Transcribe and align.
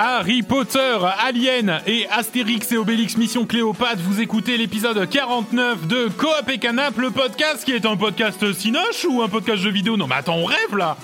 Harry 0.00 0.42
Potter, 0.42 0.96
Alien 1.26 1.80
et 1.84 2.06
Astérix 2.08 2.70
et 2.70 2.76
Obélix 2.76 3.16
Mission 3.16 3.44
Cléopâtre, 3.44 4.00
vous 4.00 4.20
écoutez 4.20 4.56
l'épisode 4.56 5.08
49 5.10 5.88
de 5.88 6.06
Coop 6.16 6.48
et 6.48 6.58
Canap, 6.58 6.96
le 6.98 7.10
podcast 7.10 7.64
qui 7.64 7.72
est 7.72 7.84
un 7.84 7.96
podcast 7.96 8.52
cinoche 8.52 9.04
ou 9.10 9.22
un 9.22 9.28
podcast 9.28 9.60
jeu 9.60 9.70
vidéo? 9.70 9.96
Non 9.96 10.06
mais 10.06 10.14
attends, 10.14 10.36
on 10.36 10.44
rêve 10.44 10.76
là 10.76 10.96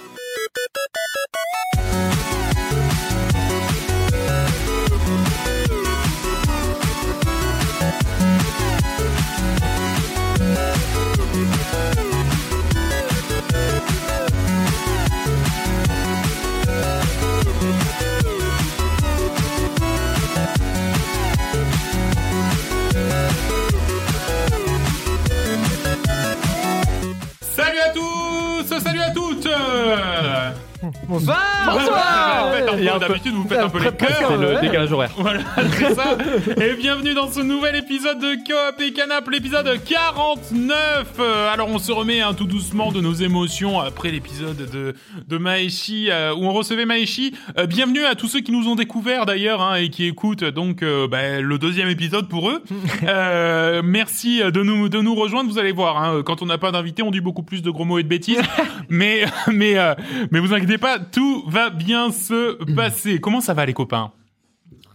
à 29.55 30.53
toutes 30.53 30.74
Bonsoir 31.09 31.39
Bonsoir 31.67 32.99
D'habitude 33.01 33.33
vous 33.35 33.49
faites 33.49 33.59
un 33.59 33.69
peu 33.69 33.79
les 33.83 33.91
cœurs 33.93 34.29
C'est 34.29 34.37
le 34.37 34.55
Ouais. 34.55 34.61
décalage 34.61 34.93
horaire. 34.93 35.11
Voilà, 35.17 35.41
c'est 35.79 35.95
ça. 35.95 36.17
Et 36.61 36.75
bienvenue 36.75 37.15
dans 37.15 37.31
ce 37.31 37.41
nouvel 37.41 37.77
épisode 37.77 38.19
de 38.19 38.35
Coop 38.45 38.81
et 38.81 38.93
Canap, 38.93 39.29
l'épisode 39.31 39.67
49. 39.85 41.07
Euh, 41.21 41.53
Alors 41.53 41.69
on 41.71 41.79
se 41.79 41.91
remet 41.93 42.21
hein, 42.21 42.35
tout 42.35 42.45
doucement 42.47 42.93
de 42.93 43.01
nos 43.01 43.13
émotions 43.15 43.81
après 43.81 44.11
l'épisode 44.11 44.69
de, 44.71 44.95
de 45.27 45.39
Maeshi 45.39 46.11
euh, 46.11 46.35
où 46.35 46.45
on 46.45 46.53
recevait 46.53 46.85
Maeshi. 46.85 47.35
Euh, 47.59 47.67
bienvenue 47.67 48.05
à 48.05 48.15
tous 48.15 48.29
ceux 48.29 48.41
qui 48.41 48.53
nous 48.53 48.69
ont 48.69 48.75
découvert 48.75 49.25
d'ailleurs 49.27 49.63
hein, 49.63 49.77
et 49.77 49.89
qui 49.89 50.05
écoutent 50.07 50.45
donc 50.45 50.83
euh, 50.83 51.09
bah, 51.09 51.41
le 51.41 51.59
deuxième 51.59 51.89
épisode 51.89 52.29
pour 52.29 52.51
eux. 52.51 52.63
Euh, 53.07 53.83
merci 53.85 54.41
de 54.43 54.63
nous 54.63 54.89
de 54.89 54.99
nous 55.01 55.15
rejoindre. 55.15 55.51
Vous 55.51 55.59
allez 55.59 55.73
voir, 55.73 56.03
hein, 56.03 56.23
quand 56.25 56.41
on 56.43 56.47
n'a 56.47 56.57
pas 56.59 56.71
d'invité, 56.73 57.03
on 57.03 57.11
dit 57.11 57.21
beaucoup 57.21 57.43
plus 57.43 57.61
de 57.63 57.71
gros 57.71 57.85
mots 57.85 57.99
et 57.99 58.03
de 58.03 58.09
bêtises. 58.09 58.41
mais 58.89 59.25
mais 59.53 59.77
euh, 59.79 59.95
mais 60.31 60.39
vous 60.41 60.55
inquiétez 60.55 60.74
pas, 60.79 60.99
tout 60.99 61.45
va 61.47 61.71
bien 61.71 62.11
se 62.11 62.63
passer. 62.75 63.21
Comment 63.21 63.41
ça 63.41 63.55
va 63.55 63.67
les 63.67 63.73
copains? 63.73 64.13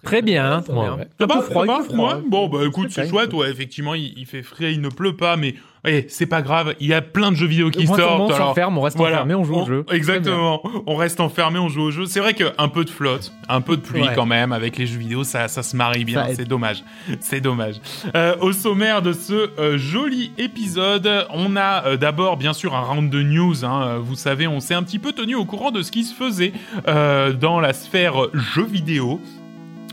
Très 0.04 0.22
bien. 0.22 0.64
Ouais, 0.70 0.90
ouais. 0.90 1.08
Un 1.20 1.28
peu 1.28 1.42
froid, 1.42 1.84
froid. 1.84 2.22
Bon, 2.26 2.48
bah 2.48 2.60
écoute, 2.66 2.90
C'est 2.90 3.10
chouette, 3.10 3.34
ouais, 3.34 3.50
effectivement, 3.50 3.96
il, 3.96 4.18
il 4.18 4.26
fait 4.26 4.44
frais, 4.44 4.72
il 4.74 4.82
ne 4.82 4.90
pleut 4.90 5.16
pas, 5.18 5.36
mais 5.36 5.56
ouais, 5.86 6.06
c'est 6.10 6.26
pas 6.26 6.42
grave, 6.42 6.76
il 6.80 6.88
y 6.88 6.94
a 6.94 7.02
plein 7.02 7.32
de 7.32 7.36
jeux 7.36 7.48
vidéo 7.48 7.70
qui 7.70 7.86
sortent. 7.88 8.00
alors, 8.00 8.32
s'enferme, 8.38 8.78
on 8.78 8.82
reste 8.82 8.98
voilà, 8.98 9.18
enfermé, 9.18 9.36
on 9.36 9.44
joue 9.44 9.56
au 9.56 9.66
jeu. 9.66 9.86
Exactement, 9.92 10.62
on 10.88 10.96
reste 10.96 11.20
enfermé, 11.20 11.60
on 11.60 11.70
joue 11.70 11.82
au 11.84 11.92
jeu. 11.92 12.06
C'est 12.06 12.20
vrai 12.20 12.34
qu'un 12.34 12.68
peu 12.68 12.86
de 12.86 12.90
flotte, 12.90 13.32
un 13.48 13.62
peu 13.62 13.76
de 13.78 13.82
pluie 13.82 14.02
Ouais. 14.02 14.14
quand 14.16 14.26
même, 14.26 14.52
avec 14.52 14.78
les 14.78 14.88
jeux 14.88 15.00
vidéo, 15.00 15.24
ça, 15.24 15.48
ça 15.48 15.64
se 15.64 15.76
marie 15.76 16.06
bien, 16.06 16.28
c'est 16.34 16.48
dommage. 16.48 16.84
C'est 17.20 17.42
dommage. 17.42 17.76
Euh, 18.16 18.36
au 18.42 18.52
sommaire 18.54 19.02
de 19.02 19.14
ce 19.14 19.50
euh, 19.60 19.78
joli 19.78 20.32
épisode, 20.38 21.28
on 21.32 21.56
a 21.56 21.86
euh, 21.86 21.98
d'abord, 21.98 22.38
bien 22.38 22.54
sûr, 22.54 22.76
un 22.76 22.82
round 22.82 23.10
de 23.10 23.22
news. 23.22 23.66
hein. 23.66 23.98
Vous 24.02 24.16
savez, 24.16 24.48
on 24.48 24.60
s'est 24.60 24.74
un 24.74 24.84
petit 24.84 25.00
peu 25.00 25.12
tenu 25.14 25.36
au 25.36 25.46
courant 25.46 25.72
de 25.72 25.82
ce 25.82 25.92
qui 25.92 26.04
se 26.04 26.14
faisait 26.14 26.54
dans 26.86 27.60
la 27.60 27.74
sphère 27.74 28.16
jeux 28.34 28.66
vidéo. 28.66 29.20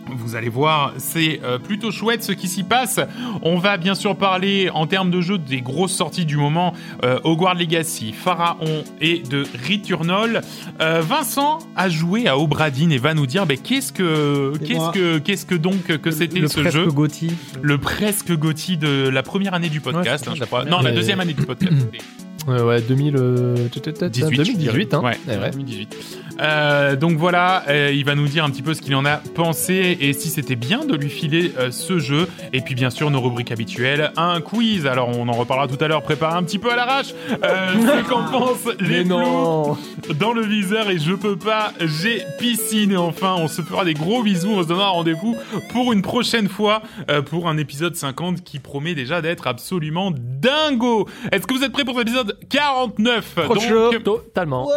Vous 0.09 0.37
allez 0.37 0.49
voir, 0.49 0.93
c'est 0.99 1.41
euh, 1.45 1.59
plutôt 1.59 1.91
chouette 1.91 2.23
ce 2.23 2.33
qui 2.33 2.47
s'y 2.49 2.63
passe. 2.63 3.01
On 3.43 3.59
va 3.59 3.77
bien 3.77 3.95
sûr 3.95 4.17
parler 4.17 4.71
en 4.73 4.87
termes 4.87 5.11
de 5.11 5.21
jeux 5.21 5.39
des 5.39 5.61
grosses 5.61 5.93
sorties 5.93 6.25
du 6.25 6.37
moment, 6.37 6.75
euh, 7.05 7.19
Hogwarts 7.25 7.55
Legacy, 7.55 8.13
Pharaon 8.13 8.85
et 9.01 9.19
de 9.21 9.45
Returnal. 9.69 10.43
Euh, 10.81 11.01
Vincent 11.01 11.59
a 11.75 11.89
joué 11.89 12.29
à 12.29 12.39
Obradine 12.39 12.93
et 12.93 12.99
va 12.99 13.15
nous 13.15 13.27
dire 13.27 13.47
ben, 13.47 13.59
qu'est-ce 13.59 13.93
que 13.93 14.53
C'est 14.61 14.67
qu'est-ce 14.67 14.91
que 14.93 15.19
qu'est-ce 15.19 15.47
que 15.47 15.55
donc 15.55 15.85
que 15.99 16.11
c'était 16.11 16.39
le 16.41 16.49
ce 16.49 16.61
presque 16.61 16.77
jeu, 16.77 16.87
Gauthier. 16.87 17.31
le 17.63 17.79
presque 17.79 18.33
Gotti 18.33 18.77
de 18.77 19.09
la 19.09 19.23
première 19.23 19.55
année 19.55 19.69
du 19.69 19.81
podcast, 19.81 20.27
Ouais, 20.29 20.35
hein, 20.53 20.65
Non, 20.69 20.81
la 20.81 20.93
deuxième 20.93 21.21
année 21.21 21.35
du 21.35 21.43
podcast. 21.43 21.73
c'était 21.79 21.99
Ouais, 22.47 22.63
ouais, 22.63 22.81
2000, 22.81 23.17
euh, 23.17 23.69
tut, 23.71 23.81
tut, 23.81 23.93
tut, 23.93 24.09
18, 24.09 24.37
2018, 24.37 24.95
hein. 24.95 25.01
Ouais, 25.03 25.19
Ouais, 25.27 25.37
ouais. 25.37 25.51
2018. 25.51 25.97
Euh, 26.41 26.97
donc 26.97 27.17
voilà, 27.19 27.65
euh, 27.69 27.91
il 27.93 28.05
va 28.05 28.15
nous 28.15 28.27
dire 28.27 28.45
un 28.45 28.51
petit 28.51 28.63
peu 28.63 28.75
ce 28.75 28.83
qu'il 28.83 28.95
en 28.95 29.05
a 29.05 29.17
pensé 29.35 29.97
et 30.01 30.13
si 30.13 30.29
c'était 30.29 30.57
bien 30.57 30.85
de 30.85 30.95
lui 30.97 31.11
filer 31.11 31.53
euh, 31.59 31.71
ce 31.71 31.99
jeu. 31.99 32.29
Et 32.53 32.61
puis 32.61 32.75
bien 32.75 32.91
sûr, 32.91 33.11
nos 33.11 33.21
rubriques 33.21 33.53
habituelles, 33.53 34.13
un 34.17 34.41
quiz. 34.41 34.87
Alors 34.87 35.17
on 35.17 35.29
en 35.29 35.33
reparlera 35.33 35.69
tout 35.69 35.83
à 35.83 35.89
l'heure, 35.89 36.03
préparé 36.03 36.37
un 36.37 36.43
petit 36.43 36.59
peu 36.59 36.71
à 36.73 36.77
l'arrache. 36.77 37.15
Euh, 37.43 37.73
ce 38.05 38.09
qu'en 38.09 38.25
pensent 38.25 38.75
les 38.81 38.99
Mais 38.99 39.05
non 39.05 39.77
dans 40.19 40.33
le 40.33 40.43
viseur 40.43 40.91
et 40.91 40.99
je 40.99 41.13
peux 41.13 41.37
pas, 41.37 41.73
j'ai 41.81 42.23
piscine. 42.39 42.93
Et 42.93 42.97
enfin, 42.97 43.37
on 43.39 43.49
se 43.49 43.63
fera 43.63 43.85
des 43.85 43.95
gros 43.95 44.23
bisous, 44.23 44.51
on 44.51 44.63
se 44.63 44.69
donnera 44.69 44.89
rendez-vous 44.89 45.37
pour 45.71 45.93
une 45.93 46.03
prochaine 46.03 46.49
fois 46.49 46.83
euh, 47.11 47.23
pour 47.23 47.49
un 47.49 47.57
épisode 47.59 47.97
50 47.97 48.43
qui 48.43 48.59
promet 48.59 48.95
déjà 48.95 49.21
d'être 49.21 49.47
absolument 49.47 50.13
dingo. 50.13 51.09
Est-ce 51.33 51.47
que 51.47 51.55
vous 51.55 51.65
êtes 51.65 51.73
prêts 51.73 51.85
pour 51.85 51.99
l'épisode 51.99 52.39
49 52.49 53.35
Trop 53.45 53.55
Donc, 53.55 53.63
chaud. 53.63 53.91
Totalement. 54.05 54.69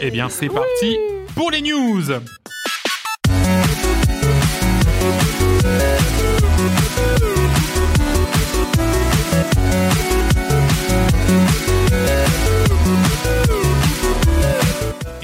eh 0.00 0.10
bien, 0.10 0.28
c'est 0.28 0.48
parti 0.48 0.96
pour 1.34 1.50
les 1.50 1.62
news. 1.62 2.02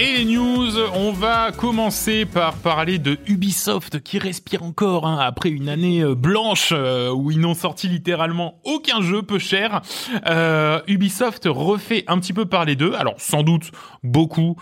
Et 0.02 0.16
les 0.16 0.24
news, 0.24 0.78
on 0.94 1.12
va 1.12 1.52
commencer 1.52 2.24
par 2.24 2.54
parler 2.54 2.98
de 2.98 3.18
Ubisoft 3.26 4.00
qui 4.02 4.18
respire 4.18 4.62
encore 4.62 5.06
hein, 5.06 5.18
après 5.20 5.50
une 5.50 5.68
année 5.68 6.00
euh, 6.00 6.14
blanche 6.14 6.70
euh, 6.72 7.10
où 7.12 7.30
ils 7.30 7.38
n'ont 7.38 7.52
sorti 7.52 7.86
littéralement 7.86 8.62
aucun 8.64 9.02
jeu 9.02 9.20
peu 9.20 9.38
cher. 9.38 9.82
Euh, 10.26 10.80
Ubisoft 10.86 11.42
refait 11.44 12.04
un 12.06 12.18
petit 12.18 12.32
peu 12.32 12.46
parler 12.46 12.76
d'eux, 12.76 12.94
alors 12.98 13.16
sans 13.18 13.42
doute 13.42 13.72
beaucoup 14.02 14.56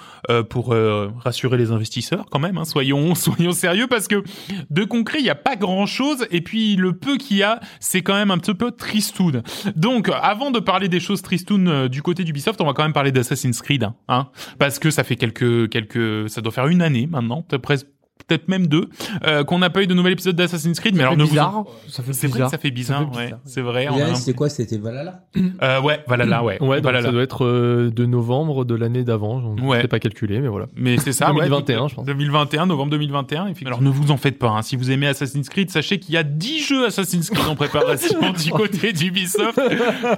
pour 0.50 0.74
rassurer 1.18 1.56
les 1.56 1.70
investisseurs 1.70 2.26
quand 2.28 2.40
même. 2.40 2.58
hein, 2.58 2.64
soyons 2.64 3.14
soyons 3.14 3.52
sérieux 3.52 3.86
parce 3.86 4.08
que 4.08 4.24
de 4.70 4.82
concret 4.82 5.18
il 5.20 5.24
n'y 5.24 5.30
a 5.30 5.36
pas 5.36 5.54
grand 5.54 5.86
chose 5.86 6.26
et 6.32 6.40
puis 6.40 6.74
le 6.74 6.98
peu 6.98 7.16
qu'il 7.16 7.36
y 7.36 7.44
a 7.44 7.60
c'est 7.78 8.02
quand 8.02 8.14
même 8.14 8.32
un 8.32 8.38
petit 8.38 8.54
peu 8.54 8.72
tristoun. 8.72 9.44
Donc 9.76 10.10
avant 10.20 10.50
de 10.50 10.58
parler 10.58 10.88
des 10.88 10.98
choses 10.98 11.22
tristoun 11.22 11.68
euh, 11.68 11.88
du 11.88 12.02
côté 12.02 12.24
d'Ubisoft, 12.24 12.60
on 12.60 12.66
va 12.66 12.72
quand 12.72 12.82
même 12.82 12.92
parler 12.92 13.12
d'Assassin's 13.12 13.62
Creed, 13.62 13.84
hein, 13.84 13.94
hein, 14.08 14.28
parce 14.58 14.80
que 14.80 14.90
ça 14.90 15.04
fait 15.04 15.14
quelques 15.14 15.27
quelques, 15.32 16.30
ça 16.30 16.40
doit 16.40 16.52
faire 16.52 16.68
une 16.68 16.82
année 16.82 17.06
maintenant, 17.06 17.42
presque 17.62 17.86
peut-être 18.26 18.48
même 18.48 18.66
deux, 18.66 18.88
euh, 19.24 19.44
qu'on 19.44 19.58
n'a 19.58 19.70
pas 19.70 19.82
eu 19.82 19.86
de 19.86 19.94
nouvel 19.94 20.12
épisode 20.12 20.36
d'Assassin's 20.36 20.78
Creed. 20.80 20.94
Mais 20.94 21.02
alors 21.02 21.12
C'est 21.14 21.18
ne 21.18 21.22
vous 21.24 21.30
bizarre. 21.30 21.64
Ça 21.88 22.02
fait 22.02 22.12
c'est 22.12 22.26
vrai 22.26 22.30
que 22.30 22.34
bizarre. 22.36 22.50
ça 22.50 22.58
fait 22.58 22.70
bizarre, 22.70 23.00
Ça 23.00 23.10
fait 23.12 23.16
ouais. 23.18 23.24
bizarre. 23.24 23.38
C'est 23.44 23.60
vrai. 23.60 23.84
Et 23.84 23.88
on 23.90 23.94
a 23.96 23.98
là, 23.98 24.10
un- 24.10 24.14
c'était 24.14 24.34
quoi 24.34 24.48
C'était 24.48 24.76
Valhalla 24.78 25.20
Euh, 25.62 25.80
ouais, 25.80 26.00
voilà 26.06 26.24
là, 26.24 26.42
ouais. 26.42 26.60
Ouais, 26.62 26.76
donc 26.76 26.82
voilà 26.82 27.02
ça 27.02 27.10
doit 27.12 27.22
être 27.22 27.44
euh, 27.44 27.90
de 27.90 28.06
novembre 28.06 28.64
de 28.64 28.74
l'année 28.74 29.04
d'avant. 29.04 29.56
Je 29.56 29.62
Ouais. 29.64 29.82
sais 29.82 29.88
pas 29.88 29.98
calculé, 29.98 30.40
mais 30.40 30.48
voilà. 30.48 30.66
Mais 30.76 30.98
c'est 30.98 31.12
ça, 31.12 31.28
ouais, 31.32 31.40
2021, 31.48 31.78
donc, 31.78 31.90
je 31.90 31.94
pense. 31.94 32.06
2021, 32.06 32.66
novembre 32.66 32.90
2021. 32.90 33.44
effectivement. 33.46 33.68
Alors 33.68 33.82
ne 33.82 33.90
vous 33.90 34.10
en 34.10 34.16
faites 34.16 34.38
pas. 34.38 34.48
Hein. 34.50 34.62
Si 34.62 34.76
vous 34.76 34.90
aimez 34.90 35.06
Assassin's 35.08 35.48
Creed, 35.48 35.70
sachez 35.70 35.98
qu'il 35.98 36.14
y 36.14 36.16
a 36.16 36.22
10 36.22 36.62
jeux 36.64 36.86
Assassin's 36.86 37.30
Creed 37.30 37.46
en 37.48 37.54
préparation 37.56 38.18
du 38.44 38.50
côté 38.50 38.92
d'Ubisoft 38.92 39.60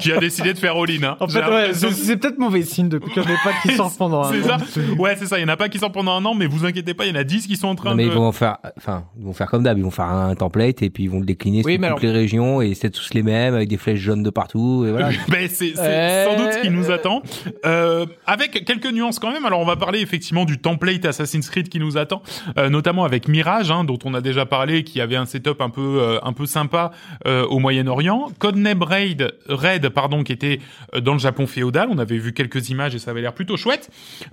qui 0.01 0.13
a 0.13 0.19
décidé 0.19 0.53
de 0.55 0.59
faire 0.59 0.77
all-in. 0.77 1.03
Hein. 1.03 1.17
En 1.21 1.27
J'ai 1.29 1.41
fait, 1.41 1.45
ouais, 1.47 1.51
l'impression 1.63 1.89
c'est 1.91 2.05
c'est 2.11 2.17
peut-être 2.17 2.39
mauvais 2.39 2.63
signe 2.63 2.89
de 2.89 2.99
qu'il 2.99 3.23
n'y 3.23 3.29
en 3.29 3.31
ait 3.31 3.37
pas 3.45 3.53
qui 3.63 3.75
sortent 3.77 3.97
pendant 3.99 4.23
un 4.23 4.33
C'est 4.33 4.51
an. 4.51 4.59
ça. 4.59 4.81
Ouais, 4.99 5.17
c'est 5.19 5.27
ça. 5.27 5.39
Il 5.39 5.43
y 5.43 5.45
en 5.45 5.49
a 5.49 5.57
pas 5.57 5.69
qui 5.69 5.79
sortent 5.79 5.95
pendant 5.95 6.13
un 6.17 6.25
an, 6.25 6.35
mais 6.35 6.47
vous 6.47 6.65
inquiétez 6.65 6.95
pas, 6.95 7.07
il 7.07 7.15
y 7.15 7.17
en 7.17 7.21
a 7.21 7.25
10 7.25 7.47
qui 7.47 7.57
sont 7.57 7.69
en 7.69 7.75
train 7.75 7.90
Non, 7.91 7.97
mais 7.97 8.05
de. 8.05 8.09
ils 8.09 8.15
vont 8.15 8.33
faire, 8.33 8.57
enfin, 8.77 9.05
ils 9.19 9.25
vont 9.25 9.33
faire 9.33 9.49
comme 9.49 9.63
d'hab, 9.63 9.77
ils 9.79 9.85
vont 9.85 9.91
faire 9.91 10.07
un 10.07 10.35
template 10.35 10.83
et 10.83 10.91
puis 10.91 11.05
ils 11.05 11.11
vont 11.11 11.21
le 11.21 11.27
décliner 11.27 11.63
Oui, 11.65 11.73
sur 11.75 11.79
toutes 11.81 11.85
alors- 11.85 11.99
les 12.01 12.11
régions 12.11 12.61
et 12.63 12.75
c'est 12.75 12.91
tous 12.91 13.13
les 13.15 13.23
mêmes 13.23 13.55
avec 13.55 13.69
des 13.69 13.77
flèches 13.77 14.01
jaunes 14.01 14.23
de 14.23 14.31
partout 14.31 14.85
et 14.87 14.91
voilà. 14.91 15.11
Ben, 15.29 15.49
c'est 15.49 15.73
Euh, 15.79 16.25
sans 16.27 16.37
doute 16.43 16.53
ce 16.53 16.59
qui 16.63 16.71
nous 16.71 16.91
attend. 16.91 17.23
Euh, 17.67 18.07
avec 18.27 18.65
quelques 18.65 18.91
nuances 18.93 19.19
quand 19.19 19.33
même. 19.33 19.45
Alors 19.45 19.61
on 19.61 19.65
va 19.65 19.77
parler 19.77 20.01
effectivement 20.01 20.45
du 20.45 20.59
template 20.59 21.05
Assassin's 21.05 21.49
Creed 21.51 21.69
qui 21.69 21.79
nous 21.81 21.97
attend, 21.99 22.23
euh, 22.59 22.69
notamment 22.69 23.05
avec 23.05 23.29
Mirage, 23.29 23.71
hein, 23.71 23.85
dont 23.85 23.99
on 24.05 24.15
a 24.15 24.21
déjà 24.21 24.47
parlé, 24.47 24.85
qui 24.85 25.01
avait 25.01 25.17
un 25.17 25.27
setup 25.27 25.61
un 25.61 25.71
peu 25.71 26.19
un 26.23 26.33
peu 26.33 26.47
sympa 26.47 26.91
au 27.27 27.59
Moyen-Orient. 27.59 28.29
Codename 28.39 28.83
Raid, 28.83 29.33
Raid, 29.49 29.89
pardon, 29.91 30.23
qui 30.23 30.33
était 30.33 30.61
dans 31.01 31.13
le 31.13 31.19
Japon 31.19 31.47
féodal. 31.47 31.89
On 31.91 31.99
avait 31.99 32.19
vu 32.19 32.33
quelques 32.33 32.69
images 32.71 32.95
et 32.95 32.99
ça 32.99 33.11
avait 33.11 33.21
l'air 33.23 33.33
plutôt 33.33 33.57
chouette. 33.57 33.91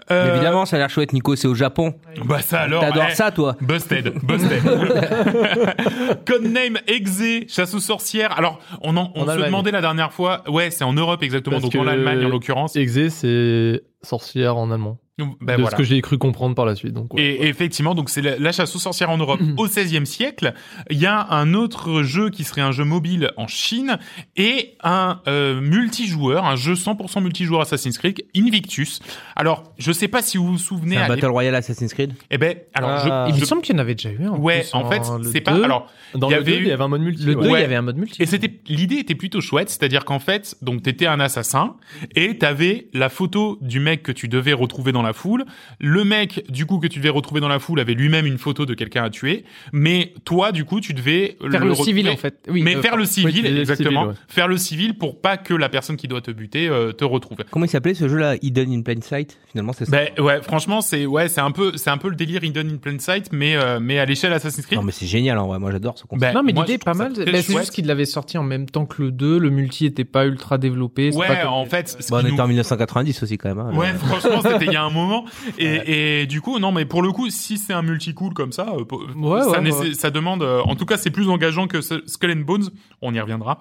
Évidemment, 0.10 0.66
ça 0.66 0.76
a 0.76 0.80
l'air 0.80 0.90
chouette, 0.90 1.14
Nico, 1.14 1.36
c'est 1.36 1.48
au 1.48 1.56
Japon. 1.56 1.96
Bah 2.26 2.40
ça 2.42 2.62
alors. 2.62 2.82
T'adores 2.82 3.08
eh, 3.12 3.16
ça, 3.16 3.32
toi 3.32 3.47
Busted, 3.62 4.14
busted. 4.24 4.62
Codename 6.26 6.78
Exe, 6.88 7.48
chasse 7.48 7.74
aux 7.74 7.80
sorcières. 7.80 8.38
Alors, 8.38 8.60
on, 8.82 8.96
en, 8.98 9.12
on 9.16 9.22
En 9.22 9.26
se 9.26 9.30
Allemagne. 9.32 9.48
demandait 9.48 9.72
la 9.72 9.82
dernière 9.82 10.12
fois. 10.14 10.44
Ouais, 10.48 10.72
c'est 10.72 10.84
en 10.84 10.94
Europe 10.94 11.24
exactement, 11.24 11.60
Parce 11.60 11.72
donc 11.72 11.82
en 11.82 11.88
Allemagne 11.88 12.26
en 12.26 12.30
l'occurrence. 12.30 12.76
Exe, 12.76 13.10
c'est 13.10 13.82
sorcière 14.08 14.58
en 14.58 14.72
allemand. 14.72 14.98
Ben 15.42 15.56
de 15.56 15.62
voilà. 15.62 15.72
ce 15.72 15.76
que 15.76 15.82
j'ai 15.84 16.00
cru 16.04 16.20
comprendre 16.20 16.54
par 16.54 16.68
la 16.68 16.76
suite. 16.76 16.94
Donc, 16.94 17.16
ouais. 17.16 17.24
Et 17.24 17.48
effectivement, 17.48 17.96
donc 17.96 18.08
c'est 18.12 18.22
la, 18.22 18.38
la 18.38 18.52
chasse 18.52 18.76
aux 18.76 18.80
sorcières 18.80 19.10
en 19.10 19.18
Europe 19.18 19.40
au 19.58 19.66
XVIe 19.66 20.06
siècle. 20.06 20.54
Il 20.92 21.00
y 21.00 21.08
a 21.08 21.28
un 21.34 21.56
autre 21.56 22.04
jeu 22.04 22.30
qui 22.30 22.44
serait 22.44 22.62
un 22.62 22.72
jeu 22.72 22.84
mobile 22.84 23.32
en 23.36 23.48
Chine 23.48 23.98
et 24.36 24.76
un 24.84 25.22
euh, 25.28 25.60
multijoueur, 25.60 26.46
un 26.46 26.56
jeu 26.56 26.74
100% 26.76 27.24
multijoueur 27.24 27.62
Assassin's 27.62 27.98
Creed, 27.98 28.22
Invictus. 28.36 29.00
Alors, 29.36 29.64
je 29.80 29.92
sais 29.92 30.08
pas 30.08 30.22
si 30.22 30.38
vous 30.38 30.46
vous 30.50 30.58
souvenez. 30.60 30.98
C'est 30.98 31.02
un 31.02 31.08
Battle 31.08 31.26
Royale 31.26 31.56
Assassin's 31.56 31.96
Creed? 31.96 32.14
Eh 32.30 32.38
ben, 32.38 32.56
alors 32.76 32.92
Ah. 32.92 33.26
je, 33.28 33.34
Il 33.36 33.40
me 33.40 33.46
semble 33.46 33.64
qu'il 33.64 33.74
y 33.76 33.80
en 33.80 33.82
avait 33.82 33.96
déjà 33.96 34.12
eu 34.12 34.24
un. 34.24 34.34
ouais, 34.38 34.60
plus, 34.62 34.76
en 34.76 34.88
fait, 34.88 35.02
hein, 35.10 35.18
le 35.18 35.32
c'est 35.32 35.42
pas. 35.42 35.54
2. 35.56 35.64
Alors, 35.64 35.88
Dans 36.14 36.28
il 36.30 36.34
y 36.34 36.36
le 36.36 36.42
avait 36.42 36.52
2, 36.52 36.58
eu- 36.60 36.62
il 36.62 36.68
y 36.68 36.72
avait 36.72 36.84
un 36.84 36.88
mode 36.90 37.02
multi. 37.02 37.24
Le 37.24 37.34
2, 37.34 37.40
ouais. 37.42 37.60
il 37.60 37.62
y 37.62 37.66
avait 37.66 37.76
un 37.76 37.82
mode 37.82 37.98
multi. 37.98 38.22
Et 38.22 38.28
c'était 38.28 38.52
l'idée 38.68 38.98
était 38.98 39.16
plutôt 39.16 39.42
chouette, 39.42 39.70
c'est-à-dire 39.72 40.06
qu'en 40.06 40.20
fait, 40.20 40.56
donc 40.62 40.84
t'étais 40.84 41.08
un 41.08 41.20
assassin 41.20 41.76
et 42.16 42.38
t'avais 42.38 42.90
la 42.94 43.10
photo 43.10 43.58
du 43.62 43.80
mec 43.80 43.97
que 44.04 44.12
tu 44.12 44.28
devais 44.28 44.54
retrouver 44.54 44.92
dans 44.92 45.02
la 45.02 45.14
foule. 45.14 45.46
Le 45.80 46.04
mec 46.04 46.44
du 46.52 46.66
coup 46.66 46.80
que 46.80 46.88
tu 46.88 47.00
devais 47.00 47.10
retrouver 47.10 47.42
dans 47.42 47.48
la 47.48 47.60
foule 47.60 47.80
avait 47.80 47.94
lui-même 47.94 48.26
une 48.26 48.38
photo 48.38 48.66
de 48.66 48.74
quelqu'un 48.74 49.04
à 49.04 49.10
tuer, 49.10 49.44
mais 49.74 50.14
toi 50.26 50.52
du 50.52 50.66
coup 50.66 50.80
tu 50.82 50.94
devais 50.94 51.38
Faire 51.50 51.66
le 51.66 51.76
civil, 51.76 52.10
en 52.10 52.18
fait. 52.18 52.40
Oui, 52.50 52.62
mais 52.64 52.76
euh, 52.76 52.82
faire 52.82 52.98
le 52.98 53.06
civil, 53.06 53.46
exactement. 53.46 54.02
civil, 54.02 54.08
ouais. 54.10 54.16
Faire 54.28 54.48
le 54.48 54.58
civil 54.58 54.98
pour 54.98 55.22
pas 55.22 55.38
que 55.38 55.54
la 55.54 55.70
personne 55.70 55.98
qui 55.98 56.08
doit 56.08 56.22
te 56.22 56.32
buter 56.32 56.68
euh, 56.68 56.92
te 56.92 57.04
retrouve. 57.04 57.38
Comment 57.52 57.66
il 57.66 57.70
s'appelait 57.70 57.94
ce 57.94 58.08
jeu-là 58.08 58.36
Hidden 58.42 58.72
in 58.72 58.82
Plain 58.82 59.02
Sight? 59.02 59.38
Finalement, 59.52 59.74
c'est 59.74 59.86
ça. 59.86 59.92
Ben 59.92 60.10
ouais, 60.24 60.42
franchement 60.42 60.82
c'est 60.82 61.06
ouais 61.06 61.28
c'est 61.28 61.42
un 61.42 61.52
peu 61.52 61.74
c'est 61.76 61.90
un 61.90 61.98
peu 61.98 62.10
le 62.10 62.16
délire 62.16 62.44
Hidden 62.44 62.70
in 62.70 62.78
Plain 62.78 63.00
Sight, 63.00 63.30
mais 63.32 63.56
euh, 63.56 63.80
mais 63.82 64.00
à 64.00 64.06
l'échelle 64.06 64.34
Assassin's 64.34 64.66
Creed. 64.66 64.78
non, 64.80 64.84
mais 64.86 64.92
c'est 64.92 65.06
génial 65.06 65.38
en 65.38 65.48
vrai. 65.48 65.60
Moi, 65.60 65.72
j'adore 65.72 65.98
ce 65.98 66.04
concept. 66.06 66.22
Ben, 66.22 66.34
Non, 66.34 66.44
mais 66.44 66.52
l'idée 66.52 66.74
est 66.74 66.84
pas 66.84 66.94
mal. 66.94 67.14
Bah, 67.14 67.24
c'est 67.42 67.58
juste 67.58 67.72
qu'il 67.72 67.86
l'avait 67.88 68.06
sorti 68.06 68.38
en 68.38 68.44
même 68.44 68.68
temps 68.70 68.86
que 68.86 69.02
le 69.02 69.12
2. 69.12 69.38
Le 69.40 69.50
multi 69.50 69.86
était 69.86 70.06
pas 70.06 70.26
ultra 70.26 70.58
développé. 70.58 71.12
Ouais, 71.16 71.28
pas 71.28 71.36
comme- 71.38 71.54
en 71.54 71.66
fait, 71.66 71.98
on 72.12 72.20
était 72.26 72.40
en 72.40 72.48
1990 72.48 73.24
aussi 73.24 73.38
quand 73.38 73.54
même. 73.54 73.77
Ouais, 73.78 73.94
franchement, 73.94 74.42
c'était 74.42 74.66
il 74.66 74.74
y 74.74 74.76
a 74.76 74.84
un 74.84 74.90
moment. 74.90 75.26
Et, 75.58 76.22
et 76.22 76.26
du 76.28 76.42
coup, 76.42 76.60
non, 76.60 76.72
mais 76.72 76.86
pour 76.86 77.02
le 77.02 77.12
coup, 77.12 77.30
si 77.30 77.58
c'est 77.58 77.74
un 77.74 77.82
multi-cool 77.82 78.34
comme 78.34 78.52
ça, 78.52 78.68
euh, 78.78 78.84
Ouais, 79.16 79.42
ça, 79.42 79.50
ouais, 79.52 79.62
nécess- 79.62 79.80
ouais. 79.90 79.94
ça 79.94 80.10
demande. 80.10 80.44
euh, 80.44 80.62
en 80.64 80.76
tout 80.76 80.86
cas, 80.86 80.98
c'est 80.98 81.12
plus 81.12 81.30
engageant 81.30 81.68
que 81.68 81.82
Skull 81.82 82.32
and 82.32 82.42
Bones. 82.46 82.70
On 83.02 83.14
y 83.14 83.20
reviendra. 83.20 83.60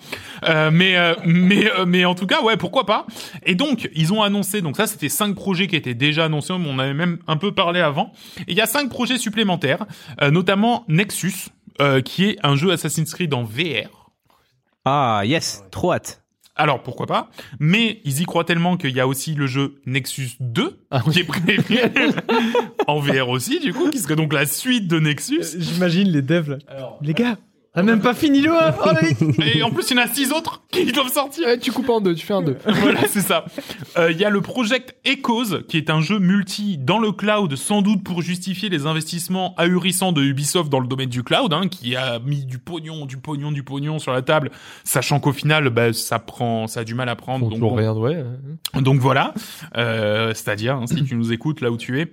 Euh, 0.48 0.70
mais, 0.72 0.96
mais, 1.24 1.64
mais 1.86 2.04
en 2.04 2.14
tout 2.14 2.26
cas, 2.26 2.42
ouais, 2.42 2.56
pourquoi 2.56 2.86
pas. 2.86 3.06
Et 3.44 3.54
donc, 3.54 3.88
ils 3.94 4.12
ont 4.12 4.22
annoncé. 4.22 4.62
Donc 4.62 4.76
ça, 4.76 4.86
c'était 4.86 5.08
cinq 5.08 5.34
projets 5.34 5.66
qui 5.66 5.76
étaient 5.76 5.94
déjà 5.94 6.24
annoncés. 6.24 6.52
On 6.52 6.78
avait 6.78 6.94
même 6.94 7.18
un 7.26 7.36
peu 7.36 7.52
parlé 7.52 7.80
avant. 7.80 8.12
Et 8.40 8.52
il 8.52 8.56
y 8.56 8.60
a 8.60 8.66
cinq 8.66 8.88
projets 8.88 9.18
supplémentaires, 9.18 9.84
euh, 10.22 10.30
notamment 10.30 10.84
Nexus, 10.88 11.50
euh, 11.80 12.00
qui 12.00 12.24
est 12.24 12.36
un 12.42 12.56
jeu 12.56 12.70
Assassin's 12.72 13.12
Creed 13.12 13.34
en 13.34 13.42
VR. 13.44 14.10
Ah, 14.84 15.22
yes, 15.24 15.64
trop 15.70 15.92
hâte. 15.92 16.22
Alors 16.56 16.82
pourquoi 16.82 17.06
pas? 17.06 17.30
Mais 17.60 18.00
ils 18.04 18.22
y 18.22 18.24
croient 18.24 18.44
tellement 18.44 18.76
qu'il 18.76 18.90
y 18.90 19.00
a 19.00 19.06
aussi 19.06 19.34
le 19.34 19.46
jeu 19.46 19.80
Nexus 19.84 20.30
2 20.40 20.78
Ah 20.90 21.02
qui 21.10 21.20
est 21.20 21.24
prévu 21.24 21.78
en 22.86 22.98
VR 22.98 23.28
aussi 23.28 23.60
du 23.60 23.74
coup, 23.74 23.90
qui 23.90 23.98
serait 23.98 24.16
donc 24.16 24.32
la 24.32 24.46
suite 24.46 24.88
de 24.88 24.98
Nexus. 24.98 25.44
J'imagine 25.58 26.08
les 26.08 26.22
devs 26.22 26.50
là. 26.50 26.58
Les 27.02 27.12
gars, 27.12 27.36
a 27.76 27.82
même 27.82 28.00
pas 28.00 28.14
fini 28.14 28.40
le 28.40 28.52
1. 28.52 28.74
Oh, 28.84 28.90
Et 29.42 29.62
en 29.62 29.70
plus 29.70 29.90
il 29.90 29.96
y 29.96 30.00
en 30.00 30.02
a 30.02 30.08
six 30.08 30.32
autres 30.32 30.62
qui 30.70 30.90
doivent 30.92 31.12
sortir. 31.12 31.46
Ouais, 31.46 31.58
tu 31.58 31.72
coupes 31.72 31.88
en 31.88 32.00
deux, 32.00 32.14
tu 32.14 32.24
fais 32.24 32.34
un 32.34 32.42
deux. 32.42 32.56
voilà, 32.66 33.06
c'est 33.06 33.20
ça. 33.20 33.44
Euh, 33.98 34.10
Il 34.10 34.18
y 34.18 34.24
a 34.24 34.30
le 34.30 34.40
Project 34.40 34.96
Echoes, 35.04 35.62
qui 35.68 35.76
est 35.76 35.90
un 35.90 36.00
jeu 36.00 36.18
multi 36.18 36.78
dans 36.78 36.98
le 36.98 37.12
cloud, 37.12 37.54
sans 37.56 37.82
doute 37.82 38.02
pour 38.02 38.22
justifier 38.22 38.68
les 38.68 38.86
investissements 38.86 39.54
ahurissants 39.56 40.12
de 40.12 40.22
Ubisoft 40.22 40.70
dans 40.70 40.80
le 40.80 40.86
domaine 40.88 41.08
du 41.08 41.22
cloud, 41.22 41.52
hein, 41.52 41.68
qui 41.68 41.96
a 41.96 42.18
mis 42.20 42.44
du 42.44 42.58
pognon, 42.58 43.06
du 43.06 43.18
pognon, 43.18 43.52
du 43.52 43.62
pognon 43.62 43.98
sur 43.98 44.12
la 44.12 44.22
table, 44.22 44.50
sachant 44.84 45.20
qu'au 45.20 45.32
final, 45.32 45.68
bah, 45.70 45.92
ça 45.92 46.18
prend, 46.18 46.66
ça 46.66 46.80
a 46.80 46.84
du 46.84 46.94
mal 46.94 47.08
à 47.08 47.16
prendre. 47.16 47.48
Donc 47.50 47.60
bon. 47.60 47.74
rien, 47.74 47.92
ouais. 47.92 48.24
Donc 48.74 49.00
voilà, 49.00 49.34
euh, 49.76 50.32
c'est-à-dire 50.34 50.76
hein, 50.76 50.86
si 50.86 51.04
tu 51.04 51.14
nous 51.14 51.32
écoutes 51.32 51.60
là 51.60 51.70
où 51.70 51.76
tu 51.76 52.00
es. 52.00 52.10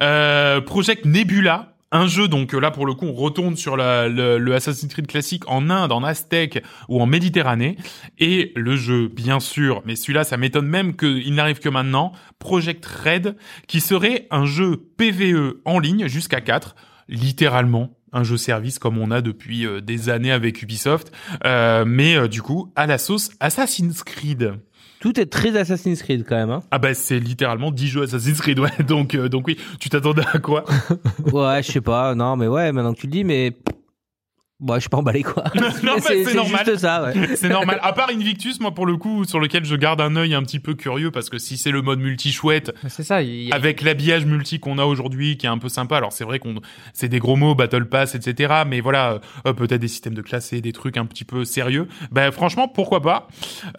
Euh, 0.00 0.60
Project 0.60 1.04
Nebula, 1.04 1.73
un 1.92 2.06
jeu 2.06 2.28
donc 2.28 2.54
euh, 2.54 2.60
là 2.60 2.70
pour 2.70 2.86
le 2.86 2.94
coup 2.94 3.06
on 3.06 3.12
retourne 3.12 3.56
sur 3.56 3.76
le 3.76 4.52
Assassin's 4.54 4.92
Creed 4.92 5.06
classique 5.06 5.48
en 5.48 5.70
Inde, 5.70 5.92
en 5.92 6.02
Aztèque 6.02 6.62
ou 6.88 7.00
en 7.00 7.06
Méditerranée. 7.06 7.76
Et 8.18 8.52
le 8.56 8.76
jeu 8.76 9.08
bien 9.08 9.40
sûr, 9.40 9.82
mais 9.84 9.96
celui-là 9.96 10.24
ça 10.24 10.36
m'étonne 10.36 10.66
même 10.66 10.96
qu'il 10.96 11.34
n'arrive 11.34 11.60
que 11.60 11.68
maintenant, 11.68 12.12
Project 12.38 12.84
Red 12.84 13.36
qui 13.68 13.80
serait 13.80 14.26
un 14.30 14.46
jeu 14.46 14.76
PVE 14.96 15.60
en 15.64 15.78
ligne 15.78 16.08
jusqu'à 16.08 16.40
4, 16.40 16.74
littéralement 17.08 17.96
un 18.14 18.22
jeu 18.22 18.36
service 18.36 18.78
comme 18.78 18.96
on 18.96 19.10
a 19.10 19.20
depuis 19.20 19.66
euh, 19.66 19.80
des 19.80 20.08
années 20.08 20.32
avec 20.32 20.62
Ubisoft, 20.62 21.12
euh, 21.44 21.84
mais 21.86 22.16
euh, 22.16 22.28
du 22.28 22.40
coup 22.40 22.72
à 22.76 22.86
la 22.86 22.96
sauce 22.96 23.30
Assassin's 23.40 24.02
Creed. 24.02 24.54
Tout 25.04 25.20
est 25.20 25.26
très 25.26 25.54
Assassin's 25.54 26.02
Creed 26.02 26.24
quand 26.26 26.34
même. 26.34 26.48
Hein. 26.48 26.62
Ah 26.70 26.78
bah 26.78 26.94
c'est 26.94 27.18
littéralement 27.18 27.70
10 27.70 27.88
jeux 27.88 28.02
Assassin's 28.04 28.40
Creed 28.40 28.58
ouais 28.58 28.70
donc 28.88 29.14
euh, 29.14 29.28
donc 29.28 29.46
oui 29.46 29.58
tu 29.78 29.90
t'attendais 29.90 30.22
à 30.32 30.38
quoi? 30.38 30.64
Ouais, 31.30 31.62
je 31.62 31.72
sais 31.72 31.82
pas. 31.82 32.14
Non, 32.14 32.36
mais 32.36 32.48
ouais, 32.48 32.72
maintenant 32.72 32.94
que 32.94 33.00
tu 33.00 33.06
le 33.06 33.12
dis, 33.12 33.22
mais. 33.22 33.52
Bon, 34.64 34.74
je 34.76 34.80
suis 34.80 34.88
pas 34.88 34.96
emballé 34.96 35.22
quoi. 35.22 35.44
Non, 35.54 35.96
mais 35.96 36.00
c'est 36.00 36.24
c'est 36.24 36.34
normal. 36.34 36.64
juste 36.64 36.78
ça, 36.78 37.02
ouais. 37.04 37.36
c'est 37.36 37.50
normal 37.50 37.78
à 37.82 37.92
part 37.92 38.08
Invictus 38.10 38.60
moi 38.60 38.72
pour 38.72 38.86
le 38.86 38.96
coup 38.96 39.24
sur 39.24 39.38
lequel 39.38 39.64
je 39.66 39.76
garde 39.76 40.00
un 40.00 40.16
œil 40.16 40.34
un 40.34 40.42
petit 40.42 40.58
peu 40.58 40.72
curieux 40.74 41.10
parce 41.10 41.28
que 41.28 41.36
si 41.38 41.58
c'est 41.58 41.70
le 41.70 41.82
mode 41.82 42.00
multi 42.00 42.32
chouette 42.32 42.72
C'est 42.88 43.02
ça. 43.02 43.20
il 43.22 43.44
y 43.44 43.52
a- 43.52 43.54
avec 43.54 43.82
l'habillage 43.82 44.24
multi 44.24 44.60
qu'on 44.60 44.78
a 44.78 44.84
aujourd'hui 44.84 45.36
qui 45.36 45.44
est 45.44 45.50
un 45.50 45.58
peu 45.58 45.68
sympa 45.68 45.98
alors 45.98 46.12
c'est 46.12 46.24
vrai 46.24 46.38
qu'on 46.38 46.54
c'est 46.94 47.08
des 47.08 47.18
gros 47.18 47.36
mots 47.36 47.54
battle 47.54 47.84
pass 47.86 48.14
etc 48.14 48.62
mais 48.66 48.80
voilà 48.80 49.20
euh, 49.46 49.52
peut-être 49.52 49.80
des 49.82 49.88
systèmes 49.88 50.14
de 50.14 50.22
classés 50.22 50.62
des 50.62 50.72
trucs 50.72 50.96
un 50.96 51.04
petit 51.04 51.24
peu 51.24 51.44
sérieux 51.44 51.86
ben 52.10 52.30
franchement 52.32 52.66
pourquoi 52.66 53.02
pas 53.02 53.28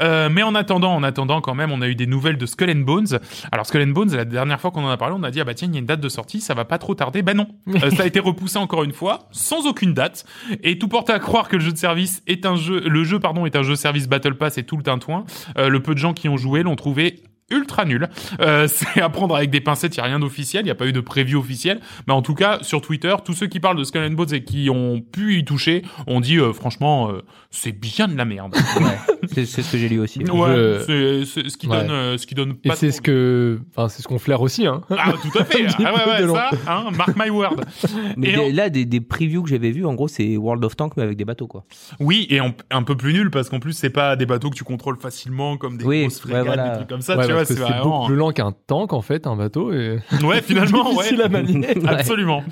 euh, 0.04 0.30
mais 0.32 0.44
en 0.44 0.54
attendant 0.54 0.94
en 0.94 1.02
attendant 1.04 1.42
quand 1.42 1.56
même 1.56 1.72
on 1.72 1.82
a 1.82 1.88
eu 1.88 1.96
des 1.96 2.06
nouvelles 2.08 2.38
de 2.38 2.46
Skull 2.46 2.70
and 2.70 2.82
Bones 2.86 3.20
alors 3.52 3.66
Skull 3.66 3.82
and 3.82 3.88
Bones 3.94 4.12
la 4.16 4.26
dernière 4.26 4.62
fois 4.62 4.70
qu'on 4.70 4.84
en 4.86 4.90
a 4.90 4.98
parlé 4.98 5.16
on 5.18 5.24
a 5.24 5.32
dit 5.32 5.42
ah 5.42 5.46
bah 5.46 5.56
tiens 5.56 5.68
il 5.68 5.74
y 5.74 5.78
a 5.78 5.80
une 5.80 5.86
date 5.88 6.02
de 6.02 6.10
sortie 6.10 6.42
ça 6.42 6.54
va 6.54 6.64
pas 6.66 6.78
trop 6.78 6.94
tarder 6.96 7.24
ben 7.24 7.36
non 7.36 7.48
Euh, 7.84 7.90
ça 7.90 8.04
a 8.04 8.06
été 8.06 8.20
repoussé 8.20 8.58
encore 8.58 8.84
une 8.84 8.94
fois 8.94 9.28
sans 9.32 9.66
aucune 9.68 9.94
date 9.94 10.26
et 10.64 10.75
tout 10.78 10.88
porte 10.88 11.10
à 11.10 11.20
croire 11.20 11.48
que 11.48 11.56
le 11.56 11.62
jeu 11.62 11.72
de 11.72 11.78
service 11.78 12.22
est 12.28 12.46
un 12.46 12.56
jeu 12.56 12.80
le 12.80 13.04
jeu 13.04 13.20
pardon 13.20 13.46
est 13.46 13.56
un 13.56 13.64
jeu 13.64 13.76
service 13.76 14.08
battle 14.08 14.36
pass 14.36 14.58
et 14.58 14.64
tout 14.64 14.78
le 14.78 14.84
tintouin. 14.84 15.26
Euh, 15.58 15.70
le 15.70 15.82
peu 15.82 15.94
de 15.94 16.00
gens 16.00 16.14
qui 16.14 16.30
ont 16.30 16.38
joué 16.38 16.64
l'ont 16.64 16.76
trouvé 16.76 17.22
ultra 17.52 17.86
nul. 17.86 18.10
Euh, 18.40 18.68
c'est 18.72 19.02
à 19.02 19.10
prendre 19.10 19.36
avec 19.36 19.50
des 19.50 19.62
pincettes, 19.62 19.96
il 19.96 19.98
y 19.98 20.02
a 20.02 20.06
rien 20.06 20.20
d'officiel, 20.20 20.64
il 20.64 20.66
n'y 20.66 20.72
a 20.72 20.76
pas 20.76 20.88
eu 20.88 20.94
de 20.94 21.00
preview 21.00 21.40
officiel, 21.40 21.80
mais 22.08 22.14
en 22.14 22.22
tout 22.22 22.34
cas 22.36 22.60
sur 22.62 22.82
Twitter, 22.82 23.16
tous 23.24 23.34
ceux 23.34 23.48
qui 23.48 23.60
parlent 23.60 23.78
de 23.78 23.84
Skull 23.84 24.02
and 24.04 24.12
Bones 24.12 24.34
et 24.34 24.44
qui 24.44 24.70
ont 24.70 25.02
pu 25.02 25.38
y 25.38 25.46
toucher 25.46 25.84
ont 26.08 26.20
dit 26.22 26.38
euh, 26.40 26.54
franchement 26.54 27.10
euh, 27.12 27.22
c'est 27.52 27.72
bien 27.72 28.08
de 28.08 28.18
la 28.18 28.26
merde. 28.26 28.56
ouais. 28.82 28.98
C'est 29.46 29.46
ce 29.62 29.72
que 29.72 29.78
j'ai 29.78 29.90
lu 29.90 30.00
aussi. 30.00 30.20
ouais, 30.20 30.26
Je- 30.88 31.24
c'est 31.26 31.50
ce 31.50 31.58
qui 31.58 31.68
Ouais. 31.68 31.82
donne 31.82 31.92
euh, 31.92 32.18
ce 32.18 32.28
qui 32.28 32.36
donne 32.36 32.56
Et 32.64 32.70
pas 32.70 32.76
c'est 32.76 32.92
ce 32.92 33.02
que, 33.02 33.60
enfin, 33.76 33.90
c'est 33.90 34.02
ce 34.02 34.08
qu'on 34.08 34.20
flaire 34.20 34.42
aussi, 34.42 34.68
hein. 34.68 34.82
Ah 34.90 35.14
tout 35.22 35.38
à 35.38 35.44
fait. 35.46 35.66
Ah 35.86 35.94
ouais 35.94 36.28
ouais 36.28 36.34
ça 36.34 36.50
hein, 36.68 36.86
mark 36.96 37.16
my 37.18 37.30
word. 37.30 37.56
Mais 38.18 38.30
Et 38.30 38.32
des- 38.34 38.38
en- 38.40 38.50
là, 38.54 38.70
des, 38.70 38.86
des 38.86 39.02
previews 39.02 39.44
que 39.44 39.50
j'avais 39.50 39.72
vus, 39.72 39.86
en 39.86 39.94
gros, 39.94 40.08
c'est 40.08 40.38
World 40.38 40.64
of 40.64 40.76
Tanks 40.76 40.94
mais 40.98 41.04
avec 41.04 41.18
des 41.18 41.26
bateaux 41.26 41.48
quoi. 41.48 41.64
Oui, 42.00 42.28
et 42.30 42.40
en- 42.42 42.54
un 42.72 42.84
peu 42.84 42.96
plus 42.96 43.14
nul 43.14 43.30
parce 43.32 43.50
qu'en 43.50 43.60
plus 43.60 43.74
c'est 43.74 43.90
pas 43.90 44.16
des 44.16 44.26
bateaux 44.26 44.50
que 44.50 44.56
tu 44.56 44.64
contrôles 44.64 44.98
facilement 44.98 45.58
comme 45.58 45.78
des 45.78 45.86
Oui, 45.86 46.02
grosses 46.02 46.16
ouais, 46.26 46.32
frégates, 46.32 46.46
voilà. 46.46 46.70
des 46.70 46.76
trucs 46.78 46.90
comme 46.90 47.02
ça, 47.02 47.18
Ouais, 47.18 47.26
tu 47.28 47.34
que 47.44 47.46
c'est 47.46 47.82
beaucoup 47.84 48.06
plus 48.08 48.16
lent 48.16 48.32
qu'un 48.32 48.54
tank, 48.68 48.94
en 48.94 49.02
fait, 49.02 49.28
un 49.28 49.36
bateau, 49.36 49.74
et 49.74 50.00
Ouais, 50.24 50.42
finalement, 50.42 50.88
ouais. 50.90 50.96
difficile 50.98 51.22
à 51.22 51.30
manier. 51.30 51.68
Absolument. 51.88 52.44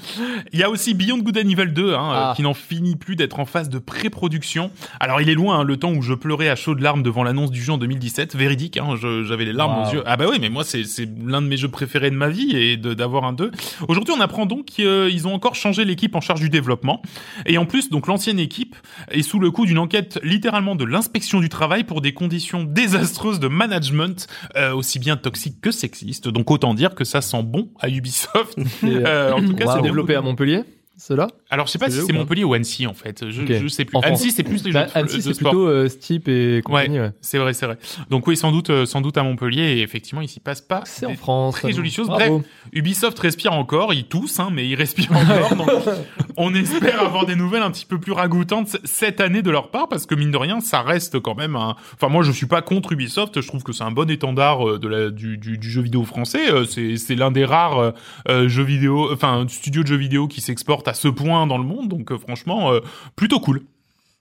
Il 0.51 0.59
y 0.59 0.63
a 0.63 0.69
aussi 0.69 0.93
Beyond 0.93 1.19
Good 1.19 1.37
and 1.37 1.49
Evil 1.49 1.73
2, 1.73 1.93
hein, 1.93 1.95
euh, 1.95 2.13
Ah. 2.15 2.33
qui 2.35 2.41
n'en 2.41 2.53
finit 2.53 2.95
plus 2.95 3.15
d'être 3.15 3.39
en 3.39 3.45
phase 3.45 3.69
de 3.69 3.79
pré-production. 3.79 4.71
Alors, 4.99 5.21
il 5.21 5.29
est 5.29 5.33
loin, 5.35 5.59
hein, 5.59 5.63
le 5.63 5.77
temps 5.77 5.91
où 5.91 6.01
je 6.01 6.13
pleurais 6.13 6.49
à 6.49 6.55
chaudes 6.55 6.79
larmes 6.81 7.03
devant 7.03 7.23
l'annonce 7.23 7.51
du 7.51 7.61
jeu 7.61 7.71
en 7.73 7.77
2017. 7.77 8.35
Véridique, 8.35 8.77
hein, 8.77 8.95
j'avais 9.25 9.45
les 9.45 9.53
larmes 9.53 9.83
Wow. 9.83 9.87
aux 9.89 9.93
yeux. 9.93 10.03
Ah 10.05 10.17
bah 10.17 10.25
oui, 10.29 10.37
mais 10.41 10.49
moi, 10.49 10.63
c'est 10.63 10.83
l'un 11.25 11.41
de 11.41 11.47
mes 11.47 11.57
jeux 11.57 11.69
préférés 11.69 12.11
de 12.11 12.15
ma 12.15 12.29
vie 12.29 12.55
et 12.55 12.77
d'avoir 12.77 13.23
un 13.23 13.33
2. 13.33 13.51
Aujourd'hui, 13.87 14.13
on 14.17 14.21
apprend 14.21 14.45
donc 14.45 14.65
qu'ils 14.65 15.27
ont 15.27 15.33
encore 15.33 15.55
changé 15.55 15.85
l'équipe 15.85 16.15
en 16.15 16.21
charge 16.21 16.41
du 16.41 16.49
développement. 16.49 17.01
Et 17.45 17.57
en 17.57 17.65
plus, 17.65 17.89
donc 17.89 18.07
l'ancienne 18.07 18.39
équipe 18.39 18.75
est 19.11 19.21
sous 19.21 19.39
le 19.39 19.51
coup 19.51 19.65
d'une 19.65 19.79
enquête 19.79 20.19
littéralement 20.23 20.75
de 20.75 20.85
l'inspection 20.85 21.39
du 21.39 21.49
travail 21.49 21.83
pour 21.83 22.01
des 22.01 22.13
conditions 22.13 22.63
désastreuses 22.63 23.39
de 23.39 23.47
management, 23.47 24.27
euh, 24.57 24.72
aussi 24.75 24.99
bien 24.99 25.17
toxiques 25.17 25.61
que 25.61 25.71
sexistes. 25.71 26.27
Donc 26.27 26.51
autant 26.51 26.73
dire 26.73 26.95
que 26.95 27.03
ça 27.03 27.21
sent 27.21 27.43
bon 27.43 27.69
à 27.79 27.89
Ubisoft. 27.89 28.57
Et, 28.57 28.63
euh, 28.83 29.33
en 29.33 29.41
tout 29.41 29.55
cas, 29.55 29.65
c'est 29.67 29.73
c'est 29.77 29.81
développé 29.81 30.15
à 30.15 30.21
Montpellier, 30.21 30.63
cela 30.95 31.27
Alors, 31.49 31.65
je 31.67 31.71
sais 31.71 31.79
pas 31.79 31.89
si 31.89 32.01
c'est 32.01 32.13
Montpellier 32.13 32.43
ou 32.43 32.53
Annecy, 32.53 32.85
en 32.87 32.93
fait. 32.93 33.29
Je, 33.29 33.41
Ok. 33.41 33.51
je 33.61 33.67
sais 33.67 33.83
plus. 33.85 33.97
En. 33.97 34.01
Annecy, 34.01 34.31
c'est 34.31 34.43
plus 34.43 34.63
les 34.63 34.71
jeux 34.71 34.79
Bah, 34.79 34.85
de, 34.85 34.97
Annecy, 34.97 35.21
c'est 35.21 35.33
plutôt 35.35 35.67
euh, 35.67 35.89
Steep 35.89 36.27
et 36.27 36.61
compagnie, 36.63 36.99
ouais. 36.99 37.11
C'est 37.21 37.37
vrai, 37.37 37.53
c'est 37.53 37.65
vrai. 37.65 37.77
Donc 38.09 38.27
oui, 38.27 38.37
sans 38.37 38.51
doute, 38.51 38.69
euh, 38.69 38.85
sans 38.85 39.01
doute 39.01 39.17
à 39.17 39.23
Montpellier, 39.23 39.77
et 39.77 39.81
effectivement, 39.81 40.21
il 40.21 40.27
s'y 40.29 40.39
passe 40.39 40.61
pas. 40.61 40.83
C'est 40.85 41.05
en 41.05 41.15
France. 41.15 41.55
Très 41.55 41.69
ça, 41.71 41.75
jolie 41.75 41.89
donc. 41.89 41.95
chose. 41.95 42.07
Bravo. 42.07 42.39
Bref, 42.39 42.47
Ubisoft 42.73 43.17
respire 43.19 43.53
encore, 43.53 43.93
il 43.93 44.05
tousse, 44.05 44.39
hein, 44.39 44.49
mais 44.51 44.67
il 44.67 44.75
respire 44.75 45.11
encore. 45.11 45.55
donc, 45.55 45.69
on 46.37 46.53
espère 46.53 47.01
avoir 47.01 47.25
des 47.25 47.35
nouvelles 47.35 47.63
un 47.63 47.71
petit 47.71 47.85
peu 47.85 47.99
plus 47.99 48.11
ragoûtantes 48.11 48.77
cette 48.83 49.19
année 49.19 49.41
de 49.41 49.49
leur 49.51 49.71
part, 49.71 49.89
parce 49.89 50.05
que 50.05 50.15
mine 50.15 50.31
de 50.31 50.37
rien, 50.37 50.59
ça 50.59 50.81
reste 50.81 51.19
quand 51.19 51.35
même 51.35 51.55
un. 51.55 51.75
Enfin, 51.95 52.09
moi, 52.09 52.23
je 52.23 52.31
suis 52.31 52.45
pas 52.45 52.61
contre 52.61 52.91
Ubisoft. 52.93 53.41
Je 53.41 53.47
trouve 53.47 53.63
que 53.63 53.73
c'est 53.73 53.83
un 53.83 53.91
bon 53.91 54.09
étendard 54.09 54.67
euh, 54.67 54.79
de 54.79 54.87
la 54.87 55.09
du, 55.09 55.37
du, 55.37 55.57
du 55.57 55.69
jeu 55.69 55.81
vidéo 55.81 56.03
français. 56.05 56.51
Euh, 56.51 56.65
C'est 56.65 56.97
c'est 56.97 57.15
l'un 57.15 57.31
des 57.31 57.45
rares 57.45 57.93
euh, 58.29 58.47
jeux 58.47 58.63
vidéo, 58.63 59.11
enfin 59.11 59.45
studios 59.47 59.81
de 59.83 59.87
jeux 59.87 59.95
vidéo 59.97 60.27
qui 60.27 60.41
à 60.87 60.93
ce 60.93 61.07
point 61.07 61.47
dans 61.47 61.57
le 61.57 61.63
monde. 61.63 61.87
Donc 61.89 62.11
euh, 62.11 62.17
franchement, 62.17 62.71
euh, 62.73 62.79
plutôt 63.15 63.39
cool. 63.39 63.61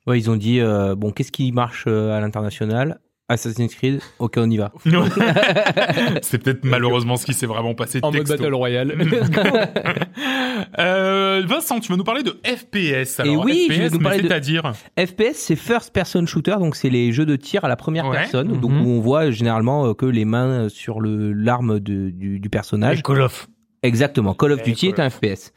Ouais, 0.06 0.18
ils 0.18 0.28
ont 0.30 0.36
dit, 0.36 0.60
euh, 0.60 0.94
bon, 0.96 1.10
qu'est-ce 1.12 1.30
qui 1.32 1.52
marche 1.52 1.84
euh, 1.86 2.16
à 2.16 2.20
l'international? 2.20 2.98
Assassin's 3.28 3.74
Creed, 3.74 4.00
ok, 4.18 4.34
on 4.36 4.50
y 4.50 4.56
va. 4.58 4.72
c'est 6.22 6.38
peut-être 6.42 6.64
malheureusement 6.64 7.16
ce 7.16 7.24
qui 7.24 7.32
s'est 7.34 7.46
vraiment 7.46 7.74
passé. 7.74 8.00
En 8.02 8.08
mode 8.10 8.24
texto. 8.26 8.36
Battle 8.36 8.54
Royale. 8.54 8.94
Euh, 10.78 11.42
Vincent, 11.46 11.80
tu 11.80 11.90
vas 11.90 11.96
nous 11.96 12.04
parler 12.04 12.22
de 12.22 12.38
FPS. 12.44 13.20
Alors, 13.20 13.32
Et 13.34 13.36
oui, 13.36 13.66
FPS, 13.68 13.74
je 13.74 13.82
vais 13.82 13.90
nous 13.90 13.98
parler 13.98 14.22
de- 14.22 14.28
c'est-à-dire 14.28 14.72
FPS, 14.98 15.34
c'est 15.34 15.56
First 15.56 15.92
Person 15.92 16.24
Shooter, 16.26 16.56
donc 16.60 16.76
c'est 16.76 16.88
les 16.90 17.12
jeux 17.12 17.26
de 17.26 17.36
tir 17.36 17.64
à 17.64 17.68
la 17.68 17.76
première 17.76 18.06
Ouais. 18.06 18.16
personne, 18.16 18.48
donc 18.60 18.70
Mhm. 18.70 18.86
où 18.86 18.90
on 18.90 19.00
voit 19.00 19.30
généralement 19.30 19.92
que 19.94 20.06
les 20.06 20.24
mains 20.24 20.68
sur 20.68 21.00
le 21.00 21.32
l'arme 21.32 21.80
du, 21.80 22.12
du 22.12 22.48
personnage. 22.50 23.02
Call 23.02 23.22
of. 23.22 23.48
Exactement. 23.82 24.34
Call 24.34 24.52
of 24.52 24.62
Duty 24.62 24.92
Call 24.92 25.00
est 25.00 25.02
un 25.06 25.10
FPS. 25.10 25.52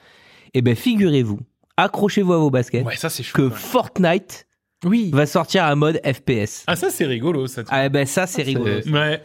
Eh 0.58 0.62
ben, 0.62 0.76
figurez-vous, 0.76 1.40
accrochez-vous 1.78 2.34
à 2.34 2.38
vos 2.38 2.50
baskets, 2.50 2.86
Ouais, 2.86 2.96
ça 2.96 3.10
c'est 3.10 3.24
chaud. 3.24 3.34
que. 3.38 3.50
Fortnite 3.50 4.48
Oui. 4.86 5.12
va 5.14 5.26
sortir 5.26 5.66
un 5.66 5.76
mode 5.76 6.00
FPS. 6.04 6.64
Ah, 6.68 6.76
ça 6.78 6.90
c'est 6.90 7.06
rigolo, 7.06 7.46
ça. 7.48 7.64
Ah 7.70 7.90
ben 7.90 8.06
ça, 8.08 8.26
c'est 8.26 8.42
rigolo. 8.42 8.72
Ouais. 8.88 9.22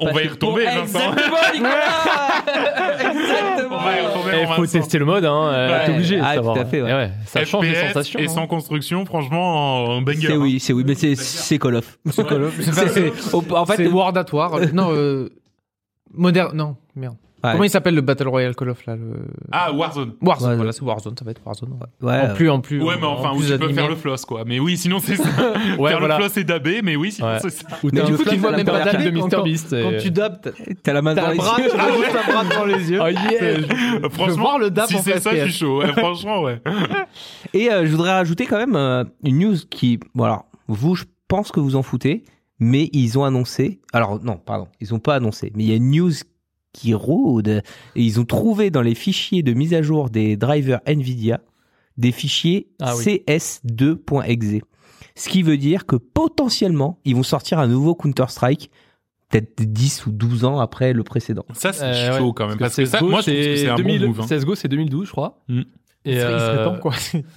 On 0.00 0.06
Parce 0.06 0.16
va 0.16 0.24
y 0.24 0.28
retomber, 0.28 0.66
Oh, 0.66 0.80
Vincent. 0.80 0.98
Exactement, 1.12 1.36
Nicolas 1.54 3.12
Exactement. 3.12 3.76
On 3.76 3.84
va 3.84 3.96
y 4.00 4.04
retomber, 4.06 4.30
Il 4.40 4.46
faut 4.48 4.62
Vincent. 4.62 4.78
tester 4.80 4.98
le 4.98 5.04
mode, 5.04 5.24
hein. 5.24 5.46
euh, 5.52 5.68
Ouais. 5.78 5.86
T'es 5.86 5.92
obligé. 5.92 6.20
Ah, 6.20 6.36
tout 6.38 6.50
à 6.50 6.64
fait, 6.64 6.82
ouais. 6.82 6.92
Ouais, 6.92 7.10
ça 7.26 7.44
change 7.44 7.68
les 7.68 7.74
sensations. 7.76 8.18
Et 8.18 8.24
hein. 8.24 8.28
sans 8.28 8.46
construction, 8.48 9.06
franchement, 9.06 9.90
un 9.98 10.02
banger. 10.02 10.26
C'est 10.26 10.32
hein. 10.32 10.36
oui, 10.38 10.58
c'est 10.58 10.72
oui, 10.72 10.82
mais 10.84 10.96
c'est 10.96 11.14
c'est 11.14 11.58
Call 11.58 11.76
of. 11.76 11.98
C'est 12.10 12.26
Call 12.26 12.42
of. 12.42 12.58
En 13.52 13.66
fait, 13.66 13.76
c'est 13.76 13.86
World 13.86 14.16
at 14.18 14.26
War. 14.34 14.58
Non, 14.72 14.88
euh, 14.92 15.28
moderne. 16.12 16.56
Non, 16.56 16.76
merde. 16.96 17.16
Ouais. 17.44 17.52
Comment 17.52 17.64
il 17.64 17.70
s'appelle 17.70 17.94
le 17.94 18.00
Battle 18.00 18.26
Royale 18.28 18.56
Call 18.56 18.70
of 18.70 18.86
là 18.86 18.96
le... 18.96 19.12
Ah, 19.52 19.70
Warzone. 19.72 20.14
Warzone. 20.22 20.22
Warzone. 20.22 20.56
Voilà, 20.56 20.72
c'est 20.72 20.82
Warzone. 20.82 21.14
Ça 21.18 21.24
va 21.24 21.30
être 21.32 21.42
Warzone. 21.44 21.70
ouais. 22.00 22.08
ouais, 22.08 22.20
En 22.30 22.34
plus, 22.34 22.50
en 22.50 22.60
plus. 22.60 22.82
Ouais, 22.82 22.94
mais 22.98 23.06
en 23.06 23.12
enfin, 23.18 23.32
où 23.34 23.38
plus 23.38 23.52
tu 23.52 23.58
peux 23.58 23.72
faire 23.72 23.88
le 23.88 23.96
floss, 23.96 24.24
quoi. 24.24 24.44
Mais 24.46 24.58
oui, 24.60 24.76
sinon 24.76 24.98
c'est 24.98 25.16
ça. 25.16 25.24
Ouais, 25.78 25.90
faire 25.90 25.98
voilà. 25.98 26.16
le 26.18 26.22
floss 26.24 26.36
et 26.38 26.44
dabé, 26.44 26.80
mais 26.82 26.96
oui, 26.96 27.12
sinon 27.12 27.28
Ouais. 27.28 27.38
c'est 27.40 27.50
ça. 27.50 27.66
Ou 27.82 27.90
Mais 27.92 28.00
t'as 28.00 28.06
du 28.06 28.16
coup, 28.16 28.24
tu 28.24 28.36
vois 28.36 28.50
même 28.52 28.64
pas 28.64 28.84
de 28.84 29.10
quand- 29.10 29.38
MrBeast. 29.38 29.72
et- 29.72 29.82
Quand 29.82 29.92
tu 30.00 30.10
dabs, 30.10 30.40
t'as 30.42 30.50
t'as 30.82 30.92
la 30.92 31.02
main 31.02 31.14
t'as 31.14 31.22
dans 31.26 31.30
les 31.32 31.36
bras, 31.36 31.60
yeux. 31.60 31.68
tu 31.70 31.78
as 31.78 31.92
juste 31.92 32.16
un 32.28 32.32
bras 32.32 32.44
devant 32.44 32.64
les 32.64 32.90
yeux. 32.90 33.00
Oh 33.02 33.08
yeah 33.08 34.08
Franchement, 34.10 34.42
voir 34.42 34.58
le 34.58 34.70
dab 34.70 34.86
si 34.88 34.96
en 34.96 35.02
c'est 35.02 35.20
ça, 35.20 35.34
je 35.34 35.42
suis 35.44 35.52
chaud. 35.52 35.78
ouais, 35.80 35.92
franchement, 35.92 36.42
ouais. 36.42 36.60
Et 37.54 37.70
euh, 37.70 37.84
je 37.86 37.90
voudrais 37.90 38.12
rajouter 38.12 38.46
quand 38.46 38.56
même 38.58 38.76
euh, 38.76 39.04
une 39.22 39.38
news 39.38 39.56
qui, 39.70 40.00
voilà, 40.14 40.44
vous, 40.68 40.94
je 40.94 41.04
pense 41.28 41.50
que 41.52 41.60
vous 41.60 41.76
en 41.76 41.82
foutez, 41.82 42.24
mais 42.58 42.88
ils 42.92 43.18
ont 43.18 43.24
annoncé. 43.24 43.80
Alors 43.92 44.22
non, 44.22 44.36
pardon, 44.36 44.68
ils 44.80 44.94
ont 44.94 44.98
pas 44.98 45.14
annoncé, 45.16 45.52
mais 45.54 45.64
il 45.64 45.70
y 45.70 45.72
a 45.72 45.76
une 45.76 45.90
news 45.90 46.12
qui 46.74 46.92
rôde 46.92 47.48
et 47.48 47.62
ils 47.96 48.20
ont 48.20 48.24
trouvé 48.26 48.68
dans 48.70 48.82
les 48.82 48.94
fichiers 48.94 49.42
de 49.42 49.54
mise 49.54 49.72
à 49.72 49.80
jour 49.80 50.10
des 50.10 50.36
drivers 50.36 50.80
Nvidia 50.86 51.40
des 51.96 52.12
fichiers 52.12 52.66
Ah 52.82 52.94
oui. 52.96 53.22
CS2.exe. 53.28 54.62
Ce 55.16 55.28
qui 55.28 55.42
veut 55.42 55.56
dire 55.56 55.86
que 55.86 55.96
potentiellement, 55.96 56.98
ils 57.04 57.14
vont 57.14 57.22
sortir 57.22 57.58
un 57.60 57.68
nouveau 57.68 57.94
Counter-Strike 57.94 58.70
peut-être 59.30 59.62
10 59.62 60.06
ou 60.06 60.10
12 60.12 60.44
ans 60.44 60.58
après 60.58 60.92
le 60.92 61.02
précédent. 61.04 61.44
Ça, 61.54 61.72
c'est 61.72 61.84
Euh, 61.84 62.18
chaud 62.18 62.26
ouais. 62.26 62.32
quand 62.34 62.48
même. 62.48 62.58
Parce 62.58 62.76
que 62.76 62.82
CSGO, 62.82 62.90
ça, 62.98 63.00
moi, 63.02 63.20
je 63.20 63.30
trouve 63.30 63.34
que 63.44 63.56
c'est 63.56 63.68
un 63.68 63.74
2000 63.76 64.00
bon 64.02 64.06
move. 64.08 64.20
hein. 64.20 64.26
CSGO, 64.28 64.54
c'est 64.54 64.68
2012, 64.68 65.06
je 65.06 65.12
crois. 65.12 65.42
Mm. 65.48 65.62
Et, 66.06 66.12
Il 66.12 66.20
serait 66.20 66.32
euh, 66.34 66.64
temps, 66.66 66.76
quoi. 66.78 66.92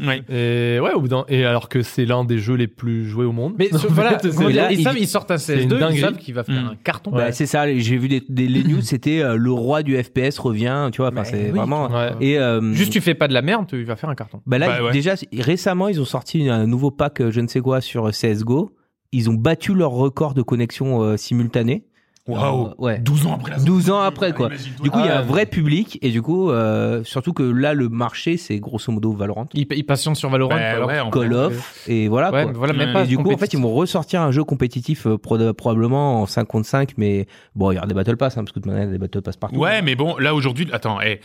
Ouais. 0.06 0.22
Et 0.30 0.80
ouais, 0.82 0.92
au 0.94 1.00
bout 1.00 1.08
d'un- 1.08 1.24
et 1.30 1.46
alors 1.46 1.70
que 1.70 1.82
c'est 1.84 2.04
l'un 2.06 2.26
des 2.26 2.38
jeux 2.38 2.56
les 2.56 2.68
plus 2.68 3.06
joués 3.08 3.24
au 3.26 3.32
monde. 3.32 3.54
Mais 3.58 3.70
ce- 3.72 3.88
voilà, 3.88 4.16
dire, 4.16 4.32
là, 4.50 4.72
ils 4.72 4.80
il- 4.80 4.84
savent, 4.84 4.98
ils 4.98 5.08
sortent 5.08 5.32
un 5.32 5.38
c'est 5.38 5.64
une 5.64 5.70
CS2, 5.72 5.88
ils 5.94 6.00
savent 6.02 6.18
qu'il 6.18 6.34
va 6.34 6.44
faire 6.44 6.56
Mm. 6.62 6.68
un 6.72 6.76
carton. 6.84 7.12
Bah, 7.12 7.32
c'est 7.32 7.46
ça, 7.46 7.66
j'ai 7.74 7.98
vu 7.98 8.10
des, 8.10 8.22
des- 8.28 8.48
les 8.48 8.64
news, 8.66 8.82
c'était 8.82 9.22
euh, 9.22 9.38
le 9.38 9.52
roi 9.52 9.84
du 9.84 9.96
FPS 10.02 10.38
revient, 10.40 10.90
tu 10.92 10.98
vois, 10.98 11.08
enfin 11.08 11.22
Bah, 11.22 11.24
c'est 11.24 11.46
oui. 11.52 11.58
vraiment... 11.58 11.90
Ouais. 11.90 12.12
Et 12.20 12.38
euh, 12.40 12.74
Juste, 12.74 12.92
tu 12.92 13.00
fais 13.00 13.16
pas 13.16 13.30
de 13.30 13.34
la 13.34 13.42
merde, 13.42 13.68
tu 13.68 13.84
vas 13.86 13.96
faire 13.96 14.10
un 14.10 14.16
carton. 14.16 14.42
Bah 14.46 14.58
là, 14.58 14.68
Bah 14.68 14.84
ouais. 14.86 14.92
déjà, 14.92 15.16
récemment, 15.38 15.88
ils 15.88 16.02
ont 16.02 16.06
sorti 16.06 16.50
un 16.50 16.68
nouveau 16.68 16.92
pack, 16.92 17.22
je 17.30 17.40
ne 17.40 17.48
sais 17.48 17.62
quoi, 17.62 17.80
sur 17.80 18.10
CSGO. 18.12 18.72
Ils 19.14 19.30
ont 19.30 19.34
battu 19.36 19.74
leur 19.74 19.92
record 19.92 20.34
de 20.34 20.42
connexion 20.42 21.02
euh, 21.04 21.16
simultanée. 21.16 21.86
Waouh. 22.28 22.68
Euh, 22.68 22.74
ouais. 22.78 23.00
12 23.00 23.26
ans 23.28 23.34
après 23.36 23.52
la 23.52 23.58
12 23.60 23.90
ans 23.92 24.00
après, 24.02 24.34
quoi. 24.34 24.50
Du 24.82 24.90
coup, 24.92 25.00
il 25.00 25.06
y 25.06 25.10
a 25.10 25.16
Ah 25.16 25.18
un 25.18 25.22
ouais. 25.22 25.28
vrai 25.28 25.46
public. 25.46 25.98
Et 26.02 26.10
du 26.12 26.22
coup, 26.22 26.52
euh, 26.52 27.04
surtout 27.04 27.34
que 27.34 27.44
là, 27.44 27.74
le 27.74 27.90
marché, 27.90 28.38
c'est 28.38 28.60
grosso 28.60 28.92
modo 28.92 29.12
Valorant, 29.14 29.48
Ils, 29.54 29.66
ils 29.72 29.86
patientent 29.86 30.16
sur 30.18 30.30
Valorant. 30.30 30.56
Bah, 30.56 30.62
alors. 30.62 30.88
ouais, 30.90 31.00
en 31.00 31.10
Call 31.10 31.30
fait. 31.30 31.36
of, 31.36 31.84
et 31.88 32.08
voilà, 32.08 32.32
Ouais, 32.32 32.44
quoi. 32.44 32.52
voilà, 32.54 32.74
même 32.74 32.94
pas. 32.94 33.04
Et 33.04 33.08
du 33.08 33.16
coup, 33.18 33.22
en 33.24 33.26
fait, 33.30 33.34
compétitif. 33.36 33.60
ils 33.60 33.64
vont 33.64 33.74
ressortir 33.74 34.22
un 34.22 34.32
jeu 34.32 34.44
compétitif 34.44 35.08
euh, 35.08 35.18
pro- 35.18 35.54
probablement 35.54 36.22
en 36.22 36.26
5 36.26 36.46
contre 36.46 36.68
5, 36.68 36.94
mais 36.98 37.28
bon, 37.56 37.72
il 37.72 37.76
y 37.76 37.78
aura 37.78 37.88
des 37.88 37.94
Battle 37.94 38.18
Pass, 38.18 38.38
hein, 38.38 38.42
parce 38.44 38.52
que 38.52 38.60
de 38.60 38.64
toute 38.64 38.72
manière, 38.74 38.90
des 38.90 38.98
Battle 38.98 39.22
Pass 39.22 39.38
partout. 39.38 39.58
Ouais, 39.58 39.82
mais 39.82 39.96
bon, 39.96 40.18
là 40.18 40.36
aujourd'hui, 40.36 40.68
attends, 40.74 41.00
eh, 41.02 41.22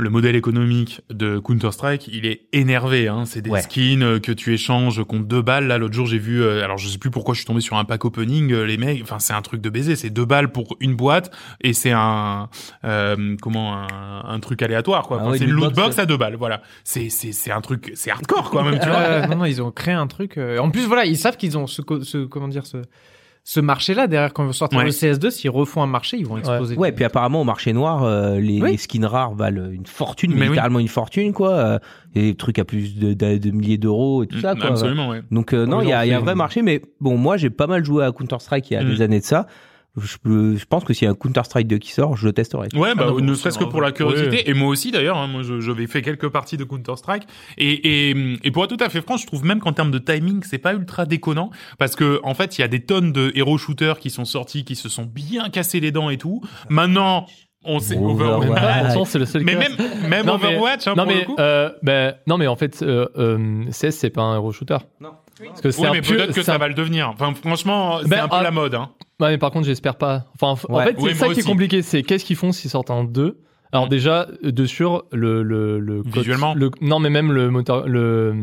le 0.00 0.10
modèle 0.10 0.36
économique 0.36 1.00
de 1.10 1.38
Counter 1.38 1.72
Strike, 1.72 2.08
il 2.12 2.24
est 2.24 2.42
énervé. 2.52 3.08
Hein. 3.08 3.24
C'est 3.26 3.42
des 3.42 3.50
Ouais. 3.50 3.60
skins 3.62 4.02
euh, 4.02 4.20
que 4.20 4.30
tu 4.30 4.54
échanges 4.54 5.04
contre 5.04 5.26
deux 5.26 5.42
balles. 5.42 5.66
Là, 5.66 5.76
l'autre 5.76 5.94
jour, 5.94 6.06
j'ai 6.06 6.18
vu. 6.18 6.40
euh, 6.40 6.62
alors, 6.64 6.78
je 6.78 6.86
sais 6.88 6.98
plus 6.98 7.10
pourquoi 7.10 7.34
je 7.34 7.40
suis 7.40 7.46
tombé 7.46 7.60
sur 7.60 7.76
un 7.76 7.84
pack 7.84 8.04
opening. 8.04 8.52
euh, 8.52 8.62
les 8.64 8.76
mecs, 8.76 9.02
enfin, 9.02 9.18
c'est 9.18 9.32
un 9.32 9.42
truc 9.42 9.60
de 9.60 9.68
baiser. 9.70 9.96
C'est 9.96 10.10
deux 10.10 10.24
balles 10.24 10.52
pour 10.52 10.76
une 10.80 10.94
boîte 10.94 11.30
et 11.60 11.72
c'est 11.72 11.90
un 11.92 12.48
euh, 12.84 13.36
comment 13.42 13.74
un, 13.76 14.22
un 14.24 14.40
truc 14.40 14.62
aléatoire 14.62 15.06
quoi. 15.08 15.16
Ah 15.18 15.22
Enfin, 15.22 15.32
ouais, 15.32 15.38
c'est 15.38 15.44
une 15.44 15.50
loot 15.50 15.74
box, 15.74 15.98
à 15.98 16.06
deux 16.06 16.16
balles. 16.16 16.36
Voilà. 16.36 16.62
C'est 16.84 17.10
c'est 17.10 17.32
c'est 17.32 17.50
un 17.50 17.60
truc, 17.60 17.90
c'est 17.94 18.10
hardcore 18.12 18.50
quoi 18.50 18.62
même. 18.62 18.78
Tu 18.78 18.86
vois. 18.88 18.96
Euh, 18.98 19.26
non, 19.26 19.36
non, 19.38 19.44
ils 19.46 19.60
ont 19.60 19.72
créé 19.72 19.94
un 19.94 20.06
truc. 20.06 20.38
En 20.38 20.70
plus, 20.70 20.86
voilà, 20.86 21.06
ils 21.06 21.16
savent 21.18 21.36
qu'ils 21.36 21.58
ont 21.58 21.66
ce, 21.66 21.82
ce 22.02 22.24
comment 22.24 22.46
dire 22.48 22.66
ce 22.66 22.78
ce 23.50 23.60
marché-là 23.60 24.08
derrière 24.08 24.34
quand 24.34 24.42
ils 24.42 24.48
vont 24.48 24.52
sortir 24.52 24.78
Ouais. 24.78 24.84
le 24.84 24.90
CS2. 24.90 25.30
S'ils 25.30 25.48
refont 25.48 25.82
un 25.82 25.86
marché, 25.86 26.18
ils 26.18 26.26
vont 26.26 26.36
exploser. 26.36 26.76
Ouais, 26.76 26.92
puis 26.92 27.02
apparemment 27.06 27.40
au 27.40 27.44
marché 27.44 27.72
noir, 27.72 28.02
euh, 28.04 28.38
les, 28.38 28.60
Oui. 28.60 28.72
les 28.72 28.76
skins 28.76 29.06
rares 29.06 29.34
valent 29.34 29.70
une 29.70 29.86
fortune, 29.86 30.32
Mais 30.34 30.42
oui. 30.42 30.48
littéralement 30.48 30.80
une 30.80 30.88
fortune, 30.88 31.32
quoi. 31.32 31.52
Euh, 31.52 31.78
et 32.14 32.20
des 32.20 32.34
trucs 32.34 32.58
à 32.58 32.66
plus 32.66 32.96
de, 32.98 33.14
de- 33.14 33.38
de 33.38 33.50
milliers 33.50 33.78
d'euros 33.78 34.22
et 34.22 34.26
tout 34.26 34.38
ça, 34.40 34.54
quoi. 34.54 34.66
Absolument, 34.66 35.08
ouais. 35.08 35.22
Donc 35.30 35.54
euh, 35.54 35.64
non, 35.64 35.80
il 35.80 35.88
y 35.88 35.94
a, 35.94 36.04
y 36.04 36.12
a 36.12 36.18
un 36.18 36.20
vrai 36.20 36.34
marché, 36.34 36.60
mais 36.60 36.82
bon, 37.00 37.16
moi 37.16 37.38
j'ai 37.38 37.48
pas 37.48 37.66
mal 37.66 37.82
joué 37.86 38.04
à 38.04 38.12
Counter 38.12 38.36
Strike 38.38 38.70
il 38.70 38.74
y 38.74 38.76
a 38.76 38.84
Mm. 38.84 38.88
des 38.90 39.00
années 39.02 39.20
de 39.20 39.24
ça. 39.24 39.46
Je, 40.00 40.16
je 40.56 40.64
pense 40.64 40.84
que 40.84 40.92
s'il 40.92 41.04
y 41.06 41.08
a 41.08 41.10
un 41.12 41.14
Counter 41.14 41.42
Strike 41.44 41.66
2 41.68 41.78
qui 41.78 41.92
sort, 41.92 42.16
je 42.16 42.26
le 42.26 42.32
testerai. 42.32 42.68
Ouais, 42.74 42.94
bah, 42.94 43.04
Ah 43.08 43.10
non, 43.10 43.20
ne 43.20 43.34
serait-ce 43.34 43.58
que 43.58 43.64
pour 43.64 43.80
la 43.80 43.92
curiosité. 43.92 44.30
Ouais. 44.36 44.42
Et 44.46 44.54
moi 44.54 44.68
aussi, 44.68 44.90
d'ailleurs, 44.90 45.16
hein, 45.16 45.26
moi, 45.26 45.42
je- 45.42 45.60
j'avais 45.60 45.86
fait 45.86 46.02
quelques 46.02 46.28
parties 46.28 46.56
de 46.56 46.64
Counter-Strike. 46.64 47.24
Et, 47.56 48.10
et, 48.10 48.38
et 48.44 48.50
pour 48.50 48.64
être 48.64 48.76
tout 48.76 48.84
à 48.84 48.88
fait 48.88 49.00
franc, 49.02 49.16
je 49.16 49.26
trouve 49.26 49.44
même 49.44 49.60
qu'en 49.60 49.72
termes 49.72 49.90
de 49.90 49.98
timing, 49.98 50.42
c'est 50.44 50.58
pas 50.58 50.74
ultra 50.74 51.06
déconnant. 51.06 51.50
Parce 51.78 51.96
que, 51.96 52.20
en 52.22 52.34
fait, 52.34 52.58
il 52.58 52.60
y 52.60 52.64
a 52.64 52.68
des 52.68 52.80
tonnes 52.84 53.12
de 53.12 53.32
héros 53.34 53.58
shooters 53.58 53.98
qui 53.98 54.10
sont 54.10 54.24
sortis, 54.24 54.64
qui 54.64 54.76
se 54.76 54.88
sont 54.88 55.04
bien 55.04 55.48
cassés 55.48 55.80
les 55.80 55.90
dents 55.92 56.10
et 56.10 56.18
tout. 56.18 56.40
Maintenant, 56.68 57.26
on 57.64 57.80
sait, 57.80 57.96
Overwatch. 57.98 58.94
C'est 59.06 59.18
le 59.18 59.26
seul 59.26 59.42
Mais 59.42 59.52
cas. 59.54 59.58
même, 59.58 59.72
même 60.08 60.26
Non, 60.26 60.38
mais- 60.38 60.46
Overwatch, 60.48 60.86
hein, 60.86 60.94
non 60.96 61.04
pour 61.04 61.12
mais 61.12 61.18
le 61.20 61.24
coup. 61.26 61.36
euh, 61.38 61.70
ben, 61.82 62.14
non 62.26 62.38
mais 62.38 62.46
en 62.46 62.56
fait 62.56 62.82
euh, 62.82 63.06
euh, 63.16 63.64
CS 63.70 63.90
c'est 63.96 64.10
pas 64.10 64.22
un 64.22 64.36
hero 64.36 64.52
shooter. 64.52 64.78
Non. 65.00 65.10
Parce 65.62 65.76
que 65.76 65.82
Oui, 65.82 65.88
mais 65.92 66.00
peu- 66.02 66.16
peut-être 66.16 66.34
que 66.34 66.42
ça 66.42 66.54
un- 66.54 66.58
va 66.58 66.68
le 66.68 66.74
devenir. 66.74 67.08
Enfin, 67.10 67.32
franchement, 67.34 67.98
c'est 68.02 68.08
Ben, 68.08 68.24
un 68.24 68.28
peu 68.28 68.36
ah, 68.36 68.42
la 68.42 68.50
mode, 68.50 68.74
hein. 68.74 68.90
Mais 69.20 69.38
par 69.38 69.50
contre, 69.50 69.66
j'espère 69.66 69.96
pas. 69.96 70.26
Enfin, 70.40 70.50
en 70.68 70.80
fait, 70.80 70.94
c'est 70.96 71.02
Oui, 71.02 71.14
ça 71.14 71.28
qui 71.28 71.40
est 71.40 71.42
compliqué. 71.46 71.82
C'est 71.82 72.02
qu'est-ce 72.02 72.24
qu'ils 72.24 72.36
font 72.36 72.52
s'ils 72.52 72.70
sortent 72.70 72.90
un 72.90 73.04
2 73.04 73.40
Alors 73.72 73.86
Mm. 73.86 73.90
déjà, 73.90 74.26
de 74.42 74.64
sûr, 74.66 75.04
le 75.12 75.42
le 75.42 75.78
le 75.80 76.02
code- 76.02 76.14
Visuellement. 76.18 76.54
le- 76.54 76.70
non, 76.80 76.98
mais 77.00 77.10
même 77.10 77.32
le 77.32 77.50
moteur, 77.50 77.86
le 77.86 78.34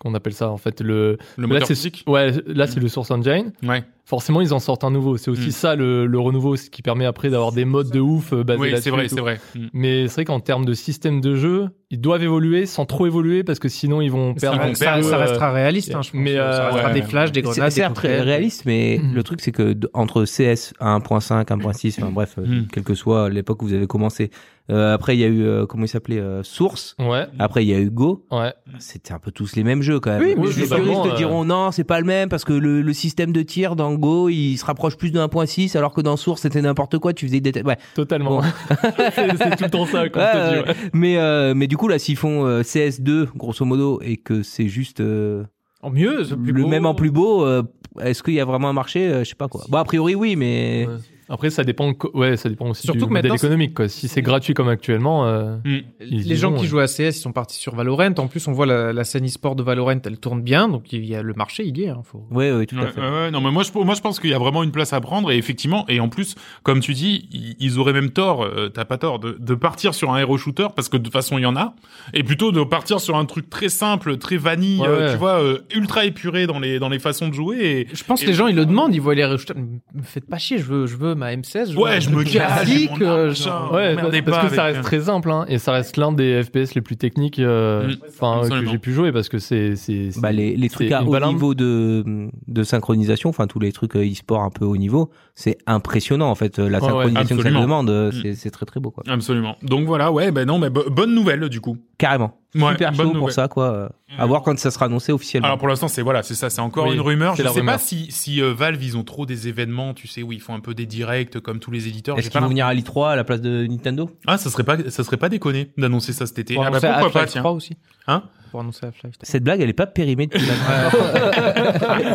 qu'on 0.00 0.14
appelle 0.14 0.32
ça 0.32 0.48
en 0.50 0.56
fait 0.56 0.80
le. 0.80 1.18
Le 1.36 1.42
là, 1.42 1.46
moteur 1.46 1.68
physique. 1.68 2.02
ouais, 2.06 2.32
là 2.46 2.66
c'est 2.66 2.80
le 2.80 2.88
Source 2.88 3.10
Engine. 3.10 3.52
Ouais. 3.62 3.84
Forcément, 4.04 4.40
ils 4.40 4.52
en 4.52 4.58
sortent 4.58 4.82
un 4.84 4.90
nouveau. 4.90 5.16
C'est 5.16 5.30
aussi 5.30 5.48
Mm. 5.48 5.52
ça 5.52 5.76
le, 5.76 6.06
le 6.06 6.18
renouveau, 6.18 6.56
ce 6.56 6.68
qui 6.68 6.82
permet 6.82 7.04
après 7.06 7.30
d'avoir 7.30 7.52
des 7.52 7.64
modes 7.64 7.90
de 7.90 8.00
ouf 8.00 8.32
euh, 8.32 8.42
basés 8.42 8.60
Oui, 8.60 8.70
là-dessus. 8.70 8.84
c'est 8.84 8.90
vrai, 8.90 9.08
c'est 9.08 9.20
vrai. 9.20 9.40
Mm. 9.54 9.66
Mais 9.72 10.08
c'est 10.08 10.14
vrai 10.14 10.24
qu'en 10.24 10.40
termes 10.40 10.64
de 10.64 10.74
système 10.74 11.20
de 11.20 11.36
jeu, 11.36 11.68
ils 11.90 12.00
doivent 12.00 12.22
évoluer 12.22 12.66
sans 12.66 12.86
trop 12.86 13.06
évoluer 13.06 13.44
parce 13.44 13.58
que 13.58 13.68
sinon 13.68 14.00
ils 14.00 14.10
vont 14.10 14.34
perdre. 14.34 14.74
ça, 14.76 14.96
euh, 14.96 15.16
restera 15.16 15.52
réaliste, 15.52 15.90
hein, 15.94 16.02
je 16.02 16.10
pense. 16.10 16.20
mais, 16.20 16.36
euh, 16.36 16.52
ça 16.52 16.66
restera 16.68 16.88
ouais. 16.88 16.94
des 16.94 17.02
flashs, 17.02 17.32
des 17.32 17.42
grenades, 17.42 17.70
c'est 17.70 17.88
très 17.94 18.20
réaliste, 18.20 18.64
mais 18.66 18.98
Mhm. 19.02 19.14
le 19.14 19.22
truc 19.22 19.40
c'est 19.40 19.52
que 19.52 19.76
entre 19.94 20.24
CS 20.24 20.72
à 20.80 20.94
1.5, 20.94 21.50
1.6, 21.50 21.96
enfin 21.98 22.10
bref, 22.12 22.34
euh, 22.38 22.62
quelle 22.72 22.84
que 22.84 22.94
soit 22.94 23.28
l'époque 23.28 23.62
où 23.62 23.66
vous 23.66 23.74
avez 23.74 23.86
commencé. 23.86 24.30
Euh, 24.70 24.94
après 24.94 25.16
il 25.16 25.20
y 25.20 25.24
a 25.24 25.26
eu 25.26 25.42
euh, 25.42 25.66
comment 25.66 25.84
il 25.84 25.88
s'appelait 25.88 26.20
euh, 26.20 26.44
Source. 26.44 26.94
Ouais, 27.00 27.26
Après 27.40 27.64
il 27.64 27.68
y 27.68 27.74
a 27.74 27.80
eu 27.80 27.90
Go. 27.90 28.24
ouais. 28.30 28.52
C'était 28.78 29.12
un 29.12 29.18
peu 29.18 29.32
tous 29.32 29.56
les 29.56 29.64
mêmes 29.64 29.82
jeux 29.82 29.98
quand 29.98 30.10
même. 30.10 30.22
Oui, 30.22 30.34
mais 30.36 30.46
les 30.46 30.68
puristes 30.68 31.02
te 31.02 31.08
euh, 31.08 31.16
diront 31.16 31.44
non, 31.44 31.72
c'est 31.72 31.82
pas 31.82 31.98
le 31.98 32.06
même 32.06 32.28
parce 32.28 32.44
que 32.44 32.52
le, 32.52 32.80
le 32.80 32.92
système 32.92 33.32
de 33.32 33.42
tir 33.42 33.74
dans 33.74 33.89
Go 33.94 34.28
il 34.28 34.56
se 34.56 34.64
rapproche 34.64 34.96
plus 34.96 35.10
de 35.10 35.18
1.6 35.20 35.76
alors 35.76 35.92
que 35.92 36.00
dans 36.00 36.16
Source 36.16 36.42
c'était 36.42 36.62
n'importe 36.62 36.98
quoi. 36.98 37.12
Tu 37.12 37.26
faisais 37.26 37.40
des 37.40 37.62
ouais. 37.62 37.76
Totalement. 37.94 38.40
Bon. 38.40 38.42
c'est 39.14 39.56
tout 39.56 39.64
le 39.64 39.70
temps 39.70 39.86
ça. 39.86 40.02
Ouais, 40.02 40.10
je 40.12 40.12
te 40.12 40.54
dis, 40.64 40.68
ouais. 40.68 40.76
Mais 40.92 41.16
euh, 41.18 41.54
mais 41.54 41.66
du 41.66 41.76
coup 41.76 41.88
là 41.88 41.98
s'ils 41.98 42.16
font 42.16 42.46
euh, 42.46 42.62
CS2 42.62 43.28
grosso 43.36 43.64
modo 43.64 44.00
et 44.02 44.16
que 44.16 44.42
c'est 44.42 44.68
juste 44.68 45.00
euh, 45.00 45.44
En 45.82 45.90
mieux, 45.90 46.24
c'est 46.24 46.36
plus 46.36 46.52
le 46.52 46.62
beau. 46.62 46.68
même 46.68 46.86
en 46.86 46.94
plus 46.94 47.10
beau, 47.10 47.44
euh, 47.44 47.62
est-ce 48.00 48.22
qu'il 48.22 48.34
y 48.34 48.40
a 48.40 48.44
vraiment 48.44 48.68
un 48.68 48.72
marché 48.72 49.08
Euh, 49.08 49.24
Je 49.24 49.30
sais 49.30 49.34
pas 49.34 49.48
quoi. 49.48 49.64
Bon 49.68 49.78
a 49.78 49.84
priori 49.84 50.14
oui, 50.14 50.36
mais 50.36 50.86
Ouais. 50.88 50.94
Après, 51.30 51.48
ça 51.50 51.64
dépend, 51.64 51.94
ouais, 52.12 52.36
ça 52.36 52.48
dépend 52.48 52.68
aussi 52.68 52.82
Surtout 52.82 52.98
du 53.00 53.06
que 53.06 53.12
modèle 53.12 53.32
économique, 53.34 53.72
quoi. 53.74 53.88
Si 53.88 54.08
c'est 54.08 54.20
gratuit 54.20 54.52
comme 54.52 54.68
actuellement, 54.68 55.26
euh, 55.26 55.56
Mm. 55.64 55.78
Ils 56.02 56.28
les 56.28 56.36
gens 56.36 56.50
vont, 56.50 56.56
qui 56.56 56.62
ouais. 56.62 56.68
jouent 56.68 56.78
à 56.80 56.86
CS, 56.86 57.16
ils 57.16 57.20
sont 57.20 57.32
partis 57.32 57.58
sur 57.58 57.74
Valorant. 57.74 58.12
En 58.18 58.26
plus, 58.28 58.46
on 58.48 58.52
voit 58.52 58.66
la, 58.66 58.92
la 58.92 59.04
scène 59.04 59.24
e-sport 59.26 59.54
de 59.56 59.62
Valorant, 59.62 60.00
elle 60.04 60.18
tourne 60.18 60.42
bien, 60.42 60.68
donc 60.68 60.92
il 60.92 61.04
y 61.06 61.14
a 61.14 61.22
le 61.22 61.32
marché, 61.34 61.64
il 61.64 61.78
y 61.78 61.84
est. 61.84 61.88
hein, 61.88 62.02
faut... 62.04 62.26
Ouais, 62.30 62.52
ouais, 62.52 62.66
tout 62.66 62.76
à 62.78 62.86
fait. 62.88 63.30
non 63.30 63.40
mais 63.40 63.50
moi 63.50 63.62
je 63.62 63.70
moi 63.78 63.94
je 63.94 64.00
pense 64.00 64.18
qu'il 64.20 64.30
y 64.30 64.34
a 64.34 64.38
vraiment 64.38 64.62
une 64.62 64.72
place 64.72 64.92
à 64.92 65.00
prendre 65.00 65.30
et 65.30 65.36
effectivement 65.38 65.84
et 65.88 66.00
en 66.00 66.08
plus 66.08 66.34
comme 66.64 66.80
tu 66.80 66.92
dis 66.94 67.28
ils, 67.60 67.78
auraient 67.78 67.92
même 67.92 68.10
tort 68.10 68.42
euh, 68.42 68.68
t'as 68.68 68.84
pas 68.84 68.98
tort 68.98 69.18
de, 69.18 69.36
de 69.38 69.54
partir 69.54 69.94
sur 69.94 70.12
un 70.12 70.18
hero 70.18 70.36
shooter 70.36 70.66
parce 70.74 70.88
que 70.88 70.96
de 70.96 71.02
toute 71.04 71.12
façon 71.12 71.38
il 71.38 71.42
y 71.42 71.46
en 71.46 71.56
a 71.56 71.74
et 72.14 72.22
plutôt 72.24 72.50
de 72.52 72.62
partir 72.64 73.00
sur 73.00 73.16
un 73.16 73.24
truc 73.24 73.48
très 73.48 73.68
simple 73.68 74.16
très 74.18 74.36
vanille 74.36 74.80
Ouais, 74.80 74.88
euh, 74.88 75.12
tu 75.12 75.18
vois 75.18 75.42
euh, 75.42 75.58
ultra 75.74 76.04
épuré 76.04 76.46
dans 76.46 76.58
les 76.58 76.78
dans 76.78 76.88
les 76.88 76.98
façons 76.98 77.28
de 77.28 77.34
jouer 77.34 77.58
et 77.60 77.88
Je 77.94 78.02
pense 78.04 78.22
Et- 78.22 78.24
que 78.26 78.30
les 78.30 78.36
gens, 78.36 78.46
ils 78.48 78.56
le 78.56 78.66
demandent, 78.66 78.94
ils 78.94 79.00
voient 79.00 79.14
les 79.14 79.22
shooters. 79.38 79.56
Me 79.56 80.02
faites 80.02 80.26
pas 80.28 80.38
chier, 80.38 80.58
je 80.58 80.64
veux, 80.64 80.86
je 80.86 80.96
veux 80.96 81.14
ma 81.20 81.32
M16. 81.36 81.72
veux 81.72 81.78
Ouais, 81.78 81.96
un 81.96 82.00
je 82.00 82.10
me 82.10 82.24
casse, 82.24 82.68
euh, 83.00 83.32
genre- 83.32 83.72
ouais, 83.72 83.94
parce 83.94 84.40
pas 84.42 84.48
que 84.48 84.54
ça 84.54 84.64
reste 84.64 84.82
très 84.82 85.00
simple, 85.00 85.30
hein, 85.30 85.44
et 85.48 85.58
ça 85.58 85.72
reste 85.72 85.96
l'un 85.96 86.10
des 86.12 86.42
FPS 86.42 86.74
les 86.74 86.80
plus 86.80 86.96
techniques, 86.96 87.38
euh, 87.38 87.86
Mm. 87.86 87.96
que 87.96 88.24
Absolument. 88.40 88.70
j'ai 88.72 88.78
pu 88.78 88.92
jouer 88.92 89.12
parce 89.12 89.28
que 89.28 89.38
c'est, 89.38 89.74
Bah, 90.20 90.32
les, 90.32 90.56
les 90.56 90.68
trucs 90.68 90.90
à 90.92 91.04
haut 91.04 91.10
balance. 91.12 91.32
niveau 91.34 91.54
de, 91.54 92.28
de 92.48 92.62
synchronisation, 92.62 93.28
enfin 93.30 93.46
tous 93.46 93.60
les 93.60 93.72
trucs 93.72 93.94
euh, 93.96 94.04
e-sport 94.10 94.42
un 94.42 94.50
peu 94.50 94.64
haut 94.64 94.76
niveau, 94.76 95.10
c'est 95.34 95.58
impressionnant 95.66 96.30
en 96.30 96.34
fait. 96.34 96.58
euh, 96.58 96.68
La 96.68 96.78
Ouais, 96.78 96.84
ouais, 96.86 96.90
synchronisation 97.04 97.36
que 97.36 97.42
ça 97.42 97.50
demande, 97.50 97.90
euh, 97.90 98.10
Mm. 98.10 98.34
c'est 98.34 98.50
très 98.50 98.66
très 98.66 98.80
beau 98.80 98.90
quoi. 98.90 99.04
absolument 99.08 99.56
donc 99.62 99.86
voilà 99.86 100.10
ouais 100.10 100.30
ben 100.32 100.46
non 100.46 100.58
mais 100.58 100.70
bo- 100.70 100.88
bonne 100.90 101.14
nouvelle 101.14 101.48
du 101.48 101.60
coup 101.60 101.76
Carrément. 101.98 102.39
Ouais, 102.54 102.70
Super 102.72 102.92
chaud 102.94 103.04
pour 103.04 103.14
nouvelle. 103.14 103.32
ça 103.32 103.46
quoi. 103.46 103.64
euh, 103.72 103.88
À 104.18 104.26
voir 104.26 104.42
quand 104.42 104.58
ça 104.58 104.72
sera 104.72 104.86
annoncé 104.86 105.12
officiellement. 105.12 105.46
Alors 105.46 105.58
pour 105.58 105.68
l'instant 105.68 105.86
c'est 105.86 106.02
voilà 106.02 106.24
c'est 106.24 106.34
ça 106.34 106.50
c'est 106.50 106.60
encore 106.60 106.86
Oui, 106.88 106.94
une 106.94 107.00
rumeur. 107.00 107.34
c'est 107.36 107.42
Je 107.42 107.44
la 107.44 107.50
sais 107.50 107.60
pas 107.60 107.60
rumeur. 107.60 107.80
si 107.80 108.10
si 108.10 108.42
euh, 108.42 108.52
Valve 108.52 108.82
ils 108.82 108.96
ont 108.96 109.04
trop 109.04 109.24
des 109.24 109.46
événements 109.46 109.94
tu 109.94 110.08
sais 110.08 110.24
où 110.24 110.32
ils 110.32 110.40
font 110.40 110.54
un 110.54 110.60
peu 110.60 110.74
des 110.74 110.86
directs 110.86 111.38
comme 111.38 111.60
tous 111.60 111.70
les 111.70 111.86
éditeurs. 111.86 112.18
Est-ce 112.18 112.28
qu'ils 112.28 112.32
pas 112.34 112.40
vont 112.40 112.48
venir 112.48 112.66
à 112.66 112.74
l'I3 112.74 113.10
à 113.10 113.16
la 113.16 113.22
place 113.22 113.40
de 113.40 113.66
Nintendo? 113.68 114.10
Ah, 114.26 114.36
ça 114.36 114.50
serait 114.50 114.64
pas, 114.64 114.76
ça 114.90 115.04
serait 115.04 115.16
pas 115.16 115.28
déconné 115.28 115.70
d'annoncer 115.78 116.12
ça 116.12 116.26
cet 116.26 116.40
été. 116.40 116.54
Pour 116.54 116.64
Ah 116.64 116.70
bah 116.70 116.78
annoncer 116.78 117.00
pourquoi 117.02 117.20
pas, 117.20 117.26
tiens. 117.28 117.42
3 117.42 117.52
aussi. 117.52 117.76
Hein? 118.08 118.24
Pour 118.50 118.58
annoncer 118.58 118.84
Half-Life 118.86 119.12
3. 119.18 119.26
Cette 119.30 119.44
blague, 119.44 119.60
elle 119.60 119.68
est 119.70 119.72
pas 119.72 119.86
périmée 119.86 120.26
depuis 120.26 120.44
la 120.44 120.54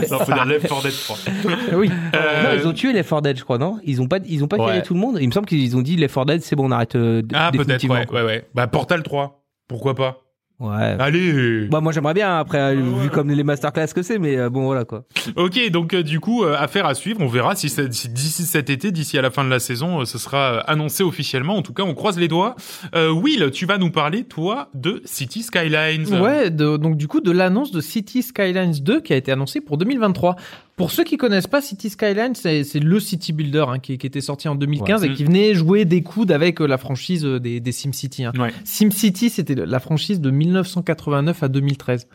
Ça 0.06 0.20
faut 0.26 0.34
dire 0.34 0.44
Left 0.46 0.68
4 0.68 0.84
Dead 0.84 0.92
3. 0.92 1.18
oui. 1.78 1.90
Euh, 2.14 2.44
Non, 2.44 2.62
ils 2.62 2.68
ont 2.68 2.74
tué 2.74 2.92
Left 2.92 3.10
4 3.10 3.22
Dead, 3.22 3.38
je 3.40 3.44
crois, 3.46 3.58
non? 3.58 3.80
Ils 3.86 4.02
ont 4.02 4.08
pas, 4.10 4.18
ils 4.28 4.44
ont 4.44 4.48
pas 4.50 4.58
Ouais. 4.58 4.82
tout 4.82 4.94
le 4.96 5.00
monde? 5.00 5.18
Il 5.22 5.28
me 5.28 5.32
semble 5.32 5.46
qu'ils 5.46 5.78
ont 5.78 5.82
dit 5.82 5.96
Left 5.96 6.14
4 6.14 6.26
Dead, 6.26 6.42
c'est 6.42 6.58
bon, 6.58 6.66
on 6.68 6.72
arrête. 6.72 6.96
euh, 6.98 7.22
Ah, 7.34 7.52
peut-être, 7.54 7.88
ouais, 7.88 8.06
ouais, 8.12 8.24
ouais. 8.24 8.46
Bah, 8.54 8.68
Portal 8.68 9.02
3. 9.02 9.42
Pourquoi 9.68 9.96
pas? 9.96 10.20
Ouais. 10.60 10.96
Allez! 11.00 11.68
Bah, 11.68 11.82
moi, 11.82 11.92
j'aimerais 11.92 12.14
bien, 12.14 12.38
après, 12.40 12.60
euh, 12.60 12.82
vu 13.02 13.10
comme 13.10 13.30
les 13.30 13.44
masterclass 13.44 13.88
que 13.94 14.02
c'est, 14.02 14.20
mais 14.20 14.38
euh, 14.38 14.50
bon, 14.50 14.64
voilà, 14.66 14.86
quoi. 14.86 15.04
Ok, 15.36 15.60
donc, 15.70 15.94
euh, 15.94 16.02
du 16.02 16.22
coup, 16.22 16.44
euh, 16.46 16.56
affaire 16.58 16.86
à 16.86 16.94
suivre. 16.94 17.20
On 17.22 17.28
verra 17.28 17.56
si, 17.56 17.68
si 17.70 18.10
d'ici 18.10 18.44
cet 18.44 18.70
été, 18.70 18.92
d'ici 18.92 19.18
à 19.18 19.22
la 19.22 19.32
fin 19.32 19.44
de 19.44 19.50
la 19.50 19.60
saison, 19.60 20.00
euh, 20.02 20.06
ce 20.06 20.18
sera 20.18 20.60
annoncé 20.62 21.04
officiellement. 21.04 21.58
En 21.58 21.62
tout 21.62 21.74
cas, 21.74 21.84
on 21.84 21.94
croise 21.94 22.18
les 22.18 22.30
doigts. 22.30 22.56
Euh, 22.96 23.10
Will, 23.12 23.52
tu 23.52 23.66
vas 23.66 23.78
nous 23.78 23.92
parler, 23.92 24.24
toi, 24.24 24.70
de 24.74 25.02
City 25.04 25.44
Skylines. 25.44 26.22
Ouais, 26.22 26.50
de- 26.52 26.78
donc 26.78 26.96
du 26.96 27.08
coup 27.10 27.20
de 27.20 27.32
l'annonce 27.32 27.72
de 27.72 27.82
City 27.82 28.24
Skylines 28.24 28.72
2 28.82 29.02
qui 29.02 29.12
a 29.12 29.18
été 29.18 29.32
annoncée 29.34 29.60
pour 29.60 29.78
2023. 29.78 30.36
Pour 30.78 30.92
ceux 30.92 31.06
qui 31.06 31.16
connaissent 31.16 31.48
pas 31.48 31.62
City 31.62 31.90
Skylines, 31.90 32.36
c'est 32.36 32.66
c'est 32.66 32.82
le 32.82 33.00
city 33.00 33.32
builder 33.32 33.64
hein, 33.70 33.80
qui, 33.80 33.98
qui 33.98 34.06
était 34.06 34.20
sorti 34.20 34.50
en 34.50 34.56
2015 34.56 35.04
Ouais. 35.04 35.08
et 35.10 35.14
qui 35.14 35.24
venait 35.24 35.54
jouer 35.56 35.86
des 35.86 36.02
coudes 36.04 36.34
avec 36.34 36.60
euh, 36.60 36.66
la 36.68 36.78
franchise 36.78 37.24
euh, 37.26 37.40
des, 37.40 37.62
des 37.62 37.72
SimCity. 37.72 38.26
Hein. 38.26 38.34
Ouais. 38.38 38.52
SimCity, 38.66 39.30
c'était 39.30 39.56
la 39.56 39.80
franchise 39.80 40.20
de 40.20 40.30
1989 40.32 41.44
à 41.44 41.48
2013. 41.48 42.08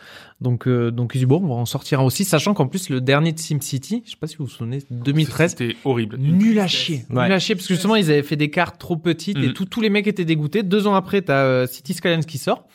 Donc, 0.43 0.69
euh, 0.69 0.91
donc 0.91 1.13
ils 1.15 1.19
disent, 1.19 1.27
bon, 1.27 1.41
on 1.43 1.49
va 1.49 1.55
en 1.55 1.65
sortir 1.65 2.01
un 2.01 2.03
aussi, 2.05 2.25
sachant 2.25 2.53
qu'en 2.53 2.67
plus 2.67 2.91
le 2.91 3.01
dernier 3.01 3.33
de 3.33 3.39
SimCity, 3.39 4.03
je 4.05 4.11
sais 4.11 4.17
pas 4.21 4.27
si 4.27 4.37
vous 4.37 4.45
vous 4.45 4.51
souvenez, 4.51 4.81
2013, 4.91 5.53
C'était 5.53 5.77
horrible. 5.85 6.19
Nul 6.19 6.59
à 6.59 6.67
chier. 6.67 7.05
Ouais. 7.11 7.25
Nul 7.25 7.33
à 7.33 7.39
chier, 7.39 7.55
parce 7.55 7.67
que 7.67 7.73
justement, 7.75 7.97
ils 7.97 8.11
avaient 8.11 8.23
fait 8.23 8.37
des 8.37 8.51
cartes 8.51 8.79
trop 8.79 8.97
petites 8.97 9.39
et 9.39 9.49
Mm. 9.49 9.53
tout- 9.55 9.65
tous 9.65 9.81
les 9.81 9.89
mecs 9.91 10.07
étaient 10.07 10.25
dégoûtés. 10.27 10.63
Deux 10.63 10.87
ans 10.87 10.95
après, 10.95 11.23
t'as 11.23 11.45
euh, 11.45 11.67
City 11.67 11.95
Skylines 11.95 12.25
qui 12.27 12.37
sort. 12.37 12.67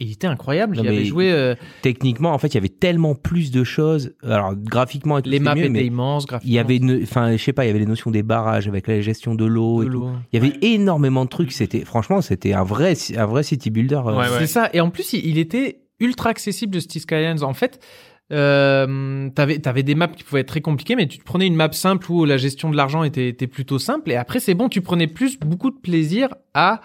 Il 0.00 0.10
était 0.12 0.26
incroyable. 0.26 0.78
Avais 0.80 0.90
mais- 0.90 1.04
joué. 1.04 1.30
euh, 1.32 1.54
Techniquement, 1.82 2.32
en 2.32 2.38
fait, 2.38 2.48
il 2.48 2.54
y 2.54 2.58
avait 2.58 2.68
tellement 2.68 3.14
plus 3.14 3.50
de 3.50 3.64
choses. 3.64 4.14
Alors, 4.22 4.54
graphiquement, 4.54 5.18
et 5.18 5.22
tout, 5.22 5.30
les 5.30 5.38
maps 5.40 5.54
mieux, 5.54 5.64
étaient 5.64 5.86
immenses, 5.86 6.24
il 6.24 6.28
graphiquement. 6.28 6.54
y 6.54 6.58
avait 6.58 6.80
enfin, 7.02 7.36
je 7.36 7.42
sais 7.42 7.52
pas, 7.52 7.64
il 7.64 7.68
y 7.68 7.70
avait 7.70 7.78
les 7.78 7.86
notions 7.86 8.10
des 8.10 8.22
barrages 8.22 8.66
avec 8.68 8.86
la 8.88 9.00
gestion 9.00 9.34
de 9.34 9.44
l'eau 9.44 9.82
et 9.82 9.86
de 9.86 9.90
tout. 9.92 10.00
l'eau. 10.00 10.10
Il 10.32 10.42
y 10.42 10.46
avait 10.46 10.56
énormément 10.62 11.24
de 11.24 11.30
trucs. 11.30 11.52
C'était, 11.52 11.84
franchement, 11.84 12.20
c'était 12.20 12.52
un 12.52 12.64
vrai, 12.64 12.94
un 13.16 13.26
vrai 13.26 13.42
city 13.42 13.70
builder. 13.70 13.96
euh. 14.06 14.12
Ouais, 14.12 14.16
ouais. 14.28 14.38
C'est 14.40 14.46
ça. 14.46 14.70
Et 14.72 14.80
en 14.80 14.90
plus, 14.90 15.12
il, 15.12 15.26
il 15.26 15.38
était 15.38 15.80
ultra 16.00 16.30
accessible, 16.30 16.74
le 16.74 16.80
City 16.80 17.00
Skylines. 17.00 17.42
En 17.42 17.54
fait, 17.54 17.78
euh, 18.32 19.28
t'avais, 19.34 19.58
t'avais 19.58 19.82
des 19.82 19.94
maps 19.94 20.08
qui 20.08 20.24
pouvaient 20.24 20.40
être 20.40 20.48
très 20.48 20.60
compliquées, 20.60 20.96
mais 20.96 21.06
tu 21.06 21.18
te 21.18 21.24
prenais 21.24 21.46
une 21.46 21.54
map 21.56 21.70
simple 21.72 22.10
où 22.10 22.24
la 22.24 22.36
gestion 22.36 22.70
de 22.70 22.76
l'argent 22.76 23.04
était, 23.04 23.28
était 23.28 23.46
plutôt 23.46 23.78
simple. 23.78 24.10
Et 24.10 24.16
après, 24.16 24.40
c'est 24.40 24.54
bon, 24.54 24.68
tu 24.68 24.80
prenais 24.80 25.06
plus, 25.06 25.38
beaucoup 25.38 25.70
de 25.70 25.76
plaisir 25.78 26.28
à 26.54 26.80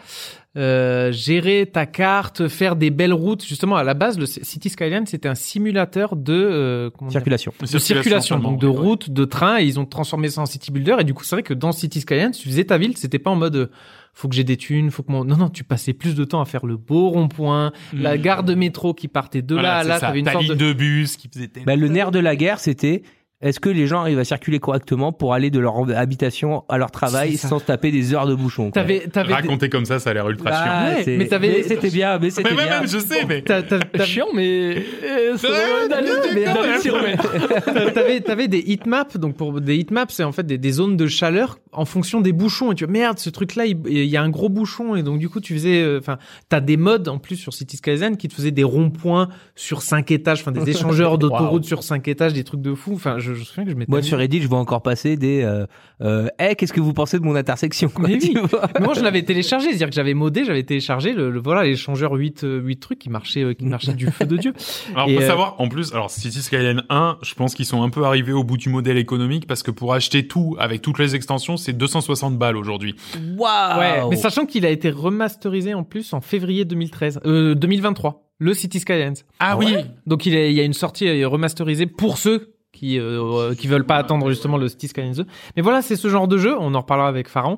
euh, 0.58 1.12
gérer 1.12 1.70
ta 1.72 1.86
carte, 1.86 2.48
faire 2.48 2.76
des 2.76 2.90
belles 2.90 3.14
routes. 3.14 3.46
Justement, 3.46 3.76
à 3.76 3.84
la 3.84 3.94
base, 3.94 4.18
le 4.18 4.26
City 4.26 4.70
Skylines, 4.70 5.06
c'était 5.06 5.30
un 5.30 5.36
simulateur 5.36 6.16
de 6.16 6.34
euh, 6.34 6.90
Circulation. 7.10 7.54
de 7.62 7.78
circulation, 7.78 8.40
donc 8.40 8.60
de 8.60 8.68
ouais, 8.68 8.76
route, 8.78 9.10
de 9.12 9.26
train, 9.26 9.60
et 9.60 9.66
ils 9.66 9.80
ont 9.80 9.86
transformé 9.86 10.30
ça 10.30 10.42
en 10.42 10.46
city 10.48 10.72
builder. 10.72 10.96
Et 11.00 11.04
du 11.04 11.14
coup, 11.14 11.24
c'est 11.24 11.36
vrai 11.36 11.44
que 11.44 11.54
dans 11.54 11.72
City 11.72 12.02
Skylines, 12.02 12.32
tu 12.32 12.50
faisais 12.50 12.64
ta 12.66 12.78
ville, 12.78 12.98
c'était 12.98 13.20
pas 13.20 13.30
en 13.30 13.36
mode 13.36 13.56
euh, 13.56 13.68
faut 14.14 14.28
que 14.28 14.36
j'ai 14.36 14.44
des 14.44 14.58
thunes, 14.58 14.90
faut 14.92 15.04
que 15.04 15.12
mon... 15.12 15.24
non 15.24 15.38
non, 15.38 15.50
tu 15.50 15.64
passais 15.64 15.94
plus 15.94 16.16
de 16.16 16.24
temps 16.26 16.42
à 16.42 16.46
faire 16.46 16.66
le 16.66 16.78
beau 16.78 17.10
rond-point, 17.10 17.72
la 17.94 18.18
Mm. 18.18 18.22
gare 18.22 18.44
de 18.44 18.56
métro 18.56 18.94
qui 18.96 19.08
partait 19.08 19.42
de 19.44 19.54
Voilà, 19.54 19.70
là 19.70 19.78
à 19.80 19.84
là, 19.84 20.00
ça. 20.00 20.08
t'avais 20.08 20.20
une 20.20 20.28
sorte 20.30 20.48
de 20.48 20.56
de 20.56 20.74
bus 20.74 21.16
qui 21.16 21.30
faisait 21.32 21.50
Bah, 21.66 21.76
le 21.76 21.88
nerf 21.88 22.10
de 22.12 22.20
la 22.20 22.36
guerre, 22.36 22.60
c'était 22.60 23.04
est-ce 23.42 23.60
que 23.62 23.70
les 23.70 23.88
gens 23.88 24.02
arrivent 24.02 24.20
à 24.20 24.26
circuler 24.26 24.60
correctement 24.60 25.14
pour 25.14 25.34
aller 25.34 25.50
de 25.50 25.60
leur 25.60 25.76
habitation 25.96 26.66
à 26.68 26.78
leur 26.78 26.92
travail 26.92 27.38
sans 27.38 27.60
se 27.60 27.64
taper 27.66 27.90
des 27.92 28.14
heures 28.14 28.28
de 28.28 28.36
bouchon. 28.36 28.70
T'avais, 28.72 29.00
t'avais, 29.12 29.30
des- 29.30 29.34
Raconter 29.34 29.70
comme 29.70 29.86
ça, 29.86 29.98
ça 30.00 30.10
a 30.10 30.14
l'air 30.14 30.28
ultra 30.30 30.52
chiant. 30.52 30.62
Ah, 30.66 30.90
Ouais, 30.98 31.04
c'est- 31.04 31.18
mais 31.18 31.28
t'avais- 31.28 31.64
c'était 31.64 31.90
bien, 31.90 32.20
mais 32.20 32.30
c'était 32.32 32.50
Mais 32.54 32.64
bien. 32.66 32.82
ouais, 32.82 32.88
je 32.88 32.98
sais, 33.00 33.26
mais. 33.26 33.42
t'as- 33.42 33.64
t'as- 33.64 33.80
t'as- 33.80 34.04
Chiant, 34.06 34.28
mais 34.36 34.76
euh, 35.04 35.38
mais 35.42 36.46
mais 36.46 36.46
même. 36.46 37.94
T'avais, 37.94 38.20
t'avais 38.22 38.48
des 38.48 38.60
heatmaps, 38.60 39.18
donc 39.18 39.36
pour 39.36 39.60
des 39.62 39.76
heatmaps, 39.78 40.14
c'est 40.14 40.24
en 40.24 40.32
fait 40.32 40.46
des, 40.46 40.58
des 40.58 40.72
zones 40.72 40.98
de 40.98 41.08
chaleur 41.08 41.60
en 41.72 41.86
fonction 41.86 42.22
des 42.22 42.32
bouchons. 42.34 42.72
Et 42.72 42.76
tu 42.76 42.84
vois, 42.86 42.92
merde, 42.92 43.20
ce 43.20 43.30
truc-là, 43.30 43.66
il, 43.66 43.78
il 43.88 44.06
y 44.06 44.18
a 44.18 44.22
un 44.22 44.30
gros 44.30 44.50
bouchon, 44.50 44.96
et 44.96 45.04
donc 45.04 45.20
du 45.20 45.30
coup, 45.30 45.40
tu 45.40 45.54
faisais, 45.54 45.82
euh, 45.82 46.00
enfin, 46.00 46.18
t'as 46.50 46.60
des 46.60 46.78
modes 46.78 47.08
en 47.08 47.20
plus 47.20 47.36
sur 47.36 47.54
City 47.54 47.78
Skyline 47.78 48.18
qui 48.18 48.28
te 48.28 48.34
faisaient 48.34 48.52
des 48.52 48.64
ronds-points 48.64 49.30
sur 49.56 49.82
cinq 49.82 50.12
étages, 50.12 50.42
enfin 50.42 50.52
des 50.52 50.70
échangeurs 50.70 51.18
d'autoroutes 51.18 51.66
sur 51.66 51.84
cinq 51.84 52.08
étages, 52.08 52.34
des 52.34 52.44
trucs 52.44 52.62
de 52.62 52.74
fou. 52.74 52.94
Enfin, 52.96 53.18
je, 53.20 53.29
je 53.34 53.40
me 53.40 53.46
souviens 53.46 53.64
que 53.66 53.72
je 53.72 53.76
m'étais. 53.76 53.90
Moi 53.92 54.02
sur 54.02 54.18
Reddit, 54.18 54.42
je 54.42 54.48
vois 54.48 54.60
encore 54.60 54.82
passer 54.82 55.18
des 55.18 55.42
euh, 55.44 55.66
euh, 56.02 56.28
hey, 56.40 56.56
qu'est-ce 56.56 56.74
que 56.74 56.80
vous 56.82 56.94
pensez 56.94 57.20
de 57.20 57.24
mon 57.24 57.36
intersection 57.36 57.90
quoi, 57.90 58.08
Mais 58.08 58.18
tu 58.18 58.38
oui. 58.40 58.42
vois 58.50 58.70
Mais 58.80 58.86
moi, 58.86 58.94
je 58.94 59.02
l'avais 59.02 59.24
téléchargé, 59.24 59.68
c'est-à-dire 59.70 59.90
que 59.90 59.96
j'avais 59.96 60.14
modé, 60.14 60.46
j'avais 60.46 60.64
téléchargé 60.64 61.14
le, 61.14 61.30
le- 61.30 61.40
voilà 61.40 61.64
l'échangeur 61.64 62.14
8 62.14 62.44
euh, 62.44 62.60
8 62.62 62.78
trucs 62.80 63.00
qui 63.00 63.10
marchaient, 63.10 63.44
euh, 63.44 63.54
qui 63.54 63.66
marchaient 63.66 63.94
du 63.94 64.08
feu 64.08 64.26
de 64.26 64.38
dieu. 64.38 64.54
Alors, 64.96 65.10
Et, 65.10 65.16
faut 65.16 65.22
euh, 65.22 65.28
savoir, 65.28 65.56
en 65.60 65.68
plus, 65.68 65.92
alors, 65.94 66.10
City 66.10 66.42
Skyline 66.42 66.84
1, 66.90 67.18
je 67.22 67.34
pense 67.36 67.56
qu'ils 67.56 67.66
sont 67.66 67.84
un 67.84 67.90
peu 67.90 68.04
arrivés 68.06 68.34
au 68.34 68.44
bout 68.44 68.58
du 68.58 68.70
modèle 68.70 68.98
économique 68.98 69.48
parce 69.48 69.64
que 69.64 69.72
pour 69.72 69.94
acheter 69.94 70.28
tout 70.28 70.56
avec 70.60 70.82
toutes 70.82 71.00
les 71.00 71.16
extensions, 71.16 71.58
c'est 71.58 71.74
260 71.74 72.38
balles 72.38 72.58
aujourd'hui. 72.58 72.96
Waouh 73.38 73.80
Ouais, 73.80 74.02
mais 74.10 74.16
sachant 74.16 74.46
qu'il 74.46 74.66
a 74.66 74.70
été 74.70 74.90
remasterisé 74.90 75.74
en 75.74 75.84
plus 75.84 76.14
en 76.14 76.22
février 76.22 76.66
2013, 76.66 77.20
euh, 77.26 77.56
2023, 77.56 78.30
le 78.40 78.54
City 78.54 78.80
Skylines. 78.80 79.16
Ah, 79.40 79.58
oui! 79.58 79.76
Donc 80.08 80.26
il, 80.26 80.34
est- 80.36 80.50
il 80.52 80.56
y 80.56 80.62
a 80.62 80.64
une 80.64 80.74
sortie 80.74 81.08
euh, 81.08 81.28
remasterisée 81.28 81.86
pour 81.88 82.18
ceux 82.18 82.54
qui 82.80 82.98
euh, 83.00 83.22
euh, 83.52 83.56
qui 83.56 83.68
veulent 83.68 83.86
pas 83.86 83.98
attendre 83.98 84.30
justement 84.30 84.58
le 84.58 84.68
City 84.70 84.88
Skylines 84.88 85.14
2. 85.14 85.26
Mais 85.56 85.62
voilà, 85.62 85.82
c'est 85.82 85.96
ce 85.96 86.08
genre 86.08 86.28
de 86.28 86.38
jeu, 86.38 86.56
on 86.60 86.74
en 86.76 86.80
reparlera 86.82 87.08
avec 87.10 87.28
Pharaon. 87.28 87.58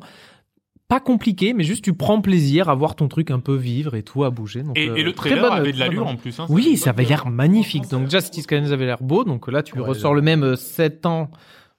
Pas 0.88 1.00
compliqué, 1.00 1.54
mais 1.54 1.64
juste 1.64 1.86
tu 1.86 1.94
prends 1.94 2.20
plaisir 2.20 2.68
à 2.68 2.76
voir 2.76 2.96
ton 2.96 3.08
truc 3.08 3.32
un 3.32 3.40
peu 3.40 3.56
vivre 3.56 3.96
et 3.96 4.04
tout, 4.04 4.26
à 4.26 4.30
bouger. 4.30 4.62
Donc, 4.64 4.78
Et, 4.78 4.90
euh, 4.90 4.96
et 4.96 5.04
le 5.04 5.14
très 5.14 5.30
trailer 5.30 5.50
bonne- 5.50 5.60
avait 5.60 5.72
de 5.72 5.78
très 5.78 5.86
l'allure 5.88 6.08
en 6.08 6.16
plus. 6.18 6.38
Hein, 6.40 6.48
Oui, 6.50 6.76
ça 6.76 6.90
avait 6.90 7.06
l'air 7.06 7.28
magnifique. 7.30 7.88
Donc 7.90 8.06
déjà 8.06 8.20
City 8.20 8.42
Skylines 8.42 8.72
avait 8.74 8.86
l'air 8.86 9.02
beau, 9.02 9.24
donc 9.24 9.50
là 9.50 9.64
tu 9.64 9.74
Ouais, 9.80 9.88
ressors 9.88 10.14
le 10.14 10.22
même 10.22 10.58
7 10.58 11.06
ans, 11.06 11.32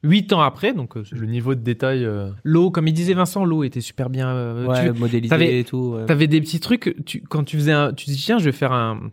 8 0.03 0.33
ans 0.33 0.41
après. 0.41 0.73
Donc 0.73 0.97
euh, 0.97 1.05
Le 1.13 1.27
niveau 1.27 1.55
de 1.55 1.61
détail. 1.61 2.07
euh, 2.07 2.31
l'eau, 2.43 2.71
comme 2.71 2.89
il 2.89 2.95
disait 2.95 3.13
Vincent, 3.13 3.45
l'eau 3.45 3.65
était 3.65 3.83
super 3.83 4.09
bien. 4.09 4.29
euh, 4.29 4.67
Ouais, 4.67 4.91
tu- 4.93 4.99
modélisé 4.99 5.29
t'avais- 5.29 5.59
et 5.61 5.65
tout. 5.65 5.95
ouais. 5.99 6.07
T'avais 6.07 6.27
des 6.27 6.41
petits 6.41 6.61
trucs, 6.61 6.97
tu, 7.05 7.21
quand 7.23 7.45
tu 7.45 7.57
faisais 7.59 7.73
un, 7.73 7.93
tu 7.93 8.07
te 8.07 8.11
dis 8.13 8.17
tiens, 8.17 8.39
je 8.39 8.45
vais 8.47 8.53
faire 8.53 8.73
un, 8.73 9.11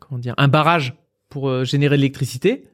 comment 0.00 0.18
dire, 0.18 0.34
un 0.38 0.48
barrage 0.48 0.94
pour 1.28 1.48
euh, 1.48 1.62
générer 1.62 1.96
de 1.96 2.00
l'électricité. 2.00 2.64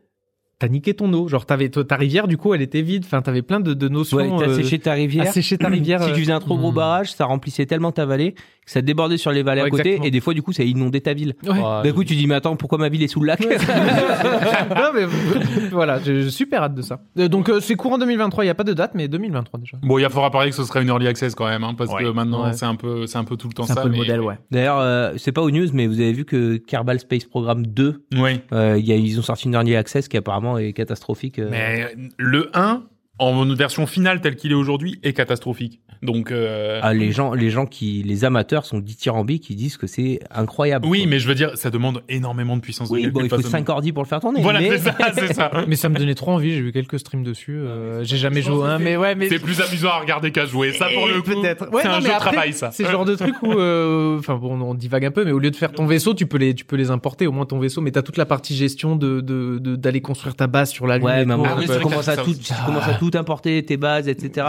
T'as 0.59 0.69
niqué 0.69 0.95
ton 0.95 1.13
eau, 1.13 1.29
genre 1.29 1.45
t'avais 1.45 1.69
ta 1.69 1.97
rivière 1.97 2.29
du 2.29 2.39
coup 2.39 2.55
elle 2.55 2.63
était 2.63 2.81
vide. 2.81 3.03
Enfin 3.05 3.21
t'avais 3.21 3.43
plein 3.43 3.61
de, 3.61 3.75
de 3.75 3.89
notions. 3.89 4.17
Ouais, 4.17 4.31
t'as 4.39 4.49
euh, 4.51 4.57
séché 4.57 4.79
ta 4.79 4.93
rivière. 4.95 5.29
assécher 5.29 5.59
ta 5.59 5.69
rivière. 5.69 6.01
Si 6.07 6.11
euh, 6.11 6.15
tu 6.15 6.21
faisais 6.21 6.33
un 6.33 6.41
trop 6.41 6.57
gros 6.57 6.73
hmm. 6.73 6.77
barrage, 6.77 7.13
ça 7.13 7.27
remplissait 7.27 7.67
tellement 7.67 7.93
ta 7.93 8.07
vallée 8.07 8.33
que 8.33 8.73
ça 8.73 8.81
débordait 8.83 9.17
sur 9.19 9.33
les 9.33 9.43
vallées 9.43 9.61
Ouais, 9.61 9.67
à 9.67 9.71
côté 9.71 9.83
exactement. 9.83 10.07
et 10.07 10.11
des 10.11 10.21
fois 10.21 10.35
du 10.35 10.43
coup 10.43 10.53
ça 10.53 10.65
inondait 10.65 11.01
ta 11.01 11.13
ville. 11.15 11.35
Ouais. 11.47 11.61
D'un 11.85 11.93
coup 11.93 12.05
tu 12.05 12.15
dis 12.17 12.27
mais 12.27 12.35
attends 12.37 12.57
pourquoi 12.57 12.79
ma 12.79 12.89
ville 12.89 13.03
est 13.03 13.09
sous 13.09 13.21
le 13.21 13.27
lac 13.27 13.41
non 14.71 14.91
mais 14.95 15.05
voilà, 15.71 16.01
j'ai 16.03 16.31
super 16.31 16.63
hâte 16.63 16.75
de 16.75 16.83
ça. 16.83 17.01
Euh, 17.19 17.29
donc 17.29 17.49
euh, 17.49 17.61
c'est 17.61 17.75
courant 17.75 17.99
2023, 17.99 18.45
il 18.45 18.47
y 18.49 18.51
a 18.51 18.55
pas 18.55 18.65
de 18.65 18.73
date, 18.73 18.93
mais 18.95 19.09
2023 19.09 19.61
déjà. 19.61 19.77
Bon, 19.83 19.99
il 19.99 20.09
faudra 20.09 20.31
parler 20.31 20.51
que 20.51 20.57
ce 20.57 20.65
serait 20.65 20.83
une 20.83 20.89
early 20.89 21.07
access 21.07 21.35
quand 21.35 21.47
même, 21.47 21.65
hein, 21.65 21.75
parce 21.77 21.93
Ouais. 21.93 22.03
que 22.03 22.09
maintenant 22.09 22.45
Ouais. 22.45 22.53
c'est 22.55 22.67
un 22.67 22.75
peu, 22.75 23.07
c'est 23.07 23.19
un 23.19 23.25
peu 23.25 23.37
tout 23.37 23.49
le 23.49 23.55
temps 23.55 23.65
C'est 23.65 23.75
ça. 23.75 23.81
un 23.81 23.83
peu 23.85 23.89
le 23.89 23.93
mais- 23.93 23.99
modèle, 23.99 24.21
ouais. 24.21 24.39
D'ailleurs 24.51 24.79
euh, 24.81 25.13
c'est 25.17 25.33
pas 25.33 25.43
aux 25.43 25.51
news 25.51 25.69
mais 25.73 25.87
vous 25.87 26.01
avez 26.01 26.13
vu 26.13 26.25
que 26.25 26.57
Kerbal 26.57 26.99
Space 26.99 27.25
Program 27.25 27.65
2 27.67 28.05
Oui. 28.17 28.41
euh, 28.53 28.77
il 28.79 28.87
y 28.87 28.93
a, 28.93 28.97
ils 28.97 29.19
ont 29.19 29.23
sorti 29.23 29.47
une 29.47 29.55
early 29.55 29.77
access 29.77 30.09
qui 30.09 30.17
apparemment 30.17 30.46
est 30.57 30.73
catastrophique. 30.73 31.39
euh. 31.39 31.49
Mais 31.51 31.95
le 32.17 32.51
1, 32.55 32.85
en 33.19 33.33
version 33.55 33.87
finale 33.87 34.21
telle 34.21 34.37
qu'il 34.37 34.53
est 34.53 34.57
aujourd'hui 34.57 34.99
est 35.03 35.13
catastrophique. 35.13 35.81
Donc 36.03 36.31
euh, 36.31 36.81
Ah, 36.83 36.95
les 36.95 37.13
gens, 37.13 37.33
les 37.35 37.51
gens 37.51 37.67
qui, 37.67 38.03
les 38.05 38.25
amateurs 38.25 38.65
sont 38.67 38.79
dithyrambiques, 38.79 39.43
qui 39.45 39.55
disent 39.55 39.77
que 39.77 39.87
c'est 39.87 40.21
incroyable. 40.31 40.87
oui, 40.87 41.01
quoi. 41.03 41.11
mais 41.11 41.19
je 41.19 41.29
veux 41.29 41.35
dire, 41.35 41.53
ça 41.57 41.71
demande 41.71 42.03
énormément 42.09 42.57
de 42.57 42.61
puissance. 42.61 42.89
de 42.89 42.95
oui, 42.95 43.03
calcul 43.03 43.13
bon, 43.15 43.21
il 43.25 43.29
faut 43.31 43.37
face 43.37 43.47
au- 43.47 43.51
5 43.51 43.69
ordi 43.69 43.93
pour 43.93 44.03
le 44.03 44.09
faire 44.09 44.21
tourner. 44.21 44.41
Voilà, 44.43 44.61
mais... 44.61 44.71
c'est 44.71 44.79
ça, 44.79 44.95
c'est 45.15 45.33
ça. 45.35 45.51
Mais 45.67 45.77
ça 45.77 45.89
me 45.89 45.97
donnait 45.97 46.15
trop 46.15 46.33
envie. 46.33 46.53
J'ai 46.55 46.61
vu 46.61 46.73
quelques 46.73 46.99
streams 46.99 47.23
dessus. 47.25 47.57
euh, 47.59 48.05
j'ai 48.05 48.17
jamais 48.17 48.43
joué 48.43 48.57
c'est- 48.79 48.85
mais 48.85 48.97
ouais, 48.97 49.15
mais 49.15 49.29
C'est 49.29 49.39
plus 49.39 49.61
amusant 49.61 49.89
à 49.91 49.99
regarder 50.01 50.31
qu'à 50.33 50.47
jouer. 50.47 50.73
Ça 50.73 50.87
pour 50.93 51.09
Et 51.09 51.15
le 51.15 51.23
coup, 51.23 51.41
peut-être. 51.41 51.71
Ouais, 51.73 51.83
c'est 51.83 51.89
un 51.89 51.97
mais 51.97 52.03
jeu 52.03 52.09
de 52.09 52.13
après, 52.15 52.31
travail 52.33 52.53
ça. 52.53 52.71
C'est 52.73 52.85
le 52.85 52.91
genre 52.91 53.05
de 53.05 53.15
truc 53.15 53.35
où, 53.43 53.53
euh, 53.53 54.19
enfin 54.19 54.37
bon, 54.37 54.61
on 54.61 54.75
divague 54.75 55.05
un 55.05 55.11
peu, 55.11 55.25
mais 55.25 55.33
au 55.33 55.39
lieu 55.39 55.51
de 55.51 55.57
faire 55.57 55.73
ton 55.73 55.87
vaisseau, 55.87 56.15
tu 56.15 56.27
peux 56.27 56.39
les, 56.39 56.55
tu 56.55 56.65
peux 56.65 56.77
les 56.77 56.91
importer 56.91 57.27
au 57.27 57.33
moins 57.33 57.47
ton 57.47 57.59
vaisseau, 57.59 57.81
mais 57.81 57.91
t'as 57.91 58.03
toute 58.03 58.17
la 58.17 58.27
partie 58.27 58.55
gestion 58.57 58.97
de, 58.97 59.21
de, 59.21 59.59
de- 59.59 59.77
d'aller 59.77 60.01
construire 60.01 60.35
ta 60.35 60.47
base 60.47 60.71
sur 60.71 60.87
la 60.87 60.99
lune. 60.99 61.07
Ouais, 61.07 61.25
mais 61.25 61.35
Ah 61.35 61.57
tu 61.61 61.81
commences 61.81 62.09
à 62.09 62.17
tout, 62.17 62.35
tu 62.35 62.53
commences 62.65 62.89
à 62.89 62.95
tout 62.95 63.11
importer, 63.15 63.63
tes 63.65 63.77
bases, 63.77 64.09
etc. 64.09 64.47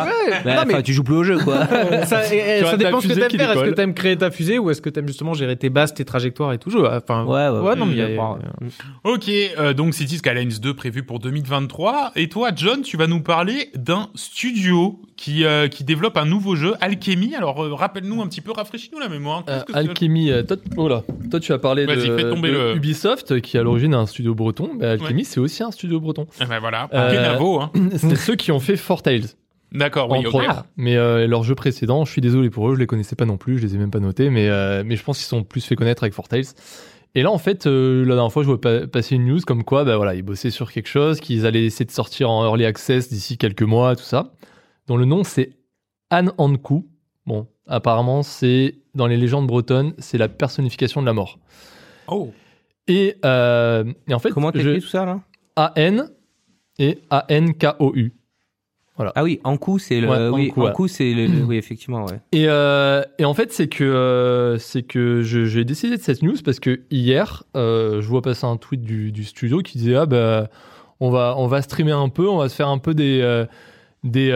Tu 0.84 0.94
joues 0.94 1.04
plus 1.04 1.16
au 1.16 1.24
jeu, 1.24 1.37
quoi. 1.44 1.66
ça, 2.06 2.34
et- 2.34 2.60
et 2.60 2.78
dépend 2.78 3.02
ce 3.02 3.08
que 3.08 3.14
t'aimes 3.14 3.30
faire. 3.32 3.52
Est-ce 3.52 3.64
que 3.70 3.76
t'aimes 3.76 3.94
créer 3.94 4.18
ta 4.18 4.32
fusée 4.32 4.60
ou 4.60 4.70
est-ce 4.70 4.82
que 4.82 4.90
t'aimes 4.90 5.08
justement 5.08 5.34
gérer 5.34 5.56
tes 5.56 5.70
bases, 5.70 5.94
tes 5.94 6.06
trajectoires 6.06 6.54
et 6.54 6.58
tout? 6.58 6.70
Jeu 6.70 6.86
Enfin, 6.88 7.24
Ouais, 7.26 7.50
ouais, 7.50 7.76
non, 7.76 7.86
mais 7.86 7.94
il 7.94 7.98
y 7.98 8.02
a-. 8.18 8.38
Ok, 9.04 9.30
euh, 9.30 9.74
donc 9.74 9.94
City 9.94 10.18
Skylines 10.18 10.52
2 10.62 10.74
prévu 10.74 11.04
pour 11.04 11.20
2023. 11.20 12.12
Et 12.16 12.30
toi, 12.30 12.50
John, 12.56 12.82
tu 12.82 12.98
vas 12.98 13.08
nous 13.08 13.22
parler 13.22 13.70
d'un 13.76 14.10
studio 14.16 15.00
qui 15.16 15.46
euh, 15.46 15.68
qui 15.68 15.84
développe 15.84 16.18
un 16.18 16.26
nouveau 16.26 16.56
jeu, 16.56 16.74
Alchemy. 16.82 17.36
Alors 17.36 17.64
euh, 17.64 17.74
rappelle-nous 17.74 18.22
un 18.22 18.28
petit 18.28 18.42
peu, 18.42 18.52
rafraîchis-nous 18.52 19.00
la 19.00 19.10
mémoire. 19.10 19.44
Euh, 19.50 19.62
Alchemy, 19.74 20.32
toi, 20.48 20.58
oh 20.78 20.88
là, 20.88 21.04
toi 21.32 21.40
tu 21.40 21.54
as 21.54 21.58
parlé 21.58 21.86
de, 21.86 21.92
le- 22.48 22.76
Ubisoft 22.76 23.42
qui 23.42 23.58
est 23.58 23.60
à 23.60 23.64
l'origine 23.64 23.94
un 23.94 24.06
studio 24.06 24.36
breton. 24.36 24.72
Bah, 24.80 24.92
Alchemy 24.92 25.26
c'est 25.26 25.40
aussi 25.40 25.64
un 25.64 25.72
studio 25.72 26.00
breton. 26.00 26.28
Ah 26.40 26.46
ben 26.46 26.60
voilà, 26.60 26.88
Euh, 26.94 27.12
Kenavo, 27.12 27.60
hein. 27.62 27.72
C'est 27.98 28.16
ceux 28.16 28.36
qui 28.36 28.52
ont 28.52 28.60
fait 28.60 28.76
Four 28.78 29.02
Tales. 29.02 29.22
D'accord, 29.74 30.10
oui, 30.10 30.20
entre 30.20 30.36
ok. 30.36 30.44
autres. 30.44 30.66
Mais 30.78 30.96
euh, 30.96 31.28
leurs 31.28 31.44
jeux 31.44 31.56
précédents, 31.56 32.06
je 32.06 32.12
suis 32.12 32.22
désolé 32.22 32.50
pour 32.50 32.70
eux, 32.70 32.76
je 32.76 32.80
les 32.80 32.88
connaissais 32.88 33.16
pas 33.16 33.26
non 33.26 33.38
plus, 33.38 33.58
je 33.58 33.64
les 33.66 33.76
ai 33.76 33.78
même 33.78 33.92
pas 33.92 34.00
notés, 34.00 34.30
mais 34.30 34.48
euh, 34.50 34.84
mais 34.86 34.96
je 34.96 35.04
pense 35.04 35.18
qu'ils 35.18 35.28
sont 35.28 35.44
plus 35.44 35.66
fait 35.66 35.76
connaître 35.76 36.04
avec 36.04 36.14
Four 36.14 36.28
Tales. 36.28 36.46
Et 37.16 37.22
là, 37.24 37.32
en 37.32 37.38
fait, 37.38 37.66
euh, 37.68 38.06
la 38.06 38.16
dernière 38.16 38.32
fois, 38.32 38.44
je 38.44 38.48
vois 38.48 38.62
pa- 38.62 38.86
passer 38.88 39.16
une 39.16 39.26
news 39.26 39.40
comme 39.46 39.64
quoi, 39.64 39.84
bah 39.84 39.98
voilà, 39.98 40.14
ils 40.16 40.22
bossaient 40.22 40.52
sur 40.52 40.72
quelque 40.72 40.88
chose, 40.88 41.20
qu'ils 41.20 41.46
allaient 41.46 41.66
essayer 41.66 41.86
de 41.86 41.92
sortir 41.92 42.30
en 42.30 42.46
early 42.46 42.64
access 42.66 43.10
d'ici 43.10 43.38
quelques 43.38 43.64
mois, 43.64 43.96
tout 43.96 44.04
ça. 44.04 44.34
Dont 44.88 44.98
le 44.98 45.06
nom 45.06 45.24
c'est 45.24 45.52
Anne 46.10 46.32
Ankou. 46.38 46.88
Bon, 47.26 47.48
apparemment, 47.68 48.24
c'est 48.24 48.76
dans 48.96 49.08
les 49.08 49.18
légendes 49.18 49.48
bretonnes, 49.48 49.94
c'est 49.98 50.18
la 50.18 50.30
personnification 50.30 51.02
de 51.02 51.06
la 51.08 51.14
mort. 51.14 51.40
Oh, 52.08 52.32
Et, 52.88 53.16
euh, 53.26 53.84
et 54.08 54.14
en 54.14 54.20
fait, 54.20 54.30
Comment 54.32 54.52
je- 54.54 54.60
t'écris 54.62 54.82
tout 54.82 54.88
ça, 54.88 55.04
là? 55.06 55.20
A-N 55.58 56.10
et 56.80 57.00
A-N-K-O-U. 58.98 59.12
Ah 59.16 59.24
oui, 59.24 59.40
en 59.44 59.58
coup, 59.58 59.80
c'est 59.80 60.00
le. 60.02 60.08
Ouais, 60.10 60.30
oui, 60.30 60.48
Ankou, 60.50 60.62
ouais. 60.62 60.70
en 60.70 60.74
coup, 60.74 60.88
c'est 60.88 61.14
le. 61.14 61.28
le- 61.28 61.44
Oui, 61.48 61.58
effectivement, 61.58 62.06
ouais. 62.06 62.20
Et, 62.32 62.46
euh, 62.48 63.02
et 63.20 63.26
en 63.26 63.34
fait, 63.34 63.52
c'est 63.54 63.68
que, 63.68 63.84
euh, 63.84 64.58
c'est 64.58 64.84
que 64.84 65.22
je- 65.22 65.46
j'ai 65.46 65.64
décidé 65.66 65.98
de 65.98 66.02
cette 66.02 66.24
news 66.24 66.36
parce 66.44 66.60
que 66.60 66.82
hier, 66.92 67.44
euh, 67.56 68.02
je 68.02 68.08
vois 68.08 68.22
passer 68.22 68.46
un 68.46 68.58
tweet 68.58 68.82
du, 68.82 69.12
du 69.12 69.24
studio 69.24 69.60
qui 69.60 69.78
disait 69.78 69.96
Ah, 69.96 70.06
bah, 70.06 70.48
on 71.00 71.10
va, 71.10 71.36
on 71.38 71.48
va 71.48 71.62
streamer 71.62 71.92
un 71.92 72.10
peu, 72.10 72.28
on 72.28 72.38
va 72.38 72.50
se 72.50 72.56
faire 72.56 72.70
un 72.70 72.80
peu 72.80 72.94
des, 72.94 73.46
des, 74.04 74.32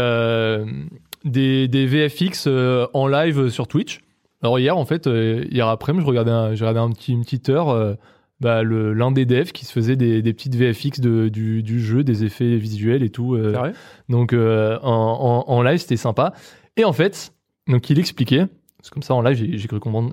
des, 1.26 1.67
des 1.67 1.86
VFX 1.86 2.47
en 2.93 3.08
live 3.08 3.50
sur 3.50 3.67
Twitch. 3.67 4.02
Alors, 4.43 4.58
hier, 4.60 4.76
en 4.78 4.86
fait, 4.86 5.08
hier 5.52 5.67
après-midi, 5.67 6.04
je 6.04 6.08
regardais 6.10 6.32
un, 6.32 6.56
j'ai 6.56 6.65
regardé 6.65 6.80
un 6.91 6.93
petit, 6.93 7.13
une 7.13 7.21
petite 7.24 7.50
heure. 7.50 7.97
Bah, 8.42 8.64
l'un 8.64 9.12
des 9.12 9.26
devs 9.26 9.52
qui 9.52 9.66
se 9.66 9.72
faisait 9.72 9.96
des, 9.96 10.22
des 10.24 10.34
petites 10.34 10.56
VFX 10.56 11.00
de, 11.00 11.30
du, 11.30 11.62
du 11.62 11.80
jeu, 11.80 12.04
des 12.04 12.24
effets 12.24 12.58
visuels 12.58 13.04
et 13.04 13.10
tout. 13.10 13.36
euh, 13.36 13.72
donc 14.10 14.34
euh, 14.34 14.80
en, 14.82 15.46
en, 15.48 15.54
en 15.54 15.62
live, 15.62 15.78
c'était 15.78 15.96
sympa. 15.96 16.34
Et 16.76 16.84
en 16.84 16.92
fait, 16.92 17.34
donc 17.68 17.90
il 17.92 18.00
expliquait, 18.00 18.48
c'est 18.82 18.92
comme 18.92 19.04
ça 19.04 19.14
en 19.14 19.22
live, 19.22 19.38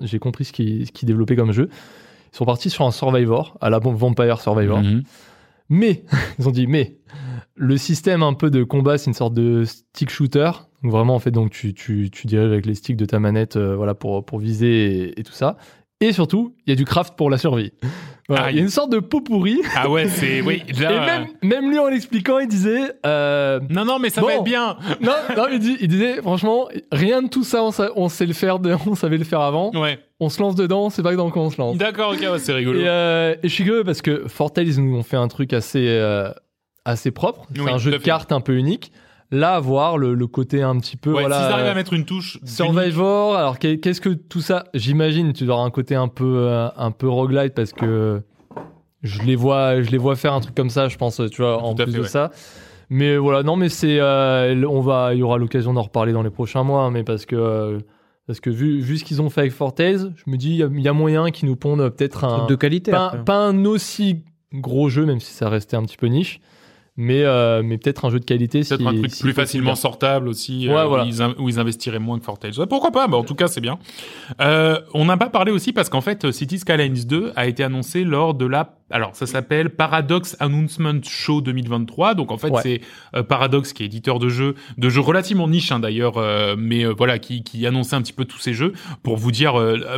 j'ai 0.03 0.19
compris 0.19 0.45
ce 0.45 0.53
qu'il 0.53 0.91
qu'il 0.91 1.07
développait 1.07 1.35
comme 1.35 1.51
jeu. 1.51 1.69
Ils 2.31 2.37
sont 2.37 2.45
partis 2.45 2.69
sur 2.69 2.85
un 2.85 2.91
Survivor, 2.91 3.57
à 3.61 3.71
la 3.71 3.79
bombe 3.79 3.97
Vampire 3.97 4.39
Survivor. 4.39 4.79
Mhm. 4.79 5.03
Mais, 5.69 6.03
ils 6.39 6.47
ont 6.47 6.51
dit, 6.51 6.67
mais, 6.67 6.97
le 7.55 7.77
système 7.77 8.21
un 8.21 8.33
peu 8.33 8.51
de 8.51 8.63
combat, 8.63 8.97
c'est 8.97 9.07
une 9.07 9.15
sorte 9.15 9.33
de 9.33 9.63
stick 9.65 10.09
shooter. 10.11 10.51
Donc 10.83 10.91
vraiment, 10.91 11.15
en 11.15 11.19
fait, 11.19 11.31
donc 11.31 11.49
tu, 11.49 11.73
tu, 11.73 12.09
tu 12.11 12.27
diriges 12.27 12.51
avec 12.51 12.65
les 12.65 12.75
sticks 12.75 12.95
de 12.95 13.05
ta 13.05 13.19
manette 13.19 13.57
euh, 13.57 13.75
voilà, 13.75 13.95
pour, 13.95 14.23
pour 14.23 14.39
viser 14.39 15.09
et, 15.09 15.19
et 15.19 15.23
tout 15.23 15.33
ça. 15.33 15.57
Et 16.01 16.13
surtout, 16.13 16.55
il 16.65 16.69
y 16.69 16.73
a 16.73 16.75
du 16.75 16.85
craft 16.85 17.15
pour 17.17 17.29
la 17.29 17.37
survie. 17.37 17.73
Voilà, 18.29 18.45
Ah, 18.45 18.51
il 18.51 18.57
y 18.57 18.59
a 18.59 18.61
une 18.61 18.69
sorte 18.69 18.91
de 18.91 18.99
pot 18.99 19.21
pourri. 19.21 19.59
Ah 19.75 19.89
ouais, 19.89 20.07
c'est 20.07 20.39
oui. 20.41 20.63
Là, 20.79 20.91
Et 20.91 20.99
même, 21.05 21.27
même 21.43 21.69
lui, 21.71 21.79
en 21.79 21.87
l'expliquant, 21.89 22.39
il 22.39 22.47
disait... 22.47 22.93
euh, 23.05 23.59
Non, 23.69 23.83
non, 23.85 23.99
mais 23.99 24.09
ça 24.09 24.21
Bon. 24.21 24.27
va 24.27 24.33
être 24.35 24.43
bien. 24.43 24.77
non, 25.01 25.11
non, 25.35 25.47
il, 25.51 25.59
dit- 25.59 25.77
il 25.81 25.87
disait, 25.89 26.21
franchement, 26.21 26.67
rien 26.91 27.23
de 27.23 27.27
tout 27.27 27.43
ça, 27.43 27.63
on, 27.63 27.71
sa- 27.71 27.89
on 27.95 28.07
sait 28.07 28.27
le 28.27 28.33
faire, 28.33 28.59
on 28.87 28.95
savait 28.95 29.17
le 29.17 29.23
faire 29.25 29.41
avant. 29.41 29.71
Ouais. 29.73 29.99
On 30.21 30.29
se 30.29 30.39
lance 30.41 30.55
dedans, 30.55 30.89
c'est 30.89 31.01
pas 31.03 31.15
dans 31.15 31.29
quoi 31.31 31.41
on 31.41 31.49
se 31.49 31.57
lance. 31.57 31.75
D'accord, 31.77 32.13
ok, 32.13 32.21
ouais, 32.31 32.39
c'est 32.39 32.53
rigolo. 32.53 32.79
Et, 32.79 32.87
euh, 32.87 33.35
et 33.41 33.49
je 33.49 33.53
suis 33.53 33.63
curieux 33.65 33.83
parce 33.83 34.01
que 34.01 34.27
Fortale, 34.27 34.67
ils 34.67 34.81
nous 34.81 34.95
ont 34.97 35.03
fait 35.03 35.17
un 35.17 35.27
truc 35.27 35.51
assez, 35.51 35.85
euh, 35.87 36.29
assez 36.85 37.11
propre. 37.11 37.45
C'est 37.53 37.61
Oui, 37.61 37.71
un 37.71 37.77
jeu 37.77 37.91
de 37.91 37.97
cartes 37.97 38.31
un 38.31 38.41
peu 38.41 38.55
unique. 38.55 38.91
Là, 39.31 39.59
voir 39.59 39.97
le, 39.99 40.15
le 40.15 40.27
côté 40.27 40.63
un 40.63 40.75
petit 40.79 40.97
peu, 40.97 41.11
ouais, 41.13 41.21
voilà. 41.21 41.35
s'ils 41.43 41.53
arrivent 41.53 41.65
euh, 41.67 41.71
à 41.71 41.75
mettre 41.75 41.93
une 41.93 42.05
touche. 42.05 42.39
Survivor, 42.45 43.35
alors 43.35 43.59
qu'est- 43.59 43.77
qu'est-ce 43.77 44.01
que 44.01 44.09
tout 44.09 44.41
ça 44.41 44.63
J'imagine, 44.73 45.33
tu 45.33 45.45
dois 45.45 45.55
avoir 45.55 45.67
un 45.67 45.71
côté 45.71 45.93
un 45.95 46.07
peu, 46.07 46.35
euh, 46.47 46.67
un 46.75 46.89
peu 46.91 47.07
roguelite 47.07 47.53
parce 47.53 47.71
que 47.71 48.21
je 49.03 49.21
les 49.21 49.35
vois, 49.35 49.81
je 49.83 49.91
les 49.91 49.97
vois 49.99 50.15
faire 50.15 50.33
un 50.33 50.39
truc 50.41 50.55
comme 50.55 50.71
ça, 50.71 50.87
je 50.87 50.97
pense, 50.97 51.21
tu 51.31 51.41
vois, 51.43 51.61
en 51.61 51.75
Tout 51.75 51.83
plus 51.83 51.91
fait, 51.91 51.97
de 51.99 52.03
ouais. 52.03 52.07
ça. 52.09 52.31
Mais 52.89 53.17
voilà, 53.17 53.43
non, 53.43 53.55
mais 53.55 53.69
c'est, 53.69 53.99
euh, 53.99 54.65
on 54.67 54.81
va, 54.81 55.13
il 55.13 55.19
y 55.19 55.23
aura 55.23 55.37
l'occasion 55.37 55.73
d'en 55.73 55.83
reparler 55.83 56.11
dans 56.11 56.23
les 56.23 56.31
prochains 56.31 56.63
mois, 56.63 56.89
mais 56.89 57.03
parce 57.03 57.27
que, 57.27 57.35
euh, 57.35 57.77
parce 58.25 58.39
que 58.39 58.49
vu, 58.49 58.79
vu 58.81 58.97
ce 58.97 59.03
qu'ils 59.03 59.21
ont 59.21 59.29
fait 59.29 59.41
avec 59.41 59.53
Fortez, 59.53 59.97
je 59.97 60.23
me 60.31 60.37
dis, 60.37 60.49
il 60.49 60.55
y 60.55 60.63
a- 60.63 60.69
il 60.73 60.81
y, 60.81 60.87
a 60.87 60.93
moyen 60.93 61.29
qu'ils 61.29 61.49
nous 61.49 61.55
pondent 61.55 61.87
peut-être 61.89 62.23
un, 62.23 62.47
de 62.47 62.55
qualité. 62.55 62.89
pas, 62.89 63.11
pas 63.25 63.37
un 63.45 63.63
aussi 63.65 64.23
gros 64.53 64.89
jeu, 64.89 65.05
même 65.05 65.19
si 65.19 65.33
ça 65.33 65.49
restait 65.49 65.77
un 65.77 65.83
petit 65.83 65.97
peu 65.97 66.07
niche, 66.07 66.41
mais, 67.01 67.23
euh, 67.23 67.61
mais 67.63 67.77
peut-être 67.77 68.03
un 68.03 68.09
jeu 68.09 68.19
de 68.19 68.25
qualité. 68.25 68.59
Peut-être 68.59 68.81
si- 68.81 68.87
un 68.87 68.93
truc 68.93 69.09
si 69.11 69.23
plus 69.23 69.31
facilement 69.33 69.73
sortable 69.75 70.27
aussi, 70.27 70.67
Ouais, 70.67 70.75
euh, 70.75 70.83
voilà. 70.85 71.05
où, 71.05 71.07
ils 71.07 71.21
in- 71.21 71.33
où 71.39 71.47
ils 71.47 71.57
investiraient 71.57 71.97
moins 71.97 72.17
que. 72.23 72.57
Ouais, 72.59 72.67
pourquoi 72.67 72.91
pas 72.91 73.07
bah, 73.07 73.15
En 73.15 73.23
tout 73.23 73.35
cas, 73.35 73.47
c'est 73.47 73.61
bien. 73.61 73.79
Euh, 74.41 74.79
on 74.93 75.05
n'a 75.05 75.15
pas 75.15 75.29
parlé 75.29 75.51
aussi 75.53 75.71
parce 75.71 75.87
qu'en 75.89 76.01
fait, 76.01 76.29
City 76.31 76.59
Skylines 76.59 77.05
2 77.07 77.31
a 77.37 77.47
été 77.47 77.63
annoncé 77.63 78.03
lors 78.03 78.33
de 78.33 78.45
la... 78.45 78.75
Alors, 78.91 79.15
ça 79.15 79.25
s'appelle 79.25 79.69
Paradox 79.69 80.35
Announcement 80.39 80.99
Show 81.03 81.41
2023. 81.41 82.15
Donc, 82.15 82.31
en 82.31 82.37
fait, 82.37 82.49
Ouais. 82.49 82.61
c'est 82.63 82.81
euh, 83.15 83.23
Paradox 83.23 83.73
qui 83.73 83.83
est 83.83 83.85
éditeur 83.85 84.17
de 84.19 84.29
jeux, 84.29 84.55
de 84.77 84.89
jeux 84.89 85.01
relativement 85.01 85.47
niche 85.47 85.71
hein, 85.71 85.79
d'ailleurs, 85.79 86.17
euh, 86.17 86.55
mais 86.57 86.85
euh, 86.85 86.93
voilà, 86.97 87.19
qui, 87.19 87.43
qui 87.43 87.65
annonçait 87.67 87.95
un 87.95 88.01
petit 88.01 88.13
peu 88.13 88.25
tous 88.25 88.39
ces 88.39 88.53
jeux. 88.53 88.73
Pour 89.03 89.17
vous 89.17 89.31
dire, 89.31 89.53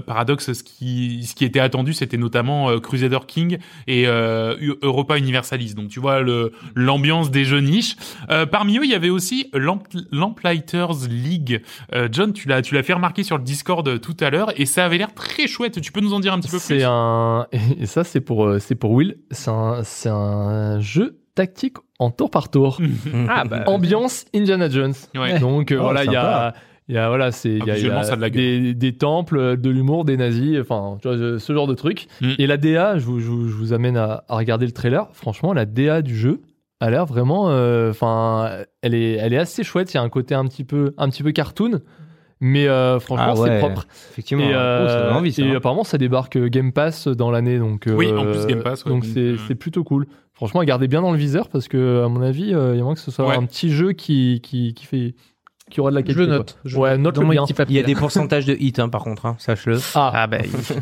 Paradox, 0.06 0.52
ce 0.54 0.64
qui, 0.64 1.24
ce 1.26 1.36
qui 1.36 1.46
était 1.46 1.60
attendu, 1.60 1.94
c'était 1.94 2.18
notamment 2.18 2.80
Crusader 2.80 3.20
King 3.28 3.58
et 3.88 4.04
Eu- 4.04 4.76
Europa 4.82 5.18
Universalis. 5.18 5.74
Donc, 5.76 5.90
tu 5.90 6.00
vois 6.00 6.22
le 6.22 6.52
l'ambiance 6.76 7.32
des 7.32 7.46
jeux 7.46 7.60
niches. 7.62 7.96
Parmi 8.52 8.78
eux, 8.78 8.84
il 8.86 8.92
y 8.92 8.96
avait 8.96 9.10
aussi 9.10 9.48
Lamp 9.54 9.84
Lamplighters 10.12 11.08
League. 11.10 11.62
John, 12.12 12.34
tu 12.34 12.48
l'as 12.48 12.62
tu 12.62 12.76
l'as 12.76 12.84
fait 12.84 12.94
remarquer 12.94 13.24
sur 13.24 13.38
le 13.38 13.44
Discord 13.44 14.00
tout 14.02 14.18
à 14.20 14.30
l'heure 14.30 14.52
et 14.60 14.66
ça 14.66 14.86
avait 14.86 14.98
l'air 14.98 15.14
très 15.14 15.48
chouette. 15.48 15.82
Tu 15.82 15.92
peux 15.92 16.02
nous 16.02 16.14
en 16.14 16.20
dire 16.20 16.34
un 16.34 16.40
petit 16.40 16.50
peu 16.52 16.60
C'est 16.60 16.76
plus? 16.76 16.84
un 16.86 17.48
et 17.80 17.86
ça 17.86 18.04
c'est 18.04 18.22
pour 18.22 18.56
c'est 18.60 18.76
pour 18.82 18.92
Will. 18.92 19.18
C'est 19.32 19.50
un 19.52 19.84
c'est 19.84 20.10
un 20.10 20.82
jeu 20.82 21.20
tactique 21.36 21.78
en 22.00 22.12
tour 22.12 22.30
par 22.30 22.50
tour. 22.50 22.80
Ah, 23.30 23.46
bah, 23.46 23.64
Ambiance 23.68 24.26
Indiana 24.36 24.68
Jones. 24.70 24.94
Ouais. 25.16 25.40
Donc 25.40 25.72
euh, 25.72 25.78
Oh, 25.80 25.84
voilà 25.84 26.04
il 26.04 26.12
y 26.12 26.16
a 26.18 26.54
y 26.90 26.98
a 26.98 27.08
voilà 27.08 27.32
c'est 27.32 27.50
il 27.54 27.58
y 27.60 27.62
a, 27.62 27.62
Ah, 27.62 27.66
il 27.66 27.68
y 27.68 27.72
a 27.72 27.76
visuellement, 27.76 28.04
ça 28.04 28.14
a 28.14 28.16
de 28.18 28.22
la 28.22 28.30
gueule. 28.30 28.42
des, 28.64 28.74
des 28.74 28.98
temples, 28.98 29.56
de 29.56 29.70
l'humour, 29.70 30.04
des 30.04 30.18
nazis, 30.18 30.60
enfin 30.60 30.98
tu 31.02 31.08
vois, 31.08 31.40
ce 31.40 31.54
genre 31.54 31.68
de 31.68 31.74
truc. 31.76 32.08
Mm. 32.20 32.32
Et 32.40 32.48
la 32.48 32.58
DA, 32.58 32.98
je 32.98 33.06
vous, 33.06 33.20
je 33.22 33.28
vous- 33.30 33.48
je 33.48 33.56
vous 33.56 33.72
amène 33.72 33.96
à, 33.96 34.26
à 34.28 34.36
regarder 34.36 34.66
le 34.66 34.74
trailer. 34.74 35.08
Franchement, 35.14 35.54
la 35.54 35.66
DA 35.66 36.02
du 36.02 36.18
jeu 36.18 36.42
a 36.82 36.90
l'air 36.90 37.06
vraiment, 37.06 37.50
euh, 37.50 37.92
enfin, 37.92 38.50
elle 38.82 38.96
est, 38.96 39.14
elle 39.14 39.32
est 39.34 39.38
assez 39.38 39.64
chouette. 39.64 39.94
Il 39.94 39.98
y 39.98 40.00
a 40.00 40.04
un 40.04 40.10
côté 40.10 40.34
un 40.36 40.46
petit 40.46 40.64
peu, 40.66 40.94
un 40.98 41.08
petit 41.10 41.22
peu 41.24 41.32
cartoon, 41.32 41.80
mais 42.42 42.68
euh, 42.68 43.00
franchement, 43.00 43.34
Ah 43.38 43.46
c'est 43.46 43.60
propre. 43.60 43.86
Effectivement. 44.12 44.44
Et, 44.44 44.48
Oh, 44.50 44.52
ça 44.52 44.58
euh, 44.60 45.08
donne 45.08 45.18
envie, 45.18 45.32
ça. 45.32 45.42
et 45.44 45.56
apparemment, 45.56 45.84
ça 45.86 45.98
débarque 45.98 46.36
euh, 46.36 46.50
Game 46.50 46.74
Pass 46.74 47.08
dans 47.08 47.32
l'année, 47.32 47.58
donc. 47.60 47.88
euh, 47.88 47.96
Oui, 47.96 48.12
en 48.12 48.26
plus 48.26 48.46
Game 48.48 48.62
Pass, 48.64 48.84
ouais, 48.84 48.92
donc 48.92 49.06
c'est 49.06 49.20
euh, 49.20 49.38
c'est 49.48 49.56
plutôt 49.56 49.84
cool. 49.86 50.08
Franchement, 50.34 50.64
gardez 50.64 50.88
bien 50.88 51.02
dans 51.04 51.12
le 51.12 51.18
viseur 51.20 51.48
parce 51.50 51.68
que, 51.68 52.04
à 52.04 52.08
mon 52.10 52.22
avis, 52.22 52.54
euh, 52.54 52.74
il 52.74 52.78
y 52.78 52.82
a 52.82 52.84
moins 52.84 52.96
que 52.96 53.00
ce 53.00 53.12
soit 53.12 53.28
Ouais. 53.28 53.36
un 53.38 53.46
petit 53.46 53.70
jeu 53.72 53.92
qui, 53.94 54.40
qui, 54.42 54.74
qui 54.74 54.86
fait, 54.88 55.14
qui 55.72 55.82
aura 55.82 55.90
de 55.90 55.96
la 55.96 56.02
je 56.02 56.06
qualité. 56.06 56.22
le 56.22 56.28
note. 56.38 56.52
quoi. 56.54 56.62
Je 56.66 56.78
Ouais, 56.78 56.98
note 56.98 57.18
le 57.18 57.26
bien. 57.28 57.44
Il 57.68 57.76
y 57.76 57.80
a 57.80 57.84
des 57.84 57.96
pourcentages 57.96 58.46
de 58.46 58.56
hits, 58.60 58.74
hein, 58.78 58.90
par 58.90 59.04
contre, 59.04 59.26
hein, 59.26 59.36
sache-le. 59.40 59.80
Ah, 59.96 60.12
Ah, 60.14 60.28
bah, 60.28 60.38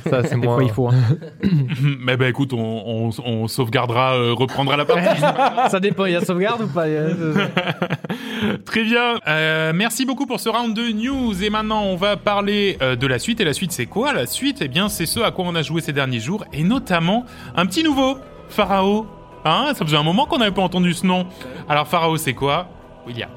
ça 0.10 0.23
c'est 0.23 0.32
des 0.32 0.36
moi. 0.45 0.56
fois, 0.56 0.63
il 0.63 0.69
faut. 0.71 0.88
hein. 0.89 0.93
Mais 1.99 2.17
ben 2.17 2.28
écoute, 2.28 2.52
on, 2.54 2.58
on, 2.60 3.10
on 3.25 3.47
sauvegardera, 3.47 4.15
euh, 4.17 4.34
reprendra 4.34 4.75
la 4.78 4.86
partie. 4.86 5.21
Ça 5.71 5.80
dépend, 5.80 6.06
il 6.06 6.13
y 6.13 6.15
a 6.15 6.21
sauvegarde 6.25 6.62
ou 6.63 6.67
pas 6.67 6.86
Très 8.65 8.84
bien. 8.84 9.19
Euh, 9.28 9.71
merci 9.75 10.06
beaucoup 10.06 10.25
pour 10.25 10.39
ce 10.39 10.49
round 10.49 10.75
de 10.75 10.91
news. 10.91 11.43
Et 11.43 11.49
maintenant, 11.49 11.84
on 11.84 11.95
va 11.95 12.17
parler 12.17 12.78
euh, 12.82 12.95
de 12.95 13.08
la 13.08 13.19
suite. 13.19 13.39
Et 13.41 13.45
la 13.45 13.54
suite, 13.54 13.71
c'est 13.71 13.86
quoi 13.86 14.13
La 14.13 14.25
suite, 14.25 14.58
eh 14.62 14.67
bien, 14.67 14.89
c'est 14.89 15.06
ce 15.06 15.19
à 15.19 15.32
quoi 15.32 15.45
on 15.47 15.56
a 15.56 15.62
joué 15.62 15.82
ces 15.82 15.93
derniers 15.93 16.19
jours. 16.19 16.45
Et 16.54 16.63
notamment, 16.63 17.25
un 17.56 17.65
petit 17.65 17.84
nouveau, 17.84 18.17
Pharaoh. 18.49 19.06
Hein? 19.45 19.71
Ça 19.75 19.86
faisait 19.86 19.97
un 19.97 20.04
moment 20.04 20.25
qu'on 20.25 20.38
n'avait 20.39 20.52
pas 20.52 20.62
entendu 20.62 20.93
ce 20.93 21.06
nom. 21.06 21.25
Alors, 21.67 21.88
Pharaoh, 21.88 22.17
c'est 22.17 22.34
quoi? 22.34 22.67
William. 23.08 23.30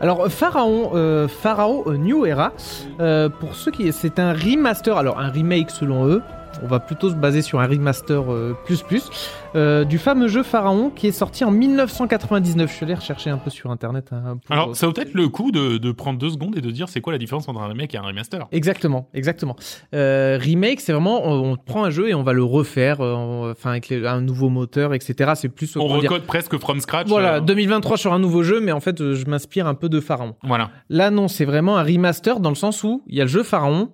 Alors 0.00 0.28
Pharaon, 0.28 0.92
euh, 0.94 1.28
Pharaon 1.28 1.84
euh, 1.86 1.98
New 1.98 2.24
Era, 2.24 2.54
euh, 3.00 3.28
pour 3.28 3.54
ceux 3.54 3.70
qui, 3.70 3.92
c'est 3.92 4.18
un 4.18 4.32
remaster, 4.32 4.96
alors 4.96 5.20
un 5.20 5.28
remake 5.28 5.70
selon 5.70 6.06
eux. 6.06 6.22
On 6.62 6.66
va 6.66 6.78
plutôt 6.80 7.10
se 7.10 7.14
baser 7.14 7.42
sur 7.42 7.60
un 7.60 7.66
remaster 7.66 8.30
euh, 8.32 8.54
plus 8.64 8.82
plus 8.82 9.08
euh, 9.56 9.84
du 9.84 9.98
fameux 9.98 10.28
jeu 10.28 10.42
Pharaon 10.42 10.90
qui 10.90 11.06
est 11.08 11.12
sorti 11.12 11.44
en 11.44 11.50
1999. 11.50 12.70
Je 12.70 12.74
suis 12.76 12.84
allé 12.84 12.94
rechercher 12.94 13.30
un 13.30 13.38
peu 13.38 13.50
sur 13.50 13.70
internet. 13.70 14.08
hein, 14.12 14.38
pour- 14.44 14.54
Alors, 14.54 14.76
ça 14.76 14.86
vaut 14.86 14.92
peut-être 14.92 15.14
le 15.14 15.28
coup 15.28 15.50
de, 15.52 15.78
de 15.78 15.92
prendre 15.92 16.18
deux 16.18 16.30
secondes 16.30 16.56
et 16.56 16.60
de 16.60 16.70
dire 16.70 16.88
c'est 16.88 17.00
quoi 17.00 17.12
la 17.12 17.18
différence 17.18 17.48
entre 17.48 17.60
un 17.60 17.68
remake 17.68 17.94
et 17.94 17.98
un 17.98 18.02
remaster. 18.02 18.46
Exactement, 18.52 19.08
exactement. 19.14 19.56
Euh, 19.94 20.38
remake, 20.40 20.80
c'est 20.80 20.92
vraiment 20.92 21.26
on, 21.26 21.52
on 21.52 21.56
prend 21.56 21.84
un 21.84 21.90
jeu 21.90 22.08
et 22.08 22.14
on 22.14 22.22
va 22.22 22.32
le 22.32 22.44
refaire, 22.44 23.00
euh, 23.00 23.52
enfin 23.52 23.70
avec 23.70 23.88
les- 23.88 24.06
un 24.06 24.20
nouveau 24.20 24.48
moteur, 24.48 24.94
etc. 24.94 25.32
C'est 25.34 25.48
plus 25.48 25.76
On 25.76 25.98
dire- 25.98 26.10
recode 26.10 26.26
presque 26.26 26.58
from 26.58 26.80
scratch. 26.80 27.08
Voilà, 27.08 27.36
euh, 27.36 27.40
2023 27.40 27.96
sur 27.96 28.12
un 28.12 28.18
nouveau 28.18 28.42
jeu, 28.42 28.60
mais 28.60 28.72
en 28.72 28.80
fait, 28.80 29.00
euh, 29.00 29.14
je 29.14 29.26
m'inspire 29.26 29.66
un 29.66 29.74
peu 29.74 29.88
de 29.88 30.00
Pharaon. 30.00 30.34
Voilà. 30.42 30.70
Là, 30.88 31.10
non, 31.10 31.28
c'est 31.28 31.44
vraiment 31.44 31.76
un 31.76 31.82
remaster 31.82 32.40
dans 32.40 32.50
le 32.50 32.54
sens 32.56 32.84
où 32.84 33.02
il 33.06 33.16
y 33.16 33.20
a 33.20 33.24
le 33.24 33.28
jeu 33.30 33.42
Pharaon, 33.42 33.90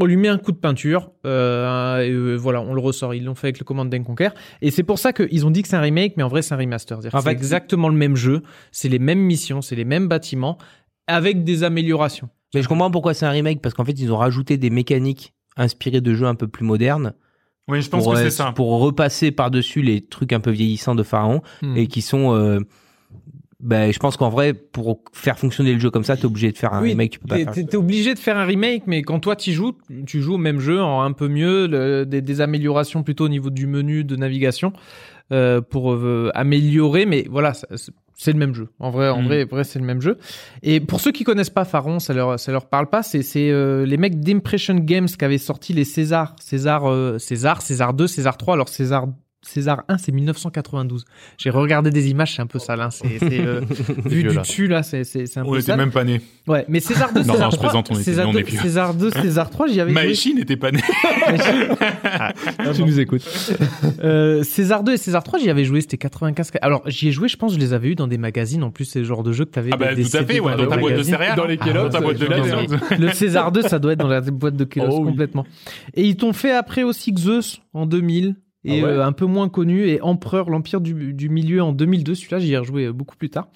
on 0.00 0.06
lui 0.06 0.16
met 0.16 0.28
un 0.28 0.38
coup 0.38 0.52
de 0.52 0.56
peinture, 0.56 1.12
euh, 1.26 2.00
et 2.00 2.10
euh, 2.10 2.34
voilà, 2.36 2.60
on 2.62 2.74
le 2.74 2.80
ressort. 2.80 3.14
Ils 3.14 3.24
l'ont 3.24 3.34
fait 3.34 3.48
avec 3.48 3.58
le 3.58 3.64
Command 3.64 3.92
and 3.94 4.02
Conquer. 4.02 4.30
Et 4.62 4.70
c'est 4.70 4.82
pour 4.82 4.98
ça 4.98 5.12
qu'ils 5.12 5.46
ont 5.46 5.50
dit 5.50 5.62
que 5.62 5.68
c'est 5.68 5.76
un 5.76 5.80
remake, 5.80 6.14
mais 6.16 6.22
en 6.22 6.28
vrai, 6.28 6.42
c'est 6.42 6.54
un 6.54 6.58
remaster. 6.58 6.98
C'est-à-dire 7.00 7.14
En 7.14 7.18
que 7.18 7.24
c'est 7.24 7.30
fait, 7.30 7.36
exactement 7.36 7.88
le 7.88 7.94
même 7.96 8.16
jeu, 8.16 8.42
c'est 8.72 8.88
les 8.88 8.98
mêmes 8.98 9.20
missions, 9.20 9.62
c'est 9.62 9.76
les 9.76 9.84
mêmes 9.84 10.08
bâtiments, 10.08 10.58
avec 11.06 11.44
des 11.44 11.62
améliorations. 11.64 12.28
Mais 12.54 12.62
je 12.62 12.68
comprends 12.68 12.90
pourquoi 12.90 13.14
c'est 13.14 13.26
un 13.26 13.30
remake, 13.30 13.60
parce 13.62 13.74
qu'en 13.74 13.84
fait, 13.84 13.92
ils 14.00 14.12
ont 14.12 14.16
rajouté 14.16 14.56
des 14.56 14.70
mécaniques 14.70 15.34
inspirées 15.56 16.00
de 16.00 16.14
jeux 16.14 16.26
un 16.26 16.34
peu 16.34 16.48
plus 16.48 16.64
modernes 16.64 17.12
Oui, 17.68 17.82
je 17.82 17.88
pense 17.90 18.02
pour, 18.04 18.14
que 18.14 18.18
euh, 18.18 18.22
c'est 18.22 18.30
ça. 18.30 18.52
pour 18.52 18.80
repasser 18.80 19.30
par-dessus 19.30 19.82
les 19.82 20.00
trucs 20.00 20.32
un 20.32 20.40
peu 20.40 20.50
vieillissants 20.50 20.94
de 20.94 21.02
Pharaon 21.02 21.42
Hmm. 21.62 21.76
et 21.76 21.86
qui 21.86 22.00
sont. 22.02 22.60
Ben, 23.62 23.92
je 23.92 23.98
pense 23.98 24.16
qu'en 24.16 24.28
vrai, 24.30 24.54
pour 24.54 25.00
faire 25.12 25.38
fonctionner 25.38 25.72
le 25.74 25.78
jeu 25.78 25.90
comme 25.90 26.04
ça, 26.04 26.16
t'es 26.16 26.24
obligé 26.26 26.50
de 26.52 26.56
faire 26.58 26.72
un 26.74 26.82
Oui, 26.82 26.90
remake. 26.90 27.10
Tu 27.12 27.18
peux 27.18 27.28
pas 27.28 27.36
T'es 27.36 27.44
faire. 27.44 27.54
t'es- 27.66 27.76
obligé 27.76 28.14
de 28.14 28.18
faire 28.18 28.36
un 28.38 28.44
remake, 28.44 28.84
mais 28.86 29.02
quand 29.02 29.20
toi 29.20 29.36
tu 29.36 29.52
joues, 29.52 29.72
tu 30.06 30.20
joues 30.22 30.34
au 30.34 30.38
même 30.38 30.60
jeu 30.60 30.80
en 30.80 31.02
un 31.02 31.12
peu 31.12 31.28
mieux, 31.28 31.66
le- 31.66 32.04
des, 32.06 32.22
des 32.22 32.40
améliorations 32.40 33.02
plutôt 33.02 33.24
au 33.26 33.28
niveau 33.28 33.50
du 33.50 33.66
menu 33.66 34.04
de 34.04 34.16
navigation 34.16 34.72
euh, 35.32 35.60
pour 35.60 35.92
euh, 35.92 36.30
améliorer. 36.34 37.06
Mais 37.06 37.26
voilà, 37.30 37.54
c'est- 37.54 37.90
c'est 38.16 38.32
le 38.32 38.38
même 38.38 38.54
jeu. 38.54 38.68
En 38.80 38.90
vrai, 38.90 39.08
en 39.08 39.22
Mm. 39.22 39.26
vrai, 39.26 39.44
vrai, 39.44 39.64
c'est 39.64 39.78
le 39.78 39.84
même 39.84 40.00
jeu. 40.00 40.18
Et 40.62 40.80
pour 40.80 41.00
ceux 41.00 41.12
qui 41.12 41.24
connaissent 41.24 41.50
pas 41.50 41.64
Pharaon, 41.64 42.00
ça 42.00 42.12
leur 42.12 42.38
ça 42.40 42.52
leur 42.52 42.66
parle 42.68 42.88
pas. 42.88 43.02
C'est 43.02 43.22
c'est 43.22 43.50
euh, 43.50 43.86
les 43.86 43.96
mecs 43.96 44.20
d'Impression 44.20 44.74
Games 44.74 45.06
qui 45.06 45.24
avaient 45.24 45.38
sorti 45.38 45.72
les 45.72 45.84
César, 45.84 46.34
César, 46.40 46.90
euh, 46.90 47.18
César, 47.18 47.62
César 47.62 47.94
2, 47.94 48.06
César 48.06 48.36
3. 48.36 48.54
Alors 48.54 48.68
César 48.68 49.06
César 49.42 49.84
1, 49.88 49.96
c'est 49.98 50.12
1992. 50.12 51.04
J'ai 51.38 51.48
regardé 51.50 51.90
des 51.90 52.10
images, 52.10 52.36
c'est 52.36 52.42
un 52.42 52.46
peu 52.46 52.58
sale. 52.58 52.80
Hein. 52.82 52.90
C'est 52.90 53.18
c'est, 53.18 53.40
euh, 53.40 53.60
vu 54.04 54.22
du 54.22 54.36
dessus 54.36 54.66
là, 54.66 54.82
c'est 54.82 55.02
c'est 55.04 55.24
c'est 55.26 55.40
un 55.40 55.44
On 55.44 55.50
peu 55.52 55.56
était 55.56 55.68
sale. 55.68 55.78
même 55.78 55.90
pas 55.90 56.04
nés. 56.04 56.20
Ouais, 56.46 56.64
mais 56.68 56.78
César 56.80 57.12
2, 57.14 57.20
Non, 57.22 57.32
César 57.32 57.46
non, 57.46 57.50
je 57.50 57.56
3, 57.56 57.68
plaisante, 57.70 57.88
on 57.90 57.94
était- 57.94 58.02
César 58.04 58.28
on 58.28 58.32
2, 58.32 58.38
est 58.38 58.42
vieux. 58.42 58.60
César 58.60 58.94
2, 58.94 59.10
César 59.10 59.48
3, 59.50 59.66
j'y 59.68 59.80
avais 59.80 59.92
joué. 59.92 60.02
Maeshi 60.02 60.34
n'était 60.34 60.56
pas 60.56 60.70
né. 60.72 60.80
Tu 62.74 62.84
nous 62.84 63.00
écoutes. 63.00 63.22
Euh, 64.02 64.42
César 64.42 64.82
2 64.84 64.92
et 64.92 64.96
César 64.96 65.22
3, 65.22 65.38
j'y 65.38 65.50
avais 65.50 65.64
joué, 65.64 65.80
c'était 65.80 65.96
95. 65.98 66.50
Alors, 66.62 66.82
j'y 66.86 67.08
ai 67.08 67.12
joué, 67.12 67.28
je 67.28 67.36
pense, 67.36 67.54
je 67.54 67.58
les 67.58 67.72
avais 67.72 67.88
eu 67.88 67.94
dans 67.94 68.06
des 68.06 68.18
magazines. 68.18 68.62
En 68.62 68.70
plus, 68.70 68.84
c'est 68.84 69.00
le 69.00 69.04
genre 69.04 69.22
de 69.22 69.32
jeu 69.32 69.44
que 69.44 69.50
t'avais 69.50 69.70
Ah 69.72 69.76
bah 69.76 69.94
des 69.94 70.04
tout 70.04 70.16
à 70.16 70.24
fait, 70.24 70.40
ouais, 70.40 70.56
dans 70.56 70.66
ta 70.66 70.76
boîte 70.76 70.96
de 70.96 71.02
céréales. 71.02 71.36
Dans 71.36 71.46
les 71.46 71.54
hein. 71.54 71.64
Kellogg's, 71.64 71.92
Dans 71.92 71.98
ta 71.98 72.04
boîte 72.04 72.18
de 72.18 72.26
Kellogg's. 72.26 72.98
Le 72.98 73.12
César 73.12 73.52
2, 73.52 73.62
ça 73.62 73.78
doit 73.78 73.92
être 73.92 74.00
dans 74.00 74.08
la 74.08 74.20
boîte 74.20 74.56
de 74.56 74.64
Kellogg's 74.64 74.90
Oh 74.94 75.00
oui. 75.00 75.10
complètement. 75.10 75.46
Et 75.94 76.04
ils 76.04 76.16
t'ont 76.16 76.32
fait 76.32 76.52
après 76.52 76.82
aussi 76.82 77.14
Zeus 77.18 77.60
en 77.72 77.86
2000 77.86 78.34
et 78.64 78.80
Ah 78.80 78.84
ouais 78.84 78.90
euh, 78.92 79.04
un 79.04 79.12
peu 79.12 79.24
moins 79.26 79.48
connu 79.48 79.86
et 79.88 80.00
Empereur, 80.02 80.50
l'Empire 80.50 80.80
du, 80.80 81.14
du 81.14 81.28
Milieu 81.28 81.62
en 81.62 81.72
2002. 81.72 82.14
Celui-là, 82.14 82.38
j'y 82.40 82.52
ai 82.52 82.58
rejoué 82.58 82.86
euh, 82.86 82.92
beaucoup 82.92 83.16
plus 83.16 83.30
tard. 83.30 83.48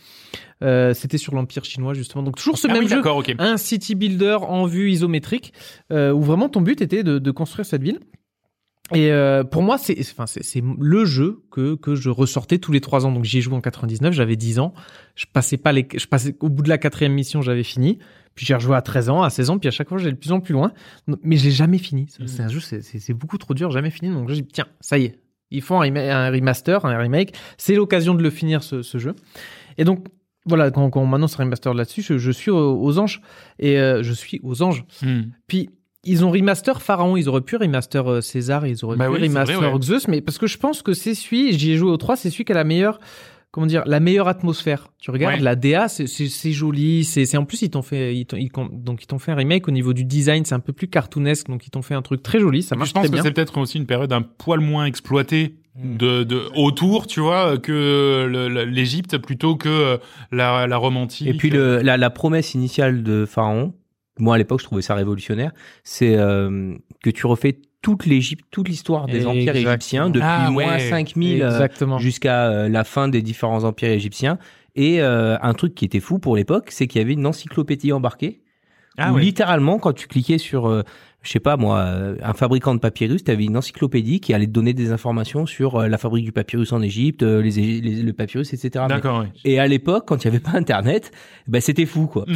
Euh, 0.62 0.94
C'était 0.94 1.18
sur 1.18 1.34
l'Empire 1.34 1.64
chinois 1.64 1.94
justement. 1.94 2.22
Donc 2.22 2.36
toujours 2.36 2.56
ce 2.58 2.68
Ah 2.68 2.72
même 2.72 2.84
oui, 2.84 2.88
jeu. 2.88 3.02
un 3.38 3.56
city 3.56 3.94
builder 3.94 4.38
en 4.42 4.66
vue 4.66 4.90
isométrique 4.90 5.52
euh, 5.92 6.12
où 6.12 6.22
vraiment 6.22 6.48
ton 6.48 6.60
but 6.62 6.80
était 6.80 7.02
de, 7.02 7.18
de 7.18 7.30
construire 7.30 7.66
cette 7.66 7.82
ville. 7.82 8.00
Et 8.92 9.10
euh, 9.12 9.44
pour 9.44 9.62
moi, 9.62 9.78
c'est 9.78 9.96
enfin 9.98 10.26
c'est 10.26 10.42
c'est 10.44 10.62
le 10.78 11.04
jeu 11.06 11.42
que 11.50 11.74
que 11.74 11.94
je 11.94 12.10
ressortais 12.10 12.58
tous 12.58 12.70
les 12.70 12.82
trois 12.82 13.06
ans. 13.06 13.12
Donc 13.12 13.24
j'y 13.24 13.38
ai 13.38 13.40
joué 13.40 13.54
en 13.54 13.62
99, 13.62 14.12
j'avais 14.12 14.36
10 14.36 14.58
ans. 14.58 14.74
Je 15.14 15.24
passais 15.32 15.56
pas 15.56 15.72
les, 15.72 15.88
je 15.96 16.06
passais 16.06 16.36
au 16.40 16.50
bout 16.50 16.62
de 16.62 16.68
la 16.68 16.76
quatrième 16.76 17.14
mission, 17.14 17.40
j'avais 17.40 17.62
fini. 17.62 17.98
Puis 18.34 18.44
j'ai 18.46 18.54
rejoué 18.54 18.74
à 18.76 18.82
13 18.82 19.08
ans, 19.10 19.22
à 19.22 19.30
16 19.30 19.50
ans, 19.50 19.58
puis 19.58 19.68
à 19.68 19.70
chaque 19.70 19.88
fois 19.88 19.98
j'allais 19.98 20.12
de 20.12 20.16
plus 20.18 20.32
en 20.32 20.40
plus 20.40 20.52
loin. 20.52 20.72
Mais 21.22 21.36
j'ai 21.36 21.50
jamais 21.50 21.78
fini. 21.78 22.06
C'est 22.08 22.28
c'est 22.28 22.42
un 22.42 22.48
jeu, 22.48 22.60
c'est- 22.60 23.12
beaucoup 23.14 23.38
trop 23.38 23.54
dur, 23.54 23.70
jamais 23.70 23.90
fini. 23.90 24.12
Donc 24.12 24.28
j'ai 24.28 24.42
dit 24.42 24.48
tiens, 24.52 24.66
ça 24.80 24.98
y 24.98 25.04
est, 25.04 25.18
ils 25.50 25.62
font 25.62 25.80
un, 25.80 25.86
rema- 25.86 26.10
un 26.10 26.30
remaster, 26.30 26.84
un 26.84 26.98
remake. 26.98 27.34
C'est 27.58 27.74
l'occasion 27.74 28.14
de 28.14 28.22
le 28.22 28.30
finir 28.30 28.62
ce, 28.62 28.82
ce 28.82 28.98
jeu. 28.98 29.14
Et 29.78 29.84
donc 29.84 30.06
voilà, 30.46 30.70
quand, 30.70 30.90
quand 30.90 31.00
on 31.00 31.06
m'annonce 31.06 31.38
un 31.40 31.44
remaster 31.44 31.72
là-dessus, 31.74 32.02
je, 32.02 32.18
je 32.18 32.30
suis 32.30 32.50
aux, 32.50 32.82
aux 32.82 32.98
anges 32.98 33.22
et 33.58 33.78
euh, 33.78 34.02
je 34.02 34.12
suis 34.12 34.40
aux 34.42 34.62
anges. 34.62 34.84
Hmm. 35.02 35.22
Puis 35.46 35.70
ils 36.06 36.22
ont 36.22 36.30
remaster 36.30 36.82
Pharaon, 36.82 37.16
ils 37.16 37.30
auraient 37.30 37.40
pu 37.40 37.56
remaster 37.56 38.06
euh, 38.10 38.20
César, 38.20 38.66
ils 38.66 38.84
auraient 38.84 38.96
Bah 38.98 39.06
pu 39.06 39.12
oui, 39.12 39.28
remaster 39.28 39.56
vrai, 39.58 39.72
ouais. 39.72 39.80
Zeus, 39.82 40.06
mais 40.08 40.20
parce 40.20 40.36
que 40.36 40.46
je 40.46 40.58
pense 40.58 40.82
que 40.82 40.92
c'est 40.92 41.14
celui, 41.14 41.56
j'y 41.58 41.70
ai 41.72 41.76
joué 41.78 41.90
au 41.90 41.96
3, 41.96 42.16
c'est 42.16 42.28
celui 42.28 42.44
qui 42.44 42.52
a 42.52 42.56
la 42.56 42.64
meilleure, 42.64 42.98
comment 43.54 43.66
dire, 43.66 43.84
la 43.86 44.00
meilleure 44.00 44.26
atmosphère. 44.26 44.88
Tu 44.98 45.12
regardes 45.12 45.36
Ouais. 45.36 45.40
la 45.40 45.54
DA, 45.54 45.86
c'est- 45.86 46.08
c'est 46.08 46.26
c'est 46.26 46.50
joli, 46.50 47.04
c'est 47.04 47.24
c'est 47.24 47.36
en 47.36 47.44
plus 47.44 47.62
ils 47.62 47.70
t'ont 47.70 47.82
fait, 47.82 48.16
ils 48.16 48.26
t'ont- 48.26 48.36
ils 48.36 48.50
donc 48.82 49.04
ils 49.04 49.06
t'ont 49.06 49.20
fait 49.20 49.30
un 49.30 49.36
remake 49.36 49.68
au 49.68 49.70
niveau 49.70 49.92
du 49.92 50.04
design, 50.04 50.44
c'est 50.44 50.56
un 50.56 50.60
peu 50.60 50.72
plus 50.72 50.88
cartoonesque, 50.88 51.46
donc 51.48 51.64
ils 51.64 51.70
t'ont 51.70 51.82
fait 51.82 51.94
un 51.94 52.02
truc 52.02 52.20
très 52.20 52.40
joli, 52.40 52.64
ça 52.64 52.74
marche 52.74 52.88
je 52.88 52.94
pense 52.94 53.02
très 53.02 53.08
que 53.10 53.14
bien. 53.14 53.22
c'est 53.22 53.30
peut-être 53.30 53.56
aussi 53.58 53.78
une 53.78 53.86
période 53.86 54.12
un 54.12 54.22
poil 54.22 54.58
moins 54.58 54.86
exploitée 54.86 55.54
de, 55.82 56.24
de 56.24 56.42
autour, 56.56 57.06
tu 57.06 57.20
vois, 57.20 57.56
que 57.58 58.26
le- 58.28 58.48
le- 58.48 58.64
l'Égypte 58.64 59.18
plutôt 59.18 59.54
que 59.56 59.68
euh, 59.68 59.96
la, 60.32 60.66
la 60.66 60.76
Rome 60.76 60.96
antique. 60.96 61.28
Et 61.28 61.34
puis 61.34 61.50
le, 61.50 61.80
la, 61.80 61.96
la 61.96 62.10
promesse 62.10 62.54
initiale 62.54 63.04
de 63.04 63.24
Pharaon, 63.24 63.72
moi 64.18 64.34
à 64.34 64.38
l'époque 64.38 64.60
je 64.60 64.64
trouvais 64.66 64.82
ça 64.82 64.94
révolutionnaire, 64.96 65.52
c'est 65.84 66.16
euh, 66.16 66.74
que 67.04 67.10
tu 67.10 67.26
refais 67.26 67.58
toute 67.84 68.06
l'Égypte, 68.06 68.46
toute 68.50 68.68
l'histoire 68.70 69.06
des 69.06 69.26
empires 69.26 69.54
égyptiens 69.54 70.08
depuis 70.08 70.26
Ah, 70.26 70.50
moins 70.50 70.76
ouais. 70.76 70.88
5000 70.88 71.42
euh, 71.42 71.98
jusqu'à 71.98 72.46
euh, 72.46 72.68
la 72.70 72.82
fin 72.82 73.08
des 73.08 73.20
différents 73.20 73.64
empires 73.64 73.90
égyptiens. 73.90 74.38
Et 74.74 75.02
euh, 75.02 75.36
un 75.42 75.52
truc 75.52 75.74
qui 75.74 75.84
était 75.84 76.00
fou 76.00 76.18
pour 76.18 76.34
l'époque, 76.34 76.70
c'est 76.70 76.86
qu'il 76.86 77.02
y 77.02 77.04
avait 77.04 77.12
une 77.12 77.26
encyclopédie 77.26 77.92
embarquée 77.92 78.40
Ah 78.96 79.12
où 79.12 79.18
littéralement 79.18 79.78
quand 79.78 79.92
tu 79.92 80.08
cliquais 80.08 80.38
sur 80.38 80.66
euh, 80.66 80.82
je 81.24 81.30
sais 81.32 81.40
pas 81.40 81.56
moi, 81.56 81.78
euh, 81.78 82.16
un 82.22 82.34
fabricant 82.34 82.74
de 82.74 82.80
papyrus, 82.80 83.24
tu 83.24 83.30
avais 83.30 83.44
une 83.44 83.56
encyclopédie 83.56 84.20
qui 84.20 84.32
allait 84.34 84.46
te 84.46 84.52
donner 84.52 84.74
des 84.74 84.92
informations 84.92 85.46
sur 85.46 85.76
euh, 85.76 85.88
la 85.88 85.98
fabrique 85.98 86.24
du 86.24 86.32
papyrus 86.32 86.72
en 86.72 86.80
Égypte, 86.82 87.22
euh, 87.22 87.42
les, 87.42 87.50
les- 87.80 88.02
le 88.02 88.12
papyrus, 88.12 88.52
etc. 88.52 88.70
Mais- 88.88 88.94
D'accord, 88.94 89.20
ouais. 89.20 89.28
Et 89.44 89.58
à 89.58 89.66
l'époque, 89.66 90.04
quand 90.06 90.22
il 90.22 90.26
y 90.26 90.28
avait 90.28 90.38
pas 90.38 90.52
Internet, 90.52 91.10
ben 91.48 91.60
c'était 91.60 91.86
fou 91.86 92.06
quoi. 92.06 92.24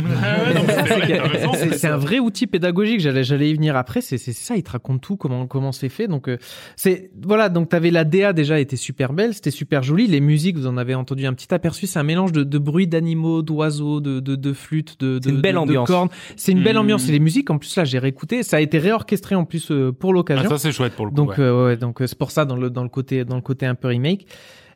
C'est 1.72 1.86
un 1.88 1.96
vrai 1.96 2.18
outil 2.18 2.46
pédagogique. 2.46 3.00
J'allais, 3.00 3.24
j'allais 3.24 3.50
y 3.50 3.54
venir 3.54 3.76
après. 3.76 4.00
C'est, 4.00 4.18
c'est 4.18 4.32
ça. 4.32 4.56
Il 4.56 4.62
te 4.62 4.70
raconte 4.70 5.00
tout, 5.00 5.16
comment, 5.16 5.46
comment 5.46 5.72
c'est 5.72 5.88
fait. 5.88 6.08
Donc, 6.08 6.28
euh, 6.28 6.38
c'est, 6.76 7.10
voilà. 7.22 7.48
Donc, 7.48 7.68
t'avais 7.68 7.90
la 7.90 8.04
DA 8.04 8.32
déjà 8.32 8.58
était 8.60 8.76
super 8.76 9.12
belle. 9.12 9.34
C'était 9.34 9.50
super 9.50 9.82
joli. 9.82 10.06
Les 10.06 10.20
musiques, 10.20 10.56
vous 10.56 10.66
en 10.66 10.76
avez 10.76 10.94
entendu 10.94 11.26
un 11.26 11.32
petit 11.34 11.52
aperçu. 11.52 11.86
C'est 11.86 11.98
un 11.98 12.02
mélange 12.04 12.32
de, 12.32 12.42
de 12.44 12.58
bruits 12.58 12.86
d'animaux, 12.86 13.42
d'oiseaux, 13.42 14.00
de, 14.00 14.20
de, 14.20 14.36
de 14.36 14.52
flûtes, 14.52 14.98
de, 15.00 15.20
C'est 15.22 15.30
une 15.30 15.36
de- 15.36 15.40
belle 15.40 15.52
de- 15.54 15.58
de 15.58 15.62
ambiance. 15.62 15.88
cornes. 15.88 16.08
C'est 16.36 16.52
une 16.52 16.62
belle 16.62 16.76
Hmm. 16.76 16.80
ambiance. 16.80 17.08
Et 17.08 17.12
les 17.12 17.18
musiques, 17.20 17.50
en 17.50 17.58
plus, 17.58 17.74
là, 17.76 17.84
j'ai 17.84 17.98
réécouté. 17.98 18.42
Ça 18.42 18.58
a 18.58 18.60
été 18.60 18.77
réorchestré 18.78 19.34
en 19.34 19.44
plus 19.44 19.70
euh, 19.70 19.92
pour 19.92 20.10
Ah, 20.10 20.14
l'occasion. 20.14 20.48
ça 20.50 20.58
c'est 20.58 20.72
chouette 20.72 20.94
pour 20.94 21.06
le 21.06 21.10
coup. 21.10 21.16
Donc 21.16 21.30
ouais. 21.30 21.40
euh, 21.40 21.66
ouais, 21.66 21.76
donc 21.76 22.00
euh, 22.02 22.06
c'est 22.06 22.18
pour 22.18 22.30
ça 22.30 22.44
dans 22.44 22.56
le 22.56 22.70
dans 22.70 22.82
le 22.82 22.88
côté 22.88 23.24
dans 23.24 23.36
le 23.36 23.42
côté 23.42 23.66
un 23.66 23.74
peu 23.74 23.88
remake. 23.88 24.26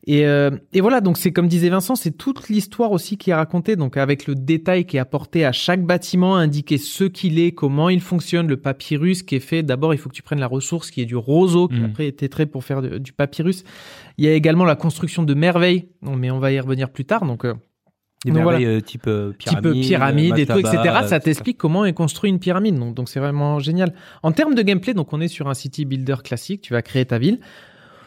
Et 0.05 0.27
euh, 0.27 0.51
et 0.73 0.81
voilà 0.81 1.01
donc 1.01 1.17
c'est 1.17 1.31
comme 1.33 1.47
disait 1.47 1.69
Vincent, 1.69 1.95
c'est 1.95 2.11
toute 2.11 2.49
l'histoire 2.49 2.91
aussi 2.91 3.17
qui 3.17 3.31
est 3.31 3.35
racontée 3.35 3.77
donc 3.77 3.97
avec 3.97 4.27
le 4.27 4.35
détail 4.35 4.85
qui 4.85 4.97
est 4.97 5.01
apporté 5.01 5.45
à 5.45 5.53
chaque 5.53 5.85
bâtiment, 5.87 6.35
indiquer 6.35 6.77
ce 6.77 7.05
qu'il 7.05 7.39
est, 7.39 7.53
comment 7.53 7.89
il 7.89 8.01
fonctionne, 8.01 8.49
le 8.49 8.57
papyrus 8.57 9.23
qui 9.23 9.37
est 9.37 9.41
fait. 9.41 9.63
D'abord 9.63 9.95
il 9.95 9.99
faut 9.99 10.09
que 10.09 10.15
tu 10.15 10.23
prennes 10.25 10.41
la 10.41 10.49
ressource 10.49 10.91
qui 10.91 11.03
est 11.03 11.05
du 11.07 11.15
roseau 11.15 11.69
qui 11.69 11.79
Mm. 11.79 11.85
après 11.85 12.07
est 12.09 12.29
trait 12.33 12.47
pour 12.47 12.65
faire 12.65 12.83
de- 12.83 12.99
du 12.99 13.13
papyrus. 13.13 13.63
Il 14.19 14.25
y 14.25 14.29
a 14.29 14.33
également 14.33 14.65
la 14.65 14.75
construction 14.75 15.23
de 15.23 15.35
merveilles, 15.35 15.87
mais 16.03 16.33
on 16.33 16.41
va 16.41 16.51
y 16.51 16.59
revenir 16.59 16.91
plus 16.91 17.05
tard 17.05 17.25
donc. 17.25 17.45
euh, 17.45 17.55
Des 18.25 18.31
Donc 18.31 18.45
merveilles 18.45 18.67
euh, 18.67 18.81
type 18.81 19.07
euh, 19.09 19.33
type 19.39 19.61
pyramide, 19.83 20.39
et 20.39 20.47
tout, 20.47 20.59
etc. 20.59 20.79
Ça 21.07 21.17
euh, 21.17 21.19
t'explique 21.19 21.59
comment 21.59 21.85
est 21.85 21.93
construit 21.93 22.31
une 22.31 22.39
pyramide. 22.39 22.79
Donc, 22.79 22.95
donc 22.95 23.09
c'est 23.09 23.19
vraiment 23.19 23.59
génial. 23.59 23.93
En 24.23 24.31
termes 24.31 24.55
de 24.55 24.63
gameplay, 24.63 24.95
donc 24.95 25.13
on 25.13 25.21
est 25.21 25.29
sur 25.29 25.49
un 25.49 25.55
city 25.55 25.85
builder 25.85 26.17
classique. 26.23 26.63
Tu 26.63 26.73
vas 26.73 26.83
créer 26.83 27.05
ta 27.05 27.19
ville. 27.19 27.41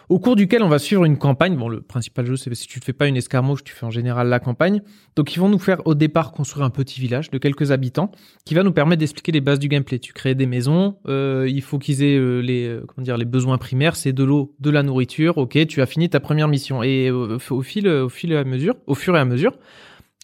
Au 0.08 0.20
cours 0.20 0.36
duquel 0.36 0.62
on 0.62 0.70
va 0.70 0.78
suivre 0.78 1.04
une 1.06 1.18
campagne. 1.18 1.56
Bon, 1.56 1.68
le 1.68 1.82
principal 1.82 2.26
jeu, 2.26 2.36
c'est 2.36 2.54
si 2.54 2.68
tu 2.68 2.80
ne 2.80 2.84
fais 2.84 2.94
pas 2.94 3.08
une 3.08 3.18
escarmouche, 3.18 3.64
tu 3.64 3.74
fais 3.74 3.86
en 3.86 3.92
général 3.92 4.28
la 4.28 4.40
campagne. 4.40 4.82
Donc, 5.16 5.36
ils 5.36 5.40
vont 5.40 5.50
nous 5.50 5.60
faire 5.60 5.82
au 5.86 5.96
départ 5.96 6.32
construire 6.32 6.66
un 6.66 6.70
petit 6.70 7.02
village 7.02 7.32
de 7.32 7.38
quelques 7.38 7.72
habitants 7.72 8.12
qui 8.46 8.54
va 8.54 8.64
nous 8.64 8.72
permettre 8.72 9.00
d'expliquer 9.00 9.32
les 9.32 9.42
bases 9.42 9.60
du 9.60 9.68
gameplay. 9.68 9.98
Tu 9.98 10.14
crées 10.14 10.36
des 10.36 10.46
maisons, 10.46 10.98
euh, 11.08 11.48
il 11.50 11.62
faut 11.62 11.80
qu'ils 11.80 12.04
aient 12.04 12.18
euh, 12.18 12.40
les, 12.40 12.68
euh, 12.68 12.86
comment 12.88 13.04
dire, 13.04 13.18
les 13.18 13.26
besoins 13.26 13.58
primaires, 13.58 13.96
c'est 13.96 14.14
de 14.14 14.24
l'eau, 14.24 14.54
de 14.60 14.70
la 14.70 14.84
nourriture. 14.84 15.38
Ok, 15.38 15.58
tu 15.68 15.82
as 15.82 15.86
fini 15.88 16.08
ta 16.08 16.20
première 16.20 16.48
mission 16.48 16.84
et 16.84 17.10
euh, 17.10 17.40
au 17.50 17.62
fil, 17.64 17.88
au 17.88 18.10
fil 18.10 18.32
et 18.32 18.38
à 18.38 18.44
mesure, 18.44 18.76
au 18.86 18.94
fur 18.94 19.16
et 19.18 19.20
à 19.20 19.26
mesure, 19.26 19.54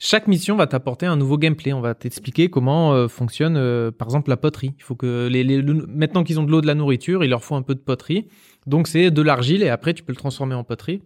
chaque 0.03 0.27
mission 0.27 0.55
va 0.55 0.65
t'apporter 0.65 1.05
un 1.05 1.15
nouveau 1.15 1.37
gameplay. 1.37 1.73
On 1.73 1.79
va 1.79 1.93
t'expliquer 1.93 2.49
comment 2.49 2.91
euh, 2.93 3.07
fonctionne, 3.07 3.55
euh, 3.55 3.91
par 3.91 4.07
exemple, 4.07 4.31
la 4.31 4.37
poterie. 4.37 4.73
Il 4.79 4.83
faut 4.83 4.95
que 4.95 5.27
les, 5.31 5.43
les- 5.43 5.61
le- 5.61 5.85
maintenant 5.87 6.23
qu'ils 6.23 6.39
ont 6.39 6.43
de 6.43 6.49
l'eau, 6.49 6.59
de 6.59 6.65
la 6.65 6.73
nourriture, 6.73 7.23
il 7.23 7.29
leur 7.29 7.43
faut 7.43 7.53
un 7.53 7.61
peu 7.61 7.75
de 7.75 7.79
poterie. 7.79 8.27
Donc 8.65 8.87
c'est 8.87 9.11
de 9.11 9.21
l'argile 9.21 9.61
et 9.61 9.69
après 9.69 9.93
tu 9.93 10.01
peux 10.01 10.11
le 10.11 10.17
transformer 10.17 10.55
en 10.55 10.63
poterie, 10.63 11.03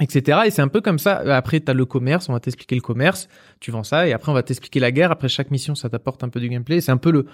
etc. 0.00 0.40
Et 0.46 0.50
c'est 0.50 0.60
un 0.62 0.68
peu 0.68 0.82
comme 0.82 0.98
ça. 0.98 1.16
Après 1.34 1.60
t'as 1.60 1.72
le 1.74 1.86
commerce, 1.86 2.28
on 2.28 2.32
va 2.34 2.40
t'expliquer 2.40 2.74
le 2.74 2.80
commerce, 2.82 3.26
tu 3.58 3.70
vends 3.70 3.84
ça 3.84 4.06
et 4.06 4.12
après 4.12 4.30
on 4.30 4.34
va 4.34 4.42
t'expliquer 4.42 4.80
la 4.80 4.92
guerre. 4.92 5.10
Après 5.10 5.28
chaque 5.28 5.50
mission, 5.50 5.74
ça 5.74 5.88
t'apporte 5.88 6.22
un 6.22 6.28
peu 6.28 6.40
du 6.40 6.48
gameplay. 6.50 6.80
C'est 6.82 6.92
un 6.92 6.96
peu 6.98 7.10
le 7.10 7.24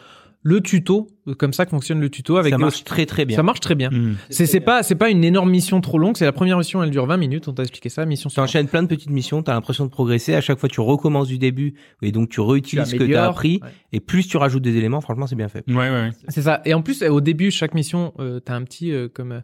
le 0.46 0.60
tuto, 0.60 1.08
euh, 1.26 1.34
comme 1.34 1.52
ça 1.52 1.64
que 1.64 1.70
fonctionne 1.70 2.00
le 2.00 2.08
tuto 2.08 2.36
avec 2.36 2.52
ça 2.52 2.58
marche 2.58 2.84
très 2.84 3.04
très 3.04 3.24
bien. 3.24 3.34
ça 3.36 3.42
marche 3.42 3.58
très 3.58 3.74
bien. 3.74 3.90
Hmm. 3.90 4.14
C'est 4.30 4.46
c'est 4.46 4.60
pas 4.60 4.84
c'est 4.84 4.94
pas 4.94 5.10
une 5.10 5.24
énorme 5.24 5.50
mission 5.50 5.80
trop 5.80 5.98
longue. 5.98 6.16
C'est 6.16 6.24
la 6.24 6.30
première 6.30 6.56
mission, 6.56 6.84
elle 6.84 6.90
dure 6.90 7.04
20 7.04 7.16
minutes. 7.16 7.48
On 7.48 7.52
t'a 7.52 7.62
expliqué 7.62 7.88
ça. 7.88 8.06
Mission 8.06 8.28
Tu 8.28 8.34
suivante. 8.34 8.48
enchaînes 8.48 8.68
plein 8.68 8.84
de 8.84 8.88
petites 8.88 9.10
missions, 9.10 9.42
tu 9.42 9.50
as 9.50 9.54
l'impression 9.54 9.84
de 9.84 9.90
progresser. 9.90 10.34
À 10.34 10.40
chaque 10.40 10.60
fois, 10.60 10.68
tu 10.68 10.80
recommences 10.80 11.26
du 11.26 11.38
début 11.38 11.74
et 12.00 12.12
donc 12.12 12.28
tu 12.28 12.40
réutilises 12.40 12.86
ce 12.90 12.94
que 12.94 13.02
tu 13.02 13.16
as 13.16 13.24
appris. 13.26 13.58
Ouais. 13.60 13.70
Et 13.92 13.98
plus 13.98 14.28
tu 14.28 14.36
rajoutes 14.36 14.62
des 14.62 14.76
éléments, 14.76 15.00
franchement, 15.00 15.26
c'est 15.26 15.34
bien 15.34 15.48
fait. 15.48 15.64
Ouais, 15.66 15.74
ouais, 15.74 15.90
ouais. 15.90 16.10
C'est 16.28 16.42
ça. 16.42 16.62
Et 16.64 16.74
en 16.74 16.82
plus, 16.82 17.02
au 17.02 17.20
début, 17.20 17.50
chaque 17.50 17.74
mission, 17.74 18.12
euh, 18.20 18.38
t'as 18.38 18.54
un 18.54 18.62
petit, 18.62 18.92
euh, 18.92 19.08
comme, 19.12 19.32
euh, 19.32 19.40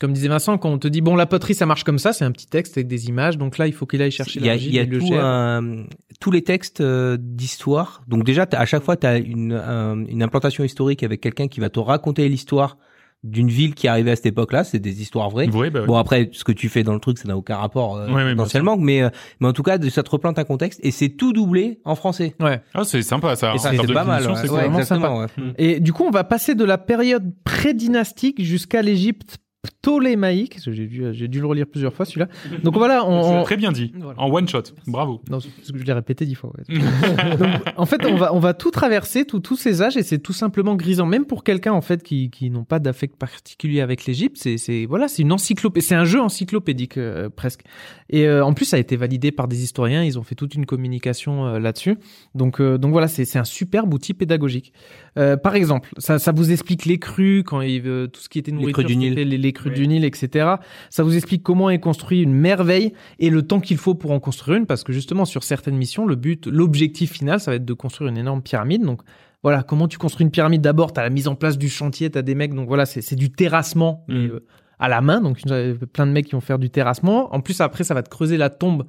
comme 0.00 0.12
disait 0.12 0.28
Vincent, 0.28 0.58
quand 0.58 0.70
on 0.70 0.78
te 0.78 0.88
dit 0.88 1.00
bon, 1.00 1.14
la 1.16 1.26
poterie, 1.26 1.54
ça 1.54 1.66
marche 1.66 1.84
comme 1.84 1.98
ça, 1.98 2.12
c'est 2.12 2.24
un 2.24 2.32
petit 2.32 2.46
texte 2.48 2.76
avec 2.76 2.88
des 2.88 3.06
images. 3.08 3.38
Donc 3.38 3.58
là, 3.58 3.66
il 3.66 3.72
faut 3.72 3.86
qu'il 3.86 4.02
aille 4.02 4.10
chercher 4.10 4.40
Il 4.40 4.46
y 4.46 4.50
a, 4.50 4.56
il 4.56 4.74
y 4.74 4.78
a 4.78 4.84
le 4.84 4.98
tout 4.98 5.14
un- 5.14 5.84
tous 6.20 6.30
les 6.30 6.42
textes 6.42 6.80
euh, 6.80 7.16
d'histoire. 7.20 8.02
Donc 8.08 8.24
déjà, 8.24 8.46
à 8.52 8.66
chaque 8.66 8.82
fois, 8.82 8.96
tu 8.96 9.06
as 9.06 9.18
une, 9.18 9.52
un- 9.52 10.04
une 10.06 10.22
implantation 10.22 10.64
historique 10.64 11.02
avec 11.02 11.20
quelqu'un 11.20 11.48
qui 11.48 11.60
va 11.60 11.70
te 11.70 11.78
raconter 11.78 12.28
l'histoire 12.28 12.76
d'une 13.22 13.48
ville 13.48 13.74
qui 13.74 13.86
est 13.86 13.90
arrivée 13.90 14.10
à 14.10 14.16
cette 14.16 14.26
époque-là. 14.26 14.64
C'est 14.64 14.78
des 14.80 15.00
histoires 15.00 15.30
vraies. 15.30 15.48
Ouais, 15.48 15.70
bah 15.70 15.80
ouais. 15.80 15.86
Bon 15.86 15.96
après, 15.96 16.28
ce 16.32 16.44
que 16.44 16.52
tu 16.52 16.68
fais 16.68 16.82
dans 16.82 16.92
le 16.92 17.00
truc, 17.00 17.16
ça 17.16 17.26
n'a 17.26 17.36
aucun 17.38 17.56
rapport 17.56 17.96
euh, 17.96 18.06
potentiellement, 18.36 18.76
mais 18.76 19.00
euh, 19.02 19.08
mais 19.40 19.48
en 19.48 19.52
tout 19.54 19.62
cas, 19.62 19.78
ça 19.88 20.02
te 20.02 20.10
replante 20.10 20.38
un 20.38 20.44
contexte 20.44 20.78
et 20.82 20.90
c'est 20.90 21.08
tout 21.08 21.32
doublé 21.32 21.80
en 21.84 21.94
français. 21.94 22.34
Ouais. 22.40 22.60
Ah, 22.74 22.84
c'est 22.84 23.00
sympa 23.00 23.34
ça. 23.36 23.52
C'est 23.58 23.92
pas 23.94 24.04
mal. 24.04 24.24
ouais. 24.24 24.28
Ouais, 24.32 24.46
vraiment 24.46 24.78
exactement, 24.80 25.18
ouais. 25.20 25.26
Et 25.56 25.80
du 25.80 25.92
coup, 25.94 26.04
on 26.04 26.10
va 26.10 26.24
passer 26.24 26.54
de 26.54 26.64
la 26.64 26.76
période 26.76 27.32
pré-dynastique 27.44 28.42
jusqu'à 28.44 28.82
l'Égypte 28.82 29.38
ptolémaïque. 29.64 30.58
J'ai 30.66 30.86
dû, 30.86 31.04
j'ai 31.12 31.28
dû 31.28 31.40
le 31.40 31.46
relire 31.46 31.66
plusieurs 31.66 31.92
fois 31.92 32.04
celui-là. 32.04 32.28
Donc 32.62 32.76
voilà, 32.76 33.04
on, 33.04 33.40
on- 33.40 33.42
très 33.44 33.56
bien 33.56 33.72
dit. 33.72 33.92
Voilà. 33.98 34.20
En 34.20 34.30
one 34.30 34.48
shot. 34.48 34.62
Bravo. 34.86 35.20
Non, 35.30 35.38
parce 35.38 35.72
que 35.72 35.78
je 35.78 35.84
l'ai 35.84 35.92
répété 35.92 36.24
dix 36.26 36.34
fois. 36.34 36.52
ouais. 36.56 36.78
Donc, 37.38 37.48
en 37.76 37.86
fait, 37.86 38.04
on 38.04 38.16
va, 38.16 38.34
on 38.34 38.38
va 38.38 38.54
tout 38.54 38.70
traverser, 38.70 39.24
tout- 39.24 39.40
tous 39.40 39.56
ces 39.56 39.82
âges, 39.82 39.96
et 39.96 40.02
c'est 40.02 40.18
tout 40.18 40.32
simplement 40.32 40.74
grisant. 40.76 41.06
Même 41.06 41.24
pour 41.26 41.44
quelqu'un, 41.44 41.72
en 41.72 41.80
fait, 41.80 42.02
qui, 42.02 42.30
qui 42.30 42.50
n'ont 42.50 42.64
pas 42.64 42.78
d'affect 42.78 43.16
particulier 43.16 43.80
avec 43.80 44.04
l'Égypte, 44.06 44.36
c'est, 44.38 44.56
c'est, 44.58 44.86
voilà, 44.86 45.08
c'est 45.08 45.22
une 45.22 45.32
encyclopédie, 45.32 45.86
c'est 45.86 45.94
un 45.94 46.04
jeu 46.04 46.20
encyclopédique, 46.20 46.96
euh, 46.98 47.28
presque. 47.28 47.62
Et 48.10 48.26
euh, 48.26 48.44
en 48.44 48.52
plus, 48.54 48.64
ça 48.66 48.76
a 48.76 48.80
été 48.80 48.96
validé 48.96 49.32
par 49.32 49.48
des 49.48 49.62
historiens, 49.62 50.02
ils 50.04 50.18
ont 50.18 50.22
fait 50.22 50.34
toute 50.34 50.54
une 50.54 50.66
communication 50.66 51.46
euh, 51.46 51.58
là-dessus. 51.58 51.96
Donc, 52.34 52.60
euh, 52.60 52.78
donc 52.78 52.92
voilà, 52.92 53.08
c'est, 53.08 53.24
c'est 53.24 53.38
un 53.38 53.44
superbe 53.44 53.92
outil 53.94 54.14
pédagogique. 54.14 54.72
Euh, 55.16 55.36
par 55.36 55.54
exemple, 55.54 55.90
ça, 55.98 56.18
ça 56.18 56.32
vous 56.32 56.50
explique 56.50 56.86
les 56.86 56.98
crues, 56.98 57.44
quand 57.44 57.60
il, 57.60 57.80
veut 57.82 58.08
tout 58.08 58.20
ce 58.20 58.28
qui 58.28 58.38
était 58.38 58.50
Les 58.50 58.56
nourriture, 58.56 58.82
crues 58.84 58.92
du 58.92 58.96
Nil. 58.96 59.14
les, 59.14 59.24
les 59.38 59.52
crues 59.52 59.70
Oui. 59.70 59.76
du 59.76 59.86
Nil, 59.86 60.04
etc. 60.04 60.54
Ça 60.90 61.02
vous 61.04 61.14
explique 61.16 61.42
comment 61.42 61.70
est 61.70 61.78
construit 61.78 62.22
une 62.22 62.34
merveille 62.34 62.92
et 63.18 63.30
le 63.30 63.42
temps 63.42 63.60
qu'il 63.60 63.76
faut 63.76 63.94
pour 63.94 64.10
en 64.10 64.20
construire 64.20 64.58
une, 64.58 64.66
parce 64.66 64.82
que 64.82 64.92
justement 64.92 65.24
sur 65.24 65.42
certaines 65.44 65.76
missions, 65.76 66.06
le 66.06 66.16
but, 66.16 66.46
l'objectif 66.46 67.12
final, 67.12 67.38
ça 67.40 67.50
va 67.52 67.56
être 67.56 67.64
de 67.64 67.74
construire 67.74 68.10
une 68.10 68.18
énorme 68.18 68.42
pyramide. 68.42 68.82
Donc 68.82 69.02
voilà, 69.42 69.62
comment 69.62 69.86
tu 69.88 69.98
construis 69.98 70.24
une 70.24 70.30
pyramide 70.32 70.62
D'abord, 70.62 70.92
tu 70.92 70.98
as 71.00 71.02
la 71.02 71.10
mise 71.10 71.28
en 71.28 71.34
place 71.36 71.58
du 71.58 71.68
chantier, 71.68 72.10
tu 72.10 72.18
as 72.18 72.22
des 72.22 72.34
mecs, 72.34 72.54
donc 72.54 72.66
voilà, 72.66 72.86
c'est 72.86 73.14
du 73.14 73.30
terrassement 73.30 74.04
Mm. 74.08 74.14
euh, 74.14 74.40
à 74.80 74.88
la 74.88 75.00
main. 75.00 75.20
Donc 75.20 75.38
euh, 75.50 75.74
plein 75.92 76.06
de 76.06 76.12
mecs 76.12 76.26
qui 76.26 76.32
vont 76.32 76.40
faire 76.40 76.58
du 76.58 76.70
terrassement. 76.70 77.32
En 77.34 77.40
plus, 77.40 77.60
après, 77.60 77.84
ça 77.84 77.94
va 77.94 78.02
te 78.02 78.08
creuser 78.10 78.36
la 78.36 78.50
tombe 78.50 78.86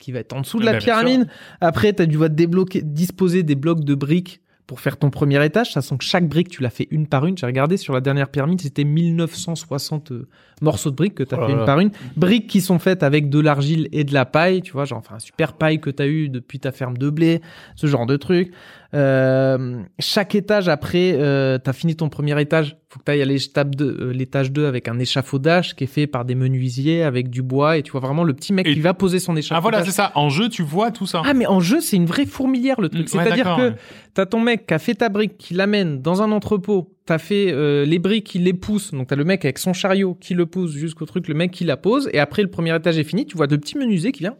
qui 0.00 0.10
va 0.12 0.18
être 0.20 0.32
en 0.32 0.40
dessous 0.40 0.58
de 0.58 0.62
Ah 0.64 0.72
la 0.72 0.72
bah, 0.72 0.78
pyramide. 0.78 1.28
Après, 1.60 1.92
tu 1.92 2.02
as 2.02 2.06
dû 2.06 2.18
débloquer, 2.30 2.82
disposer 2.82 3.42
des 3.44 3.54
blocs 3.54 3.84
de 3.84 3.94
briques 3.94 4.40
pour 4.68 4.80
faire 4.80 4.98
ton 4.98 5.08
premier 5.08 5.42
étage, 5.46 5.72
sachant 5.72 5.96
que 5.96 6.04
chaque 6.04 6.28
brique, 6.28 6.50
tu 6.50 6.62
l'as 6.62 6.68
fait 6.68 6.86
une 6.90 7.06
par 7.06 7.24
une. 7.24 7.38
J'ai 7.38 7.46
regardé 7.46 7.78
sur 7.78 7.94
la 7.94 8.02
dernière 8.02 8.28
pyramide, 8.28 8.60
c'était 8.60 8.84
1960 8.84 10.12
euh, 10.12 10.28
morceaux 10.60 10.90
de 10.90 10.94
briques 10.94 11.14
que 11.14 11.22
tu 11.22 11.34
as 11.34 11.38
Oh 11.40 11.46
fait 11.46 11.52
une 11.52 11.64
par 11.64 11.80
une. 11.80 11.90
Briques 12.16 12.48
qui 12.48 12.60
sont 12.60 12.78
faites 12.78 13.02
avec 13.02 13.30
de 13.30 13.40
l'argile 13.40 13.88
et 13.92 14.04
de 14.04 14.12
la 14.12 14.26
paille, 14.26 14.60
tu 14.60 14.72
vois, 14.72 14.84
genre 14.84 14.98
enfin 14.98 15.14
un 15.14 15.20
super 15.20 15.54
paille 15.54 15.80
que 15.80 15.88
tu 15.88 16.02
as 16.02 16.06
eu 16.06 16.28
depuis 16.28 16.60
ta 16.60 16.70
ferme 16.70 16.98
de 16.98 17.08
blé, 17.08 17.40
ce 17.76 17.86
genre 17.86 18.04
de 18.04 18.16
truc. 18.16 18.52
Euh, 18.94 19.82
chaque 19.98 20.34
étage 20.34 20.68
après, 20.68 21.12
euh, 21.14 21.58
tu 21.62 21.68
as 21.68 21.72
fini 21.74 21.94
ton 21.94 22.08
premier 22.08 22.40
étage, 22.40 22.78
faut 22.88 22.98
que 22.98 23.04
tu 23.04 23.10
ailles 23.12 23.20
à 23.22 23.26
euh, 23.26 24.12
l'étage 24.14 24.50
2 24.50 24.66
avec 24.66 24.88
un 24.88 24.98
échafaudage 24.98 25.76
qui 25.76 25.84
est 25.84 25.88
fait 25.88 26.06
par 26.06 26.24
des 26.24 26.34
menuisiers 26.34 27.02
avec 27.02 27.28
du 27.28 27.42
bois 27.42 27.76
et 27.76 27.82
tu 27.82 27.92
vois 27.92 28.00
vraiment 28.00 28.24
le 28.24 28.32
petit 28.32 28.54
mec 28.54 28.66
Et- 28.66 28.72
qui 28.72 28.80
va 28.80 28.94
poser 28.94 29.18
son 29.18 29.36
Ah 29.36 29.38
échafaudage. 29.40 29.62
voilà, 29.62 29.84
c'est 29.84 29.90
ça. 29.92 30.10
En 30.14 30.30
jeu, 30.30 30.48
tu 30.48 30.62
vois 30.62 30.90
tout 30.90 31.06
ça. 31.06 31.20
Ah, 31.24 31.34
mais 31.34 31.46
en 31.46 31.60
jeu, 31.60 31.80
c'est 31.82 31.96
une 31.96 32.06
vraie 32.06 32.24
fourmilière, 32.24 32.80
le 32.80 32.88
truc. 32.88 33.12
Mm, 33.12 33.18
ouais, 33.18 33.24
C'est-à-dire 33.24 33.56
que 33.56 33.68
ouais. 33.70 33.74
t'as 34.14 34.24
ton 34.24 34.40
mec 34.40 34.66
qui 34.66 34.72
a 34.74 34.78
fait 34.78 34.94
ta 34.94 35.10
brique, 35.10 35.36
qui 35.36 35.52
l'amène 35.52 36.00
dans 36.00 36.22
un 36.22 36.32
entrepôt, 36.32 36.96
t'as 37.04 37.18
fait 37.18 37.52
euh, 37.52 37.84
les 37.84 37.98
briques 37.98 38.24
qui 38.26 38.38
les 38.38 38.54
poussent, 38.54 38.92
donc 38.92 39.08
t'as 39.08 39.16
le 39.16 39.24
mec 39.24 39.44
avec 39.44 39.58
son 39.58 39.74
chariot 39.74 40.14
qui 40.14 40.32
le 40.32 40.46
pousse 40.46 40.72
jusqu'au 40.72 41.04
truc, 41.04 41.28
le 41.28 41.34
mec 41.34 41.50
qui 41.50 41.64
la 41.64 41.76
pose, 41.76 42.08
et 42.14 42.18
après 42.20 42.40
le 42.42 42.48
premier 42.48 42.74
étage 42.74 42.98
est 42.98 43.04
fini, 43.04 43.26
tu 43.26 43.36
vois 43.36 43.46
le 43.48 43.58
petit 43.58 43.76
menuisier 43.76 44.12
qui 44.12 44.20
vient 44.20 44.36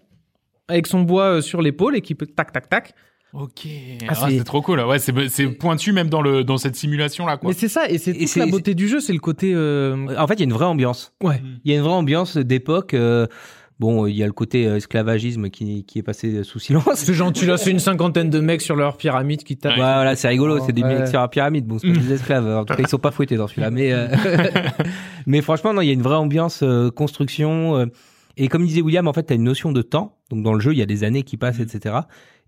avec 0.68 0.86
son 0.86 1.02
bois 1.02 1.42
sur 1.42 1.60
l'épaule 1.62 1.96
et 1.96 2.00
qui 2.00 2.14
peut 2.14 2.26
tac 2.26 2.50
tac 2.52 2.68
tac. 2.70 2.94
Ok. 3.34 3.66
Ah, 4.08 4.14
Ah, 4.22 4.26
c'est- 4.30 4.44
trop 4.44 4.62
cool. 4.62 4.80
Ouais, 4.80 4.98
c'est 4.98 5.12
c'est 5.28 5.46
pointu 5.48 5.92
même 5.92 6.08
dans 6.08 6.22
le 6.22 6.44
dans 6.44 6.56
cette 6.58 6.76
simulation 6.76 7.26
là 7.26 7.36
quoi. 7.36 7.50
Mais 7.50 7.54
c'est 7.54 7.68
ça, 7.68 7.88
et 7.88 7.98
c'est 7.98 8.12
Et 8.12 8.18
toute 8.20 8.28
c'est- 8.28 8.40
la 8.40 8.46
beauté 8.46 8.74
du 8.74 8.88
jeu, 8.88 9.00
c'est 9.00 9.12
le 9.12 9.18
côté... 9.18 9.52
euh, 9.54 10.06
En 10.18 10.26
fait, 10.26 10.34
il 10.34 10.40
y 10.40 10.42
a 10.42 10.44
une 10.44 10.52
vraie 10.52 10.64
ambiance. 10.64 11.12
Ouais. 11.22 11.40
Il 11.64 11.70
y 11.70 11.74
a 11.74 11.76
une 11.78 11.84
vraie 11.84 11.92
ambiance 11.92 12.36
d'époque. 12.38 12.94
euh, 12.94 13.26
bon, 13.80 14.06
il 14.06 14.16
y 14.16 14.22
a 14.22 14.26
le 14.26 14.32
côté 14.32 14.66
euh, 14.66 14.76
esclavagisme 14.76 15.50
qui, 15.50 15.84
qui 15.84 15.98
est 15.98 16.02
passé 16.02 16.42
sous 16.42 16.58
silence. 16.58 16.84
C'est 16.96 17.12
gentil, 17.14 17.44
là, 17.46 17.58
c'est 17.58 17.70
une 17.70 17.78
cinquantaine 17.78 18.30
de 18.30 18.40
mecs 18.40 18.62
sur 18.62 18.76
leur 18.76 18.96
pyramide 18.96 19.44
qui 19.44 19.56
tapent. 19.58 19.72
Ouais, 19.72 19.78
voilà, 19.78 20.16
c'est 20.16 20.28
rigolo, 20.28 20.58
c'est 20.64 20.72
des 20.72 20.82
Ouais. 20.82 20.98
mecs 21.00 21.08
sur 21.08 21.20
la 21.20 21.28
pyramide. 21.28 21.66
Bon, 21.66 21.78
c'est 21.78 21.92
pas 21.92 21.98
des 21.98 22.12
esclaves. 22.14 22.46
En 22.48 22.64
tout 22.64 22.74
cas, 22.74 22.82
ils 22.82 22.88
sont 22.88 22.98
pas 22.98 23.10
fouettés 23.10 23.36
dans 23.36 23.46
celui-là. 23.46 23.70
Mais, 23.70 23.92
euh, 23.92 24.08
mais 25.26 25.42
franchement, 25.42 25.74
non, 25.74 25.80
il 25.82 25.86
y 25.86 25.90
a 25.90 25.94
une 25.94 26.02
vraie 26.02 26.16
ambiance 26.16 26.60
euh, 26.62 26.90
construction. 26.90 27.76
euh, 27.76 27.86
et 28.36 28.48
comme 28.48 28.64
disait 28.64 28.80
William, 28.82 29.06
en 29.08 29.12
fait, 29.12 29.24
tu 29.26 29.32
as 29.32 29.36
une 29.36 29.42
notion 29.44 29.72
de 29.72 29.82
temps. 29.82 30.16
Donc, 30.30 30.42
dans 30.44 30.54
le 30.54 30.60
jeu, 30.60 30.72
il 30.72 30.78
y 30.78 30.82
a 30.82 30.86
des 30.86 31.04
années 31.04 31.22
qui 31.24 31.36
passent, 31.36 31.58
etc. 31.60 31.96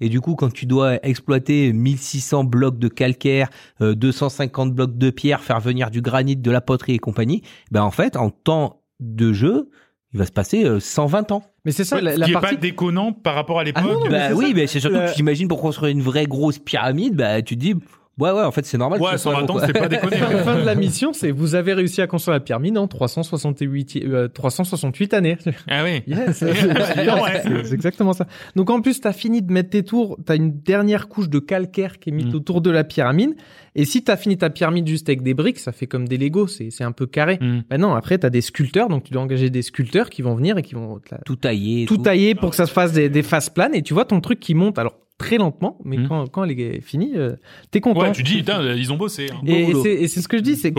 Et 0.01 0.09
du 0.09 0.21
coup, 0.21 0.35
quand 0.35 0.53
tu 0.53 0.67
dois 0.67 1.05
exploiter 1.07 1.73
1600 1.73 2.45
blocs 2.45 2.79
de 2.79 2.89
calcaire, 2.89 3.49
euh, 3.81 3.95
250 3.95 4.75
blocs 4.75 4.97
de 4.97 5.11
pierre, 5.11 5.43
faire 5.43 5.61
venir 5.61 5.91
du 5.91 6.01
granit, 6.01 6.37
de 6.37 6.51
la 6.51 6.61
poterie 6.61 6.95
et 6.95 6.99
compagnie, 6.99 7.43
ben 7.71 7.83
en 7.83 7.91
fait, 7.91 8.17
en 8.17 8.31
temps 8.31 8.83
de 9.01 9.33
jeu, 9.33 9.71
il 10.13 10.19
va 10.19 10.27
se 10.27 10.33
passer 10.33 10.65
euh, 10.65 10.81
120 10.81 11.33
ans. 11.33 11.43
Mais 11.65 11.73
c'est 11.73 11.85
ça, 11.85 11.97
Ouais, 11.97 12.03
la, 12.03 12.15
ce 12.15 12.19
la 12.21 12.27
qui 12.27 12.33
est 12.33 12.41
pas 12.41 12.55
déconnant 12.55 13.13
par 13.13 13.35
rapport 13.35 13.61
à 13.61 13.65
l'époque. 13.65 13.85
Ah 13.87 13.93
non, 13.93 14.05
mais 14.05 14.31
Bah 14.31 14.35
oui, 14.35 14.49
ça. 14.49 14.53
mais 14.55 14.67
c'est 14.67 14.81
surtout 14.81 14.97
que 14.97 15.09
tu 15.11 15.15
t'imagines 15.17 15.49
pour 15.49 15.61
construire 15.61 15.93
une 15.93 16.03
vraie 16.03 16.27
grosse 16.27 16.59
pyramide, 16.59 17.15
bah 17.17 17.43
tu 17.43 17.55
te 17.57 17.61
dis, 17.61 17.75
ouais, 18.21 18.31
ouais, 18.31 18.43
en 18.45 18.51
fait, 18.53 18.65
c'est 18.67 18.79
normal. 18.79 18.99
que 18.99 19.05
ouais, 19.05 19.13
ce 19.13 19.19
soit 19.19 19.33
120 19.35 19.51
ans, 19.51 19.59
c'est 19.67 19.73
pas 19.73 19.89
déconné. 19.89 20.19
La 20.19 20.43
fin 20.45 20.59
de 20.59 20.65
la 20.65 20.75
mission, 20.75 21.13
c'est 21.13 21.31
vous 21.31 21.55
avez 21.55 21.73
réussi 21.73 22.01
à 22.03 22.07
construire 22.07 22.35
la 22.35 22.41
pyramide 22.41 22.77
en 22.79 22.87
368, 22.87 23.97
euh, 24.05 24.29
368 24.29 25.15
années. 25.15 25.39
ah 25.69 25.83
oui. 25.85 26.03
Yes, 26.07 26.37
c'est 26.39 26.51
Ouais. 26.51 27.73
exactement 27.73 28.13
ça. 28.13 28.27
Donc 28.57 28.71
en 28.71 28.81
plus, 28.81 29.01
t'as 29.01 29.13
fini 29.13 29.43
de 29.43 29.53
mettre 29.53 29.71
tes 29.71 29.83
tours, 29.83 30.19
t'as 30.25 30.37
une 30.37 30.53
dernière 30.61 31.09
couche 31.09 31.29
de 31.29 31.39
calcaire 31.39 31.99
qui 31.99 32.11
est 32.11 32.13
mise 32.13 32.27
Mm. 32.27 32.35
autour 32.37 32.61
de 32.61 32.71
la 32.71 32.85
pyramide. 32.85 33.35
Et 33.75 33.85
si 33.85 34.03
t'as 34.05 34.17
fini 34.17 34.37
ta 34.37 34.51
pyramide 34.51 34.87
juste 34.87 35.09
avec 35.09 35.23
des 35.23 35.33
briques, 35.35 35.59
ça 35.59 35.73
fait 35.73 35.87
comme 35.87 36.07
des 36.07 36.19
Legos, 36.19 36.49
c'est 36.49 36.71
c'est 36.71 36.85
un 36.85 36.93
peu 36.93 37.07
carré. 37.07 37.39
Mm. 37.41 37.61
Ben 37.71 37.81
non, 37.81 37.95
après 37.95 38.19
t'as 38.19 38.31
des 38.31 38.41
sculpteurs, 38.41 38.89
donc 38.89 39.05
tu 39.05 39.13
dois 39.13 39.23
engager 39.23 39.49
des 39.51 39.63
sculpteurs 39.63 40.11
qui 40.11 40.23
vont 40.23 40.35
venir 40.35 40.59
et 40.59 40.63
qui 40.63 40.75
vont 40.75 41.01
Tout 41.25 41.37
taillé. 41.37 41.83
et 41.83 41.87
tout 41.87 41.97
tailler 41.99 42.35
pour 42.35 42.51
que 42.51 42.57
ça 42.57 42.67
se 42.67 42.73
fasse 42.73 42.93
des, 42.93 43.09
des 43.09 43.23
faces 43.23 43.49
planes. 43.51 43.75
Et 43.75 43.83
tu 43.83 43.95
vois 43.95 44.05
ton 44.05 44.21
truc 44.21 44.41
qui 44.41 44.55
monte, 44.55 44.79
alors 44.79 44.95
très 45.21 45.37
lentement, 45.37 45.77
mais 45.85 45.99
Mm. 45.99 46.09
quand, 46.09 46.27
quand 46.31 46.45
elle 46.45 46.59
est 46.59 46.81
finie, 46.81 47.13
euh, 47.15 47.37
t'es 47.71 47.81
content. 47.81 48.01
Ouais, 48.01 48.13
tu 48.13 48.23
dis, 48.23 48.39
putain, 48.39 48.63
ils 48.75 48.91
ont 48.91 48.97
bossé. 48.97 49.27
hein. 49.31 49.39
et, 49.47 49.73
c'est 49.83 49.93
et 49.93 50.09
c'est 50.09 50.23
ce 50.23 50.29
que 50.29 50.39
je 50.39 50.43
dis, 50.43 50.57
c'est. 50.57 50.73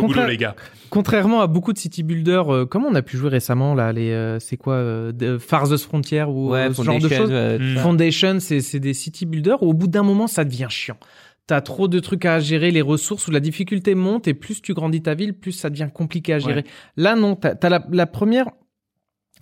Contrairement 0.90 1.42
à 1.42 1.48
beaucoup 1.48 1.72
de 1.74 1.78
city 1.78 2.04
builders, 2.04 2.52
euh, 2.54 2.66
comme 2.66 2.84
on 2.84 2.96
a 2.96 3.02
pu 3.02 3.16
jouer 3.18 3.30
récemment 3.30 3.76
là, 3.76 3.94
les 3.94 4.10
euh, 4.12 4.40
c'est 4.40 4.58
quoi, 4.58 4.74
euh, 4.74 5.12
de- 5.12 5.38
Farthest 5.38 5.86
Frontier 5.86 6.24
ou 6.24 6.50
Ouais, 6.52 6.70
euh, 6.70 6.74
ce 6.74 6.82
genre 6.84 6.96
de 6.96 7.02
Foundation, 7.08 7.24
choses? 7.26 7.32
euh, 7.32 7.60
Mm. 7.60 7.78
Foundation, 7.78 8.40
c'est 8.40 8.60
c'est 8.62 8.80
des 8.80 8.94
city 8.94 9.26
builders 9.26 9.62
où 9.64 9.70
au 9.70 9.74
bout 9.74 9.88
d'un 9.88 10.04
moment 10.04 10.28
ça 10.28 10.44
devient 10.44 10.68
chiant. 10.70 10.98
T'as 11.48 11.62
trop 11.62 11.88
de 11.88 12.00
trucs 12.00 12.26
à 12.26 12.40
gérer, 12.40 12.72
les 12.72 12.82
ressources 12.82 13.28
où 13.28 13.32
la 13.32 13.40
difficulté 13.40 13.94
monte 13.96 14.28
et 14.28 14.34
plus 14.34 14.62
tu 14.62 14.74
grandis 14.74 15.02
ta 15.02 15.14
ville, 15.16 15.34
plus 15.34 15.52
ça 15.52 15.70
devient 15.70 15.90
compliqué 15.94 16.34
à 16.34 16.40
gérer. 16.40 16.64
Là 16.98 17.16
non, 17.16 17.36
t'as 17.36 17.54
as 17.62 17.70
la, 17.70 17.86
la 17.92 18.06
première, 18.08 18.48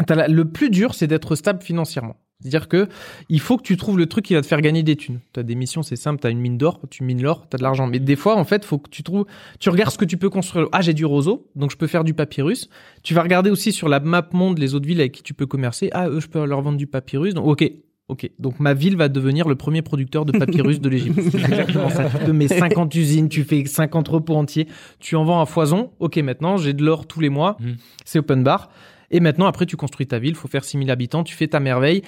t'as 0.07 0.15
la- 0.15 0.27
le 0.27 0.45
plus 0.45 0.69
dur 0.69 0.93
c'est 0.93 1.07
d'être 1.07 1.35
stable 1.35 1.61
financièrement. 1.61 2.17
C'est-à-dire 2.41 2.69
que 2.69 2.87
il 3.27 3.39
faut 3.41 3.57
que 3.57 3.63
tu 3.63 3.75
trouves 3.75 3.97
le 3.97 4.05
truc 4.05 4.23
qui 4.25 4.33
va 4.33 4.41
te 4.41 4.47
faire 4.47 4.61
gagner 4.61 4.81
des 4.81 4.95
thunes. 4.95 5.19
T'as 5.33 5.43
des 5.43 5.55
missions, 5.55 5.83
c'est 5.83 5.97
simple, 5.97 6.19
t'as 6.21 6.29
une 6.31 6.39
mine 6.39 6.57
d'or, 6.57 6.79
tu 6.89 7.03
mines 7.03 7.21
l'or, 7.21 7.45
t'as 7.49 7.57
de 7.57 7.63
l'argent. 7.63 7.85
Mais 7.87 7.99
des 7.99 8.15
fois, 8.15 8.37
en 8.37 8.45
fait, 8.45 8.63
faut 8.63 8.77
que 8.77 8.89
tu 8.89 9.03
trouves, 9.03 9.25
tu 9.59 9.69
regardes 9.69 9.91
ce 9.91 9.97
que 9.97 10.05
tu 10.05 10.15
peux 10.17 10.29
construire. 10.29 10.67
Ah, 10.71 10.81
j'ai 10.81 10.93
du 10.93 11.03
roseau, 11.05 11.47
donc 11.55 11.71
je 11.71 11.75
peux 11.77 11.87
faire 11.87 12.05
du 12.05 12.13
papyrus. 12.13 12.69
Tu 13.03 13.13
vas 13.13 13.23
regarder 13.23 13.49
aussi 13.49 13.73
sur 13.73 13.89
la 13.89 13.99
map 13.99 14.25
monde 14.31 14.57
les 14.57 14.73
autres 14.73 14.87
villes 14.87 15.01
avec 15.01 15.11
qui 15.11 15.23
tu 15.23 15.33
peux 15.33 15.45
commercer. 15.47 15.89
Ah, 15.91 16.07
eux, 16.09 16.21
je 16.21 16.27
peux 16.27 16.45
leur 16.45 16.61
vendre 16.61 16.77
du 16.77 16.87
papyrus. 16.87 17.33
Donc, 17.33 17.45
ok. 17.45 17.69
Ok, 18.07 18.27
donc 18.39 18.59
ma 18.59 18.73
ville 18.73 18.97
va 18.97 19.07
devenir 19.07 19.47
le 19.47 19.53
premier 19.53 19.83
producteur 19.83 20.25
de 20.25 20.31
papyrus 20.35 20.79
de 20.81 20.89
l'Égypte. 20.89 21.19
C'est 21.29 21.37
exactement 21.43 21.89
ça. 21.91 22.09
Tu 22.09 22.25
te 22.25 22.31
mets 22.31 22.47
50 22.47 22.95
usines, 22.95 23.29
tu 23.29 23.43
fais 23.43 23.63
50 23.63 24.07
repos 24.07 24.35
entiers, 24.35 24.67
tu 24.99 25.15
en 25.15 25.23
vends 25.25 25.39
à 25.41 25.45
foison. 25.45 25.91
Ok, 25.99 26.17
maintenant 26.17 26.57
j'ai 26.57 26.73
de 26.73 26.83
l'or 26.83 27.05
tous 27.05 27.19
les 27.19 27.29
mois, 27.29 27.57
Mm. 27.59 27.73
c'est 28.05 28.17
open 28.17 28.43
bar. 28.43 28.71
Et 29.11 29.19
maintenant, 29.19 29.45
après, 29.47 29.65
tu 29.65 29.75
construis 29.77 30.07
ta 30.07 30.19
ville, 30.19 30.35
faut 30.35 30.47
faire 30.47 30.63
6000 30.63 30.89
habitants, 30.91 31.23
tu 31.23 31.35
fais 31.35 31.47
ta 31.47 31.59
merveille. 31.59 32.03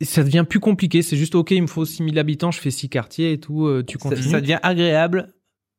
et 0.00 0.04
ça 0.04 0.24
devient 0.24 0.44
plus 0.48 0.60
compliqué. 0.60 1.02
C'est 1.02 1.16
juste 1.16 1.34
ok, 1.34 1.52
il 1.52 1.62
me 1.62 1.66
faut 1.66 1.84
6000 1.84 2.18
habitants, 2.18 2.50
je 2.50 2.60
fais 2.60 2.70
6 2.70 2.88
quartiers 2.88 3.32
et 3.32 3.38
tout. 3.40 3.66
euh, 3.66 3.82
tu 3.86 3.98
Ça, 4.00 4.08
continues. 4.08 4.28
ça 4.30 4.40
devient 4.40 4.58
agréable, 4.62 5.32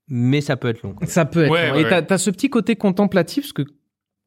mais 0.07 0.39
ça 0.41 0.55
peut 0.57 0.69
être 0.69 0.81
long. 0.83 0.93
quoi. 0.93 1.05
Ça 1.07 1.25
peut 1.25 1.43
être. 1.43 1.51
Ouais, 1.51 1.67
long. 1.69 1.75
ouais, 1.75 1.81
et 1.81 1.83
t'as, 1.89 1.99
ouais. 1.99 2.05
t'as 2.05 2.17
ce 2.17 2.29
petit 2.29 2.49
côté 2.49 2.75
contemplatif, 2.75 3.43
parce 3.45 3.53
que, 3.53 3.63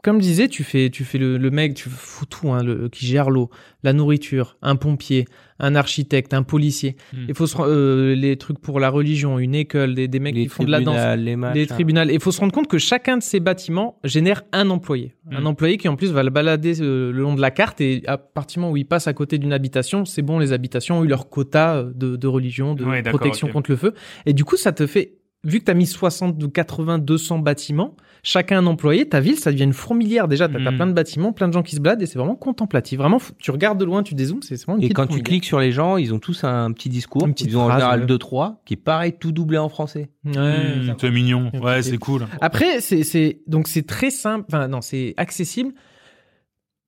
comme 0.03 0.17
je 0.19 0.23
disais, 0.23 0.49
tu 0.49 0.63
fais, 0.65 0.91
tu 0.91 1.05
fais 1.05 1.19
le, 1.19 1.39
le 1.39 1.51
mec, 1.51 1.75
tu 1.75 1.89
fous 1.89 2.25
tout, 2.27 2.51
hein, 2.53 2.63
le, 2.63 2.89
qui 2.89 3.05
gère 3.07 3.31
l'eau, 3.31 3.51
la 3.83 3.93
nourriture, 3.93 4.57
un 4.63 4.77
pompier, 4.77 5.27
un 5.59 5.75
architecte, 5.75 6.35
un 6.35 6.45
policier. 6.45 6.95
Hmm. 7.13 7.25
Il 7.29 7.35
faut 7.35 7.49
se, 7.49 7.57
euh, 7.61 8.15
les 8.15 8.37
trucs 8.37 8.61
pour 8.61 8.79
la 8.79 8.91
religion, 8.91 9.41
une 9.41 9.57
école, 9.57 9.95
des, 9.95 10.07
des 10.07 10.21
mecs 10.21 10.37
Les 10.37 10.43
qui 10.45 10.49
font 10.49 10.63
de 10.63 10.71
la 10.71 10.81
danse. 10.81 11.19
les 11.19 11.35
matchs, 11.35 11.55
Les 11.57 11.67
tribunaux. 11.67 12.03
Il 12.09 12.21
faut 12.21 12.31
se 12.31 12.39
rendre 12.41 12.53
compte 12.53 12.69
que 12.69 12.79
chacun 12.79 13.17
de 13.19 13.23
ces 13.23 13.41
bâtiments 13.41 13.99
génère 14.05 14.43
un 14.53 14.71
employé. 14.71 15.15
Un 15.33 15.41
Mm. 15.43 15.47
employé 15.47 15.77
qui 15.79 15.89
en 15.89 15.97
plus 15.97 16.13
va 16.13 16.23
le 16.23 16.31
balader 16.31 16.81
euh, 16.81 17.11
le 17.13 17.21
long 17.21 17.35
de 17.35 17.41
la 17.41 17.51
carte 17.51 17.81
et 17.81 18.03
à 18.07 18.19
partir 18.19 18.55
du 18.57 18.61
moment 18.61 18.73
où 18.73 18.77
il 18.77 18.87
passe 18.87 19.09
à 19.09 19.13
côté 19.15 19.37
d'une 19.39 19.53
habitation, 19.53 20.05
c'est 20.05 20.23
bon, 20.23 20.39
les 20.39 20.53
habitations 20.53 21.01
ont 21.01 21.05
eu 21.05 21.09
leur 21.09 21.29
quota 21.29 21.75
euh, 21.77 21.93
de, 21.95 22.15
de 22.17 22.27
religion, 22.29 22.75
de 22.75 22.85
Ouais, 22.85 23.03
protection 23.03 23.49
contre 23.49 23.71
le 23.73 23.77
feu. 23.77 23.95
Et 24.27 24.33
du 24.33 24.45
coup, 24.45 24.57
ça 24.57 24.71
te 24.73 24.87
fait, 24.87 25.18
vu 25.45 25.61
que 25.61 25.65
tu 25.67 25.71
as 25.71 25.75
mis 25.75 25.87
60, 25.87 26.43
ou 26.43 26.49
80, 26.49 26.99
200 26.99 27.39
bâtiments, 27.39 27.95
chacun 28.23 28.59
un 28.59 28.67
employé, 28.67 29.09
ta 29.09 29.21
ville, 29.21 29.39
ça 29.39 29.53
devient 29.53 29.65
une 29.65 29.73
fourmilière. 29.73 30.27
Déjà, 30.29 30.49
tu 30.49 30.57
as, 30.57 30.59
Mm. 30.59 30.77
plein 30.77 30.87
de 30.89 30.93
bâtiments, 30.93 31.33
plein 31.33 31.47
de 31.49 31.53
gens 31.53 31.63
qui 31.63 31.77
se 31.77 31.81
baladent 31.81 32.03
et 32.03 32.07
c'est 32.07 32.19
vraiment 32.19 32.35
contemplatif. 32.35 32.99
Vraiment, 32.99 33.21
tu 33.39 33.51
regardes 33.53 33.79
de 33.79 33.85
loin, 33.85 34.03
tu 34.03 34.15
dézoomes, 34.15 34.43
c'est 34.43 34.61
vraiment 34.65 34.79
une 34.81 34.85
Et 34.85 34.91
quand 34.91 35.07
tu 35.07 35.23
cliques 35.23 35.45
sur 35.45 35.61
les 35.61 35.71
gens, 35.71 35.97
ils 35.97 36.13
ont 36.13 36.19
tous 36.19 36.43
un 36.45 36.73
petit 36.73 36.89
discours. 36.89 37.25
Une 37.25 37.35
petite 37.35 37.49
ils 37.49 37.57
ont 37.57 37.63
en 37.63 37.71
général 37.71 38.01
ouais. 38.01 38.07
2-3, 38.07 38.63
qui 38.65 38.75
est 38.75 38.79
pareil, 38.79 39.15
tout 39.19 39.31
doublé 39.33 39.59
en 39.59 39.69
français. 39.69 40.11
Ouais. 40.25 40.33
Mmh, 40.33 40.97
c'est 41.01 41.11
mignon. 41.11 41.51
Ouais, 41.63 41.83
c'est 41.83 41.99
cool. 41.99 42.27
Après, 42.41 42.81
c'est, 42.81 43.05
c'est, 43.05 43.41
donc 43.47 43.69
c'est 43.69 43.87
très 43.87 44.11
simple, 44.11 44.45
enfin 44.49 44.67
non, 44.67 44.81
c'est 44.81 45.15
accessible, 45.17 45.73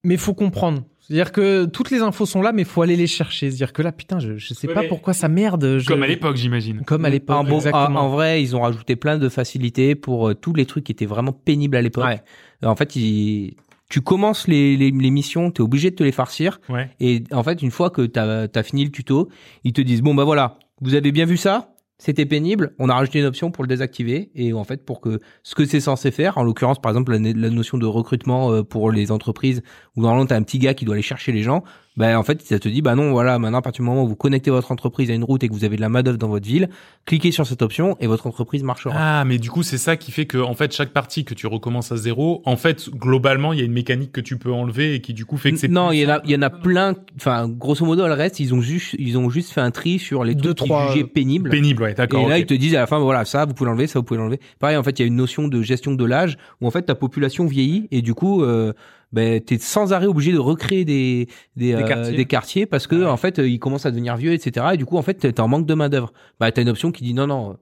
mais 0.05 0.17
faut 0.17 0.35
comprendre. 0.35 0.83
C'est-à-dire 1.11 1.33
que 1.33 1.65
toutes 1.65 1.91
les 1.91 2.03
infos 2.03 2.25
sont 2.25 2.41
là, 2.41 2.53
mais 2.53 2.63
faut 2.63 2.83
aller 2.83 2.95
les 2.95 3.09
chercher. 3.09 3.51
C'est-à-dire 3.51 3.73
que 3.73 3.83
là, 3.83 3.91
putain, 3.91 4.21
je, 4.21 4.37
je 4.37 4.55
sais 4.55 4.69
Ouais, 4.69 4.75
pas 4.75 4.85
pourquoi 4.85 5.13
ça 5.13 5.27
merde. 5.29 5.79
je- 5.79 5.87
Comme 5.89 6.05
à 6.05 6.07
l'époque, 6.07 6.37
j'imagine. 6.37 6.83
Comme 6.87 7.05
à 7.05 7.11
l'époque, 7.11 7.49
bon- 7.49 7.57
exactement. 7.57 7.99
en- 8.01 8.05
en 8.05 8.09
vrai, 8.11 8.41
ils 8.41 8.55
ont 8.55 8.61
rajouté 8.61 8.95
plein 8.95 9.19
de 9.19 9.29
facilités 9.29 9.97
pour 9.97 10.29
euh, 10.29 10.35
tous 10.35 10.55
les 10.55 10.67
trucs 10.67 10.85
qui 10.85 10.93
étaient 10.93 11.07
vraiment 11.07 11.33
pénibles 11.33 11.77
à 11.77 11.83
l'époque. 11.83 12.05
Ouais. 12.05 12.23
En 12.63 12.77
fait, 12.77 12.95
ils- 12.95 13.57
tu 13.89 14.03
commences 14.03 14.47
les, 14.47 14.77
les, 14.77 14.93
les 14.93 15.11
missions, 15.11 15.51
tu 15.51 15.63
es 15.63 15.65
obligé 15.65 15.91
de 15.91 15.97
te 15.97 16.05
les 16.05 16.13
farcir. 16.13 16.61
Ouais. 16.69 16.89
Et 17.01 17.25
en 17.33 17.43
fait, 17.43 17.61
une 17.61 17.73
fois 17.73 17.91
que 17.91 18.03
tu 18.03 18.21
as, 18.21 18.63
fini 18.63 18.85
le 18.85 18.93
tuto, 18.93 19.29
ils 19.65 19.73
te 19.73 19.81
disent, 19.81 20.03
bon, 20.03 20.15
bah 20.15 20.23
voilà, 20.23 20.59
vous 20.81 20.95
avez 20.95 21.11
bien 21.11 21.25
vu 21.25 21.37
ça 21.37 21.73
c'était 22.01 22.25
pénible, 22.25 22.73
on 22.79 22.89
a 22.89 22.95
rajouté 22.95 23.19
une 23.19 23.27
option 23.27 23.51
pour 23.51 23.63
le 23.63 23.69
désactiver 23.69 24.31
et 24.35 24.55
en 24.55 24.65
fait 24.65 24.87
pour 24.87 25.03
que 25.03 25.21
ce 25.43 25.55
que 25.55 25.67
c'est 25.67 25.81
censé 25.81 26.11
faire, 26.11 26.39
en 26.39 26.43
l'occurrence 26.43 26.81
par 26.81 26.91
exemple 26.91 27.13
la, 27.15 27.51
notion 27.51 27.77
de 27.77 27.85
recrutement 27.85 28.51
euh, 28.51 28.63
pour 28.63 28.91
les 28.91 29.13
entreprises 29.13 29.63
où 29.97 30.01
normalement 30.01 30.25
t'as 30.25 30.37
un 30.37 30.43
petit 30.43 30.59
gars 30.59 30.73
qui 30.73 30.87
doit 30.87 30.95
aller 30.95 31.03
chercher 31.03 31.31
les 31.31 31.43
gens, 31.43 31.63
ben 32.01 32.17
en 32.17 32.23
fait 32.23 32.43
ça 32.43 32.59
te 32.59 32.69
dit 32.69 32.83
bah 32.83 32.95
non 32.95 33.13
voilà 33.13 33.39
maintenant 33.39 33.59
à 33.59 33.63
partir 33.63 33.83
du 33.85 33.89
moment 33.89 34.03
où 34.05 34.09
vous 34.09 34.17
connectez 34.17 34.51
votre 34.51 34.73
entreprise 34.73 35.11
à 35.11 35.15
une 35.15 35.25
route 35.25 35.45
et 35.45 35.49
que 35.49 35.55
vous 35.55 35.65
avez 35.65 35.77
de 35.77 35.81
la 35.81 35.89
main 35.89 36.03
d'œuvre 36.03 36.19
dans 36.19 36.29
votre 36.29 36.47
ville, 36.47 36.69
cliquez 37.07 37.33
sur 37.33 37.47
cette 37.47 37.63
option 37.63 37.97
et 38.01 38.07
votre 38.07 38.27
entreprise 38.27 38.63
marchera. 38.63 38.95
Ah, 38.97 39.25
mais 39.25 39.39
du 39.39 39.51
coup, 39.51 39.63
c'est 39.63 39.79
ça 39.79 39.97
qui 39.97 40.13
fait 40.13 40.27
que, 40.27 40.39
en 40.39 40.55
fait, 40.55 40.73
chaque 40.73 40.91
partie 40.91 41.25
que 41.25 41.35
tu 41.35 41.47
recommences 41.47 41.93
à 41.93 41.97
zéro, 41.97 42.43
en 42.45 42.57
fait, 42.57 42.89
globalement, 42.91 43.53
il 43.53 43.59
y 43.59 43.63
a 43.63 43.65
une 43.65 43.73
mécanique 43.73 44.13
que 44.13 44.21
tu 44.21 44.39
peux 44.39 44.53
enlever 44.53 44.95
et 44.95 45.01
qui, 45.01 45.15
du 45.15 45.25
coup, 45.25 45.37
fait 45.37 45.53
que 45.53 45.59
c'est 45.59 45.69
non, 45.69 45.89
plus 45.89 45.99
il 45.99 46.01
y 46.03 46.07
en 46.07 46.11
a, 46.11 46.21
il 46.25 46.31
y 46.31 46.37
en 46.37 46.43
a 46.43 46.51
plein. 46.51 46.95
Enfin, 47.17 47.49
grosso 47.49 47.85
modo, 47.85 48.07
le 48.07 48.15
reste, 48.15 48.41
ils 48.41 48.55
ont 48.55 48.61
juste, 48.61 48.95
ils 48.99 49.19
ont 49.19 49.31
juste 49.31 49.53
fait 49.53 49.61
un 49.61 49.71
tri 49.71 49.99
sur 49.99 50.25
les 50.25 50.35
Deux, 50.35 50.55
trois, 50.55 50.87
qu'ils 50.87 50.93
jugeaient 50.93 51.09
pénibles. 51.09 51.51
pénible, 51.51 51.83
ouais, 51.83 51.95
d'accord. 51.95 52.27
Et 52.27 52.29
là, 52.29 52.39
ils 52.39 52.47
te 52.47 52.55
disent 52.55 52.75
à 52.75 52.81
la 52.81 52.87
fin, 52.87 52.99
voilà, 52.99 53.25
ça, 53.25 53.45
vous 53.45 53.55
pouvez 53.55 53.69
l'enlever, 53.69 53.87
ça, 53.87 53.99
vous 53.99 54.05
pouvez 54.05 54.19
l'enlever. 54.19 54.41
Pareil, 54.59 54.77
en 54.77 54.83
fait, 54.83 54.99
il 54.99 55.03
y 55.03 55.05
a 55.05 55.07
une 55.07 55.17
notion 55.17 55.49
de 55.49 55.63
gestion 55.63 55.93
de 55.95 56.05
l'âge 56.05 56.37
où 56.61 56.67
en 56.67 56.71
fait 56.71 56.83
ta 56.83 56.95
population 56.95 57.47
vieillit 57.47 57.89
et 57.91 58.03
du 58.03 58.15
coup, 58.15 58.43
euh, 58.43 58.73
ben, 59.13 59.41
t'es 59.41 59.59
sans 59.59 59.93
arrêt 59.93 60.07
obligé 60.07 60.33
de 60.33 60.39
recréer 60.39 60.85
des 60.85 61.29
des, 61.57 61.75
euh, 61.75 61.83
quartiers. 61.83 62.17
des 62.17 62.25
quartiers 62.27 62.67
parce 62.67 62.87
que 62.87 62.97
Ouais. 62.97 63.07
en 63.07 63.17
fait, 63.17 63.39
euh, 63.39 63.49
ils 63.49 63.59
commencent 63.59 63.87
à 63.87 63.91
devenir 63.91 64.17
vieux, 64.17 64.33
etc. 64.33 64.67
Et 64.75 64.77
du 64.77 64.85
coup, 64.87 64.97
en 64.97 65.03
fait, 65.03 65.15
t'es 65.15 65.41
en 65.41 65.49
manque 65.49 65.67
de 65.67 65.75
main 65.75 65.89
d'œuvre. 65.89 66.13
Bah, 66.39 66.51
t'as 66.53 66.63
une 66.63 66.69
option 66.69 66.93
qui 66.93 67.03
dit 67.05 67.15
non, 67.15 67.27
non. 67.27 67.57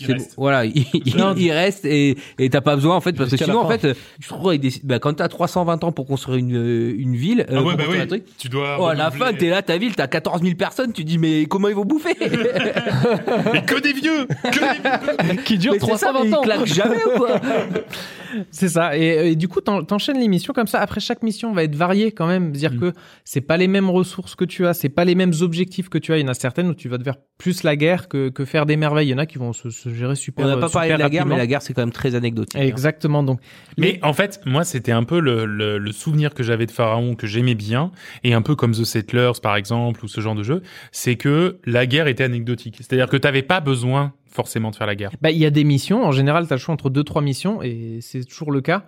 Il 0.00 0.12
reste. 0.12 0.34
Voilà, 0.36 0.64
il, 0.66 0.84
il- 1.04 1.16
Non, 1.16 1.34
il 1.36 1.50
reste 1.52 1.84
et 1.84 2.16
et 2.38 2.50
t'as 2.50 2.60
pas 2.60 2.74
besoin 2.76 2.96
en 2.96 3.00
fait 3.00 3.12
parce 3.12 3.30
que 3.30 3.36
sinon 3.36 3.58
en 3.60 3.68
fait, 3.68 3.96
je 4.20 4.28
trouve 4.28 4.48
avec 4.48 4.60
des, 4.60 4.72
bah, 4.84 4.98
quand 4.98 5.14
t'as 5.14 5.28
320 5.28 5.84
ans 5.84 5.92
pour 5.92 6.06
construire 6.06 6.38
une 6.38 6.56
euh, 6.56 6.94
une 6.98 7.16
ville, 7.16 7.46
Ah 7.48 7.54
euh, 7.54 7.62
ouais, 7.62 7.76
bah 7.76 7.84
oui. 7.90 7.98
un 8.00 8.06
truc, 8.06 8.24
Tu 8.38 8.48
dois. 8.48 8.76
Oh, 8.80 8.86
à 8.86 8.94
la 8.94 9.10
fin, 9.10 9.32
t'es 9.32 9.48
là, 9.50 9.62
ta 9.62 9.76
ville, 9.78 9.94
t'as 9.94 10.06
14 10.06 10.42
000 10.42 10.54
personnes, 10.56 10.92
tu 10.92 11.04
dis, 11.04 11.18
mais 11.18 11.46
comment 11.46 11.68
ils 11.68 11.74
vont 11.74 11.84
bouffer? 11.84 12.16
Mais 13.52 13.62
que 13.64 13.80
des 13.80 13.92
vieux 13.92 14.26
Que 14.26 15.22
des 15.22 15.28
vieux 15.34 15.42
qui 15.44 15.58
dure 15.58 15.72
Mais 15.74 15.78
c'est 15.80 15.96
ça, 15.96 16.12
320 16.12 16.22
mais 16.24 16.28
ils 16.30 16.34
ans. 16.34 16.40
claquent 16.42 16.66
jamais 16.66 17.04
ou 17.04 17.18
quoi? 17.18 17.40
C'est 18.50 18.68
ça. 18.68 18.96
Et, 18.96 19.30
et 19.32 19.36
du 19.36 19.48
coup, 19.48 19.60
t'en- 19.60 19.82
t'enchaînes 19.84 20.18
les 20.18 20.28
missions 20.28 20.52
comme 20.52 20.66
ça. 20.66 20.80
Après, 20.80 21.00
chaque 21.00 21.22
mission 21.22 21.52
va 21.52 21.64
être 21.64 21.74
variée 21.74 22.12
quand 22.12 22.26
même. 22.26 22.52
Dire 22.52 22.72
Mm. 22.72 22.78
que 22.80 22.92
c'est 23.24 23.40
pas 23.40 23.56
les 23.56 23.68
mêmes 23.68 23.88
ressources 23.90 24.34
que 24.34 24.44
tu 24.44 24.66
as, 24.66 24.74
c'est 24.74 24.88
pas 24.90 25.04
les 25.04 25.14
mêmes 25.14 25.32
objectifs 25.40 25.88
que 25.88 25.98
tu 25.98 26.12
as. 26.12 26.18
Il 26.18 26.22
y 26.22 26.24
en 26.24 26.28
a 26.28 26.34
certaines 26.34 26.68
où 26.68 26.74
tu 26.74 26.88
vas 26.88 26.98
te 26.98 27.04
faire 27.04 27.16
plus 27.38 27.62
la 27.62 27.76
guerre 27.76 28.08
que, 28.08 28.28
que 28.28 28.44
faire 28.44 28.66
des 28.66 28.76
merveilles. 28.76 29.08
Il 29.08 29.12
y 29.12 29.14
en 29.14 29.18
a 29.18 29.26
qui 29.26 29.38
vont 29.38 29.52
se, 29.52 29.70
se 29.70 29.87
gérer 29.94 30.14
super. 30.16 30.44
On 30.44 30.48
n'a 30.48 30.56
pas 30.56 30.68
super 30.68 30.80
parlé 30.80 30.94
de 30.94 30.98
la 30.98 31.10
guerre, 31.10 31.26
mais 31.26 31.36
la 31.36 31.46
guerre, 31.46 31.62
c'est 31.62 31.74
quand 31.74 31.82
même 31.82 31.92
très 31.92 32.14
anecdotique. 32.14 32.56
hein. 32.60 32.64
Exactement. 32.64 33.22
Donc, 33.22 33.40
Mais 33.76 33.98
en 34.02 34.12
fait, 34.12 34.40
moi, 34.46 34.64
c'était 34.64 34.92
un 34.92 35.04
peu 35.04 35.20
le, 35.20 35.44
le, 35.46 35.78
le 35.78 35.92
souvenir 35.92 36.34
que 36.34 36.42
j'avais 36.42 36.66
de 36.66 36.70
Pharaon 36.70 37.14
que 37.14 37.26
j'aimais 37.26 37.54
bien, 37.54 37.90
et 38.24 38.34
un 38.34 38.42
peu 38.42 38.54
comme 38.54 38.72
The 38.72 38.84
Settlers, 38.84 39.32
par 39.42 39.56
exemple, 39.56 40.04
ou 40.04 40.08
ce 40.08 40.20
genre 40.20 40.34
de 40.34 40.42
jeu, 40.42 40.62
c'est 40.92 41.16
que 41.16 41.58
la 41.64 41.86
guerre 41.86 42.06
était 42.06 42.24
anecdotique. 42.24 42.76
C'est-à-dire 42.78 43.08
que 43.08 43.16
t'avais 43.16 43.42
pas 43.42 43.60
besoin 43.60 44.12
forcément 44.30 44.70
de 44.70 44.76
faire 44.76 44.86
la 44.86 44.94
guerre. 44.94 45.10
Bah, 45.22 45.30
il 45.30 45.38
y 45.38 45.46
a 45.46 45.50
des 45.50 45.64
missions. 45.64 46.04
En 46.04 46.12
général, 46.12 46.46
tu 46.46 46.52
as 46.52 46.56
le 46.56 46.60
choix 46.60 46.72
entre 46.74 46.90
deux, 46.90 47.02
trois 47.04 47.22
missions, 47.22 47.62
et 47.62 47.98
c'est 48.02 48.24
toujours 48.24 48.52
le 48.52 48.60
cas. 48.60 48.84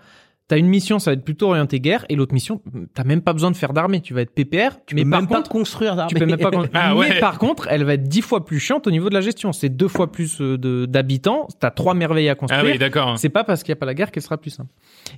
Tu 0.51 0.55
as 0.57 0.59
une 0.59 0.67
mission, 0.67 0.99
ça 0.99 1.13
va 1.13 1.15
être 1.15 1.25
plutôt 1.25 1.47
orienté 1.51 1.79
guerre, 1.79 2.05
et 2.09 2.17
l'autre 2.17 2.35
mission, 2.35 2.61
t'as 2.93 3.05
même 3.05 3.21
pas 3.23 3.33
besoin 3.33 3.53
de 3.53 3.57
faire 3.57 3.73
d'armée. 3.73 4.01
Tu 4.01 4.15
vas 4.15 4.23
être 4.23 4.35
PPR, 4.35 4.81
Tu 4.85 4.97
mais 4.97 5.05
peux 5.05 5.11
par 5.11 5.21
même 5.21 5.29
contre, 5.29 5.43
pas 5.45 5.49
construire 5.49 5.95
d'armée. 5.95 6.09
tu 6.13 6.19
peux 6.19 6.27
même 6.27 6.39
pas. 6.41 6.51
con- 6.51 6.67
Ah 6.75 6.97
ouais. 6.97 7.09
Mais 7.11 7.21
par 7.21 7.39
contre, 7.39 7.69
elle 7.71 7.85
va 7.85 7.95
être 7.95 8.03
dix 8.09 8.21
fois 8.21 8.45
plus 8.45 8.59
chiante 8.59 8.87
au 8.89 8.91
niveau 8.91 9.09
de 9.09 9.15
la 9.15 9.21
gestion. 9.21 9.53
C'est 9.53 9.69
deux 9.69 9.87
fois 9.87 10.11
plus 10.11 10.41
euh, 10.41 10.59
de- 10.59 10.87
d'habitants. 10.87 11.47
T'as 11.61 11.71
trois 11.71 11.95
merveilles 11.95 12.29
à 12.29 12.35
construire. 12.35 12.65
Ah 12.67 12.69
oui, 12.73 12.79
d'accord. 12.79 13.17
C'est 13.19 13.29
pas 13.29 13.45
parce 13.45 13.63
qu'il 13.63 13.71
y 13.71 13.75
a 13.75 13.77
pas 13.77 13.87
la 13.87 13.95
guerre 13.95 14.11
qu'elle 14.11 14.23
sera 14.25 14.39
plus 14.39 14.51
simple. 14.51 14.71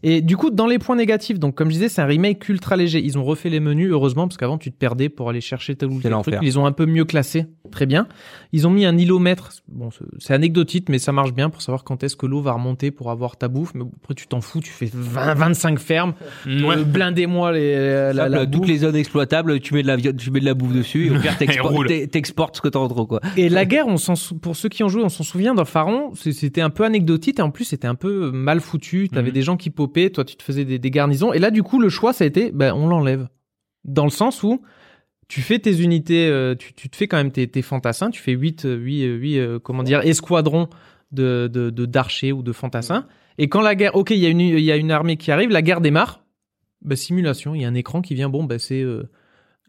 Et 0.02 0.20
du 0.20 0.36
coup, 0.36 0.50
dans 0.50 0.66
les 0.66 0.78
points 0.78 0.96
négatifs, 0.96 1.38
donc 1.38 1.54
comme 1.54 1.68
je 1.68 1.74
disais, 1.74 1.88
c'est 1.88 2.02
un 2.02 2.06
remake 2.06 2.46
ultra 2.50 2.76
léger. 2.76 3.00
Ils 3.02 3.16
ont 3.18 3.24
refait 3.24 3.48
les 3.48 3.60
menus, 3.60 3.90
heureusement, 3.90 4.28
parce 4.28 4.36
qu'avant 4.36 4.58
tu 4.58 4.70
te 4.70 4.76
perdais 4.76 5.08
pour 5.08 5.30
aller 5.30 5.40
chercher 5.40 5.76
tel 5.76 5.88
ou 5.88 6.00
tel 6.02 6.12
truc. 6.22 6.34
Ils 6.42 6.44
les 6.46 6.56
ont 6.58 6.66
un 6.66 6.72
peu 6.72 6.84
mieux 6.84 7.06
classés, 7.06 7.46
très 7.70 7.86
bien. 7.86 8.06
Ils 8.52 8.66
ont 8.66 8.70
mis 8.70 8.84
un 8.84 8.98
îlomètre. 8.98 9.50
Bon, 9.68 9.90
c'est- 9.90 10.04
c'est 10.18 10.34
anecdotique, 10.34 10.90
mais 10.90 10.98
ça 10.98 11.12
marche 11.12 11.32
bien 11.32 11.48
pour 11.48 11.62
savoir 11.62 11.84
quand 11.84 12.02
est-ce 12.04 12.16
que 12.16 12.26
l'eau 12.26 12.42
va 12.42 12.52
remonter 12.52 12.90
pour 12.90 13.10
avoir 13.10 13.38
ta 13.38 13.48
bouffe. 13.48 13.72
Mais 13.74 13.84
après, 14.02 14.14
tu 14.14 14.26
t'en 14.26 14.42
fous, 14.42 14.60
tu 14.60 14.70
fais 14.70 14.90
20, 14.92 15.21
25 15.34 15.78
fermes. 15.78 16.14
Mm, 16.46 16.64
ouais. 16.64 16.76
Euh, 16.78 16.84
Blindez-moi 16.84 17.52
les, 17.52 18.12
la, 18.12 18.28
la, 18.28 18.46
toutes 18.46 18.66
les 18.66 18.78
zones 18.78 18.96
exploitables, 18.96 19.60
tu 19.60 19.74
mets 19.74 19.82
de 19.82 19.86
la, 19.88 19.96
tu 19.96 20.30
mets 20.30 20.40
de 20.40 20.44
la 20.44 20.54
bouffe 20.54 20.72
dessus 20.74 21.06
et 21.06 21.10
au 21.10 21.18
pire, 21.20 21.36
t'exportes 22.10 22.56
ce 22.56 22.60
que 22.60 22.68
t'as 22.68 22.78
en 22.78 22.88
trop, 22.88 23.06
quoi. 23.06 23.20
Et 23.36 23.48
la 23.48 23.64
guerre, 23.64 23.86
on 23.88 23.96
pour 24.40 24.56
ceux 24.56 24.68
qui 24.68 24.82
ont 24.82 24.88
joué, 24.88 25.02
on 25.02 25.08
s'en 25.08 25.24
souvient 25.24 25.54
dans 25.54 25.64
Pharaon, 25.64 26.12
c'était 26.14 26.60
un 26.60 26.70
peu 26.70 26.84
anecdotique 26.84 27.38
et 27.38 27.42
en 27.42 27.50
plus 27.50 27.64
c'était 27.64 27.88
un 27.88 27.94
peu 27.94 28.30
mal 28.30 28.60
foutu. 28.60 29.08
T'avais 29.08 29.28
Mhm. 29.28 29.34
des 29.34 29.42
gens 29.42 29.56
qui 29.56 29.70
popaient, 29.70 30.10
toi 30.10 30.24
tu 30.24 30.36
te 30.36 30.42
faisais 30.42 30.64
des, 30.64 30.78
des 30.78 30.90
garnisons. 30.90 31.32
Et 31.32 31.38
là 31.38 31.50
du 31.50 31.62
coup 31.62 31.80
le 31.80 31.88
choix 31.88 32.12
ça 32.12 32.24
a 32.24 32.26
été, 32.26 32.50
ben 32.52 32.72
on 32.74 32.86
l'enlève. 32.88 33.28
Dans 33.84 34.04
le 34.04 34.10
sens 34.10 34.42
où 34.42 34.62
tu 35.28 35.40
fais 35.40 35.58
tes 35.58 35.80
unités, 35.82 36.26
euh, 36.28 36.54
tu, 36.54 36.72
tu 36.74 36.88
te 36.90 36.96
fais 36.96 37.06
quand 37.08 37.16
même 37.16 37.32
tes, 37.32 37.46
tes 37.48 37.62
fantassins, 37.62 38.10
tu 38.10 38.20
fais 38.20 38.32
8, 38.32 38.66
8, 38.68 39.04
8 39.04 39.38
euh, 39.38 39.58
comment 39.58 39.82
dire, 39.82 40.00
escadrons 40.04 40.68
de 41.10 41.48
de- 41.52 41.70
de- 41.70 41.86
d'archers 41.86 42.32
ou 42.32 42.42
de 42.42 42.52
fantassins. 42.52 43.06
Et 43.38 43.48
quand 43.48 43.60
la 43.62 43.74
guerre, 43.74 43.94
ok, 43.96 44.10
il 44.10 44.18
y 44.18 44.26
a 44.26 44.28
une 44.28 44.40
il 44.40 44.60
y 44.60 44.72
a 44.72 44.76
une 44.76 44.90
armée 44.90 45.16
qui 45.16 45.30
arrive, 45.30 45.50
la 45.50 45.62
guerre 45.62 45.80
démarre. 45.80 46.22
Ben, 46.82 46.96
simulation, 46.96 47.54
il 47.54 47.62
y 47.62 47.64
a 47.64 47.68
un 47.68 47.74
écran 47.74 48.02
qui 48.02 48.14
vient, 48.14 48.28
bon 48.28 48.44
ben 48.44 48.58
c'est 48.58 48.82
euh, 48.82 49.04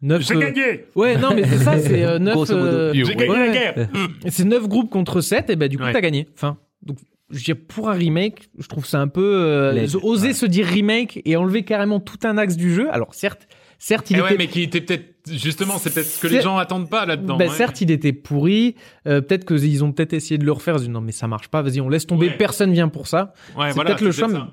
9 0.01 0.21
J'ai 0.27 0.35
gagné 0.39 0.85
Ouais, 0.95 1.15
non, 1.17 1.29
mais 1.35 1.43
c'est 1.45 1.57
ça, 1.57 1.77
c'est 1.79 2.03
euh, 2.03 2.17
9 2.19 2.33
Grosso 2.33 2.57
modo. 2.57 2.93
Yo, 2.93 3.05
J'ai 3.05 3.15
gagné 3.15 3.29
ouais. 3.31 3.47
la 3.47 3.53
guerre 3.53 3.89
et 4.25 4.31
C'est 4.31 4.43
9 4.45 4.67
groupes 4.67 4.89
contre 4.89 5.21
7, 5.21 5.49
et 5.51 5.55
bah 5.55 5.67
du 5.67 5.77
coup, 5.77 5.83
Ouais. 5.83 5.93
t'as 5.93 6.01
gagné. 6.01 6.27
Enfin, 6.33 6.57
donc, 6.81 6.97
je 7.29 7.43
dire, 7.43 7.55
pour 7.67 7.89
un 7.89 7.93
remake, 7.93 8.49
je 8.59 8.67
trouve 8.67 8.85
ça 8.85 8.99
un 8.99 9.07
peu... 9.07 9.23
euh, 9.23 9.87
oser 10.01 10.27
Ouais. 10.29 10.33
se 10.33 10.45
dire 10.47 10.65
remake 10.65 11.21
et 11.25 11.35
enlever 11.37 11.63
carrément 11.63 11.99
tout 11.99 12.19
un 12.23 12.37
axe 12.37 12.55
du 12.57 12.73
jeu. 12.73 12.87
Alors, 12.91 13.13
certes, 13.13 13.47
certes, 13.83 14.09
il 14.11 14.15
Eh 14.15 14.19
était... 14.19 14.29
ouais, 14.29 14.35
mais 14.37 14.47
qui 14.47 14.61
était 14.61 14.81
peut-être, 14.81 15.05
justement, 15.29 15.77
c'est 15.77 15.93
peut-être 15.93 16.07
ce 16.07 16.21
que 16.21 16.27
les 16.27 16.41
gens 16.41 16.57
attendent 16.57 16.89
pas 16.89 17.05
là-dedans. 17.05 17.35
ben, 17.37 17.49
ouais. 17.49 17.55
certes, 17.55 17.81
il 17.81 17.91
était 17.91 18.13
pourri. 18.13 18.75
Euh, 19.07 19.19
peut-être 19.21 19.45
qu'ils 19.45 19.83
ont 19.83 19.91
peut-être 19.91 20.13
essayé 20.13 20.37
de 20.37 20.45
le 20.45 20.51
refaire. 20.53 20.75
Ils 20.75 20.79
ont 20.79 20.83
dit, 20.83 20.89
non, 20.89 21.01
mais 21.01 21.11
ça 21.11 21.27
marche 21.27 21.49
pas. 21.49 21.61
Vas-y, 21.61 21.81
on 21.81 21.89
laisse 21.89 22.07
tomber. 22.07 22.27
Ouais. 22.27 22.37
Personne 22.37 22.71
vient 22.71 22.87
pour 22.87 23.07
ça. 23.07 23.33
Ouais, 23.57 23.67
c'est 23.67 23.73
voilà, 23.75 23.91
peut-être 23.91 24.01
le 24.01 24.11
choix, 24.11 24.29
ça. 24.29 24.47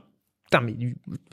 Putain, 0.44 0.60
mais 0.62 0.74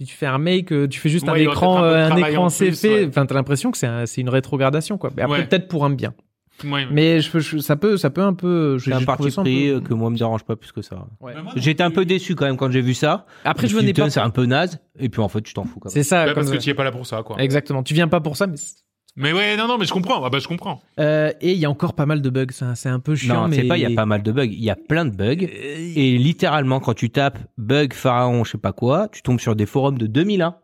tu, 0.06 0.14
fais 0.16 0.28
un 0.28 0.34
remake, 0.34 0.72
euh, 0.72 0.88
tu 0.88 1.00
fais 1.00 1.10
juste 1.10 1.28
un 1.28 1.32
Ouais, 1.34 1.43
écran, 1.43 1.80
un 1.80 1.84
euh, 1.84 2.10
un 2.12 2.16
écran 2.18 2.45
en 2.45 2.50
ouais. 2.50 3.08
Enfin, 3.08 3.26
t'as 3.26 3.34
l'impression 3.34 3.72
que 3.72 3.78
c'est 3.80 3.88
un- 3.88 4.06
une 4.06 4.30
rétrogradation, 4.30 5.00
quoi. 5.00 5.10
Mais 5.18 5.24
après, 5.24 5.48
peut-être 5.48 5.68
pour 5.68 5.86
un 5.86 5.89
bien. 5.89 6.14
Ouais. 6.64 6.86
Mais 6.91 7.22
je, 7.22 7.39
je- 7.39 7.58
ça 7.60 7.76
peut, 7.76 7.97
ça 7.97 8.10
peut 8.10 8.22
un 8.24 8.34
peu. 8.34 8.78
C'est 8.80 8.86
j'ai- 8.91 8.93
un 8.93 9.03
parti 9.03 9.30
pris 9.32 9.70
peu- 9.70 9.76
euh, 9.76 9.80
que 9.82 9.93
moi 9.93 10.10
me 10.10 10.18
dérange 10.18 10.43
pas 10.43 10.55
plus 10.55 10.72
que 10.72 10.82
ça. 10.82 11.05
Ouais. 11.22 11.34
J'étais 11.55 11.84
un 11.84 11.91
peu 11.91 12.05
déçu 12.05 12.36
quand 12.36 12.45
même 12.45 12.58
quand 12.58 12.72
j'ai 12.72 12.82
vu 12.82 12.93
ça. 12.93 13.26
Après, 13.45 13.68
je 13.68 13.76
venais 13.76 13.93
pas. 13.93 14.10
C'est 14.10 14.20
un 14.20 14.30
peu 14.30 14.45
naze. 14.45 14.80
Et 14.99 15.10
puis 15.10 15.22
en 15.22 15.28
fait, 15.30 15.41
tu 15.41 15.53
t'en 15.53 15.66
fous 15.66 15.80
quand 15.80 15.89
même. 15.89 15.93
C'est 15.93 16.03
ça. 16.03 16.26
Ouais, 16.26 16.34
parce 16.34 16.47
comme- 16.47 16.58
que 16.58 16.62
tu 16.62 16.68
y 16.70 16.72
es 16.72 16.76
pas 16.76 16.84
là 16.84 16.91
pour 16.91 17.05
ça, 17.05 17.22
quoi. 17.24 17.38
Exactement. 17.41 17.84
Tu 17.84 17.93
viens 17.93 18.08
pas 18.08 18.22
pour 18.22 18.38
ça, 18.38 18.47
mais. 18.47 18.55
Mais 19.20 19.34
ouais, 19.34 19.58
non, 19.58 19.68
non, 19.68 19.80
mais 19.80 19.86
je 19.86 19.93
comprends. 19.93 20.24
Ah 20.24 20.30
bah, 20.30 20.38
je 20.38 20.47
comprends. 20.47 20.80
Euh, 20.99 21.32
et 21.41 21.51
il 21.53 21.58
y 21.58 21.66
a 21.66 21.70
encore 21.72 21.93
pas 21.95 22.05
mal 22.05 22.22
de 22.22 22.30
bugs. 22.30 22.45
ça, 22.51 22.76
C'est 22.76 22.89
un 22.89 22.99
peu 22.99 23.16
chiant, 23.16 23.41
Non, 23.43 23.47
mais. 23.47 23.55
c'est 23.58 23.64
pas, 23.68 23.76
il 23.78 23.82
y 23.82 23.91
a 23.91 23.95
pas 23.95 24.05
mal 24.05 24.22
de 24.22 24.32
bugs. 24.32 24.43
Il 24.45 24.64
y 24.64 24.70
a 24.70 24.76
plein 24.76 25.05
de 25.05 25.16
bugs. 25.16 25.41
Et 25.41 26.18
littéralement, 26.20 26.80
quand 26.80 26.93
tu 26.93 27.10
tapes 27.10 27.39
bug 27.58 27.93
pharaon, 27.93 28.43
je 28.43 28.51
sais 28.51 28.58
pas 28.60 28.74
quoi, 28.74 29.08
tu 29.12 29.22
tombes 29.24 29.39
sur 29.39 29.55
des 29.55 29.66
forums 29.66 29.97
de 29.97 30.05
2001. 30.08 30.55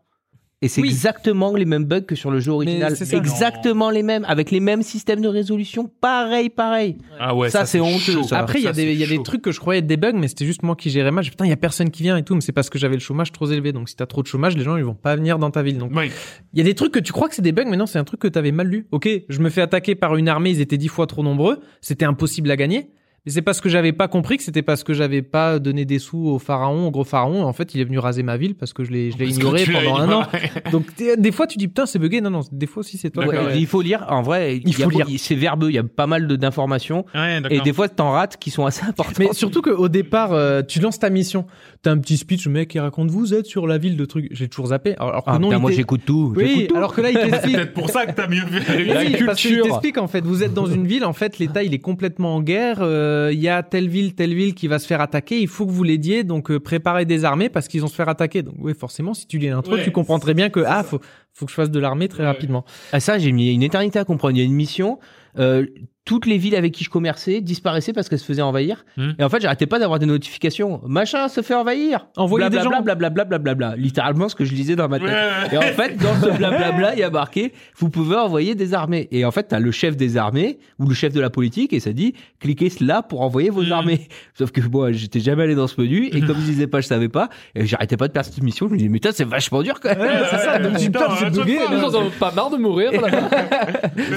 Et 0.64 0.68
c'est 0.68 0.80
Oui. 0.80 0.88
exactement 0.88 1.54
les 1.54 1.66
mêmes 1.66 1.84
bugs 1.84 2.00
que 2.00 2.14
sur 2.14 2.30
le 2.30 2.40
jeu 2.40 2.50
original. 2.50 2.96
c'est 2.96 3.04
ça. 3.04 3.16
Exactement 3.18 3.90
les 3.90 4.02
mêmes, 4.02 4.24
avec 4.26 4.50
les 4.50 4.60
mêmes 4.60 4.80
systèmes 4.82 5.20
de 5.20 5.28
résolution. 5.28 5.90
Pareil, 6.00 6.48
pareil. 6.48 6.96
Ah 7.20 7.34
ouais, 7.34 7.50
Ça, 7.50 7.66
c'est 7.66 7.80
honteux, 7.80 7.98
chaud. 8.12 8.22
ça. 8.22 8.38
Après, 8.38 8.60
il 8.60 8.64
y 8.64 8.68
a, 8.68 8.72
des, 8.72 8.94
y 8.94 9.04
a 9.04 9.22
trucs 9.22 9.42
que 9.42 9.52
je 9.52 9.60
croyais 9.60 9.80
être 9.80 9.86
des 9.86 9.98
bugs, 9.98 10.12
mais 10.14 10.26
c'était 10.28 10.46
juste 10.46 10.62
moi 10.62 10.74
qui 10.74 10.88
gérais 10.88 11.10
mal. 11.10 11.22
Je- 11.22 11.28
Putain, 11.30 11.44
il 11.44 11.50
y 11.50 11.52
a 11.52 11.56
personne 11.58 11.90
qui 11.90 12.02
vient 12.02 12.16
et 12.16 12.22
tout, 12.22 12.34
mais 12.34 12.40
c'est 12.40 12.52
parce 12.52 12.70
que 12.70 12.78
j'avais 12.78 12.94
le 12.94 13.00
chômage 13.00 13.30
trop 13.30 13.46
élevé. 13.50 13.72
Donc, 13.72 13.90
si 13.90 13.96
t'as 13.96 14.06
trop 14.06 14.22
de 14.22 14.26
chômage, 14.26 14.56
les 14.56 14.64
gens, 14.64 14.76
ils 14.78 14.84
vont 14.84 14.94
pas 14.94 15.16
venir 15.16 15.38
dans 15.38 15.50
ta 15.50 15.62
ville. 15.62 15.76
Donc, 15.76 15.92
il 15.94 16.58
y 16.58 16.62
a 16.62 16.64
des 16.64 16.74
trucs 16.74 16.92
que 16.92 16.98
tu 17.00 17.12
crois 17.12 17.28
que 17.28 17.34
c'est 17.34 17.42
des 17.42 17.52
bugs, 17.52 17.66
mais 17.68 17.76
non, 17.76 17.84
c'est 17.86 17.98
un 17.98 18.04
truc 18.04 18.20
que 18.20 18.28
t'avais 18.28 18.52
mal 18.52 18.68
lu. 18.68 18.86
Ok, 18.90 19.06
je 19.28 19.38
me 19.40 19.50
fais 19.50 19.60
attaquer 19.60 19.94
par 19.94 20.16
une 20.16 20.28
armée, 20.28 20.50
ils 20.50 20.60
étaient 20.62 20.78
dix 20.78 20.88
fois 20.88 21.06
trop 21.06 21.22
nombreux. 21.22 21.60
C'était 21.82 22.06
impossible 22.06 22.50
à 22.50 22.56
gagner. 22.56 22.88
Mais 23.26 23.32
c'est 23.32 23.40
parce 23.40 23.62
que 23.62 23.70
j'avais 23.70 23.92
pas 23.92 24.06
compris 24.06 24.36
que 24.36 24.42
c'était 24.42 24.60
parce 24.60 24.84
que 24.84 24.92
j'avais 24.92 25.22
pas 25.22 25.58
donné 25.58 25.86
des 25.86 25.98
sous 25.98 26.18
au 26.18 26.38
pharaon, 26.38 26.88
au 26.88 26.90
gros 26.90 27.04
pharaon. 27.04 27.42
En 27.44 27.54
fait, 27.54 27.74
il 27.74 27.80
est 27.80 27.84
venu 27.84 27.98
raser 27.98 28.22
ma 28.22 28.36
ville 28.36 28.54
parce 28.54 28.74
que 28.74 28.84
je 28.84 28.90
l'ai, 28.90 29.10
je 29.12 29.16
l'ai 29.16 29.28
ignoré 29.30 29.64
pendant 29.64 29.96
un 29.96 30.12
an. 30.12 30.22
Donc, 30.72 30.84
des 30.96 31.32
fois, 31.32 31.46
tu 31.46 31.56
dis, 31.56 31.66
putain, 31.68 31.86
c'est 31.86 31.98
bugué. 31.98 32.20
Non, 32.20 32.28
non, 32.28 32.40
des 32.52 32.66
fois 32.66 32.80
aussi, 32.80 32.98
c'est 32.98 33.08
toi. 33.08 33.24
Ouais, 33.26 33.58
Il 33.58 33.66
faut 33.66 33.80
lire, 33.80 34.04
en 34.10 34.20
vrai, 34.20 34.58
il 34.58 34.68
Il 34.68 34.74
faut 34.74 34.90
lire. 34.90 35.06
c'est 35.16 35.34
verbeux, 35.36 35.70
il 35.70 35.74
y 35.74 35.78
a 35.78 35.82
pas 35.84 36.06
mal 36.06 36.26
de- 36.26 36.36
d'informations. 36.36 37.06
Ouais, 37.14 37.40
Et 37.48 37.60
des 37.62 37.72
fois, 37.72 37.88
t'en 37.88 38.10
rates 38.10 38.36
qui 38.36 38.50
sont 38.50 38.66
assez 38.66 38.84
importantes. 38.84 39.18
Mais 39.18 39.32
surtout 39.32 39.62
qu'au 39.62 39.88
départ, 39.88 40.34
euh, 40.34 40.60
tu 40.60 40.80
lances 40.80 40.98
ta 40.98 41.08
mission. 41.08 41.46
T'as 41.80 41.92
un 41.92 41.98
petit 41.98 42.18
speech, 42.18 42.44
le 42.44 42.52
mec 42.52 42.68
qui 42.68 42.78
raconte 42.78 43.10
vous 43.10 43.32
êtes 43.32 43.46
sur 43.46 43.66
la 43.66 43.78
ville 43.78 43.96
de 43.96 44.04
trucs. 44.04 44.28
J'ai 44.32 44.48
toujours 44.48 44.66
zappé. 44.66 44.96
Alors, 44.98 45.08
alors 45.12 45.24
que 45.24 45.30
Ah, 45.30 45.38
non, 45.38 45.48
putain, 45.48 45.56
il 45.58 45.62
moi 45.62 45.70
j'écoute 45.70 46.02
tout. 46.04 46.34
Oui, 46.36 46.46
j'écoute 46.46 46.68
tout. 46.68 46.76
alors 46.76 46.94
que 46.94 47.00
là, 47.00 47.10
il 47.10 47.14
C'est 47.22 47.30
t'explique. 47.30 47.56
peut-être 47.56 47.72
pour 47.72 47.88
ça 47.88 48.04
que 48.04 48.12
t'as 48.12 48.28
mieux 48.28 48.44
fait. 48.46 48.84
La 48.84 49.00
Oui, 49.00 49.16
parce 49.24 49.40
qu'il 49.40 49.50
culture. 49.52 49.64
t'explique 49.64 49.96
en 49.96 50.08
fait, 50.08 50.22
vous 50.24 50.42
êtes 50.42 50.52
dans 50.52 50.66
une 50.66 50.86
ville, 50.86 51.06
en 51.06 51.14
fait, 51.14 51.38
l'État 51.38 51.62
il 51.62 51.72
est 51.72 51.78
complètement 51.78 52.34
en 52.36 52.42
guerre, 52.42 52.78
euh, 52.80 53.13
il 53.32 53.40
y 53.40 53.48
a 53.48 53.62
telle 53.62 53.88
ville, 53.88 54.14
telle 54.14 54.34
ville 54.34 54.54
qui 54.54 54.66
va 54.68 54.78
se 54.78 54.86
faire 54.86 55.00
attaquer, 55.00 55.40
il 55.40 55.48
faut 55.48 55.66
que 55.66 55.70
vous 55.72 55.82
l'aidiez, 55.84 56.24
donc 56.24 56.50
euh, 56.50 56.60
préparez 56.60 57.04
des 57.04 57.24
armées 57.24 57.48
parce 57.48 57.68
qu'ils 57.68 57.80
vont 57.80 57.86
se 57.88 57.94
faire 57.94 58.08
attaquer. 58.08 58.42
Donc 58.42 58.54
oui, 58.58 58.74
forcément, 58.74 59.14
si 59.14 59.26
tu 59.26 59.38
lis 59.38 59.48
l'intro, 59.48 59.74
Ouais, 59.74 59.82
tu 59.84 59.90
comprends 59.90 60.18
très 60.18 60.34
bien 60.34 60.50
que 60.50 60.60
ah, 60.66 60.82
faut, 60.82 61.00
faut 61.32 61.44
que 61.46 61.50
je 61.50 61.56
fasse 61.56 61.70
de 61.70 61.78
l'armée 61.80 62.08
très 62.08 62.22
Ouais. 62.22 62.28
rapidement. 62.28 62.64
Ah, 62.92 63.00
ça, 63.00 63.18
j'ai 63.18 63.32
mis 63.32 63.52
une 63.52 63.62
éternité 63.62 63.98
à 63.98 64.04
comprendre. 64.04 64.34
Il 64.36 64.38
y 64.38 64.42
a 64.42 64.44
une 64.44 64.52
mission. 64.54 64.98
euh, 65.38 65.66
toutes 66.04 66.26
les 66.26 66.36
villes 66.36 66.54
avec 66.56 66.72
qui 66.72 66.84
je 66.84 66.90
commerçais 66.90 67.40
disparaissaient 67.40 67.94
parce 67.94 68.10
qu'elles 68.10 68.18
se 68.18 68.26
faisaient 68.26 68.42
envahir. 68.42 68.84
Hmm. 68.98 69.12
Et 69.18 69.24
en 69.24 69.28
fait, 69.30 69.40
j'arrêtais 69.40 69.66
pas 69.66 69.78
d'avoir 69.78 69.98
des 69.98 70.04
notifications. 70.06 70.82
Machin 70.86 71.28
se 71.28 71.40
fait 71.40 71.54
envahir. 71.54 72.06
Envoyer 72.16 72.50
des 72.50 72.58
gens. 72.58 72.68
Blablabla, 72.68 73.10
blablabla, 73.10 73.38
blablabla. 73.38 73.76
Littéralement 73.76 74.28
ce 74.28 74.34
que 74.34 74.44
je 74.44 74.52
lisais 74.54 74.76
dans 74.76 74.86
ma 74.88 74.98
tête. 74.98 75.08
Ouais, 75.08 75.14
ouais. 75.14 75.54
Et 75.54 75.56
en 75.58 75.62
fait, 75.74 75.96
dans 75.96 76.14
ce 76.20 76.36
blablabla, 76.36 76.92
il 76.94 76.98
y 76.98 77.02
a 77.02 77.08
marqué, 77.10 77.52
vous 77.78 77.88
pouvez 77.88 78.16
envoyer 78.16 78.54
des 78.54 78.74
armées. 78.74 79.08
Et 79.12 79.24
en 79.24 79.30
fait, 79.30 79.44
t'as 79.44 79.58
le 79.60 79.70
chef 79.70 79.96
des 79.96 80.18
armées 80.18 80.58
ou 80.78 80.86
le 80.86 80.94
chef 80.94 81.12
de 81.14 81.20
la 81.20 81.30
politique 81.30 81.72
et 81.72 81.80
ça 81.80 81.92
dit, 81.92 82.14
cliquez 82.38 82.70
là 82.80 83.00
pour 83.02 83.22
envoyer 83.22 83.48
vos 83.48 83.62
Mm. 83.62 83.72
armées. 83.72 84.08
Sauf 84.34 84.50
que 84.50 84.60
moi, 84.60 84.92
j'étais 84.92 85.20
jamais 85.20 85.44
allé 85.44 85.54
dans 85.54 85.66
ce 85.68 85.80
menu 85.80 86.08
et 86.12 86.20
comme 86.20 86.36
je 86.40 86.44
disais 86.44 86.66
pas, 86.66 86.82
je 86.82 86.86
savais 86.86 87.08
pas. 87.08 87.30
Et 87.54 87.64
j'arrêtais 87.64 87.96
pas 87.96 88.08
de 88.08 88.12
perdre 88.12 88.28
cette 88.30 88.42
mission. 88.44 88.68
Je 88.68 88.72
me 88.72 88.76
disais, 88.76 88.90
mais 88.90 88.98
putain, 88.98 89.12
c'est 89.14 89.24
vachement 89.24 89.62
dur 89.62 89.80
quand 89.80 89.88
même. 89.88 90.00
Ouais, 90.00 90.26
c'est 90.30 90.38
ça, 90.38 90.58
donc 90.58 90.76
Putain, 90.78 91.06
c'est 91.18 91.30
bugué. 91.30 91.56
là. 91.70 91.80
gens 91.80 91.90
n'ont 91.92 92.10
pas 92.10 92.30
marre 92.30 92.50
de 92.50 92.58
mourir 92.58 92.90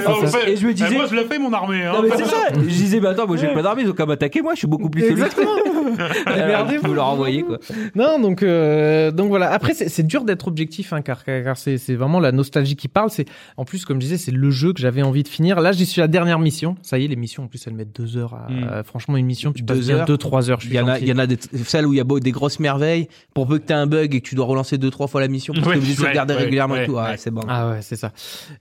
Ah, 0.06 0.10
en 0.12 0.46
et 0.46 0.56
je 0.56 0.66
me 0.66 0.72
disais- 0.74 0.88
eh, 0.90 0.94
moi 0.94 1.06
je 1.10 1.14
l'ai 1.14 1.24
fait 1.24 1.38
mon 1.38 1.52
armée. 1.52 1.77
Hein. 1.84 1.92
Non 1.94 2.02
mais 2.02 2.10
c'est 2.16 2.24
ça. 2.26 2.36
Je 2.54 2.58
disais, 2.60 3.00
mais 3.00 3.08
attends, 3.08 3.26
moi 3.26 3.36
j'ai 3.36 3.48
pas 3.48 3.62
d'armée, 3.62 3.84
donc 3.84 3.98
à 4.00 4.06
m'attaquer, 4.06 4.42
moi 4.42 4.52
je 4.54 4.58
suis 4.58 4.66
beaucoup 4.68 4.90
plus 4.90 5.02
solide. 5.02 5.18
Exactement. 5.18 5.50
Vous 6.82 6.94
leur 6.94 7.06
envoyer 7.06 7.42
quoi. 7.42 7.58
Non, 7.94 8.18
donc 8.20 8.42
euh, 8.42 9.10
donc 9.10 9.28
voilà. 9.28 9.50
Après, 9.50 9.74
c'est 9.74 10.06
dur 10.06 10.24
d'être 10.24 10.46
objectif, 10.48 10.92
hein, 10.92 11.02
car 11.02 11.24
car 11.24 11.56
c'est 11.56 11.78
c'est 11.78 11.94
vraiment 11.94 12.20
la 12.20 12.32
nostalgie 12.32 12.76
qui 12.76 12.88
parle. 12.88 13.10
C'est 13.10 13.26
en 13.56 13.64
plus, 13.64 13.84
comme 13.84 13.96
je 14.00 14.06
disais, 14.06 14.18
c'est 14.18 14.30
le 14.30 14.50
jeu 14.50 14.72
que 14.72 14.80
j'avais 14.80 15.02
envie 15.02 15.22
de 15.22 15.28
finir. 15.28 15.60
Là, 15.60 15.72
j'y 15.72 15.86
suis 15.86 16.00
à 16.00 16.04
la 16.04 16.08
dernière 16.08 16.38
mission. 16.38 16.76
Ça 16.82 16.98
y 16.98 17.04
est, 17.04 17.08
les 17.08 17.16
missions 17.16 17.44
en 17.44 17.46
plus, 17.46 17.66
elles 17.66 17.74
mettent 17.74 17.94
deux 17.98 18.16
heures. 18.16 18.34
À, 18.34 18.48
Mm. 18.50 18.64
euh, 18.64 18.82
franchement, 18.82 19.16
une 19.16 19.26
mission, 19.26 19.52
tu 19.52 19.62
Deux 19.62 19.74
passes 19.74 19.86
bien 19.86 19.96
heures. 19.98 20.06
deux 20.06 20.16
trois 20.16 20.50
heures. 20.50 20.58
Il 20.64 20.72
y 20.72 20.80
en 20.80 20.88
a, 20.88 20.98
il 20.98 21.06
y 21.08 21.12
en 21.12 21.18
a 21.18 21.26
des, 21.26 21.36
celles 21.64 21.86
où 21.86 21.92
il 21.92 21.96
y 21.96 22.00
a 22.00 22.04
beau- 22.04 22.20
des 22.20 22.30
grosses 22.30 22.60
merveilles. 22.60 23.08
Pour 23.34 23.46
peu 23.46 23.58
que 23.58 23.64
t'aies 23.64 23.74
un 23.74 23.86
bug 23.86 24.14
et 24.14 24.20
que 24.20 24.26
tu 24.28 24.34
dois 24.34 24.46
relancer 24.46 24.78
deux, 24.78 24.90
trois 24.90 25.06
fois 25.06 25.20
la 25.20 25.28
mission 25.28 25.52
parce 25.54 25.66
Ouais, 25.66 25.74
que 25.74 25.78
vous 25.80 25.90
êtes 25.90 25.98
ouais, 25.98 26.04
sauvegarder 26.04 26.34
ouais, 26.34 26.40
régulièrement 26.40 26.76
tout. 26.86 26.96
Ah, 26.98 27.10
ouais. 27.10 27.16
c'est 27.18 27.30
bon. 27.30 27.42
Ah 27.48 27.70
ouais, 27.70 27.78
c'est 27.82 27.96
ça. 27.96 28.12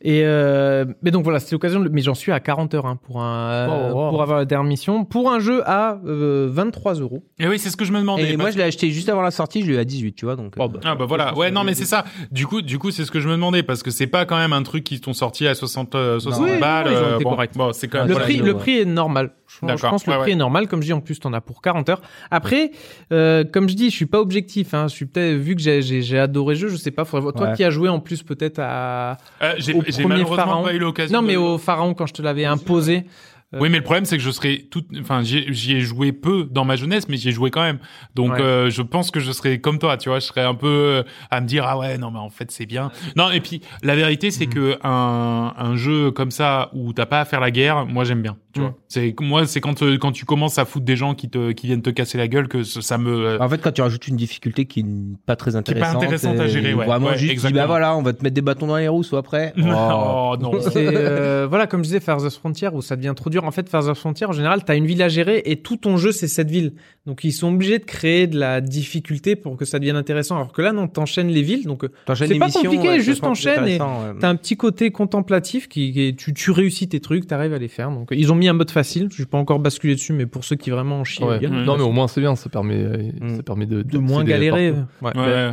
Et 0.02 0.22
euh, 0.26 0.86
mais 1.04 1.12
donc 1.12 1.24
voilà, 1.24 1.40
c'était 1.40 1.54
l'occasion. 1.56 1.84
Mais 1.92 2.02
j'en 2.02 2.16
suis 2.16 2.32
à 2.32 2.40
40 2.40 2.74
heures 2.74 2.86
hein, 2.86 2.98
pour 3.08 3.22
un 3.22 3.48
euh, 3.50 3.68
Oh, 3.94 3.96
wow. 3.96 4.10
pour 4.10 4.22
avoir 4.22 4.38
la 4.38 4.46
dernière 4.46 4.68
mission 4.68 5.06
pour 5.06 5.32
un 5.32 5.40
jeu 5.40 5.62
à 5.66 5.98
euh, 6.06 6.48
23 6.52 6.96
euros. 6.96 7.24
Et 7.40 7.48
oui, 7.48 7.58
c'est 7.58 7.70
ce 7.70 7.78
que 7.78 7.86
je 7.86 7.94
me 7.94 8.00
demandais. 8.00 8.30
Et 8.32 8.38
moi 8.38 8.52
je 8.52 8.58
l'ai 8.58 8.64
acheté 8.64 8.92
juste 8.92 9.08
avant 9.08 9.22
la 9.22 9.32
sortie, 9.32 9.62
je 9.62 9.68
l'ai 9.68 9.76
eu 9.76 9.80
à 9.80 9.86
18, 9.86 10.14
tu 10.14 10.26
vois. 10.26 10.36
Donc, 10.36 10.54
Oh, 10.60 10.64
euh, 10.64 10.68
bah. 10.68 10.80
Ah 10.84 10.96
bah 10.96 11.06
voilà, 11.06 11.34
ouais 11.38 11.50
non 11.50 11.64
mais 11.64 11.74
c'est 11.74 11.86
ça. 11.86 12.04
Du 12.32 12.46
coup, 12.46 12.62
du 12.62 12.78
coup 12.80 12.92
c'est 12.92 13.06
ce 13.06 13.12
que 13.12 13.20
je 13.22 13.28
me 13.28 13.34
demandais 13.34 13.64
parce 13.64 13.82
que 13.82 13.92
c'est 13.92 14.08
pas 14.08 14.26
quand 14.26 14.38
même 14.38 14.52
un 14.54 14.64
truc 14.64 14.84
qui 14.84 15.00
t'ont 15.00 15.14
sorti 15.14 15.48
à 15.48 15.56
60 15.56 15.96
euh, 15.96 16.20
60 16.20 16.44
Oui, 16.44 16.60
balles. 16.60 16.86
non, 16.92 16.92
euh, 16.96 17.20
bon, 17.20 17.72
c'est 17.74 17.88
quand 17.88 18.00
même 18.00 18.08
le 18.08 18.14
voilà, 18.14 18.26
prix, 18.28 18.38
le 18.40 18.54
prix 18.56 18.78
est 18.80 18.86
normal. 18.86 19.32
Je, 19.48 19.60
pense 19.88 20.04
que 20.04 20.10
le 20.12 20.18
ouais, 20.18 20.22
prix 20.24 20.32
ouais. 20.32 20.36
est 20.36 20.40
normal. 20.40 20.68
Comme 20.68 20.82
je 20.82 20.88
dis, 20.88 20.94
en 20.94 21.00
plus, 21.00 21.20
t'en 21.20 21.32
as 21.34 21.42
pour 21.42 21.62
40 21.62 21.88
heures. 21.90 22.02
Après, 22.32 22.72
euh, 23.14 23.44
comme 23.46 23.70
je 23.70 23.76
dis, 23.76 23.90
je 23.90 23.96
suis 23.96 24.06
pas 24.06 24.20
objectif. 24.20 24.74
Hein. 24.74 24.88
Je 24.90 24.94
suis 24.94 25.06
peut-être 25.06 25.38
vu 25.38 25.56
que 25.56 25.62
j'ai 25.62 25.82
j'ai 25.82 26.02
j'ai 26.02 26.20
adoré 26.20 26.56
le 26.56 26.60
jeu. 26.60 26.68
Je 26.70 26.76
sais 26.76 26.92
pas. 26.92 27.06
faudrait 27.06 27.32
Toi 27.32 27.48
Ouais. 27.50 27.56
qui 27.56 27.64
as 27.64 27.70
joué 27.70 27.88
en 27.90 28.00
plus 28.00 28.24
peut-être 28.24 28.60
à 28.60 29.18
Euh, 29.42 29.54
j'ai 29.58 29.74
au 29.74 29.82
j'ai 29.86 29.92
premier 30.04 30.08
malheureusement 30.16 30.36
pharaon. 30.46 30.64
pas 30.64 30.74
eu 30.74 30.80
l'occasion. 30.80 31.22
non 31.22 31.26
mais 31.26 31.34
de- 31.34 31.38
au 31.40 31.58
pharaon 31.58 31.94
quand 31.94 32.06
je 32.08 32.14
te 32.14 32.22
l'avais 32.22 32.46
imposé. 32.46 33.06
Euh, 33.54 33.60
Oui, 33.62 33.70
mais 33.70 33.78
le 33.78 33.84
problème 33.84 34.06
c'est 34.06 34.18
que 34.18 34.24
je 34.24 34.30
serais 34.32 34.66
tout, 34.70 34.84
enfin 35.00 35.24
j'y 35.24 35.38
ai- 35.40 35.54
j'y 35.54 35.74
ai 35.78 35.82
joué 35.82 36.12
peu 36.12 36.48
dans 36.52 36.66
ma 36.66 36.76
jeunesse, 36.76 37.08
mais 37.08 37.18
j'y 37.18 37.30
ai 37.30 37.32
joué 37.32 37.50
quand 37.52 37.62
même. 37.64 37.80
Donc 38.16 38.34
Ouais. 38.34 38.42
euh, 38.42 38.70
je 38.70 38.82
pense 38.82 39.10
que 39.12 39.20
je 39.20 39.32
serais 39.32 39.60
comme 39.60 39.80
toi, 39.80 39.98
tu 39.98 40.10
vois, 40.10 40.20
je 40.20 40.26
serais 40.26 40.44
un 40.44 40.56
peu 40.56 40.68
euh, 40.68 41.04
à 41.32 41.40
me 41.42 41.48
dire 41.48 41.64
ah 41.68 41.78
ouais 41.78 41.98
non 41.98 42.12
mais 42.12 42.20
en 42.20 42.30
fait 42.30 42.52
c'est 42.52 42.66
bien. 42.66 42.92
Non 43.16 43.30
et 43.32 43.40
puis 43.40 43.62
la 43.84 43.96
vérité 43.96 44.32
c'est 44.32 44.48
que 44.48 44.78
un 44.84 45.54
un 45.58 45.76
jeu 45.76 46.12
comme 46.12 46.32
ça 46.32 46.70
où 46.74 46.92
t'as 46.94 47.06
pas 47.06 47.22
à 47.22 47.26
faire 47.26 47.40
la 47.40 47.52
guerre, 47.52 47.86
moi 47.86 48.04
j'aime 48.04 48.22
bien. 48.22 48.36
Tu 48.54 48.60
Mm. 48.60 48.64
vois, 48.64 48.76
c'est 48.88 49.16
moi 49.22 49.46
c'est 49.46 49.62
quand 49.62 49.82
euh, 49.84 49.98
quand 49.98 50.12
tu 50.12 50.26
commences 50.26 50.58
à 50.58 50.66
foutre 50.66 50.86
des 50.86 50.96
gens 50.96 51.14
qui 51.14 51.30
te 51.30 51.52
qui 51.52 51.68
viennent 51.68 51.82
te 51.84 51.90
casser 51.92 52.18
la 52.18 52.28
gueule 52.28 52.48
que 52.48 52.64
ça, 52.64 52.98
me 52.98 53.42
En 53.42 53.48
fait, 53.50 53.60
quand 53.62 53.72
tu 53.72 53.82
rajoutes 53.82 54.08
une 54.08 54.16
difficulté 54.18 54.66
qui 54.66 54.84
n'est 54.84 55.16
pas 55.26 55.36
très 55.36 55.52
pas 55.52 55.58
intéressante, 55.60 55.96
intéressante 56.04 56.40
à 56.40 56.48
gérer, 56.48 56.74
ouais. 56.74 56.86
vraiment 56.86 57.08
Ouais, 57.08 57.18
juste, 57.18 57.46
dis, 57.46 57.54
bah 57.54 57.66
voilà, 57.68 57.96
on 57.96 58.02
va 58.02 58.14
te 58.14 58.24
mettre 58.24 58.34
des 58.34 58.42
bâtons 58.42 58.68
dans 58.68 58.78
les 58.78 58.88
roues, 58.88 59.04
soit 59.04 59.20
après. 59.20 59.54
Oh. 59.80 60.34
oh 60.34 60.38
non. 60.42 60.52
C'est 60.60 60.88
euh, 60.88 61.46
voilà, 61.48 61.68
comme 61.68 61.82
je 61.82 61.90
disais, 61.90 62.00
Far 62.00 62.18
the 62.22 62.30
Frontier 62.30 62.70
où 62.74 62.82
ça 62.82 62.96
devient 62.96 63.14
trop 63.16 63.30
dur. 63.30 63.37
En 63.46 63.52
fait, 63.52 63.70
Far 63.70 63.84
the 63.86 63.94
Frontier, 63.94 64.26
en 64.28 64.32
général, 64.32 64.64
t'as 64.66 64.76
une 64.76 64.86
ville 64.86 65.02
à 65.02 65.10
gérer 65.10 65.42
et 65.46 65.58
tout 65.58 65.78
ton 65.78 65.98
jeu 65.98 66.12
c'est 66.12 66.28
cette 66.28 66.50
ville. 66.50 66.74
Donc 67.06 67.24
ils 67.24 67.32
sont 67.32 67.54
obligés 67.54 67.80
de 67.80 67.86
créer 67.86 68.28
de 68.28 68.38
la 68.38 68.60
difficulté 68.62 69.36
pour 69.36 69.56
que 69.58 69.66
ça 69.66 69.80
devienne 69.80 69.96
intéressant. 69.96 70.36
Alors 70.36 70.52
que 70.52 70.62
là, 70.62 70.74
non, 70.74 70.88
t'enchaînes 70.88 71.30
les 71.30 71.42
villes, 71.42 71.66
donc 71.66 71.84
euh, 71.84 71.90
T'enchaînes 72.06 72.28
C'est 72.28 72.38
pas 72.40 72.46
missions, 72.48 72.62
compliqué, 72.64 72.88
ouais, 72.90 73.00
juste 73.00 73.24
enchaîne 73.24 73.68
et 73.68 73.80
ouais. 73.80 74.14
T'as 74.20 74.30
un 74.30 74.36
petit 74.36 74.58
côté 74.58 74.92
contemplatif 74.92 75.68
qui, 75.70 75.92
qui 75.94 76.02
est- 76.08 76.18
tu, 76.20 76.34
tu 76.34 76.52
réussis 76.52 76.88
tes 76.90 77.00
trucs, 77.00 77.28
t'arrives 77.28 77.54
à 77.54 77.58
les 77.60 77.68
faire. 77.70 77.90
Donc 77.92 78.10
ils 78.12 78.32
ont 78.32 78.36
mis 78.36 78.48
un 78.50 78.54
mode 78.54 78.72
facile. 78.72 79.08
Je 79.12 79.20
vais 79.24 79.26
pas 79.28 79.38
encore 79.38 79.60
basculer 79.60 79.96
dessus, 79.96 80.14
mais 80.14 80.26
pour 80.26 80.44
ceux 80.44 80.56
qui 80.56 80.70
vraiment 80.70 81.00
en 81.00 81.04
chient, 81.04 81.24
Ouais. 81.26 81.40
Mm. 81.48 81.64
Non 81.64 81.78
mais 81.78 81.84
au 81.84 81.92
moins 81.92 82.08
c'est 82.08 82.22
bien, 82.22 82.36
ça 82.36 82.50
permet, 82.50 82.76
euh, 82.76 82.98
Mm. 83.22 83.36
ça 83.38 83.44
permet 83.44 83.66
de, 83.66 83.82
de 83.84 83.98
moins 83.98 84.24
galérer. 84.24 84.74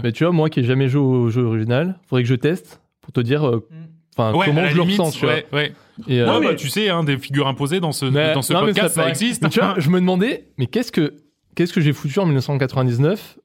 Mais 0.03 0.13
tu 0.13 0.25
vois, 0.25 0.33
moi 0.33 0.51
qui 0.51 0.61
ai 0.61 0.65
jamais 0.65 0.89
joué 0.89 1.03
au 1.03 1.29
jeu 1.31 1.43
original, 1.43 1.99
faudrait 2.09 2.23
que 2.23 2.29
je 2.29 2.35
teste 2.35 2.81
pour 3.01 3.13
te 3.13 3.21
dire, 3.21 3.47
euh, 3.47 3.67
enfin 4.17 4.37
Ouais, 4.37 4.47
comment 4.47 4.67
je 4.67 4.75
le 4.77 4.83
limite, 4.83 4.99
ressens, 5.01 5.11
tu 5.19 5.25
vois. 5.27 5.35
ouais, 5.35 5.47
ouais. 5.53 5.73
Et, 6.09 6.21
euh, 6.21 6.27
Ouais, 6.33 6.41
mais- 6.41 6.47
bah, 6.49 6.55
tu 6.55 6.69
sais, 6.69 6.89
hein, 6.89 7.05
des 7.05 7.19
figures 7.19 7.47
imposées 7.47 7.81
dans 7.81 7.93
ce, 7.93 8.07
Mais- 8.07 8.33
dans 8.35 8.43
ce 8.43 8.53
non, 8.53 8.61
mais 8.63 8.67
podcast, 8.73 8.95
ça, 8.95 9.09
existe. 9.09 9.43
Mais 9.43 9.49
tu 9.49 9.61
vois, 9.61 9.75
je 9.79 9.91
me 9.91 10.01
demandais, 10.01 10.47
mais 10.59 10.67
qu'est-ce 10.67 10.91
que 10.93 11.15
qu'est-ce 11.55 11.73
que 11.73 11.81
j'ai 11.81 11.93
foutu 11.93 12.19
en 12.19 12.27
1999 12.27 13.39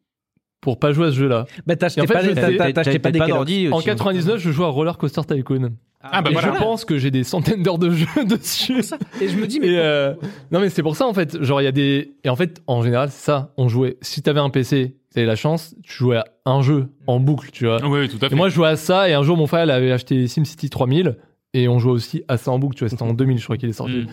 pour 0.62 0.80
pas 0.80 0.92
jouer 0.92 1.08
à 1.08 1.12
ce 1.12 1.16
jeu-là 1.18 1.46
Bah 1.68 1.74
Et 1.74 1.78
t'achetais 1.78 2.02
en 2.02 2.06
fait, 2.08 2.14
pas, 2.14 2.24
des- 2.68 2.74
t'achetais 2.74 3.00
pas 3.00 3.12
d'ordi 3.12 3.70
En 3.72 3.78
aussi. 3.78 3.86
99, 3.86 4.40
je 4.42 4.52
jouais 4.52 4.66
à 4.66 4.70
Roller 4.70 4.98
Coaster 4.98 5.22
Tycoon. 5.28 5.70
Ah, 6.02 6.22
bah 6.22 6.30
et 6.30 6.34
voilà. 6.34 6.54
je 6.54 6.60
pense 6.60 6.86
que 6.86 6.98
j'ai 6.98 7.12
des 7.12 7.24
centaines 7.26 7.62
d'heures 7.62 7.78
de 7.78 7.90
jeu 7.92 8.08
dessus. 8.26 8.82
Et 9.22 9.28
je 9.28 9.36
me 9.38 9.46
dis, 9.48 9.60
mais 9.60 9.78
euh, 9.78 10.14
non 10.52 10.60
mais 10.62 10.70
c'est 10.70 10.82
pour 10.82 10.96
ça 10.96 11.06
en 11.06 11.14
fait, 11.14 11.42
genre 11.44 11.62
il 11.62 11.66
y 11.66 11.68
a 11.68 11.74
des 11.74 12.14
et 12.24 12.30
en 12.30 12.38
fait 12.38 12.62
en 12.68 12.82
général 12.82 13.10
c'est 13.12 13.26
ça, 13.26 13.54
on 13.58 13.68
jouait 13.68 13.98
si 14.02 14.22
t'avais 14.22 14.40
un 14.40 14.50
PC, 14.50 14.96
t'avais 15.14 15.26
la 15.26 15.36
chance, 15.36 15.76
tu 15.84 15.94
jouais 15.94 16.18
à 16.18 16.26
un 16.46 16.62
jeu 16.62 16.88
en 17.08 17.20
boucle, 17.20 17.50
tu 17.52 17.66
vois. 17.66 17.84
Oui, 17.86 18.08
tout 18.10 18.18
à 18.22 18.30
fait. 18.30 18.34
Et 18.34 18.38
moi 18.38 18.50
je 18.50 18.56
jouais 18.56 18.68
à 18.70 18.76
ça 18.76 19.10
et 19.10 19.14
un 19.14 19.24
jour 19.24 19.38
mon 19.38 19.48
frère 19.48 19.66
il 19.66 19.72
avait 19.72 19.92
acheté 19.92 20.28
SimCity 20.28 20.70
3000 20.70 21.18
et 21.54 21.68
on 21.68 21.80
jouait 21.80 21.92
aussi 21.94 22.24
à 22.28 22.38
ça 22.38 22.52
en 22.52 22.60
boucle, 22.60 22.76
tu 22.76 22.84
vois, 22.84 22.90
c'était 22.90 23.04
en 23.04 23.14
2000 23.14 23.38
je 23.38 23.44
crois 23.44 23.58
qu'il 23.58 23.70
est 23.70 23.74
sorti. 23.74 23.94
Mm. 24.02 24.08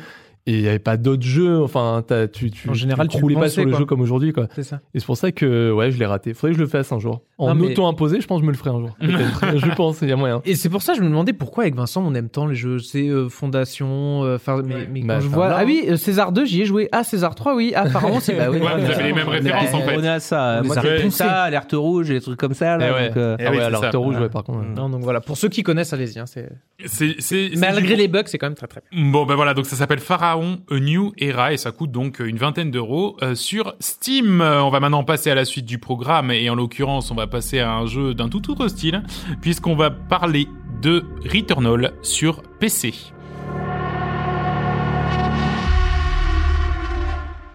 Et 0.49 0.53
il 0.59 0.61
y 0.61 0.69
avait 0.69 0.79
pas 0.79 0.97
d'autres 0.97 1.25
jeux, 1.25 1.61
enfin 1.61 2.05
t'as- 2.07 2.29
tu 2.29 2.53
tu 2.53 2.71
En 2.71 2.75
général, 2.75 3.09
tu 3.09 3.19
pas 3.35 3.49
sur 3.49 3.65
le 3.65 3.71
quoi. 3.71 3.81
jeu 3.81 3.85
comme 3.85 4.01
aujourd'hui 4.01 4.33
quoi. 4.33 4.47
c'est 4.55 4.63
ça. 4.63 4.81
Et 4.95 5.01
c'est 5.01 5.07
pour 5.07 5.17
ça 5.17 5.33
que 5.33 5.73
ouais, 5.73 5.91
je 5.91 5.99
l'ai 5.99 6.07
raté. 6.07 6.35
Faudrait 6.35 6.53
que 6.53 6.59
je 6.59 6.63
le 6.63 6.69
fasse 6.69 6.93
un 6.93 7.01
jour. 7.01 7.23
En 7.39 7.55
mais- 7.55 7.67
auto-imposé, 7.73 8.21
je 8.23 8.27
pense 8.27 8.39
que 8.39 8.45
je 8.45 8.47
me 8.47 8.53
le 8.53 8.57
ferai 8.59 8.71
un 8.71 8.79
jour. 8.81 8.97
Je 9.01 9.75
pense, 9.75 9.99
il 10.01 10.09
y 10.09 10.13
a 10.13 10.17
moyen. 10.17 10.41
Et 10.47 10.55
c'est 10.55 10.71
pour 10.71 10.81
ça 10.81 10.93
que 10.93 10.99
je 10.99 11.05
me 11.05 11.09
demandais 11.11 11.35
pourquoi 11.35 11.65
avec 11.65 11.75
Vincent 11.75 12.03
on 12.03 12.15
aime 12.15 12.31
tant 12.31 12.47
les 12.47 12.55
jeux, 12.55 12.79
c'est 12.79 13.09
euh, 13.09 13.29
Fondation, 13.29 14.25
euh, 14.25 14.39
mais, 14.65 14.89
mais 14.91 15.03
Bah, 15.03 15.15
quand 15.17 15.21
je 15.21 15.29
vois, 15.29 15.49
non. 15.51 15.55
ah 15.59 15.65
oui, 15.67 15.85
euh, 15.89 15.97
César 15.97 16.33
2 16.33 16.47
j'y 16.47 16.63
ai 16.63 16.65
joué, 16.65 16.89
ah 16.93 17.05
César 17.05 17.35
3 17.35 17.55
oui, 17.55 17.73
ah 17.77 17.87
Pharaon 17.91 18.21
c'est 18.21 18.35
bah 18.39 18.47
oui. 18.51 18.59
Ouais, 18.59 18.81
vous 18.81 18.91
avez 18.91 19.03
les 19.03 19.13
mêmes 19.13 19.29
références, 19.29 19.75
en 19.75 19.81
fait. 19.81 19.97
On 19.99 20.03
est 20.03 20.09
à 20.09 20.21
ça. 20.21 20.63
Moi, 20.65 20.77
les 20.83 20.99
c'est 21.03 21.11
ça, 21.11 21.43
alerte 21.43 21.73
rouge 21.75 22.11
et 22.11 22.15
des 22.15 22.21
trucs 22.21 22.39
comme 22.39 22.55
ça. 22.55 22.77
Là, 22.79 22.93
ouais. 22.95 23.09
donc, 23.09 23.17
euh, 23.19 23.37
Eh 23.39 23.45
ah 23.47 23.91
rouge, 23.99 24.17
Ouais. 24.19 24.29
par 24.31 24.43
contre. 24.45 24.65
Non 24.75 24.89
donc 24.89 25.03
voilà, 25.03 25.21
pour 25.21 25.37
ceux 25.37 25.49
qui 25.49 25.63
connaissent, 25.63 25.93
allez-y. 25.93 26.19
Hein, 26.19 26.25
c'est 26.27 26.49
C'est, 26.87 27.17
c'est, 27.19 27.51
c'est 27.53 27.59
malgré 27.59 27.97
les 27.97 28.09
bugs, 28.09 28.23
c'est 28.27 28.39
quand 28.39 28.47
même 28.47 28.55
très 28.55 28.67
très 28.67 28.81
bien. 28.91 29.11
Bon 29.11 29.27
ben 29.27 29.35
voilà, 29.35 29.53
donc 29.55 29.67
ça 29.67 29.77
s'appelle 29.77 30.01
Pharaon 30.01 30.59
A 30.71 30.79
New 30.79 31.13
Era 31.19 31.53
et 31.53 31.57
ça 31.57 31.71
coûte 31.73 31.91
donc 31.91 32.21
une 32.21 32.37
vingtaine 32.37 32.71
d'euros 32.71 33.17
euh, 33.23 33.35
sur 33.35 33.75
Steam. 33.81 34.41
On 34.41 34.71
va 34.71 34.81
maintenant 34.81 35.05
passer 35.05 35.31
à 35.31 35.35
la 35.35 35.45
suite 35.45 35.67
du 35.67 35.79
programme 35.79 36.31
et 36.31 36.49
en 36.51 36.55
l'occurrence 36.55 37.11
on 37.11 37.15
va 37.15 37.26
passer 37.27 37.61
à 37.61 37.73
un 37.75 37.87
jeu 37.87 38.15
d'un 38.15 38.29
tout 38.29 38.51
autre 38.51 38.69
style 38.69 39.03
puisqu'on 39.41 39.75
va 39.77 39.91
parler 39.91 40.49
de 40.83 41.05
Returnal 41.25 41.93
sur 42.03 42.43
PC. 42.61 42.95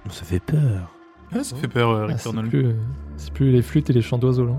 Ça 0.10 0.26
fait 0.26 0.40
peur. 0.42 0.92
ça 1.44 1.56
fait 1.56 1.68
peur 1.68 1.90
euh, 1.92 2.08
Ah, 2.10 2.18
c'est 2.18 2.28
Returnal. 2.30 2.50
plus, 2.50 2.66
euh, 2.66 2.74
c'est 3.18 3.32
plus 3.34 3.52
les 3.52 3.62
flûtes 3.62 3.90
et 3.90 3.94
les 3.94 4.02
chants 4.02 4.18
d'oiseaux 4.18 4.46
là. 4.46 4.54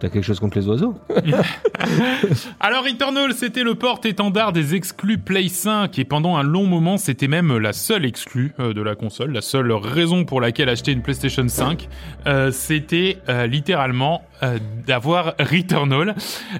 T'as 0.00 0.08
quelque 0.08 0.24
chose 0.24 0.40
contre 0.40 0.58
les 0.58 0.68
oiseaux 0.68 0.94
Alors 2.60 2.84
Returnal, 2.84 3.32
c'était 3.32 3.62
le 3.62 3.74
porte-étendard 3.74 4.52
des 4.52 4.74
exclus 4.74 5.18
Play 5.18 5.48
5 5.48 5.98
et 5.98 6.04
pendant 6.04 6.36
un 6.36 6.42
long 6.42 6.66
moment, 6.66 6.96
c'était 6.96 7.28
même 7.28 7.56
la 7.56 7.72
seule 7.72 8.04
exclue 8.04 8.52
euh, 8.58 8.74
de 8.74 8.82
la 8.82 8.94
console, 8.96 9.32
la 9.32 9.40
seule 9.40 9.72
raison 9.72 10.24
pour 10.24 10.40
laquelle 10.40 10.68
acheter 10.68 10.92
une 10.92 11.02
PlayStation 11.02 11.46
5, 11.46 11.88
euh, 12.26 12.50
c'était 12.50 13.18
euh, 13.28 13.46
littéralement 13.46 14.22
euh, 14.42 14.58
d'avoir 14.86 15.34
Returnal. 15.38 16.14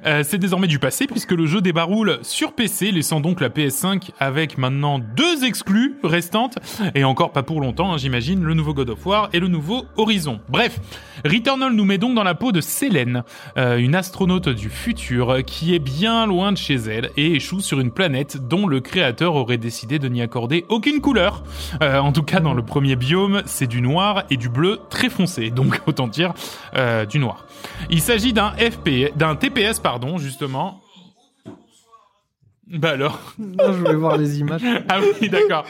Euh, 0.07 0.23
c'est 0.25 0.39
désormais 0.39 0.67
du 0.67 0.79
passé 0.79 1.07
puisque 1.07 1.33
le 1.33 1.47
jeu 1.47 1.61
débaroule 1.61 2.19
sur 2.23 2.53
PC, 2.53 2.91
laissant 2.91 3.21
donc 3.21 3.41
la 3.41 3.49
PS5 3.49 4.11
avec 4.21 4.59
maintenant 4.59 4.99
deux 4.99 5.45
exclus 5.45 5.97
restantes 6.03 6.59
et 6.95 7.05
encore 7.05 7.33
pas 7.33 7.43
pour 7.43 7.61
longtemps, 7.61 7.93
hein, 7.93 7.99
j'imagine, 7.99 8.43
le 8.43 8.55
nouveau 8.55 8.75
God 8.75 8.91
of 8.91 9.07
War 9.07 9.29
et 9.33 9.41
le 9.41 9.49
nouveau 9.49 9.85
Horizon. 9.97 10.41
Bref, 10.49 10.81
Returnal 11.25 11.73
nous 11.73 11.85
met 11.85 11.99
donc 11.99 12.15
dans 12.15 12.23
la 12.23 12.35
peau 12.35 12.53
de 12.53 12.61
Selene, 12.61 13.25
euh, 13.57 13.77
une 13.77 13.95
astronaute 13.95 14.49
du 14.49 14.69
futur 14.69 15.39
qui 15.45 15.75
est 15.75 15.79
bien 15.79 16.27
loin 16.27 16.53
de 16.53 16.59
chez 16.59 16.75
elle 16.75 17.11
et 17.17 17.33
échoue 17.33 17.61
sur 17.61 17.81
une 17.81 17.91
planète 17.91 18.37
dont 18.49 18.67
le 18.67 18.81
créateur 18.81 19.35
aurait 19.35 19.59
décidé 19.59 19.99
de 19.99 20.09
n'y 20.09 20.23
accorder 20.23 20.65
aucune 20.69 21.01
couleur. 21.01 21.43
Euh, 21.83 21.99
en 21.99 22.13
tout 22.13 22.23
cas, 22.23 22.41
dans 22.41 22.55
le 22.55 22.63
premier 22.63 22.97
biome, 22.97 23.43
c'est 23.47 23.67
du 23.67 23.81
noir 23.81 24.25
et 24.31 24.37
du 24.37 24.49
bleu 24.49 24.81
très 24.91 25.09
foncé, 25.09 25.51
donc 25.51 25.81
autant 25.87 26.07
dire 26.07 26.35
euh, 26.77 27.07
du 27.07 27.19
noir. 27.19 27.47
Il 27.91 28.01
s'agit 28.01 28.33
d'un 28.33 28.53
FP, 28.53 29.17
d'un 29.17 29.37
TPS 29.37 29.81
pardon, 29.81 30.19
justement. 30.19 30.84
Bah 32.67 32.91
alors. 32.91 33.35
Non, 33.39 33.73
je 33.73 33.79
voulais 33.79 33.95
voir 33.95 34.17
les 34.17 34.41
images. 34.41 34.63
Ah 34.89 35.01
oui, 35.21 35.29
d'accord. 35.29 35.67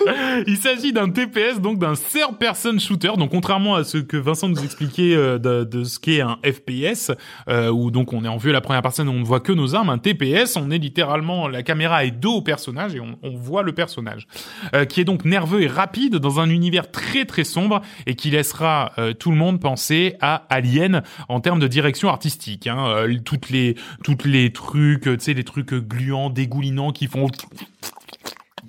Il 0.46 0.56
s'agit 0.56 0.92
d'un 0.92 1.08
TPS, 1.10 1.60
donc 1.60 1.78
d'un 1.78 1.94
third 1.94 2.36
person 2.38 2.78
shooter. 2.78 3.12
Donc 3.16 3.30
contrairement 3.30 3.74
à 3.74 3.84
ce 3.84 3.98
que 3.98 4.16
Vincent 4.16 4.48
nous 4.48 4.62
expliquait 4.62 5.14
euh, 5.14 5.38
de, 5.38 5.64
de 5.64 5.84
ce 5.84 5.98
qu'est 5.98 6.20
un 6.20 6.38
FPS, 6.44 7.12
euh, 7.48 7.70
où 7.70 7.90
donc 7.90 8.12
on 8.12 8.24
est 8.24 8.28
en 8.28 8.36
vue 8.36 8.50
à 8.50 8.52
la 8.52 8.60
première 8.60 8.82
personne, 8.82 9.08
on 9.08 9.20
ne 9.20 9.24
voit 9.24 9.40
que 9.40 9.52
nos 9.52 9.74
armes. 9.74 9.90
Un 9.90 9.98
TPS, 9.98 10.56
on 10.56 10.70
est 10.70 10.78
littéralement 10.78 11.48
la 11.48 11.62
caméra 11.62 12.04
est 12.04 12.10
dos 12.10 12.34
au 12.34 12.42
personnage 12.42 12.94
et 12.94 13.00
on, 13.00 13.18
on 13.22 13.36
voit 13.36 13.62
le 13.62 13.72
personnage, 13.72 14.26
euh, 14.74 14.84
qui 14.84 15.00
est 15.00 15.04
donc 15.04 15.24
nerveux 15.24 15.62
et 15.62 15.68
rapide 15.68 16.16
dans 16.16 16.40
un 16.40 16.48
univers 16.48 16.90
très 16.90 17.24
très 17.24 17.44
sombre 17.44 17.80
et 18.06 18.14
qui 18.14 18.30
laissera 18.30 18.92
tout 19.18 19.30
le 19.30 19.36
monde 19.36 19.60
penser 19.60 20.16
à 20.20 20.44
Alien 20.48 21.02
en 21.28 21.40
termes 21.40 21.60
de 21.60 21.68
direction 21.68 22.08
artistique. 22.08 22.66
Hein. 22.66 23.06
Toutes 23.24 23.50
les 23.50 23.76
toutes 24.02 24.24
les 24.24 24.52
trucs, 24.52 25.02
tu 25.02 25.16
sais, 25.18 25.34
les 25.34 25.44
trucs 25.44 25.74
gluants, 25.74 26.30
dégoulinants 26.30 26.83
qui 26.92 27.06
font 27.06 27.28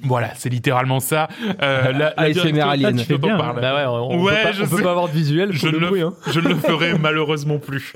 voilà, 0.03 0.35
c'est 0.35 0.49
littéralement 0.49 0.99
ça. 0.99 1.29
Euh, 1.63 1.91
la, 1.91 1.91
la 1.93 2.13
ASMR 2.17 2.33
direction 2.33 2.69
Alien. 2.69 2.85
artistique 2.85 3.15
Tu 3.15 3.21
bien, 3.21 3.37
parle. 3.37 3.61
Bah 3.61 3.75
ouais, 3.75 3.85
on, 3.87 4.21
Ouais, 4.21 4.35
peut 4.35 4.43
pas, 4.43 4.51
je 4.51 4.63
on 4.63 4.67
peut 4.67 4.83
pas 4.83 4.91
avoir 4.91 5.07
de 5.07 5.13
visuel, 5.13 5.51
Je 5.51 5.57
faut 5.59 5.67
ne, 5.67 5.71
le 5.71 5.79
le, 5.79 5.87
bruit. 5.87 6.01
Hein. 6.01 6.13
je 6.31 6.39
ne 6.41 6.49
le 6.49 6.55
ferai 6.55 6.93
malheureusement 6.99 7.57
plus. 7.57 7.93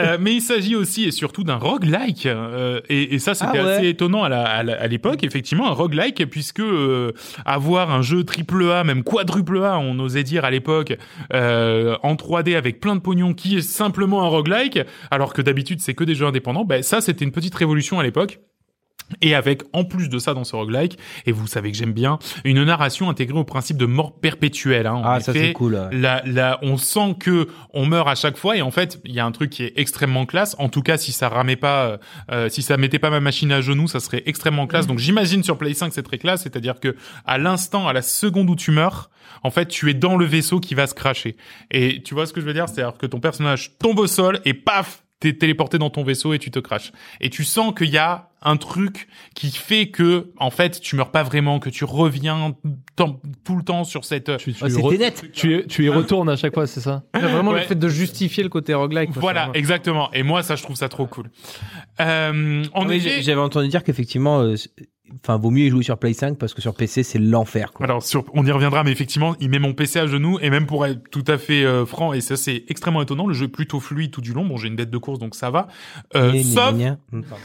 Euh, 0.00 0.16
mais 0.18 0.32
il 0.34 0.40
s'agit 0.40 0.74
aussi 0.74 1.04
et 1.04 1.10
surtout 1.12 1.44
d'un 1.44 1.54
roguelike. 1.56 2.26
Euh, 2.26 2.80
et, 2.88 3.14
et 3.14 3.18
ça, 3.20 3.34
c'était 3.34 3.58
Ah 3.60 3.64
ouais. 3.64 3.72
assez 3.74 3.88
étonnant 3.88 4.24
à 4.24 4.28
la- 4.28 4.62
la- 4.64 4.86
l'époque, 4.88 5.22
effectivement, 5.22 5.68
un 5.68 5.72
roguelike, 5.74 6.24
puisque 6.30 6.60
euh, 6.60 7.12
avoir 7.44 7.92
un 7.92 8.02
jeu 8.02 8.24
triple 8.24 8.68
A, 8.70 8.82
même 8.82 9.04
quadruple 9.04 9.62
A, 9.62 9.78
on 9.78 9.96
osait 10.00 10.24
dire 10.24 10.44
à 10.44 10.50
l'époque, 10.50 10.96
euh, 11.32 11.96
en 12.02 12.14
3D 12.14 12.56
avec 12.56 12.80
plein 12.80 12.96
de 12.96 13.00
pognon, 13.00 13.34
qui 13.34 13.58
est 13.58 13.62
simplement 13.62 14.24
un 14.24 14.28
roguelike, 14.28 14.80
alors 15.12 15.32
que 15.32 15.42
d'habitude, 15.42 15.80
c'est 15.80 15.94
que 15.94 16.02
des 16.02 16.14
jeux 16.16 16.26
indépendants, 16.26 16.64
ben, 16.64 16.82
ça, 16.82 17.00
c'était 17.00 17.24
une 17.24 17.32
petite 17.32 17.54
révolution 17.54 18.00
à 18.00 18.02
l'époque. 18.02 18.40
Et 19.20 19.34
avec, 19.34 19.62
en 19.72 19.84
plus 19.84 20.08
de 20.08 20.18
ça, 20.18 20.34
dans 20.34 20.44
ce 20.44 20.56
roguelike, 20.56 20.98
et 21.26 21.32
vous 21.32 21.46
savez 21.46 21.70
que 21.70 21.76
j'aime 21.76 21.92
bien, 21.92 22.18
une 22.44 22.62
narration 22.64 23.08
intégrée 23.08 23.38
au 23.38 23.44
principe 23.44 23.76
de 23.76 23.86
mort 23.86 24.18
perpétuelle. 24.18 24.86
Hein, 24.86 24.94
en 24.94 25.04
Ah, 25.04 25.20
ça 25.20 25.32
c'est 25.32 25.52
cool. 25.52 25.74
ouais. 25.74 25.96
Là, 25.96 26.22
là, 26.26 26.58
on 26.62 26.76
sent 26.76 27.14
que 27.20 27.48
on 27.72 27.86
meurt 27.86 28.08
à 28.08 28.14
chaque 28.14 28.36
fois 28.36 28.56
et 28.56 28.62
en 28.62 28.70
fait, 28.70 29.00
il 29.04 29.14
y 29.14 29.20
a 29.20 29.24
un 29.24 29.32
truc 29.32 29.50
qui 29.50 29.62
est 29.62 29.72
extrêmement 29.76 30.26
classe. 30.26 30.56
En 30.58 30.68
tout 30.68 30.82
cas, 30.82 30.96
si 30.96 31.12
ça 31.12 31.28
ramait 31.28 31.56
pas, 31.56 31.84
euh, 31.86 31.96
euh, 32.32 32.48
si 32.48 32.62
ça 32.62 32.76
mettait 32.76 32.98
pas 32.98 33.10
ma 33.10 33.20
machine 33.20 33.52
à 33.52 33.60
genoux, 33.60 33.86
ça 33.88 34.00
serait 34.00 34.22
extrêmement 34.26 34.66
classe. 34.66 34.86
Donc, 34.86 34.98
j'imagine 34.98 35.42
sur 35.44 35.56
Play 35.56 35.74
5, 35.74 35.92
c'est 35.92 36.02
très 36.02 36.18
classe. 36.18 36.42
C'est-à-dire 36.42 36.80
que 36.80 36.96
à 37.24 37.38
l'instant, 37.38 37.86
à 37.88 37.92
la 37.92 38.02
seconde 38.02 38.50
où 38.50 38.56
tu 38.56 38.70
meurs, 38.72 39.10
en 39.42 39.50
fait, 39.50 39.66
tu 39.66 39.88
es 39.90 39.94
dans 39.94 40.16
le 40.16 40.24
vaisseau 40.24 40.58
qui 40.60 40.74
va 40.74 40.86
se 40.86 40.94
cracher. 40.94 41.36
Et 41.70 42.02
tu 42.02 42.14
vois 42.14 42.26
ce 42.26 42.32
que 42.32 42.40
je 42.40 42.46
veux 42.46 42.54
dire? 42.54 42.68
C'est-à-dire 42.68 42.96
que 42.98 43.06
ton 43.06 43.20
personnage 43.20 43.76
tombe 43.78 43.98
au 44.00 44.06
sol 44.06 44.40
et 44.44 44.54
paf, 44.54 45.04
t'es 45.20 45.32
téléporté 45.32 45.78
dans 45.78 45.90
ton 45.90 46.02
vaisseau 46.04 46.34
et 46.34 46.38
tu 46.38 46.50
te 46.50 46.58
craches. 46.58 46.92
Et 47.20 47.30
tu 47.30 47.44
sens 47.44 47.74
qu'il 47.74 47.88
y 47.90 47.98
a 47.98 48.28
un 48.42 48.56
truc 48.58 49.08
qui 49.34 49.50
fait 49.50 49.88
que, 49.88 50.30
en 50.38 50.50
fait, 50.50 50.80
tu 50.80 50.94
meurs 50.94 51.10
pas 51.10 51.22
vraiment, 51.22 51.58
que 51.58 51.70
tu 51.70 51.84
reviens 51.84 52.54
tout 52.94 53.56
le 53.56 53.62
temps 53.64 53.82
sur 53.84 54.04
cette. 54.04 54.36
Tu, 54.36 54.52
tu, 54.52 54.62
Ah, 54.62 54.66
re- 54.68 54.98
net. 54.98 55.24
tu, 55.32 55.58
y- 55.60 55.66
tu 55.66 55.84
y 55.84 55.88
retournes 55.88 56.28
à 56.28 56.36
chaque 56.36 56.54
fois, 56.54 56.66
c'est 56.66 56.80
ça? 56.80 57.02
Vraiment 57.14 57.52
Ouais. 57.52 57.60
le 57.62 57.66
fait 57.66 57.74
de 57.74 57.88
justifier 57.88 58.42
le 58.42 58.48
côté 58.50 58.74
roguelike. 58.74 59.10
Voilà, 59.14 59.50
exactement. 59.54 60.12
Et 60.12 60.22
moi, 60.22 60.42
ça, 60.42 60.54
je 60.54 60.62
trouve 60.62 60.76
ça 60.76 60.88
trop 60.88 61.06
cool. 61.06 61.30
Euh, 62.00 62.62
en 62.74 62.86
Oui, 62.88 62.96
effet, 62.96 63.22
J'avais 63.22 63.40
entendu 63.40 63.68
dire 63.68 63.82
qu'effectivement, 63.82 64.40
euh, 64.42 64.54
enfin, 65.22 65.38
vaut 65.38 65.50
mieux 65.50 65.66
y 65.66 65.70
jouer 65.70 65.82
sur 65.82 65.98
Play 65.98 66.12
5 66.12 66.38
parce 66.38 66.54
que 66.54 66.60
sur 66.60 66.74
PC 66.74 67.02
c'est 67.02 67.18
l'enfer. 67.18 67.70
alors 67.80 68.02
sur, 68.02 68.24
on 68.34 68.44
y 68.44 68.50
reviendra, 68.50 68.84
mais 68.84 68.92
effectivement, 68.92 69.36
il 69.40 69.50
met 69.50 69.58
mon 69.58 69.74
PC 69.74 69.98
à 69.98 70.06
genoux 70.06 70.38
et 70.40 70.50
même 70.50 70.66
pour 70.66 70.86
être 70.86 71.08
tout 71.10 71.24
à 71.26 71.38
fait 71.38 71.64
euh, 71.64 71.86
franc, 71.86 72.12
et 72.12 72.20
ça 72.20 72.36
c'est 72.36 72.64
extrêmement 72.68 73.02
étonnant, 73.02 73.26
le 73.26 73.34
jeu 73.34 73.46
est 73.46 73.48
plutôt 73.48 73.80
fluide 73.80 74.10
tout 74.10 74.20
du 74.20 74.32
long. 74.32 74.44
Bon, 74.44 74.56
j'ai 74.56 74.68
une 74.68 74.76
bête 74.76 74.90
de 74.90 74.98
course, 74.98 75.18
donc 75.18 75.34
ça 75.34 75.50
va. 75.50 75.68
Euh, 76.14 76.42
sauf, 76.42 76.74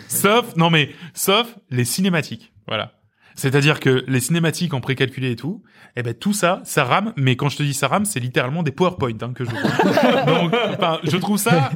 sauf, 0.07 0.55
non 0.55 0.69
mais, 0.69 0.89
sauf 1.13 1.55
les 1.69 1.85
cinématiques. 1.85 2.53
Voilà. 2.67 2.93
C'est-à-dire 3.35 3.79
que 3.79 4.03
les 4.07 4.19
cinématiques 4.19 4.73
en 4.73 4.81
précalculé 4.81 5.31
et 5.31 5.35
tout, 5.35 5.63
eh 5.95 6.03
ben 6.03 6.13
tout 6.13 6.33
ça, 6.33 6.61
ça 6.63 6.83
rame. 6.83 7.13
Mais 7.15 7.35
quand 7.35 7.49
je 7.49 7.57
te 7.57 7.63
dis 7.63 7.73
ça 7.73 7.87
rame, 7.87 8.05
c'est 8.05 8.19
littéralement 8.19 8.63
des 8.63 8.71
PowerPoint 8.71 9.17
hein, 9.21 9.33
que 9.33 9.45
je. 9.45 9.51
donc, 10.25 10.53
enfin, 10.73 10.99
je 11.03 11.17
trouve 11.17 11.37
ça 11.37 11.71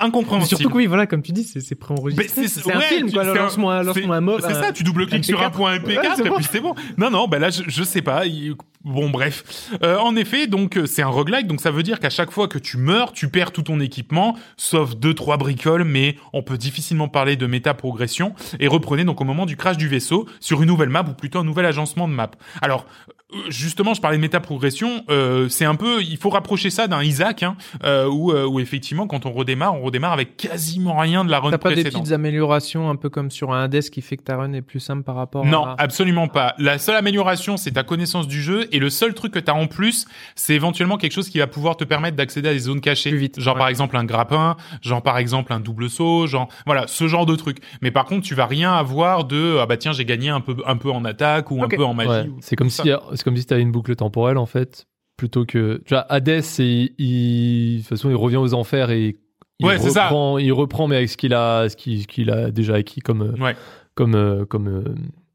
incompréhensible. 0.00 0.48
surtout 0.58 0.70
que 0.70 0.76
oui, 0.76 0.86
voilà, 0.86 1.06
comme 1.06 1.22
tu 1.22 1.32
dis, 1.32 1.44
c'est 1.44 1.74
préenregistré. 1.74 2.28
c'est 2.28 2.48
C'est 2.48 2.72
un 2.72 2.78
ouais, 2.78 2.84
film, 2.84 3.12
quoi. 3.12 3.24
c'est 3.24 3.30
un- 3.30 3.34
Lance-moi 3.34 3.82
lance 3.82 3.96
un 3.96 4.20
mot. 4.20 4.38
C'est 4.40 4.54
ça, 4.54 4.72
tu 4.72 4.82
double-cliques 4.84 5.24
sur 5.24 5.40
un 5.40 5.48
MP4. 5.48 5.52
point 5.52 5.74
MP4 5.78 5.86
Ouais, 6.02 6.08
c'est 6.16 6.26
et 6.26 6.28
bon. 6.28 6.36
puis 6.36 6.46
c'est 6.50 6.60
bon. 6.60 6.74
Non, 6.98 7.10
non, 7.10 7.28
ben 7.28 7.38
là, 7.38 7.50
je, 7.50 7.62
je 7.66 7.82
sais 7.82 8.02
pas. 8.02 8.26
il- 8.26 8.54
Bon, 8.84 9.10
bref. 9.10 9.44
Euh, 9.84 9.96
en 9.98 10.16
effet, 10.16 10.48
donc, 10.48 10.76
euh, 10.76 10.86
c'est 10.86 11.02
un 11.02 11.06
roguelike, 11.06 11.46
donc 11.46 11.60
ça 11.60 11.70
veut 11.70 11.84
dire 11.84 12.00
qu'à 12.00 12.10
chaque 12.10 12.32
fois 12.32 12.48
que 12.48 12.58
tu 12.58 12.78
meurs, 12.78 13.12
tu 13.12 13.28
perds 13.28 13.52
tout 13.52 13.62
ton 13.62 13.78
équipement, 13.78 14.36
sauf 14.56 14.96
deux, 14.96 15.14
trois 15.14 15.36
bricoles, 15.36 15.84
mais 15.84 16.16
on 16.32 16.42
peut 16.42 16.58
difficilement 16.58 17.06
parler 17.06 17.36
de 17.36 17.46
méta-progression. 17.46 18.34
Et 18.58 18.66
reprenez 18.66 19.04
donc 19.04 19.20
au 19.20 19.24
moment 19.24 19.46
du 19.46 19.56
crash 19.56 19.76
du 19.76 19.86
vaisseau 19.86 20.26
sur 20.40 20.62
une 20.62 20.68
nouvelle 20.68 20.88
map, 20.88 21.04
ou 21.08 21.12
plutôt 21.14 21.38
un 21.38 21.44
nouvel 21.44 21.64
agencement 21.64 22.08
de 22.08 22.12
map. 22.12 22.32
Alors, 22.60 22.84
euh, 23.08 23.12
justement, 23.48 23.94
je 23.94 24.00
parlais 24.00 24.16
de 24.16 24.22
méta-progression, 24.22 25.04
euh, 25.10 25.48
c'est 25.48 25.64
un 25.64 25.74
peu, 25.74 26.02
il 26.02 26.16
faut 26.16 26.30
rapprocher 26.30 26.70
ça 26.70 26.86
d'un 26.88 27.02
Isaac, 27.02 27.42
hein, 27.42 27.56
euh, 27.84 28.06
où, 28.06 28.32
euh, 28.32 28.44
où 28.46 28.60
effectivement, 28.60 29.06
quand 29.06 29.26
on 29.26 29.32
redémarre, 29.32 29.74
on 29.74 29.82
redémarre 29.82 30.12
avec 30.12 30.36
quasiment 30.36 30.98
rien 30.98 31.24
de 31.24 31.30
la 31.30 31.40
run 31.40 31.50
T'as 31.50 31.58
pas 31.58 31.74
des 31.74 31.84
petites 31.84 32.12
améliorations 32.12 32.90
un 32.90 32.96
peu 32.96 33.08
comme 33.10 33.30
sur 33.30 33.52
un 33.52 33.64
Hades 33.64 33.80
qui 33.90 34.02
fait 34.02 34.16
que 34.16 34.22
ta 34.22 34.36
run 34.36 34.52
est 34.52 34.62
plus 34.62 34.80
simple 34.80 35.02
par 35.02 35.14
rapport 35.16 35.44
Non, 35.44 35.64
à... 35.64 35.76
absolument 35.78 36.28
pas. 36.28 36.54
La 36.58 36.78
seule 36.78 36.96
amélioration, 36.96 37.56
c'est 37.56 37.72
ta 37.72 37.82
connaissance 37.82 38.26
du 38.28 38.42
jeu, 38.42 38.68
et 38.72 38.78
le 38.78 38.90
seul 38.90 39.14
truc 39.14 39.32
que 39.32 39.38
tu 39.38 39.50
as 39.50 39.54
en 39.54 39.66
plus, 39.66 40.06
c'est 40.34 40.54
éventuellement 40.54 40.96
quelque 40.96 41.12
chose 41.12 41.28
qui 41.28 41.38
va 41.38 41.46
pouvoir 41.46 41.76
te 41.76 41.84
permettre 41.84 42.16
d'accéder 42.16 42.48
à 42.48 42.52
des 42.52 42.58
zones 42.60 42.80
cachées. 42.80 43.10
Plus 43.10 43.18
vite, 43.18 43.40
Genre 43.40 43.54
ouais. 43.54 43.58
par 43.60 43.68
exemple 43.68 43.96
un 43.96 44.04
grappin, 44.04 44.56
genre 44.82 45.02
par 45.02 45.18
exemple 45.18 45.52
un 45.52 45.60
double 45.60 45.88
saut, 45.90 46.26
genre 46.26 46.48
voilà, 46.66 46.86
ce 46.86 47.08
genre 47.08 47.26
de 47.26 47.34
truc. 47.36 47.58
Mais 47.80 47.90
par 47.90 48.04
contre, 48.04 48.26
tu 48.26 48.34
vas 48.34 48.46
rien 48.46 48.72
avoir 48.72 49.24
de 49.24 49.58
ah 49.60 49.66
bah 49.66 49.76
tiens, 49.76 49.92
j'ai 49.92 50.04
gagné 50.04 50.28
un 50.28 50.40
peu 50.40 50.56
un 50.66 50.76
peu 50.76 50.90
en 50.90 51.04
attaque 51.04 51.50
ou 51.50 51.62
un 51.62 51.68
peu 51.68 51.84
en 51.84 51.94
magie. 51.94 52.10
Ouais, 52.10 52.28
ou- 52.28 52.38
C'est 52.40 52.56
comme 52.56 52.70
ça. 52.70 52.82
si 52.82 52.90
c'est 53.22 53.24
comme 53.24 53.36
si 53.36 53.46
t'avais 53.46 53.62
une 53.62 53.70
boucle 53.72 53.94
temporelle 53.94 54.36
en 54.36 54.46
fait, 54.46 54.86
plutôt 55.16 55.44
que 55.46 55.80
tu 55.86 55.94
vois 55.94 56.04
Hades, 56.12 56.42
il, 56.58 57.76
de 57.76 57.78
toute 57.80 57.88
façon 57.88 58.10
il 58.10 58.16
revient 58.16 58.36
aux 58.38 58.52
enfers 58.54 58.90
et 58.90 59.16
il 59.60 59.66
Ouais, 59.66 59.78
c'est 59.78 59.90
ça. 59.90 60.04
reprend, 60.06 60.38
il 60.38 60.52
reprend 60.52 60.88
mais 60.88 60.96
avec 60.96 61.08
ce 61.08 61.16
qu'il 61.16 61.32
a, 61.34 61.68
ce 61.68 61.76
qu'il 61.76 62.02
ce 62.02 62.06
qu'il 62.08 62.30
a 62.30 62.50
déjà 62.50 62.74
acquis 62.74 63.00
comme 63.00 63.22
euh, 63.22 63.40
Ouais. 63.44 63.54
comme 63.94 64.14
euh, 64.16 64.44
comme 64.44 64.66
euh, 64.68 64.94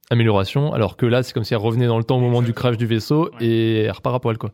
amélioration, 0.09 0.73
alors 0.73 0.97
que 0.97 1.05
là 1.05 1.23
c'est 1.23 1.33
comme 1.33 1.43
si 1.45 1.53
elle 1.53 1.59
revenait 1.61 1.87
dans 1.87 1.97
le 1.97 2.03
temps 2.03 2.17
au 2.17 2.21
moment 2.21 2.41
du 2.41 2.53
crash 2.53 2.77
du 2.77 2.85
vaisseau 2.85 3.29
Ouais. 3.39 3.45
et 3.45 3.79
elle 3.83 3.91
repart 3.91 4.15
à 4.15 4.19
poil 4.19 4.37
quoi. 4.37 4.51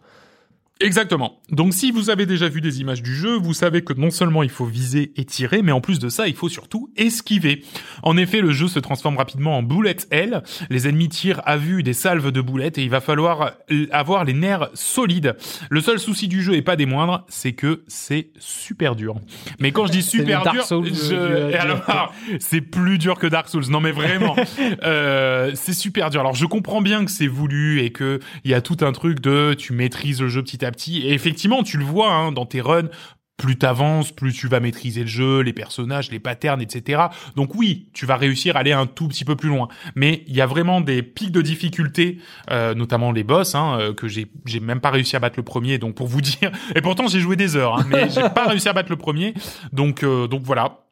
Exactement. 0.84 1.40
Donc 1.50 1.74
si 1.74 1.92
vous 1.92 2.10
avez 2.10 2.26
déjà 2.26 2.50
vu 2.50 2.60
des 2.60 2.82
images 2.82 3.02
du 3.02 3.16
jeu, 3.16 3.38
vous 3.38 3.54
savez 3.54 3.84
que 3.84 3.94
non 3.94 4.12
seulement 4.12 4.44
il 4.44 4.50
faut 4.50 4.66
viser 4.66 5.14
et 5.16 5.24
tirer, 5.24 5.62
mais 5.62 5.72
en 5.72 5.80
plus 5.80 5.98
de 5.98 6.10
ça, 6.10 6.28
il 6.28 6.36
faut 6.36 6.50
surtout 6.50 6.90
esquiver. 6.98 7.64
En 8.02 8.18
effet, 8.18 8.42
le 8.42 8.52
jeu 8.52 8.68
se 8.68 8.80
transforme 8.80 9.16
rapidement 9.16 9.58
en 9.58 9.64
boulette 9.64 10.08
L. 10.12 10.44
Les 10.70 10.90
ennemis 10.90 11.08
tirent 11.08 11.42
à 11.46 11.56
vue 11.56 11.84
des 11.84 11.94
salves 11.94 12.32
de 12.32 12.42
boulettes 12.42 12.78
et 12.78 12.84
il 12.84 12.90
va 12.90 13.00
falloir 13.00 13.54
euh, 13.72 13.88
avoir 13.92 14.26
les 14.26 14.34
nerfs 14.34 14.70
solides. 14.74 15.38
Le 15.70 15.80
seul 15.80 16.00
souci 16.00 16.28
du 16.28 16.44
jeu 16.44 16.56
et 16.56 16.62
pas 16.62 16.76
des 16.76 16.86
moindres, 16.86 17.26
c'est 17.30 17.54
que 17.54 17.84
c'est 17.88 18.32
super 18.38 18.98
dur. 18.98 19.16
Mais 19.60 19.72
quand 19.72 19.86
je 19.86 19.94
dis 19.94 20.04
super 20.04 20.52
dur, 20.52 20.66
Souls, 20.66 20.88
je... 20.88 21.14
euh, 21.14 22.06
c'est 22.40 22.62
plus 22.62 22.98
dur 22.98 23.18
que 23.18 23.28
Dark 23.28 23.48
Souls. 23.48 23.70
Non 23.70 23.80
mais 23.80 23.92
vraiment, 23.92 24.36
euh, 24.84 25.52
c'est 25.56 25.74
super 25.74 26.10
dur. 26.10 26.20
Alors 26.20 26.36
je 26.36 26.46
comprends 26.46 26.82
bien 26.82 27.06
que 27.06 27.12
c'est 27.12 27.28
voulu 27.28 27.80
et 27.80 27.92
que 27.92 28.20
il 28.44 28.52
y 28.52 28.54
a 28.54 28.60
tout 28.60 28.78
un 28.82 28.92
truc 28.92 29.22
de 29.22 29.54
tu 29.54 29.72
maîtrises 29.72 30.22
le 30.22 30.28
jeu 30.28 30.44
petit 30.44 30.66
à 30.66 30.73
Et 31.06 31.14
effectivement, 31.14 31.64
tu 31.64 31.78
le 31.78 31.86
vois 31.86 32.12
hein, 32.12 32.32
dans 32.32 32.46
tes 32.46 32.62
runs. 32.62 32.90
plus 33.36 33.58
t'avances, 33.58 34.12
plus 34.12 34.32
tu 34.32 34.48
vas 34.48 34.60
maîtriser 34.60 35.02
le 35.02 35.08
jeu, 35.08 35.40
les 35.42 35.54
personnages, 35.54 36.12
les 36.12 36.20
patterns, 36.20 36.62
etc. 36.62 37.04
Donc 37.36 37.56
oui, 37.56 37.90
tu 37.94 38.06
vas 38.06 38.16
réussir 38.16 38.56
à 38.56 38.60
aller 38.60 38.72
un 38.72 38.86
tout 38.86 39.08
petit 39.08 39.26
peu 39.26 39.36
plus 39.36 39.50
loin. 39.50 39.68
Mais 39.96 40.24
il 40.28 40.36
y 40.36 40.42
a 40.42 40.46
vraiment 40.46 40.82
des 40.82 41.02
pics 41.02 41.32
de 41.32 41.42
difficulté, 41.42 42.20
euh, 42.52 42.76
notamment 42.76 43.12
les 43.12 43.24
boss, 43.24 43.56
hein, 43.56 43.78
euh, 43.80 43.94
que 43.94 44.08
j'ai 44.08 44.28
j'ai 44.46 44.60
même 44.60 44.80
pas 44.80 44.92
réussi 44.92 45.16
à 45.16 45.20
battre 45.20 45.38
le 45.38 45.44
premier. 45.44 45.78
Donc 45.80 45.96
pour 45.96 46.08
vous 46.08 46.22
dire, 46.22 46.52
et 46.76 46.82
pourtant 46.82 47.08
j'ai 47.08 47.20
joué 47.20 47.36
des 47.36 47.56
heures, 47.56 47.80
hein, 47.80 47.86
mais 47.90 48.10
j'ai 48.10 48.30
pas 48.30 48.48
réussi 48.48 48.70
à 48.70 48.74
battre 48.74 48.92
le 48.92 48.98
premier. 48.98 49.34
Donc 49.72 50.04
euh, 50.04 50.28
donc 50.28 50.44
voilà. 50.44 50.83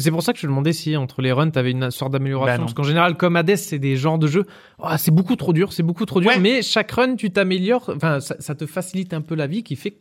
C'est 0.00 0.10
pour 0.10 0.22
ça 0.22 0.32
que 0.32 0.38
je 0.38 0.42
te 0.42 0.46
demandais 0.48 0.72
si 0.72 0.96
entre 0.96 1.22
les 1.22 1.32
runs, 1.32 1.50
t'avais 1.50 1.70
une 1.70 1.90
sorte 1.90 2.10
Bah 2.12 2.18
d'amélioration. 2.18 2.58
non. 2.58 2.64
Parce 2.64 2.74
qu'en 2.74 2.82
général, 2.82 3.16
comme 3.16 3.36
Hades, 3.36 3.56
c'est 3.56 3.78
des 3.78 3.96
genres 3.96 4.18
de 4.18 4.26
jeux. 4.26 4.44
ah, 4.82 4.98
c'est 4.98 5.10
beaucoup 5.10 5.36
trop 5.36 5.52
dur, 5.52 5.72
c'est 5.72 5.82
beaucoup 5.82 6.06
trop 6.06 6.20
dur. 6.20 6.30
Ouais. 6.30 6.38
Mais 6.38 6.62
chaque 6.62 6.90
run, 6.90 7.16
tu 7.16 7.30
t'améliores. 7.30 7.90
Enfin, 7.94 8.20
ça, 8.20 8.36
ça 8.38 8.54
te 8.54 8.66
facilite 8.66 9.12
un 9.14 9.20
peu 9.20 9.34
la 9.34 9.46
vie 9.46 9.62
qui 9.62 9.76
fait 9.76 9.98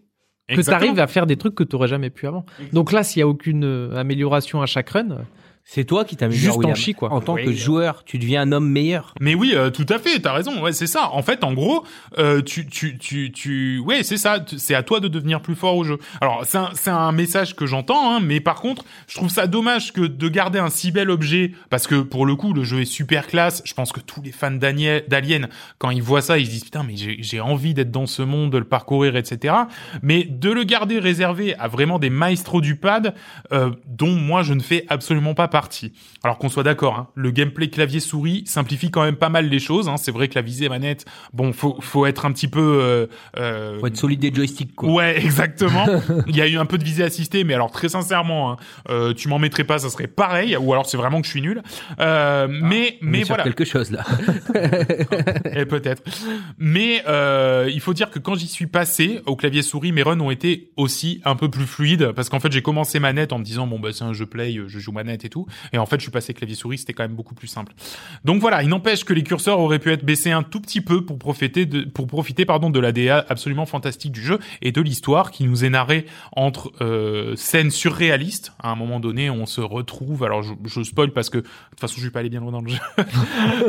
que 0.47 0.61
tu 0.61 0.69
arrives 0.71 0.99
à 0.99 1.05
faire 1.07 1.27
des 1.27 1.37
trucs 1.37 1.53
que 1.53 1.63
tu 1.63 1.75
n'aurais 1.75 1.87
jamais 1.87 2.09
pu 2.09 2.25
avant. 2.25 2.43
Donc 2.73 2.91
là, 2.91 3.03
s'il 3.03 3.19
y 3.19 3.23
a 3.23 3.27
aucune 3.27 3.63
euh, 3.65 3.95
amélioration 3.95 4.61
à 4.63 4.65
chaque 4.65 4.89
run, 4.89 5.25
C'est 5.71 5.83
toi 5.85 6.03
qui 6.03 6.15
t'améliores. 6.15 6.41
Juste 6.41 6.55
en 6.55 6.59
William. 6.61 6.75
chi, 6.75 6.93
quoi. 6.95 7.13
En 7.13 7.21
tant 7.21 7.35
Oui. 7.35 7.45
que 7.45 7.51
joueur, 7.51 8.03
tu 8.03 8.17
deviens 8.17 8.41
un 8.41 8.51
homme 8.51 8.67
meilleur. 8.67 9.13
Mais 9.21 9.35
oui, 9.35 9.51
euh, 9.53 9.69
tout 9.69 9.85
à 9.89 9.99
fait, 9.99 10.17
t'as 10.19 10.33
raison. 10.33 10.63
Ouais, 10.63 10.73
c'est 10.73 10.87
ça. 10.87 11.11
En 11.11 11.21
fait, 11.21 11.43
en 11.43 11.53
gros, 11.53 11.83
euh, 12.17 12.41
tu, 12.41 12.65
tu, 12.65 12.97
tu, 12.97 13.31
tu, 13.31 13.77
ouais, 13.77 14.01
c'est 14.01 14.17
ça. 14.17 14.39
Tu- 14.39 14.57
C'est 14.57 14.73
à 14.73 14.81
toi 14.81 14.99
de 14.99 15.07
devenir 15.07 15.41
plus 15.41 15.53
fort 15.53 15.75
au 15.77 15.83
jeu. 15.83 15.99
Alors, 16.21 16.41
c'est 16.47 16.57
un, 16.57 16.71
c'est 16.73 16.89
un 16.89 17.11
message 17.11 17.55
que 17.55 17.67
j'entends, 17.67 18.15
hein, 18.15 18.19
mais 18.19 18.39
par 18.39 18.61
contre, 18.61 18.83
je 19.07 19.13
trouve 19.15 19.29
ça 19.29 19.45
dommage 19.45 19.93
que 19.93 20.01
de 20.01 20.27
garder 20.27 20.57
un 20.57 20.71
si 20.71 20.91
bel 20.91 21.11
objet, 21.11 21.51
parce 21.69 21.85
que 21.85 22.01
pour 22.01 22.25
le 22.25 22.35
coup, 22.35 22.51
le 22.53 22.63
jeu 22.63 22.81
est 22.81 22.85
super 22.85 23.27
classe. 23.27 23.61
Je 23.63 23.75
pense 23.75 23.91
que 23.91 23.99
tous 23.99 24.23
les 24.23 24.31
fans 24.31 24.49
d'Anie- 24.49 25.01
d'Alien, 25.07 25.49
quand 25.77 25.91
ils 25.91 26.01
voient 26.01 26.23
ça, 26.23 26.39
ils 26.39 26.47
se 26.47 26.51
disent 26.51 26.63
putain, 26.63 26.81
mais 26.81 26.95
j'ai 26.97 27.17
j'ai 27.21 27.41
envie 27.41 27.75
d'être 27.75 27.91
dans 27.91 28.07
ce 28.07 28.23
monde, 28.23 28.51
de 28.51 28.57
le 28.57 28.63
parcourir, 28.63 29.15
etc. 29.15 29.53
Mais 30.01 30.23
de 30.23 30.49
le 30.49 30.63
garder 30.63 30.97
réservé 30.97 31.53
à 31.59 31.67
vraiment 31.67 31.99
des 31.99 32.09
maestros 32.09 32.59
du 32.61 32.75
pad, 32.75 33.13
euh, 33.53 33.69
dont 33.87 34.15
moi 34.15 34.41
je 34.41 34.55
ne 34.55 34.61
fais 34.61 34.85
absolument 34.89 35.35
pas 35.35 35.47
partie. 35.47 35.58
Alors 36.23 36.37
qu'on 36.37 36.49
soit 36.49 36.63
d'accord, 36.63 36.95
hein, 36.95 37.07
le 37.15 37.31
gameplay 37.31 37.69
clavier-souris 37.69 38.43
simplifie 38.45 38.91
quand 38.91 39.03
même 39.03 39.15
pas 39.15 39.29
mal 39.29 39.49
les 39.49 39.59
choses. 39.59 39.89
Hein. 39.89 39.97
C'est 39.97 40.11
vrai 40.11 40.27
que 40.27 40.35
la 40.35 40.41
visée 40.41 40.69
manette, 40.69 41.05
bon, 41.33 41.53
faut, 41.53 41.77
faut 41.81 42.05
être 42.05 42.25
un 42.25 42.31
petit 42.31 42.47
peu... 42.47 42.79
Euh, 42.81 43.07
euh, 43.37 43.79
Faut 43.79 43.87
être 43.87 43.97
solide 43.97 44.19
des 44.19 44.33
joysticks, 44.33 44.75
quoi. 44.75 44.91
Ouais, 44.91 45.17
exactement. 45.23 45.85
Il 46.27 46.35
y 46.35 46.41
a 46.41 46.47
eu 46.47 46.57
un 46.57 46.65
peu 46.65 46.77
de 46.77 46.83
visée 46.83 47.03
assistée, 47.03 47.43
mais 47.43 47.53
alors 47.53 47.71
très 47.71 47.89
sincèrement, 47.89 48.51
hein, 48.51 48.57
euh, 48.89 49.13
tu 49.13 49.27
m'en 49.27 49.39
mettrais 49.39 49.63
pas, 49.63 49.79
ça 49.79 49.89
serait 49.89 50.07
pareil. 50.07 50.55
Ou 50.57 50.71
alors 50.73 50.85
c'est 50.85 50.97
vraiment 50.97 51.21
que 51.21 51.25
je 51.25 51.31
suis 51.31 51.41
nul. 51.41 51.61
Euh, 51.99 52.47
mais 52.49 52.97
mais 53.01 53.23
voilà. 53.23 53.43
quelque 53.43 53.65
chose 53.65 53.91
là. 53.91 54.05
Et 55.55 55.65
peut-être. 55.65 56.03
Mais 56.57 57.03
il 57.71 57.81
faut 57.81 57.93
dire 57.93 58.09
que 58.09 58.19
quand 58.19 58.35
j'y 58.35 58.47
suis 58.47 58.67
passé 58.67 59.21
au 59.25 59.35
clavier 59.35 59.61
souris, 59.61 59.91
mes 59.91 60.03
runs 60.03 60.19
ont 60.19 60.31
été 60.31 60.71
aussi 60.77 61.21
un 61.25 61.35
peu 61.35 61.49
plus 61.49 61.65
fluides 61.65 62.11
parce 62.11 62.29
qu'en 62.29 62.39
fait 62.39 62.51
j'ai 62.51 62.61
commencé 62.61 62.99
manette 62.99 63.33
en 63.33 63.39
me 63.39 63.43
disant 63.43 63.67
bon 63.67 63.79
bah 63.79 63.89
c'est 63.91 64.03
un 64.03 64.13
jeu 64.13 64.25
play, 64.25 64.57
je 64.67 64.79
joue 64.79 64.91
manette 64.91 65.25
et 65.25 65.29
tout. 65.29 65.45
Et 65.73 65.77
en 65.77 65.85
fait 65.85 65.97
je 65.97 66.03
suis 66.03 66.11
passé 66.11 66.33
clavier 66.33 66.55
souris, 66.55 66.79
c'était 66.79 66.93
quand 66.93 67.03
même 67.03 67.15
beaucoup 67.15 67.35
plus 67.35 67.47
simple. 67.47 67.73
Donc 68.25 68.41
voilà, 68.41 68.63
il 68.63 68.69
n'empêche 68.69 69.03
que 69.03 69.13
les 69.13 69.23
curseurs 69.23 69.59
auraient 69.59 69.79
pu 69.79 69.91
être 69.91 70.05
baissés 70.05 70.31
un 70.31 70.43
tout 70.43 70.61
petit 70.61 70.81
peu 70.81 71.05
pour 71.05 71.19
profiter 71.19 71.65
de 71.65 71.83
pour 71.83 72.07
profiter 72.07 72.45
pardon 72.45 72.69
de 72.69 72.79
la 72.79 72.91
DA 72.91 73.25
absolument 73.29 73.65
fantastique 73.65 74.11
du 74.11 74.21
jeu 74.21 74.39
et 74.61 74.71
de 74.71 74.81
l'histoire 74.81 75.31
qui 75.31 75.45
nous 75.45 75.65
est 75.65 75.69
narrée 75.69 76.05
entre 76.33 76.71
euh, 76.81 77.35
scènes 77.35 77.71
surréalistes. 77.71 78.53
À 78.59 78.71
un 78.71 78.75
moment 78.75 78.99
donné, 78.99 79.29
on 79.29 79.45
se 79.45 79.61
retrouve. 79.61 80.23
Alors 80.23 80.43
je, 80.43 80.83
spoil 80.83 81.11
parce 81.11 81.29
que 81.29 81.39
de 81.39 81.43
toute 81.43 81.79
façon 81.79 81.95
je 81.97 82.05
vais 82.05 82.11
pas 82.11 82.19
aller 82.19 82.29
bien 82.29 82.39
loin 82.39 82.51
dans 82.51 82.61
le 82.61 82.69
jeu. 82.69 82.79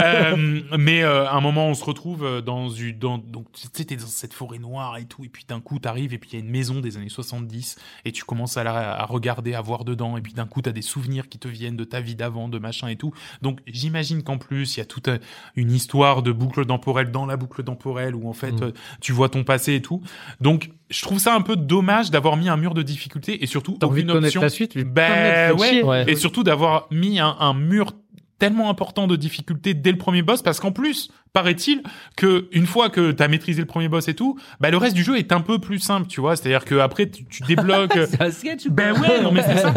Euh, 0.00 0.60
mais 0.78 1.02
euh, 1.02 1.26
à 1.26 1.34
un 1.34 1.40
moment, 1.40 1.66
on 1.66 1.74
se 1.74 1.84
retrouve 1.84 2.42
dans 2.42 2.68
une, 2.68 2.98
donc 2.98 3.46
t'es 3.72 3.96
dans 3.96 4.06
cette 4.06 4.32
forêt 4.32 4.58
noire 4.58 4.96
et 4.98 5.04
tout, 5.04 5.24
et 5.24 5.28
puis 5.28 5.44
d'un 5.46 5.60
coup, 5.60 5.78
t'arrives 5.78 6.14
et 6.14 6.18
puis 6.18 6.30
il 6.32 6.38
y 6.38 6.42
a 6.42 6.44
une 6.44 6.50
maison 6.50 6.80
des 6.80 6.96
années 6.96 7.08
70 7.08 7.76
et 8.04 8.12
tu 8.12 8.24
commences 8.24 8.56
à 8.56 9.04
regarder, 9.06 9.54
à 9.54 9.60
voir 9.60 9.84
dedans, 9.84 10.16
et 10.16 10.22
puis 10.22 10.32
d'un 10.32 10.46
coup, 10.46 10.62
t'as 10.62 10.72
des 10.72 10.82
souvenirs 10.82 11.28
qui 11.28 11.38
te 11.38 11.48
viennent 11.48 11.59
de 11.76 11.84
ta 11.84 12.00
vie 12.00 12.14
d'avant, 12.14 12.48
de 12.48 12.58
machin 12.58 12.88
et 12.88 12.96
tout. 12.96 13.12
Donc 13.42 13.58
j'imagine 13.66 14.22
qu'en 14.22 14.38
plus, 14.38 14.76
il 14.76 14.78
y 14.78 14.82
a 14.82 14.86
toute 14.86 15.08
euh, 15.08 15.18
une 15.56 15.70
histoire 15.72 16.22
de 16.22 16.32
boucle 16.32 16.64
temporelle 16.64 17.10
dans 17.10 17.26
la 17.26 17.36
boucle 17.36 17.62
temporelle 17.62 18.14
où 18.14 18.28
en 18.28 18.32
fait, 18.32 18.52
Mm. 18.52 18.62
euh, 18.62 18.70
tu 19.00 19.12
vois 19.12 19.28
ton 19.28 19.44
passé 19.44 19.74
et 19.74 19.82
tout. 19.82 20.00
Donc 20.40 20.70
je 20.88 21.02
trouve 21.02 21.18
ça 21.18 21.34
un 21.34 21.40
peu 21.42 21.56
dommage 21.56 22.10
d'avoir 22.10 22.36
mis 22.36 22.48
un 22.48 22.56
mur 22.56 22.74
de 22.74 22.82
difficulté 22.82 23.42
et 23.42 23.46
surtout 23.46 23.78
aucune 23.82 24.10
option 24.10 24.40
la 24.40 24.48
suite. 24.48 24.76
Ben, 24.78 25.52
ouais. 25.54 25.82
Ouais. 25.82 26.04
et 26.10 26.16
surtout 26.16 26.42
d'avoir 26.42 26.86
mis 26.90 27.20
un, 27.20 27.36
un 27.38 27.54
mur 27.54 27.92
tellement 28.40 28.70
important 28.70 29.06
de 29.06 29.14
difficulté 29.14 29.74
dès 29.74 29.92
le 29.92 29.98
premier 29.98 30.22
boss 30.22 30.42
parce 30.42 30.58
qu'en 30.58 30.72
plus 30.72 31.10
paraît-il 31.32 31.82
que 32.16 32.48
une 32.50 32.66
fois 32.66 32.90
que 32.90 33.12
t'as 33.12 33.28
maîtrisé 33.28 33.60
le 33.60 33.66
premier 33.66 33.88
boss 33.88 34.08
et 34.08 34.14
tout 34.14 34.36
bah 34.58 34.70
le 34.72 34.76
reste 34.78 34.96
du 34.96 35.04
jeu 35.04 35.16
est 35.16 35.30
un 35.30 35.40
peu 35.40 35.60
plus 35.60 35.78
simple 35.78 36.08
tu 36.08 36.20
vois 36.20 36.34
c'est 36.34 36.46
à 36.46 36.58
dire 36.58 36.64
que 36.64 36.74
après 36.80 37.08
tu, 37.08 37.24
tu 37.26 37.44
débloques 37.44 37.96
C'est 38.10 38.20
un 38.20 38.32
sketch 38.32 38.66
ou 38.66 38.72
ben 38.72 38.98
ouais 39.00 39.22
non 39.22 39.30
mais 39.30 39.42
c'est 39.44 39.58
ça 39.58 39.72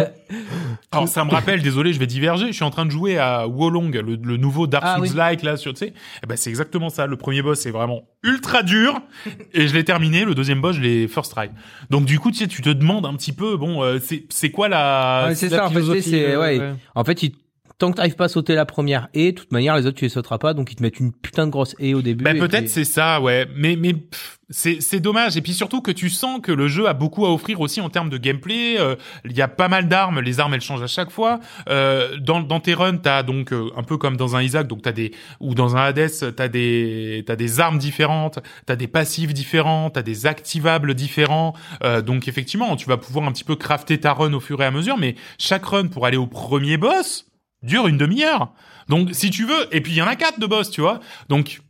alors 0.92 1.08
ça 1.08 1.24
me 1.26 1.30
rappelle 1.32 1.62
désolé 1.62 1.94
je 1.94 2.00
vais 2.00 2.08
diverger 2.08 2.48
je 2.48 2.54
suis 2.54 2.64
en 2.64 2.72
train 2.72 2.86
de 2.86 2.92
jouer 2.92 3.20
à 3.20 3.48
Wolong 3.48 3.94
le, 3.94 4.16
le 4.16 4.38
nouveau 4.38 4.66
Dark 4.66 4.84
Ah, 4.88 4.96
Souls 4.96 5.10
oui. 5.10 5.16
like 5.16 5.44
là 5.44 5.58
sur 5.58 5.74
tu 5.74 5.80
sais 5.86 5.94
eh 6.24 6.26
ben 6.26 6.36
c'est 6.38 6.50
exactement 6.50 6.90
ça 6.90 7.06
le 7.06 7.18
premier 7.18 7.44
boss 7.44 7.66
est 7.68 7.72
vraiment 7.72 8.02
ultra 8.24 8.64
dur 8.64 9.00
et 9.54 9.68
je 9.68 9.74
l'ai 9.76 9.84
terminé 9.84 10.26
le 10.26 10.34
deuxième 10.34 10.62
boss 10.62 10.76
je 10.78 10.82
l'ai 10.82 11.08
first 11.08 11.32
try 11.34 11.50
donc 11.92 12.06
du 12.06 12.18
coup 12.20 12.32
tu 12.32 12.38
sais 12.38 12.48
tu 12.48 12.62
te 12.64 12.70
demandes 12.70 13.06
un 13.06 13.14
petit 13.16 13.34
peu 13.34 13.58
bon 13.58 13.84
euh, 13.84 14.00
c'est 14.02 14.26
c'est 14.30 14.50
quoi 14.50 14.70
la 14.70 15.26
Ouais, 15.28 15.36
c'est 15.36 15.50
ça, 15.50 15.68
en 15.68 15.70
fait, 15.70 16.02
c'est, 16.02 16.34
euh, 16.34 16.40
ouais. 16.40 16.60
ouais. 16.60 16.74
En 16.96 17.04
fait, 17.04 17.22
il- 17.24 17.34
tant 17.78 17.92
que 17.92 17.98
t'arrives 17.98 18.16
pas 18.16 18.26
à 18.26 18.30
sauter 18.30 18.56
la 18.56 18.66
première 18.66 19.10
et, 19.14 19.32
de 19.32 19.40
toute 19.40 19.52
manière, 19.52 19.76
les 19.76 19.86
autres, 19.86 19.98
tu 19.98 20.06
les 20.06 20.10
sauteras 20.10 20.38
pas, 20.38 20.54
donc 20.54 20.72
ils 20.72 20.76
te 20.76 20.84
mettent 20.84 21.00
une 21.00 21.12
putain 21.12 21.46
de 21.46 21.52
grosse 21.52 21.76
et 21.80 21.94
au 21.94 22.02
début. 22.02 22.24
Bah 22.24 22.34
peut-être 22.34 22.70
c'est 22.70 22.86
ça, 22.86 23.20
ouais. 23.22 23.48
Mais 23.56 23.76
mais 23.76 23.96
c'est 24.50 24.82
c'est 24.82 25.00
dommage. 25.00 25.36
Et 25.38 25.42
puis 25.42 25.54
surtout 25.54 25.82
que 25.82 25.92
tu 25.92 26.10
sens 26.10 26.40
que 26.42 26.52
le 26.52 26.68
jeu 26.68 26.88
a 26.88 26.94
beaucoup 26.94 27.26
à 27.26 27.34
offrir 27.34 27.60
aussi 27.62 27.82
en 27.82 27.90
termes 27.90 28.10
de 28.10 28.18
gameplay. 28.18 28.80
Euh, 28.80 28.96
Il 29.26 29.36
y 29.36 29.42
a 29.42 29.48
pas 29.48 29.68
mal 29.68 29.88
d'armes. 29.88 30.20
Les 30.22 30.40
armes 30.40 30.54
elles 30.54 30.62
changent 30.62 30.84
à 30.84 30.88
chaque 30.88 31.12
fois. 31.12 31.40
Euh, 31.70 32.18
dans 32.18 32.42
dans 32.42 32.60
tes 32.60 32.74
runs 32.74 32.98
t'as 32.98 33.24
donc 33.24 33.52
euh, 33.52 33.70
un 33.76 33.84
peu 33.84 33.98
comme 33.98 34.18
dans 34.18 34.36
un 34.36 34.44
Isaac, 34.44 34.68
donc 34.68 34.82
t'as 34.84 34.92
des 34.92 35.12
ou 35.40 35.56
dans 35.56 35.76
un 35.76 35.82
Hades 35.82 36.36
t'as 36.36 36.48
des 36.48 37.24
t'as 37.26 37.36
des 37.36 37.60
armes 37.60 37.80
différentes, 37.80 38.40
t'as 38.66 38.76
des 38.76 38.88
passifs 38.88 39.34
différents, 39.34 39.90
t'as 39.90 40.04
des 40.04 40.26
activables 40.26 40.94
différents. 40.94 41.54
Euh, 41.84 42.02
donc 42.02 42.28
effectivement 42.28 42.76
tu 42.76 42.88
vas 42.88 42.98
pouvoir 42.98 43.28
un 43.28 43.32
petit 43.32 43.44
peu 43.44 43.56
crafter 43.56 44.00
ta 44.00 44.14
run 44.14 44.34
au 44.34 44.40
fur 44.40 44.62
et 44.62 44.66
à 44.66 44.72
mesure. 44.72 44.98
Mais 44.98 45.16
chaque 45.38 45.66
run 45.66 45.88
pour 45.88 46.06
aller 46.06 46.18
au 46.18 46.28
premier 46.28 46.78
boss 46.78 47.26
dure 47.64 47.88
une 47.88 47.98
demi-heure. 47.98 48.54
Donc 48.90 49.10
si 49.14 49.30
tu 49.30 49.46
veux, 49.46 49.68
et 49.72 49.82
puis 49.82 49.94
il 49.94 49.96
y 49.96 50.02
en 50.02 50.08
a 50.08 50.16
quatre 50.16 50.40
de 50.40 50.46
boss, 50.46 50.70
tu 50.70 50.82
vois. 50.82 51.00
Donc 51.30 51.62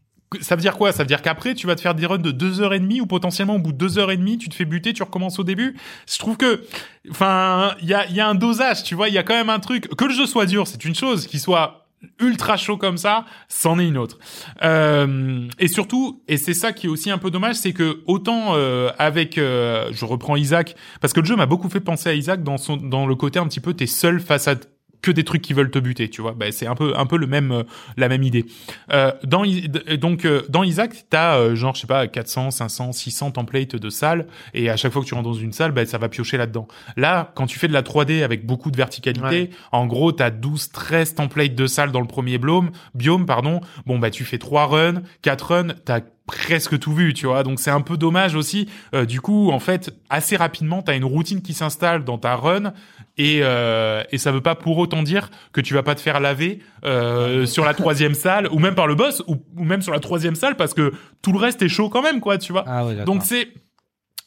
ça 0.41 0.55
veut 0.55 0.61
dire 0.61 0.77
quoi? 0.77 0.91
Ça 0.91 1.03
veut 1.03 1.07
dire 1.07 1.21
qu'après, 1.21 1.53
tu 1.53 1.67
vas 1.67 1.75
te 1.75 1.81
faire 1.81 1.95
des 1.95 2.05
runs 2.05 2.17
de 2.17 2.31
deux 2.31 2.61
heures 2.61 2.73
et 2.73 2.79
demie 2.79 3.01
ou 3.01 3.05
potentiellement 3.05 3.55
au 3.55 3.59
bout 3.59 3.71
de 3.71 3.77
deux 3.77 3.99
heures 3.99 4.11
et 4.11 4.17
demie, 4.17 4.37
tu 4.37 4.49
te 4.49 4.55
fais 4.55 4.65
buter, 4.65 4.93
tu 4.93 5.03
recommences 5.03 5.39
au 5.39 5.43
début. 5.43 5.75
Je 6.11 6.17
trouve 6.17 6.37
que, 6.37 6.63
enfin, 7.11 7.75
il 7.81 7.87
y 7.87 7.93
a, 7.93 8.09
y 8.09 8.19
a 8.19 8.27
un 8.27 8.35
dosage, 8.35 8.83
tu 8.83 8.95
vois. 8.95 9.09
Il 9.09 9.13
y 9.13 9.17
a 9.17 9.23
quand 9.23 9.35
même 9.35 9.49
un 9.49 9.59
truc. 9.59 9.95
Que 9.95 10.05
le 10.05 10.13
jeu 10.13 10.25
soit 10.25 10.45
dur, 10.45 10.67
c'est 10.67 10.83
une 10.85 10.95
chose. 10.95 11.27
Qu'il 11.27 11.39
soit 11.39 11.83
ultra 12.19 12.57
chaud 12.57 12.77
comme 12.77 12.97
ça, 12.97 13.25
c'en 13.47 13.79
est 13.79 13.87
une 13.87 13.97
autre. 13.97 14.19
Euh, 14.61 15.47
et 15.59 15.67
surtout, 15.67 16.21
et 16.27 16.37
c'est 16.37 16.53
ça 16.53 16.73
qui 16.73 16.87
est 16.87 16.89
aussi 16.89 17.09
un 17.09 17.17
peu 17.17 17.31
dommage, 17.31 17.55
c'est 17.55 17.73
que 17.73 18.01
autant 18.07 18.55
euh, 18.55 18.91
avec, 18.99 19.37
euh, 19.37 19.89
je 19.93 20.03
reprends 20.03 20.35
Isaac, 20.35 20.75
parce 20.99 21.13
que 21.13 21.21
le 21.21 21.25
jeu 21.25 21.35
m'a 21.35 21.45
beaucoup 21.45 21.69
fait 21.69 21.79
penser 21.79 22.09
à 22.09 22.13
Isaac 22.13 22.43
dans 22.43 22.57
son, 22.57 22.75
dans 22.75 23.05
le 23.05 23.15
côté 23.15 23.39
un 23.39 23.47
petit 23.47 23.61
peu, 23.61 23.73
t'es 23.73 23.87
seul 23.87 24.19
face 24.19 24.47
à 24.47 24.55
que 25.03 25.11
des 25.11 25.23
trucs 25.23 25.43
qui 25.43 25.53
veulent 25.53 25.69
te 25.69 25.77
buter, 25.77 26.09
tu 26.09 26.21
vois. 26.23 26.31
Ben, 26.33 26.51
c'est 26.51 26.65
un 26.65 26.73
peu 26.73 26.93
un 26.97 27.05
peu 27.05 27.17
le 27.17 27.27
même 27.27 27.51
euh, 27.51 27.63
la 27.97 28.09
même 28.09 28.23
idée. 28.23 28.45
Euh, 28.91 29.11
dans 29.23 29.43
d- 29.43 29.69
donc 29.97 30.25
euh, 30.25 30.41
dans 30.49 30.63
Isaac, 30.63 31.05
t'as 31.11 31.37
euh, 31.37 31.55
genre 31.55 31.75
je 31.75 31.81
sais 31.81 31.87
pas 31.87 32.07
400, 32.07 32.49
500, 32.49 32.91
600 32.93 33.31
templates 33.31 33.75
de 33.75 33.89
salles 33.91 34.25
et 34.55 34.69
à 34.71 34.77
chaque 34.77 34.91
fois 34.93 35.01
que 35.03 35.07
tu 35.07 35.13
rentres 35.13 35.29
dans 35.29 35.33
une 35.35 35.53
salle, 35.53 35.71
ben 35.73 35.85
ça 35.85 35.99
va 35.99 36.09
piocher 36.09 36.37
là-dedans. 36.37 36.67
Là, 36.97 37.31
quand 37.35 37.45
tu 37.45 37.59
fais 37.59 37.67
de 37.67 37.73
la 37.73 37.83
3D 37.83 38.23
avec 38.23 38.45
beaucoup 38.45 38.71
de 38.71 38.77
verticalité, 38.77 39.23
Ouais. 39.23 39.49
en 39.71 39.85
gros, 39.85 40.11
t'as 40.11 40.29
12 40.31 40.71
13 40.71 41.15
templates 41.15 41.53
de 41.55 41.67
salles 41.67 41.91
dans 41.91 42.01
le 42.01 42.07
premier 42.07 42.37
biome, 42.37 42.71
biome 42.95 43.25
pardon. 43.25 43.61
Bon 43.85 43.99
bah 43.99 44.09
tu 44.09 44.23
fais 44.23 44.37
trois 44.37 44.65
runs, 44.67 45.01
quatre 45.21 45.51
runs, 45.53 45.73
t'as 45.85 45.99
presque 46.25 46.79
tout 46.79 46.93
vu, 46.93 47.13
tu 47.13 47.25
vois. 47.25 47.43
Donc 47.43 47.59
c'est 47.59 47.71
un 47.71 47.81
peu 47.81 47.97
dommage 47.97 48.35
aussi. 48.35 48.69
Euh, 48.93 49.05
du 49.05 49.21
coup, 49.21 49.51
en 49.51 49.59
fait, 49.59 49.93
assez 50.09 50.35
rapidement, 50.35 50.81
t'as 50.81 50.95
une 50.95 51.05
routine 51.05 51.41
qui 51.41 51.53
s'installe 51.53 52.03
dans 52.03 52.17
ta 52.17 52.35
run 52.35 52.73
et 53.17 53.39
euh, 53.41 54.03
et 54.11 54.17
ça 54.17 54.31
veut 54.31 54.41
pas 54.41 54.55
pour 54.55 54.77
autant 54.77 55.03
dire 55.03 55.29
que 55.51 55.61
tu 55.61 55.73
vas 55.73 55.83
pas 55.83 55.95
te 55.95 56.01
faire 56.01 56.19
laver 56.19 56.59
euh, 56.85 57.45
sur 57.45 57.65
la 57.65 57.73
troisième 57.73 58.13
salle 58.13 58.47
ou 58.51 58.59
même 58.59 58.75
par 58.75 58.87
le 58.87 58.95
boss 58.95 59.21
ou, 59.27 59.37
ou 59.57 59.63
même 59.63 59.81
sur 59.81 59.93
la 59.93 59.99
troisième 59.99 60.35
salle 60.35 60.55
parce 60.55 60.73
que 60.73 60.93
tout 61.21 61.33
le 61.33 61.39
reste 61.39 61.61
est 61.61 61.69
chaud 61.69 61.89
quand 61.89 62.01
même, 62.01 62.21
quoi, 62.21 62.37
tu 62.37 62.51
vois. 62.51 62.63
Ah 62.67 62.85
ouais. 62.85 62.95
Donc 63.03 63.23
c'est 63.23 63.49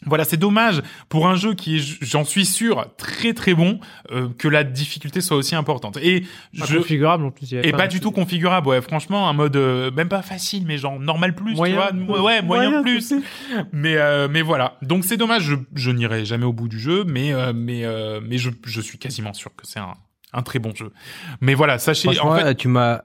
voilà, 0.06 0.24
c'est 0.24 0.36
dommage 0.36 0.82
pour 1.08 1.28
un 1.28 1.34
jeu 1.34 1.54
qui 1.54 1.76
est, 1.76 1.98
j'en 2.00 2.24
suis 2.24 2.46
sûr, 2.46 2.86
très 2.96 3.34
très 3.34 3.54
bon, 3.54 3.80
euh, 4.12 4.28
que 4.38 4.48
la 4.48 4.64
difficulté 4.64 5.20
soit 5.20 5.36
aussi 5.36 5.54
importante. 5.54 5.98
Et 6.00 6.22
Pas 6.58 6.64
je 6.66 6.78
configurable 6.78 7.24
en 7.26 7.30
plus. 7.30 7.50
il 7.50 7.54
y 7.54 7.58
avait 7.58 7.68
et 7.68 7.72
pas 7.72 7.86
du 7.88 8.00
tout 8.00 8.10
configurable, 8.12 8.68
ouais. 8.68 8.80
Franchement, 8.80 9.28
un 9.28 9.32
mode 9.32 9.56
euh, 9.56 9.90
même 9.90 10.08
pas 10.08 10.22
facile, 10.22 10.64
mais 10.66 10.78
genre 10.78 10.98
normal 10.98 11.34
plus, 11.34 11.54
Moyen. 11.54 11.88
tu 11.90 12.04
vois. 12.04 12.22
Ouais, 12.22 12.42
moyen, 12.42 12.70
Moyen, 12.70 12.82
plus. 12.82 13.12
Mais 13.72 13.96
euh, 13.96 14.28
mais 14.30 14.42
voilà. 14.42 14.76
Donc 14.82 15.04
c'est 15.04 15.16
dommage. 15.16 15.42
Je, 15.42 15.54
je 15.74 15.90
n'irai 15.90 16.24
jamais 16.24 16.44
au 16.46 16.52
bout 16.52 16.68
du 16.68 16.78
jeu, 16.78 17.04
mais 17.04 17.32
euh, 17.32 17.52
mais 17.54 17.84
euh, 17.84 18.20
mais 18.22 18.38
je 18.38 18.50
je 18.64 18.80
suis 18.80 18.98
quasiment 18.98 19.32
sûr 19.32 19.50
que 19.54 19.66
c'est 19.66 19.78
un 19.80 19.94
un 20.32 20.42
très 20.42 20.58
bon 20.58 20.74
jeu. 20.74 20.92
Mais 21.40 21.54
voilà, 21.54 21.78
sachez 21.78 22.18
en 22.20 22.34
fait. 22.36 22.54
tu 22.56 22.68
m'as 22.68 23.02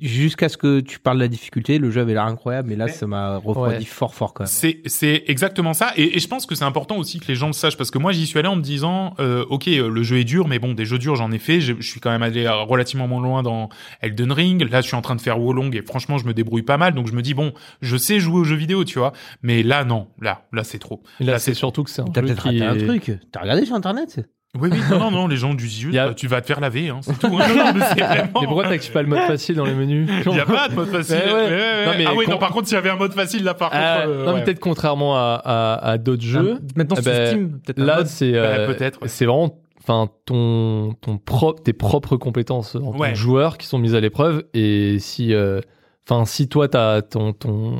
jusqu'à 0.00 0.48
ce 0.48 0.56
que 0.56 0.80
tu 0.80 0.98
parles 0.98 1.18
de 1.18 1.22
la 1.22 1.28
difficulté, 1.28 1.78
le 1.78 1.90
jeu 1.90 2.00
avait 2.00 2.14
l'air 2.14 2.24
incroyable, 2.24 2.68
mais 2.68 2.76
là, 2.76 2.86
Mais- 2.86 2.92
ça 2.92 3.06
m'a 3.06 3.36
refroidi 3.36 3.76
Ouais. 3.78 3.84
fort, 3.84 4.14
fort 4.14 4.34
quand 4.34 4.44
même. 4.44 4.48
C'est 4.48 4.80
c'est 4.86 5.24
exactement 5.26 5.72
ça. 5.74 5.92
Et, 5.96 6.16
et 6.16 6.20
je 6.20 6.28
pense 6.28 6.46
que 6.46 6.54
c'est 6.54 6.64
important 6.64 6.96
aussi 6.96 7.20
que 7.20 7.26
les 7.28 7.34
gens 7.34 7.46
le 7.48 7.52
sachent 7.52 7.76
parce 7.76 7.90
que 7.90 7.98
moi 7.98 8.12
j'y 8.12 8.26
suis 8.26 8.38
allé 8.38 8.48
en 8.48 8.56
me 8.56 8.62
disant 8.62 9.14
euh, 9.20 9.44
ok 9.50 9.68
euh, 9.68 9.88
le 9.88 10.02
jeu 10.02 10.18
est 10.18 10.24
dur 10.24 10.48
mais 10.48 10.58
bon 10.58 10.74
des 10.74 10.84
jeux 10.84 10.98
durs 10.98 11.16
j'en 11.16 11.30
ai 11.32 11.38
fait. 11.38 11.60
Je, 11.60 11.74
je 11.78 11.88
suis 11.88 12.00
quand 12.00 12.10
même 12.10 12.22
allé 12.22 12.44
euh, 12.46 12.62
relativement 12.62 13.08
moins 13.08 13.22
loin 13.22 13.42
dans 13.42 13.68
Elden 14.00 14.32
Ring. 14.32 14.68
Là 14.70 14.80
je 14.80 14.86
suis 14.86 14.96
en 14.96 15.02
train 15.02 15.16
de 15.16 15.20
faire 15.20 15.40
Wolong 15.40 15.74
et 15.74 15.82
franchement 15.82 16.18
je 16.18 16.26
me 16.26 16.34
débrouille 16.34 16.62
pas 16.62 16.76
mal. 16.78 16.94
Donc 16.94 17.06
je 17.06 17.12
me 17.12 17.22
dis 17.22 17.34
bon 17.34 17.52
je 17.80 17.96
sais 17.96 18.20
jouer 18.20 18.40
aux 18.40 18.44
jeux 18.44 18.56
vidéo 18.56 18.84
tu 18.84 18.98
vois. 18.98 19.12
Mais 19.42 19.62
là 19.62 19.84
non. 19.84 20.08
Là 20.20 20.46
là 20.52 20.64
c'est 20.64 20.78
trop. 20.78 21.02
Et 21.20 21.24
là, 21.24 21.32
Là, 21.32 21.38
c'est 21.38 21.52
c'est- 21.52 21.58
surtout 21.58 21.82
que 21.84 21.90
c'est 21.90 22.02
un 22.02 22.06
T'as 22.06 22.22
peut-être 22.22 22.46
un 22.46 22.76
truc. 22.76 23.12
T'as 23.30 23.40
regardé 23.40 23.64
sur 23.64 23.74
internet? 23.74 24.20
Oui 24.60 24.68
oui 24.70 24.78
non 24.90 24.98
non 24.98 25.10
non 25.10 25.28
les 25.28 25.36
gens 25.38 25.54
du 25.54 25.66
y 25.66 25.98
a- 25.98 26.08
bah, 26.08 26.14
tu 26.14 26.26
vas 26.26 26.40
te 26.42 26.46
faire 26.46 26.60
laver 26.60 26.88
hein, 26.90 26.98
c'est 27.02 27.18
tout 27.18 27.28
non, 27.30 27.38
non, 27.38 27.44
mais 27.46 27.80
vraiment 27.80 28.40
Mais 28.40 28.46
pourquoi 28.46 28.64
t'actives 28.64 28.92
pas 28.92 29.02
le 29.02 29.08
mode 29.08 29.20
facile 29.20 29.56
dans 29.56 29.64
les 29.64 29.74
menus 29.74 30.10
il 30.26 30.36
y 30.36 30.40
a 30.40 30.44
pas 30.44 30.68
de 30.68 30.74
mode 30.74 30.88
facile 30.88 31.16
Ouais, 31.16 31.32
ouais. 31.32 31.32
Ouais, 31.32 31.48
ouais, 31.50 31.56
ouais. 31.56 31.86
Non, 31.86 31.92
mais 31.96 32.04
ah 32.06 32.12
oui 32.16 32.24
con- 32.26 32.32
non 32.32 32.38
par 32.38 32.50
contre 32.50 32.68
s'il 32.68 32.74
y 32.74 32.78
avait 32.78 32.90
un 32.90 32.96
mode 32.96 33.14
facile 33.14 33.44
là 33.44 33.54
par 33.54 33.70
Ah, 33.72 34.02
contre 34.02 34.08
euh, 34.10 34.24
non, 34.26 34.32
mais 34.32 34.38
ouais. 34.40 34.44
peut-être 34.44 34.60
contrairement 34.60 35.16
à, 35.16 35.40
à, 35.44 35.90
à 35.92 35.98
d'autres 35.98 36.22
jeux. 36.22 36.58
Ah, 36.60 36.64
Maintenant 36.76 36.96
eh 36.98 37.02
sur 37.02 37.12
ben, 37.12 37.26
Steam, 37.28 37.60
peut-être. 37.64 37.78
un 37.80 37.84
Là, 37.84 37.96
mode. 37.96 38.06
c'est 38.06 38.32
euh, 38.34 38.68
ouais. 38.68 38.90
c'est 39.06 39.24
vraiment 39.24 39.58
enfin 39.80 40.08
ton 40.26 40.94
ton 41.00 41.16
propre 41.18 41.62
tes 41.62 41.72
propres 41.72 42.16
compétences 42.16 42.76
en 42.76 42.92
tant 42.92 42.98
que 43.10 43.14
joueur 43.14 43.56
qui 43.58 43.66
sont 43.66 43.78
mises 43.78 43.94
à 43.94 44.00
l'épreuve 44.00 44.44
et 44.54 44.98
si 45.00 45.32
euh, 45.34 45.60
enfin 46.08 46.24
si 46.24 46.48
toi 46.48 46.68
t'as 46.68 47.00
ton 47.02 47.32
ton 47.32 47.78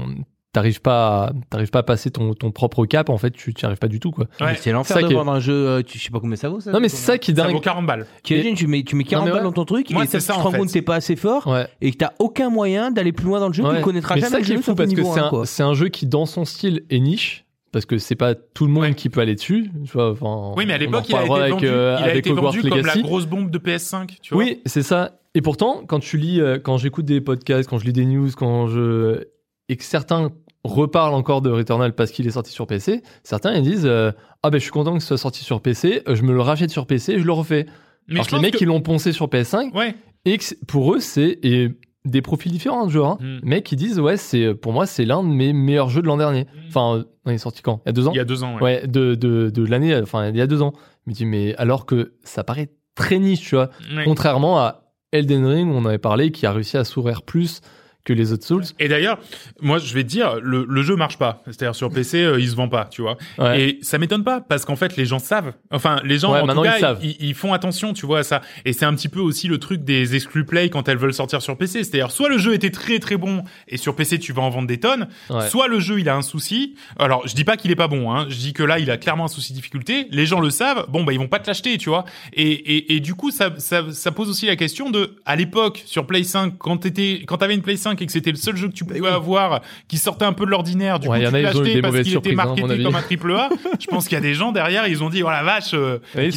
t'arrives 0.52 0.80
pas 0.82 1.24
à, 1.24 1.32
t'arrives 1.50 1.70
pas 1.70 1.78
à 1.78 1.82
passer 1.82 2.10
ton 2.10 2.34
ton 2.34 2.50
propre 2.50 2.84
cap 2.84 3.08
en 3.08 3.16
fait 3.18 3.30
tu 3.30 3.54
t'y 3.54 3.64
arrives 3.64 3.78
pas 3.78 3.88
du 3.88 4.00
tout 4.00 4.10
quoi. 4.10 4.26
Ouais. 4.40 4.54
C'est 4.58 4.70
l'enfer 4.72 4.96
Ça 4.98 5.02
de 5.02 5.10
est- 5.10 5.14
vendre 5.14 5.32
un 5.32 5.40
jeu, 5.40 5.52
euh, 5.54 5.82
tu, 5.82 5.98
je 5.98 6.04
sais 6.04 6.10
pas 6.10 6.20
combien 6.20 6.36
ça 6.36 6.48
vaut 6.50 6.60
ça. 6.60 6.72
Non 6.72 6.80
mais 6.80 6.88
c'est 6.90 6.96
ça 6.98 7.16
qui 7.18 7.30
est 7.30 7.34
ça 7.36 7.44
dingue. 7.44 7.52
vaut 7.54 7.60
40 7.60 7.86
balles 7.86 8.06
Tu 8.22 8.34
imagines, 8.34 8.54
tu 8.54 8.66
mets, 8.66 8.82
tu 8.82 8.94
mets 8.96 9.04
40 9.04 9.24
Non, 9.24 9.26
mais 9.26 9.32
balles 9.38 9.46
ouais. 9.46 9.48
dans 9.48 9.52
ton 9.52 9.64
truc 9.64 9.90
Moi, 9.90 10.04
et 10.04 10.06
tu 10.08 10.20
ça, 10.20 10.32
te 10.34 10.38
en 10.38 10.42
rends 10.42 10.52
compte 10.52 10.68
que 10.68 10.72
t'es 10.72 10.82
pas 10.82 10.96
assez 10.96 11.16
fort 11.16 11.46
Ouais. 11.46 11.66
et 11.80 11.90
que 11.90 11.96
t'as 11.96 12.12
aucun 12.18 12.50
moyen 12.50 12.90
d'aller 12.90 13.12
plus 13.12 13.26
loin 13.26 13.40
dans 13.40 13.48
le 13.48 13.54
jeu, 13.54 13.62
Ouais. 13.64 13.76
tu 13.78 13.82
connaîtras 13.82 14.14
Mais 14.16 14.20
jamais 14.20 14.30
ça 14.32 14.38
le 14.38 14.44
qui 14.44 14.52
jeu 14.52 14.58
est 14.58 14.62
fou 14.62 14.74
parce 14.74 14.92
que 14.92 15.02
c'est 15.46 15.62
un, 15.62 15.66
un, 15.66 15.70
un 15.70 15.74
jeu 15.74 15.88
qui 15.88 16.06
dans 16.06 16.26
son 16.26 16.44
style 16.44 16.82
est 16.90 17.00
niche 17.00 17.46
parce 17.72 17.86
que 17.86 17.96
c'est 17.96 18.16
pas 18.16 18.34
tout 18.34 18.66
le 18.66 18.72
monde 18.72 18.82
Ouais. 18.82 18.94
qui 18.94 19.08
peut 19.08 19.22
aller 19.22 19.34
dessus 19.34 19.70
tu 19.86 19.92
vois 19.92 20.10
enfin 20.10 20.52
oui 20.58 20.66
mais 20.66 20.74
à 20.74 20.78
l'époque 20.78 21.08
il 21.08 21.14
a 21.14 21.20
été 21.20 21.30
reparlera 21.30 21.48
vendu, 21.48 21.66
avec, 21.66 21.72
euh, 21.72 21.96
il 22.00 22.04
a 22.04 22.14
été 22.14 22.30
Hogwarts 22.30 22.52
vendu 22.52 22.68
comme 22.68 22.84
la 22.86 22.96
grosse 22.98 23.24
bombe 23.24 23.50
de 23.50 23.58
PS5 23.58 24.18
tu 24.20 24.34
vois 24.34 24.42
Oui, 24.44 24.60
c'est 24.66 24.82
ça. 24.82 25.18
Et 25.34 25.40
pourtant, 25.40 25.82
quand 25.86 25.98
tu 25.98 26.18
lis, 26.18 26.42
euh, 26.42 26.58
quand 26.62 26.76
j'écoute 26.76 27.06
des 27.06 27.22
podcasts, 27.22 27.66
quand 27.70 27.78
je 27.78 27.86
lis 27.86 27.94
des 27.94 28.04
news, 28.04 28.28
quand 28.36 28.66
je 28.66 29.24
et 29.70 29.76
que 29.76 29.84
certains 29.84 30.30
reparlent 30.64 31.14
encore 31.14 31.42
de 31.42 31.50
Returnal 31.50 31.94
parce 31.94 32.10
qu'il 32.10 32.26
est 32.26 32.32
sorti 32.32 32.52
sur 32.52 32.66
PC, 32.66 33.02
certains 33.24 33.54
ils 33.54 33.62
disent 33.62 33.86
euh, 33.86 34.12
ah 34.42 34.50
ben 34.50 34.58
je 34.58 34.62
suis 34.62 34.70
content 34.70 34.94
que 34.94 35.00
ce 35.00 35.08
soit 35.08 35.18
sorti 35.18 35.44
sur 35.44 35.60
PC, 35.60 36.02
euh, 36.08 36.14
je 36.14 36.22
me 36.22 36.32
le 36.32 36.40
rachète 36.40 36.70
sur 36.70 36.86
PC, 36.86 37.18
je 37.18 37.24
le 37.24 37.32
refais. 37.32 37.66
mais 38.08 38.14
Alors 38.14 38.26
que 38.28 38.36
les 38.36 38.42
mecs 38.42 38.56
qui 38.56 38.64
l'ont 38.64 38.80
poncé 38.80 39.12
sur 39.12 39.26
PS5 39.26 39.76
ouais 39.76 39.94
et 40.24 40.38
que 40.38 40.44
pour 40.66 40.94
eux 40.94 41.00
c'est 41.00 41.38
et 41.42 41.70
des 42.04 42.22
profils 42.22 42.50
différents 42.50 42.86
de 42.86 42.90
joueurs. 42.90 43.06
Hein. 43.06 43.18
Mm. 43.20 43.38
Mecs 43.42 43.64
qui 43.64 43.76
disent 43.76 43.98
ouais 43.98 44.16
c'est 44.16 44.54
pour 44.54 44.72
moi 44.72 44.86
c'est 44.86 45.04
l'un 45.04 45.22
de 45.22 45.28
mes 45.28 45.52
meilleurs 45.52 45.88
jeux 45.88 46.02
de 46.02 46.06
l'an 46.06 46.16
dernier. 46.16 46.46
Enfin, 46.68 46.96
euh, 46.96 46.98
non, 47.26 47.32
il 47.32 47.34
est 47.34 47.38
sorti 47.38 47.62
quand? 47.62 47.80
Il 47.84 47.88
y 47.88 47.90
a 47.90 47.92
deux 47.92 48.08
ans? 48.08 48.12
il 48.12 48.16
y 48.16 48.20
a 48.20 48.24
deux 48.24 48.44
ans 48.44 48.54
ouais. 48.56 48.62
Ouais, 48.62 48.86
de 48.86 49.14
de 49.14 49.50
de 49.50 49.66
l'année, 49.66 49.96
enfin 49.96 50.28
il 50.28 50.36
y 50.36 50.40
a 50.40 50.46
deux 50.46 50.62
ans. 50.62 50.72
Me 51.06 51.12
dis 51.12 51.26
mais 51.26 51.56
alors 51.56 51.86
que 51.86 52.14
ça 52.22 52.44
paraît 52.44 52.70
très 52.94 53.18
niche, 53.18 53.40
tu 53.40 53.54
vois. 53.56 53.70
Ouais. 53.94 54.04
Contrairement 54.04 54.58
à 54.58 54.82
Elden 55.12 55.44
Ring, 55.44 55.70
on 55.72 55.84
avait 55.84 55.98
parlé, 55.98 56.30
qui 56.30 56.46
a 56.46 56.52
réussi 56.52 56.76
à 56.76 56.84
sourire 56.84 57.22
plus 57.22 57.60
que 58.04 58.12
les 58.12 58.32
autres 58.32 58.44
Souls. 58.46 58.64
Et 58.80 58.88
d'ailleurs, 58.88 59.18
moi, 59.60 59.78
je 59.78 59.94
vais 59.94 60.02
te 60.02 60.08
dire, 60.08 60.36
le, 60.42 60.66
le 60.68 60.82
jeu 60.82 60.96
marche 60.96 61.18
pas. 61.18 61.42
C'est-à-dire 61.46 61.74
sur 61.74 61.88
PC, 61.90 62.18
euh, 62.22 62.40
il 62.40 62.48
se 62.48 62.56
vend 62.56 62.68
pas, 62.68 62.86
tu 62.86 63.00
vois. 63.02 63.16
Ouais. 63.38 63.60
Et 63.60 63.78
ça 63.82 63.98
m'étonne 63.98 64.24
pas 64.24 64.40
parce 64.40 64.64
qu'en 64.64 64.74
fait, 64.76 64.96
les 64.96 65.06
gens 65.06 65.18
savent. 65.20 65.52
Enfin, 65.70 66.00
les 66.04 66.18
gens 66.18 66.32
Ouais, 66.32 66.40
en 66.40 66.48
tout 66.48 66.62
cas, 66.62 66.78
ils 66.78 66.80
savent. 66.80 66.98
Ils, 67.02 67.16
ils 67.20 67.34
font 67.34 67.52
attention, 67.52 67.92
tu 67.92 68.04
vois, 68.06 68.20
à 68.20 68.22
ça. 68.24 68.40
Et 68.64 68.72
c'est 68.72 68.84
un 68.86 68.94
petit 68.94 69.08
peu 69.08 69.20
aussi 69.20 69.46
le 69.46 69.58
truc 69.58 69.84
des 69.84 70.16
exclus 70.16 70.44
play 70.44 70.68
quand 70.68 70.88
elles 70.88 70.96
veulent 70.98 71.14
sortir 71.14 71.40
sur 71.42 71.56
PC. 71.56 71.84
C'est-à-dire, 71.84 72.10
soit 72.10 72.28
le 72.28 72.38
jeu 72.38 72.54
était 72.54 72.70
très 72.70 72.98
très 72.98 73.16
bon 73.16 73.44
et 73.68 73.76
sur 73.76 73.94
PC 73.94 74.18
tu 74.18 74.32
vas 74.32 74.42
en 74.42 74.50
vendre 74.50 74.66
des 74.68 74.80
tonnes, 74.80 75.06
Ouais. 75.30 75.48
soit 75.48 75.68
le 75.68 75.78
jeu 75.78 76.00
il 76.00 76.08
a 76.08 76.16
un 76.16 76.22
souci. 76.22 76.74
Alors, 76.98 77.26
je 77.28 77.34
dis 77.34 77.44
pas 77.44 77.56
qu'il 77.56 77.70
est 77.70 77.76
pas 77.76 77.88
bon, 77.88 78.10
hein. 78.12 78.26
Je 78.28 78.36
dis 78.36 78.52
que 78.52 78.62
là, 78.64 78.78
il 78.80 78.90
a 78.90 78.96
clairement 78.96 79.26
un 79.26 79.28
souci 79.28 79.52
de 79.52 79.58
difficulté. 79.58 80.08
Les 80.10 80.26
gens 80.26 80.40
le 80.40 80.50
savent. 80.50 80.86
Bon, 80.88 81.04
bah, 81.04 81.12
ils 81.12 81.18
vont 81.18 81.28
pas 81.28 81.38
te 81.38 81.46
l'acheter, 81.46 81.78
tu 81.78 81.88
vois. 81.88 82.04
Et, 82.32 82.50
et, 82.50 82.94
et 82.96 83.00
du 83.00 83.14
coup, 83.14 83.30
ça, 83.30 83.50
ça, 83.58 83.84
ça 83.92 84.10
pose 84.10 84.28
aussi 84.28 84.46
la 84.46 84.56
question 84.56 84.90
de, 84.90 85.16
à 85.24 85.36
l'époque, 85.36 85.82
sur 85.86 86.06
Play 86.06 86.24
5, 86.24 86.54
quand 86.58 86.78
t'étais, 86.78 87.22
quand 87.26 87.36
t'avais 87.38 87.54
une 87.54 87.62
Play 87.62 87.76
5 87.76 87.91
et 88.00 88.06
que 88.06 88.12
c'était 88.12 88.30
le 88.30 88.36
seul 88.36 88.56
jeu 88.56 88.68
que 88.68 88.72
tu 88.72 88.84
pouvais 88.84 89.06
avoir, 89.06 89.60
qui 89.88 89.98
sortait 89.98 90.24
un 90.24 90.32
peu 90.32 90.46
de 90.46 90.50
l'ordinaire, 90.50 90.98
du 90.98 91.08
Ouais, 91.08 91.18
coup, 91.20 91.24
y 91.26 91.30
tu 91.30 91.36
ils 91.38 91.42
l'achetais 91.42 91.74
des 91.74 91.80
parce 91.82 91.92
mauvaises 91.92 92.06
qu'il 92.06 92.16
était 92.16 92.30
surprises, 92.30 92.32
hein, 92.32 92.56
marketé 92.62 92.82
comme 92.84 92.94
un 92.96 93.02
triple 93.02 93.32
A. 93.32 93.48
Je 93.80 93.86
pense 93.86 94.04
qu'il 94.08 94.14
y 94.14 94.18
a 94.18 94.22
des 94.22 94.34
gens 94.34 94.52
derrière, 94.52 94.86
ils 94.86 95.02
ont 95.02 95.10
dit, 95.10 95.22
oh 95.22 95.28
la 95.30 95.42
vache, 95.42 95.74
euh, 95.74 95.98
un 96.16 96.28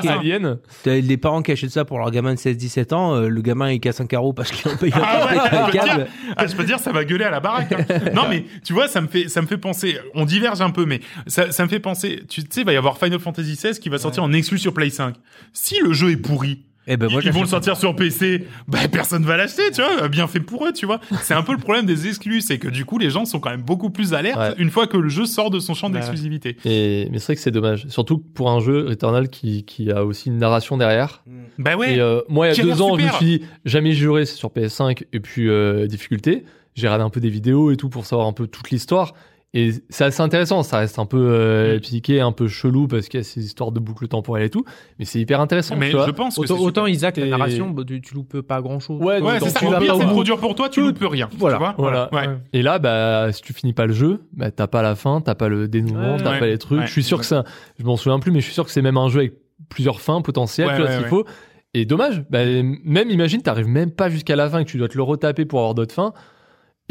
qui- 0.00 0.08
Alien. 0.08 0.58
T'as 0.82 1.00
des 1.00 1.16
parents 1.16 1.42
qui 1.42 1.52
achètent 1.52 1.70
ça 1.70 1.84
pour 1.84 1.98
leur 1.98 2.10
gamin 2.10 2.34
de 2.34 2.38
16-17 2.38 2.92
ans, 2.94 3.14
euh, 3.16 3.28
le 3.28 3.42
gamin 3.42 3.70
il 3.72 3.80
casse 3.80 4.00
un 4.00 4.06
carreau 4.06 4.32
parce 4.32 4.50
qu'il 4.50 4.70
en 4.70 4.76
paye 4.76 4.90
Ah 4.94 5.26
ouais, 5.26 5.38
un 5.38 5.44
je 5.44 5.66
peux 5.66 5.72
dire, 5.78 6.06
ah, 6.36 6.46
je 6.46 6.54
peux 6.56 6.64
dire, 6.64 6.78
ça 6.78 6.92
va 6.92 7.04
gueuler 7.04 7.24
à 7.24 7.30
la 7.30 7.40
baraque. 7.40 7.72
hein. 7.72 7.84
Non, 8.14 8.22
mais 8.28 8.44
tu 8.64 8.72
vois, 8.72 8.88
ça 8.88 9.00
me 9.00 9.08
fait, 9.08 9.28
ça 9.28 9.42
me 9.42 9.46
fait 9.46 9.58
penser. 9.58 9.98
On 10.14 10.24
diverge 10.24 10.60
un 10.60 10.70
peu, 10.70 10.84
mais 10.86 11.00
ça, 11.26 11.50
ça 11.52 11.64
me 11.64 11.68
fait 11.68 11.80
penser. 11.80 12.22
Tu 12.28 12.42
sais, 12.42 12.60
il 12.60 12.64
va 12.64 12.72
y 12.72 12.76
avoir 12.76 12.98
Final 12.98 13.18
Fantasy 13.18 13.54
XVI 13.54 13.78
qui 13.78 13.88
va 13.88 13.98
sortir 13.98 14.22
en 14.22 14.32
exclu 14.32 14.58
sur 14.58 14.72
Play 14.72 14.90
5. 14.90 15.14
Si 15.52 15.78
le 15.82 15.92
jeu 15.92 16.10
est 16.12 16.16
pourri, 16.16 16.64
Eh 16.88 16.96
ben 16.96 17.08
moi 17.10 17.20
ils 17.24 17.30
vont 17.32 17.42
le 17.42 17.46
sortir 17.46 17.76
sur 17.76 17.94
PC, 17.94 18.46
bah 18.66 18.78
personne 18.90 19.24
va 19.24 19.36
l'acheter, 19.36 19.62
tu 19.74 19.82
vois. 19.82 20.08
Bien 20.08 20.26
fait 20.26 20.40
pour 20.40 20.66
eux, 20.66 20.72
tu 20.72 20.86
vois. 20.86 21.00
C'est 21.22 21.34
un 21.34 21.42
peu 21.42 21.52
le 21.52 21.58
problème 21.58 21.86
des 21.86 22.08
exclus, 22.08 22.40
c'est 22.40 22.58
que 22.58 22.68
du 22.68 22.84
coup, 22.84 22.98
les 22.98 23.10
gens 23.10 23.24
sont 23.26 23.40
quand 23.40 23.50
même 23.50 23.62
beaucoup 23.62 23.90
plus 23.90 24.14
alertes 24.14 24.38
Ouais. 24.38 24.54
une 24.58 24.70
fois 24.70 24.86
que 24.86 24.96
le 24.96 25.08
jeu 25.08 25.26
sort 25.26 25.50
de 25.50 25.60
son 25.60 25.74
champ 25.74 25.88
Ouais. 25.88 25.94
d'exclusivité. 25.94 26.56
Et, 26.64 27.08
mais 27.12 27.18
c'est 27.18 27.26
vrai 27.26 27.34
que 27.36 27.40
c'est 27.42 27.50
dommage. 27.50 27.86
Surtout 27.88 28.18
pour 28.18 28.50
un 28.50 28.60
jeu 28.60 28.86
Returnal 28.88 29.28
qui, 29.28 29.64
qui 29.64 29.90
a 29.90 30.04
aussi 30.04 30.28
une 30.30 30.38
narration 30.38 30.76
derrière. 30.78 31.22
Bah 31.58 31.76
ouais. 31.76 31.94
Et 31.96 32.00
euh, 32.00 32.20
moi, 32.28 32.48
il 32.48 32.56
y 32.56 32.60
a 32.60 32.62
deux 32.64 32.80
ans, 32.82 32.90
je 32.96 33.02
me 33.02 33.06
super. 33.06 33.16
suis 33.16 33.26
dit, 33.26 33.42
jamais 33.64 33.92
juré, 33.92 34.24
c'est 34.26 34.36
sur 34.36 34.48
PS5, 34.50 35.04
et 35.12 35.20
puis 35.20 35.48
euh, 35.48 35.86
difficulté. 35.86 36.44
J'ai 36.74 36.86
regardé 36.86 37.04
un 37.04 37.10
peu 37.10 37.20
des 37.20 37.30
vidéos 37.30 37.70
et 37.72 37.76
tout 37.76 37.88
pour 37.88 38.06
savoir 38.06 38.28
un 38.28 38.32
peu 38.32 38.46
toute 38.46 38.70
l'histoire. 38.70 39.14
Et 39.54 39.70
c'est 39.88 40.04
assez 40.04 40.20
intéressant, 40.20 40.62
ça 40.62 40.78
reste 40.80 40.98
un 40.98 41.06
peu 41.06 41.16
euh, 41.18 41.76
Mm. 41.76 41.80
piqué, 41.80 42.20
un 42.20 42.32
peu 42.32 42.48
chelou 42.48 42.86
parce 42.86 43.08
qu'il 43.08 43.18
y 43.18 43.22
a 43.22 43.24
ces 43.24 43.42
histoires 43.42 43.72
de 43.72 43.80
boucles 43.80 44.06
temporelles 44.06 44.44
et 44.44 44.50
tout. 44.50 44.62
Mais 44.98 45.06
c'est 45.06 45.18
hyper 45.20 45.40
intéressant, 45.40 45.74
mais 45.74 45.88
tu 45.88 45.96
vois. 45.96 46.04
je 46.06 46.10
pense 46.10 46.34
que 46.36 46.40
Autant, 46.42 46.56
c'est 46.56 46.62
autant 46.62 46.80
super. 46.82 46.88
Isaac, 46.94 47.16
la 47.16 47.26
Et- 47.26 47.30
narration, 47.30 47.70
bah, 47.70 47.82
tu, 47.86 48.00
tu 48.02 48.14
loupes 48.14 48.42
pas 48.42 48.60
grand 48.60 48.78
chose. 48.78 49.00
Ouais, 49.00 49.22
Ouais, 49.22 49.40
c'est 49.40 49.48
ça. 49.48 49.60
tu 49.60 49.66
Au 49.66 49.78
pire, 49.78 49.96
c'est 49.96 50.04
trop 50.06 50.22
dur 50.22 50.38
pour 50.38 50.54
toi, 50.54 50.68
tu 50.68 50.82
loupes 50.82 50.98
rien. 51.00 51.30
Voilà. 51.38 51.56
Tu 51.56 51.60
vois 51.62 51.74
Voilà. 51.78 52.10
Ouais. 52.12 52.28
Et 52.52 52.60
là, 52.60 52.78
bah, 52.78 53.32
si 53.32 53.40
tu 53.40 53.54
finis 53.54 53.72
pas 53.72 53.86
le 53.86 53.94
jeu, 53.94 54.20
bah, 54.34 54.50
t'as 54.50 54.66
pas 54.66 54.82
la 54.82 54.94
fin, 54.94 55.22
t'as 55.22 55.34
pas 55.34 55.48
le 55.48 55.66
dénouement, 55.66 56.16
Ouais. 56.16 56.22
t'as 56.22 56.32
Ouais. 56.32 56.38
pas 56.40 56.46
les 56.46 56.58
trucs. 56.58 56.80
Ouais. 56.80 56.86
Je 56.86 56.92
suis 56.92 57.02
sûr 57.02 57.18
que 57.18 57.24
ça, 57.26 57.44
je 57.78 57.84
m'en 57.84 57.96
souviens 57.96 58.18
plus, 58.18 58.30
mais 58.32 58.40
je 58.40 58.44
suis 58.44 58.54
sûr 58.54 58.66
que 58.66 58.70
c'est 58.70 58.82
même 58.82 58.98
un 58.98 59.08
jeu 59.08 59.20
avec 59.20 59.32
plusieurs 59.70 60.02
fins 60.02 60.20
potentielles, 60.20 60.66
Ouais, 60.68 60.74
tu 60.74 60.80
vois, 60.82 60.90
ouais, 60.90 60.94
s'il 60.96 61.04
ouais. 61.04 61.08
faut. 61.08 61.24
Et 61.72 61.86
dommage, 61.86 62.22
bah, 62.28 62.44
même 62.44 63.10
imagine, 63.10 63.40
t'arrives 63.40 63.66
même 63.68 63.92
pas 63.92 64.10
jusqu'à 64.10 64.36
la 64.36 64.50
fin, 64.50 64.62
que 64.62 64.68
tu 64.70 64.76
dois 64.76 64.88
te 64.88 64.96
le 64.96 65.02
retaper 65.02 65.46
pour 65.46 65.60
avoir 65.60 65.74
d'autres 65.74 65.94
fins, 65.94 66.12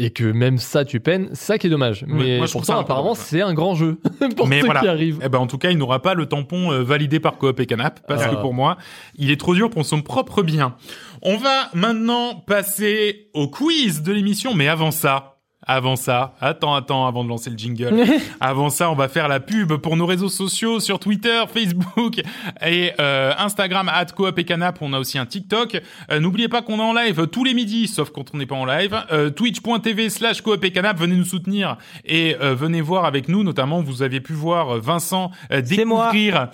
et 0.00 0.10
que 0.10 0.24
même 0.24 0.58
ça, 0.58 0.84
tu 0.84 1.00
peines, 1.00 1.28
c'est 1.32 1.44
ça 1.46 1.58
qui 1.58 1.66
est 1.66 1.70
dommage. 1.70 2.04
Mais 2.06 2.38
moi, 2.38 2.46
je 2.46 2.52
trouve 2.52 2.64
ça 2.64 2.74
pourtant, 2.74 2.80
apparemment, 2.80 3.14
c'est 3.14 3.40
un 3.42 3.52
grand 3.54 3.74
jeu 3.74 3.98
pour 4.36 4.46
Mais 4.46 4.60
ceux 4.60 4.66
voilà. 4.66 4.80
qui 4.80 4.88
arrivent. 4.88 5.18
Eh 5.24 5.28
ben, 5.28 5.38
en 5.38 5.46
tout 5.48 5.58
cas, 5.58 5.70
il 5.70 5.78
n'aura 5.78 6.00
pas 6.02 6.14
le 6.14 6.26
tampon 6.26 6.70
euh, 6.72 6.82
validé 6.82 7.18
par 7.20 7.36
Coop 7.36 7.58
et 7.60 7.66
Canap, 7.66 8.00
parce 8.06 8.22
Ah. 8.24 8.28
que 8.28 8.36
pour 8.36 8.54
moi, 8.54 8.76
il 9.16 9.30
est 9.30 9.38
trop 9.40 9.54
dur 9.54 9.70
pour 9.70 9.84
son 9.84 10.02
propre 10.02 10.42
bien. 10.42 10.76
On 11.22 11.36
va 11.36 11.68
maintenant 11.74 12.34
passer 12.36 13.28
au 13.34 13.48
quiz 13.48 14.02
de 14.02 14.12
l'émission, 14.12 14.54
mais 14.54 14.68
avant 14.68 14.90
ça, 14.92 15.37
avant 15.68 15.96
ça, 15.96 16.34
attends, 16.40 16.74
attends, 16.74 17.06
avant 17.06 17.22
de 17.22 17.28
lancer 17.28 17.50
le 17.50 17.58
jingle. 17.58 17.94
avant 18.40 18.70
ça, 18.70 18.90
on 18.90 18.94
va 18.94 19.08
faire 19.08 19.28
la 19.28 19.38
pub 19.38 19.74
pour 19.74 19.96
nos 19.98 20.06
réseaux 20.06 20.30
sociaux 20.30 20.80
sur 20.80 20.98
Twitter, 20.98 21.42
Facebook 21.52 22.22
et 22.64 22.92
euh, 22.98 23.34
Instagram 23.38 23.90
at 23.90 24.06
Coop 24.06 24.38
et 24.38 24.44
Canap. 24.44 24.78
On 24.80 24.94
a 24.94 24.98
aussi 24.98 25.18
un 25.18 25.26
TikTok. 25.26 25.80
Euh, 26.10 26.20
N'oubliez 26.20 26.48
pas 26.48 26.62
qu'on 26.62 26.78
est 26.78 26.82
en 26.82 26.94
live 26.94 27.26
tous 27.26 27.44
les 27.44 27.52
midis, 27.52 27.86
sauf 27.86 28.10
quand 28.10 28.34
on 28.34 28.38
n'est 28.38 28.46
pas 28.46 28.54
en 28.54 28.64
live. 28.64 28.98
Euh, 29.12 29.28
Twitch.tv 29.28 30.08
slash 30.08 30.40
Coop 30.40 30.64
et 30.64 30.70
Canap. 30.70 30.98
Venez 30.98 31.16
nous 31.16 31.26
soutenir 31.26 31.76
et 32.06 32.34
venez 32.40 32.80
voir 32.80 33.04
avec 33.04 33.28
nous. 33.28 33.44
Notamment, 33.44 33.82
vous 33.82 34.02
avez 34.02 34.20
pu 34.20 34.32
voir 34.32 34.78
Vincent 34.78 35.30
découvrir 35.50 36.48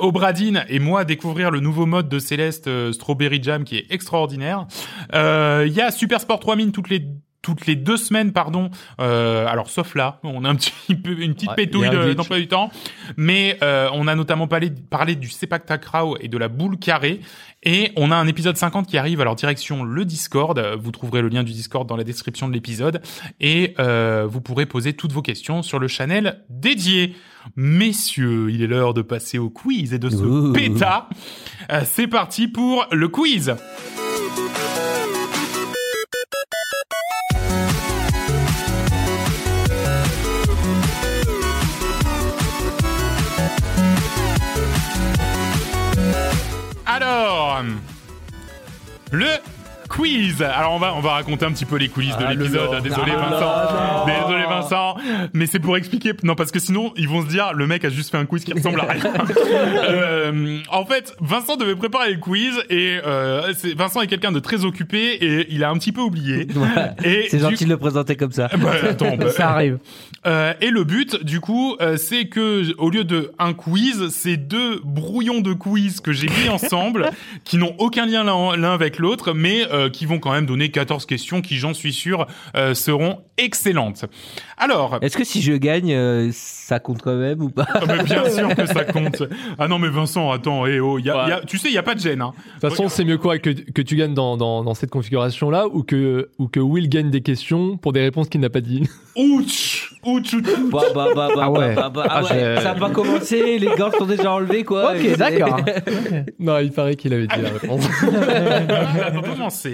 Obradine 0.00 0.66
et 0.68 0.78
moi 0.78 1.04
découvrir 1.04 1.50
le 1.50 1.60
nouveau 1.60 1.86
mode 1.86 2.10
de 2.10 2.18
Céleste 2.18 2.68
Strawberry 2.92 3.42
Jam 3.42 3.64
qui 3.64 3.76
est 3.78 3.86
extraordinaire. 3.90 4.66
Il 5.12 5.72
y 5.72 5.80
a 5.80 5.90
Super 5.90 6.20
Sport 6.20 6.40
3000 6.40 6.72
toutes 6.72 6.90
les 6.90 7.06
toutes 7.44 7.66
les 7.66 7.76
deux 7.76 7.98
semaines, 7.98 8.32
pardon. 8.32 8.70
Euh, 9.00 9.46
alors 9.46 9.68
sauf 9.68 9.94
là, 9.94 10.18
on 10.24 10.44
a 10.44 10.48
un 10.48 10.54
petit 10.56 10.94
peu 10.94 11.20
une 11.20 11.34
petite 11.34 11.50
Ouais, 11.50 11.56
pétouille 11.56 12.14
d'emploi 12.16 12.38
du 12.38 12.48
temps, 12.48 12.70
mais 13.18 13.58
euh, 13.62 13.88
on 13.92 14.08
a 14.08 14.14
notamment 14.14 14.48
parlé, 14.48 14.70
parlé 14.70 15.14
du 15.14 15.28
Sepak 15.28 15.66
Takraw 15.66 16.16
et 16.20 16.28
de 16.28 16.38
la 16.38 16.48
boule 16.48 16.78
carrée, 16.78 17.20
et 17.62 17.92
on 17.96 18.10
a 18.10 18.16
un 18.16 18.26
épisode 18.26 18.56
50 18.56 18.86
qui 18.86 18.96
arrive. 18.96 19.20
Alors 19.20 19.36
direction 19.36 19.84
le 19.84 20.06
Discord, 20.06 20.58
vous 20.80 20.90
trouverez 20.90 21.20
le 21.20 21.28
lien 21.28 21.42
du 21.42 21.52
Discord 21.52 21.86
dans 21.86 21.96
la 21.96 22.04
description 22.04 22.48
de 22.48 22.54
l'épisode, 22.54 23.02
et 23.40 23.74
euh, 23.78 24.26
vous 24.26 24.40
pourrez 24.40 24.64
poser 24.64 24.94
toutes 24.94 25.12
vos 25.12 25.22
questions 25.22 25.62
sur 25.62 25.78
le 25.78 25.86
channel 25.86 26.40
dédié. 26.48 27.14
Messieurs, 27.56 28.48
il 28.50 28.62
est 28.62 28.66
l'heure 28.66 28.94
de 28.94 29.02
passer 29.02 29.36
au 29.36 29.50
quiz 29.50 29.92
et 29.92 29.98
de 29.98 30.08
se 30.08 30.52
péta. 30.52 31.10
Euh, 31.70 31.82
C'est 31.84 32.06
parti 32.06 32.48
pour 32.48 32.86
le 32.90 33.08
quiz. 33.08 33.54
Alors, 46.96 47.60
le 49.10 49.26
quiz. 49.94 50.42
Alors 50.42 50.72
on 50.74 50.78
va 50.78 50.94
on 50.96 51.00
va 51.00 51.12
raconter 51.12 51.44
un 51.46 51.52
petit 51.52 51.64
peu 51.64 51.76
les 51.76 51.88
coulisses 51.88 52.16
de 52.16 52.24
Ah, 52.26 52.34
l'épisode. 52.34 52.82
Désolé 52.82 53.12
Ah, 53.16 53.28
Vincent. 53.30 54.06
non. 54.06 54.22
Désolé 54.22 54.44
Vincent. 54.48 54.96
Mais 55.32 55.46
c'est 55.46 55.58
pour 55.60 55.76
expliquer. 55.76 56.12
Non 56.22 56.34
parce 56.34 56.50
que 56.50 56.58
sinon 56.58 56.92
ils 56.96 57.08
vont 57.08 57.22
se 57.22 57.28
dire 57.28 57.52
le 57.54 57.66
mec 57.66 57.84
a 57.84 57.88
juste 57.90 58.10
fait 58.10 58.16
un 58.18 58.26
quiz 58.26 58.44
qui 58.44 58.52
ressemble 58.52 58.80
à 58.80 58.84
rien. 58.84 59.02
Euh, 59.88 60.58
en 60.70 60.84
fait 60.84 61.14
Vincent 61.20 61.56
devait 61.56 61.74
préparer 61.76 62.12
le 62.12 62.18
quiz 62.18 62.54
et 62.70 62.98
euh, 63.06 63.52
c'est- 63.56 63.74
Vincent 63.74 64.00
est 64.00 64.06
quelqu'un 64.06 64.32
de 64.32 64.38
très 64.40 64.64
occupé 64.64 65.12
et 65.20 65.46
il 65.50 65.62
a 65.64 65.70
un 65.70 65.74
petit 65.78 65.92
peu 65.92 66.00
oublié. 66.00 66.46
C'est 67.30 67.38
gentil 67.38 67.64
de 67.64 67.70
le 67.70 67.76
présenter 67.76 68.16
comme 68.16 68.32
ça. 68.32 68.48
Bah, 68.58 68.70
attends, 68.88 69.16
bah, 69.16 69.30
Ça 69.30 69.50
arrive. 69.50 69.78
euh, 70.26 70.52
et 70.60 70.70
le 70.70 70.84
but, 70.84 71.22
du 71.24 71.40
coup, 71.40 71.76
euh, 71.80 71.96
c'est 71.96 72.26
que 72.26 72.64
au 72.78 72.90
lieu 72.90 73.04
de 73.04 73.32
un 73.38 73.52
quiz, 73.52 74.08
c'est 74.10 74.36
deux 74.36 74.80
brouillons 74.84 75.40
de 75.40 75.52
quiz 75.52 76.00
que 76.00 76.12
j'ai 76.12 76.28
mis 76.28 76.48
ensemble, 76.48 77.10
qui 77.44 77.56
n'ont 77.58 77.74
aucun 77.78 78.06
lien 78.06 78.24
l'un 78.24 78.56
l'un 78.56 78.72
avec 78.72 78.98
l'autre, 78.98 79.32
mais 79.32 79.62
euh, 79.84 79.88
qui 79.90 80.06
vont 80.06 80.18
quand 80.18 80.32
même 80.32 80.46
donner 80.46 80.70
14 80.70 81.06
questions 81.06 81.40
qui, 81.40 81.56
j'en 81.56 81.74
suis 81.74 81.92
sûr, 81.92 82.26
euh, 82.56 82.74
seront 82.74 83.20
excellentes. 83.36 84.04
Alors, 84.58 84.98
Est-ce 85.02 85.16
que 85.16 85.24
si 85.24 85.42
je 85.42 85.52
gagne, 85.54 85.92
euh, 85.92 86.30
ça 86.32 86.78
compte 86.78 87.02
quand 87.02 87.16
même 87.16 87.42
ou 87.42 87.50
pas? 87.50 87.66
Ah, 87.74 87.80
mais 87.86 88.02
bien 88.04 88.28
sûr 88.30 88.54
que 88.54 88.66
ça 88.66 88.84
compte. 88.84 89.22
Ah 89.58 89.66
non, 89.68 89.78
mais 89.78 89.88
Vincent, 89.88 90.30
attends, 90.30 90.66
eh 90.66 90.78
oh, 90.80 90.98
y 90.98 91.10
a, 91.10 91.16
Ouais. 91.24 91.28
y 91.30 91.32
a- 91.32 91.40
tu 91.40 91.58
sais, 91.58 91.68
il 91.68 91.74
y 91.74 91.78
a 91.78 91.82
pas 91.82 91.94
de 91.94 92.00
gêne. 92.00 92.20
Hein. 92.22 92.32
De 92.36 92.60
toute 92.60 92.70
façon, 92.70 92.88
c'est 92.88 93.04
mieux 93.04 93.18
quoi 93.18 93.38
que, 93.38 93.50
que 93.50 93.82
tu 93.82 93.96
gagnes 93.96 94.14
dans, 94.14 94.36
dans, 94.36 94.62
dans 94.64 94.74
cette 94.74 94.90
configuration-là 94.90 95.66
ou 95.72 95.82
que, 95.82 96.28
ou 96.38 96.48
que 96.48 96.60
Will 96.60 96.88
gagne 96.88 97.10
des 97.10 97.20
questions 97.22 97.76
pour 97.76 97.92
des 97.92 98.00
réponses 98.00 98.28
qu'il 98.28 98.40
n'a 98.40 98.50
pas 98.50 98.60
dit. 98.60 98.88
Ouch, 99.16 99.94
ouch, 100.04 100.34
ouch, 100.34 100.42
ouch. 100.44 100.70
Bah, 100.72 100.80
bah, 100.94 101.06
bah, 101.14 101.28
bah, 101.36 101.40
Ah 101.44 101.50
ouais. 101.50 101.74
bah, 101.74 101.88
bah, 101.88 102.04
ah 102.08 102.14
Ah, 102.16 102.22
ouais, 102.24 102.56
Ça 102.56 102.64
n'a 102.64 102.74
pas 102.74 102.90
commencé, 102.90 103.58
les 103.60 103.68
gants 103.76 103.92
sont 103.96 104.06
déjà 104.06 104.32
enlevés, 104.32 104.64
quoi. 104.64 104.92
Ok, 104.94 105.16
d'accord. 105.16 105.60
Non, 106.40 106.58
il 106.58 106.72
paraît 106.72 106.96
qu'il 106.96 107.12
avait 107.14 107.26
dit 107.28 107.40
la 107.40 107.50
réponse. 107.50 107.84
On 108.02 108.10
va 108.10 109.20
commencer. 109.22 109.73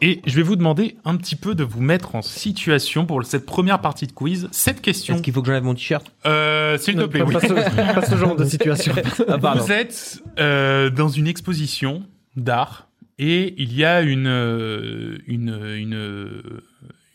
Et 0.00 0.20
je 0.26 0.36
vais 0.36 0.42
vous 0.42 0.54
demander 0.54 0.96
un 1.04 1.16
petit 1.16 1.34
peu 1.34 1.54
de 1.54 1.64
vous 1.64 1.80
mettre 1.80 2.14
en 2.14 2.22
situation 2.22 3.04
pour 3.04 3.24
cette 3.24 3.46
première 3.46 3.80
partie 3.80 4.06
de 4.06 4.12
quiz. 4.12 4.48
Cette 4.52 4.80
question, 4.80 5.14
Est-ce 5.14 5.22
qu'il 5.22 5.32
faut 5.32 5.40
que 5.40 5.48
j'enlève 5.48 5.64
mon 5.64 5.74
t-shirt? 5.74 6.06
Euh, 6.24 6.78
s'il 6.78 6.94
te 6.94 7.04
plaît, 7.04 7.22
oui. 7.22 7.32
Pas 7.32 7.40
ce, 7.40 7.52
pas 7.94 8.06
ce 8.06 8.16
genre 8.16 8.36
de 8.36 8.44
situation. 8.44 8.94
Ah. 9.28 9.54
Vous 9.54 9.72
êtes 9.72 10.22
euh, 10.38 10.90
dans 10.90 11.08
une 11.08 11.26
exposition 11.26 12.02
d'art 12.36 12.88
et 13.18 13.54
il 13.58 13.74
y 13.74 13.84
a 13.84 14.00
une, 14.02 14.26
euh, 14.26 15.18
une, 15.26 15.50
une, 15.76 16.42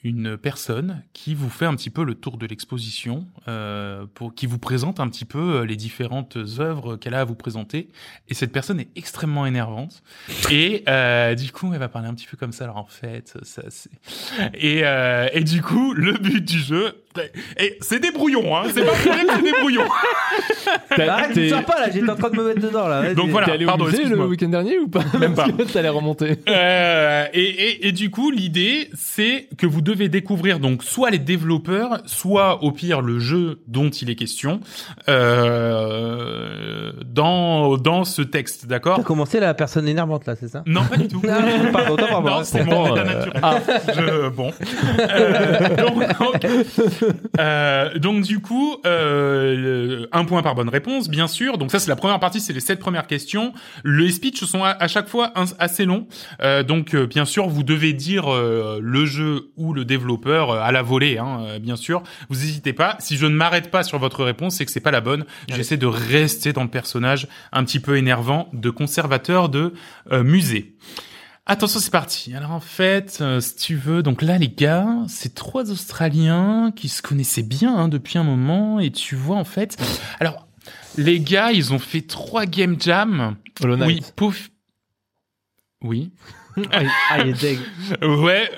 une 0.03 0.37
personne 0.37 1.03
qui 1.13 1.33
vous 1.33 1.49
fait 1.49 1.65
un 1.65 1.75
petit 1.75 1.89
peu 1.89 2.03
le 2.03 2.15
tour 2.15 2.37
de 2.37 2.45
l'exposition, 2.45 3.25
euh, 3.47 4.05
pour 4.13 4.35
qui 4.35 4.45
vous 4.45 4.59
présente 4.59 4.99
un 4.99 5.07
petit 5.07 5.23
peu 5.23 5.39
euh, 5.39 5.65
les 5.65 5.77
différentes 5.77 6.37
œuvres 6.59 6.97
qu'elle 6.97 7.13
a 7.13 7.21
à 7.21 7.23
vous 7.23 7.35
présenter. 7.35 7.89
Et 8.27 8.33
cette 8.33 8.51
personne 8.51 8.79
est 8.79 8.89
extrêmement 8.95 9.45
énervante. 9.45 10.03
Et 10.51 10.83
euh, 10.89 11.35
du 11.35 11.51
coup, 11.51 11.71
elle 11.73 11.79
va 11.79 11.87
parler 11.87 12.09
un 12.09 12.13
petit 12.13 12.27
peu 12.27 12.35
comme 12.35 12.51
ça. 12.51 12.65
Alors 12.65 12.77
en 12.77 12.85
fait, 12.85 13.37
ça 13.43 13.63
c'est. 13.69 13.91
Et, 14.53 14.81
euh, 14.83 15.29
et 15.31 15.43
du 15.43 15.61
coup, 15.61 15.93
le 15.93 16.13
but 16.13 16.43
du 16.43 16.59
jeu, 16.59 17.02
et 17.59 17.78
c'est 17.82 17.99
des 17.99 18.11
brouillons, 18.11 18.55
hein. 18.55 18.64
C'est 18.74 18.84
pas 18.86 18.91
problème, 18.93 19.28
c'est 19.36 19.41
des 19.43 19.51
brouillons. 19.59 19.88
Arrête, 20.97 21.34
T'es- 21.34 21.41
tu 21.43 21.49
sors 21.49 21.64
pas 21.64 21.80
là, 21.80 21.89
j'étais 21.91 22.09
en 22.09 22.16
train 22.16 22.30
de 22.30 22.36
me 22.38 22.43
mettre 22.47 22.61
dedans 22.61 22.88
là. 22.88 23.01
vas-y. 23.01 23.16
Donc 23.16 23.30
voilà. 23.30 23.47
T'es 23.47 23.53
allé 23.53 23.66
pardon, 23.66 23.84
au 23.84 23.88
musée 23.88 23.97
le 23.97 24.03
excuse-moi. 24.03 24.28
week-end 24.28 24.49
dernier 24.49 24.80
ou 24.80 24.88
pas 24.88 25.01
Même 25.20 25.34
pas. 25.36 25.45
Parce 25.57 25.68
que 25.70 25.74
T'allais 25.74 25.89
remonter. 25.89 26.36
Euh, 26.47 27.26
et, 27.34 27.43
et, 27.43 27.88
et 27.88 27.91
du 27.91 28.09
coup, 28.09 28.32
l'idée, 28.32 28.89
c'est 28.93 29.47
que 29.57 29.66
vous 29.66 29.82
devez 29.82 30.07
découvrir 30.09 30.59
donc 30.59 30.84
soit 30.84 31.09
les 31.09 31.20
développeurs, 31.20 32.01
soit 32.05 32.64
au 32.64 32.72
pire 32.72 33.01
le 33.01 33.20
jeu 33.20 33.59
dont 33.68 33.89
il 33.89 34.09
est 34.09 34.16
question 34.16 34.59
euh, 35.53 36.91
dans 37.05 37.78
dans 37.78 38.03
ce 38.05 38.22
texte, 38.22 38.68
d'accord? 38.68 38.97
T'as 38.97 39.03
commencé 39.03 39.39
la 39.39 39.53
personne 39.53 39.88
énervante 39.88 40.26
là, 40.26 40.36
c'est 40.39 40.47
ça? 40.47 40.64
Non, 40.66 40.84
pas 40.86 40.97
du 40.97 41.07
tout. 41.07 41.22
Pardon, 41.74 41.93
autant 41.93 42.07
pour 42.07 42.22
moi. 42.22 42.32
Non, 42.32 42.43
c'est 42.43 42.64
mon 42.64 42.86
état 42.95 43.01
euh, 43.01 43.05
naturel. 43.05 43.39
ah. 43.43 43.59
Je- 43.95 44.30
bon. 44.30 44.51
Euh, 44.99 45.76
donc, 45.76 46.20
donc, 46.20 46.45
euh, 47.39 47.97
donc, 47.99 48.23
du 48.23 48.39
coup, 48.39 48.75
euh, 48.85 50.05
un 50.11 50.25
point 50.25 50.41
par 50.41 50.55
bonne 50.55 50.69
réponse, 50.69 51.09
bien 51.09 51.27
sûr. 51.27 51.57
Donc 51.57 51.71
ça, 51.71 51.79
c'est 51.79 51.89
la 51.89 51.95
première 51.95 52.19
partie, 52.19 52.39
c'est 52.39 52.53
les 52.53 52.59
sept 52.59 52.79
premières 52.79 53.07
questions. 53.07 53.53
Les 53.83 54.11
speeches 54.11 54.43
sont 54.45 54.63
à, 54.63 54.69
à 54.69 54.87
chaque 54.87 55.07
fois 55.07 55.31
un- 55.35 55.45
assez 55.59 55.85
longs. 55.85 56.07
Euh, 56.41 56.63
donc, 56.63 56.93
euh, 56.95 57.05
bien 57.07 57.25
sûr, 57.25 57.47
vous 57.47 57.63
devez 57.63 57.93
dire 57.93 58.31
euh, 58.33 58.79
le 58.81 59.05
jeu 59.05 59.51
ou 59.57 59.73
le 59.73 59.85
développeur 59.85 60.51
à 60.51 60.71
la 60.71 60.81
volée, 60.81 61.17
hein, 61.17 61.59
bien 61.59 61.75
sûr. 61.75 62.03
Vous 62.29 62.35
n'hésitez 62.35 62.73
pas. 62.73 62.95
Si 62.99 63.17
je 63.17 63.25
ne 63.25 63.35
m'arrête 63.35 63.71
pas 63.71 63.83
sur 63.83 63.99
votre 63.99 64.23
réponse, 64.23 64.55
c'est 64.55 64.65
que 64.65 64.71
c'est 64.71 64.79
pas 64.79 64.91
la 64.91 65.01
bonne. 65.01 65.25
J'essaie 65.49 65.77
de 65.77 65.87
rester 65.87 66.53
dans 66.53 66.63
le 66.63 66.69
personnage 66.69 67.27
un 67.51 67.63
petit 67.63 67.79
peu 67.79 67.97
énervant 67.97 68.49
de 68.53 68.69
conservateur 68.69 69.49
de 69.49 69.73
musée. 70.11 70.73
Attention, 71.45 71.79
c'est 71.81 71.91
parti. 71.91 72.33
Alors 72.33 72.51
en 72.51 72.61
fait, 72.61 73.17
euh, 73.19 73.41
si 73.41 73.55
tu 73.57 73.75
veux, 73.75 74.01
donc 74.01 74.21
là 74.21 74.37
les 74.37 74.47
gars, 74.47 74.87
c'est 75.09 75.35
trois 75.35 75.71
Australiens 75.71 76.71
qui 76.73 76.87
se 76.87 77.01
connaissaient 77.01 77.43
bien 77.43 77.75
hein, 77.75 77.87
depuis 77.89 78.17
un 78.17 78.23
moment, 78.23 78.79
et 78.79 78.91
tu 78.91 79.15
vois 79.15 79.35
en 79.35 79.43
fait, 79.43 79.77
alors 80.21 80.47
les 80.97 81.19
gars, 81.19 81.51
ils 81.51 81.73
ont 81.73 81.79
fait 81.79 82.01
trois 82.01 82.45
game 82.45 82.79
jam. 82.79 83.35
Hollow 83.61 83.75
Knight. 83.75 83.89
Oui, 83.89 84.11
pouf. 84.15 84.49
Oui. 85.83 86.13
Ah, 86.71 87.19
il 87.19 87.29
est 87.29 87.41
deg. 87.41 87.59
Ouais, 88.01 88.49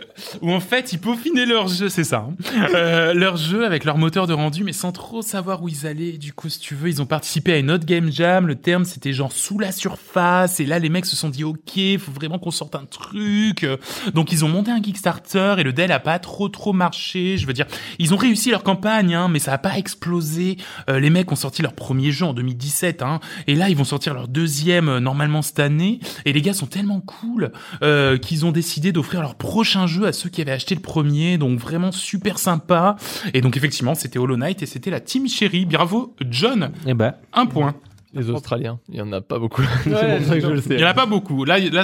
où 0.42 0.52
en 0.52 0.60
fait 0.60 0.94
ils 0.94 1.00
peaufinaient 1.00 1.46
leur 1.46 1.68
jeu, 1.68 1.90
c'est 1.90 2.04
ça, 2.04 2.28
hein. 2.30 2.36
Euh, 2.74 3.14
leur 3.14 3.38
jeu 3.38 3.66
avec 3.66 3.84
leur 3.86 3.98
moteur 3.98 4.28
de 4.28 4.34
rendu, 4.34 4.64
mais 4.64 4.74
sans 4.74 4.92
trop 4.92 5.22
savoir 5.22 5.62
où 5.64 5.70
ils 5.70 5.86
allaient. 5.88 6.18
Du 6.18 6.34
coup, 6.34 6.50
si 6.50 6.60
tu 6.60 6.76
veux, 6.76 6.90
ils 6.90 7.02
ont 7.02 7.06
participé 7.06 7.54
à 7.54 7.58
une 7.58 7.72
autre 7.72 7.86
game 7.86 8.12
jam. 8.12 8.48
Le 8.48 8.56
terme 8.56 8.86
c'était 8.86 9.14
genre 9.14 9.32
sous 9.32 9.60
la 9.60 9.72
surface. 9.72 10.60
Et 10.60 10.66
là, 10.66 10.80
les 10.80 10.90
mecs 10.90 11.06
se 11.06 11.16
sont 11.16 11.30
dit 11.30 11.44
ok, 11.44 11.98
faut 12.00 12.12
vraiment 12.12 12.40
qu'on 12.40 12.52
sorte 12.52 12.76
un 12.76 12.86
truc. 12.86 13.66
Donc 14.14 14.32
ils 14.32 14.44
ont 14.46 14.50
monté 14.50 14.72
un 14.72 14.82
Kickstarter 14.82 15.56
et 15.58 15.64
le 15.64 15.74
deal 15.74 15.92
a 15.92 16.00
pas 16.00 16.20
trop 16.20 16.50
trop 16.50 16.74
marché. 16.74 17.38
Je 17.38 17.46
veux 17.48 17.54
dire, 17.54 17.66
ils 18.00 18.14
ont 18.14 18.18
réussi 18.18 18.52
leur 18.52 18.64
campagne, 18.64 19.14
hein, 19.14 19.28
mais 19.28 19.40
ça 19.40 19.54
a 19.54 19.58
pas 19.58 19.78
explosé. 19.78 20.58
Euh, 20.90 21.00
les 21.00 21.10
mecs 21.10 21.32
ont 21.32 21.36
sorti 21.36 21.62
leur 21.62 21.74
premier 21.74 22.12
jeu 22.12 22.26
en 22.26 22.34
2017, 22.34 23.02
hein, 23.02 23.20
et 23.48 23.56
là 23.56 23.70
ils 23.70 23.76
vont 23.76 23.84
sortir 23.84 24.14
leur 24.14 24.28
deuxième 24.28 24.90
euh, 24.90 25.00
normalement 25.00 25.42
cette 25.42 25.60
année. 25.60 26.00
Et 26.26 26.34
les 26.34 26.42
gars 26.42 26.54
sont 26.54 26.68
tellement 26.68 27.02
cool 27.02 27.52
euh, 27.82 28.18
qu'ils 28.18 28.46
ont 28.46 28.52
décidé 28.52 28.92
d'offrir 28.92 29.22
leur 29.22 29.36
prochain 29.36 29.88
jeu 29.88 30.05
à 30.06 30.14
ceux 30.14 30.30
qui 30.30 30.42
avaient 30.42 30.52
acheté 30.52 30.76
le 30.76 30.82
premier, 30.82 31.38
donc 31.38 31.60
vraiment 31.60 31.92
super 31.92 32.40
sympa. 32.40 32.96
Et 33.34 33.42
donc 33.42 33.58
effectivement, 33.58 33.96
c'était 33.96 34.20
Hollow 34.20 34.38
Knight 34.38 34.62
et 34.64 34.66
c'était 34.66 34.92
la 34.92 35.00
Team 35.00 35.28
Cherry. 35.28 35.66
Bravo, 35.66 36.16
John, 36.30 36.72
Eh 36.86 36.94
ben, 36.94 37.16
un 37.34 37.46
point. 37.46 37.76
Les 38.14 38.30
Australiens, 38.30 38.80
il 38.88 38.96
y 38.96 39.02
en 39.02 39.12
a 39.12 39.20
pas 39.20 39.40
beaucoup. 39.40 39.64
c'est 39.84 39.90
pour 39.90 40.28
ça 40.28 40.36
que 40.36 40.40
je 40.40 40.48
le 40.48 40.62
sais. 40.62 40.76
Il 40.76 40.80
y 40.80 40.86
en 40.86 40.88
a 40.88 40.94
pas 40.94 41.06
beaucoup. 41.06 41.44
Là, 41.44 41.60
là, 41.60 41.84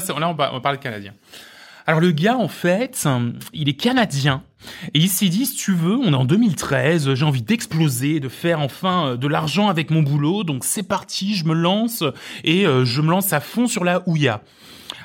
on 0.54 0.62
parle 0.62 0.80
canadien. 0.80 1.14
Alors 1.88 2.00
le 2.00 2.12
gars, 2.12 2.38
en 2.38 2.48
fait, 2.48 3.08
il 3.54 3.68
est 3.68 3.74
canadien. 3.74 4.44
Et 4.94 5.00
il 5.00 5.10
s'est 5.10 5.28
dit, 5.28 5.46
si 5.46 5.56
tu 5.56 5.74
veux, 5.74 5.98
on 5.98 6.14
est 6.14 6.16
en 6.16 6.26
2013, 6.26 7.16
j'ai 7.16 7.26
envie 7.26 7.42
d'exploser, 7.42 8.20
de 8.20 8.30
faire 8.30 8.60
enfin 8.60 9.08
euh, 9.08 9.18
de 9.18 9.28
l'argent 9.28 9.70
avec 9.70 9.90
mon 9.90 10.04
boulot. 10.04 10.44
Donc 10.44 10.64
c'est 10.64 10.84
parti, 10.84 11.36
je 11.36 11.46
me 11.46 11.54
lance 11.54 12.04
et 12.44 12.68
euh, 12.68 12.86
je 12.86 13.02
me 13.02 13.10
lance 13.10 13.34
à 13.34 13.40
fond 13.40 13.68
sur 13.68 13.84
la 13.84 14.08
Ouya. 14.08 14.42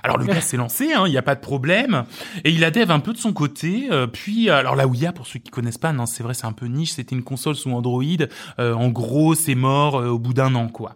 Alors 0.07 0.19
le 0.19 0.25
gars 0.27 0.41
s'est 0.41 0.57
lancé, 0.57 0.93
hein, 0.93 1.03
il 1.07 1.11
n'y 1.11 1.17
a 1.19 1.23
pas 1.23 1.35
de 1.35 1.41
problème, 1.41 2.05
et 2.45 2.51
il 2.53 2.63
a 2.63 2.71
dev 2.71 2.93
un 2.93 3.01
peu 3.01 3.13
de 3.13 3.19
son 3.19 3.33
côté. 3.33 3.89
euh, 3.91 4.07
puis 4.07 4.49
alors 4.51 4.77
la 4.77 4.87
Ouya, 4.87 5.11
pour 5.11 5.27
ceux 5.27 5.41
qui 5.41 5.51
connaissent 5.51 5.79
pas, 5.79 5.93
non 5.93 6.07
c'est 6.07 6.23
vrai 6.23 6.33
c'est 6.33 6.47
un 6.47 6.53
peu 6.53 6.67
niche, 6.67 6.93
c'était 6.93 7.17
une 7.17 7.25
console 7.25 7.57
sous 7.57 7.73
Android. 7.73 8.05
euh, 8.61 8.73
en 8.73 8.89
gros 8.89 9.35
c'est 9.35 9.57
mort 9.57 9.97
euh, 9.99 10.07
au 10.07 10.21
bout 10.21 10.33
d'un 10.33 10.55
an 10.55 10.69
quoi. 10.69 10.95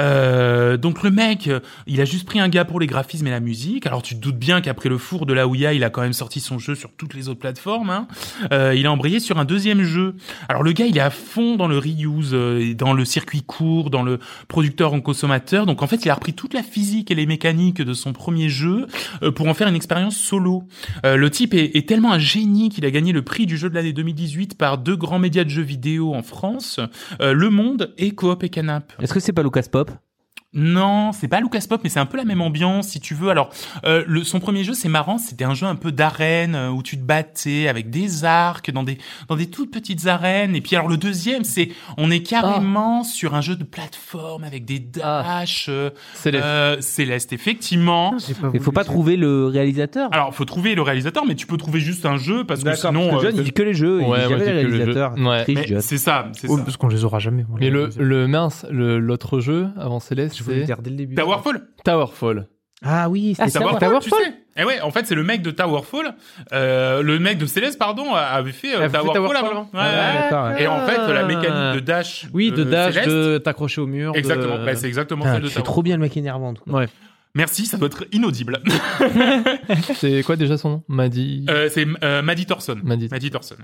Euh, 0.00 0.76
donc 0.76 1.04
le 1.04 1.12
mec, 1.12 1.46
euh, 1.46 1.60
il 1.86 2.00
a 2.00 2.04
juste 2.04 2.26
pris 2.26 2.40
un 2.40 2.48
gars 2.48 2.64
pour 2.64 2.80
les 2.80 2.88
graphismes 2.88 3.28
et 3.28 3.30
la 3.30 3.38
musique. 3.38 3.86
Alors 3.86 4.02
tu 4.02 4.16
te 4.16 4.20
doutes 4.20 4.38
bien 4.38 4.60
qu'après 4.60 4.88
le 4.88 4.98
four 4.98 5.26
de 5.26 5.32
la 5.32 5.46
Ouya, 5.46 5.72
il 5.72 5.84
a 5.84 5.90
quand 5.90 6.02
même 6.02 6.12
sorti 6.12 6.40
son 6.40 6.58
jeu 6.58 6.74
sur 6.74 6.90
toutes 6.90 7.14
les 7.14 7.28
autres 7.28 7.38
plateformes. 7.38 7.90
Hein. 7.90 8.08
Euh, 8.52 8.74
il 8.74 8.84
a 8.86 8.90
embrayé 8.90 9.20
sur 9.20 9.38
un 9.38 9.44
deuxième 9.44 9.84
jeu. 9.84 10.16
Alors 10.48 10.64
le 10.64 10.72
gars, 10.72 10.86
il 10.86 10.96
est 10.96 11.00
à 11.00 11.10
fond 11.10 11.54
dans 11.54 11.68
le 11.68 11.78
reuse, 11.78 12.30
euh, 12.32 12.74
dans 12.74 12.94
le 12.94 13.04
circuit 13.04 13.42
court, 13.42 13.90
dans 13.90 14.02
le 14.02 14.18
producteur 14.48 14.92
en 14.92 15.00
consommateur. 15.00 15.66
Donc 15.66 15.82
en 15.82 15.86
fait, 15.86 16.04
il 16.04 16.10
a 16.10 16.14
repris 16.14 16.32
toute 16.32 16.54
la 16.54 16.62
physique 16.64 17.10
et 17.12 17.14
les 17.14 17.26
mécaniques 17.26 17.82
de 17.82 17.92
son 17.94 18.12
premier 18.12 18.39
jeu 18.48 18.86
euh, 19.22 19.30
pour 19.30 19.48
en 19.48 19.54
faire 19.54 19.68
une 19.68 19.76
expérience 19.76 20.16
solo. 20.16 20.64
Euh, 21.04 21.16
le 21.16 21.30
type 21.30 21.54
est, 21.54 21.76
est 21.76 21.88
tellement 21.88 22.12
un 22.12 22.18
génie 22.18 22.68
qu'il 22.68 22.84
a 22.86 22.90
gagné 22.90 23.12
le 23.12 23.22
prix 23.22 23.46
du 23.46 23.56
jeu 23.56 23.68
de 23.68 23.74
l'année 23.74 23.92
2018 23.92 24.56
par 24.56 24.78
deux 24.78 24.96
grands 24.96 25.18
médias 25.18 25.44
de 25.44 25.50
jeux 25.50 25.62
vidéo 25.62 26.14
en 26.14 26.22
France, 26.22 26.80
euh, 27.20 27.32
Le 27.32 27.50
Monde 27.50 27.92
et 27.98 28.12
Coop 28.12 28.42
et 28.42 28.48
Canap. 28.48 28.92
est-ce 29.00 29.12
que 29.14 29.20
c'est 29.20 29.32
pas 29.32 29.42
Lucas 29.42 29.64
Pop? 29.70 29.90
Non, 30.52 31.12
c'est 31.12 31.28
pas 31.28 31.38
Lucas 31.40 31.64
Pop, 31.68 31.80
mais 31.84 31.90
c'est 31.90 32.00
un 32.00 32.06
peu 32.06 32.16
la 32.16 32.24
même 32.24 32.40
ambiance, 32.40 32.88
si 32.88 32.98
tu 32.98 33.14
veux. 33.14 33.28
Alors, 33.30 33.50
euh, 33.84 34.02
le, 34.08 34.24
son 34.24 34.40
premier 34.40 34.64
jeu, 34.64 34.74
c'est 34.74 34.88
marrant, 34.88 35.16
c'était 35.16 35.44
un 35.44 35.54
jeu 35.54 35.66
un 35.66 35.76
peu 35.76 35.92
d'arène 35.92 36.56
euh, 36.56 36.70
où 36.70 36.82
tu 36.82 36.96
te 36.98 37.04
battais 37.04 37.68
avec 37.68 37.88
des 37.88 38.24
arcs 38.24 38.72
dans 38.72 38.82
des 38.82 38.98
dans 39.28 39.36
des 39.36 39.48
toutes 39.48 39.70
petites 39.72 40.08
arènes. 40.08 40.56
Et 40.56 40.60
puis 40.60 40.74
alors 40.74 40.88
le 40.88 40.96
deuxième, 40.96 41.44
c'est 41.44 41.68
on 41.98 42.10
est 42.10 42.22
carrément 42.22 43.04
sur 43.04 43.36
un 43.36 43.40
jeu 43.42 43.54
de 43.54 43.62
plateforme 43.62 44.42
avec 44.42 44.64
des 44.64 44.80
dash. 44.80 45.66
euh, 45.68 45.90
Céleste. 46.14 46.44
euh, 46.44 46.76
Céleste, 46.80 47.32
effectivement. 47.32 48.14
J'ai 48.26 48.34
pas 48.34 48.50
Il 48.52 48.58
faut 48.60 48.72
pas 48.72 48.82
trouver 48.82 49.16
le 49.16 49.46
réalisateur. 49.46 50.08
Alors, 50.10 50.34
faut 50.34 50.44
trouver 50.44 50.74
le 50.74 50.82
réalisateur, 50.82 51.24
mais 51.26 51.36
tu 51.36 51.46
peux 51.46 51.58
trouver 51.58 51.78
juste 51.78 52.06
un 52.06 52.16
jeu 52.16 52.42
parce 52.42 52.64
que 52.64 52.74
sinon. 52.74 53.10
parce 53.10 53.22
que 53.22 53.26
euh, 53.28 53.30
John, 53.30 53.38
il 53.38 53.44
dit 53.44 53.52
que 53.52 53.62
les 53.62 53.74
jeux, 53.74 54.00
il 54.02 54.08
Ouais, 54.08 54.22
jamais 54.22 54.38
je 54.40 54.44
les 54.44 54.50
réalisateurs. 54.52 55.14
Ouais. 55.16 55.44
C'est 55.80 55.96
ça, 55.98 56.26
c'est 56.32 56.48
ça. 56.48 56.56
parce 56.64 56.76
qu'on 56.76 56.88
les 56.88 57.04
aura 57.04 57.20
jamais. 57.20 57.46
Mais 57.60 57.70
le, 57.70 57.88
le 57.98 58.26
mince, 58.26 58.66
le- 58.68 58.98
l'autre 58.98 59.38
jeu 59.38 59.68
avant 59.78 60.00
Céleste, 60.00 60.39
Je 60.40 60.44
voulais 60.44 60.56
le 60.56 60.62
c'est 60.62 60.66
dire 60.66 60.82
dès 60.82 60.90
le 60.90 60.96
début. 60.96 61.14
Towerfall. 61.14 61.62
Towerfall. 61.84 62.48
Ah 62.82 63.08
oui, 63.10 63.36
Ah, 63.38 63.44
c'est 63.44 63.50
c'est 63.52 63.58
Towerfall, 63.58 63.80
Towerfall 63.88 64.18
tu 64.18 64.24
sais. 64.24 64.32
Et 64.56 64.64
ouais, 64.64 64.80
en 64.80 64.90
fait, 64.90 65.06
c'est 65.06 65.14
le 65.14 65.22
mec 65.22 65.42
de 65.42 65.50
Towerfall, 65.50 66.14
euh, 66.52 67.02
le 67.02 67.18
mec 67.18 67.36
de 67.38 67.46
Céleste, 67.46 67.78
pardon, 67.78 68.14
avait 68.14 68.52
fait 68.52 68.74
euh, 68.74 68.88
Towerfall, 68.88 69.14
Towerfall 69.14 69.36
avant. 69.36 69.62
Ouais, 69.64 69.68
Ah, 69.74 70.52
ouais. 70.54 70.62
Et 70.62 70.66
en 70.66 70.86
fait, 70.86 70.96
la 71.12 71.24
mécanique 71.24 71.74
de 71.74 71.80
dash. 71.80 72.26
Oui, 72.34 72.50
de 72.50 72.64
dash, 72.64 72.94
Céleste, 72.94 73.10
de 73.10 73.38
t'accrocher 73.38 73.80
au 73.82 73.86
mur. 73.86 74.12
de- 74.12 74.18
Exactement. 74.18 74.64
Bah, 74.64 74.74
c'est 74.76 74.86
exactement 74.88 75.22
Putain, 75.24 75.34
celle 75.34 75.42
de 75.42 75.48
Towerfall. 75.48 75.62
trop 75.62 75.82
bien 75.82 75.96
le 75.96 76.00
mec 76.02 76.16
énervant. 76.16 76.54
Ouais. 76.66 76.88
Merci, 77.34 77.66
ça 77.66 77.76
doit 77.76 77.86
être 77.86 78.04
inaudible. 78.12 78.58
C'est 79.94 80.22
quoi 80.24 80.36
déjà 80.36 80.56
son 80.58 80.68
nom? 80.70 80.82
Maddy. 80.88 81.46
Euh, 81.48 81.68
c'est 81.72 81.86
euh, 82.02 82.22
Maddie 82.22 82.46
Thorson. 82.46 82.76
Maddie. 82.82 83.08
Maddie 83.08 83.30
Thorson. 83.30 83.54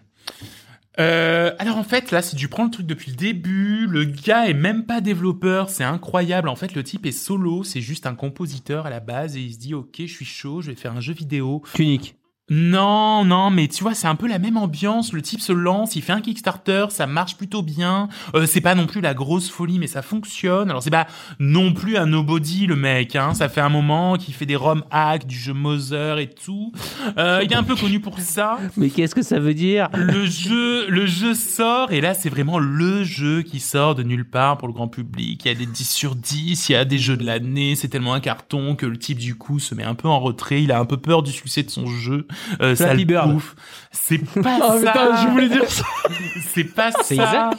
Euh, 0.99 1.53
alors 1.59 1.77
en 1.77 1.85
fait 1.85 2.11
là 2.11 2.23
si 2.23 2.37
tu 2.37 2.49
prends 2.49 2.65
le 2.65 2.71
truc 2.71 2.87
depuis 2.87 3.11
le 3.11 3.17
début, 3.17 3.87
le 3.87 4.05
gars 4.05 4.49
est 4.49 4.55
même 4.55 4.87
pas 4.87 5.01
développeur, 5.01 5.69
c'est 5.69 5.85
incroyable. 5.85 6.49
En 6.49 6.57
fait 6.57 6.75
le 6.75 6.83
type 6.83 7.05
est 7.07 7.13
solo, 7.13 7.65
c'est 7.65 7.83
juste 7.83 8.07
un 8.07 8.15
compositeur 8.15 8.87
à 8.87 8.91
la 8.91 9.01
base 9.01 9.37
et 9.37 9.41
il 9.41 9.53
se 9.53 9.59
dit 9.59 9.75
ok 9.75 9.97
je 9.99 10.07
suis 10.07 10.25
chaud, 10.25 10.63
je 10.63 10.71
vais 10.71 10.77
faire 10.77 10.93
un 10.93 11.01
jeu 11.01 11.13
vidéo. 11.13 11.63
Tunique. 11.75 12.17
Non, 12.49 13.25
non, 13.25 13.51
mais 13.51 13.67
tu 13.67 13.83
vois, 13.83 13.95
c'est 13.95 14.07
un 14.07 14.15
peu 14.15 14.29
la 14.29 14.39
même 14.39 14.57
ambiance. 14.57 15.13
Le 15.13 15.21
type 15.21 15.41
se 15.41 15.53
lance, 15.53 15.97
il 15.97 16.03
fait 16.03 16.13
un 16.13 16.21
Kickstarter, 16.21 16.87
ça 16.91 17.09
marche 17.09 17.37
plutôt 17.37 17.61
bien. 17.61 18.09
Euh, 18.37 18.47
c'est 18.47 18.61
pas 18.61 18.77
non 18.77 18.87
plus 18.87 19.01
la 19.01 19.15
grosse 19.15 19.51
folie, 19.51 19.81
mais 19.81 19.89
ça 19.89 20.01
fonctionne. 20.01 20.71
Alors 20.71 20.81
c'est 20.81 20.91
pas 20.91 21.09
non 21.41 21.73
plus 21.73 21.97
un 21.97 22.07
nobody 22.07 22.67
le 22.67 22.77
mec. 22.77 23.17
Hein. 23.17 23.35
Ça 23.35 23.49
fait 23.49 23.61
un 23.61 23.69
moment 23.69 24.17
qu'il 24.17 24.33
fait 24.33 24.47
des 24.47 24.55
ROM 24.55 24.85
hacks, 24.93 25.27
du 25.27 25.37
jeu 25.37 25.55
Mother 25.55 26.19
et 26.19 26.31
tout. 26.31 26.71
Euh, 27.19 27.41
il 27.43 27.53
est 27.53 27.57
un 27.57 27.65
peu 27.65 27.75
connu 27.75 27.99
pour 27.99 28.21
ça. 28.21 28.59
Mais 28.77 28.91
qu'est-ce 28.91 29.17
que 29.17 29.23
ça 29.23 29.41
veut 29.41 29.55
dire? 29.55 29.89
Le 29.95 30.25
jeu, 30.27 30.89
le 30.89 31.05
jeu 31.05 31.35
sort 31.35 31.91
et 31.91 32.01
là 32.01 32.15
c'est 32.15 32.29
vraiment 32.29 32.61
le 32.61 33.03
jeu 33.03 33.43
qui 33.43 33.59
sort 33.59 33.97
de 33.97 34.05
nulle 34.05 34.29
part 34.29 34.57
pour 34.57 34.69
le 34.69 34.75
grand 34.75 34.89
public. 34.89 35.45
Il 35.45 35.49
y 35.49 35.51
a 35.51 35.55
des 35.55 35.67
10 35.67 35.91
sur 35.91 36.15
10, 36.15 36.69
il 36.69 36.73
y 36.73 36.77
a 36.77 36.85
des 36.85 36.99
jeux 36.99 37.17
de 37.17 37.25
l'année. 37.25 37.75
C'est 37.75 37.89
tellement 37.89 38.15
un 38.15 38.21
carton 38.21 38.77
que 38.77 38.87
le 38.87 38.99
type 38.99 39.19
du 39.19 39.35
coup 39.35 39.59
se 39.59 39.75
met 39.75 39.83
un 39.83 39.97
peu 39.97 40.07
en 40.07 40.21
retrait. 40.21 40.63
Il 40.63 40.71
a 40.71 40.79
un 40.79 40.85
peu 40.85 40.97
peur 40.97 41.25
du 41.25 41.33
succès 41.33 41.65
de 41.65 41.71
son 41.71 41.87
jeu. 41.87 42.29
Euh, 42.61 42.74
ça 42.74 42.87
Flappy 42.87 43.01
le 43.01 43.07
Bird. 43.07 43.32
bouffe. 43.32 43.55
C'est 43.93 44.18
pas 44.43 44.59
Ah, 44.62 44.78
ça. 44.82 44.93
putain, 44.93 45.22
je 45.22 45.28
voulais 45.28 45.49
dire 45.49 45.68
ça. 45.70 45.84
C'est 46.55 46.64
pas 46.64 46.91
ça. 46.91 46.99
C'est 47.03 47.14
Isaac 47.16 47.55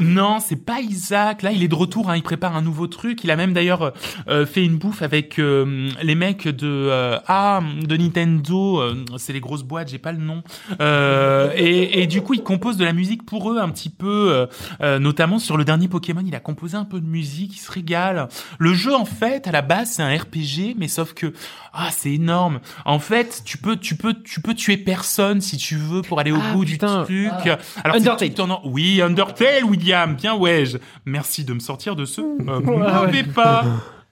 Non, 0.00 0.38
c'est 0.40 0.64
pas 0.64 0.80
Isaac. 0.80 1.42
Là, 1.42 1.52
il 1.52 1.62
est 1.62 1.68
de 1.68 1.74
retour. 1.74 2.10
Hein. 2.10 2.16
Il 2.16 2.22
prépare 2.22 2.56
un 2.56 2.62
nouveau 2.62 2.86
truc. 2.88 3.22
Il 3.22 3.30
a 3.30 3.36
même 3.36 3.52
d'ailleurs 3.52 3.92
euh, 4.28 4.44
fait 4.46 4.64
une 4.64 4.76
bouffe 4.76 5.02
avec 5.02 5.38
euh, 5.38 5.88
les 6.02 6.14
mecs 6.16 6.48
de 6.48 6.66
euh, 6.66 7.18
ah 7.28 7.60
de 7.82 7.96
Nintendo. 7.96 8.82
c'est 9.18 9.32
les 9.32 9.40
grosses 9.40 9.62
boîtes. 9.62 9.88
J'ai 9.90 9.98
pas 9.98 10.12
le 10.12 10.18
nom. 10.18 10.42
Euh, 10.80 11.50
et, 11.54 12.02
et 12.02 12.06
du 12.06 12.22
coup, 12.22 12.34
il 12.34 12.42
compose 12.42 12.76
de 12.76 12.84
la 12.84 12.92
musique 12.92 13.24
pour 13.24 13.52
eux 13.52 13.58
un 13.58 13.68
petit 13.68 13.90
peu, 13.90 14.46
notamment 14.80 15.38
sur 15.38 15.56
le 15.56 15.64
dernier 15.64 15.88
Pokémon. 15.88 16.22
Il 16.26 16.34
a 16.34 16.40
composé 16.40 16.76
un 16.76 16.84
peu 16.84 17.00
de 17.00 17.06
musique. 17.06 17.56
Il 17.56 17.60
se 17.60 17.70
régale. 17.70 18.28
Le 18.58 18.74
jeu, 18.74 18.94
en 18.94 19.04
fait, 19.04 19.46
à 19.46 19.52
la 19.52 19.62
base, 19.62 19.92
c'est 19.92 20.02
un 20.02 20.14
RPG, 20.16 20.74
mais 20.76 20.88
sauf 20.88 21.14
que 21.14 21.32
ah, 21.72 21.88
c'est 21.90 22.12
énorme. 22.12 22.60
En 22.84 22.98
fait, 22.98 23.42
tu 23.44 23.58
peux, 23.58 23.76
tu 23.76 23.96
peux, 23.96 24.03
tu 24.12 24.40
peux 24.40 24.54
tuer 24.54 24.76
personne 24.76 25.40
si 25.40 25.56
tu 25.56 25.76
veux 25.76 26.02
pour 26.02 26.20
aller 26.20 26.32
au 26.32 26.38
Ah, 26.40 26.52
bout 26.52 26.64
putain. 26.64 27.04
du 27.04 27.28
truc. 27.28 27.46
Alors, 27.82 27.96
c'est 27.96 28.08
Undertale. 28.08 28.50
en- 28.50 28.60
Oui, 28.64 29.00
Undertale, 29.02 29.64
William. 29.64 30.14
Bien, 30.16 30.34
ouais. 30.34 30.66
je- 30.66 30.78
Merci 31.04 31.44
de 31.44 31.52
me 31.54 31.60
sortir 31.60 31.96
de 31.96 32.04
ce 32.04 32.20
euh, 32.20 32.60
mauvais 32.60 33.22
pas. 33.24 33.64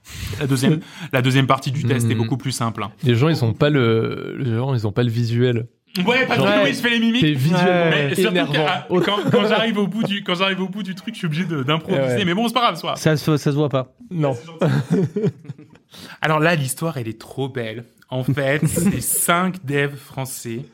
La 0.41 0.49
deuxième, 0.49 0.81
la 1.13 1.23
deuxième 1.23 1.47
partie 1.47 1.71
du 1.71 1.85
test 1.85 2.11
est 2.11 2.15
Mhm. 2.15 2.19
beaucoup 2.23 2.37
plus 2.37 2.51
simple. 2.51 2.83
hein. 2.83 2.91
Les 3.05 3.15
gens, 3.15 3.29
ils 3.29 3.45
ont 3.45 3.53
pas 3.53 3.71
le, 3.71 4.35
les 4.39 4.53
gens, 4.57 4.75
ils 4.75 4.85
ont 4.85 4.91
pas 4.93 5.05
le 5.05 5.11
visuel. 5.11 5.69
Ouais, 6.07 6.27
Patrick, 6.27 6.47
Ouais. 6.47 6.61
oui, 6.65 6.71
je 6.75 6.81
fais 6.81 6.91
les 6.91 6.99
mimiques. 6.99 7.21
C'est 7.21 7.33
visuellement 7.33 7.91
Mais 7.91 8.15
surtout 8.15 8.31
énervant. 8.31 8.53
que, 8.53 8.59
ah, 8.67 8.87
quand, 8.89 9.31
quand 9.31 9.47
j'arrive 9.47 9.79
au 9.79 9.87
bout 9.87 10.03
du, 10.03 10.25
quand 10.25 10.35
j'arrive 10.35 10.61
au 10.63 10.69
bout 10.69 10.83
du 10.83 10.95
truc, 10.97 11.15
je 11.15 11.19
suis 11.19 11.27
obligé 11.27 11.45
d'improviser. 11.45 12.01
Ouais. 12.17 12.25
Mais 12.25 12.35
bon, 12.35 12.49
c'est 12.49 12.55
pas 12.55 12.63
grave, 12.63 12.77
soit. 12.77 12.97
ça, 12.97 13.17
se- 13.17 13.37
ça 13.37 13.51
se 13.53 13.57
voit 13.57 13.69
pas. 13.69 13.95
Non. 14.11 14.35
Alors 16.21 16.41
là, 16.41 16.55
l'histoire, 16.55 16.97
elle 16.97 17.09
est 17.09 17.21
trop 17.21 17.49
belle. 17.49 17.85
En 18.13 18.25
fait, 18.25 18.61
c'est 18.67 19.01
cinq 19.01 19.65
devs 19.65 19.97
français 19.97 20.67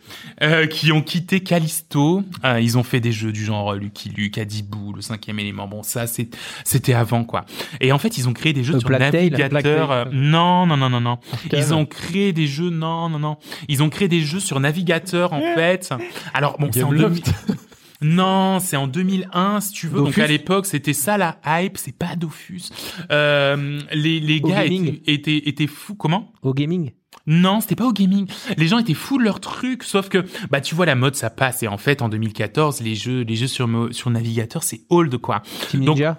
euh, 0.43 0.67
qui 0.67 0.91
ont 0.93 1.03
quitté 1.03 1.41
Callisto. 1.41 2.23
Euh, 2.45 2.61
ils 2.61 2.77
ont 2.77 2.83
fait 2.83 2.99
des 3.01 3.13
jeux 3.13 3.31
du 3.33 3.45
genre 3.45 3.75
Lucky 3.75 4.09
Luke, 4.11 4.39
Adibou, 4.39 4.93
le 4.93 5.03
cinquième 5.03 5.39
élément. 5.39 5.69
Bon, 5.69 5.83
ça, 5.83 6.07
c'est- 6.09 6.37
c'était 6.65 6.95
avant, 6.95 7.23
quoi. 7.25 7.45
Et 7.81 7.93
en 7.93 7.99
fait, 7.99 8.19
ils 8.19 8.29
ont 8.29 8.33
créé 8.33 8.53
des 8.53 8.65
jeux 8.65 8.75
Euh, 8.75 8.81
sur 8.81 8.89
Black 8.89 9.13
navigateur. 9.13 9.49
Black 9.51 9.67
euh, 9.67 10.05
non, 10.13 10.67
non, 10.67 10.77
non, 10.77 10.91
non, 10.91 11.01
non. 11.01 11.19
Ils 11.53 11.73
ont 11.73 11.87
créé 11.87 12.33
des 12.33 12.47
jeux. 12.49 12.71
Non, 12.71 13.09
non, 13.09 13.19
non. 13.21 13.37
Ils 13.69 13.83
ont 13.85 13.89
créé 13.89 14.09
des 14.09 14.21
jeux 14.21 14.41
sur 14.41 14.59
navigateur, 14.59 15.33
en 15.33 15.41
fait. 15.55 15.91
Alors 16.35 16.59
bon, 16.59 16.69
c'est 16.73 16.83
en 16.83 16.91
Gameloft. 16.91 17.25
2000 17.47 17.59
Non, 18.01 18.59
c'est 18.61 18.77
en 18.77 18.87
2001, 18.87 19.61
si 19.61 19.73
tu 19.73 19.89
veux. 19.89 19.99
Donc 20.01 20.19
à 20.19 20.27
l'époque, 20.27 20.67
c'était 20.67 20.93
ça 20.93 21.19
la 21.19 21.39
hype. 21.47 21.77
C'est 21.79 21.97
pas 21.97 22.15
Dofus. 22.17 22.63
Euh, 23.11 23.81
les 23.93 24.21
les 24.21 24.41
Au 24.43 24.49
gars 24.49 24.65
étaient 24.65 25.37
étaient 25.49 25.67
fous. 25.67 25.95
Comment? 25.97 26.33
Au 26.43 26.53
gaming. 26.55 26.91
Non, 27.29 27.61
c'était 27.61 27.77
pas 27.77 27.85
au 27.85 27.93
gaming. 27.93 28.27
Les 28.57 28.69
gens 28.69 28.79
étaient 28.79 28.95
fous 28.95 29.19
de 29.19 29.23
leur 29.23 29.39
truc, 29.39 29.85
sauf 29.85 30.09
que 30.09 30.25
bah 30.51 30.63
tu 30.63 30.75
vois 30.75 30.87
la 30.87 30.95
mode 30.95 31.15
ça 31.15 31.29
passe 31.29 31.63
et 31.63 31.69
en 31.69 31.77
fait 31.77 32.01
en 32.01 32.09
2014 32.09 32.81
les 32.81 32.95
jeux 32.95 33.21
les 33.21 33.37
jeux 33.37 33.47
sur 33.47 33.69
sur 33.91 34.09
navigateur 34.09 34.63
c'est 34.63 34.81
old 34.89 35.15
quoi. 35.19 35.43
Team 35.69 35.85
Donc, 35.85 35.99
Ninja? 35.99 36.19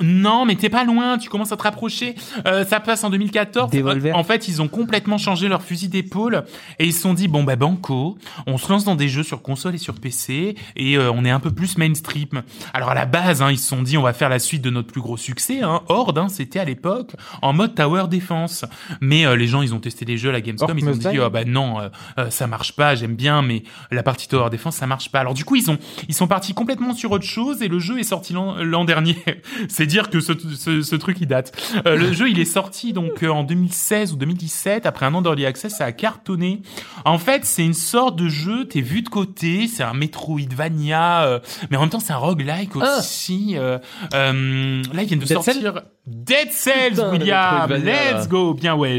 Non, 0.00 0.44
mais 0.44 0.56
t'es 0.56 0.68
pas 0.68 0.84
loin, 0.84 1.18
tu 1.18 1.28
commences 1.28 1.52
à 1.52 1.56
te 1.56 1.62
rapprocher. 1.62 2.14
Euh, 2.46 2.64
ça 2.64 2.80
passe 2.80 3.04
en 3.04 3.10
2014. 3.10 3.70
Devolver. 3.70 4.12
Euh, 4.12 4.16
En 4.16 4.24
fait, 4.24 4.48
ils 4.48 4.62
ont 4.62 4.68
complètement 4.68 5.18
changé 5.18 5.48
leur 5.48 5.62
fusil 5.62 5.88
d'épaule 5.88 6.44
et 6.78 6.86
ils 6.86 6.92
se 6.92 7.02
sont 7.02 7.14
dit 7.14 7.28
bon 7.28 7.44
bah 7.44 7.56
banco, 7.56 8.16
on 8.46 8.58
se 8.58 8.70
lance 8.70 8.84
dans 8.84 8.94
des 8.96 9.08
jeux 9.08 9.22
sur 9.22 9.42
console 9.42 9.74
et 9.74 9.78
sur 9.78 9.94
PC 9.94 10.54
et 10.76 10.96
euh, 10.96 11.10
on 11.12 11.24
est 11.24 11.30
un 11.30 11.40
peu 11.40 11.50
plus 11.50 11.76
mainstream. 11.78 12.42
Alors 12.72 12.90
à 12.90 12.94
la 12.94 13.06
base, 13.06 13.42
hein, 13.42 13.50
ils 13.50 13.58
se 13.58 13.68
sont 13.68 13.82
dit 13.82 13.96
on 13.98 14.02
va 14.02 14.12
faire 14.12 14.28
la 14.28 14.38
suite 14.38 14.62
de 14.62 14.70
notre 14.70 14.88
plus 14.88 15.00
gros 15.00 15.16
succès, 15.16 15.60
hein, 15.62 15.82
Horde, 15.88 16.18
hein, 16.18 16.28
c'était 16.28 16.58
à 16.58 16.64
l'époque 16.64 17.12
en 17.42 17.52
mode 17.52 17.74
tower 17.74 18.04
defense. 18.08 18.64
Mais 19.00 19.26
euh, 19.26 19.36
les 19.36 19.46
gens, 19.46 19.62
ils 19.62 19.74
ont 19.74 19.80
testé 19.80 20.04
les 20.04 20.16
jeux 20.16 20.30
à 20.30 20.32
la 20.32 20.40
Gamescom, 20.40 20.78
ils 20.78 20.88
ont 20.88 20.92
dit 20.92 21.18
oh, 21.18 21.30
bah 21.30 21.44
non, 21.44 21.90
ça 22.30 22.46
marche 22.46 22.72
pas, 22.72 22.94
j'aime 22.94 23.14
bien, 23.14 23.42
mais 23.42 23.62
la 23.90 24.02
partie 24.02 24.28
tower 24.28 24.50
defense 24.50 24.76
ça 24.76 24.86
marche 24.86 25.10
pas. 25.10 25.20
Alors 25.20 25.34
du 25.34 25.44
coup, 25.44 25.56
ils 25.56 25.70
ont 25.70 25.78
ils 26.08 26.14
sont 26.14 26.26
partis 26.26 26.54
complètement 26.54 26.94
sur 26.94 27.10
autre 27.12 27.24
chose 27.24 27.62
et 27.62 27.68
le 27.68 27.78
jeu 27.78 27.98
est 27.98 28.04
sorti 28.04 28.32
l'an 28.32 28.56
l'an 28.62 28.84
dernier. 28.84 29.16
C'est 29.68 29.86
dire 29.90 30.08
que 30.10 30.20
ce, 30.20 30.32
ce, 30.56 30.82
ce 30.82 30.96
truc 30.96 31.18
il 31.20 31.26
date. 31.26 31.52
Euh, 31.86 31.96
le 31.96 32.12
jeu 32.12 32.30
il 32.30 32.38
est 32.38 32.44
sorti 32.44 32.92
donc 32.92 33.22
euh, 33.22 33.28
en 33.28 33.42
2016 33.44 34.12
ou 34.12 34.16
2017 34.16 34.86
après 34.86 35.06
un 35.06 35.14
an 35.14 35.22
d'early 35.22 35.44
access, 35.46 35.76
ça 35.76 35.84
a 35.84 35.92
cartonné. 35.92 36.62
En 37.04 37.18
fait, 37.18 37.44
c'est 37.44 37.64
une 37.64 37.74
sorte 37.74 38.16
de 38.16 38.28
jeu, 38.28 38.66
t'es 38.66 38.80
vu 38.80 39.02
de 39.02 39.08
côté, 39.08 39.66
c'est 39.66 39.82
un 39.82 39.94
Metroidvania, 39.94 41.24
euh, 41.24 41.38
mais 41.70 41.76
en 41.76 41.80
même 41.80 41.90
temps 41.90 42.00
c'est 42.00 42.12
un 42.12 42.16
roguelike 42.18 42.76
aussi. 42.76 43.56
euh, 43.56 43.78
euh, 44.14 44.82
là 44.92 45.02
ils 45.02 45.08
viennent 45.08 45.18
de 45.20 45.24
Dead 45.26 45.40
Cell 45.42 45.54
sortir 45.54 45.82
Dead 46.06 46.50
Cells, 46.52 46.90
Putain, 46.92 47.10
William. 47.10 47.72
Let's 47.72 48.28
go, 48.28 48.54
bien 48.54 48.74
ouais. 48.74 48.98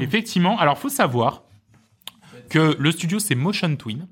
Effectivement. 0.00 0.58
Alors 0.58 0.78
faut 0.78 0.88
savoir 0.88 1.42
que 2.54 2.76
le 2.78 2.90
studio 2.92 3.18
c'est 3.18 3.34
Motion 3.34 3.74
Twin. 3.76 4.06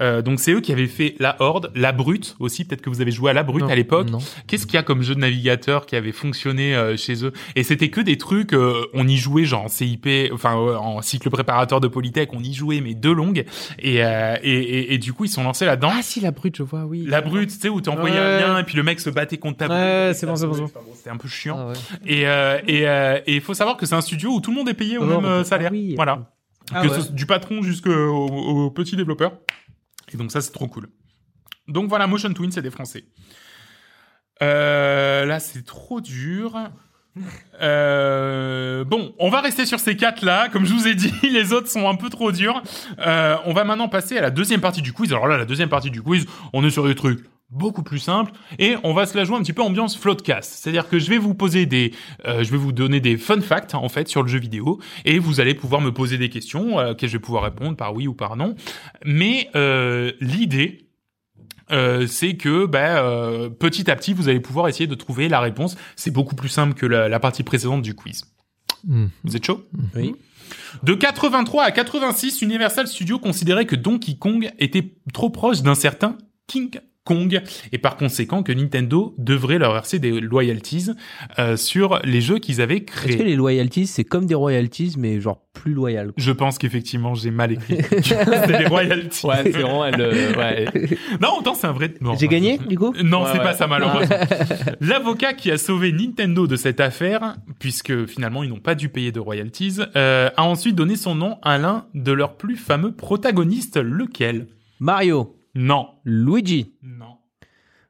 Euh, 0.00 0.22
donc 0.22 0.40
c'est 0.40 0.52
eux 0.52 0.60
qui 0.60 0.72
avaient 0.72 0.86
fait 0.86 1.14
La 1.18 1.36
Horde, 1.40 1.70
La 1.74 1.92
Brute 1.92 2.36
aussi. 2.38 2.64
Peut-être 2.64 2.80
que 2.82 2.90
vous 2.90 3.00
avez 3.00 3.10
joué 3.10 3.30
à 3.30 3.34
La 3.34 3.42
Brute 3.42 3.62
Non. 3.64 3.68
à 3.68 3.74
l'époque. 3.74 4.08
Qu'est-ce 4.46 4.66
qu'il 4.66 4.74
y 4.74 4.78
a 4.78 4.82
comme 4.82 5.02
jeu 5.02 5.14
de 5.14 5.20
navigateur 5.20 5.86
qui 5.86 5.96
avait 5.96 6.12
fonctionné 6.12 6.74
euh, 6.74 6.96
chez 6.96 7.24
eux? 7.24 7.32
Et 7.56 7.62
c'était 7.62 7.90
que 7.90 8.00
des 8.00 8.16
trucs, 8.16 8.52
euh, 8.54 8.86
on 8.94 9.06
y 9.08 9.16
jouait 9.16 9.44
genre 9.44 9.64
en 9.64 9.68
CIP, 9.68 10.08
enfin 10.32 10.56
euh, 10.56 10.76
en 10.76 11.02
cycle 11.02 11.28
préparateur 11.30 11.80
de 11.80 11.88
Polytech, 11.88 12.30
on 12.32 12.40
y 12.42 12.54
jouait 12.54 12.80
mais 12.80 12.94
deux 12.94 13.12
longues. 13.12 13.44
Et, 13.78 14.04
euh, 14.04 14.36
et, 14.42 14.52
et, 14.52 14.94
et 14.94 14.98
du 14.98 15.12
coup 15.12 15.24
ils 15.24 15.28
sont 15.30 15.42
lancés 15.44 15.64
là-dedans. 15.66 15.90
Ah 15.92 16.00
si, 16.02 16.20
la 16.20 16.30
brute, 16.30 16.56
je 16.56 16.62
vois, 16.62 16.84
oui. 16.84 17.04
La 17.06 17.20
Brute, 17.20 17.50
tu 17.50 17.56
sais 17.58 17.68
où 17.68 17.80
t'envoyais 17.80 18.16
un 18.18 18.20
Ouais. 18.36 18.40
lien 18.40 18.58
et 18.58 18.64
puis 18.64 18.76
le 18.76 18.82
mec 18.82 19.00
se 19.00 19.10
battait 19.10 19.38
contre 19.38 19.58
ta 19.58 19.68
Ouais, 19.68 20.12
c'est 20.14 20.26
bon, 20.26 20.36
c'est 20.36 20.46
bon, 20.46 20.56
bon. 20.56 20.70
C'était 20.94 21.10
un 21.10 21.16
peu 21.16 21.28
chiant. 21.28 21.56
Ah 21.58 21.66
ouais. 21.68 21.74
Et 22.06 22.26
euh, 22.26 22.58
et 22.66 22.88
euh, 22.88 23.18
et 23.26 23.34
il 23.34 23.40
faut 23.40 23.54
savoir 23.54 23.76
que 23.76 23.86
c'est 23.86 23.94
un 23.94 24.00
studio 24.00 24.30
où 24.34 24.40
tout 24.40 24.50
le 24.50 24.56
monde 24.56 24.68
est 24.68 24.74
payé 24.74 24.98
au 24.98 25.02
Oh, 25.02 25.06
même 25.06 25.24
euh, 25.24 25.40
ah 25.40 25.44
salaire. 25.44 25.70
oui. 25.72 25.94
Voilà. 25.96 26.30
Ah 26.72 26.82
ouais. 26.82 26.88
du 27.10 27.26
patron 27.26 27.62
jusqu'au 27.62 27.90
au, 27.90 28.64
au 28.66 28.70
petit 28.70 28.96
développeur. 28.96 29.32
Et 30.12 30.16
donc 30.16 30.30
ça 30.32 30.40
c'est 30.40 30.52
trop 30.52 30.68
cool. 30.68 30.88
Donc 31.68 31.88
voilà, 31.88 32.06
Motion 32.06 32.32
Twin, 32.32 32.50
c'est 32.50 32.62
des 32.62 32.70
Français. 32.70 33.04
Euh, 34.42 35.24
là 35.24 35.40
c'est 35.40 35.64
trop 35.64 36.00
dur. 36.00 36.56
Euh, 37.60 38.84
bon, 38.84 39.14
on 39.18 39.30
va 39.30 39.40
rester 39.40 39.66
sur 39.66 39.80
ces 39.80 39.96
quatre 39.96 40.24
là. 40.24 40.48
Comme 40.48 40.64
je 40.64 40.72
vous 40.72 40.86
ai 40.86 40.94
dit, 40.94 41.12
les 41.22 41.52
autres 41.52 41.68
sont 41.68 41.88
un 41.88 41.94
peu 41.96 42.08
trop 42.08 42.32
durs. 42.32 42.62
Euh, 42.98 43.36
on 43.44 43.52
va 43.52 43.64
maintenant 43.64 43.88
passer 43.88 44.18
à 44.18 44.20
la 44.20 44.30
deuxième 44.30 44.60
partie 44.60 44.82
du 44.82 44.92
quiz. 44.92 45.12
Alors 45.12 45.26
là, 45.28 45.36
la 45.36 45.44
deuxième 45.44 45.68
partie 45.68 45.90
du 45.90 46.02
quiz, 46.02 46.26
on 46.52 46.64
est 46.64 46.70
sur 46.70 46.86
des 46.86 46.94
trucs 46.94 47.24
beaucoup 47.50 47.82
plus 47.82 47.98
simples 47.98 48.32
et 48.58 48.76
on 48.84 48.94
va 48.94 49.06
se 49.06 49.16
la 49.16 49.24
jouer 49.24 49.36
un 49.36 49.40
petit 49.40 49.52
peu 49.52 49.62
ambiance 49.62 49.96
floodcast. 49.96 50.52
C'est-à-dire 50.52 50.88
que 50.88 50.98
je 50.98 51.10
vais 51.10 51.18
vous 51.18 51.34
poser 51.34 51.66
des, 51.66 51.92
euh, 52.26 52.44
je 52.44 52.50
vais 52.50 52.56
vous 52.56 52.72
donner 52.72 53.00
des 53.00 53.16
fun 53.16 53.40
facts 53.40 53.74
en 53.74 53.88
fait 53.88 54.08
sur 54.08 54.22
le 54.22 54.28
jeu 54.28 54.38
vidéo 54.38 54.80
et 55.04 55.18
vous 55.18 55.40
allez 55.40 55.54
pouvoir 55.54 55.80
me 55.80 55.92
poser 55.92 56.18
des 56.18 56.28
questions 56.28 56.78
euh, 56.78 56.92
auxquelles 56.92 57.08
je 57.08 57.16
vais 57.16 57.22
pouvoir 57.22 57.44
répondre 57.44 57.76
par 57.76 57.94
oui 57.94 58.06
ou 58.06 58.14
par 58.14 58.36
non. 58.36 58.54
Mais 59.04 59.48
euh, 59.56 60.12
l'idée 60.20 60.90
euh, 61.72 62.06
c'est 62.06 62.36
que 62.36 62.66
ben, 62.66 62.96
euh, 62.96 63.48
petit 63.48 63.90
à 63.90 63.96
petit, 63.96 64.12
vous 64.12 64.28
allez 64.28 64.40
pouvoir 64.40 64.68
essayer 64.68 64.86
de 64.86 64.94
trouver 64.94 65.28
la 65.28 65.40
réponse. 65.40 65.76
C'est 65.96 66.10
beaucoup 66.10 66.34
plus 66.34 66.48
simple 66.48 66.74
que 66.74 66.86
la, 66.86 67.08
la 67.08 67.20
partie 67.20 67.42
précédente 67.42 67.82
du 67.82 67.94
quiz. 67.94 68.24
Hmm. 68.84 69.06
Vous 69.24 69.36
êtes 69.36 69.44
chaud? 69.44 69.62
Oui. 69.94 70.14
De 70.82 70.94
83 70.94 71.64
à 71.64 71.70
86, 71.70 72.42
Universal 72.42 72.88
Studios 72.88 73.18
considérait 73.18 73.66
que 73.66 73.76
Donkey 73.76 74.16
Kong 74.16 74.50
était 74.58 74.94
trop 75.12 75.30
proche 75.30 75.62
d'un 75.62 75.76
certain 75.76 76.18
King 76.48 76.80
Kong 77.10 77.40
et 77.72 77.78
par 77.78 77.96
conséquent 77.96 78.44
que 78.44 78.52
Nintendo 78.52 79.14
devrait 79.18 79.58
leur 79.58 79.72
verser 79.72 79.98
des 79.98 80.20
loyalties 80.20 80.90
euh, 81.40 81.56
sur 81.56 81.98
les 82.04 82.20
jeux 82.20 82.38
qu'ils 82.38 82.60
avaient 82.60 82.76
Est-ce 82.76 82.84
que 82.84 82.92
créés. 82.92 83.24
les 83.24 83.34
loyalties, 83.34 83.88
c'est 83.88 84.04
comme 84.04 84.26
des 84.26 84.34
royalties, 84.36 84.94
mais 84.96 85.20
genre 85.20 85.42
plus 85.52 85.72
loyales 85.74 86.12
Je 86.16 86.30
pense 86.30 86.56
qu'effectivement 86.58 87.14
j'ai 87.16 87.32
mal 87.32 87.50
écrit. 87.50 87.78
c'est 88.02 88.58
des 88.58 88.66
royalties. 88.66 89.26
Ouais, 89.26 89.34
c'est 89.42 89.50
vraiment 89.50 89.84
elle. 89.84 90.00
euh, 90.00 90.34
ouais. 90.36 90.66
Non, 91.20 91.30
autant 91.40 91.54
c'est 91.54 91.66
un 91.66 91.72
vrai. 91.72 91.92
non. 92.00 92.14
J'ai 92.16 92.28
gagné, 92.28 92.58
du 92.58 92.78
coup? 92.78 92.94
Non, 93.02 93.22
Ouais, 93.24 93.30
c'est 93.32 93.38
pas 93.38 93.54
ça 93.54 93.66
malheureusement. 93.66 94.16
L'avocat 94.80 95.32
qui 95.32 95.50
a 95.50 95.58
sauvé 95.58 95.90
Nintendo 95.92 96.46
de 96.46 96.54
cette 96.54 96.78
affaire, 96.80 97.36
puisque 97.58 98.06
finalement 98.06 98.44
ils 98.44 98.50
n'ont 98.50 98.60
pas 98.60 98.76
dû 98.76 98.88
payer 98.88 99.10
de 99.10 99.18
royalties, 99.20 99.78
euh, 99.96 100.30
a 100.36 100.44
ensuite 100.44 100.76
donné 100.76 100.94
son 100.94 101.14
nom 101.16 101.38
à 101.42 101.58
l'un 101.58 101.86
de 101.94 102.12
leurs 102.12 102.36
plus 102.36 102.56
fameux 102.56 102.92
protagonistes. 102.92 103.78
Lequel? 103.78 104.46
Mario, 104.78 105.34
Non. 105.54 105.88
Luigi, 106.04 106.72
Non. 106.82 107.16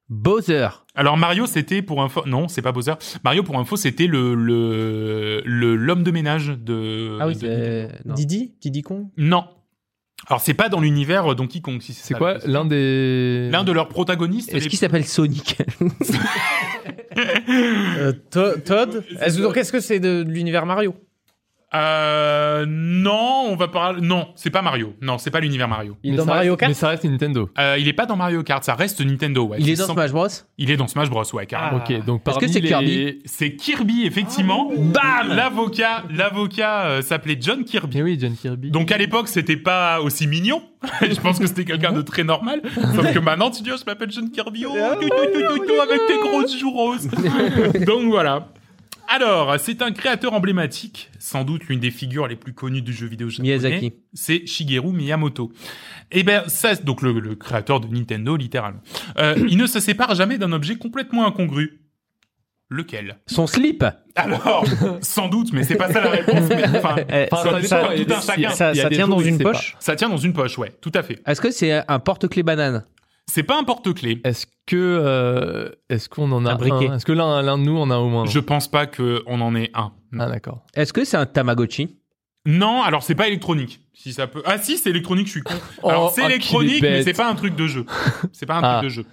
Bowser. 0.09 0.69
Alors 0.97 1.17
Mario, 1.17 1.47
c'était 1.47 1.83
pour 1.83 2.03
info. 2.03 2.23
Non, 2.27 2.49
c'est 2.49 2.63
pas 2.63 2.73
Bowser. 2.73 2.95
Mario, 3.23 3.43
pour 3.45 3.57
info, 3.59 3.77
c'était 3.77 4.09
le 4.09 4.35
le 4.35 5.41
le- 5.45 5.77
l'homme 5.77 6.03
de 6.03 6.11
ménage 6.11 6.49
de. 6.49 7.17
Ah 7.21 7.29
oui, 7.29 7.37
de- 7.37 7.47
Euh. 7.47 7.89
Didi? 8.07 8.55
Didi 8.61 8.83
Kong? 8.83 9.07
Non. 9.17 9.45
Alors 10.27 10.41
c'est 10.41 10.53
pas 10.55 10.69
dans 10.69 10.81
l'univers 10.81 11.35
Donkey 11.37 11.61
Kong. 11.61 11.81
Si 11.81 11.93
c'est 11.95 12.15
quoi 12.15 12.39
l'un 12.45 12.65
des. 12.65 13.49
L'un 13.53 13.63
de 13.65 13.71
leurs 13.73 13.89
protagonistes. 13.89 14.49
Est-ce 14.53 14.65
les- 14.65 14.69
qu'il 14.71 14.79
s'appelle 14.81 15.05
Sonic? 15.05 15.63
Euh, 17.19 18.13
To- 18.31 18.57
Todd? 18.65 19.05
Est-ce- 19.21 19.41
Donc, 19.41 19.57
est-ce 19.57 19.73
que 19.73 19.81
c'est 19.81 20.01
de, 20.01 20.23
de 20.23 20.31
l'univers 20.31 20.65
Mario? 20.67 20.95
Euh, 21.73 22.65
non, 22.69 23.45
on 23.49 23.57
va 23.57 23.69
parler. 23.69 24.01
Non, 24.01 24.29
c'est 24.35 24.51
pas 24.51 24.61
Mario. 24.63 24.95
Non, 25.01 25.19
c'est 25.19 25.31
pas 25.31 25.39
l'univers 25.41 25.69
Mario. 25.69 25.97
Il 26.03 26.09
est 26.09 26.11
Mais 26.13 26.17
dans 26.19 26.25
Mario 26.25 26.53
reste- 26.53 26.61
Kart 26.61 26.71
Mais 26.71 26.75
ça 26.75 26.89
reste 26.89 27.05
Nintendo. 27.05 27.49
Euh, 27.59 27.77
il 27.79 27.87
est 27.87 27.93
pas 27.93 28.07
dans 28.07 28.17
Mario 28.17 28.43
Kart, 28.43 28.65
ça 28.65 28.75
reste 28.75 29.01
Nintendo. 29.01 29.45
Ouais. 29.45 29.59
Il 29.61 29.69
est 29.71 29.77
dans 29.77 29.87
sans- 29.87 29.95
Smash 29.95 30.11
Bros 30.11 30.27
Il 30.59 30.71
est 30.71 30.77
dans 30.77 30.89
Smash 30.89 31.09
Bros. 31.11 31.23
Ouais, 31.33 31.47
carrément. 31.47 31.81
Ah. 31.81 31.93
Ok, 31.93 32.05
donc 32.05 32.23
Est-ce 32.29 32.39
que 32.39 32.49
c'est 32.49 32.61
les- 32.61 32.69
Kirby 32.69 33.19
C'est 33.25 33.55
Kirby, 33.55 34.05
effectivement. 34.05 34.71
Bam 34.77 35.29
L'avocat, 35.37 36.03
l'avocat 36.11 36.87
euh, 36.87 37.03
s'appelait 37.03 37.37
John 37.41 37.65
Kirby. 37.65 37.97
Mais 37.99 38.03
oui, 38.03 38.19
John 38.21 38.35
Kirby. 38.35 38.71
Donc 38.71 38.91
à 38.91 38.99
l'époque, 38.99 39.29
c'était 39.29 39.57
pas 39.57 40.01
aussi 40.01 40.27
mignon. 40.27 40.63
je 41.03 41.21
pense 41.21 41.39
que 41.39 41.47
c'était 41.47 41.65
quelqu'un 41.65 41.93
de 41.93 42.03
très 42.03 42.25
normal. 42.25 42.63
Sauf 42.95 43.13
que 43.13 43.19
maintenant, 43.19 43.51
tu 43.51 43.63
dis, 43.63 43.71
oh, 43.73 43.77
je 43.79 43.85
m'appelle 43.85 44.11
John 44.11 44.31
Kirby, 44.31 44.65
oh, 44.67 44.73
tout, 45.01 45.09
tout, 45.09 45.09
tout, 45.09 45.41
tout, 45.59 45.67
tout, 45.67 45.81
avec 45.83 46.01
tes 46.09 46.19
grosses 46.29 46.59
joues 46.59 46.71
roses. 46.73 47.09
Donc 47.87 48.05
voilà. 48.11 48.49
Alors, 49.13 49.59
c'est 49.59 49.83
un 49.83 49.91
créateur 49.91 50.35
emblématique, 50.35 51.11
sans 51.19 51.43
doute 51.43 51.65
l'une 51.65 51.81
des 51.81 51.91
figures 51.91 52.29
les 52.29 52.37
plus 52.37 52.53
connues 52.55 52.81
du 52.81 52.93
jeu 52.93 53.09
vidéo 53.09 53.29
japonais. 53.29 53.49
Miyazaki. 53.59 53.93
C'est 54.15 54.47
Shigeru 54.47 54.93
Miyamoto. 54.93 55.51
Et 56.13 56.23
ben 56.23 56.45
ça, 56.47 56.77
donc 56.77 57.03
le, 57.03 57.19
le 57.19 57.35
créateur 57.35 57.81
de 57.81 57.89
Nintendo, 57.89 58.37
littéralement. 58.37 58.81
Euh, 59.19 59.35
il 59.49 59.59
ne 59.59 59.67
se 59.67 59.81
sépare 59.81 60.15
jamais 60.15 60.39
d'un 60.39 60.53
objet 60.53 60.77
complètement 60.77 61.27
incongru. 61.27 61.81
Lequel? 62.69 63.19
Son 63.27 63.49
slip 63.49 63.85
Alors, 64.15 64.65
sans 65.01 65.27
doute, 65.29 65.53
mais 65.53 65.65
c'est 65.65 65.75
pas 65.75 65.93
ça 65.93 66.01
la 66.05 66.11
réponse. 66.11 66.49
mais 66.49 66.65
enfin, 66.79 66.95
Eh, 67.13 67.27
Enfin, 67.33 67.61
ça 67.63 67.91
ça. 68.21 68.55
Ça, 68.55 68.75
ça 68.75 68.91
tient 68.91 69.09
dans 69.09 69.19
une 69.19 69.39
poche 69.39 69.75
Ça 69.81 69.97
tient 69.97 70.09
dans 70.09 70.19
une 70.19 70.33
poche, 70.33 70.57
ouais, 70.57 70.71
tout 70.81 70.93
à 70.95 71.03
fait. 71.03 71.21
Est-ce 71.27 71.41
que 71.41 71.51
c'est 71.51 71.83
un 71.89 71.99
porte-clés 71.99 72.45
banane? 72.45 72.85
C'est 73.31 73.43
pas 73.45 73.59
un 73.59 73.63
porte-clés. 73.65 74.21
Est-ce 74.25 74.47
que 74.67 74.77
euh, 74.77 75.69
est-ce 75.89 76.09
qu'on 76.09 76.31
en 76.33 76.45
a 76.47 76.55
Un? 76.55 76.95
Est-ce 76.97 77.05
que 77.07 77.13
l'un 77.13 77.43
l'un 77.43 77.59
de 77.59 77.63
nous 77.63 77.79
en 77.79 77.91
a 77.91 77.99
au 77.99 78.09
moins 78.09 78.27
Je 78.27 78.41
pense 78.41 78.69
pas 78.69 78.87
que 78.87 79.23
on 79.27 79.41
en 79.41 79.55
ait 79.55 79.71
un. 79.75 79.93
Ah 80.19 80.29
d'accord. 80.29 80.65
Est-ce 80.75 80.93
que 80.93 81.05
c'est 81.05 81.17
un 81.17 81.27
Tamagotchi? 81.27 81.97
Non, 82.47 82.83
alors 82.83 83.03
c'est 83.03 83.15
pas 83.15 83.29
électronique. 83.29 83.81
Si 83.95 84.13
ça 84.13 84.27
peut. 84.27 84.43
Ah 84.47 84.59
si, 84.59 84.79
c'est 84.79 84.91
électronique, 84.91 85.27
je 85.27 85.33
suis 85.33 85.43
con. 85.43 85.55
Oh, 85.83 85.91
Alors 85.91 86.11
c'est 86.11 86.23
ah, 86.23 86.25
est 86.25 86.31
électronique, 86.31 86.83
mais 86.83 87.03
c'est 87.03 87.13
pas 87.13 87.29
un 87.31 87.35
truc 87.35 87.55
de 87.55 87.67
jeu. 87.67 87.85
C'est 88.33 88.47
pas 88.47 88.57
un 88.57 88.61
Ah. 88.63 88.79
truc 88.79 88.91
de 88.91 88.95
jeu. 88.95 89.05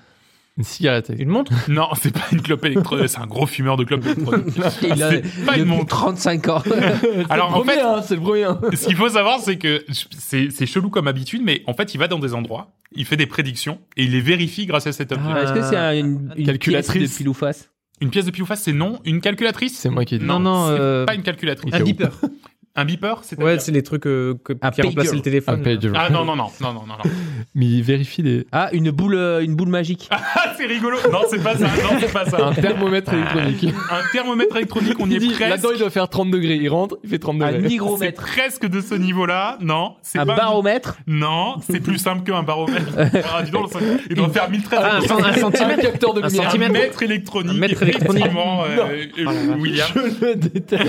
Une 0.57 0.64
cigarette. 0.64 1.11
Une 1.15 1.30
montre? 1.30 1.52
Non, 1.68 1.89
c'est 2.02 2.11
pas 2.11 2.26
une 2.31 2.41
clope 2.41 2.65
électronique. 2.65 3.10
C'est 3.10 3.19
un 3.19 3.27
gros 3.27 3.45
fumeur 3.45 3.77
de 3.77 3.84
clope 3.84 4.03
électronique. 4.03 4.56
Il 4.81 5.03
a 5.03 5.11
C'est 5.11 5.45
pas 5.45 5.56
une 5.57 5.65
montre. 5.65 5.85
35 5.85 6.48
ans. 6.48 6.64
Alors 7.30 7.49
en 7.49 7.60
Premier, 7.60 7.73
fait, 7.73 7.81
hein, 7.81 8.02
c'est 8.02 8.15
le 8.15 8.22
premier. 8.22 8.45
hein. 8.45 8.60
ce 8.73 8.88
qu'il 8.88 8.95
faut 8.95 9.10
savoir, 9.10 9.39
c'est 9.39 9.57
que 9.57 9.85
c'est 10.18 10.49
c'est 10.49 10.65
chelou 10.65 10.89
comme 10.89 11.07
habitude, 11.07 11.44
mais 11.44 11.61
en 11.68 11.76
fait, 11.76 11.94
il 11.94 11.99
va 11.99 12.07
dans 12.07 12.18
des 12.18 12.34
endroits, 12.34 12.72
il 12.95 13.05
fait 13.05 13.18
des 13.18 13.26
prédictions 13.27 13.80
et 13.95 14.03
il 14.05 14.11
les 14.11 14.22
vérifie 14.22 14.65
grâce 14.65 14.88
à 14.88 14.91
cet 14.91 15.11
objet. 15.11 15.30
Ah. 15.34 15.43
Est-ce 15.43 15.53
que 15.53 15.61
c'est 15.61 15.76
un- 15.76 15.93
une, 15.97 16.34
une 16.38 16.45
Calculatrice. 16.45 16.97
pièce 16.97 17.11
de 17.11 17.18
pile 17.18 17.30
ou 17.30 17.34
face? 17.34 17.69
Une 17.99 18.09
pièce 18.11 18.26
de 18.26 18.31
pile 18.31 18.43
ou 18.43 18.45
face, 18.45 18.61
c'est 18.64 18.73
non. 18.73 18.99
Une 19.05 19.22
calculatrice? 19.22 19.77
C'est 19.77 19.89
moi 19.89 20.05
qui 20.05 20.15
ai 20.15 20.19
dit. 20.19 20.26
Non, 20.26 20.39
non, 20.39 20.68
c'est 20.68 20.80
euh, 20.80 21.05
pas 21.05 21.15
une 21.15 21.23
calculatrice. 21.23 21.73
Un 21.73 21.84
beeper. 21.84 22.11
Un 22.77 22.85
beeper, 22.85 23.21
c'est 23.23 23.41
Ouais, 23.41 23.57
c'est 23.59 23.71
les 23.71 23.81
trucs 23.83 24.05
euh, 24.05 24.35
que, 24.43 24.53
Un 24.61 24.69
qui 24.71 24.81
remplacent 24.83 25.05
pager. 25.07 25.15
le 25.17 25.21
téléphone. 25.23 25.63
Un. 25.65 25.91
Ah 25.95 26.09
non 26.11 26.23
non 26.23 26.35
non 26.35 26.45
non 26.61 26.73
non 26.73 26.81
non 26.87 26.93
non. 27.03 27.11
Mais 27.55 27.65
il 27.65 27.81
vérifie 27.81 28.21
les. 28.21 28.45
Ah, 28.51 28.69
une 28.71 28.91
boule, 28.91 29.15
euh, 29.15 29.43
une 29.43 29.55
boule 29.55 29.69
magique. 29.69 30.09
Ah 30.39 30.53
c'est 30.57 30.65
rigolo. 30.67 30.97
Non 31.11 31.19
c'est 31.29 31.41
pas 31.43 31.55
ça. 31.55 31.65
Non 31.65 31.97
c'est 31.99 32.11
pas 32.13 32.25
ça. 32.25 32.47
Un 32.47 32.53
thermomètre 32.53 33.13
électronique. 33.13 33.65
Un 33.91 34.01
thermomètre 34.11 34.55
électronique, 34.55 34.95
on 34.99 35.09
y 35.09 35.15
est 35.15 35.19
presque. 35.19 35.39
là-dedans, 35.39 35.69
il 35.73 35.79
doit 35.79 35.89
faire 35.89 36.07
30 36.09 36.29
degrés. 36.31 36.55
Il 36.55 36.69
rentre, 36.69 36.97
il 37.03 37.09
fait 37.09 37.19
30 37.19 37.41
Un 37.41 37.47
degrés. 37.51 37.67
C'est 37.67 37.73
hygromètre. 37.75 38.21
presque 38.23 38.65
de 38.67 38.79
ce 38.81 38.93
niveau-là. 38.95 39.57
Non, 39.61 39.95
c'est 40.03 40.19
Un 40.19 40.25
pas. 40.25 40.35
baromètre. 40.35 40.97
Non, 41.07 41.55
c'est 41.67 41.79
plus 41.79 41.97
simple 41.97 42.23
qu'un 42.23 42.43
baromètre. 42.43 42.85
Ah, 43.33 43.41
dis 43.43 43.51
donc, 43.51 43.71
il 44.09 44.15
doit 44.15 44.29
faire 44.29 44.49
1013. 44.49 44.79
Ah, 44.81 44.97
un, 44.97 45.23
un 45.23 45.23
Un 45.29 45.33
centimètre 45.33 45.81
capteur 45.81 46.13
de 46.13 46.21
Un 46.21 46.25
un 46.25 46.29
centimètre. 46.29 46.71
mètre 46.73 47.03
électronique. 47.03 47.55
Un 47.55 47.59
mètre 47.59 47.81
électronique. 47.83 48.25
effectivement, 48.25 48.63
euh, 48.65 49.05
euh, 49.19 49.55
William. 49.59 49.87
Je 49.95 50.25
le 50.25 50.35
déteste. 50.35 50.83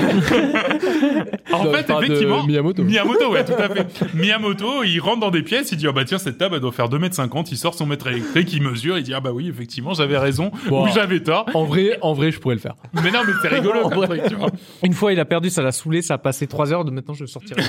En 1.53 1.65
Je 1.65 1.69
fait, 1.83 1.93
effectivement. 2.05 2.45
Miyamoto. 2.47 2.83
Miyamoto, 2.85 3.31
ouais, 3.33 3.45
tout 3.45 3.53
à 3.59 3.69
fait. 3.69 3.87
Miyamoto, 4.15 4.83
il 4.85 4.99
rentre 5.01 5.21
dans 5.21 5.31
des 5.31 5.43
pièces, 5.43 5.73
il 5.73 5.79
dit, 5.79 5.87
ah 5.89 5.93
bah 5.93 6.05
tiens, 6.05 6.19
cette 6.19 6.39
table, 6.39 6.57
elle 6.57 6.61
doit 6.61 6.73
faire 6.73 6.89
2 6.89 6.99
mètres 6.99 7.15
50, 7.17 7.51
il 7.53 7.57
sort 7.59 7.75
son 7.75 7.87
mètre 7.87 8.07
électrique, 8.09 8.53
il 8.53 8.63
mesure, 8.63 8.99
il 8.99 9.03
dit, 9.05 9.15
ah 9.15 9.21
bah 9.21 9.31
oui, 9.33 9.49
effectivement, 9.49 9.95
j'avais 9.95 10.19
raison, 10.19 10.51
ou 10.71 10.87
j'avais 10.95 11.21
tort. 11.21 11.47
En 11.55 11.65
vrai, 11.65 11.99
en 12.03 12.13
vrai, 12.15 12.31
je 12.31 12.39
pourrais 12.41 12.55
le 12.55 12.61
faire. 12.61 12.75
Mais 13.03 13.11
non, 13.11 13.21
mais 13.27 13.33
c'est 13.43 13.49
rigolo, 13.49 13.81
En 13.85 13.89
comme 13.91 14.05
vrai. 14.05 14.19
truc, 14.19 14.31
tu 14.31 14.35
vois. 14.37 14.51
Une 14.83 14.93
fois, 14.95 15.13
il 15.13 15.21
a 15.21 15.25
perdu, 15.25 15.51
ça 15.51 15.63
l'a 15.63 15.73
saoulé, 15.73 16.03
ça 16.03 16.15
a 16.15 16.19
passé 16.19 16.47
3 16.47 16.73
heures, 16.73 16.85
de 16.85 16.91
maintenant 16.91 17.15
je 17.15 17.27
sortirai. 17.27 17.63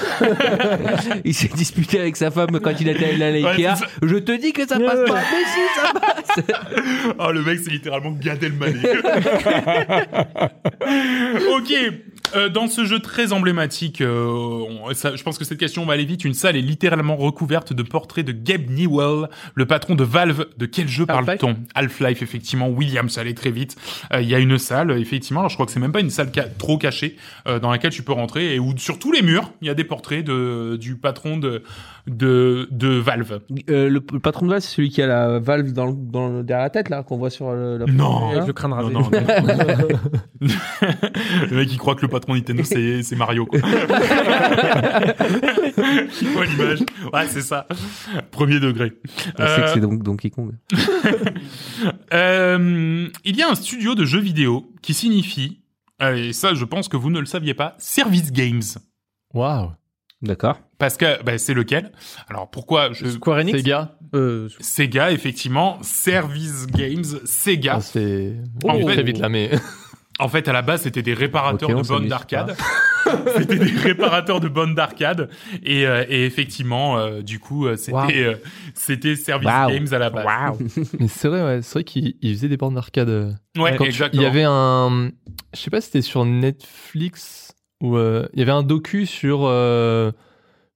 Il 1.25 1.33
s'est 1.33 1.49
disputé 1.49 1.99
avec 1.99 2.15
sa 2.15 2.31
femme 2.31 2.59
quand 2.61 2.71
il 2.79 2.87
était 2.87 3.05
allé 3.05 3.23
à 3.23 3.45
Ouais, 3.45 3.55
l'IKEA. 3.57 3.75
ça. 3.75 3.85
Je 4.01 4.15
te 4.17 4.31
dis 4.39 4.51
que 4.53 4.67
ça 4.67 4.79
passe 4.79 5.09
pas. 5.09 5.15
Mais 5.15 5.45
si, 5.45 5.59
ça 5.75 5.93
passe. 5.99 6.45
Oh, 7.19 7.31
le 7.31 7.41
mec, 7.41 7.59
c'est 7.63 7.71
littéralement 7.71 8.11
Gad 8.11 8.41
Elmaleh. 8.43 8.79
ok. 11.57 11.73
Euh, 12.35 12.49
dans 12.49 12.67
ce 12.67 12.85
jeu 12.85 12.99
très 12.99 13.33
emblématique, 13.33 14.01
euh, 14.01 14.25
on- 14.27 14.93
ça- 14.93 15.15
je 15.15 15.23
pense 15.23 15.37
que 15.37 15.45
cette 15.45 15.57
question 15.57 15.85
va 15.85 15.93
aller 15.93 16.05
vite. 16.05 16.25
Une 16.25 16.33
salle 16.33 16.55
est 16.55 16.61
littéralement 16.61 17.15
recouverte 17.15 17.73
de 17.73 17.83
portraits 17.83 18.25
de 18.25 18.31
Gabe 18.31 18.69
Newell, 18.69 19.27
le 19.55 19.65
patron 19.65 19.95
de 19.95 20.03
Valve. 20.03 20.45
De 20.57 20.65
quel 20.65 20.87
jeu 20.87 21.05
Half-Life 21.07 21.39
parle-t-on? 21.39 21.55
Half-Life, 21.75 22.21
effectivement. 22.21 22.69
William, 22.69 23.09
ça 23.09 23.21
allait 23.21 23.33
très 23.33 23.51
vite. 23.51 23.75
Euh, 24.13 24.21
Il 24.21 24.27
y 24.29 24.35
a 24.35 24.39
une 24.39 24.57
salle, 24.57 24.91
effectivement. 24.99 25.39
Alors, 25.41 25.49
je 25.49 25.55
crois 25.55 25.65
que 25.65 25.71
c'est 25.71 25.79
même 25.79 25.91
pas 25.91 26.01
une 26.01 26.09
salle 26.09 26.29
ca- 26.33 26.47
trop 26.47 26.77
cachée 26.77 27.15
euh, 27.47 27.59
dans 27.59 27.71
laquelle 27.71 27.91
tu 27.91 28.03
peux 28.03 28.13
rentrer 28.13 28.55
et 28.55 28.59
où 28.59 28.77
sur 28.77 28.99
tous 28.99 29.11
les 29.11 29.21
murs, 29.21 29.51
il 29.61 29.67
y 29.67 29.71
a 29.71 29.73
des 29.73 29.83
portraits 29.83 30.23
de 30.23 30.77
du 30.79 30.95
patron 30.97 31.37
de 31.37 31.63
de 32.07 32.67
de 32.71 32.87
Valve. 32.89 33.39
Euh, 33.69 33.89
le, 33.89 34.03
le 34.11 34.19
patron 34.19 34.45
de 34.45 34.51
Valve, 34.51 34.61
c'est 34.61 34.75
celui 34.75 34.89
qui 34.89 35.01
a 35.01 35.07
la 35.07 35.39
valve 35.39 35.71
dans, 35.73 35.85
le- 35.87 35.93
dans 35.95 36.27
le- 36.29 36.43
derrière 36.43 36.65
la 36.65 36.69
tête, 36.69 36.89
là, 36.89 37.03
qu'on 37.03 37.17
voit 37.17 37.29
sur 37.29 37.51
le, 37.51 37.77
la 37.77 37.85
Non. 37.85 38.45
Le 38.45 38.53
crâne 38.53 38.71
Non, 38.71 38.77
rasé. 38.77 38.93
non, 38.93 39.01
non. 39.01 39.09
le 41.51 41.55
mec 41.57 41.71
il 41.71 41.77
croit 41.77 41.95
que 41.95 42.01
le 42.01 42.07
patron 42.07 42.18
Nintendo 42.27 42.63
c'est 42.63 43.03
c'est 43.03 43.15
Mario 43.15 43.45
quoi. 43.45 43.59
il 46.21 46.27
voit 46.29 46.45
l'image. 46.45 46.79
Ouais 47.13 47.27
c'est 47.27 47.41
ça. 47.41 47.67
Premier 48.31 48.59
degré. 48.59 48.93
On 49.03 49.11
sait 49.21 49.33
que 49.35 49.41
Euh, 49.41 49.73
c'est 49.73 49.79
donc 49.79 50.03
Donkey 50.03 50.29
Kong. 50.29 50.51
euh, 52.13 53.07
il 53.23 53.35
y 53.35 53.41
a 53.41 53.49
un 53.49 53.55
studio 53.55 53.95
de 53.95 54.05
jeux 54.05 54.19
vidéo 54.19 54.71
qui 54.81 54.93
signifie 54.93 55.61
euh, 56.01 56.15
et 56.15 56.33
ça 56.33 56.53
je 56.53 56.65
pense 56.65 56.87
que 56.87 56.97
vous 56.97 57.09
ne 57.09 57.19
le 57.19 57.25
saviez 57.25 57.53
pas 57.53 57.75
Service 57.77 58.31
Games 58.31 58.61
Waouh. 59.33 59.71
D'accord. 60.21 60.59
parce 60.77 60.97
que 60.97 61.21
bah, 61.23 61.37
c'est 61.37 61.53
lequel? 61.53 61.91
Alors 62.29 62.49
pourquoi 62.49 62.91
je 62.91 63.07
Square 63.07 63.37
Enix 63.39 63.59
Sega. 63.59 63.97
euh, 64.15 64.49
Sega 64.59 65.11
effectivement 65.11 65.77
Service 65.81 66.67
Games 66.67 67.05
Sega 67.25 67.75
Ah, 67.77 67.81
c'est. 67.81 68.35
En 68.65 68.75
Oh, 68.75 68.79
fait- 68.87 68.93
très 68.95 69.03
vite 69.03 69.19
là, 69.19 69.29
mais. 69.29 69.49
En 70.19 70.27
fait, 70.27 70.47
à 70.47 70.53
la 70.53 70.61
base, 70.61 70.81
c'était 70.81 71.01
des 71.01 71.13
réparateurs 71.13 71.69
de 71.69 71.87
bornes 71.87 72.07
d'arcade. 72.07 72.55
c'était 73.37 73.57
des 73.57 73.71
réparateurs 73.71 74.39
de 74.39 74.47
bornes 74.49 74.75
d'arcade. 74.75 75.29
Et, 75.63 75.87
euh, 75.87 76.03
et 76.09 76.25
effectivement, 76.25 76.97
euh, 76.97 77.21
du 77.21 77.39
coup, 77.39 77.65
euh, 77.67 77.75
c'était 77.77 77.93
Wow. 77.93 78.09
euh, 78.11 78.35
c'était 78.73 79.15
Service 79.15 79.47
Wow. 79.49 79.71
Games 79.71 79.87
à 79.91 79.97
la 79.97 80.09
base. 80.09 80.57
mais 80.99 81.07
c'est 81.07 81.27
vrai, 81.29 81.41
ouais. 81.43 81.61
C'est 81.61 81.73
vrai 81.75 81.83
qu'il 81.85 82.15
il 82.21 82.35
faisait 82.35 82.49
des 82.49 82.57
bornes 82.57 82.75
d'arcade. 82.75 83.37
Ouais, 83.57 83.75
Quand 83.77 83.85
exactement. 83.85 84.21
il 84.21 84.25
y 84.25 84.27
avait 84.27 84.43
un, 84.45 85.09
je 85.53 85.59
sais 85.59 85.69
pas 85.71 85.79
si 85.81 85.87
c'était 85.87 86.01
sur 86.01 86.25
Netflix 86.25 87.53
ou 87.81 87.95
euh, 87.97 88.27
il 88.33 88.39
y 88.39 88.41
avait 88.41 88.51
un 88.51 88.63
docu 88.63 89.05
sur 89.05 89.41
euh, 89.45 90.11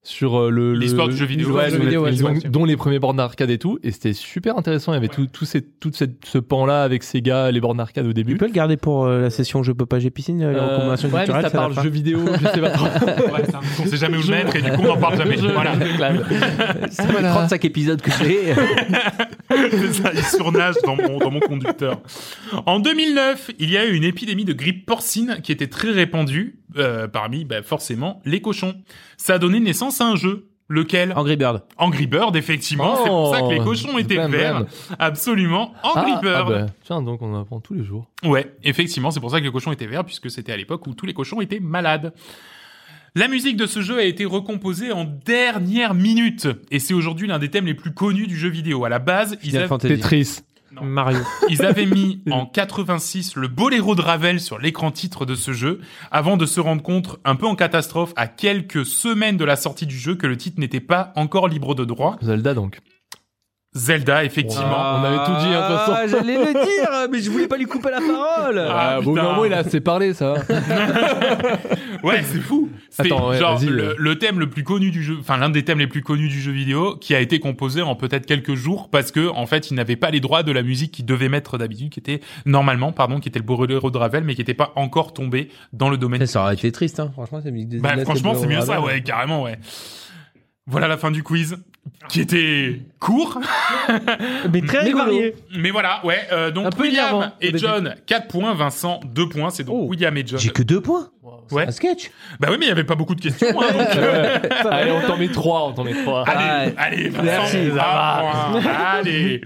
sur 0.06 0.38
euh, 0.38 0.50
le 0.50 0.74
L'histoire 0.74 1.08
le- 1.08 1.14
du 1.14 1.20
jeu 1.20 1.26
vidéo. 1.26 1.52
ouais, 1.52 1.70
Jeu 1.70 1.78
dont, 1.78 1.84
vidéo, 1.86 2.06
les, 2.08 2.22
ouais, 2.24 2.34
dont- 2.34 2.50
dont 2.50 2.66
les 2.66 2.76
premiers 2.76 3.00
bornes 3.00 3.16
d'arcade 3.16 3.50
et 3.50 3.58
tout 3.58 3.80
et 3.84 3.92
c'était 3.92 4.12
super 4.12 4.58
intéressant 4.58 4.92
il 4.92 4.96
y 4.96 4.98
avait 4.98 5.08
tout, 5.08 5.28
tout 5.28 5.46
ces, 5.46 5.62
tout 5.62 5.92
cette- 5.94 6.26
ce 6.26 6.38
pan 6.40 6.66
là 6.66 6.84
avec 6.84 7.04
Sega 7.04 7.50
les 7.52 7.62
bornes 7.62 7.78
d'arcade 7.78 8.06
au 8.06 8.10
Tu 8.10 8.14
début 8.16 8.36
peux 8.36 8.48
le 8.48 8.52
garder 8.52 8.76
pour 8.76 9.06
euh, 9.06 9.22
la 9.22 9.30
session 9.30 9.64
Je 9.64 9.72
peux 9.72 9.86
pas, 9.86 10.00
j'ai 10.00 10.10
piscine, 10.10 10.40
les 10.40 10.46
Euh, 10.46 10.62
recommandations 10.74 11.08
ouais, 11.08 11.14
mais 11.14 11.20
culturelles. 11.24 11.44
ça 11.44 11.50
parle 11.52 11.74
jeux 11.82 11.90
vidéo 11.90 12.20
je 12.42 12.48
sais 12.50 12.60
pas 12.60 12.70
trop 12.72 12.86
Ouais, 13.34 13.44
c'est 13.46 13.56
un- 13.56 13.62
on 13.82 13.86
sait 13.88 13.96
jamais 13.98 14.18
où 14.18 14.22
le 14.24 14.28
mettre 14.28 14.56
et 14.58 14.62
du 14.62 14.72
coup 14.72 14.82
on 14.84 14.88
n'en 14.88 14.98
parle 14.98 15.18
jamais. 15.18 15.38
Voilà. 15.38 15.74
C'est 16.92 17.08
les 17.08 17.14
35 17.30 17.64
épisodes 17.66 18.02
que 18.02 18.12
j'ai. 18.12 18.54
Ça, 19.94 20.12
il 20.14 20.24
surnage 20.24 20.76
dans 20.84 20.96
mon, 20.96 21.18
dans 21.20 21.32
mon 21.32 21.40
conducteur. 21.40 22.02
En 22.66 22.80
2009, 22.80 23.52
il 23.60 23.70
y 23.70 23.78
a 23.78 23.86
eu 23.86 23.94
une 23.94 24.04
épidémie 24.04 24.46
de 24.46 24.54
grippe 24.54 24.86
porcine 24.86 25.38
qui 25.44 25.52
était 25.52 25.68
très 25.68 25.92
répandue 25.92 26.56
euh, 26.78 27.08
parmi 27.08 27.46
bah, 27.46 27.62
forcément 27.62 28.22
les 28.26 28.42
cochons. 28.42 28.74
Ça 29.18 29.36
a 29.36 29.38
donné 29.38 29.60
naissance 29.60 29.93
à 30.02 30.08
un 30.08 30.16
jeu. 30.16 30.50
Lequel? 30.70 31.14
Angry 31.16 31.36
Bird. 31.36 31.62
Angry 31.78 32.08
Bird, 32.08 32.36
effectivement. 32.36 32.96
c'est 33.04 33.10
pour 33.10 33.36
ça 33.36 33.42
que 33.42 33.50
les 33.50 33.60
cochons 33.60 33.98
étaient 33.98 34.28
verts. 34.28 34.66
Absolument. 34.98 35.74
Angry 35.84 36.14
ah, 36.16 36.22
Bird. 36.22 36.48
ah 36.48 36.50
bah, 36.50 36.66
tiens 36.84 37.02
donc 37.02 37.22
on 37.22 37.40
apprend 37.40 37.60
tous 37.60 37.74
les 37.74 37.84
jours 37.84 38.08
Ouais, 38.24 38.56
effectivement, 38.64 39.12
c'est 39.12 39.20
pour 39.20 39.30
ça 39.30 39.40
que 39.40 39.46
les 39.46 39.52
cochons 39.52 39.72
étaient 39.72 39.88
verts, 39.88 40.06
puisque 40.06 40.32
c'était 40.32 40.54
à 40.54 40.58
l'époque 40.58 40.88
où 40.88 40.94
tous 40.94 41.06
les 41.06 41.14
cochons 41.14 41.42
étaient 41.42 41.60
malades. 41.60 42.14
La 43.16 43.28
musique 43.28 43.58
de 43.58 43.68
ce 43.68 43.82
jeu 43.82 44.00
a 44.00 44.04
été 44.04 44.26
recomposée 44.26 44.92
en 44.92 45.04
dernière 45.04 45.94
minute, 45.94 46.48
et 46.72 46.80
c'est 46.80 46.96
aujourd'hui 46.96 47.28
l'un 47.28 47.38
des 47.38 47.50
thèmes 47.50 47.68
les 47.68 47.76
plus 47.76 47.94
connus 47.94 48.26
du 48.26 48.36
jeu 48.36 48.50
vidéo. 48.50 48.86
À 48.86 48.90
la 48.90 49.00
base, 49.00 49.38
ils, 49.44 49.50
Final 49.50 49.62
avaient- 49.64 49.68
Fantasy. 49.70 49.96
Tetris 49.96 50.40
Non. 50.76 50.84
Mario. 50.84 51.20
ils 51.50 51.64
avaient 51.64 51.86
mis 51.86 52.22
en 52.32 52.46
86 52.46 53.36
le 53.36 53.48
boléro 53.48 53.96
de 53.96 54.02
Ravel 54.02 54.40
sur 54.40 54.58
l'écran 54.60 54.92
titre 54.92 55.26
de 55.26 55.36
ce 55.36 55.54
jeu, 55.54 55.82
avant 56.12 56.38
de 56.38 56.46
se 56.46 56.60
rendre 56.60 56.82
compte, 56.82 57.20
un 57.26 57.36
peu 57.36 57.46
en 57.46 57.56
catastrophe, 57.56 58.14
à 58.16 58.28
quelques 58.28 58.86
semaines 58.86 59.38
de 59.38 59.46
la 59.46 59.56
sortie 59.56 59.86
du 59.86 59.98
jeu, 59.98 60.16
que 60.16 60.28
le 60.28 60.38
titre 60.38 60.60
n'était 60.60 60.80
pas 60.80 61.14
encore 61.16 61.48
libre 61.48 61.76
de 61.76 61.86
droit. 61.86 62.18
Zelda 62.22 62.54
donc 62.54 62.80
Zelda, 63.76 64.24
effectivement. 64.24 64.76
Ah, 64.76 65.00
on 65.02 65.06
avait 65.06 65.26
tout 65.26 65.48
dit, 65.48 65.54
hein, 65.54 65.62
de 65.62 65.68
toute 65.68 65.78
façon. 65.78 65.94
Ah, 65.96 66.08
J'allais 66.08 66.38
le 66.38 66.54
dire, 66.54 67.10
mais 67.12 67.20
je 67.20 67.30
voulais 67.30 67.48
pas 67.48 67.58
lui 67.58 67.66
couper 67.66 67.90
la 67.90 68.00
parole. 68.00 68.60
Ah, 68.60 69.00
bon, 69.02 69.12
putain. 69.12 69.24
normalement, 69.24 69.46
il 69.46 69.54
a 69.54 69.58
assez 69.58 69.82
parlé, 69.82 70.14
ça. 70.14 70.36
Ouais, 72.04 72.22
c'est 72.24 72.40
fou. 72.40 72.70
C'est 72.90 73.06
Attends, 73.06 73.30
ouais, 73.30 73.40
genre 73.40 73.58
vas-y, 73.58 73.70
le, 73.70 73.84
euh. 73.84 73.96
le 73.98 74.20
thème 74.20 74.38
le 74.38 74.50
plus 74.50 74.64
connu 74.64 74.92
du 74.92 75.02
jeu, 75.02 75.16
enfin 75.20 75.38
l'un 75.38 75.50
des 75.50 75.64
thèmes 75.64 75.80
les 75.80 75.88
plus 75.88 76.04
connus 76.04 76.28
du 76.28 76.42
jeu 76.42 76.52
vidéo, 76.52 76.98
qui 76.98 77.16
a 77.16 77.22
été 77.22 77.40
composé 77.40 77.82
en 77.82 77.96
peut-être 77.96 78.26
quelques 78.26 78.56
jours 78.56 78.90
parce 78.90 79.12
que 79.12 79.30
en 79.30 79.46
fait 79.46 79.72
ils 79.72 79.74
n'avaient 79.74 79.96
pas 79.96 80.12
les 80.12 80.20
droits 80.20 80.44
de 80.44 80.52
la 80.52 80.64
musique 80.64 80.92
qu'ils 80.92 81.06
devaient 81.06 81.30
mettre 81.30 81.58
d'habitude, 81.58 81.90
qui 81.92 82.00
était 82.00 82.20
normalement, 82.46 82.92
pardon, 82.92 83.22
qui 83.22 83.30
était 83.30 83.40
le 83.40 83.46
boléro 83.46 83.90
de 83.90 83.98
Ravel, 83.98 84.26
mais 84.26 84.36
qui 84.36 84.42
n'était 84.42 84.54
pas 84.54 84.74
encore 84.76 85.14
tombé 85.14 85.48
dans 85.72 85.90
le 85.90 85.98
domaine. 85.98 86.26
Ça 86.26 86.42
aurait 86.42 86.56
été 86.56 86.72
triste, 86.74 87.00
hein. 87.00 87.10
franchement, 87.14 87.40
c'est 87.42 87.52
musique 87.52 87.70
des 87.70 87.80
Bah 87.80 87.96
franchement 88.04 88.36
c'est 88.36 88.48
mieux 88.48 88.62
ça, 88.62 88.82
ouais, 88.82 89.02
carrément, 89.02 89.44
ouais. 89.44 89.58
Voilà 90.68 90.90
la 90.90 90.98
fin 90.98 91.10
du 91.10 91.24
quiz, 91.24 91.58
qui 92.10 92.20
était 92.20 92.82
court, 93.04 93.40
Mais 94.52 94.62
très 94.62 94.86
Mais 94.86 94.92
varié. 94.94 95.36
mais 95.58 95.72
voilà, 95.72 96.00
ouais. 96.06 96.20
euh, 96.32 96.52
donc 96.52 96.68
Un 96.68 96.70
peu 96.70 96.84
William 96.84 97.08
énervant, 97.16 97.32
et. 97.42 97.58
John 97.58 97.96
4 98.06 98.28
points, 98.28 98.54
Vincent 98.54 99.00
2 99.06 99.28
points, 99.30 99.50
c'est 99.50 99.64
donc 99.64 99.76
Oh. 99.78 99.88
William 99.90 100.16
et 100.18 100.24
John. 100.26 100.40
J'ai 100.40 100.50
que 100.52 100.64
deux 100.64 100.82
points. 100.82 101.10
Ouais. 101.52 101.68
Un 101.68 101.72
sketch. 101.72 102.10
Bah 102.40 102.48
oui, 102.52 102.56
mais 102.60 102.66
il 102.66 102.70
y 102.70 102.72
avait 102.72 102.84
pas 102.86 102.96
beaucoup 102.96 103.16
de 103.16 103.22
questions. 103.22 103.48
hein, 103.62 103.66
donc, 103.74 103.88
euh, 103.98 104.38
Allez, 104.70 104.92
on 104.92 105.02
t'en 105.08 105.18
met 105.18 105.28
trois, 105.28 105.68
on 105.68 105.74
t'en 105.74 105.84
met 105.84 105.94
trois. 105.94 106.24
Allez, 106.28 106.74
Ah, 106.78 106.84
allez, 106.84 107.10
Vincent, 107.10 107.24
merci. 107.26 107.58
Allez. 108.94 109.42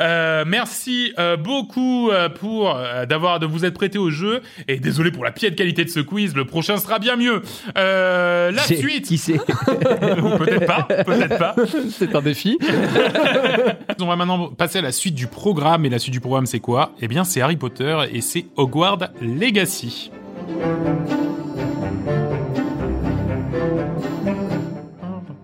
Euh, 0.00 0.44
merci 0.46 1.12
euh, 1.18 1.36
beaucoup 1.36 2.10
pour 2.40 2.74
euh, 2.74 3.06
d'avoir 3.06 3.38
de 3.38 3.46
vous 3.46 3.64
être 3.64 3.74
prêté 3.74 3.98
au 3.98 4.10
jeu 4.10 4.40
et 4.68 4.78
désolé 4.78 5.10
pour 5.10 5.24
la 5.24 5.30
piètre 5.32 5.56
qualité 5.56 5.84
de 5.84 5.90
ce 5.90 6.00
quiz. 6.00 6.34
Le 6.34 6.44
prochain 6.46 6.76
sera 6.78 6.98
bien 6.98 7.16
mieux. 7.16 7.42
Euh, 7.76 8.50
la 8.50 8.62
suite, 8.62 9.06
Qui 9.06 9.18
c'est 9.18 9.34
ou 9.38 10.36
peut-être 10.38 10.66
pas, 10.66 10.82
peut-être 11.04 11.38
pas. 11.38 11.54
C'est 11.90 12.14
un 12.14 12.22
défi. 12.22 12.58
On 14.00 14.06
va 14.06 14.16
maintenant 14.16 14.48
passer 14.48 14.78
à 14.78 14.82
la 14.82 14.92
suite 14.92 15.14
du 15.14 15.26
programme 15.26 15.84
et 15.84 15.88
la 15.88 15.98
suite 15.98 16.12
du 16.12 16.20
programme 16.20 16.46
c'est 16.46 16.60
quoi? 16.60 16.92
Eh 17.00 17.08
bien, 17.08 17.24
c'est 17.24 17.40
Harry 17.40 17.56
Potter 17.56 17.96
et 18.12 18.20
c'est 18.20 18.46
Hogwarts 18.56 18.98
Legacy. 19.20 20.10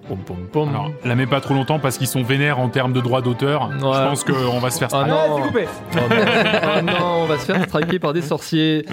Pom, 0.09 0.19
pom, 0.25 0.37
pom. 0.51 0.69
Alors, 0.71 0.91
la 1.05 1.15
mets 1.15 1.27
pas 1.27 1.41
trop 1.43 1.53
longtemps 1.53 1.79
parce 1.79 1.99
qu'ils 1.99 2.07
sont 2.07 2.23
vénères 2.23 2.59
en 2.59 2.71
termes 2.71 2.95
de 2.95 3.01
droits 3.01 3.21
d'auteur. 3.21 3.71
Je 3.73 3.79
pense 3.81 4.25
qu'on 4.25 4.59
va 4.59 4.71
se 4.71 4.79
faire 4.79 4.89
Ah 4.93 5.05
striker. 5.05 5.11
non. 5.11 5.37
Oh 5.45 5.99
non. 6.01 6.17
Oh 6.79 6.83
non, 6.83 7.23
on 7.23 7.27
va 7.27 7.39
se 7.39 7.45
faire 7.45 7.63
striker 7.65 7.99
par 7.99 8.15
des 8.15 8.23
sorciers. 8.23 8.87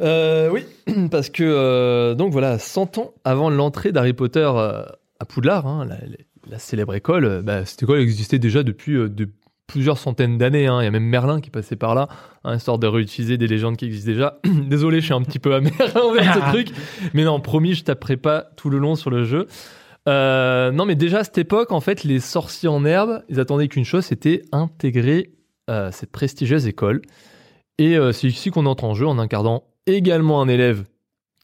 Euh, 0.00 0.50
oui, 0.50 0.66
parce 1.10 1.30
que 1.30 1.44
euh, 1.44 2.14
donc 2.14 2.32
voilà, 2.32 2.58
100 2.58 2.98
ans 2.98 3.12
avant 3.24 3.48
l'entrée 3.48 3.92
d'Harry 3.92 4.12
Potter 4.12 4.50
euh, 4.52 4.82
à 5.20 5.24
Poudlard, 5.24 5.66
hein, 5.68 5.86
la, 5.88 5.96
la 6.48 6.58
célèbre 6.58 6.94
école, 6.94 7.24
euh, 7.24 7.42
bah, 7.42 7.64
cette 7.64 7.82
école 7.82 8.00
existait 8.00 8.38
déjà 8.38 8.62
depuis 8.62 8.94
euh, 8.94 9.08
de 9.08 9.28
plusieurs 9.66 9.98
centaines 9.98 10.36
d'années. 10.36 10.66
hein. 10.66 10.80
Il 10.80 10.84
y 10.84 10.88
a 10.88 10.90
même 10.90 11.04
Merlin 11.04 11.40
qui 11.40 11.50
passait 11.50 11.76
par 11.76 11.94
là, 11.94 12.08
hein, 12.44 12.56
histoire 12.56 12.78
de 12.78 12.86
réutiliser 12.86 13.38
des 13.38 13.46
légendes 13.46 13.76
qui 13.76 13.84
existent 13.84 14.10
déjà. 14.10 14.40
Désolé, 14.68 15.00
je 15.00 15.06
suis 15.06 15.14
un 15.14 15.22
petit 15.22 15.38
peu 15.38 15.54
amer 15.54 15.72
envers 15.96 16.34
ce 16.34 16.40
truc, 16.52 16.72
mais 17.14 17.24
non, 17.24 17.40
promis, 17.40 17.74
je 17.74 17.84
taperai 17.84 18.16
pas 18.16 18.42
tout 18.56 18.70
le 18.70 18.78
long 18.78 18.96
sur 18.96 19.10
le 19.10 19.24
jeu. 19.24 19.46
Euh, 20.08 20.72
non, 20.72 20.86
mais 20.86 20.94
déjà 20.94 21.18
à 21.20 21.24
cette 21.24 21.38
époque, 21.38 21.72
en 21.72 21.80
fait, 21.80 22.04
les 22.04 22.20
sorciers 22.20 22.68
en 22.68 22.84
herbe, 22.84 23.22
ils 23.28 23.38
attendaient 23.38 23.68
qu'une 23.68 23.84
chose, 23.84 24.04
c'était 24.04 24.42
intégrer 24.50 25.32
euh, 25.68 25.90
cette 25.92 26.10
prestigieuse 26.10 26.66
école. 26.66 27.02
Et 27.78 27.96
euh, 27.96 28.12
c'est 28.12 28.26
ici 28.26 28.50
qu'on 28.50 28.66
entre 28.66 28.84
en 28.84 28.94
jeu 28.94 29.06
en 29.06 29.18
incarnant 29.18 29.64
également 29.86 30.42
un 30.42 30.48
élève 30.48 30.84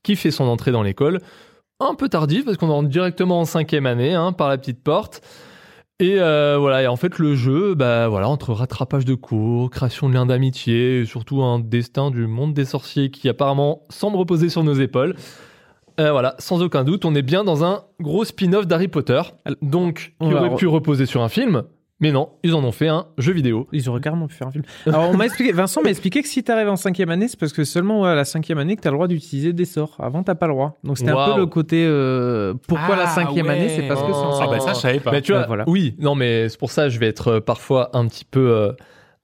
qui 0.02 0.16
fait 0.16 0.30
son 0.30 0.44
entrée 0.44 0.72
dans 0.72 0.82
l'école. 0.82 1.20
Un 1.80 1.94
peu 1.94 2.08
tardif 2.08 2.44
parce 2.44 2.56
qu'on 2.56 2.68
rentre 2.68 2.88
directement 2.88 3.40
en 3.40 3.44
cinquième 3.44 3.86
année 3.86 4.14
hein, 4.14 4.32
par 4.32 4.48
la 4.48 4.56
petite 4.56 4.82
porte. 4.82 5.20
Et 5.98 6.16
euh, 6.20 6.56
voilà, 6.58 6.82
et 6.82 6.86
en 6.86 6.96
fait 6.96 7.18
le 7.18 7.34
jeu, 7.34 7.74
bah 7.74 8.08
voilà, 8.08 8.28
entre 8.28 8.52
rattrapage 8.52 9.04
de 9.06 9.14
cours, 9.14 9.70
création 9.70 10.08
de 10.10 10.14
liens 10.14 10.26
d'amitié, 10.26 11.00
et 11.00 11.04
surtout 11.06 11.42
un 11.42 11.58
destin 11.58 12.10
du 12.10 12.26
monde 12.26 12.52
des 12.52 12.66
sorciers 12.66 13.10
qui 13.10 13.28
apparemment 13.30 13.82
semble 13.88 14.16
reposer 14.16 14.50
sur 14.50 14.62
nos 14.62 14.74
épaules. 14.74 15.14
Euh, 15.98 16.12
voilà, 16.12 16.34
sans 16.38 16.62
aucun 16.62 16.84
doute, 16.84 17.06
on 17.06 17.14
est 17.14 17.22
bien 17.22 17.44
dans 17.44 17.64
un 17.64 17.84
gros 18.00 18.26
spin-off 18.26 18.66
d'Harry 18.66 18.88
Potter, 18.88 19.22
donc 19.62 20.12
qui 20.20 20.34
aurait 20.34 20.50
re- 20.50 20.56
pu 20.56 20.66
reposer 20.66 21.06
sur 21.06 21.22
un 21.22 21.30
film, 21.30 21.62
mais 22.00 22.12
non, 22.12 22.30
ils 22.42 22.54
en 22.54 22.62
ont 22.62 22.72
fait 22.72 22.88
un 22.88 23.06
jeu 23.18 23.32
vidéo. 23.32 23.66
Ils 23.72 23.88
auraient 23.88 24.00
carrément 24.00 24.26
pu 24.26 24.34
faire 24.34 24.48
un 24.48 24.50
film. 24.50 24.64
Alors, 24.86 25.08
on 25.10 25.16
m'a 25.16 25.24
expliqué, 25.26 25.52
Vincent 25.52 25.80
m'a 25.82 25.90
expliqué 25.90 26.20
que 26.22 26.28
si 26.28 26.42
t'arrives 26.44 26.68
en 26.68 26.76
cinquième 26.76 27.10
année, 27.10 27.26
c'est 27.28 27.38
parce 27.40 27.52
que 27.52 27.64
seulement 27.64 28.02
ouais, 28.02 28.10
à 28.10 28.14
la 28.14 28.24
cinquième 28.24 28.58
année 28.58 28.76
que 28.76 28.82
t'as 28.82 28.90
le 28.90 28.96
droit 28.96 29.08
d'utiliser 29.08 29.52
des 29.52 29.64
sorts. 29.64 29.96
Avant, 29.98 30.22
t'as 30.22 30.34
pas 30.34 30.46
le 30.46 30.52
droit. 30.52 30.78
Donc, 30.84 30.98
c'était 30.98 31.10
un 31.12 31.32
peu 31.32 31.38
le 31.40 31.46
côté, 31.46 31.84
euh, 31.86 32.54
pourquoi 32.68 32.96
la 32.96 33.04
Ah, 33.04 33.14
cinquième 33.14 33.46
ouais. 33.46 33.52
année, 33.52 33.68
c'est 33.70 33.88
parce 33.88 34.02
que 34.02 34.08
c'est 34.08 34.18
en 34.18 34.30
Oh. 34.32 34.38
Ah 34.42 34.46
bah 34.46 34.58
cinquième 34.58 34.60
ça, 34.60 34.72
je 34.74 34.80
savais 34.80 35.00
pas. 35.00 35.10
Bah, 35.10 35.20
tu 35.22 35.32
vois, 35.32 35.40
Ouais, 35.42 35.46
voilà. 35.46 35.64
oui, 35.68 35.94
non, 35.98 36.14
mais 36.14 36.48
c'est 36.48 36.58
pour 36.58 36.70
ça 36.70 36.84
que 36.84 36.90
je 36.90 36.98
vais 36.98 37.06
être 37.08 37.28
euh, 37.28 37.40
parfois 37.40 37.90
un 37.96 38.06
petit 38.08 38.24
peu, 38.26 38.50
euh, 38.50 38.72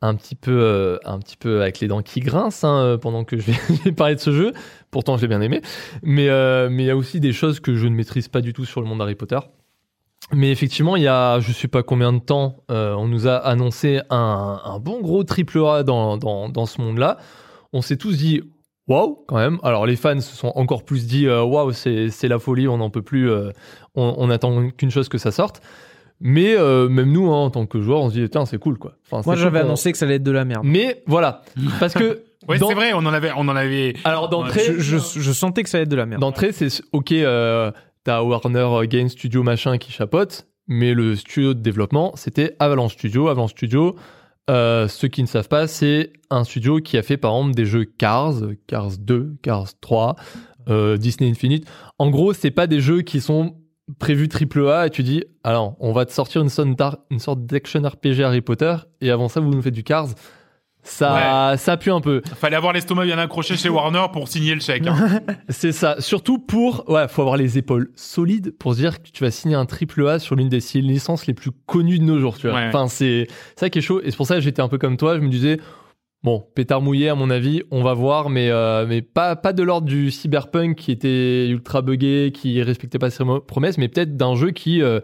un 0.01 0.15
petit 0.15 0.35
peu, 0.35 0.51
euh, 0.53 0.99
un 1.05 1.19
petit 1.19 1.37
peu 1.37 1.61
avec 1.63 1.79
les 1.81 1.89
dents 1.89 2.03
qui 2.03 2.21
grincent 2.21 2.67
hein, 2.67 2.97
pendant 2.99 3.25
que 3.25 3.37
je 3.39 3.53
vais, 3.85 3.93
parler 3.93 4.15
de 4.15 4.21
ce 4.21 4.33
jeu. 4.33 4.53
Pourtant, 4.91 5.17
je 5.17 5.23
l'ai 5.23 5.29
bien 5.29 5.41
aimé, 5.41 5.61
mais 6.03 6.29
euh, 6.29 6.69
mais 6.71 6.85
il 6.85 6.87
y 6.87 6.91
a 6.91 6.97
aussi 6.97 7.21
des 7.21 7.33
choses 7.33 7.61
que 7.61 7.75
je 7.77 7.87
ne 7.87 7.95
maîtrise 7.95 8.29
pas 8.29 8.41
du 8.41 8.53
tout 8.53 8.65
sur 8.65 8.81
le 8.81 8.87
monde 8.87 9.01
Harry 9.03 9.15
Potter. 9.15 9.39
Mais 10.33 10.51
effectivement, 10.51 10.97
il 10.97 11.03
y 11.03 11.09
a, 11.09 11.41
je 11.41 11.53
sais 11.53 11.69
pas 11.69 11.83
combien 11.83 12.13
de 12.13 12.19
temps, 12.21 12.57
euh, 12.71 12.95
on 12.95 13.07
nous 13.09 13.27
a 13.29 13.37
annoncé 13.37 14.01
un, 14.09 14.61
un 14.65 14.79
bon 14.79 15.01
gros 15.01 15.25
triple 15.25 15.59
A 15.67 15.83
dans, 15.83 16.17
dans, 16.17 16.49
dans 16.49 16.65
ce 16.67 16.81
monde-là. 16.81 17.19
On 17.73 17.83
s'est 17.83 17.97
tous 17.97 18.17
dit, 18.17 18.41
waouh, 18.89 19.25
quand 19.29 19.37
même. 19.37 19.59
Alors, 19.63 19.85
les 19.85 19.97
fans 19.97 20.21
se 20.21 20.35
sont 20.35 20.53
encore 20.55 20.85
plus 20.85 21.07
dit, 21.07 21.27
euh, 21.27 21.43
waouh, 21.43 21.73
c'est 21.73 22.09
c'est 22.11 22.29
la 22.29 22.39
folie, 22.39 22.67
on 22.69 22.79
n'en 22.79 22.89
peut 22.89 23.03
plus, 23.03 23.31
euh, 23.31 23.51
on, 23.95 24.15
on 24.17 24.31
attend 24.31 24.71
qu'une 24.71 24.91
chose 24.91 25.09
que 25.09 25.19
ça 25.19 25.33
sorte. 25.33 25.61
Mais 26.21 26.57
euh, 26.57 26.89
même 26.89 27.11
nous, 27.11 27.31
hein, 27.33 27.37
en 27.45 27.51
tant 27.51 27.67
que 27.67 27.81
joueurs, 27.81 28.01
on 28.01 28.09
se 28.09 28.15
dit, 28.15 28.31
tiens, 28.31 28.47
c'est 28.47 28.59
cool, 28.59 28.79
quoi. 28.79 28.93
Enfin, 29.11 29.23
Moi, 29.27 29.35
j'avais 29.37 29.59
cool 29.59 29.67
annoncé 29.67 29.91
que 29.93 29.99
ça 29.99 30.05
allait 30.07 30.15
être 30.15 30.23
de 30.23 30.31
la 30.31 30.45
merde. 30.45 30.63
Mais 30.65 31.03
voilà, 31.07 31.43
parce 31.81 31.95
que. 31.95 32.23
Dans- 32.59 32.69
c'est 32.69 32.75
vrai, 32.75 32.93
on 32.93 32.99
en 32.99 33.07
avait, 33.13 33.31
on 33.37 33.49
en 33.49 33.57
avait. 33.57 33.95
Alors, 34.05 34.29
d'entrée, 34.29 34.65
Je, 34.79 34.99
je, 34.99 34.99
je 34.99 35.33
sentais 35.33 35.63
que 35.63 35.69
ça 35.69 35.77
allait 35.79 35.83
être 35.85 35.89
de 35.91 35.97
la 35.97 36.07
merde. 36.07 36.21
D'entrée, 36.21 36.53
c'est 36.53 36.69
ok, 36.93 37.13
euh, 37.13 37.71
t'as 38.05 38.23
Warner 38.23 38.87
Games 38.89 39.09
Studio 39.09 39.43
machin 39.43 39.79
qui 39.79 39.93
chapote, 39.93 40.47
mais 40.67 40.95
le 40.95 41.17
studio 41.17 41.55
de 41.55 41.61
développement, 41.61 42.13
c'était 42.17 42.57
Avalanche 42.59 42.95
Studio. 42.95 43.29
Avalanche 43.29 43.53
Studio, 43.53 43.97
euh, 44.51 44.89
ceux 44.89 45.09
qui 45.09 45.23
ne 45.23 45.29
savent 45.29 45.49
pas, 45.49 45.67
c'est 45.67 46.13
un 46.31 46.45
studio 46.45 46.79
qui 46.79 46.97
a 46.99 47.03
fait 47.03 47.17
par 47.17 47.35
exemple 47.37 47.55
des 47.55 47.67
jeux 47.67 47.85
Cars, 47.85 48.35
Cars 48.67 48.99
2, 48.99 49.37
Cars 49.43 49.69
3, 49.81 50.17
euh, 50.69 50.97
Disney 50.97 51.31
Infinite. 51.31 51.67
En 51.99 52.11
gros, 52.11 52.33
c'est 52.33 52.51
pas 52.51 52.67
des 52.67 52.81
jeux 52.81 53.03
qui 53.03 53.21
sont 53.21 53.57
prévus 53.99 54.29
triple 54.29 54.67
A 54.69 54.87
et 54.87 54.91
tu 54.91 55.03
dis, 55.03 55.25
alors, 55.45 55.77
on 55.81 55.93
va 55.93 56.07
te 56.07 56.13
sortir 56.13 56.43
une 56.43 56.51
une 57.11 57.19
sorte 57.19 57.45
d'action 57.47 57.83
RPG 57.83 58.23
Harry 58.23 58.41
Potter 58.41 58.77
et 59.01 59.11
avant 59.11 59.29
ça, 59.29 59.41
vous 59.41 59.51
nous 59.51 59.63
faites 59.63 59.75
du 59.75 59.85
Cars. 59.85 60.09
Ça, 60.85 61.55
ça 61.59 61.77
pue 61.77 61.91
un 61.93 62.01
peu. 62.01 62.23
Fallait 62.37 62.57
avoir 62.57 62.73
l'estomac 62.73 63.05
bien 63.05 63.19
accroché 63.19 63.57
chez 63.57 63.69
Warner 63.69 64.07
pour 64.13 64.27
signer 64.29 64.55
le 64.55 64.61
chèque. 64.61 64.87
hein. 64.87 65.21
C'est 65.49 65.73
ça. 65.73 65.97
Surtout 66.01 66.39
pour, 66.39 66.89
ouais, 66.89 67.07
faut 67.09 67.23
avoir 67.23 67.37
les 67.37 67.57
épaules 67.57 67.91
solides 67.95 68.53
pour 68.59 68.75
se 68.75 68.79
dire 68.81 69.03
que 69.03 69.09
tu 69.13 69.23
vas 69.23 69.31
signer 69.31 69.55
un 69.55 69.67
triple 69.67 70.07
A 70.09 70.19
sur 70.19 70.35
l'une 70.35 70.49
des 70.49 70.59
licences 70.75 71.27
les 71.27 71.35
plus 71.35 71.53
connues 71.67 71.99
de 71.99 72.05
nos 72.05 72.19
jours, 72.19 72.37
tu 72.37 72.49
vois. 72.49 72.57
Ouais. 72.57 72.67
Enfin, 72.67 72.89
c'est 72.89 73.29
ça 73.57 73.71
qui 73.71 73.79
est 73.79 73.83
chaud. 73.83 74.01
Et 74.03 74.11
c'est 74.11 74.17
pour 74.17 74.27
ça 74.27 74.35
que 74.35 74.41
j'étais 74.41 74.63
un 74.63 74.69
peu 74.69 74.79
comme 74.79 74.97
toi. 74.97 75.15
Je 75.17 75.21
me 75.21 75.29
disais, 75.29 75.59
Bon, 76.25 76.45
pétard 76.55 76.81
mouillé 76.81 77.09
à 77.09 77.17
mon 77.17 77.31
avis, 77.31 77.63
on 77.73 77.83
va 77.83 77.95
voir, 77.95 78.31
mais 78.31 78.49
euh, 78.49 78.87
mais 78.87 79.03
pas 79.03 79.35
pas 79.35 79.53
de 79.53 79.65
l'ordre 79.65 79.89
du 79.89 80.13
cyberpunk 80.13 80.77
qui 80.77 80.93
était 80.93 81.49
ultra 81.49 81.83
buggé, 81.83 82.31
qui 82.33 82.63
respectait 82.63 83.01
pas 83.01 83.11
ses 83.11 83.25
promesses, 83.49 83.77
mais 83.77 83.89
peut-être 83.89 84.17
d'un 84.17 84.37
jeu 84.37 84.53
qui 84.53 84.83
euh, 84.83 85.01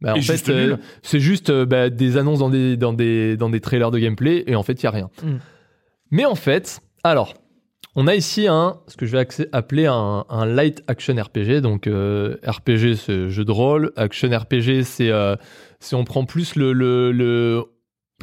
bah, 0.00 0.12
en 0.14 0.16
Et 0.16 0.22
fait 0.22 0.48
euh, 0.50 0.76
c'est 1.02 1.20
juste 1.20 1.50
euh, 1.50 1.66
bah, 1.66 1.90
des 1.90 2.16
annonces 2.16 2.38
dans 2.40 2.50
des 2.50 2.76
dans 2.76 2.92
des 2.92 3.36
dans 3.36 3.50
des 3.50 3.60
trailers 3.60 3.90
de 3.90 3.98
gameplay 3.98 4.44
et 4.46 4.54
en 4.56 4.62
fait 4.62 4.82
il 4.82 4.84
y 4.84 4.86
a 4.86 4.90
rien. 4.90 5.10
Mm. 5.22 5.36
Mais 6.10 6.24
en 6.24 6.34
fait, 6.34 6.80
alors 7.04 7.34
on 7.96 8.06
a 8.06 8.14
ici 8.14 8.46
un 8.48 8.78
ce 8.86 8.96
que 8.96 9.04
je 9.06 9.16
vais 9.16 9.26
appeler 9.52 9.86
un, 9.86 10.24
un 10.28 10.46
light 10.46 10.82
action 10.86 11.14
RPG. 11.16 11.60
Donc 11.60 11.86
euh, 11.86 12.36
RPG 12.46 12.94
c'est 12.96 13.28
jeu 13.30 13.44
de 13.44 13.52
rôle, 13.52 13.92
action 13.96 14.28
RPG 14.30 14.82
c'est 14.84 15.10
euh, 15.10 15.36
c'est 15.80 15.96
on 15.96 16.04
prend 16.04 16.24
plus 16.24 16.56
le, 16.56 16.72
le, 16.72 17.10
le- 17.12 17.64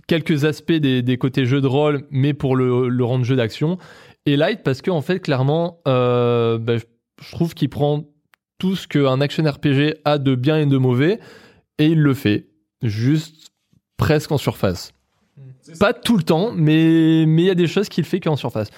quelques 0.08 0.46
aspects 0.46 0.72
des, 0.74 1.02
des 1.02 1.18
côtés 1.18 1.46
jeu 1.46 1.60
de 1.60 1.68
rôle, 1.68 2.04
mais 2.12 2.34
pour 2.34 2.56
le, 2.56 2.88
le 2.88 3.04
rendre 3.04 3.26
jeu 3.26 3.36
d'action. 3.36 3.78
Et 4.26 4.36
light 4.38 4.62
parce 4.64 4.82
que 4.82 4.92
en 4.92 5.02
fait 5.02 5.20
clairement, 5.20 5.80
euh, 5.88 6.58
bah, 6.58 6.78
je- 6.78 6.84
je 7.26 7.32
trouve 7.32 7.54
qu'il 7.56 7.70
prend 7.70 8.04
tout 8.60 8.76
ce 8.76 8.88
qu'un 8.88 9.22
action 9.22 9.44
RPG 9.44 9.96
a 10.06 10.18
de 10.18 10.36
bien 10.36 10.58
et 10.60 10.66
de 10.66 10.78
mauvais 10.78 11.20
et 11.78 11.88
il 11.88 12.00
le 12.02 12.14
fait 12.14 12.48
juste 12.82 13.52
presque 13.98 14.32
en 14.32 14.38
surface. 14.38 14.92
Pas 15.80 15.94
tout 15.94 16.18
le 16.18 16.24
temps, 16.24 16.52
mais 16.56 17.26
mais 17.28 17.44
il 17.44 17.46
y 17.46 17.50
a 17.50 17.56
des 17.56 17.68
choses 17.68 17.90
qu'il 17.90 18.06
fait 18.06 18.20
qu'en 18.20 18.36
surface. 18.36 18.70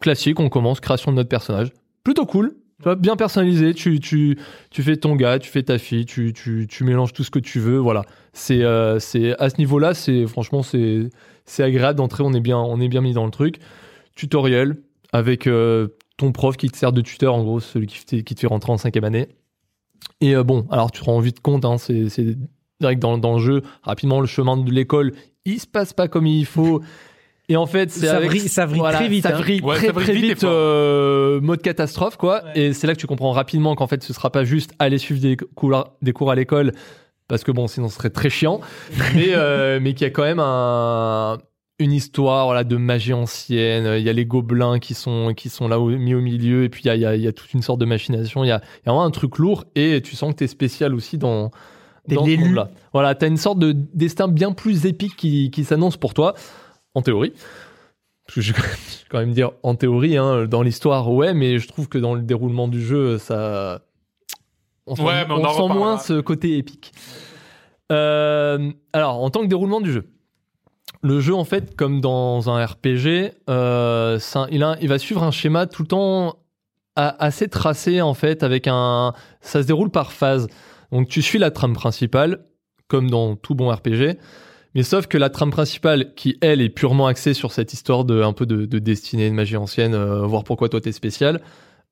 Classique, 0.00 0.40
on 0.40 0.48
commence 0.48 0.80
création 0.80 1.12
de 1.12 1.16
notre 1.16 1.28
personnage. 1.28 1.72
Plutôt 2.02 2.26
cool. 2.26 2.56
Tu 2.78 2.84
vois, 2.84 2.96
bien 2.96 3.14
personnalisé, 3.14 3.72
tu, 3.72 4.00
tu, 4.00 4.36
tu 4.70 4.82
fais 4.82 4.96
ton 4.96 5.14
gars, 5.14 5.38
tu 5.38 5.48
fais 5.48 5.62
ta 5.62 5.78
fille, 5.78 6.04
tu, 6.06 6.32
tu, 6.32 6.66
tu 6.68 6.82
mélanges 6.82 7.12
tout 7.12 7.22
ce 7.22 7.30
que 7.30 7.38
tu 7.38 7.60
veux, 7.60 7.78
voilà. 7.78 8.04
C'est 8.32 8.62
euh, 8.64 8.98
c'est 8.98 9.40
à 9.40 9.48
ce 9.48 9.58
niveau-là, 9.58 9.94
c'est 9.94 10.26
franchement 10.26 10.62
c'est 10.64 11.08
c'est 11.44 11.62
agréable 11.62 11.96
d'entrer, 11.96 12.24
on 12.24 12.32
est 12.32 12.40
bien 12.40 12.58
on 12.58 12.80
est 12.80 12.88
bien 12.88 13.00
mis 13.00 13.12
dans 13.12 13.24
le 13.24 13.30
truc. 13.30 13.58
Tutoriel 14.16 14.76
avec 15.12 15.46
euh, 15.46 15.88
ton 16.16 16.32
prof 16.32 16.56
qui 16.56 16.68
te 16.68 16.76
sert 16.76 16.92
de 16.92 17.00
tuteur 17.00 17.34
en 17.34 17.44
gros, 17.44 17.60
celui 17.60 17.86
qui, 17.86 18.24
qui 18.24 18.34
te 18.34 18.40
fait 18.40 18.46
rentrer 18.48 18.72
en 18.72 18.76
cinquième 18.76 19.04
année. 19.04 19.28
Et 20.20 20.34
euh, 20.36 20.42
bon, 20.44 20.66
alors 20.70 20.90
tu 20.90 21.00
te 21.00 21.04
rends 21.06 21.20
vite 21.20 21.40
compte, 21.40 21.64
hein, 21.64 21.78
c'est 21.78 22.08
c'est 22.08 22.36
direct 22.80 23.00
dans, 23.00 23.18
dans 23.18 23.34
le 23.34 23.38
jeu, 23.40 23.62
rapidement 23.82 24.20
le 24.20 24.26
chemin 24.26 24.56
de 24.56 24.70
l'école, 24.70 25.12
il 25.44 25.60
se 25.60 25.66
passe 25.66 25.92
pas 25.92 26.08
comme 26.08 26.26
il 26.26 26.46
faut. 26.46 26.80
Et 27.50 27.56
en 27.58 27.66
fait, 27.66 27.90
c'est 27.90 28.06
Ça 28.06 28.16
avec 28.16 28.30
vrille- 28.30 28.48
ça 28.48 28.64
vrille 28.64 28.80
très 28.80 29.06
vite, 29.08 29.22
Ça 29.24 29.36
hein. 29.36 29.42
Ouais, 29.62 29.76
très, 29.76 29.86
ça 29.88 29.92
vrille 29.92 30.04
très 30.06 30.14
vite 30.14 30.24
vite, 30.24 30.44
euh, 30.44 31.42
mode 31.42 31.60
catastrophe, 31.60 32.16
quoi. 32.16 32.42
Ouais. 32.42 32.68
Et 32.68 32.72
c'est 32.72 32.86
là 32.86 32.94
que 32.94 32.98
tu 33.00 33.06
comprends 33.06 33.32
rapidement 33.32 33.74
qu'en 33.74 33.86
fait, 33.86 34.02
ce 34.02 34.14
sera 34.14 34.30
pas 34.30 34.44
juste 34.44 34.72
aller 34.78 34.96
suivre 34.96 35.20
des 35.20 35.36
cours, 35.36 35.90
des 36.00 36.14
cours 36.14 36.30
à 36.30 36.36
l'école, 36.36 36.72
parce 37.28 37.44
que 37.44 37.52
bon, 37.52 37.66
sinon 37.66 37.88
ce 37.90 37.96
serait 37.96 38.08
très 38.08 38.30
chiant, 38.30 38.62
mais, 39.14 39.28
euh, 39.34 39.78
mais 39.78 39.92
qu'il 39.92 40.06
y 40.06 40.08
a 40.08 40.10
quand 40.10 40.22
même 40.22 40.40
un, 40.40 41.36
une 41.80 41.92
histoire 41.92 42.46
voilà, 42.46 42.62
de 42.64 42.76
magie 42.76 43.12
ancienne. 43.12 43.98
Il 43.98 44.02
y 44.04 44.08
a 44.08 44.12
les 44.12 44.26
gobelins 44.26 44.78
qui 44.78 44.94
sont, 44.94 45.34
qui 45.36 45.48
sont 45.48 45.66
là 45.68 45.80
au, 45.80 45.88
mis 45.90 46.14
au 46.14 46.20
milieu, 46.20 46.64
et 46.64 46.68
puis 46.68 46.82
il 46.84 46.86
y 46.86 46.90
a, 46.90 46.94
il 46.94 47.00
y 47.00 47.06
a- 47.06 47.16
il 47.16 47.22
y 47.22 47.26
a 47.26 47.32
toute 47.32 47.52
une 47.52 47.62
sorte 47.62 47.80
de 47.80 47.84
machination. 47.84 48.44
Il 48.44 48.48
y 48.48 48.52
a, 48.52 48.60
il 48.82 48.86
y 48.86 48.88
a 48.88 48.92
vraiment 48.92 49.04
un 49.04 49.10
truc 49.10 49.38
lourd, 49.38 49.64
et 49.74 50.00
tu 50.02 50.14
sens 50.16 50.32
que 50.32 50.38
tu 50.38 50.44
es 50.44 50.46
spécial 50.48 50.94
aussi 50.94 51.18
dans, 51.18 51.50
dans 52.08 52.24
ce 52.24 52.36
monde-là. 52.36 52.70
Voilà, 52.92 53.14
tu 53.14 53.24
as 53.24 53.28
une 53.28 53.36
sorte 53.36 53.58
de 53.58 53.72
destin 53.94 54.28
bien 54.28 54.52
plus 54.52 54.86
épique 54.86 55.16
qui, 55.16 55.50
qui 55.50 55.64
s'annonce 55.64 55.96
pour 55.96 56.14
toi, 56.14 56.34
en 56.94 57.02
théorie. 57.02 57.32
Parce 58.26 58.36
que 58.36 58.40
je 58.40 58.52
vais 58.52 58.60
quand 59.10 59.18
même 59.18 59.32
dire 59.32 59.50
en 59.64 59.74
théorie, 59.74 60.16
hein, 60.16 60.46
dans 60.46 60.62
l'histoire, 60.62 61.12
ouais, 61.12 61.34
mais 61.34 61.58
je 61.58 61.66
trouve 61.68 61.88
que 61.88 61.98
dans 61.98 62.14
le 62.14 62.22
déroulement 62.22 62.68
du 62.68 62.80
jeu, 62.82 63.18
ça. 63.18 63.80
On 64.86 64.94
sent, 64.96 65.02
Ouais, 65.02 65.24
mais 65.26 65.32
on 65.34 65.44
en 65.44 65.52
sent 65.52 65.60
reparlera. 65.62 65.74
moins 65.74 65.98
ce 65.98 66.20
côté 66.20 66.56
épique. 66.58 66.92
Euh, 67.92 68.70
alors, 68.92 69.22
en 69.22 69.30
tant 69.30 69.40
que 69.42 69.46
déroulement 69.46 69.80
du 69.80 69.92
jeu, 69.92 70.06
le 71.04 71.20
jeu, 71.20 71.34
en 71.34 71.44
fait, 71.44 71.76
comme 71.76 72.00
dans 72.00 72.48
un 72.48 72.64
RPG, 72.64 73.34
euh, 73.50 74.18
il, 74.50 74.88
va 74.88 74.98
suivre 74.98 75.22
un 75.22 75.30
schéma 75.30 75.66
tout 75.66 75.82
le 75.82 75.88
temps 75.88 76.38
assez 76.96 77.48
tracé, 77.48 78.00
en 78.00 78.14
fait, 78.14 78.42
avec 78.42 78.66
un. 78.68 79.12
Ça 79.42 79.62
se 79.62 79.66
déroule 79.66 79.90
par 79.90 80.12
phase. 80.12 80.48
Donc, 80.92 81.08
tu 81.08 81.20
suis 81.20 81.38
la 81.38 81.50
trame 81.50 81.74
principale, 81.74 82.46
comme 82.88 83.10
dans 83.10 83.36
tout 83.36 83.54
bon 83.54 83.70
RPG. 83.70 84.16
Mais 84.74 84.82
sauf 84.82 85.06
que 85.06 85.18
la 85.18 85.28
trame 85.28 85.50
principale, 85.50 86.14
qui 86.14 86.38
elle 86.40 86.62
est 86.62 86.70
purement 86.70 87.06
axée 87.06 87.34
sur 87.34 87.52
cette 87.52 87.74
histoire 87.74 88.06
de 88.06 88.22
un 88.22 88.32
peu 88.32 88.46
de, 88.46 88.64
de 88.64 88.78
destinée, 88.78 89.28
de 89.28 89.34
magie 89.34 89.58
ancienne, 89.58 89.94
euh, 89.94 90.26
voir 90.26 90.42
pourquoi 90.42 90.70
toi 90.70 90.80
t'es 90.80 90.90
spécial, 90.90 91.42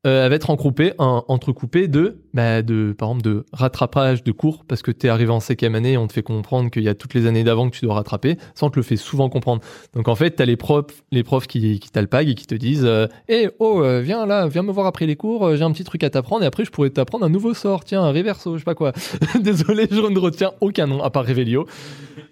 euh, 0.06 0.24
elle 0.24 0.30
va 0.30 0.34
être 0.36 0.50
entrecoupée, 0.50 0.94
un- 0.98 1.22
entrecoupée 1.28 1.86
de, 1.86 2.22
bah, 2.34 2.62
de, 2.62 2.92
par 2.96 3.10
exemple, 3.10 3.22
de 3.22 3.46
rattrapage 3.52 4.24
de 4.24 4.32
cours, 4.32 4.64
parce 4.66 4.82
que 4.82 4.90
t'es 4.90 5.08
arrivé 5.08 5.30
en 5.30 5.38
cinquième 5.40 5.74
année 5.76 5.92
et 5.92 5.96
on 5.96 6.06
te 6.08 6.12
fait 6.12 6.22
comprendre 6.22 6.70
qu'il 6.70 6.82
y 6.82 6.88
a 6.88 6.94
toutes 6.94 7.14
les 7.14 7.26
années 7.26 7.44
d'avant 7.44 7.70
que 7.70 7.76
tu 7.76 7.84
dois 7.84 7.94
rattraper, 7.94 8.36
ça 8.54 8.66
on 8.66 8.70
te 8.70 8.76
le 8.76 8.82
fait 8.82 8.96
souvent 8.96 9.28
comprendre. 9.28 9.62
Donc 9.94 10.08
en 10.08 10.14
fait, 10.14 10.32
t'as 10.32 10.44
les 10.44 10.56
profs, 10.56 10.86
les 11.12 11.22
profs 11.22 11.46
qui, 11.46 11.78
qui 11.78 11.90
t'alpaguent 11.90 12.30
et 12.30 12.34
qui 12.34 12.46
te 12.46 12.54
disent, 12.56 12.84
euh, 12.84 13.06
Eh, 13.28 13.48
oh, 13.60 13.80
euh, 13.82 14.00
viens 14.00 14.26
là, 14.26 14.48
viens 14.48 14.62
me 14.62 14.72
voir 14.72 14.86
après 14.86 15.06
les 15.06 15.14
cours, 15.16 15.46
euh, 15.46 15.56
j'ai 15.56 15.62
un 15.62 15.70
petit 15.72 15.84
truc 15.84 16.02
à 16.02 16.10
t'apprendre 16.10 16.42
et 16.42 16.46
après 16.46 16.64
je 16.64 16.70
pourrais 16.70 16.90
t'apprendre 16.90 17.24
un 17.24 17.30
nouveau 17.30 17.54
sort, 17.54 17.84
tiens, 17.84 18.02
un 18.02 18.12
reverso, 18.12 18.54
je 18.54 18.58
sais 18.58 18.64
pas 18.64 18.74
quoi. 18.74 18.92
Désolé, 19.40 19.86
je 19.90 20.00
ne 20.00 20.18
retiens 20.18 20.50
aucun 20.60 20.86
nom, 20.88 21.02
à 21.02 21.10
part 21.10 21.26
Revelio. 21.26 21.66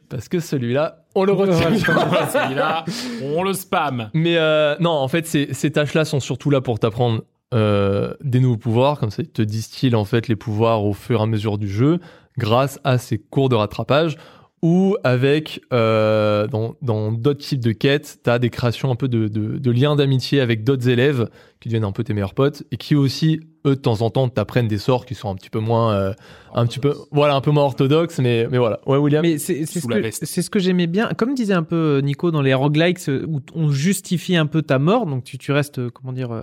Parce 0.08 0.28
que 0.28 0.40
celui-là, 0.40 1.04
on 1.14 1.22
le 1.22 1.32
retient. 1.34 1.70
Celui-là, 1.76 2.84
on 3.22 3.44
le 3.44 3.52
spam. 3.52 4.10
Mais 4.12 4.36
euh, 4.38 4.74
non, 4.80 4.90
en 4.90 5.06
fait, 5.06 5.24
ces, 5.26 5.54
ces 5.54 5.70
tâches-là 5.70 6.04
sont 6.04 6.18
surtout 6.18 6.50
là 6.50 6.60
pour 6.60 6.80
t'apprendre 6.80 7.22
euh, 7.54 8.14
des 8.22 8.40
nouveaux 8.40 8.56
pouvoirs. 8.58 8.98
Comme 8.98 9.10
ça, 9.10 9.22
ils 9.22 9.28
te 9.30 9.42
distillent 9.42 9.94
en 9.94 10.04
fait 10.04 10.28
les 10.28 10.36
pouvoirs 10.36 10.84
au 10.84 10.92
fur 10.92 11.20
et 11.20 11.22
à 11.22 11.26
mesure 11.26 11.58
du 11.58 11.68
jeu 11.68 11.98
grâce 12.38 12.78
à 12.84 12.98
ces 12.98 13.18
cours 13.18 13.48
de 13.48 13.54
rattrapage 13.56 14.16
ou 14.62 14.94
avec, 15.04 15.62
euh, 15.72 16.46
dans 16.46 16.74
dans 16.82 17.12
d'autres 17.12 17.40
types 17.40 17.60
de 17.64 17.72
quêtes, 17.72 18.18
tu 18.22 18.28
as 18.28 18.38
des 18.38 18.50
créations 18.50 18.90
un 18.90 18.94
peu 18.94 19.08
de, 19.08 19.26
de, 19.26 19.56
de 19.56 19.70
liens 19.70 19.96
d'amitié 19.96 20.38
avec 20.40 20.64
d'autres 20.64 20.86
élèves 20.90 21.30
qui 21.60 21.70
deviennent 21.70 21.84
un 21.84 21.92
peu 21.92 22.04
tes 22.04 22.12
meilleurs 22.12 22.34
potes 22.34 22.62
et 22.70 22.76
qui 22.76 22.94
aussi, 22.94 23.40
eux, 23.66 23.74
de 23.74 23.80
temps 23.80 24.02
en 24.02 24.10
temps, 24.10 24.28
t'apprennent 24.28 24.68
des 24.68 24.76
sorts 24.76 25.06
qui 25.06 25.14
sont 25.14 25.30
un 25.30 25.34
petit 25.34 25.48
peu 25.48 25.60
moins, 25.60 25.94
euh, 25.94 26.12
un 26.54 26.66
petit 26.66 26.78
peu, 26.78 26.94
voilà, 27.10 27.36
un 27.36 27.40
peu 27.40 27.50
moins 27.50 27.64
orthodoxes, 27.64 28.18
mais, 28.18 28.46
mais 28.50 28.58
voilà. 28.58 28.80
Ouais, 28.84 28.98
William? 28.98 29.22
Mais 29.22 29.38
c'est 29.38 29.64
c'est 29.64 29.80
ce, 29.80 29.86
que- 29.86 30.10
c'est 30.26 30.42
ce 30.42 30.50
que 30.50 30.58
j'aimais 30.58 30.86
bien. 30.86 31.08
Comme 31.16 31.34
disait 31.34 31.54
un 31.54 31.62
peu 31.62 32.00
Nico 32.04 32.30
dans 32.30 32.42
les 32.42 32.52
roguelikes 32.52 33.00
où 33.08 33.40
on 33.54 33.70
justifie 33.70 34.36
un 34.36 34.46
peu 34.46 34.60
ta 34.60 34.78
mort, 34.78 35.06
donc 35.06 35.24
tu, 35.24 35.38
tu 35.38 35.52
restes, 35.52 35.88
comment 35.88 36.12
dire, 36.12 36.32
euh, 36.32 36.42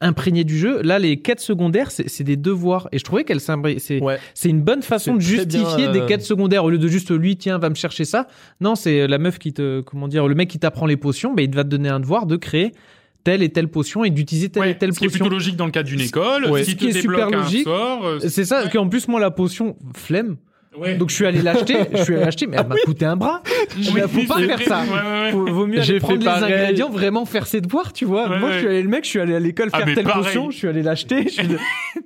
imprégné 0.00 0.44
du 0.44 0.58
jeu. 0.58 0.80
Là, 0.82 0.98
les 0.98 1.18
quêtes 1.18 1.40
secondaires, 1.40 1.90
c'est 1.90 2.08
c'est 2.08 2.24
des 2.24 2.36
devoirs. 2.36 2.88
Et 2.92 2.98
je 2.98 3.04
trouvais 3.04 3.24
qu'elles 3.24 3.40
s'imbré- 3.40 3.78
c'est 3.78 4.00
Ouais. 4.02 4.18
c'est 4.34 4.48
une 4.48 4.62
bonne 4.62 4.82
façon 4.82 5.14
de 5.14 5.20
C'est 5.22 5.46
bien, 5.46 5.60
justifier 5.60 5.88
euh, 5.88 5.92
des 5.92 6.06
quêtes 6.06 6.22
secondaires 6.22 6.64
au 6.64 6.70
lieu 6.70 6.78
de 6.78 6.88
juste 6.88 7.10
lui, 7.10 7.36
tiens, 7.36 7.58
va 7.58 7.68
me 7.70 7.74
chercher 7.74 8.04
ça. 8.04 8.26
Non, 8.60 8.74
c'est 8.74 9.06
la 9.06 9.18
meuf 9.18 9.38
qui 9.38 9.52
te, 9.52 9.80
comment 9.82 10.08
dire, 10.08 10.26
le 10.26 10.34
mec 10.34 10.48
qui 10.48 10.58
t'apprend 10.58 10.86
les 10.86 10.96
potions, 10.96 11.34
ben 11.34 11.42
il 11.48 11.54
va 11.54 11.64
te 11.64 11.68
donner 11.68 11.88
un 11.90 12.00
devoir 12.00 12.26
de 12.26 12.36
créer 12.36 12.72
telle 13.24 13.42
et 13.42 13.50
telle 13.50 13.68
potion 13.68 14.02
et 14.02 14.08
d'utiliser 14.10 14.48
telle 14.48 14.62
Ouais, 14.62 14.70
et 14.70 14.78
telle 14.78 14.94
ce 14.94 14.98
qui 14.98 15.04
est 15.04 15.08
potion. 15.08 15.24
plutôt 15.24 15.34
logique 15.34 15.56
dans 15.56 15.66
le 15.66 15.70
cadre 15.72 15.88
d'une 15.88 16.00
école. 16.00 16.46
Ouais. 16.50 16.64
Si 16.64 16.70
Ce 16.72 16.76
tu 16.76 16.86
qui 16.86 16.96
est 16.96 17.00
super 17.02 17.28
logique, 17.30 17.64
sort, 17.64 18.06
euh, 18.06 18.18
C'est 18.26 18.46
ça, 18.46 18.64
Ouais. 18.64 18.70
qu'en 18.70 18.88
plus, 18.88 19.06
moi, 19.08 19.20
la 19.20 19.30
potion, 19.30 19.76
flemme. 19.94 20.36
Ouais. 20.78 20.96
Donc, 20.96 21.10
je 21.10 21.14
suis 21.14 21.26
allé 21.26 21.42
l'acheter, 21.42 21.76
je 21.92 22.02
suis 22.02 22.14
allé 22.14 22.24
l'acheter, 22.24 22.46
mais 22.46 22.56
elle 22.60 22.66
m'a 22.66 22.76
coûté 22.84 23.04
un 23.04 23.16
bras. 23.16 23.42
Je 23.78 23.90
Oui, 23.90 24.00
faut 24.08 24.26
pas 24.32 24.40
faire 24.40 24.56
vrai. 24.56 24.64
ça. 24.64 24.82
Ouais, 24.82 25.22
ouais. 25.24 25.30
Faut- 25.32 25.46
vaut 25.46 25.66
mieux 25.66 25.80
J'ai 25.82 25.92
aller 25.92 26.00
fait 26.00 26.06
prendre 26.06 26.18
les 26.20 26.24
pareil. 26.24 26.52
ingrédients, 26.54 26.90
vraiment 26.90 27.24
faire 27.24 27.46
ses 27.46 27.60
devoirs, 27.60 27.92
tu 27.92 28.04
vois. 28.04 28.28
Ouais, 28.28 28.38
Moi, 28.38 28.48
ouais. 28.48 28.54
je 28.54 28.58
suis 28.60 28.68
allé, 28.68 28.82
le 28.82 28.88
mec, 28.88 29.04
je 29.04 29.08
suis 29.10 29.20
allé 29.20 29.34
à 29.34 29.40
l'école 29.40 29.68
Ah, 29.72 29.78
faire 29.78 29.86
mais 29.86 29.94
telle 29.94 30.04
pareil. 30.04 30.22
potion, 30.24 30.50
je 30.50 30.56
suis 30.56 30.68
allé 30.68 30.82
l'acheter. 30.82 31.22
je 31.24 31.28
suis 31.30 31.46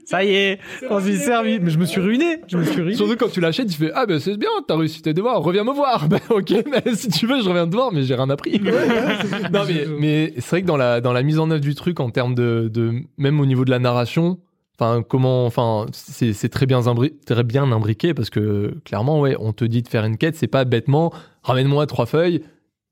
Ça 0.07 0.25
y 0.25 0.35
est, 0.35 0.59
on 0.91 1.01
s'y 1.01 1.11
est 1.11 1.17
servi. 1.17 1.59
Mais 1.61 1.71
je 1.71 1.79
me 1.79 1.85
suis 1.85 2.01
ruiné. 2.01 2.39
Je 2.49 2.57
me 2.57 2.65
suis 2.65 2.81
ruiné. 2.81 2.97
Surtout 2.97 3.17
quand 3.17 3.31
tu 3.31 3.41
l'achètes, 3.41 3.69
tu 3.69 3.77
fais 3.77 3.91
Ah, 3.95 4.07
ben 4.07 4.19
c'est 4.19 4.37
bien, 4.37 4.49
t'as 4.67 4.77
réussi 4.77 5.03
tes 5.03 5.15
devoirs, 5.15 5.41
reviens 5.43 5.65
me 5.65 5.73
voir. 5.73 6.09
Ben 6.15 6.21
ok, 6.31 6.53
mais 6.71 6.95
si 6.95 7.09
tu 7.09 7.27
veux, 7.27 7.41
je 7.43 7.49
reviens 7.49 7.67
te 7.67 7.75
voir, 7.75 7.93
mais 7.93 8.03
j'ai 8.03 8.15
rien 8.15 8.29
appris. 8.31 8.61
non, 9.53 9.61
mais, 9.69 9.85
mais 9.99 10.33
c'est 10.37 10.51
vrai 10.51 10.63
que 10.63 10.67
dans 10.67 10.77
la, 10.77 11.01
dans 11.01 11.13
la 11.13 11.23
mise 11.23 11.39
en 11.39 11.51
œuvre 11.51 11.61
du 11.61 11.75
truc, 11.75 12.01
en 12.01 12.11
termes 12.11 12.35
de, 12.35 12.71
de. 12.73 12.93
Même 13.19 13.41
au 13.41 13.47
niveau 13.47 13.65
de 13.65 13.71
la 13.71 13.79
narration, 13.79 14.39
enfin, 14.79 15.03
comment. 15.07 15.47
Enfin, 15.47 15.87
c'est 15.93 16.49
très 16.49 16.67
bien, 16.67 16.81
imbri- 16.83 17.13
très 17.27 17.43
bien 17.45 17.71
imbriqué 17.71 18.15
parce 18.15 18.31
que 18.31 18.75
clairement, 18.85 19.21
ouais, 19.21 19.37
on 19.39 19.53
te 19.53 19.65
dit 19.65 19.83
de 19.83 19.89
faire 19.89 20.05
une 20.05 20.17
quête, 20.17 20.37
c'est 20.37 20.47
pas 20.47 20.65
bêtement 20.65 21.13
ramène-moi 21.43 21.87
trois 21.87 22.07
feuilles 22.07 22.43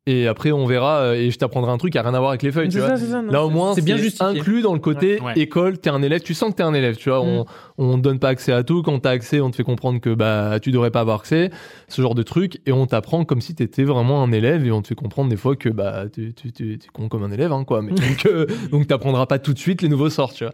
et 0.04 0.26
après 0.26 0.50
on 0.50 0.66
verra 0.66 0.96
euh, 0.98 1.14
et 1.14 1.30
je 1.30 1.38
t'apprendrai 1.38 1.70
un 1.70 1.78
truc 1.78 1.92
qui 1.92 1.98
a 1.98 2.02
rien 2.02 2.12
à 2.12 2.18
voir 2.18 2.30
avec 2.30 2.42
les 2.42 2.50
feuilles, 2.50 2.68
tu 2.68 2.80
vois. 2.80 2.96
ça, 2.96 3.22
non, 3.22 3.30
Là 3.30 3.44
au 3.44 3.50
moins 3.50 3.72
c'est 3.72 3.82
bien 3.84 3.96
c'est 3.96 4.02
justifié. 4.02 4.26
inclus 4.40 4.60
dans 4.60 4.72
le 4.74 4.80
côté 4.80 5.20
Ouais. 5.20 5.34
école, 5.38 5.78
t'es 5.78 5.90
un 5.90 6.02
élève, 6.02 6.20
tu 6.22 6.34
sens 6.34 6.50
que 6.50 6.56
t'es 6.56 6.64
un 6.64 6.74
élève, 6.74 6.96
tu 6.96 7.09
vois, 7.09 7.20
on, 7.22 7.46
on 7.78 7.98
donne 7.98 8.18
pas 8.18 8.30
accès 8.30 8.50
à 8.52 8.64
tout, 8.64 8.82
quand 8.82 8.98
t'as 8.98 9.10
accès 9.10 9.40
on 9.40 9.50
te 9.52 9.56
fait 9.56 9.62
comprendre 9.62 10.00
que 10.00 10.12
bah 10.12 10.59
tu 10.60 10.72
devrais 10.72 10.90
pas 10.90 11.00
avoir 11.02 11.20
accès, 11.20 11.50
ce 11.86 12.02
genre 12.02 12.16
de 12.16 12.24
truc, 12.24 12.60
et 12.66 12.72
on 12.72 12.84
t'apprend 12.86 13.24
comme 13.24 13.40
si 13.40 13.54
t'étais 13.54 13.84
vraiment 13.84 14.24
un 14.24 14.32
élève 14.32 14.66
et 14.66 14.72
on 14.72 14.82
te 14.82 14.88
fait 14.88 14.96
comprendre 14.96 15.30
des 15.30 15.36
fois 15.36 15.54
que 15.54 15.68
bah 15.68 16.06
tu 16.12 16.34
tu- 16.34 16.50
tu- 16.50 16.78
t'es 16.78 16.88
con 16.92 17.09
comme 17.09 17.22
un 17.22 17.30
élève 17.30 17.52
hein, 17.52 17.62
quoi, 17.62 17.80
mais 17.80 17.92
donc, 17.92 18.26
euh, 18.26 18.46
donc 18.72 18.88
t'apprendras 18.88 19.26
pas 19.26 19.38
tout 19.38 19.54
de 19.54 19.59
suite 19.60 19.82
les 19.82 19.88
nouveaux 19.88 20.10
sorts, 20.10 20.32
tu 20.32 20.42
vois. 20.42 20.52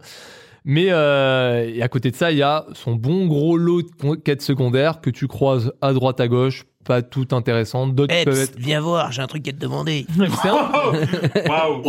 Mais 0.65 0.87
euh, 0.89 1.69
et 1.73 1.81
à 1.81 1.87
côté 1.87 2.11
de 2.11 2.15
ça, 2.15 2.31
il 2.31 2.37
y 2.37 2.43
a 2.43 2.65
son 2.73 2.95
bon 2.95 3.27
gros 3.27 3.57
lot 3.57 3.81
de 3.81 4.15
quêtes 4.15 4.41
secondaires 4.41 5.01
que 5.01 5.09
tu 5.09 5.27
croises 5.27 5.71
à 5.81 5.93
droite 5.93 6.19
à 6.19 6.27
gauche, 6.27 6.65
pas 6.85 7.01
toutes 7.01 7.33
intéressantes, 7.33 7.95
d'autres 7.95 8.13
peuvent 8.23 8.39
être 8.39 8.57
viens 8.57 8.81
voir, 8.81 9.11
j'ai 9.11 9.21
un 9.21 9.27
truc 9.27 9.47
à 9.47 9.51
te 9.51 9.57
demander. 9.57 10.05
Waouh 10.17 11.83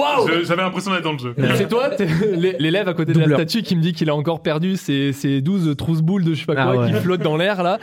J'avais 0.45 0.63
l'impression 0.63 0.93
d'être 0.93 1.05
dans 1.05 1.13
le 1.13 1.19
jeu. 1.19 1.35
C'est 1.57 1.69
toi, 1.69 1.91
l'élève 2.59 2.89
à 2.89 2.95
côté 2.95 3.13
de 3.13 3.21
la 3.21 3.37
statue 3.37 3.63
qui 3.63 3.77
me 3.77 3.83
dit 3.83 3.93
qu'il 3.93 4.11
a 4.11 4.15
encore 4.15 4.43
perdu 4.43 4.77
ses, 4.77 5.13
ses 5.13 5.41
12 5.41 5.77
trousses-boules 5.77 6.25
de 6.25 6.35
je 6.35 6.41
sais 6.41 6.47
pas 6.47 6.55
Ah 6.57 6.73
quoi 6.73 6.85
ouais. 6.85 6.93
qui 6.93 6.99
flottent 7.01 7.23
dans 7.23 7.37
l'air 7.37 7.63
là. 7.63 7.79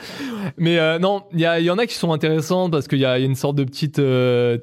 Mais 0.57 0.79
euh, 0.79 0.99
non, 0.99 1.23
il 1.33 1.41
y, 1.41 1.69
en 1.69 1.77
a 1.77 1.85
qui 1.85 1.95
sont 1.95 2.13
intéressantes 2.13 2.71
parce 2.71 2.87
qu'il 2.87 2.99
y 2.99 3.05
a, 3.05 3.17
il 3.17 3.21
y 3.21 3.25
a 3.25 3.27
une 3.27 3.35
sorte 3.35 3.55
de 3.55 3.63
petite. 3.63 3.99
euh, 3.99 4.57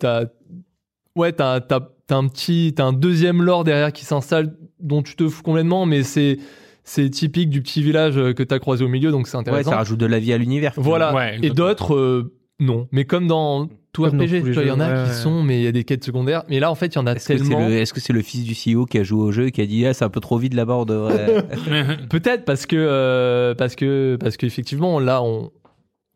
ouais, 1.17 1.33
t'as, 1.33 1.61
t'as 1.61 1.81
t'as 2.07 2.17
un 2.17 2.29
petit, 2.29 2.75
t'as 2.77 2.85
un 2.85 2.93
deuxième 2.93 3.43
lore 3.43 3.65
derrière 3.65 3.93
qui 3.93 4.05
s'installe 4.05 4.55
dont 4.81 5.03
tu 5.03 5.17
te 5.17 5.29
fous 5.29 5.43
complètement, 5.43 5.87
mais 5.87 6.03
c'est 6.03 6.39
c'est 6.87 7.09
typique 7.09 7.49
du 7.49 7.63
petit 7.63 7.83
village 7.83 8.19
euh, 8.19 8.35
que 8.35 8.43
t'as 8.43 8.59
croisé 8.59 8.85
au 8.85 8.89
milieu, 8.89 9.11
donc 9.11 9.27
c'est 9.27 9.37
Ouais, 9.37 9.41
intéressant. 9.41 9.71
ça 9.71 9.77
rajoute 9.79 9.99
de 9.99 10.07
la 10.07 10.19
vie 10.19 10.33
à 10.35 10.39
l'univers. 10.39 10.73
Voilà. 10.77 11.15
Ouais, 11.15 11.39
Et 11.43 11.49
d'autres, 11.49 11.95
euh, 11.95 12.35
non. 12.61 12.89
Mais 12.93 13.05
comme 13.07 13.27
dans 13.27 13.69
tout 13.95 14.03
Comme 14.03 14.21
RPG, 14.21 14.53
il 14.57 14.67
y 14.67 14.71
en 14.71 14.81
a 14.81 14.89
ouais, 14.89 15.05
qui 15.05 15.09
ouais. 15.11 15.15
sont, 15.17 15.43
mais 15.43 15.61
il 15.61 15.63
y 15.63 15.67
a 15.67 15.73
des 15.73 15.85
quêtes 15.85 16.05
secondaires. 16.05 16.43
Mais 16.49 16.59
là, 16.61 16.71
en 16.71 16.75
fait, 16.75 16.89
il 16.89 16.97
y 16.97 16.99
en 16.99 17.07
a 17.07 17.13
Est-ce 17.13 17.29
que 17.29 17.39
c'est 17.39 17.45
tellement. 17.49 17.69
le, 17.69 17.75
est-ce 17.77 17.93
que 17.95 18.01
c'est 18.01 18.13
le 18.13 18.21
fils 18.23 18.45
du 18.45 18.53
CEO 18.55 18.85
qui 18.87 18.99
a 18.99 19.03
joué 19.05 19.23
au 19.23 19.31
jeu 19.33 19.47
et 19.47 19.51
qui 19.53 19.61
a 19.63 19.67
dit 19.67 19.87
ah, 19.87 19.95
c'est 19.95 20.05
un 20.05 20.11
peu 20.11 20.21
trop 20.21 20.37
vite 20.37 20.53
là-bas, 20.53 20.75
on 20.75 20.85
devrait. 20.85 21.47
Peut-être 22.11 22.45
parce 22.45 22.67
que 22.67 22.77
euh, 22.77 23.55
parce 23.55 23.77
que 23.77 24.17
parce 24.21 24.37
qu'effectivement 24.37 24.99
là 25.01 25.23
on 25.23 25.53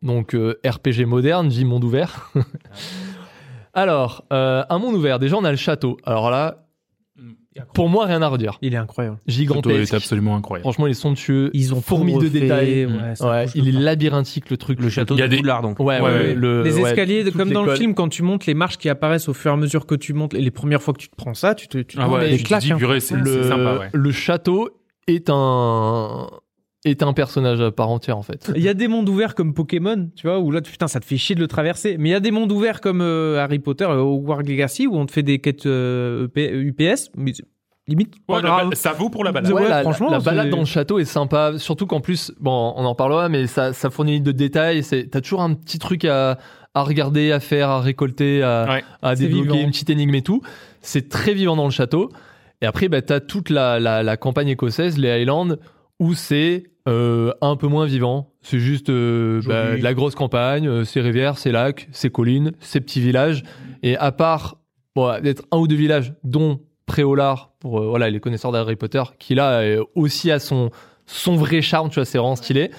donc 0.03 0.35
euh, 0.35 0.59
RPG 0.65 1.05
moderne 1.07 1.47
dit 1.47 1.65
monde 1.65 1.83
ouvert. 1.83 2.31
Alors 3.73 4.25
euh, 4.33 4.63
un 4.69 4.77
monde 4.79 4.95
ouvert 4.95 5.19
déjà 5.19 5.37
on 5.37 5.43
a 5.43 5.51
le 5.51 5.57
château. 5.57 5.97
Alors 6.03 6.29
là 6.31 6.65
pour 7.73 7.89
moi 7.89 8.05
rien 8.05 8.21
à 8.21 8.27
redire. 8.27 8.57
Il 8.61 8.73
est 8.73 8.77
incroyable. 8.77 9.17
Le 9.25 9.31
est 9.31 9.35
Gigantesque. 9.35 9.93
absolument 9.93 10.35
incroyable. 10.35 10.63
Franchement 10.63 10.87
il 10.87 10.91
est 10.91 10.93
somptueux. 10.93 11.49
Ils 11.53 11.73
ont 11.73 11.81
fourmis 11.81 12.13
tout 12.13 12.21
de 12.21 12.27
détails. 12.29 12.85
ouais, 12.85 13.15
ça 13.15 13.29
Ouais, 13.29 13.45
il 13.55 13.67
est 13.67 13.71
labyrinthique 13.71 14.49
le 14.49 14.57
truc. 14.57 14.79
le 14.79 14.89
château 14.89 15.15
Il 15.15 15.19
y 15.19 15.23
a 15.23 15.25
de 15.27 15.31
des- 15.31 15.37
Poudlard, 15.37 15.61
donc. 15.61 15.79
Ouais, 15.79 15.99
ouais, 15.99 16.01
Ouais, 16.01 16.09
ouais, 16.11 16.19
ouais. 16.27 16.35
le- 16.35 16.63
les 16.63 16.79
escaliers, 16.79 17.23
comme 17.31 17.51
dans 17.51 17.63
le 17.63 17.75
film, 17.75 17.93
quand 17.95 18.09
tu 18.09 18.23
montes 18.23 18.45
les 18.45 18.53
marches 18.53 18.77
qui 18.77 18.89
apparaissent 18.89 19.29
au 19.29 19.33
fur 19.33 19.51
et 19.51 19.53
à 19.53 19.57
mesure 19.57 19.85
que 19.85 19.95
tu 19.95 20.13
montes, 20.13 20.33
et 20.33 20.41
les 20.41 20.51
premières 20.51 20.81
fois 20.81 20.93
que 20.93 20.99
tu 20.99 21.09
te 21.09 21.15
prends 21.15 21.33
ça, 21.33 21.55
tu 21.55 21.67
te, 21.67 21.77
tu 21.79 21.97
te 21.97 22.01
Ah 22.01 22.07
ouais, 22.09 22.37
te 22.37 22.43
claques. 22.43 22.63
dis, 22.63 22.71
hein. 22.71 22.77
le 23.93 24.11
château 24.11 24.69
est 25.07 25.29
un 25.29 26.27
est 26.85 27.03
un 27.03 27.11
personnage 27.13 27.59
à 27.61 27.71
part 27.71 27.89
entière 27.89 28.17
en 28.17 28.21
fait. 28.21 28.51
Il 28.55 28.61
y 28.61 28.69
a 28.69 28.73
des 28.73 28.87
mondes 28.87 29.09
ouverts 29.09 29.35
comme 29.35 29.53
Pokémon, 29.53 30.09
tu 30.15 30.27
vois, 30.27 30.39
où 30.39 30.49
là, 30.51 30.61
putain, 30.61 30.87
ça 30.87 30.99
te 30.99 31.05
fait 31.05 31.17
chier 31.17 31.35
de 31.35 31.41
le 31.41 31.47
traverser. 31.47 31.97
Mais 31.99 32.09
il 32.09 32.11
y 32.13 32.15
a 32.15 32.19
des 32.21 32.31
mondes 32.31 32.51
ouverts 32.51 32.79
comme 32.81 33.01
euh, 33.01 33.37
Harry 33.43 33.59
Potter, 33.59 33.83
euh, 33.85 33.97
Hogwarts 33.99 34.43
Legacy, 34.43 34.87
où 34.87 34.95
on 34.95 35.05
te 35.05 35.11
fait 35.11 35.23
des 35.23 35.39
quêtes 35.39 35.65
euh, 35.65 36.27
UPS, 36.37 37.09
mais 37.17 37.33
limite 37.87 38.13
Ouais, 38.29 38.41
grave. 38.41 38.69
ça 38.75 38.93
vaut 38.93 39.09
pour 39.09 39.23
la 39.23 39.31
balade. 39.31 39.51
Ouais, 39.51 39.63
Ouais, 39.63 39.67
la, 39.69 39.81
franchement, 39.81 40.09
la 40.11 40.19
balade 40.19 40.49
dans 40.49 40.59
le 40.59 40.65
château 40.65 40.99
est 40.99 41.05
sympa. 41.05 41.53
Surtout 41.57 41.85
qu'en 41.87 41.99
plus, 42.01 42.31
bon, 42.39 42.73
on 42.77 42.85
en 42.85 42.95
parlera, 42.95 43.27
mais 43.29 43.47
ça, 43.47 43.73
ça 43.73 43.89
fournit 43.89 44.21
de 44.21 44.31
détails. 44.31 44.83
C'est, 44.83 45.07
t'as 45.09 45.21
toujours 45.21 45.41
un 45.41 45.55
petit 45.55 45.79
truc 45.79 46.05
à, 46.05 46.37
à 46.75 46.83
regarder, 46.83 47.31
à 47.31 47.39
faire, 47.39 47.67
à 47.69 47.81
récolter, 47.81 48.41
à, 48.43 48.65
Ouais. 48.69 48.83
à 49.01 49.15
C'est 49.15 49.23
débloquer, 49.23 49.43
vivant. 49.51 49.59
une 49.65 49.71
petite 49.71 49.89
énigme 49.89 50.15
et 50.15 50.21
tout. 50.21 50.41
C'est 50.81 51.09
très 51.09 51.33
vivant 51.33 51.55
dans 51.57 51.65
le 51.65 51.71
château. 51.71 52.09
Et 52.61 52.65
après, 52.67 52.87
bah, 52.89 53.01
t'as 53.01 53.19
toute 53.19 53.49
la, 53.49 53.79
la, 53.79 54.03
la 54.03 54.17
campagne 54.17 54.49
écossaise, 54.49 54.97
les 54.97 55.09
Highlands, 55.09 55.55
où 55.99 56.13
c'est 56.13 56.63
euh, 56.87 57.33
un 57.41 57.55
peu 57.55 57.67
moins 57.67 57.85
vivant. 57.85 58.31
C'est 58.41 58.59
juste 58.59 58.89
euh, 58.89 59.41
bah, 59.45 59.75
de 59.75 59.83
la 59.83 59.93
grosse 59.93 60.15
campagne, 60.15 60.67
euh, 60.67 60.85
c'est 60.85 61.01
rivières, 61.01 61.37
c'est 61.37 61.51
lacs, 61.51 61.89
c'est 61.91 62.09
collines, 62.09 62.53
c'est 62.59 62.81
petits 62.81 63.01
villages. 63.01 63.43
Et 63.83 63.97
à 63.97 64.11
part 64.11 64.57
bon, 64.95 65.21
d'être 65.21 65.43
un 65.51 65.57
ou 65.57 65.67
deux 65.67 65.75
villages, 65.75 66.13
dont 66.23 66.61
Préolard, 66.85 67.51
pour 67.59 67.83
voilà, 67.83 68.09
les 68.09 68.19
connaisseurs 68.19 68.51
d'Harry 68.51 68.75
Potter, 68.75 69.03
qui 69.19 69.35
là 69.35 69.61
aussi 69.93 70.31
a 70.31 70.39
son, 70.39 70.71
son 71.05 71.35
vrai 71.35 71.61
charme, 71.61 71.89
tu 71.89 71.95
vois, 71.95 72.05
c'est 72.05 72.17
vraiment 72.17 72.35
stylé. 72.35 72.71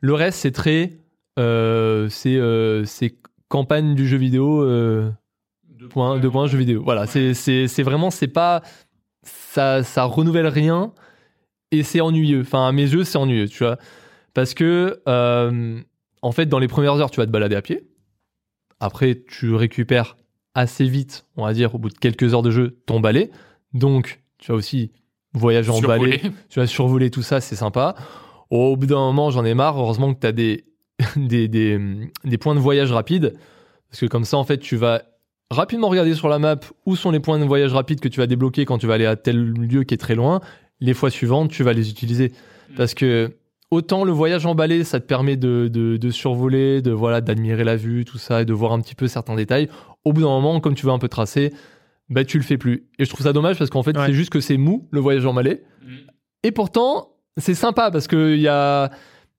Le 0.00 0.12
reste, 0.12 0.40
c'est 0.40 0.50
très. 0.50 0.98
c'est 1.38 3.14
campagne 3.48 3.94
du 3.94 4.06
jeu 4.06 4.18
vidéo. 4.18 4.62
Deux 5.78 5.88
points 5.88 6.46
jeu 6.46 6.58
vidéo. 6.58 6.82
Voilà, 6.84 7.06
c'est 7.06 7.82
vraiment 7.82 8.10
c'est 8.10 8.28
pas 8.28 8.62
ça 9.22 9.82
ça 9.82 10.04
renouvelle 10.04 10.48
rien 10.48 10.92
et 11.70 11.82
c'est 11.82 12.00
ennuyeux. 12.00 12.42
Enfin 12.42 12.68
à 12.68 12.72
mes 12.72 12.82
yeux 12.82 13.04
c'est 13.04 13.18
ennuyeux, 13.18 13.48
tu 13.48 13.64
vois, 13.64 13.78
parce 14.32 14.54
que 14.54 15.00
euh, 15.08 15.80
en 16.22 16.32
fait 16.32 16.46
dans 16.46 16.58
les 16.58 16.68
premières 16.68 16.94
heures 16.94 17.10
tu 17.10 17.20
vas 17.20 17.26
te 17.26 17.30
balader 17.30 17.56
à 17.56 17.62
pied. 17.62 17.86
Après 18.80 19.22
tu 19.26 19.54
récupères 19.54 20.16
assez 20.54 20.84
vite, 20.84 21.26
on 21.36 21.44
va 21.44 21.52
dire 21.52 21.74
au 21.74 21.78
bout 21.78 21.90
de 21.90 21.98
quelques 21.98 22.34
heures 22.34 22.42
de 22.42 22.50
jeu 22.50 22.78
ton 22.86 23.00
balai. 23.00 23.30
Donc 23.72 24.20
tu 24.38 24.52
vas 24.52 24.56
aussi 24.56 24.92
voyager 25.32 25.70
en 25.70 25.80
balai 25.80 26.20
tu 26.48 26.60
vas 26.60 26.66
survoler 26.66 27.10
tout 27.10 27.22
ça, 27.22 27.40
c'est 27.40 27.56
sympa. 27.56 27.94
Au 28.50 28.76
bout 28.76 28.86
d'un 28.86 28.96
moment, 28.96 29.30
j'en 29.30 29.44
ai 29.44 29.54
marre. 29.54 29.78
Heureusement 29.78 30.14
que 30.14 30.20
tu 30.20 30.26
as 30.26 30.32
des, 30.32 30.64
des, 31.16 31.48
des, 31.48 31.80
des 32.24 32.38
points 32.38 32.54
de 32.54 32.60
voyage 32.60 32.92
rapides. 32.92 33.34
Parce 33.90 34.00
que 34.00 34.06
comme 34.06 34.24
ça, 34.24 34.36
en 34.36 34.44
fait, 34.44 34.58
tu 34.58 34.76
vas 34.76 35.02
rapidement 35.50 35.88
regarder 35.88 36.14
sur 36.14 36.28
la 36.28 36.38
map 36.38 36.60
où 36.86 36.96
sont 36.96 37.10
les 37.10 37.20
points 37.20 37.38
de 37.38 37.44
voyage 37.44 37.72
rapides 37.72 38.00
que 38.00 38.08
tu 38.08 38.20
vas 38.20 38.26
débloquer 38.26 38.64
quand 38.64 38.78
tu 38.78 38.86
vas 38.86 38.94
aller 38.94 39.06
à 39.06 39.16
tel 39.16 39.36
lieu 39.36 39.84
qui 39.84 39.94
est 39.94 39.98
très 39.98 40.14
loin. 40.14 40.40
Les 40.80 40.94
fois 40.94 41.10
suivantes, 41.10 41.50
tu 41.50 41.62
vas 41.62 41.72
les 41.72 41.90
utiliser. 41.90 42.32
Parce 42.76 42.94
que 42.94 43.30
autant 43.70 44.04
le 44.04 44.12
voyage 44.12 44.46
en 44.46 44.54
balai, 44.54 44.84
ça 44.84 45.00
te 45.00 45.06
permet 45.06 45.36
de, 45.36 45.68
de, 45.72 45.96
de 45.96 46.10
survoler, 46.10 46.82
de 46.82 46.90
voilà, 46.92 47.20
d'admirer 47.20 47.64
la 47.64 47.76
vue, 47.76 48.04
tout 48.04 48.18
ça, 48.18 48.42
et 48.42 48.44
de 48.44 48.52
voir 48.52 48.72
un 48.72 48.80
petit 48.80 48.94
peu 48.94 49.06
certains 49.08 49.34
détails. 49.34 49.68
Au 50.04 50.12
bout 50.12 50.20
d'un 50.22 50.28
moment, 50.28 50.60
comme 50.60 50.74
tu 50.74 50.86
veux 50.86 50.92
un 50.92 50.98
peu 50.98 51.08
tracer, 51.08 51.52
bah, 52.10 52.24
tu 52.24 52.36
le 52.38 52.44
fais 52.44 52.58
plus. 52.58 52.86
Et 52.98 53.04
je 53.04 53.10
trouve 53.10 53.24
ça 53.24 53.32
dommage 53.32 53.58
parce 53.58 53.70
qu'en 53.70 53.82
fait, 53.82 53.96
Ouais. 53.96 54.06
c'est 54.06 54.12
juste 54.12 54.30
que 54.30 54.40
c'est 54.40 54.56
mou, 54.58 54.88
le 54.90 55.00
voyage 55.00 55.24
en 55.26 55.32
balai. 55.34 55.62
Et 56.42 56.52
pourtant, 56.52 57.10
c'est 57.36 57.54
sympa 57.54 57.90
parce 57.90 58.06
que 58.06 58.34
il 58.34 58.40
y 58.40 58.48
a. 58.48 58.90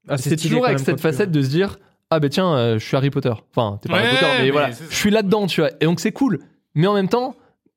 Ah, 0.07 0.18
c'est 0.18 0.36
toujours 0.36 0.66
avec 0.66 0.80
cette 0.80 0.99
facette 0.99 1.32
de 1.32 1.41
se 1.41 1.49
dire 1.49 1.78
Ah 2.10 2.20
ben 2.20 2.30
tiens, 2.30 2.53
euh, 2.56 2.80
je 2.80 2.86
suis 2.86 2.95
Harry 2.98 3.10
Potter. 3.10 3.34
Enfin, 3.56 3.80
t'es 3.82 3.90
pas 3.90 3.98
Harry 3.99 4.10
Potter, 4.16 4.26
mais, 4.38 4.44
mais 4.45 4.52
voilà, 4.52 4.70
je 4.72 4.95
suis 4.95 5.10
là-dedans, 5.12 5.48
tu 5.48 5.62
vois. 5.62 5.72
Et 5.82 5.86
donc 5.86 5.99
c'est 5.99 6.12
cool. 6.12 6.40
Mais 6.74 6.88
en 6.88 6.94
même 6.94 7.10
temps, 7.10 7.36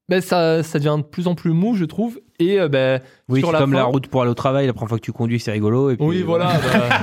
ben, 0.09 0.21
ça, 0.21 0.63
ça 0.63 0.79
devient 0.79 0.97
de 0.99 1.03
plus 1.03 1.27
en 1.29 1.35
plus 1.35 1.51
mou, 1.53 1.75
je 1.75 1.85
trouve. 1.85 2.19
Et 2.41 2.61
euh, 2.61 2.69
ben, 2.69 3.01
Oui, 3.29 3.41
sur 3.41 3.49
c'est 3.49 3.53
la 3.55 3.59
comme 3.59 3.73
fin- 3.73 3.77
la 3.79 3.85
route 3.85 4.07
pour 4.07 4.23
aller 4.23 4.31
au 4.31 4.35
travail, 4.35 4.67
la 4.67 4.73
première 4.73 4.91
fois 4.91 4.99
que 4.99 5.05
tu 5.05 5.11
conduis, 5.13 5.41
c'est 5.41 5.51
rigolo. 5.51 5.91
Et 5.91 5.97
puis, 5.97 6.07
Oui, 6.07 6.23
voilà. 6.23 6.53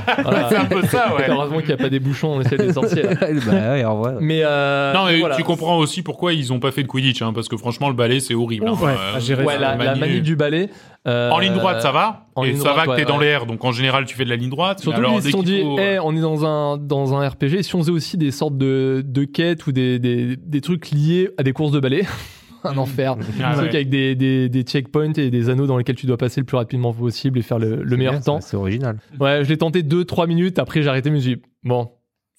bah, 0.06 0.14
voilà. 0.22 0.48
C'est 0.48 0.56
un 0.56 0.64
peu 0.64 0.82
ça, 0.86 1.14
ouais. 1.14 1.26
Heureusement 1.28 1.58
qu'il 1.58 1.66
n'y 1.68 1.74
a 1.74 1.76
pas 1.76 1.90
des 1.90 2.00
bouchons, 2.00 2.36
on 2.36 2.40
essaie 2.40 2.56
de 2.56 2.62
les 2.64 2.72
sortir. 2.72 3.04
bah 3.20 3.72
ouais, 3.72 3.84
en 3.84 3.96
vrai. 3.98 4.14
Mais, 4.20 4.40
euh, 4.42 4.94
Non, 4.94 5.04
mais 5.06 5.20
voilà. 5.20 5.36
tu 5.36 5.44
comprends 5.44 5.76
aussi 5.76 6.02
pourquoi 6.02 6.32
ils 6.32 6.52
ont 6.54 6.58
pas 6.58 6.70
fait 6.72 6.82
de 6.82 6.88
Quidditch, 6.88 7.20
hein, 7.22 7.32
parce 7.34 7.48
que 7.48 7.56
franchement, 7.58 7.88
le 7.88 7.94
balai, 7.94 8.18
c'est 8.18 8.34
horrible. 8.34 8.68
Ouf, 8.68 8.82
hein. 8.82 8.86
ouais, 8.86 9.34
Euh, 9.34 9.44
Ouais, 9.44 9.58
la, 9.58 9.76
manie 9.76 10.22
du 10.22 10.34
balai. 10.34 10.70
euh, 11.06 11.30
En 11.30 11.38
ligne 11.38 11.52
droite, 11.54 11.82
ça 11.82 11.92
va. 11.92 12.26
en 12.34 12.42
et 12.44 12.48
ligne 12.48 12.56
ça 12.56 12.70
droite, 12.70 12.76
va 12.76 12.82
que 12.86 12.96
t'es 12.96 13.02
ouais, 13.06 13.12
dans 13.12 13.18
ouais. 13.18 13.26
l'air, 13.26 13.44
donc 13.46 13.62
en 13.64 13.72
général, 13.72 14.06
tu 14.06 14.16
fais 14.16 14.24
de 14.24 14.30
la 14.30 14.36
ligne 14.36 14.50
droite. 14.50 14.80
Surtout 14.80 14.98
alors, 14.98 15.12
qu'ils 15.12 15.22
se 15.22 15.30
sont 15.30 15.42
dit, 15.42 15.60
faut- 15.62 15.76
Eh, 15.78 15.98
on 16.00 16.16
est 16.16 16.20
dans 16.20 16.46
un, 16.46 16.78
dans 16.78 17.14
un 17.14 17.28
RPG, 17.28 17.62
si 17.62 17.74
on 17.74 17.80
faisait 17.80 17.92
aussi 17.92 18.16
des 18.16 18.30
sortes 18.30 18.56
de, 18.56 19.02
de 19.06 19.24
quêtes 19.24 19.66
ou 19.66 19.72
des, 19.72 19.98
des, 19.98 20.36
des 20.36 20.60
trucs 20.62 20.90
liés 20.90 21.28
à 21.36 21.42
des 21.42 21.52
courses 21.52 21.72
de 21.72 21.78
balai, 21.80 22.04
un 22.66 22.76
enfer. 22.76 23.16
Ah 23.40 23.50
un 23.50 23.52
truc 23.54 23.70
ouais. 23.70 23.76
avec 23.76 23.88
des, 23.88 24.14
des, 24.14 24.48
des 24.48 24.62
checkpoints 24.62 25.12
et 25.14 25.30
des 25.30 25.48
anneaux 25.48 25.66
dans 25.66 25.78
lesquels 25.78 25.96
tu 25.96 26.06
dois 26.06 26.16
passer 26.16 26.40
le 26.40 26.46
plus 26.46 26.56
rapidement 26.56 26.92
possible 26.92 27.38
et 27.38 27.42
faire 27.42 27.58
le, 27.58 27.82
le 27.82 27.96
meilleur 27.96 28.14
Bien, 28.14 28.20
temps. 28.22 28.40
C'est 28.40 28.56
original. 28.56 28.98
Ouais, 29.20 29.44
je 29.44 29.48
l'ai 29.48 29.56
tenté 29.56 29.82
2-3 29.82 30.26
minutes, 30.26 30.58
après 30.58 30.82
j'ai 30.82 30.88
arrêté, 30.88 31.10
mais 31.10 31.20
je 31.20 31.30
me 31.30 31.34
suis 31.34 31.36
dit, 31.36 31.42
bon, 31.64 31.90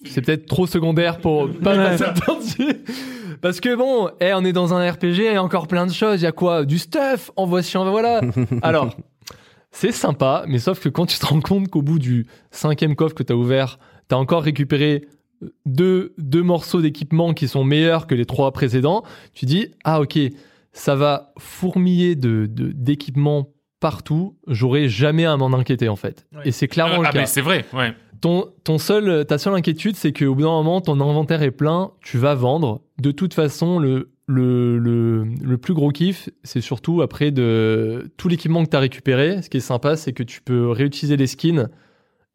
c'est 0.05 0.21
peut-être 0.21 0.45
trop 0.45 0.67
secondaire 0.67 1.19
pour 1.19 1.49
pas 1.63 1.75
passer 1.75 2.05
le 2.05 2.19
temps 2.19 2.37
dessus. 2.37 2.83
Parce 3.41 3.59
que 3.59 3.75
bon, 3.75 4.09
eh, 4.19 4.33
on 4.33 4.43
est 4.43 4.53
dans 4.53 4.73
un 4.73 4.91
RPG, 4.91 5.03
il 5.03 5.23
y 5.23 5.27
a 5.35 5.43
encore 5.43 5.67
plein 5.67 5.85
de 5.85 5.91
choses, 5.91 6.21
il 6.21 6.23
y 6.23 6.27
a 6.27 6.31
quoi? 6.31 6.65
Du 6.65 6.77
stuff, 6.77 7.31
en 7.35 7.45
voici, 7.45 7.77
en 7.77 7.89
voilà. 7.89 8.21
Alors, 8.61 8.95
c'est 9.71 9.91
sympa, 9.91 10.43
mais 10.47 10.59
sauf 10.59 10.79
que 10.79 10.89
quand 10.89 11.05
tu 11.05 11.19
te 11.19 11.25
rends 11.25 11.41
compte 11.41 11.67
qu'au 11.67 11.81
bout 11.81 11.99
du 11.99 12.25
cinquième 12.51 12.95
coffre 12.95 13.13
que 13.15 13.23
tu 13.23 13.33
as 13.33 13.35
ouvert, 13.35 13.77
tu 14.09 14.15
as 14.15 14.17
encore 14.17 14.41
récupéré 14.41 15.05
deux, 15.65 16.13
deux 16.17 16.43
morceaux 16.43 16.81
d'équipement 16.81 17.33
qui 17.33 17.47
sont 17.47 17.63
meilleurs 17.63 18.07
que 18.07 18.15
les 18.15 18.25
trois 18.25 18.51
précédents, 18.51 19.03
tu 19.33 19.45
dis, 19.45 19.67
ah 19.83 20.01
ok, 20.01 20.17
ça 20.71 20.95
va 20.95 21.33
fourmiller 21.37 22.15
de, 22.15 22.47
d'équipements 22.47 23.49
partout, 23.79 24.35
j'aurai 24.47 24.89
jamais 24.89 25.25
à 25.25 25.37
m'en 25.37 25.53
inquiéter 25.53 25.89
en 25.89 25.95
fait. 25.95 26.25
Ouais. 26.33 26.41
Et 26.45 26.51
c'est 26.51 26.67
clairement 26.67 27.01
ah, 27.03 27.07
le 27.07 27.13
cas. 27.13 27.19
mais 27.19 27.25
c'est 27.25 27.41
vrai, 27.41 27.65
ouais. 27.73 27.93
Ton, 28.19 28.47
ton 28.63 28.79
seul, 28.79 29.25
ta 29.25 29.37
seule 29.37 29.53
inquiétude, 29.53 29.95
c'est 29.95 30.11
qu'au 30.11 30.33
bout 30.33 30.41
d'un 30.41 30.47
moment, 30.47 30.81
ton 30.81 30.99
inventaire 30.99 31.43
est 31.43 31.51
plein, 31.51 31.91
tu 32.01 32.17
vas 32.17 32.33
vendre. 32.33 32.81
De 32.99 33.11
toute 33.11 33.35
façon, 33.35 33.77
le, 33.77 34.09
le, 34.25 34.79
le, 34.79 35.23
le 35.23 35.57
plus 35.57 35.75
gros 35.75 35.91
kiff, 35.91 36.27
c'est 36.43 36.61
surtout 36.61 37.03
après 37.03 37.29
de 37.29 38.11
tout 38.17 38.27
l'équipement 38.27 38.65
que 38.65 38.71
tu 38.71 38.75
as 38.75 38.79
récupéré. 38.79 39.43
Ce 39.43 39.49
qui 39.51 39.57
est 39.57 39.61
sympa, 39.61 39.95
c'est 39.95 40.13
que 40.13 40.23
tu 40.23 40.41
peux 40.41 40.71
réutiliser 40.71 41.15
les 41.15 41.27
skins 41.27 41.69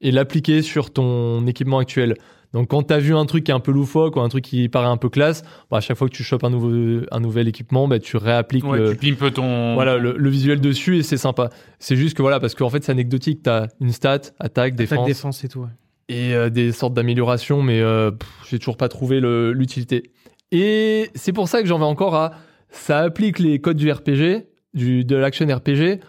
et 0.00 0.12
l'appliquer 0.12 0.62
sur 0.62 0.92
ton 0.92 1.44
équipement 1.48 1.78
actuel. 1.78 2.14
Donc 2.52 2.68
quand 2.68 2.82
tu 2.82 2.92
as 2.94 2.98
vu 2.98 3.14
un 3.14 3.24
truc 3.24 3.44
qui 3.44 3.50
est 3.50 3.54
un 3.54 3.60
peu 3.60 3.72
loufoque 3.72 4.16
ou 4.16 4.20
un 4.20 4.28
truc 4.28 4.44
qui 4.44 4.68
paraît 4.68 4.86
un 4.88 4.96
peu 4.98 5.08
classe, 5.08 5.42
bah, 5.70 5.78
à 5.78 5.80
chaque 5.80 5.96
fois 5.96 6.08
que 6.08 6.14
tu 6.14 6.22
chopes 6.22 6.44
un, 6.44 6.50
nouveau, 6.50 7.00
un 7.10 7.20
nouvel 7.20 7.48
équipement, 7.48 7.88
bah, 7.88 7.98
tu 7.98 8.16
réappliques 8.16 8.64
Ouais, 8.64 8.78
le, 8.78 8.96
Tu 8.96 9.14
pimpes 9.14 9.32
ton. 9.32 9.74
voilà, 9.74 9.96
le, 9.96 10.14
le 10.18 10.30
visuel 10.30 10.60
dessus 10.60 10.98
et 10.98 11.02
c'est 11.02 11.16
sympa. 11.16 11.48
C'est 11.78 11.96
juste 11.96 12.16
que 12.16 12.22
voilà, 12.22 12.40
parce 12.40 12.54
qu'en 12.54 12.68
fait 12.70 12.84
c'est 12.84 12.92
anecdotique, 12.92 13.42
tu 13.42 13.50
as 13.50 13.68
une 13.80 13.92
stat, 13.92 14.14
attaque, 14.38 14.74
Attaque, 14.78 15.04
défense 15.06 15.44
et 15.44 15.48
tout. 15.48 15.60
ouais. 15.60 15.68
et 16.08 16.34
euh, 16.34 16.50
des 16.50 16.72
sortes 16.72 16.94
d'améliorations, 16.94 17.62
mais 17.62 17.80
euh, 17.80 18.10
j'ai 18.50 18.58
toujours 18.58 18.76
pas 18.76 18.88
trouvé 18.88 19.20
l'utilité. 19.20 20.10
Et 20.50 21.10
c'est 21.14 21.32
pour 21.32 21.48
ça 21.48 21.62
que 21.62 21.68
j'en 21.68 21.78
vais 21.78 21.84
encore 21.86 22.14
à 22.14 22.32
ça 22.68 22.98
applique 23.00 23.38
les 23.38 23.58
codes 23.60 23.76
du 23.76 23.90
RPG, 23.90 24.44
du, 24.74 25.04
de 25.04 25.16
l'action 25.16 25.46
RPG, 25.46 26.00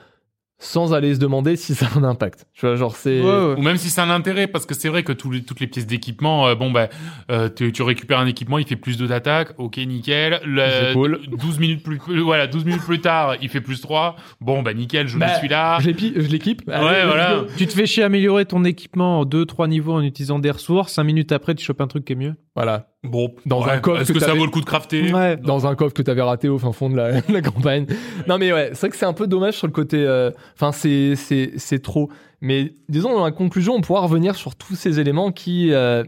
sans 0.64 0.94
aller 0.94 1.14
se 1.14 1.19
demander 1.19 1.56
si 1.56 1.76
ça 1.76 1.88
a 1.94 1.98
un 1.99 2.03
impact. 2.03 2.45
Tu 2.53 2.65
vois, 2.65 2.76
genre 2.76 2.95
c'est. 2.95 3.19
Ouais, 3.22 3.26
ouais. 3.27 3.56
Ou 3.57 3.61
même 3.61 3.77
si 3.77 3.90
c'est 3.90 4.02
un 4.02 4.10
intérêt, 4.10 4.48
parce 4.48 4.65
que 4.65 4.73
c'est 4.73 4.88
vrai 4.90 5.03
que 5.03 5.11
tous 5.11 5.30
les- 5.30 5.44
toutes 5.44 5.60
les 5.60 5.68
pièces 5.68 5.85
d'équipement, 5.85 6.48
euh, 6.48 6.56
bon 6.56 6.72
bah, 6.72 6.88
euh, 7.31 7.49
tu, 7.53 7.72
tu 7.72 7.81
récupères 7.84 8.19
un 8.19 8.26
équipement, 8.27 8.57
il 8.57 8.65
fait 8.65 8.76
plus 8.76 8.98
de 8.98 9.06
d'attaque, 9.06 9.53
ok 9.57 9.77
nickel. 9.77 10.40
Le, 10.45 10.61
C'est 10.69 10.94
cool. 10.94 11.19
12 11.38 11.60
minutes 11.60 11.84
plus, 11.84 11.99
euh, 12.10 12.22
voilà, 12.22 12.48
12 12.48 12.65
minutes 12.65 12.84
plus 12.84 13.02
tard, 13.02 13.35
il 13.41 13.49
fait 13.49 13.61
plus 13.61 13.81
3. 13.81 14.15
Bon 14.41 14.61
bah 14.64 14.73
nickel, 14.73 15.07
je 15.07 15.18
Bah, 15.18 15.38
suis 15.40 15.48
là. 15.49 15.77
Je 15.81 15.90
l'équipe. 15.90 16.61
Ouais, 16.68 17.06
voilà. 17.06 17.41
Tu 17.57 17.68
te 17.68 17.73
fais 17.73 17.85
chier 17.85 18.03
à 18.03 18.06
améliorer 18.07 18.45
ton 18.45 18.64
équipement 18.64 19.19
en 19.19 19.26
2-3 19.26 19.68
niveaux 19.68 19.94
en 19.94 20.02
utilisant 20.02 20.40
des 20.40 20.52
ressources. 20.52 20.94
5 20.94 21.03
minutes 21.03 21.31
après, 21.31 21.56
tu 21.56 21.65
chopes 21.65 21.81
un 21.81 21.88
truc 21.88 22.06
qui 22.06 22.14
est 22.14 22.15
mieux. 22.15 22.35
Voilà. 22.56 22.88
Bon, 23.03 23.34
Dans 23.45 23.65
un 23.67 23.80
coffre 23.80 24.01
Est-ce 24.01 24.13
que 24.13 24.19
que, 24.19 24.23
ça 24.23 24.34
vaut 24.34 24.45
le 24.45 24.51
coup 24.51 24.61
de 24.61 24.65
crafter 24.65 25.13
Ouais. 25.13 25.35
dans 25.35 25.67
un 25.67 25.75
coffre 25.75 25.93
que 25.93 26.01
t'avais 26.01 26.21
raté 26.21 26.47
au 26.47 26.57
fin 26.57 26.71
fond 26.71 26.89
de 26.89 26.95
la, 26.95 27.19
la 27.30 27.41
campagne. 27.41 27.85
Non 28.27 28.38
mais 28.38 28.53
ouais, 28.53 28.69
c'est 28.73 28.80
vrai 28.81 28.89
que 28.89 28.95
c'est 28.95 29.05
un 29.05 29.11
peu 29.13 29.27
dommage 29.27 29.55
sur 29.57 29.67
le 29.67 29.73
côté. 29.73 29.97
euh, 29.97 30.31
Enfin, 30.55 30.71
c'est 30.71 31.15
c'est 31.17 31.51
c'est 31.57 31.80
trop. 31.81 32.09
Mais 32.39 32.73
disons 32.89 33.11
dans 33.13 33.25
la 33.25 33.31
conclusion, 33.31 33.73
on 33.75 33.81
pourra 33.81 34.01
revenir 34.01 34.35
sur 34.35 34.55
tous 34.55 34.75
ces 34.75 34.99
éléments 35.01 35.31
qui, 35.31 35.73
euh, 35.73 36.03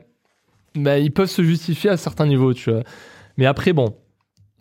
bah, 0.76 0.98
ils 1.00 1.12
peuvent 1.12 1.30
se 1.30 1.42
justifier 1.44 1.90
à 1.90 1.98
certains 1.98 2.28
niveaux, 2.28 2.54
tu 2.54 2.72
vois. 2.72 2.84
Mais 3.38 3.46
après, 3.46 3.74
bon, 3.74 3.96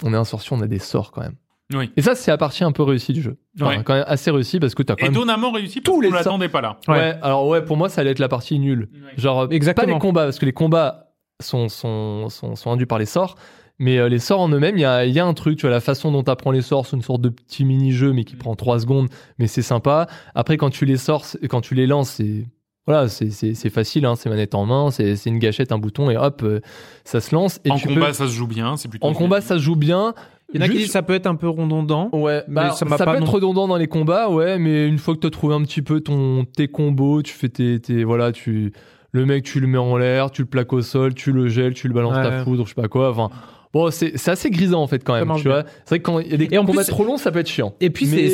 on 0.03 0.13
est 0.13 0.17
en 0.17 0.25
sorcier, 0.25 0.57
on 0.57 0.61
a 0.61 0.67
des 0.67 0.79
sorts 0.81 1.13
quand 1.13 1.21
même. 1.23 1.35
Oui. 1.73 1.91
Et 1.97 2.03
ça, 2.03 2.15
c'est 2.15 2.31
la 2.31 2.37
partie 2.37 2.63
un 2.63 2.73
peu 2.73 2.83
réussie 2.83 3.13
du 3.13 3.23
jeu. 3.23 3.39
Enfin, 3.61 3.79
Ouais. 3.79 3.83
quand 3.85 3.95
même 3.95 4.05
assez 4.07 4.31
réussi 4.31 4.59
parce 4.61 4.75
que 4.75 4.83
t'as 4.83 4.97
quand 4.97 5.05
même. 5.07 5.15
Étonnamment 5.15 5.51
réussi 5.53 5.81
parce 5.81 5.85
Tous 5.85 5.95
qu'on 5.95 6.01
les 6.03 6.11
ne 6.11 6.15
l'attendait 6.15 6.49
pas 6.49 6.61
là. 6.61 6.79
Ouais. 6.89 6.95
Ouais. 6.95 7.19
Alors 7.23 7.47
ouais, 7.49 7.65
pour 7.65 7.77
moi, 7.77 7.89
ça 7.89 8.01
allait 8.03 8.11
être 8.11 8.19
la 8.19 8.29
partie 8.29 8.59
nulle. 8.59 8.89
Genre 9.17 9.47
Exactement. 9.53 9.87
pas 9.87 9.93
les 9.95 9.99
combats 9.99 10.25
parce 10.25 10.39
que 10.39 10.47
les 10.47 10.53
combats 10.53 11.13
sont 11.43 11.69
sont 11.69 12.29
sont, 12.29 12.57
sont 12.57 12.71
induits 12.71 12.87
par 12.87 12.99
les 12.99 13.07
sorts. 13.07 13.37
Mais 13.81 13.99
euh, 13.99 14.09
les 14.09 14.21
sorts 14.21 14.41
en 14.41 14.49
eux-mêmes, 14.51 14.77
il 14.79 14.83
y 14.83 14.85
a, 14.85 15.05
il 15.05 15.13
y 15.13 15.19
a 15.19 15.27
un 15.27 15.35
truc, 15.35 15.57
tu 15.59 15.63
vois, 15.63 15.71
la 15.71 15.81
façon 15.81 16.13
dont 16.13 16.23
tu 16.23 16.31
apprends 16.31 16.53
les 16.53 16.63
sorts, 16.63 16.87
c'est 16.87 16.95
une 16.97 17.03
sorte 17.03 17.21
de 17.23 17.29
petit 17.29 17.65
mini-jeu, 17.65 18.13
mais 18.13 18.23
qui 18.23 18.37
prend 18.37 18.55
3 18.55 18.79
secondes, 18.79 19.09
mais 19.39 19.49
c'est 19.49 19.63
sympa. 19.63 20.07
Après, 20.37 20.57
quand 20.57 20.71
tu 20.71 20.85
les 20.85 20.97
sors, 20.97 21.25
quand 21.51 21.61
tu 21.61 21.75
les 21.75 21.89
lances, 21.89 22.11
c'est 22.11 22.47
voilà, 22.87 23.09
c'est 23.09 23.71
facile, 23.71 24.05
hein, 24.05 24.15
c'est 24.15 24.29
manette 24.29 24.55
en 24.55 24.67
main, 24.67 24.91
c'est 24.93 25.17
une 25.27 25.39
gâchette, 25.39 25.73
un 25.73 25.79
bouton, 25.79 26.11
et 26.11 26.17
hop, 26.19 26.43
euh, 26.45 26.61
ça 27.05 27.21
se 27.21 27.35
lance. 27.35 27.59
Et 27.65 27.71
en 27.73 27.77
tu 27.77 27.89
combat, 27.89 28.09
peux- 28.09 28.13
ça 28.13 28.27
se 28.29 28.33
joue 28.33 28.47
bien. 28.47 28.77
C'est 28.77 28.89
plutôt. 28.89 29.07
en 29.07 29.15
combat, 29.15 29.41
ça 29.41 29.55
se 29.57 29.63
joue 29.63 29.75
bien. 29.75 30.15
Il 30.53 30.57
y 30.57 30.63
en 30.63 30.67
a 30.67 30.67
qui 30.67 30.73
Juste- 30.73 30.79
disent 30.83 30.87
que 30.89 30.93
ça 30.93 31.03
peut 31.03 31.15
être 31.15 31.27
un 31.27 31.35
peu 31.35 31.49
redondant. 31.49 32.11
Ouais, 32.13 32.45
Mais 32.47 32.57
bah, 32.57 32.71
ça 32.73 32.85
peut 32.87 32.93
être 33.17 33.29
redondant 33.33 33.67
dans 33.67 33.77
les 33.79 33.89
combats, 33.89 34.29
ouais, 34.29 34.59
mais 34.59 34.87
une 34.87 34.99
fois 34.99 35.15
que 35.15 35.21
tu 35.21 35.27
as 35.27 35.31
trouvé 35.31 35.55
un 35.55 35.63
petit 35.63 35.81
peu 35.83 36.01
ton, 36.01 36.45
tes 36.45 36.69
combos, 36.69 37.23
tu 37.23 37.33
fais 37.33 37.49
tes, 37.49 37.81
tes- 37.81 38.05
voilà, 38.05 38.31
tu, 38.31 38.73
le 39.15 39.27
mec, 39.27 39.45
tu 39.45 39.61
le 39.61 39.69
mets 39.69 39.79
en 39.79 39.97
l'air, 39.97 40.33
tu 40.33 40.43
le 40.43 40.47
plaques 40.47 40.73
au 40.73 40.83
sol, 40.83 41.15
tu 41.15 41.31
le 41.31 41.47
gèles, 41.49 41.73
tu 41.73 41.87
le 41.87 41.95
balances 41.95 42.17
Ouais, 42.17 42.23
ta 42.23 42.43
foudre, 42.43 42.65
je 42.65 42.75
sais 42.75 42.81
pas 42.81 42.89
quoi, 42.89 43.11
enfin. 43.11 43.31
Bon, 43.75 43.91
c'est 43.91 44.17
assez 44.29 44.49
grisant 44.51 44.81
en 44.83 44.87
fait 44.87 45.05
quand 45.05 45.13
même, 45.15 45.31
tu 45.37 45.49
vois. 45.49 45.65
C'est 45.85 45.89
vrai 45.91 45.99
que 45.99 46.05
quand 46.05 46.19
il 46.21 46.31
y 46.31 46.35
a 46.35 46.37
des 46.39 46.49
Et 46.53 46.57
en 46.59 46.65
combats 46.65 46.83
plus- 46.85 46.91
trop 46.91 47.05
longs, 47.05 47.19
ça 47.19 47.31
peut 47.33 47.41
être 47.41 47.49
chiant. 47.51 47.75
Et 47.81 47.91
puis 47.91 48.07
c'est 48.07 48.29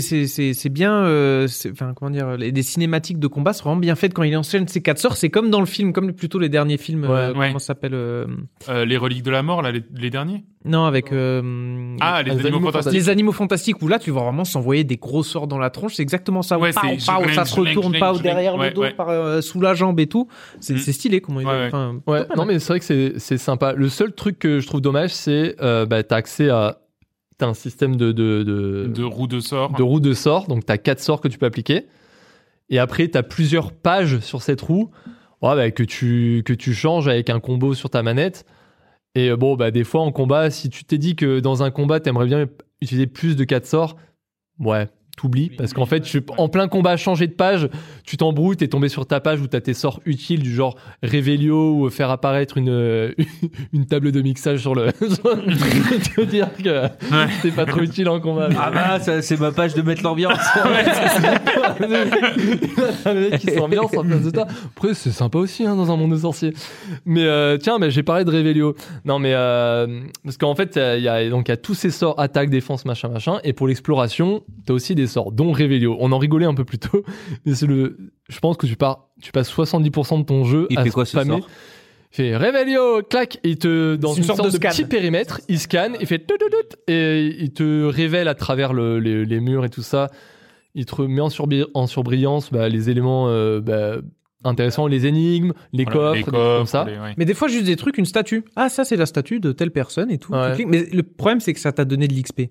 c'est- 0.00 0.66
euh, 0.66 0.70
bien 0.70 0.92
euh, 1.04 1.46
enfin 1.72 1.92
comment 1.96 2.10
dire 2.10 2.36
les 2.36 2.52
des 2.52 2.62
cinématiques 2.62 3.18
de 3.18 3.26
combat 3.26 3.52
sont 3.52 3.64
vraiment 3.64 3.80
bien 3.80 3.94
faites 3.94 4.12
quand 4.12 4.22
il 4.24 4.36
enchaîne 4.36 4.68
ces 4.68 4.82
quatre 4.82 4.98
sorts 4.98 5.16
c'est 5.16 5.30
comme 5.30 5.50
dans 5.50 5.60
le 5.60 5.66
film 5.66 5.92
comme 5.92 6.12
plutôt 6.12 6.38
les 6.38 6.48
derniers 6.48 6.76
films 6.76 7.04
euh, 7.04 7.32
Ouais. 7.32 7.38
Ouais. 7.38 7.46
comment 7.48 7.58
ça 7.60 7.66
s'appelle 7.68 7.94
euh, 7.94 8.26
Euh, 8.68 8.84
les 8.84 8.96
reliques 8.96 9.22
de 9.22 9.30
la 9.30 9.42
mort, 9.42 9.62
là, 9.62 9.70
les, 9.72 9.82
les 9.96 10.10
derniers? 10.10 10.44
non 10.66 10.84
avec 10.84 11.10
euh, 11.12 11.96
Ah, 12.00 12.22
les, 12.22 12.26
Les 12.26 12.30
animaux, 12.32 12.48
animaux 12.48 12.66
fantastiques. 12.72 12.92
les 12.92 13.08
animaux 13.08 13.32
fantastiques 13.32 13.80
où 13.82 13.88
là 13.88 13.98
tu 13.98 14.10
vois 14.10 14.22
vraiment 14.24 14.44
s'envoyer 14.44 14.84
des 14.84 14.96
gros 14.98 15.22
sorts 15.22 15.46
dans 15.46 15.56
la 15.58 15.70
tronche 15.70 15.94
c'est 15.94 16.02
exactement 16.02 16.42
ça 16.42 16.58
Ouais, 16.58 16.72
Pow, 16.72 16.80
c'est 16.98 17.06
pow, 17.12 17.28
ça 17.34 17.44
se 17.46 17.54
retourne 17.58 17.98
pas 17.98 18.12
derrière 18.18 18.56
le 18.58 18.70
dos 18.70 18.84
par 18.96 19.08
euh, 19.08 19.40
sous 19.40 19.60
la 19.60 19.72
jambe 19.74 19.98
et 20.00 20.06
tout 20.06 20.28
c'est 20.60 20.74
Mm. 20.74 20.78
stylé 20.92 21.20
comment 21.20 21.40
il 21.40 21.46
Ouais, 21.46 22.26
non, 22.36 22.44
mais 22.44 22.58
c'est 22.58 22.72
vrai 22.72 22.78
que 22.80 22.84
c'est- 22.84 23.14
c'est 23.18 23.38
sympa. 23.38 23.72
Le 23.72 23.88
seul 23.88 24.12
truc 24.12 24.38
que 24.38 24.60
je 24.60 24.66
trouve 24.66 24.79
dommage, 24.80 25.14
c'est 25.14 25.56
euh, 25.60 25.86
bah, 25.86 26.02
t'as 26.02 26.16
accès 26.16 26.50
à. 26.50 26.78
Un 27.42 27.54
système 27.54 27.96
de, 27.96 28.12
de, 28.12 28.42
de, 28.42 28.86
De 28.94 29.02
roues 29.02 29.26
de 29.26 29.40
sort. 29.40 29.70
de 29.70 29.76
de 30.00 30.46
donc 30.46 30.66
tu 30.66 30.72
as 30.72 30.76
quatre 30.76 31.00
sorts 31.00 31.22
que 31.22 31.28
tu 31.28 31.38
peux 31.38 31.46
appliquer. 31.46 31.86
Et 32.68 32.78
après, 32.78 33.08
tu 33.08 33.16
as 33.16 33.22
plusieurs 33.22 33.72
pages 33.72 34.20
sur 34.20 34.42
cette 34.42 34.60
roue 34.60 34.90
bah, 35.40 35.70
que, 35.70 35.82
tu, 35.82 36.42
que 36.44 36.52
tu 36.52 36.74
changes 36.74 37.08
avec 37.08 37.30
un 37.30 37.40
combo 37.40 37.72
sur 37.72 37.88
ta 37.88 38.02
manette. 38.02 38.44
Et 39.14 39.30
euh, 39.30 39.36
bon, 39.36 39.56
bah, 39.56 39.70
des 39.70 39.84
fois 39.84 40.02
en 40.02 40.12
combat, 40.12 40.50
si 40.50 40.68
tu 40.68 40.84
t'es 40.84 40.98
dit 40.98 41.16
que 41.16 41.40
dans 41.40 41.62
un 41.62 41.70
combat, 41.70 41.98
tu 41.98 42.10
aimerais 42.10 42.26
bien 42.26 42.46
utiliser 42.82 43.06
plus 43.06 43.36
de 43.36 43.44
quatre 43.44 43.66
sorts, 43.66 43.96
ouais, 44.58 44.88
t'oublies. 45.20 45.50
Parce 45.50 45.74
qu'en 45.74 45.86
fait, 45.86 46.00
tu, 46.00 46.22
en 46.38 46.48
plein 46.48 46.68
combat, 46.68 46.96
changer 46.96 47.26
de 47.26 47.32
page, 47.32 47.68
tu 48.04 48.16
t'embrouilles, 48.16 48.56
t'es 48.56 48.68
tombé 48.68 48.88
sur 48.88 49.04
ta 49.06 49.20
page 49.20 49.40
où 49.40 49.46
tu 49.46 49.56
as 49.56 49.60
tes 49.60 49.74
sorts 49.74 50.00
utiles 50.06 50.42
du 50.42 50.54
genre 50.54 50.76
Révélio 51.02 51.74
ou 51.74 51.90
faire 51.90 52.10
apparaître 52.10 52.56
une, 52.56 52.70
euh, 52.70 53.12
une 53.72 53.86
table 53.86 54.12
de 54.12 54.22
mixage 54.22 54.60
sur 54.60 54.74
le. 54.74 54.92
tu 56.04 56.20
veux 56.20 56.26
dire 56.26 56.48
que 56.62 56.88
c'est 57.42 57.54
pas 57.54 57.66
trop 57.66 57.80
utile 57.80 58.08
en 58.08 58.20
combat. 58.20 58.48
Ah 58.58 58.70
bah, 58.70 59.00
ça, 59.00 59.20
c'est 59.20 59.38
ma 59.38 59.52
page 59.52 59.74
de 59.74 59.82
mettre 59.82 60.02
l'ambiance. 60.02 60.38
le 61.80 63.30
mec 63.30 63.40
qui 63.40 63.52
s'ambiance 63.52 63.94
en 63.96 64.04
place 64.04 64.22
de 64.22 64.30
toi. 64.30 64.46
Après, 64.76 64.94
c'est 64.94 65.10
sympa 65.10 65.38
aussi 65.38 65.66
hein, 65.66 65.76
dans 65.76 65.92
un 65.92 65.96
monde 65.96 66.12
de 66.12 66.18
sorciers. 66.18 66.54
Mais 67.04 67.24
euh, 67.24 67.58
tiens, 67.58 67.78
mais 67.78 67.90
j'ai 67.90 68.02
parlé 68.02 68.24
de 68.24 68.30
Revelio. 68.30 68.74
Non, 69.04 69.18
mais 69.18 69.32
euh, 69.34 70.00
parce 70.24 70.38
qu'en 70.38 70.54
fait, 70.54 70.76
il 70.76 71.02
y 71.02 71.08
a 71.08 71.28
donc 71.28 71.48
il 71.48 71.50
y 71.50 71.54
a 71.54 71.58
tous 71.58 71.74
ces 71.74 71.90
sorts 71.90 72.18
attaque, 72.18 72.48
défense, 72.48 72.86
machin, 72.86 73.08
machin. 73.08 73.38
Et 73.44 73.52
pour 73.52 73.68
l'exploration, 73.68 74.42
t'as 74.64 74.72
aussi 74.72 74.94
des 74.94 75.09
sorts, 75.10 75.32
dont 75.32 75.52
Revelio. 75.52 75.96
On 76.00 76.12
en 76.12 76.18
rigolait 76.18 76.46
un 76.46 76.54
peu 76.54 76.64
plus 76.64 76.78
tôt, 76.78 77.04
mais 77.44 77.54
c'est 77.54 77.66
le. 77.66 77.98
Je 78.28 78.38
pense 78.38 78.56
que 78.56 78.66
tu 78.66 78.76
pars, 78.76 79.10
tu 79.20 79.32
passes 79.32 79.52
70% 79.54 80.20
de 80.20 80.24
ton 80.24 80.44
jeu 80.44 80.66
Il 80.70 80.78
à 80.78 80.84
fait 80.84 80.90
quoi, 80.90 81.04
ce 81.04 81.22
sort 81.22 81.48
fait 82.12 82.36
Revelio, 82.36 83.02
clac, 83.08 83.38
et 83.44 83.50
il 83.50 83.58
te 83.58 83.94
dans 83.94 84.14
une, 84.14 84.24
sorte, 84.24 84.44
de, 84.44 84.50
scan. 84.50 84.70
petit 84.70 84.84
périmètre, 84.84 85.40
il 85.48 85.60
scanne, 85.60 85.96
il 86.00 86.06
fait 86.08 86.18
tout, 86.18 86.36
tout, 86.38 86.48
tout, 86.48 86.76
et 86.88 87.26
il 87.38 87.52
te 87.52 87.84
révèle 87.84 88.26
à 88.26 88.34
travers 88.34 88.72
le- 88.72 88.98
les, 88.98 89.24
les 89.24 89.40
murs 89.40 89.64
et 89.64 89.70
tout 89.70 89.82
ça. 89.82 90.10
Il 90.74 90.86
te 90.86 91.02
met 91.02 91.20
en, 91.20 91.86
surbrillance 91.86 92.50
bah, 92.52 92.68
les 92.68 92.90
éléments 92.90 93.28
euh, 93.28 93.60
bah, 93.60 93.98
intéressants, 94.44 94.86
les 94.88 95.06
énigmes, 95.06 95.52
les 95.72 95.84
Voilà, 95.84 96.00
coffres, 96.00 96.14
les 96.14 96.18
des 96.20 96.24
trucs 96.24 96.34
comme 96.34 96.66
ça. 96.66 96.84
les- 96.84 96.92
ouais. 96.98 97.14
mais 97.16 97.24
des 97.24 97.34
fois 97.34 97.46
juste 97.48 97.64
des 97.66 97.76
trucs 97.76 97.98
une 97.98 98.06
statue 98.06 98.44
ah 98.56 98.68
ça 98.68 98.84
c'est 98.84 98.96
la 98.96 99.06
statue 99.06 99.38
de 99.38 99.52
telle 99.52 99.70
personne 99.70 100.10
et 100.10 100.18
tout 100.18 100.32
Ouais. 100.32 100.64
Mais 100.66 100.86
le 100.92 101.02
problème 101.02 101.40
c'est 101.40 101.52
que 101.52 101.60
ça 101.60 101.72
t'a 101.72 101.84
donné 101.84 102.08
de 102.08 102.14
l'XP 102.14 102.42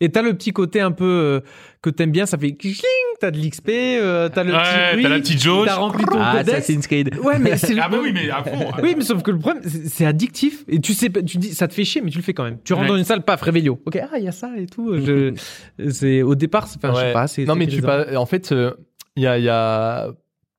et 0.00 0.10
t'as 0.10 0.22
le 0.22 0.34
petit 0.34 0.52
côté 0.52 0.80
un 0.80 0.92
peu 0.92 1.04
euh, 1.04 1.40
que 1.82 1.90
t'aimes 1.90 2.10
bien 2.10 2.26
ça 2.26 2.36
fait 2.36 2.52
cling 2.54 2.74
t'as 3.20 3.30
de 3.30 3.38
l'XP 3.38 3.68
euh, 3.70 4.28
t'as 4.28 4.44
le 4.44 4.52
Ouais, 4.52 4.58
petit 4.58 4.92
bruit 4.92 5.02
t'as 5.04 5.08
la 5.08 5.18
petite 5.20 5.42
jauge. 5.42 5.66
t'as 5.66 5.76
rempli 5.76 6.04
ton 6.04 6.18
Ah, 6.20 6.36
codex 6.38 6.58
Assassin's 6.58 6.86
Creed. 6.86 7.16
Ouais, 7.24 7.38
mais 7.38 7.56
c'est 7.56 7.72
le- 7.74 7.80
Ah 7.82 7.88
bah 7.88 7.98
oui, 8.02 8.10
mais 8.12 8.28
à 8.28 8.42
fond. 8.44 8.72
Oui, 8.82 8.94
mais 8.96 9.02
sauf 9.04 9.22
que 9.22 9.30
le 9.30 9.38
problème, 9.38 9.62
c'est 9.64 10.04
addictif. 10.04 10.64
Et 10.68 10.80
tu 10.80 10.92
sais, 10.92 11.08
pas- 11.08 11.22
tu 11.22 11.38
dis, 11.38 11.54
ça 11.54 11.66
te 11.68 11.72
fait 11.74 11.84
chier, 11.84 12.02
mais 12.02 12.10
tu 12.10 12.18
le 12.18 12.22
fais 12.22 12.34
quand 12.34 12.44
même. 12.44 12.58
Tu 12.64 12.72
rentres 12.74 12.84
Ouais. 12.84 12.88
dans 12.90 12.96
une 12.96 13.04
salle, 13.04 13.22
paf, 13.22 13.40
Réveillot. 13.40 13.80
Ok, 13.86 13.96
ah, 13.96 14.18
il 14.18 14.24
y 14.24 14.28
a 14.28 14.32
ça 14.32 14.50
et 14.58 14.66
tout. 14.66 14.98
Je, 14.98 15.32
c'est, 15.90 16.20
au 16.22 16.34
départ, 16.34 16.66
c'est, 16.68 16.76
enfin, 16.76 16.92
je 16.94 17.00
sais 17.00 17.06
Ouais. 17.06 17.12
pas, 17.14 17.26
c'est. 17.26 17.44
Non, 17.46 17.54
c'est 17.54 17.58
mais 17.60 17.66
tu 17.66 17.80
pas. 17.80 18.14
En 18.18 18.26
fait, 18.26 18.52
euh, 18.52 18.72
il 19.16 19.22
y, 19.22 19.26
a, 19.26 19.38
il 19.38 19.44
y 19.44 19.48
a. 19.48 20.08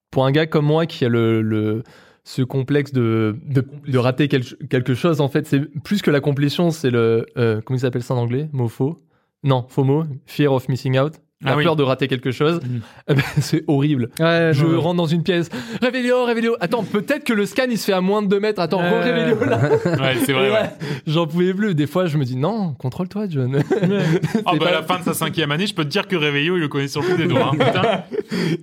Pour 0.09 0.26
un 0.26 0.31
gars 0.31 0.47
comme 0.47 0.65
moi 0.65 0.85
qui 0.88 1.05
a 1.05 1.09
le. 1.09 1.41
le 1.41 1.84
ce 2.23 2.41
complexe 2.41 2.91
de, 2.91 3.38
de, 3.45 3.65
de 3.88 3.97
rater 3.97 4.27
quel- 4.27 4.43
quelque 4.69 4.93
chose, 4.95 5.22
en 5.22 5.30
fait, 5.30 5.47
c'est 5.47 5.61
plus 5.84 6.01
que 6.01 6.11
la 6.11 6.19
complétion, 6.19 6.72
c'est 6.72 6.89
le. 6.89 7.26
euh, 7.38 7.61
comment 7.64 7.77
il 7.77 7.81
s'appelle 7.81 8.03
ça 8.03 8.15
en 8.15 8.18
anglais? 8.18 8.49
Mot 8.51 8.68
faux 8.68 9.01
Non, 9.43 9.65
faux 9.69 9.84
mot. 9.84 10.03
Fear 10.26 10.51
of 10.53 10.68
missing 10.69 10.97
out. 10.99 11.14
La 11.43 11.51
Ah 11.51 11.55
oui. 11.57 11.64
peur 11.64 11.76
de 11.76 11.84
rater 11.84 12.07
quelque 12.07 12.31
chose. 12.31 12.59
Mhm. 12.64 12.81
Eh 13.09 13.14
ben, 13.14 13.22
c'est 13.39 13.64
horrible. 13.68 14.09
Ouais, 14.19 14.49
Je 14.53 14.65
ouais. 14.65 14.76
rentre 14.76 14.95
dans 14.97 15.05
une 15.05 15.22
pièce. 15.22 15.49
Révélio, 15.84 16.26
Révélio. 16.26 16.55
Attends, 16.59 16.84
peut-être 16.84 17.23
que 17.23 17.34
le 17.34 17.45
scan 17.45 17.65
il 17.69 17.77
se 17.77 17.85
fait 17.85 17.93
à 17.93 18.01
moins 18.01 18.23
de 18.23 18.27
2 18.27 18.39
mètres. 18.39 18.59
Attends. 18.59 18.80
Révélio 18.80 19.38
là. 19.45 19.69
Ouais, 19.85 20.15
c'est 20.26 20.34
vrai. 20.34 20.49
Ouais. 20.51 20.69
J'en 21.05 21.27
pouvais 21.27 21.53
plus. 21.53 21.76
Des 21.76 21.85
fois, 21.85 22.07
je 22.07 22.18
me 22.18 22.26
dis 22.26 22.35
non, 22.35 22.73
contrôle-toi, 22.73 23.27
John. 23.30 23.55
Ah 23.72 23.99
C'est 24.26 24.43
bah 24.43 24.57
pas- 24.57 24.68
à 24.68 24.72
la 24.72 24.81
fin 24.84 24.97
de 24.97 25.03
sa 25.03 25.14
cinquième 25.14 25.51
année, 25.51 25.68
je 25.68 25.76
peux 25.76 25.84
te 25.84 25.89
dire 25.89 26.07
que 26.07 26.15
Réveillot, 26.15 26.55
il 26.57 26.61
le 26.61 26.68
connaît 26.69 26.88
sur 26.88 27.03
le 27.03 27.09
bout 27.09 27.18
des 27.18 27.27
doigts. 27.27 27.51
hein, 27.53 27.57
putain. 27.57 28.03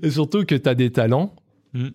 Et 0.03 0.11
surtout 0.11 0.45
que 0.45 0.57
t'as 0.57 0.75
des 0.75 0.91
talents. 0.91 1.33
Mm. 1.75 1.89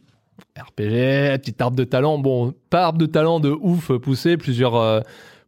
RPG, 0.58 1.38
petit 1.42 1.56
arbre 1.60 1.76
de 1.76 1.84
talent. 1.84 2.18
Bon, 2.20 2.54
pas 2.70 2.86
arbre 2.86 3.00
de 3.00 3.06
talent 3.06 3.40
de 3.42 3.50
ouf 3.52 3.92
poussé, 3.98 4.38
plusieurs, 4.38 4.76
euh, 4.76 5.02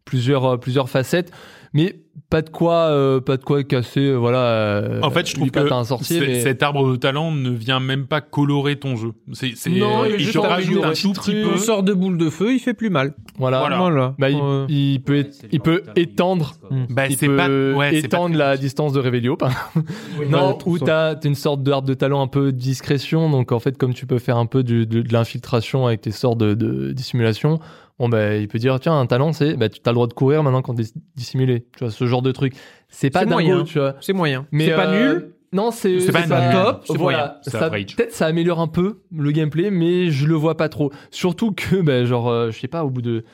plusieurs, 0.04 0.44
euh, 0.44 0.56
plusieurs 0.58 0.88
facettes, 0.90 1.30
mais 1.72 1.96
pas 2.30 2.40
de 2.42 2.48
quoi, 2.50 2.74
euh, 2.88 3.20
pas 3.20 3.36
de 3.36 3.44
quoi 3.44 3.62
casser. 3.62 4.00
euh, 4.00 4.16
voilà. 4.16 4.38
euh, 4.38 5.00
En 5.02 5.10
fait, 5.10 5.28
je 5.28 5.34
trouve 5.34 5.50
que 5.50 5.60
t'as 5.60 5.74
un 5.76 5.84
sorcier, 5.84 6.18
c'est- 6.18 6.26
mais 6.26 6.40
cet 6.40 6.62
arbre 6.62 6.90
de 6.90 6.96
talent 6.96 7.30
ne 7.30 7.50
vient 7.50 7.78
même 7.80 8.06
pas 8.06 8.20
colorer 8.22 8.76
ton 8.76 8.96
jeu. 8.96 9.12
C'est, 9.32 9.52
c'est, 9.54 9.70
Non, 9.70 10.04
il 10.06 10.12
est 10.14 10.22
il 10.22 10.30
te 10.32 10.38
rajoute 10.38 10.84
un 10.84 10.90
Petit 10.92 11.02
tout 11.02 11.12
petit 11.12 11.32
peu. 11.32 11.50
On 11.54 11.58
sort 11.58 11.82
de 11.82 11.92
boule 11.92 12.16
de 12.16 12.30
feu, 12.30 12.54
il 12.54 12.58
fait 12.58 12.74
plus 12.74 12.88
mal. 12.90 13.14
voilà. 13.38 13.60
Voilà. 13.60 13.76
Voilà. 13.78 14.14
Bah, 14.18 14.30
il, 14.30 14.38
Euh, 14.42 14.66
il 14.68 15.00
peut, 15.02 15.26
il 15.52 15.60
peut 15.60 15.82
étendre, 15.96 16.54
Bah, 16.90 17.06
il 17.08 17.16
c'est 17.16 17.26
peut 17.26 17.36
pas, 17.36 17.48
ouais, 17.48 17.90
pas 17.92 17.96
étendre 17.98 18.36
la 18.36 18.56
distance 18.56 18.92
de 18.94 19.00
Révélio. 19.00 19.36
non, 20.28 20.58
ou 20.66 20.78
t'as 20.78 21.14
t'as 21.14 21.28
une 21.28 21.34
sorte 21.34 21.62
d'arbre 21.62 21.86
de 21.88 21.94
talent 21.94 22.22
un 22.22 22.26
peu 22.28 22.46
de 22.52 22.56
discrétion. 22.58 23.30
Donc 23.30 23.52
en 23.52 23.58
fait, 23.58 23.76
comme 23.78 23.94
tu 23.94 24.06
peux 24.06 24.18
faire 24.18 24.36
un 24.36 24.46
peu 24.46 24.62
du- 24.62 24.86
de, 24.86 25.02
de 25.02 25.12
l'infiltration 25.12 25.86
avec 25.86 26.00
tes 26.02 26.10
sorts 26.12 26.36
de, 26.36 26.54
de 26.54 26.92
dissimulation, 26.92 27.60
bon 28.02 28.08
bah 28.08 28.36
il 28.36 28.48
peut 28.48 28.58
dire 28.58 28.80
tiens 28.80 28.98
un 28.98 29.06
talent 29.06 29.32
c'est 29.32 29.54
bah 29.56 29.68
tu 29.68 29.80
as 29.84 29.90
le 29.90 29.94
droit 29.94 30.08
de 30.08 30.12
courir 30.12 30.42
maintenant 30.42 30.60
quand 30.60 30.74
t'es 30.74 30.82
dissimulé. 31.14 31.66
Tu 31.76 31.84
vois 31.84 31.90
ce 31.92 32.04
genre 32.06 32.20
de 32.22 32.32
truc. 32.32 32.54
C'est 32.88 33.10
pas 33.10 33.20
dingo, 33.24 33.34
moyen. 33.34 33.62
tu 33.64 33.78
vois. 33.78 33.94
c'est 34.00 34.12
moyen. 34.12 34.46
Mais 34.50 34.66
c'est 34.66 34.74
pas 34.74 34.88
euh, 34.88 35.12
nul. 35.14 35.28
Non, 35.52 35.70
c'est 35.70 36.00
C'est 36.00 36.12
pas 36.12 36.22
pas 36.22 36.46
nul. 36.46 36.52
top, 36.64 36.82
c'est 36.86 36.96
voilà, 36.96 37.38
ça- 37.42 37.68
peut-être 37.70 38.12
ça 38.12 38.26
améliore 38.26 38.58
un 38.58 38.68
peu 38.68 39.02
le 39.14 39.30
gameplay, 39.32 39.70
mais 39.70 40.10
je 40.10 40.26
le 40.26 40.34
vois 40.34 40.56
pas 40.56 40.68
trop. 40.70 40.90
Surtout 41.10 41.52
que, 41.52 41.76
bah, 41.82 42.04
genre, 42.06 42.28
euh, 42.30 42.50
je 42.50 42.58
sais 42.58 42.68
pas, 42.68 42.84
au 42.84 42.90
bout 42.90 43.02
de, 43.02 43.24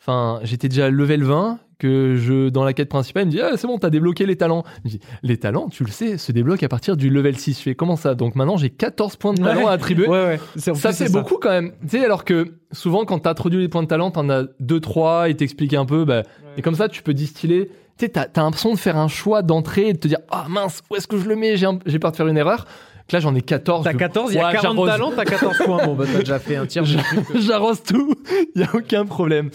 enfin, 0.00 0.38
j'étais 0.42 0.68
déjà 0.68 0.90
level 0.90 1.24
20, 1.24 1.58
que 1.82 2.16
je 2.16 2.48
dans 2.48 2.64
la 2.64 2.72
quête 2.72 2.88
principale, 2.88 3.24
il 3.24 3.26
me 3.26 3.30
dit 3.32 3.40
ah, 3.40 3.56
c'est 3.56 3.66
bon, 3.66 3.78
t'as 3.78 3.90
débloqué 3.90 4.24
les 4.26 4.36
talents. 4.36 4.64
Je 4.78 4.80
me 4.84 4.88
dis 4.90 5.00
les 5.22 5.36
talents, 5.36 5.68
tu 5.68 5.84
le 5.84 5.90
sais, 5.90 6.16
se 6.18 6.32
débloquent 6.32 6.64
à 6.64 6.68
partir 6.68 6.96
du 6.96 7.10
level 7.10 7.36
6. 7.36 7.58
Je 7.58 7.62
fais 7.62 7.74
comment 7.74 7.96
ça? 7.96 8.14
Donc 8.14 8.34
maintenant 8.36 8.56
j'ai 8.56 8.70
14 8.70 9.16
points 9.16 9.34
de 9.34 9.42
talent 9.42 9.60
Ouais. 9.62 9.66
à 9.66 9.70
attribuer. 9.72 10.06
Ouais, 10.08 10.24
ouais. 10.24 10.40
Ça 10.56 10.74
fait 10.74 10.92
c'est 10.92 11.12
beaucoup 11.12 11.38
quand 11.40 11.50
même. 11.50 11.72
Tu 11.82 11.88
sais, 11.98 12.04
alors 12.04 12.24
que 12.24 12.54
souvent 12.72 13.04
quand 13.04 13.18
t'introduis 13.18 13.60
les 13.60 13.68
points 13.68 13.82
de 13.82 13.88
talent, 13.88 14.10
t'en 14.10 14.28
as 14.30 14.44
2 14.60 14.80
3, 14.80 15.28
ils 15.28 15.36
t'expliquent 15.36 15.74
un 15.74 15.84
peu, 15.84 16.04
bah, 16.04 16.22
et 16.56 16.62
comme 16.62 16.74
ça 16.74 16.88
tu 16.88 17.02
peux 17.02 17.14
distiller. 17.14 17.68
Tu 17.98 18.06
sais, 18.06 18.08
t'as 18.08 18.24
t'as 18.24 18.42
l'impression 18.42 18.72
de 18.72 18.78
faire 18.78 18.96
un 18.96 19.08
choix 19.08 19.42
d'entrée 19.42 19.88
et 19.88 19.92
de 19.92 19.98
te 19.98 20.08
dire 20.08 20.18
ah 20.30 20.46
mince, 20.48 20.80
où 20.90 20.96
est-ce 20.96 21.06
que 21.06 21.18
je 21.18 21.28
le 21.28 21.36
mets? 21.36 21.56
J'ai 21.56 21.66
un- 21.66 21.76
peur 21.76 22.10
de 22.12 22.16
faire 22.16 22.26
une 22.28 22.38
erreur. 22.38 22.64
Là 23.12 23.20
j'en 23.20 23.34
ai 23.34 23.42
14. 23.42 23.84
T'as 23.84 23.92
je- 23.92 23.98
14, 23.98 24.32
il 24.32 24.36
y 24.36 24.38
a 24.40 24.46
Ouais, 24.46 24.52
40 24.54 24.74
j'arrose. 24.74 24.88
talents, 24.88 25.12
t'as 25.14 25.24
14 25.26 25.58
points. 25.66 25.84
Bon, 25.84 25.94
bah, 25.94 26.04
t'as 26.10 26.20
déjà 26.20 26.38
fait 26.38 26.56
un 26.56 26.64
truc. 26.66 26.84
J'arrose 27.34 27.82
tout, 27.82 28.14
il 28.54 28.62
y 28.62 28.64
a 28.64 28.68
aucun 28.74 29.04
problème. 29.04 29.50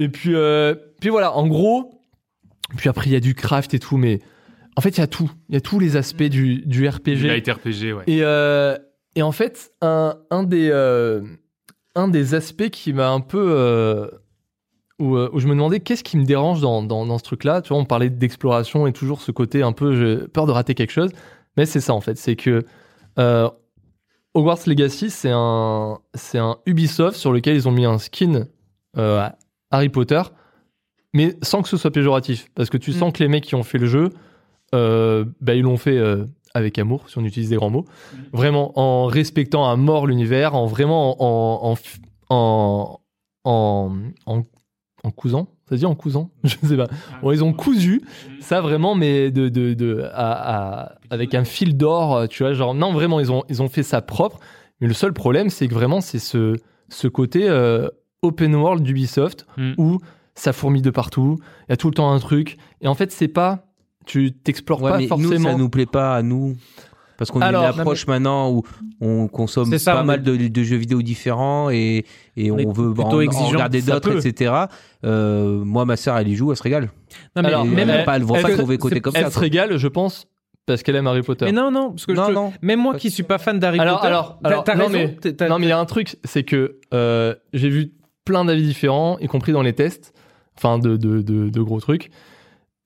Et 0.00 0.08
puis, 0.08 0.34
euh, 0.34 0.74
puis 1.00 1.10
voilà, 1.10 1.32
en 1.34 1.46
gros, 1.46 2.02
puis 2.76 2.88
après 2.88 3.06
il 3.06 3.12
y 3.12 3.16
a 3.16 3.20
du 3.20 3.34
craft 3.34 3.74
et 3.74 3.78
tout, 3.78 3.96
mais 3.96 4.20
en 4.76 4.80
fait 4.80 4.90
il 4.90 4.98
y 5.00 5.02
a 5.02 5.06
tout, 5.06 5.30
il 5.48 5.54
y 5.54 5.58
a 5.58 5.60
tous 5.60 5.78
les 5.78 5.96
aspects 5.96 6.22
du, 6.22 6.62
du 6.66 6.88
RPG. 6.88 7.26
Light 7.26 7.48
RPG, 7.48 7.92
ouais. 7.94 8.04
Et, 8.06 8.20
euh, 8.22 8.76
et 9.16 9.22
en 9.22 9.32
fait, 9.32 9.72
un, 9.80 10.16
un, 10.30 10.42
des, 10.44 10.68
euh, 10.70 11.22
un 11.96 12.08
des 12.08 12.34
aspects 12.34 12.70
qui 12.70 12.92
m'a 12.92 13.10
un 13.10 13.20
peu. 13.20 13.44
euh, 13.50 14.06
où, 14.98 15.16
où 15.16 15.38
je 15.40 15.46
me 15.46 15.52
demandais 15.54 15.80
qu'est-ce 15.80 16.04
qui 16.04 16.18
me 16.18 16.24
dérange 16.26 16.60
dans, 16.60 16.82
dans, 16.82 17.06
dans 17.06 17.16
ce 17.16 17.24
truc-là. 17.24 17.62
Tu 17.62 17.70
vois, 17.70 17.78
on 17.78 17.86
parlait 17.86 18.10
d'exploration 18.10 18.86
et 18.86 18.92
toujours 18.92 19.22
ce 19.22 19.32
côté 19.32 19.62
un 19.62 19.72
peu 19.72 19.96
j'ai 19.96 20.28
peur 20.28 20.44
de 20.46 20.52
rater 20.52 20.74
quelque 20.74 20.92
chose. 20.92 21.10
Mais 21.56 21.64
c'est 21.64 21.80
ça 21.80 21.94
en 21.94 22.02
fait, 22.02 22.18
c'est 22.18 22.36
que 22.36 22.64
Hogwarts 24.34 24.60
Legacy, 24.66 25.10
c'est 25.10 25.32
un, 25.32 25.98
c'est 26.14 26.38
un 26.38 26.58
Ubisoft 26.66 27.16
sur 27.16 27.32
lequel 27.32 27.56
ils 27.56 27.68
ont 27.68 27.72
mis 27.72 27.84
un 27.84 27.98
skin 27.98 28.46
euh, 28.96 29.28
Harry 29.70 29.88
Potter, 29.88 30.22
mais 31.12 31.36
sans 31.42 31.62
que 31.62 31.68
ce 31.68 31.76
soit 31.76 31.90
péjoratif. 31.90 32.48
Parce 32.54 32.70
que 32.70 32.76
tu 32.78 32.92
sens 32.92 33.12
que 33.12 33.22
les 33.22 33.28
mecs 33.28 33.44
qui 33.44 33.54
ont 33.54 33.62
fait 33.62 33.78
le 33.78 33.86
jeu, 33.86 34.10
euh, 34.74 35.24
bah, 35.40 35.54
ils 35.54 35.62
l'ont 35.62 35.76
fait 35.76 35.98
euh, 35.98 36.24
avec 36.54 36.78
amour, 36.78 37.08
si 37.08 37.18
on 37.18 37.24
utilise 37.24 37.48
des 37.50 37.56
grands 37.56 37.70
mots. 37.70 37.84
Vraiment 38.32 38.78
en 38.78 39.06
respectant 39.06 39.68
à 39.70 39.76
mort 39.76 40.06
l'univers, 40.06 40.54
en 40.54 40.66
vraiment 40.66 41.16
en, 41.20 41.74
en, 42.28 43.00
en, 43.44 43.92
en, 44.26 45.10
cousant. 45.10 45.48
Ça 45.68 45.76
se 45.76 45.80
dit 45.80 45.86
en 45.86 45.94
cousant? 45.94 46.30
Je 46.44 46.56
sais 46.64 46.76
pas. 46.76 46.88
Bon, 47.22 47.32
ils 47.32 47.42
ont 47.44 47.52
cousu 47.52 48.02
ça 48.40 48.60
vraiment, 48.60 48.94
mais 48.94 49.30
de, 49.30 49.48
de, 49.48 49.74
de, 49.74 50.02
à- 50.12 50.82
à- 50.84 50.92
avec 51.10 51.34
un 51.34 51.44
fil 51.44 51.76
d'or, 51.76 52.28
tu 52.28 52.42
vois. 52.42 52.52
Genre, 52.52 52.74
non, 52.74 52.92
vraiment, 52.92 53.20
ils 53.20 53.30
ont, 53.32 53.44
ils 53.48 53.62
ont 53.62 53.68
fait 53.68 53.82
ça 53.82 54.00
propre. 54.02 54.38
Mais 54.80 54.86
le 54.88 54.94
seul 54.94 55.12
problème, 55.12 55.50
c'est 55.50 55.68
que 55.68 55.74
vraiment, 55.74 56.00
c'est 56.00 56.18
ce, 56.18 56.56
ce 56.88 57.06
côté 57.08 57.48
euh, 57.48 57.88
open 58.22 58.54
world 58.54 58.82
d'Ubisoft 58.82 59.46
Mm. 59.56 59.72
où 59.78 59.98
ça 60.40 60.52
fourmille 60.52 60.82
de 60.82 60.90
partout, 60.90 61.38
il 61.68 61.70
y 61.70 61.72
a 61.72 61.76
tout 61.76 61.88
le 61.88 61.94
temps 61.94 62.10
un 62.12 62.18
truc. 62.18 62.56
Et 62.80 62.88
en 62.88 62.94
fait, 62.94 63.12
c'est 63.12 63.28
pas. 63.28 63.66
Tu 64.06 64.32
t'explores 64.32 64.80
Ouais, 64.82 64.90
pas 64.92 64.98
mais 64.98 65.06
forcément. 65.06 65.30
nous, 65.38 65.42
ça 65.44 65.54
nous 65.54 65.68
plaît 65.68 65.86
pas 65.86 66.14
à 66.16 66.22
nous. 66.22 66.56
Parce 67.18 67.30
qu'on 67.30 67.42
a 67.42 67.50
une 67.50 67.54
approche 67.56 68.06
maintenant 68.06 68.50
où 68.50 68.62
on 69.02 69.28
consomme 69.28 69.76
ça, 69.78 69.92
pas 69.92 70.02
mal 70.04 70.22
de, 70.22 70.36
de 70.48 70.62
jeux 70.62 70.78
vidéo 70.78 71.02
différents 71.02 71.68
et, 71.68 72.06
et 72.34 72.50
On 72.50 72.54
on, 72.54 72.72
veut 72.72 72.94
plutôt 72.94 73.20
en- 73.20 73.26
en, 73.26 73.48
regarder 73.48 73.82
d'autres, 73.82 74.26
etc. 74.26 74.54
Euh, 75.04 75.62
moi, 75.62 75.84
ma 75.84 75.96
sœur, 75.96 76.16
elle 76.16 76.28
y 76.28 76.34
joue, 76.34 76.50
elle 76.50 76.56
se 76.56 76.62
régale. 76.62 76.84
Non, 77.36 77.42
mais, 77.42 77.48
Alors, 77.48 77.66
Et 77.66 77.68
même, 77.68 77.90
elle 77.90 78.04
pas, 78.06 78.16
elle 78.16 78.22
est-ce 78.22 78.32
pas 78.42 78.48
que 78.50 78.56
trouver 78.56 78.78
côté 78.78 79.00
comme 79.02 79.12
Elle 79.16 79.24
ça. 79.24 79.28
se 79.28 79.34
quoi. 79.34 79.42
régale, 79.42 79.76
je 79.76 79.88
pense, 79.88 80.28
parce 80.64 80.82
qu'elle 80.82 80.96
aime 80.96 81.06
Harry 81.08 81.20
Potter. 81.22 81.44
mais 81.44 81.52
non, 81.52 81.70
non, 81.70 81.90
parce 81.90 82.06
que 82.06 82.14
je 82.14 82.20
Non, 82.20 82.26
te- 82.28 82.32
non. 82.32 82.52
même 82.62 82.80
moi 82.80 82.94
qui 82.96 83.10
suis 83.10 83.22
pas 83.22 83.36
fan 83.36 83.58
d'Harry 83.58 83.78
Alors, 83.80 83.98
Potter, 83.98 84.08
alors, 84.08 84.38
t'as- 84.42 84.48
alors, 84.48 84.64
t'as 84.64 84.74
non, 84.76 84.86
raison. 84.86 85.14
mais- 85.38 85.48
Non, 85.48 85.58
mais 85.58 85.66
il 85.66 85.70
y 85.70 85.72
a 85.72 85.78
un 85.78 85.84
truc, 85.84 86.16
c'est 86.24 86.42
que 86.44 86.78
euh, 86.94 87.34
j'ai 87.52 87.68
vu 87.68 87.92
plein 88.24 88.46
d'avis 88.46 88.62
différents, 88.62 89.18
y 89.18 89.26
compris 89.26 89.52
dans 89.52 89.62
les 89.62 89.74
tests, 89.74 90.14
enfin 90.62 90.78
de, 90.78 90.96
de, 90.96 91.22
de, 91.22 91.48
de 91.48 91.60
gros 91.62 91.80
trucs. 91.80 92.10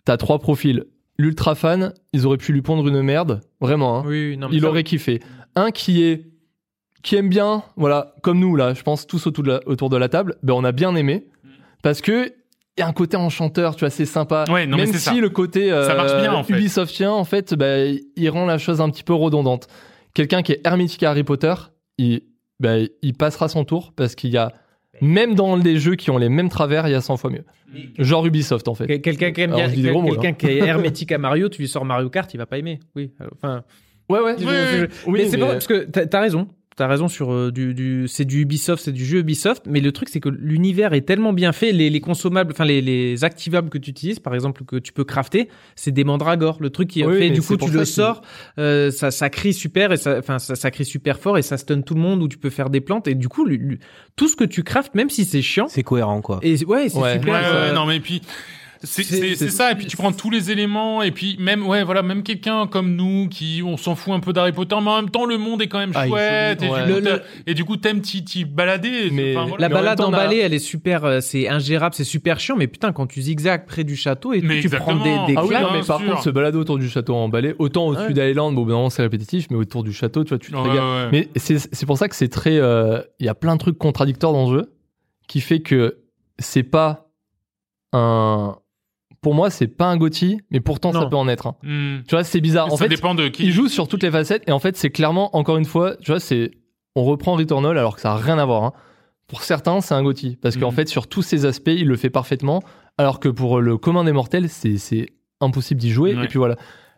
T'as 0.05 0.17
trois 0.17 0.39
profils. 0.39 0.85
L'ultra 1.19 1.55
fan, 1.55 1.93
ils 2.13 2.27
auraient 2.27 2.37
pu 2.39 2.53
lui 2.53 2.63
pondre 2.63 2.87
une 2.89 3.01
merde, 3.03 3.41
vraiment. 3.61 3.99
hein. 4.01 4.05
Oui, 4.07 4.37
non, 4.37 4.49
mais 4.49 4.57
il 4.57 4.63
ça- 4.63 4.69
aurait 4.69 4.83
kiffé. 4.85 5.21
Un 5.55 5.71
qui 5.71 6.03
est 6.03 6.27
qui 7.03 7.17
aime 7.17 7.29
bien, 7.29 7.63
voilà, 7.77 8.15
comme 8.23 8.39
nous 8.41 8.57
là, 8.57 8.73
je 8.75 8.83
pense 8.83 9.07
tous 9.07 9.27
autour 9.27 9.45
de 9.45 9.51
la, 9.51 9.61
autour 9.67 9.91
de 9.91 9.97
la 9.99 10.09
table, 10.09 10.37
ben 10.43 10.55
on 10.55 10.65
a 10.65 10.73
bien 10.73 10.95
aimé 10.97 11.27
parce 11.83 12.01
que 12.01 12.29
il 12.77 12.81
y 12.81 12.83
a 12.83 12.89
un 12.89 12.93
côté 12.93 13.17
enchanteur, 13.17 13.77
tu 13.77 13.81
vois, 13.81 13.91
c'est 13.91 14.07
sympa. 14.07 14.45
Ouais, 14.49 14.67
non, 14.67 14.77
mais 14.77 14.85
Même 14.85 14.93
c'est 14.93 14.99
si 14.99 15.05
ça. 15.05 15.15
le 15.15 15.29
côté 15.29 15.71
euh, 15.71 15.87
Ça 15.87 15.95
marche 15.95 16.17
bien, 16.21 16.33
en 16.33 16.43
fait. 16.43 16.55
Ubisoftien, 16.55 17.13
en 17.13 17.23
fait, 17.25 17.55
ben, 17.55 17.97
il 18.17 18.31
rend 18.31 18.47
la 18.47 18.59
chose 18.59 18.81
un 18.81 18.91
petit 18.91 19.05
peu 19.05 19.13
redondante. 19.15 19.69
Quelqu'un 20.15 20.43
qui 20.43 20.51
est 20.53 20.61
hermétique 20.67 21.03
à 21.05 21.11
Harry 21.11 21.23
Potter, 21.23 21.55
il, 21.99 22.23
ben, 22.59 22.89
il 23.03 23.15
passera 23.15 23.49
son 23.49 23.65
tour 23.65 23.93
parce 23.95 24.17
qu'il 24.17 24.31
y 24.31 24.37
a 24.39 24.53
même 25.01 25.35
dans 25.35 25.57
les 25.57 25.79
jeux 25.79 25.95
qui 25.97 26.11
ont 26.11 26.19
les 26.19 26.29
mêmes 26.29 26.49
travers, 26.49 26.87
il 26.89 26.93
y 26.93 26.95
a 26.95 27.01
100 27.01 27.16
fois 27.16 27.31
mieux. 27.31 27.45
Genre 27.99 28.25
Ubisoft 28.27 28.69
en 28.69 28.75
fait. 28.75 28.87
Quel- 28.87 29.01
Quelqu'un 29.01 29.33
qui 29.33 29.41
aime 29.41 29.51
Alors, 29.51 29.61
bien, 29.62 29.69
je 29.71 29.75
dis 29.75 29.83
des 29.83 29.91
gros 29.91 30.01
mots, 30.03 30.11
quelqu'un 30.12 30.33
qui 30.33 30.47
est 30.47 30.59
hermétique 30.59 31.11
à 31.12 31.19
Mario, 31.19 31.49
tu 31.49 31.61
lui 31.62 31.69
sors 31.69 31.85
Mario 31.85 32.09
Kart, 32.11 32.33
il 32.33 32.37
va 32.39 32.47
pas 32.47 32.59
aimer. 32.59 32.79
Oui, 32.95 33.11
euh, 33.21 33.27
enfin. 33.35 33.65
Ouais 34.09 34.21
ouais. 34.21 34.37
je- 34.39 34.45
je- 34.45 34.87
oui, 35.11 35.21
mais 35.23 35.29
c'est 35.29 35.37
mais- 35.39 35.47
pas 35.47 35.53
parce 35.53 35.66
que 35.66 35.85
t'as 35.85 36.19
as 36.19 36.21
raison. 36.21 36.47
T'as 36.77 36.89
raison 36.89 37.07
sur 37.07 37.33
euh, 37.33 37.53
du, 37.53 37.73
du 37.73 38.09
c'est 38.09 38.25
du 38.25 38.41
Ubisoft, 38.43 38.83
c'est 38.85 38.93
du 38.93 39.05
jeu 39.05 39.19
Ubisoft, 39.21 39.63
mais 39.67 39.81
le 39.81 39.93
truc 39.93 40.09
c'est 40.09 40.19
que 40.19 40.29
l'univers 40.29 40.93
est 40.93 41.03
tellement 41.03 41.33
bien 41.33 41.53
fait, 41.53 41.71
les, 41.71 41.89
les 41.89 42.01
consommables, 42.01 42.51
enfin 42.53 42.65
les, 42.65 42.81
les 42.81 43.23
activables 43.23 43.69
que 43.71 43.79
tu 43.79 43.91
utilises, 43.91 44.19
par 44.19 44.35
exemple 44.35 44.65
que 44.65 44.77
tu 44.77 44.93
peux 44.93 45.05
crafter, 45.05 45.49
c'est 45.77 45.93
des 45.93 46.03
mandragores. 46.03 46.57
Le 46.61 46.71
truc 46.71 46.89
qui 46.89 47.03
est 47.03 47.07
Oui, 47.07 47.19
fait, 47.19 47.31
du 47.31 47.43
coup 47.43 47.57
tu 47.57 47.71
ça 47.71 47.79
le 47.79 47.85
sors, 47.85 48.23
euh, 48.59 48.91
ça 48.91 49.11
ça 49.13 49.31
crie 49.31 49.53
super 49.55 49.93
et 49.93 49.97
ça, 49.97 50.19
enfin 50.19 50.41
ça, 50.41 50.57
ça 50.57 50.71
crie 50.73 50.85
super 50.85 51.21
fort 51.21 51.39
et 51.39 51.43
ça 51.43 51.57
stun 51.59 51.81
tout 51.83 51.95
le 51.95 52.01
monde 52.01 52.23
où 52.23 52.29
tu 52.29 52.39
peux 52.39 52.51
faire 52.51 52.71
des 52.71 52.81
plantes 52.81 53.07
et 53.07 53.15
du 53.15 53.29
coup 53.29 53.47
tout 54.17 54.29
ce 54.29 54.35
que 54.35 54.45
tu 54.45 54.65
craftes, 54.65 54.95
même 54.97 55.11
si 55.11 55.25
c'est 55.25 55.43
chiant, 55.43 55.67
C'est 55.69 55.85
cohérent, 55.85 56.21
quoi. 56.23 56.41
et 56.43 56.65
ouais 56.65 56.89
c'est 56.89 56.97
Ouais. 56.99 57.03
Ouais, 57.05 57.13
super. 57.21 57.35
ouais, 57.35 57.41
euh, 57.45 57.73
non, 57.73 57.87
mais 57.87 58.01
puis. 58.01 58.21
C'est 58.85 59.48
ça, 59.51 59.73
et 59.73 59.74
puis 59.74 59.86
tu 59.86 59.97
prends 59.97 60.12
tous 60.12 60.31
les 60.31 60.51
éléments, 60.51 61.02
et 61.02 61.11
puis 61.11 61.36
même, 61.39 61.66
ouais, 61.66 61.82
voilà, 61.85 62.02
même 62.02 62.23
quelqu'un 62.23 62.66
comme 62.66 62.94
nous, 62.97 63.28
qui, 63.28 63.62
on 63.65 63.77
s'en 63.77 63.94
fout 63.94 64.12
un 64.15 64.20
peu 64.20 64.32
d'Harry 64.32 64.52
Potter, 64.52 64.77
mais 64.82 64.90
en 64.90 64.97
même 65.02 65.11
temps, 65.11 65.24
le 65.24 65.39
monde 65.39 65.62
est 65.62 65.66
quand 65.69 65.78
même 65.78 65.93
Ah, 65.94 66.06
chouette, 66.06 66.61
faut- 66.61 66.66
et, 66.66 66.70
ouais. 66.70 66.86
du 66.86 66.93
coup, 66.94 67.01
Le- 67.01 67.23
et 67.47 67.55
du 67.55 67.65
coup, 67.65 67.77
t'aimes 67.77 68.01
t'y 68.01 68.44
balader. 68.44 69.11
Mais- 69.11 69.36
enfin, 69.36 69.47
voilà. 69.48 69.69
La 69.69 69.74
en 69.74 69.78
balade 69.81 70.01
a- 70.01 70.06
emballée, 70.06 70.36
elle 70.39 70.55
est 70.55 70.59
super, 70.59 71.05
euh, 71.05 71.20
c'est 71.20 71.48
ingérable, 71.48 71.94
c'est 71.94 72.05
super 72.05 72.40
chiant, 72.40 72.56
mais 72.56 72.66
putain, 72.66 72.93
quand 72.93 73.06
tu 73.06 73.20
zigzags 73.23 73.66
près 73.66 73.85
du 73.85 73.97
château 73.97 74.32
et 74.32 74.40
Mais 74.40 74.61
tu 74.61 74.69
prends 74.70 74.97
des, 74.97 75.02
des 75.27 75.35
Ah 75.36 75.43
oui, 75.43 75.48
claques. 75.48 75.62
non, 75.62 75.73
mais 75.73 75.82
par 75.86 75.98
sûr. 76.01 76.11
contre, 76.11 76.23
se 76.23 76.31
balader 76.31 76.59
autour 76.59 76.78
du 76.78 76.89
château 76.89 77.15
emballé, 77.15 77.55
autant 77.59 77.86
au-dessus 77.86 78.12
Ouais. 78.12 78.28
d'Island, 78.28 78.52
bon, 78.52 78.65
moment, 78.65 78.90
c'est 78.90 79.02
répétitif, 79.02 79.47
mais 79.51 79.56
autour 79.56 79.82
du 79.85 79.93
château, 79.93 80.24
tu 80.24 80.31
vois, 80.31 80.39
tu 80.39 80.51
te 80.52 80.56
Ouais. 80.56 81.09
Mais 81.12 81.28
c'est 81.36 81.59
c'est 81.59 81.86
pour 81.86 81.98
ça 81.98 82.09
que 82.09 82.16
c'est 82.16 82.28
très. 82.28 82.56
euh, 82.59 83.01
Il 83.20 83.27
y 83.27 83.28
a 83.28 83.35
plein 83.35 83.55
de 83.55 83.61
trucs 83.61 83.78
contradictoires 83.78 84.32
dans 84.32 84.51
le 84.51 84.59
jeu 84.59 84.73
qui 85.28 85.40
fait 85.40 85.61
que 85.61 85.98
c'est 86.39 86.62
pas 86.62 87.09
un. 87.93 88.56
Pour 89.25 89.35
moi, 89.35 89.51
c'est 89.51 89.67
pas 89.67 89.87
un 89.87 89.97
Gotti, 89.97 90.39
mais 90.53 90.61
pourtant 90.61 90.93
ça 90.93 91.07
peut 91.07 91.17
en 91.17 91.27
être. 91.29 91.55
Hmm. 91.65 92.03
Tu 92.07 92.15
vois, 92.15 92.23
c'est 92.23 92.41
bizarre. 92.41 92.67
En 92.73 92.77
ça 92.77 92.85
fait, 92.85 92.89
dépend 92.91 93.15
de 93.17 93.27
qui. 93.29 93.45
il 93.47 93.51
joue 93.53 93.67
sur 93.69 93.89
toutes 93.89 94.03
les 94.05 94.11
facettes 94.13 94.45
et 94.47 94.53
en 94.53 94.59
fait, 94.61 94.77
c'est 94.77 94.91
clairement, 94.91 95.35
encore 95.37 95.57
une 95.57 95.65
fois, 95.65 95.97
tu 95.97 96.11
vois, 96.13 96.21
c'est. 96.21 96.53
On 96.95 97.03
reprend 97.05 97.35
Returnal 97.35 97.77
alors 97.77 97.97
que 97.97 98.01
ça 98.03 98.13
a 98.13 98.17
rien 98.17 98.39
à 98.39 98.45
voir. 98.45 98.63
hein. 98.63 98.73
Pour 99.27 99.43
certains, 99.43 99.81
c'est 99.81 99.95
un 99.95 100.03
Gotti 100.05 100.37
parce 100.41 100.57
qu'en 100.57 100.69
Mhm. 100.71 100.77
fait, 100.77 100.89
sur 100.89 101.07
tous 101.09 101.23
ces 101.23 101.45
aspects, 101.47 101.73
il 101.75 101.89
le 101.89 101.97
fait 101.97 102.11
parfaitement. 102.11 102.63
Alors 102.99 103.19
que 103.19 103.29
pour 103.29 103.61
le 103.61 103.77
commun 103.79 104.05
des 104.05 104.13
mortels, 104.13 104.49
c'est 104.49 104.77
c'est 104.77 105.07
impossible 105.41 105.81
d'y 105.81 105.91
jouer. 105.91 106.15
Ouais. 106.15 106.25
Et 106.25 106.29
puis 106.29 106.39
voilà. 106.39 106.55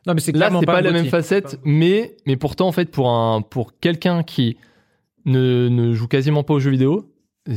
Non, 0.07 0.13
mais 0.15 0.21
c'est 0.21 0.33
Là, 0.33 0.39
clairement 0.49 0.61
c'est 0.61 0.67
pas, 0.67 0.79
un 0.79 0.83
la 0.83 0.91
même 0.93 1.07
facette, 1.07 1.59
mais, 1.65 2.17
mais 2.27 2.37
pourtant, 2.37 2.69
en 2.69 2.73
fait, 2.73 2.91
pour, 2.91 3.09
un, 3.09 3.41
pour 3.43 3.79
quelqu'un 3.79 4.23
qui 4.23 4.57
ne, 5.25 5.69
ne 5.69 5.93
joue 5.95 6.07
quasiment 6.09 6.43
pas 6.45 6.55
aux 6.55 6.61
jeux 6.61 6.71
vidéo, 6.71 7.11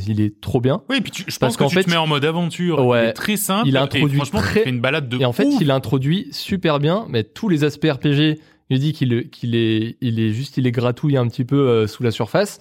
il 0.07 0.21
est 0.21 0.39
trop 0.41 0.61
bien. 0.61 0.81
Oui, 0.89 1.01
puis 1.01 1.11
tu, 1.11 1.21
je 1.21 1.25
Parce 1.25 1.37
pense 1.37 1.57
que 1.57 1.63
qu'en 1.63 1.69
tu 1.69 1.75
fait, 1.75 1.83
te 1.83 1.89
mets 1.89 1.97
en 1.97 2.07
mode 2.07 2.25
aventure. 2.25 2.85
Ouais. 2.85 3.05
Il 3.05 3.09
est 3.09 3.13
très 3.13 3.37
simple. 3.37 3.67
Il 3.67 3.77
a 3.77 3.81
et 3.81 3.83
introduit 3.83 4.15
franchement, 4.17 4.39
très- 4.39 4.63
tu 4.63 4.69
une 4.69 4.81
balade 4.81 5.09
de 5.09 5.19
Et 5.19 5.25
en 5.25 5.33
fait, 5.33 5.47
il 5.59 5.71
introduit 5.71 6.27
super 6.31 6.79
bien 6.79 7.05
mais 7.09 7.23
tous 7.23 7.49
les 7.49 7.63
aspects 7.63 7.87
RPG. 7.89 8.39
Il 8.71 8.79
dit 8.79 8.93
qu'il 8.93 9.29
qu'il 9.29 9.55
est, 9.55 9.97
il 10.01 10.19
est 10.19 10.29
juste, 10.31 10.57
il 10.57 10.67
est 10.67 10.71
gratouille 10.71 11.17
un 11.17 11.27
petit 11.27 11.43
peu 11.43 11.57
euh, 11.67 11.87
sous 11.87 12.03
la 12.03 12.11
surface. 12.11 12.59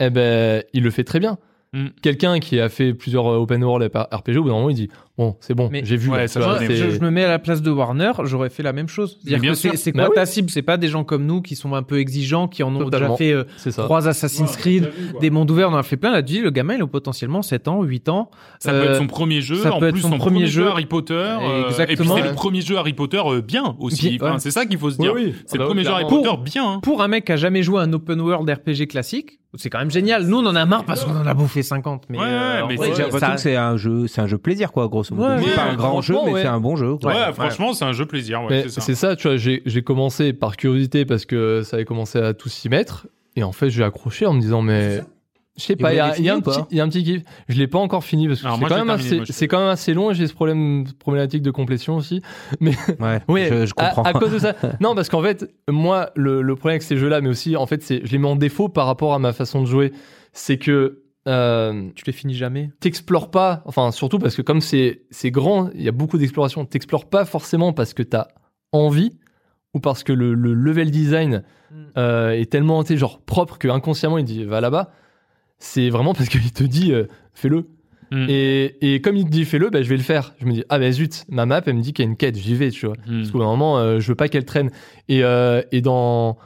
Eh 0.00 0.08
ben, 0.10 0.62
il 0.72 0.82
le 0.82 0.90
fait 0.90 1.04
très 1.04 1.20
bien. 1.20 1.38
Mm. 1.74 1.88
Quelqu'un 2.02 2.38
qui 2.40 2.58
a 2.60 2.68
fait 2.68 2.94
plusieurs 2.94 3.26
euh, 3.26 3.36
open 3.36 3.62
world 3.62 3.90
RPG, 3.94 4.38
au 4.38 4.42
bout 4.42 4.48
d'un 4.48 4.54
moment, 4.54 4.70
il 4.70 4.76
dit 4.76 4.88
Bon, 5.16 5.36
c'est 5.38 5.54
bon, 5.54 5.68
Mais- 5.70 5.84
j'ai 5.84 5.96
vu. 5.96 6.10
Ouais, 6.10 6.18
là, 6.18 6.26
ça 6.28 6.40
vois, 6.40 6.58
je, 6.60 6.90
je 6.90 6.98
me 6.98 7.08
mets 7.10 7.22
à 7.22 7.28
la 7.28 7.38
place 7.38 7.62
de 7.62 7.70
Warner, 7.70 8.10
j'aurais 8.24 8.50
fait 8.50 8.64
la 8.64 8.72
même 8.72 8.88
chose. 8.88 9.18
C'est 9.24 9.76
c'est 9.76 9.92
Bah 9.92 10.06
quoi 10.06 10.08
oui. 10.10 10.14
ta 10.16 10.26
cible 10.26 10.50
C'est 10.50 10.62
pas 10.62 10.76
des 10.76 10.88
gens 10.88 11.04
comme 11.04 11.24
nous 11.24 11.40
qui 11.40 11.54
sont 11.54 11.72
un 11.74 11.84
peu 11.84 12.00
exigeants, 12.00 12.48
qui 12.48 12.64
en 12.64 12.74
ont 12.74 12.80
Totalement. 12.80 13.14
déjà 13.16 13.44
fait 13.44 13.70
euh, 13.70 13.70
trois 13.84 14.08
Assassin's 14.08 14.56
Creed, 14.56 14.90
des 15.20 15.30
mondes 15.30 15.48
ouverts, 15.52 15.70
on 15.70 15.74
en 15.74 15.76
a 15.76 15.82
fait 15.84 15.96
plein. 15.96 16.10
Là, 16.10 16.20
tu 16.20 16.32
dis, 16.32 16.40
le 16.40 16.50
gamin, 16.50 16.74
il 16.74 16.82
a 16.82 16.86
potentiellement 16.88 17.42
7 17.42 17.68
ans, 17.68 17.82
8 17.84 18.08
ans. 18.08 18.28
Ça 18.58 18.72
peut 18.72 18.78
Euh, 18.78 18.90
être 18.94 18.98
son 18.98 19.06
premier 19.06 19.40
jeu, 19.40 19.54
ça 19.56 19.72
en 19.74 19.78
peut 19.78 19.86
être 19.86 19.96
son 19.98 20.10
son 20.10 20.18
premier 20.18 20.38
premier 20.38 20.46
jeu. 20.48 20.66
Harry 20.66 20.86
Potter. 20.86 21.14
euh, 21.14 21.36
et 21.38 21.62
puis 21.62 21.70
Exactement. 21.70 22.16
c'est 22.16 22.22
Ouais. 22.22 22.28
le 22.30 22.34
premier 22.34 22.60
jeu 22.60 22.76
Harry 22.76 22.92
Potter 22.94 23.22
euh, 23.24 23.40
bien 23.40 23.76
aussi. 23.78 24.18
Enfin, 24.20 24.32
ouais. 24.32 24.38
C'est 24.40 24.50
ça 24.50 24.66
qu'il 24.66 24.78
faut 24.78 24.90
se 24.90 24.98
dire. 24.98 25.12
oui. 25.14 25.32
C'est 25.46 25.52
Ah 25.52 25.58
le 25.58 25.58
bah, 25.60 25.66
premier 25.66 25.84
jeu 25.84 25.90
Harry. 25.92 26.06
Potter 26.08 26.30
bien. 26.44 26.68
hein. 26.72 26.80
Pour 26.82 27.02
un 27.02 27.06
mec 27.08 27.24
qui 27.26 27.30
a 27.32 27.36
jamais 27.36 27.62
joué 27.62 27.78
à 27.78 27.82
un 27.84 27.92
open 27.92 28.20
world 28.20 28.50
RPG 28.50 28.88
classique, 28.88 29.38
c'est 29.56 29.70
quand 29.70 29.78
même 29.78 29.92
génial. 29.92 30.26
Nous, 30.26 30.38
on 30.38 30.46
en 30.46 30.56
a 30.56 30.66
marre 30.66 30.84
parce 30.84 31.04
qu'on 31.04 31.16
en 31.16 31.24
a 31.26 31.34
bouffé 31.34 31.62
50. 31.62 32.06
Mais, 32.08 32.18
Ouais, 32.18 32.24
euh, 32.26 32.62
mais 32.68 32.74
vrai, 32.74 32.88
c'est- 32.88 32.94
J'ai 32.96 33.02
l'impression 33.02 33.26
ça- 33.28 33.34
que 33.34 33.40
c'est 33.40 33.54
un 33.54 33.76
jeu, 33.76 34.08
c'est 34.08 34.20
un 34.20 34.26
jeu 34.26 34.36
plaisir, 34.38 34.72
quoi, 34.72 34.88
grosso 35.04 35.14
modo. 35.14 35.28
Ouais, 35.42 35.42
c'est 35.50 35.54
pas 35.56 35.62
un 35.64 35.74
grand 35.74 36.00
jeu, 36.00 36.14
franchement, 36.14 36.26
mais 36.26 36.32
ouais. 36.34 36.42
c'est 36.42 36.48
un 36.48 36.60
bon 36.60 36.76
jeu. 36.76 36.96
quoi. 36.96 37.12
Ouais, 37.12 37.32
franchement, 37.32 37.72
c'est 37.74 37.84
un 37.84 37.92
jeu 37.92 38.06
plaisir. 38.06 38.42
Ouais, 38.42 38.64
Mais 38.64 38.68
c'est 38.68 38.94
ça. 38.94 39.16
tu 39.16 39.28
vois, 39.28 39.36
j'ai 39.36 39.82
commencé 39.82 40.32
par 40.32 40.56
curiosité 40.56 41.04
parce 41.04 41.24
que 41.26 41.62
ça 41.62 41.76
avait 41.76 41.84
commencé 41.84 42.18
à 42.18 42.34
tout 42.34 42.48
s'y 42.48 42.68
mettre. 42.68 43.06
Et 43.36 43.42
en 43.42 43.52
fait, 43.52 43.68
j'ai 43.70 43.82
accroché 43.84 44.26
en 44.26 44.32
me 44.34 44.40
disant, 44.40 44.62
mais. 44.62 45.00
Je 45.56 45.62
sais 45.62 45.76
pas, 45.76 45.92
il 45.92 45.96
y, 45.98 46.00
a- 46.00 46.18
y 46.18 46.28
un 46.30 46.40
petit- 46.40 46.58
il 46.72 46.78
y 46.78 46.80
a 46.80 46.84
un 46.84 46.88
petit 46.88 47.04
kiff. 47.04 47.22
Je 47.48 47.56
l'ai 47.56 47.68
pas 47.68 47.78
encore 47.78 48.02
fini 48.02 48.26
parce 48.26 48.40
que 48.42 48.48
c'est 48.48 48.48
quand, 48.48 48.58
même 48.58 48.68
terminé, 48.86 48.92
assez- 48.94 49.16
moi, 49.18 49.24
je- 49.24 49.32
c'est 49.32 49.46
quand 49.46 49.60
même 49.60 49.68
assez 49.68 49.94
long 49.94 50.10
et 50.10 50.14
j'ai 50.14 50.26
ce 50.26 50.34
problème, 50.34 50.84
problématique 50.98 51.42
de 51.42 51.52
complétion 51.52 51.94
aussi. 51.94 52.22
Ouais, 52.60 53.20
Oui, 53.28 53.44
je, 53.48 53.66
je 53.66 53.72
à, 53.76 53.90
comprends. 53.90 54.02
à 54.02 54.12
cause 54.14 54.32
de 54.32 54.40
ça. 54.40 54.54
non, 54.80 54.96
parce 54.96 55.08
qu'en 55.08 55.22
fait, 55.22 55.48
moi, 55.70 56.10
le, 56.16 56.42
le 56.42 56.56
problème 56.56 56.72
avec 56.74 56.82
ces 56.82 56.96
jeux-là, 56.96 57.20
mais 57.20 57.28
aussi, 57.28 57.54
en 57.56 57.66
fait, 57.66 57.84
c'est, 57.84 58.00
je 58.04 58.10
les 58.10 58.18
mets 58.18 58.26
en 58.26 58.34
défaut 58.34 58.68
par 58.68 58.86
rapport 58.86 59.14
à 59.14 59.20
ma 59.20 59.32
façon 59.32 59.60
de 59.60 59.66
jouer. 59.66 59.92
C'est 60.32 60.58
que 60.58 61.03
euh, 61.28 61.88
Tu 61.94 62.04
les 62.06 62.12
finis 62.12 62.34
jamais. 62.34 62.70
t'explores 62.80 63.30
pas, 63.30 63.62
enfin, 63.64 63.90
surtout 63.92 64.18
parce 64.18 64.36
que 64.36 64.42
comme 64.42 64.60
c'est, 64.60 65.06
grand, 65.26 65.70
il 65.74 65.82
y 65.82 65.88
a 65.88 65.92
beaucoup 65.92 66.18
d'exploration, 66.18 66.64
t'explores 66.64 67.08
pas 67.08 67.24
forcément 67.24 67.72
parce 67.72 67.94
que 67.94 68.02
t'as 68.02 68.28
envie 68.72 69.12
ou 69.72 69.80
parce 69.80 70.04
que 70.04 70.12
le, 70.12 70.34
le 70.34 70.54
level 70.54 70.90
design 70.90 71.42
euh, 71.96 72.30
est 72.30 72.50
tellement, 72.50 72.84
genre 72.84 73.20
propre 73.20 73.58
que 73.58 73.68
inconsciemment 73.68 74.18
il 74.18 74.24
dit 74.24 74.44
va 74.44 74.60
là-bas. 74.60 74.90
C'est 75.58 75.90
vraiment 75.90 76.14
parce 76.14 76.28
qu'il 76.28 76.52
te 76.52 76.64
dit 76.64 76.92
euh, 76.92 77.06
fais-le. 77.32 77.68
Mm. 78.10 78.26
Et, 78.28 78.94
et 78.94 79.00
comme 79.00 79.16
il 79.16 79.24
te 79.24 79.30
dit 79.30 79.44
fais-le, 79.44 79.70
bah, 79.70 79.82
je 79.82 79.88
vais 79.88 79.96
le 79.96 80.02
faire. 80.02 80.34
Je 80.38 80.46
me 80.46 80.52
dis 80.52 80.64
ah 80.68 80.78
ben 80.78 80.92
zut, 80.92 81.24
ma 81.28 81.46
map 81.46 81.62
elle 81.66 81.74
me 81.74 81.80
dit 81.80 81.92
qu'il 81.92 82.04
y 82.04 82.08
a 82.08 82.10
une 82.10 82.16
quête, 82.16 82.36
j'y 82.36 82.54
vais, 82.54 82.70
tu 82.70 82.86
vois. 82.86 82.96
Hmm. 83.06 83.18
Parce 83.20 83.30
qu'au 83.30 83.38
moment, 83.38 83.78
euh, 83.78 83.98
je 83.98 84.08
veux 84.08 84.14
pas 84.14 84.28
qu'elle 84.28 84.44
traîne. 84.44 84.70
Et, 85.08 85.20
et 85.20 85.80
dans 85.80 86.36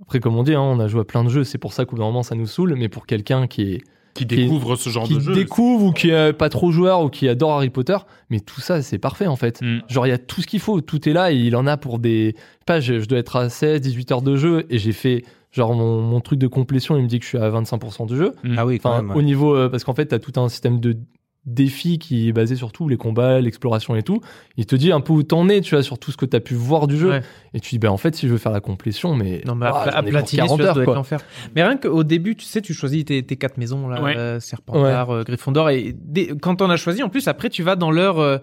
après 0.00 0.18
comme 0.18 0.36
on 0.36 0.42
dit, 0.42 0.54
hein, 0.54 0.60
on 0.60 0.80
a 0.80 0.88
joué 0.88 1.00
à 1.02 1.04
plein 1.04 1.22
de 1.22 1.28
jeux, 1.28 1.44
c'est 1.44 1.58
pour 1.58 1.72
ça 1.72 1.84
qu'au 1.84 1.96
moment 1.96 2.22
ça 2.22 2.34
nous 2.34 2.46
saoule. 2.46 2.74
Mais 2.76 2.88
pour 2.88 3.06
quelqu'un 3.06 3.46
qui 3.46 3.74
est 3.74 3.82
Qui 4.14 4.26
découvre 4.26 4.76
ce 4.76 4.90
genre 4.90 5.04
qui 5.06 5.14
de 5.14 5.20
jeu. 5.20 5.34
découvre 5.34 5.86
ou 5.86 5.92
qui 5.92 6.10
est 6.10 6.32
pas 6.34 6.48
trop 6.50 6.70
joueur 6.70 7.02
ou 7.02 7.08
qui 7.08 7.28
adore 7.28 7.52
Harry 7.52 7.70
Potter, 7.70 7.96
mais 8.28 8.40
tout 8.40 8.60
ça 8.60 8.82
c'est 8.82 8.98
parfait 8.98 9.26
en 9.26 9.36
fait. 9.36 9.60
Hmm. 9.62 9.78
Genre 9.88 10.06
il 10.06 10.10
y 10.10 10.12
a 10.12 10.18
tout 10.18 10.42
ce 10.42 10.46
qu'il 10.46 10.60
faut, 10.60 10.80
tout 10.82 11.08
est 11.08 11.12
là 11.14 11.32
et 11.32 11.36
il 11.36 11.56
en 11.56 11.66
a 11.66 11.76
pour 11.78 11.98
des 11.98 12.34
pas, 12.66 12.78
je, 12.80 13.00
je 13.00 13.06
dois 13.06 13.18
être 13.18 13.36
à 13.36 13.48
16 13.48 13.80
18 13.80 14.12
heures 14.12 14.22
de 14.22 14.36
jeu 14.36 14.66
et 14.68 14.78
j'ai 14.78 14.92
fait 14.92 15.24
genre 15.50 15.74
mon, 15.74 16.00
mon 16.02 16.20
truc 16.20 16.38
de 16.38 16.46
complétion, 16.46 16.96
il 16.96 17.02
me 17.04 17.08
dit 17.08 17.18
que 17.18 17.24
je 17.24 17.28
suis 17.30 17.38
à 17.38 17.50
25% 17.50 18.06
du 18.06 18.16
jeu. 18.16 18.32
Mm. 18.44 18.54
Ah 18.58 18.66
oui, 18.66 18.78
quand 18.78 18.90
Enfin 18.90 19.02
même. 19.02 19.16
au 19.16 19.22
niveau 19.22 19.54
euh, 19.56 19.68
parce 19.68 19.84
qu'en 19.84 19.94
fait 19.94 20.06
tu 20.06 20.14
as 20.14 20.18
tout 20.18 20.38
un 20.40 20.48
système 20.50 20.78
de 20.80 20.96
défis 21.44 21.98
qui 21.98 22.28
est 22.28 22.32
basé 22.32 22.54
sur 22.54 22.70
tout 22.70 22.88
les 22.88 22.96
combats, 22.96 23.40
l'exploration 23.40 23.96
et 23.96 24.02
tout. 24.02 24.20
Il 24.56 24.64
te 24.66 24.76
dit 24.76 24.92
un 24.92 25.00
peu 25.00 25.12
où 25.12 25.22
t'en 25.24 25.48
es, 25.48 25.60
tu 25.60 25.74
vois, 25.74 25.82
sur 25.82 25.98
tout 25.98 26.12
ce 26.12 26.16
que 26.16 26.24
t'as 26.26 26.38
pu 26.40 26.54
voir 26.54 26.86
du 26.86 26.96
jeu 26.96 27.10
Ouais. 27.10 27.22
et 27.52 27.58
tu 27.60 27.70
dis 27.70 27.78
ben 27.80 27.90
en 27.90 27.96
fait 27.96 28.14
si 28.14 28.26
je 28.28 28.32
veux 28.32 28.38
faire 28.38 28.52
la 28.52 28.60
complétion 28.60 29.14
mais 29.16 29.42
Non, 29.44 29.54
mais 29.56 29.66
ouah, 29.66 29.82
à, 29.88 30.02
pour 30.02 30.10
platiner, 30.10 30.42
40 30.42 30.50
celui-là, 30.58 30.64
ça 30.64 30.68
heures 30.68 30.74
doit 30.74 30.82
être 30.82 30.86
quoi. 30.86 30.94
l'enfer. 30.94 31.20
Mais 31.56 31.62
rien 31.64 31.76
qu'au 31.76 32.04
début, 32.04 32.36
tu 32.36 32.44
sais, 32.44 32.60
tu 32.62 32.72
choisis 32.74 33.04
tes, 33.04 33.22
tes 33.24 33.36
quatre 33.36 33.58
maisons, 33.58 33.88
là, 33.88 34.00
Ouais. 34.02 34.16
euh, 34.16 34.38
Serpentard, 34.40 35.10
euh, 35.10 35.22
Gryffondor, 35.24 35.70
et 35.70 35.96
dès- 35.98 36.28
quand 36.40 36.62
on 36.62 36.70
a 36.70 36.76
choisi, 36.76 37.02
en 37.02 37.08
plus, 37.08 37.26
après, 37.26 37.48
tu 37.50 37.62
vas 37.64 37.74
dans 37.74 37.90
leur, 37.90 38.20
euh, 38.20 38.38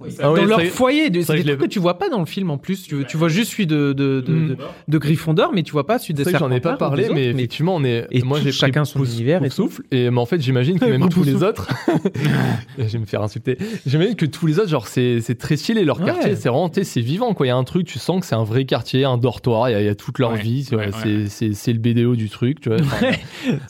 Ah 0.00 0.06
dans 0.22 0.34
leur 0.44 0.60
foyer. 0.64 1.04
c'est 1.04 1.10
des 1.10 1.20
que 1.24 1.42
trucs 1.50 1.60
que 1.60 1.66
tu 1.66 1.78
vois 1.78 1.98
pas 1.98 2.08
dans 2.08 2.18
le 2.18 2.26
film, 2.26 2.50
en 2.50 2.58
plus. 2.58 2.82
Tu, 2.82 3.04
tu 3.06 3.16
vois 3.16 3.28
juste 3.28 3.52
celui 3.52 3.66
de, 3.66 3.92
de, 3.92 4.20
de, 4.20 4.32
Mm. 4.32 4.48
de, 4.48 4.56
de 4.88 4.98
Gryffondor, 4.98 5.52
mais 5.54 5.62
tu 5.62 5.70
vois 5.72 5.86
pas 5.86 5.98
celui 6.00 6.14
de 6.14 6.18
C'est 6.24 6.30
vrai 6.30 6.32
que 6.32 6.38
j'en 6.38 6.50
ai 6.50 6.58
pas 6.60 6.70
Serpentard 6.70 6.88
parlé, 6.90 7.02
des 7.04 7.08
autres, 7.10 7.14
mais 7.20 7.26
effectivement, 7.28 7.76
on 7.76 7.84
est. 7.84 8.06
Et 8.10 8.22
moi, 8.22 8.40
j'ai 8.42 8.50
chacun 8.50 8.84
son 8.84 8.98
pouce- 8.98 9.12
univers 9.14 9.44
et 9.44 9.50
souffle. 9.50 9.82
Et 9.92 10.10
mais 10.10 10.18
en 10.20 10.26
fait, 10.26 10.40
j'imagine 10.40 10.78
que 10.80 10.84
même 10.98 11.08
tous 11.08 11.22
les 11.22 11.42
autres. 11.44 11.68
je 12.78 12.82
vais 12.84 12.98
me 12.98 13.06
faire 13.06 13.22
insulter. 13.22 13.56
J'imagine 13.86 14.16
que 14.16 14.26
tous 14.26 14.46
les 14.46 14.58
autres, 14.58 14.68
genre, 14.68 14.88
c'est 14.88 15.38
très 15.38 15.56
stylé. 15.56 15.84
Leur 15.84 16.00
Ouais. 16.00 16.06
quartier, 16.06 16.34
c'est 16.34 16.48
vraiment, 16.48 16.68
tu 16.68 16.80
sais, 16.80 16.84
c'est 16.84 17.00
vivant, 17.00 17.32
quoi. 17.34 17.46
Il 17.46 17.50
y 17.50 17.52
a 17.52 17.56
un 17.56 17.64
truc, 17.64 17.86
tu 17.86 17.98
sens 18.00 18.20
que 18.20 18.26
c'est 18.26 18.34
un 18.34 18.44
vrai 18.44 18.64
quartier, 18.64 19.04
un 19.04 19.16
dortoir. 19.16 19.68
Il 19.70 19.72
y 19.72 19.74
a, 19.76 19.80
il 19.80 19.86
y 19.86 19.88
a 19.88 19.94
toute 19.94 20.18
leur 20.18 20.32
Ouais, 20.32 20.40
vie. 20.42 20.64
c'est- 20.64 21.72
le 21.72 21.78
BDO 21.78 22.16
du 22.16 22.28
truc, 22.30 22.60
tu 22.60 22.68
vois. 22.68 22.78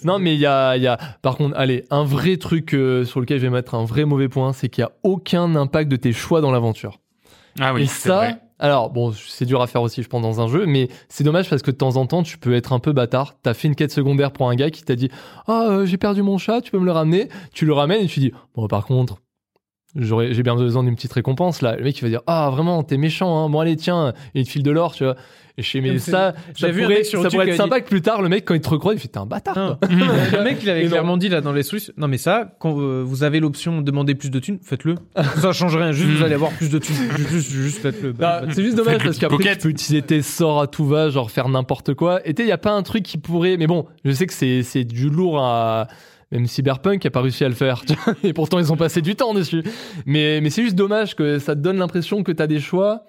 Non, 0.04 0.18
mais 0.18 0.34
il 0.34 0.40
y 0.40 0.46
a, 0.46 0.76
il 0.76 0.82
y 0.82 0.86
a. 0.86 0.98
Par 1.22 1.36
contre, 1.36 1.54
allez, 1.56 1.84
un 1.90 2.04
vrai 2.04 2.38
truc 2.38 2.72
euh, 2.74 3.04
sur 3.04 3.20
lequel 3.20 3.38
je 3.38 3.42
vais 3.42 3.50
mettre 3.50 3.74
un 3.74 3.84
vrai 3.84 4.04
mauvais 4.06 4.28
point, 4.28 4.52
c'est 4.54 4.68
qu'il 4.70 4.82
y 4.82 4.84
a 4.86 4.92
aucun 5.02 5.54
impact 5.54 5.90
de 5.90 5.96
tes 5.96 6.12
choix 6.14 6.40
dans 6.40 6.50
l'aventure. 6.50 7.00
Ah 7.60 7.72
oui, 7.74 7.82
Et 7.82 7.86
ça, 7.86 8.16
vrai. 8.16 8.40
alors 8.58 8.90
bon, 8.90 9.12
c'est 9.12 9.44
dur 9.44 9.62
à 9.62 9.66
faire 9.68 9.82
aussi, 9.82 10.02
je 10.02 10.08
pense, 10.08 10.22
dans 10.22 10.40
un 10.40 10.48
jeu, 10.48 10.66
mais 10.66 10.88
c'est 11.08 11.22
dommage 11.22 11.48
parce 11.48 11.62
que 11.62 11.70
de 11.70 11.76
temps 11.76 11.96
en 11.96 12.06
temps, 12.06 12.22
tu 12.22 12.36
peux 12.38 12.54
être 12.54 12.72
un 12.72 12.80
peu 12.80 12.92
bâtard. 12.92 13.36
T'as 13.42 13.54
fait 13.54 13.68
une 13.68 13.76
quête 13.76 13.92
secondaire 13.92 14.32
pour 14.32 14.48
un 14.50 14.56
gars 14.56 14.70
qui 14.70 14.82
t'a 14.82 14.96
dit 14.96 15.08
Ah, 15.46 15.66
euh, 15.68 15.86
j'ai 15.86 15.96
perdu 15.98 16.22
mon 16.22 16.38
chat, 16.38 16.60
tu 16.62 16.70
peux 16.72 16.78
me 16.80 16.84
le 16.86 16.92
ramener? 16.92 17.28
Tu 17.52 17.64
le 17.66 17.72
ramènes 17.72 18.02
et 18.02 18.06
tu 18.06 18.18
dis 18.20 18.32
Bon, 18.56 18.66
par 18.66 18.86
contre, 18.86 19.18
j'ai 19.96 20.42
bien 20.42 20.56
besoin 20.56 20.84
d'une 20.84 20.94
petite 20.94 21.12
récompense 21.12 21.62
là. 21.62 21.76
Le 21.76 21.84
mec, 21.84 21.98
il 21.98 22.02
va 22.02 22.08
dire 22.08 22.22
Ah, 22.26 22.50
vraiment, 22.50 22.82
t'es 22.82 22.96
méchant, 22.96 23.44
hein. 23.44 23.48
Bon, 23.48 23.60
allez, 23.60 23.76
tiens, 23.76 24.12
et 24.34 24.40
il 24.40 24.44
te 24.44 24.50
file 24.50 24.62
de 24.62 24.70
l'or, 24.70 24.94
tu 24.94 25.04
vois. 25.04 25.16
Et 25.56 25.62
je 25.62 25.70
sais, 25.70 25.80
mais 25.80 25.98
ça, 26.00 26.34
ça 26.56 26.68
pourrait, 26.70 27.04
sur 27.04 27.22
ça 27.30 27.44
être 27.44 27.54
sympa 27.54 27.80
que 27.80 27.88
plus 27.88 28.02
tard, 28.02 28.22
le 28.22 28.28
mec, 28.28 28.44
quand 28.44 28.54
il 28.54 28.60
te 28.60 28.68
recroise, 28.68 28.96
il 28.96 29.00
fait 29.00 29.06
T'es 29.06 29.18
un 29.18 29.26
bâtard, 29.26 29.54
toi. 29.54 29.78
le 29.88 30.42
mec, 30.42 30.58
il 30.62 30.68
avait 30.68 30.80
Et 30.80 30.84
non. 30.84 30.90
clairement 30.90 31.16
dit 31.16 31.28
là 31.28 31.40
dans 31.40 31.52
les 31.52 31.62
solutions. 31.62 31.92
Non, 31.96 32.08
mais 32.08 32.18
ça, 32.18 32.56
quand 32.58 32.76
euh, 32.76 33.04
vous 33.06 33.22
avez 33.22 33.38
l'option 33.38 33.78
de 33.78 33.84
demander 33.84 34.16
plus 34.16 34.30
de 34.30 34.40
thunes, 34.40 34.58
faites-le. 34.60 34.96
ça 35.40 35.52
change 35.52 35.76
rien. 35.76 35.92
Juste, 35.92 36.10
vous 36.10 36.24
allez 36.24 36.34
avoir 36.34 36.50
plus 36.50 36.70
de 36.70 36.80
thunes. 36.80 36.96
Juste, 37.30 37.50
juste 37.50 37.78
faites-le. 37.78 38.12
Bah, 38.12 38.42
c'est 38.50 38.64
juste 38.64 38.76
dommage 38.76 39.04
parce 39.04 39.18
qu'après 39.18 39.54
tu 39.54 39.58
peux 39.58 39.68
utiliser 39.68 40.02
tes 40.02 40.22
sorts 40.22 40.60
à 40.62 40.66
tout 40.66 40.86
va, 40.86 41.10
genre 41.10 41.30
faire 41.30 41.48
n'importe 41.48 41.94
quoi. 41.94 42.26
Et 42.26 42.34
il 42.36 42.46
y 42.46 42.52
a 42.52 42.58
pas 42.58 42.72
un 42.72 42.82
truc 42.82 43.04
qui 43.04 43.18
pourrait. 43.18 43.56
Mais 43.56 43.68
bon, 43.68 43.86
je 44.04 44.10
sais 44.10 44.26
que 44.26 44.32
c'est 44.32 44.64
c'est 44.64 44.82
du 44.82 45.08
lourd 45.08 45.38
à. 45.40 45.86
Même 46.34 46.46
Cyberpunk 46.46 47.06
a 47.06 47.10
pas 47.10 47.20
réussi 47.22 47.44
à 47.44 47.48
le 47.48 47.54
faire. 47.54 47.82
Et 48.24 48.32
pourtant, 48.34 48.58
ils 48.58 48.72
ont 48.72 48.76
passé 48.76 49.00
du 49.00 49.14
temps 49.16 49.32
dessus. 49.34 49.62
Mais, 50.04 50.40
mais 50.42 50.50
c'est 50.50 50.62
juste 50.62 50.74
dommage 50.74 51.14
que 51.16 51.38
ça 51.38 51.54
te 51.54 51.60
donne 51.60 51.78
l'impression 51.78 52.22
que 52.22 52.32
tu 52.32 52.42
as 52.42 52.46
des 52.46 52.60
choix 52.60 53.04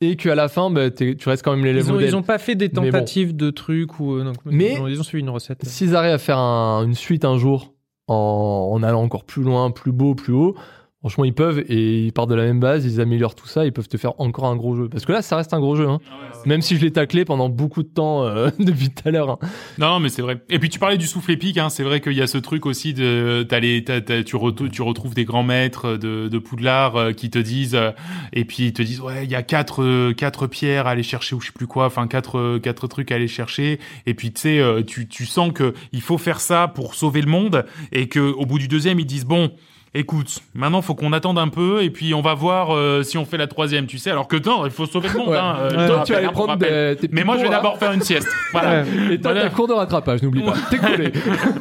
et 0.00 0.14
qu'à 0.16 0.34
la 0.36 0.46
fin, 0.48 0.70
bah, 0.70 0.90
tu 0.90 1.16
restes 1.26 1.44
quand 1.44 1.56
même 1.56 1.64
l'élève 1.64 1.84
Ils 1.88 1.92
ont, 1.92 1.98
ils 2.00 2.14
ont 2.16 2.22
pas 2.22 2.38
fait 2.38 2.54
des 2.54 2.68
bon. 2.68 2.82
tentatives 2.84 3.34
de 3.34 3.50
trucs 3.50 3.98
ou. 3.98 4.14
euh, 4.14 4.22
non, 4.22 4.32
Mais- 4.44 4.74
ils 4.74 4.80
ont, 4.80 4.86
ils 4.86 5.00
ont 5.00 5.02
suivi 5.02 5.22
une 5.24 5.30
recette. 5.30 5.64
S'ils 5.66 5.96
arrivent 5.96 6.12
à 6.12 6.18
faire 6.18 6.38
un- 6.38 6.84
une 6.84 6.94
suite 6.94 7.24
un 7.24 7.36
jour 7.36 7.74
en, 8.06 8.70
en 8.72 8.82
allant 8.84 9.02
encore 9.02 9.24
plus 9.24 9.42
loin, 9.42 9.70
plus 9.70 9.90
beau, 9.92 10.14
plus 10.14 10.32
haut, 10.32 10.54
franchement, 11.00 11.24
ils 11.24 11.34
peuvent 11.34 11.60
et 11.68 12.04
ils 12.06 12.12
partent 12.12 12.30
de 12.30 12.34
la 12.34 12.44
même 12.44 12.60
base, 12.60 12.84
ils 12.84 13.00
améliorent 13.00 13.34
tout 13.34 13.46
ça, 13.46 13.64
ils 13.64 13.72
peuvent 13.72 13.88
te 13.88 13.96
faire 13.96 14.12
encore 14.20 14.46
un 14.46 14.56
gros 14.56 14.74
jeu. 14.76 14.88
Parce 14.88 15.04
que 15.04 15.12
là, 15.12 15.22
ça 15.22 15.36
reste 15.36 15.54
un 15.54 15.60
gros 15.60 15.76
jeu. 15.76 15.88
Hein. 15.88 16.00
Même 16.46 16.60
si 16.62 16.76
je 16.76 16.82
l'ai 16.82 16.90
taclé 16.92 17.24
pendant 17.24 17.48
beaucoup 17.48 17.82
de 17.82 17.88
temps 17.88 18.24
euh, 18.24 18.48
depuis 18.58 18.90
tout 18.90 19.08
à 19.08 19.10
l'heure. 19.10 19.30
hein. 19.30 19.38
Non, 19.78 19.88
non, 19.90 20.00
mais 20.00 20.08
c'est 20.08 20.22
vrai. 20.22 20.42
Et 20.50 20.58
puis 20.58 20.68
tu 20.68 20.78
parlais 20.78 20.96
du 20.98 21.06
souffle 21.06 21.30
épique, 21.32 21.58
hein. 21.58 21.68
C'est 21.68 21.82
vrai 21.84 22.00
qu'il 22.00 22.12
y 22.14 22.22
a 22.22 22.26
ce 22.26 22.38
truc 22.38 22.66
aussi 22.66 22.94
de, 22.94 23.46
t'as 23.48 23.60
les, 23.60 23.84
t'as- 23.84 24.00
t'as- 24.00 24.22
tu 24.24 24.36
retrouves 24.36 25.14
des 25.14 25.24
grands 25.24 25.42
maîtres 25.42 25.96
de, 25.96 26.28
de 26.28 26.38
Poudlard 26.38 26.96
euh, 26.96 27.12
qui 27.12 27.30
te 27.30 27.38
disent, 27.38 27.74
euh, 27.74 27.90
et 28.32 28.44
puis 28.44 28.64
ils 28.66 28.72
te 28.72 28.82
disent, 28.82 29.00
ouais, 29.00 29.24
il 29.24 29.30
y 29.30 29.34
a 29.36 29.42
quatre, 29.42 29.82
euh, 29.82 30.12
quatre 30.14 30.46
pierres 30.46 30.86
à 30.86 30.90
aller 30.90 31.02
chercher 31.02 31.34
ou 31.34 31.40
je 31.40 31.46
sais 31.46 31.52
plus 31.52 31.66
quoi, 31.66 31.86
enfin 31.86 32.06
quatre, 32.08 32.38
euh, 32.38 32.58
quatre 32.58 32.86
trucs 32.88 33.12
à 33.12 33.16
aller 33.16 33.28
chercher. 33.28 33.78
Et 34.06 34.14
puis 34.14 34.32
tu 34.32 34.40
sais, 34.40 34.58
euh, 34.58 34.82
tu, 34.82 35.06
tu 35.08 35.26
sens 35.26 35.52
que 35.52 35.74
il 35.92 36.00
faut 36.02 36.18
faire 36.18 36.40
ça 36.40 36.68
pour 36.68 36.94
sauver 36.94 37.20
le 37.20 37.30
monde, 37.30 37.64
et 37.92 38.08
que 38.08 38.20
au 38.20 38.46
bout 38.46 38.58
du 38.58 38.66
deuxième 38.68 38.98
ils 39.00 39.06
disent, 39.06 39.26
bon. 39.26 39.50
Écoute, 39.94 40.40
maintenant 40.54 40.82
faut 40.82 40.94
qu'on 40.94 41.12
attende 41.12 41.38
un 41.38 41.48
peu 41.48 41.82
et 41.82 41.90
puis 41.90 42.12
on 42.14 42.20
va 42.20 42.34
voir 42.34 42.74
euh, 42.74 43.02
si 43.02 43.16
on 43.16 43.24
fait 43.24 43.38
la 43.38 43.46
troisième, 43.46 43.86
tu 43.86 43.98
sais. 43.98 44.10
Alors 44.10 44.28
que 44.28 44.36
non, 44.36 44.64
il 44.66 44.70
faut 44.70 44.86
sauver 44.86 45.08
le 45.08 45.18
monde. 45.18 45.28
Ouais. 45.30 45.38
Hein, 45.38 45.56
euh, 45.60 45.70
je 45.70 45.74
Toi, 45.74 45.82
te 45.84 45.86
tu 45.86 45.92
rappelle, 45.92 46.12
vas 46.12 46.18
aller 46.18 46.26
hein, 46.26 46.32
prendre 46.32 46.48
rappel. 46.50 46.96
des- 46.96 47.08
tes 47.08 47.14
Mais 47.14 47.24
moi, 47.24 47.36
je 47.36 47.40
vais 47.40 47.46
cours, 47.46 47.56
d'abord 47.56 47.78
faire 47.78 47.92
une 47.92 48.02
sieste. 48.02 48.28
Voilà. 48.52 48.82
Et 49.10 49.18
toi, 49.20 49.32
Voilà. 49.32 49.42
t'as 49.48 49.50
cours 49.50 49.66
de 49.68 49.72
rattrapage, 49.72 50.22
n'oublie 50.22 50.42
pas. 50.42 50.54
T'es 50.70 50.78
collé. 50.78 51.12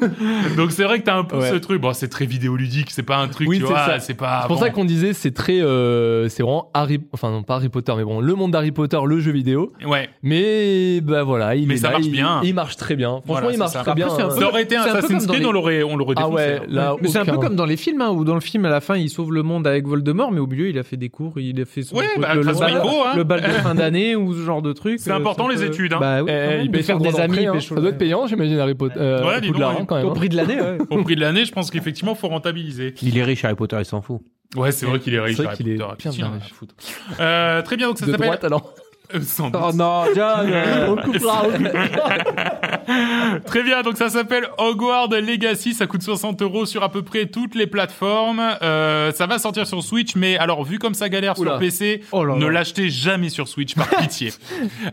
Donc 0.58 0.72
c'est 0.72 0.84
vrai 0.84 1.00
que 1.00 1.06
t'as 1.06 1.16
un 1.18 1.24
peu 1.24 1.38
Ouais. 1.38 1.50
ce 1.50 1.56
truc. 1.56 1.82
Bon, 1.82 1.94
c'est 1.94 2.08
très 2.10 2.26
vidéoludique, 2.26 2.90
c'est 2.92 3.04
pas 3.04 3.18
un 3.18 3.28
truc, 3.28 3.48
Oui, 3.48 3.58
tu 3.60 3.64
c'est 3.66 3.70
vois, 3.72 3.86
ça. 3.86 4.00
c'est 4.00 4.14
pas. 4.14 4.40
C'est 4.42 4.48
pour 4.48 4.58
bon. 4.58 4.62
ça 4.62 4.70
qu'on 4.72 4.86
disait 4.86 5.14
c'est 5.14 5.32
très, 5.34 5.62
euh, 5.62 6.28
c'est 6.30 6.44
vraiment 6.44 6.70
Harry, 6.74 7.00
enfin 7.14 7.32
non 7.32 7.44
pas 7.44 7.56
Harry 7.56 7.70
Potter, 7.70 7.94
mais 7.96 8.04
bon 8.04 8.20
le 8.20 8.34
monde 8.36 8.52
d'Harry 8.52 8.72
Potter, 8.72 9.00
le 9.06 9.20
jeu 9.20 9.32
vidéo. 9.32 9.72
Ouais. 9.86 10.10
Mais 10.24 11.00
bah 11.02 11.24
voilà, 11.24 11.56
il 11.56 11.68
Mais 11.68 11.76
est 11.76 11.78
ça 11.78 11.88
là, 11.88 11.94
marche 11.94 12.06
il- 12.06 12.12
bien. 12.12 12.42
Il 12.44 12.54
marche 12.54 12.76
très 12.78 12.96
bien. 12.96 13.10
Franchement, 13.26 13.34
Voilà, 13.34 13.52
il 13.52 13.58
marche 13.58 13.74
très 13.74 13.94
bien. 13.96 14.08
Hein. 14.08 14.30
Ça 14.32 14.48
aurait 14.48 14.64
été 14.64 14.76
un 14.76 14.82
Assassin's 14.84 15.28
Creed, 15.28 15.46
on 15.46 15.52
l'aurait, 15.52 15.84
on 15.84 15.96
l'aurait 15.96 16.16
Ah 16.18 16.28
ouais, 16.30 16.60
hein. 16.62 16.66
là. 16.68 16.96
Mais 17.02 17.08
c'est 17.08 17.20
un 17.20 17.26
peu 17.26 17.38
comme 17.38 17.56
dans 17.56 17.66
les 17.66 17.78
films, 17.78 18.02
hein, 18.02 18.10
où 18.18 18.24
dans 18.26 18.34
le 18.34 18.42
film, 18.42 18.66
à 18.66 18.70
la 18.70 18.82
fin, 18.82 18.98
il 18.98 19.10
sauve 19.10 19.32
le 19.34 19.44
monde 19.44 19.66
avec 19.68 19.88
Voldemort, 19.88 20.32
mais 20.32 20.40
au 20.40 20.48
milieu, 20.48 20.68
il 20.70 20.78
a 20.78 20.84
fait 20.84 20.98
des 20.98 21.10
cours, 21.10 21.40
il 21.40 21.62
a 21.62 21.66
fait 21.66 21.84
son 21.84 21.96
Ouais, 21.96 22.06
truc, 22.08 22.22
bah, 22.22 22.36
le, 22.36 22.44
bal, 22.44 22.56
il 22.58 22.90
faut, 22.90 23.04
hein. 23.06 23.14
le 23.16 23.24
bal 23.24 23.42
de 23.42 23.48
fin 23.48 23.76
d'année 23.76 24.16
ou 24.16 24.34
ce 24.34 24.40
genre 24.42 24.62
de 24.62 24.74
truc. 24.74 25.00
C'est 25.00 25.12
euh, 25.12 25.16
important, 25.16 25.48
un 25.48 25.52
les 25.54 25.58
peu- 25.58 25.66
études, 25.66 25.94
hein. 25.94 25.98
Bah 26.00 26.24
oui, 26.24 26.32
Eh, 26.34 26.62
il 26.64 26.72
paye 26.72 26.84
faire 26.84 26.98
des 27.00 27.10
amis, 27.20 27.28
d'entrée, 27.36 27.46
hein. 27.48 27.52
pécho. 27.54 27.76
Ça 27.76 27.82
doit 27.82 27.90
être 27.92 27.98
payant, 27.98 28.28
j'imagine 28.28 28.60
Harry 28.60 28.76
Potter. 28.76 28.96
Euh, 29.00 29.26
Ouais, 29.26 29.40
dis 29.42 29.48
donc, 29.48 29.58
ouais. 29.58 29.64
hein, 29.64 29.86
quand 29.88 29.96
même. 29.98 30.06
Au 30.06 30.12
hein. 30.12 30.14
prix 30.14 30.30
de 30.30 30.36
l'année, 30.36 30.60
ouais. 30.60 30.78
Au 30.90 31.04
prix 31.04 31.16
de 31.16 31.22
l'année, 31.22 31.46
je 31.46 31.52
pense 31.52 31.70
qu'effectivement, 31.72 32.16
faut 32.16 32.28
rentabiliser. 32.28 32.94
Il 33.02 33.18
est 33.18 33.24
riche, 33.24 33.46
Harry 33.46 33.56
Potter, 33.56 33.78
il 33.80 33.86
s'en 33.86 34.02
fout. 34.02 34.22
Ouais, 34.56 34.72
c'est 34.72 34.86
vrai 34.86 35.00
qu'il 35.00 35.14
est 35.14 35.20
riche. 35.20 35.36
C'est 35.36 35.44
vrai 35.44 35.54
Harry 35.54 35.58
qu'il 35.64 35.70
est 35.74 35.78
Potter, 35.78 36.10
bien, 36.16 36.30
riche. 36.32 36.54
foutre. 36.54 36.74
Euh, 37.20 37.62
très 37.62 37.76
bien, 37.78 37.88
donc 37.88 37.98
ça 37.98 38.06
s'appelle. 38.06 38.38
alors. 38.44 38.74
Euh, 39.16 39.22
sans 39.22 39.50
doute. 39.50 39.62
Oh 39.64 39.72
non, 39.74 40.04
John 40.16 40.52
On 40.90 40.96
coupera. 40.98 41.44
on 41.48 41.52
coupera. 41.52 43.40
Très 43.46 43.64
bien, 43.64 43.82
donc 43.82 43.98
ça 43.98 44.10
s'appelle 44.10 44.48
Hogwarts 44.58 45.10
Legacy, 45.10 45.74
ça 45.74 45.88
coûte 45.88 46.02
60 46.02 46.42
euros 46.42 46.66
sur 46.66 46.84
à 46.84 46.90
peu 46.90 47.02
près 47.02 47.26
toutes 47.28 47.56
les 47.56 47.68
plateformes. 47.68 48.42
Euh, 48.62 49.12
ça 49.12 49.26
va 49.28 49.40
sortir 49.40 49.66
sur 49.68 49.82
Switch, 49.84 50.16
mais 50.16 50.38
alors 50.38 50.64
vu 50.64 50.80
comme 50.80 50.94
ça 50.94 51.10
galère 51.10 51.38
Oula. 51.40 51.52
sur 51.52 51.60
PC, 51.60 52.02
Oh 52.12 52.24
là 52.26 52.36
ne 52.36 52.46
l'achetez 52.48 52.90
jamais 52.90 53.30
sur 53.30 53.48
Switch 53.48 53.76
par 53.76 53.88
pitié. 54.02 54.32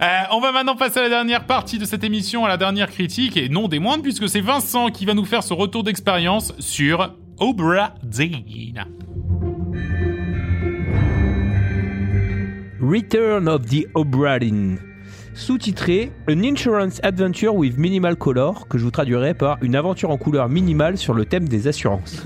Euh, 0.00 0.06
on 0.32 0.40
va 0.40 0.52
maintenant 0.52 0.76
passer 0.76 1.00
à 1.00 1.02
la 1.02 1.08
dernière 1.08 1.44
partie 1.44 1.78
de 1.78 1.84
cette 1.84 2.04
émission, 2.04 2.44
à 2.44 2.48
la 2.48 2.56
dernière 2.56 2.90
critique, 2.90 3.36
et 3.36 3.48
non 3.48 3.68
des 3.68 3.78
moindres, 3.78 4.02
puisque 4.02 4.28
c'est 4.28 4.40
Vincent 4.40 4.90
qui 4.90 5.06
va 5.06 5.14
nous 5.14 5.24
faire 5.24 5.42
ce 5.42 5.54
retour 5.54 5.82
d'expérience 5.84 6.52
sur 6.58 7.14
Obra 7.38 7.94
Dinn. 8.02 8.84
Return 12.86 13.48
of 13.48 13.62
the 13.66 13.86
Obra 13.94 14.39
Dinn. 14.39 14.78
Sous-titré 15.32 16.12
An 16.28 16.43
Insurance 16.43 17.01
Adventure 17.02 17.55
with 17.55 17.78
Minimal 17.78 18.15
Color, 18.15 18.69
que 18.69 18.77
je 18.78 18.85
vous 18.85 18.90
traduirai 18.90 19.32
par 19.35 19.56
une 19.62 19.74
aventure 19.74 20.11
en 20.11 20.19
couleur 20.19 20.48
minimale 20.51 20.98
sur 20.98 21.15
le 21.15 21.24
thème 21.24 21.48
des 21.48 21.66
assurances. 21.66 22.23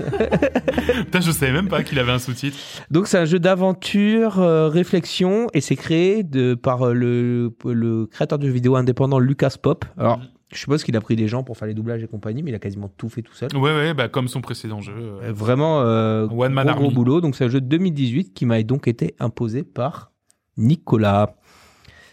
Putain, 1.05 1.21
je 1.21 1.31
savais 1.31 1.53
même 1.53 1.69
pas 1.69 1.81
qu'il 1.83 1.97
avait 1.97 2.11
un 2.11 2.19
sous-titre. 2.19 2.57
Donc 2.91 3.07
c'est 3.07 3.17
un 3.17 3.23
jeu 3.25 3.39
d'aventure, 3.39 4.39
euh, 4.39 4.67
réflexion, 4.67 5.47
et 5.53 5.61
c'est 5.61 5.77
créé 5.77 6.23
de, 6.23 6.53
par 6.55 6.89
euh, 6.89 6.93
le, 6.93 7.51
le 7.65 8.05
créateur 8.05 8.37
de 8.37 8.45
jeux 8.45 8.53
vidéo 8.53 8.75
indépendant 8.75 9.17
Lucas 9.17 9.55
Pop. 9.61 9.85
Alors, 9.97 10.19
je 10.53 10.59
suppose 10.59 10.83
qu'il 10.83 10.95
a 10.97 11.01
pris 11.01 11.15
des 11.15 11.27
gens 11.29 11.43
pour 11.43 11.57
faire 11.57 11.69
les 11.69 11.73
doublages 11.73 12.03
et 12.03 12.07
compagnie, 12.07 12.43
mais 12.43 12.51
il 12.51 12.55
a 12.55 12.59
quasiment 12.59 12.91
tout 12.97 13.07
fait 13.09 13.21
tout 13.21 13.33
seul. 13.33 13.49
Ouais, 13.55 13.71
ouais, 13.73 13.93
bah 13.93 14.09
comme 14.09 14.27
son 14.27 14.41
précédent 14.41 14.81
jeu. 14.81 14.93
euh. 14.97 15.31
Vraiment 15.33 15.79
One 15.79 16.53
Man 16.53 16.67
gros, 16.67 16.75
gros 16.81 16.91
boulot. 16.91 17.21
Donc 17.21 17.35
c'est 17.37 17.45
un 17.45 17.49
jeu 17.49 17.61
de 17.61 17.67
2018 17.67 18.33
qui 18.33 18.45
m'a 18.45 18.61
donc 18.61 18.87
été 18.89 19.15
imposé 19.19 19.63
par 19.63 20.11
Nicolas. 20.59 21.35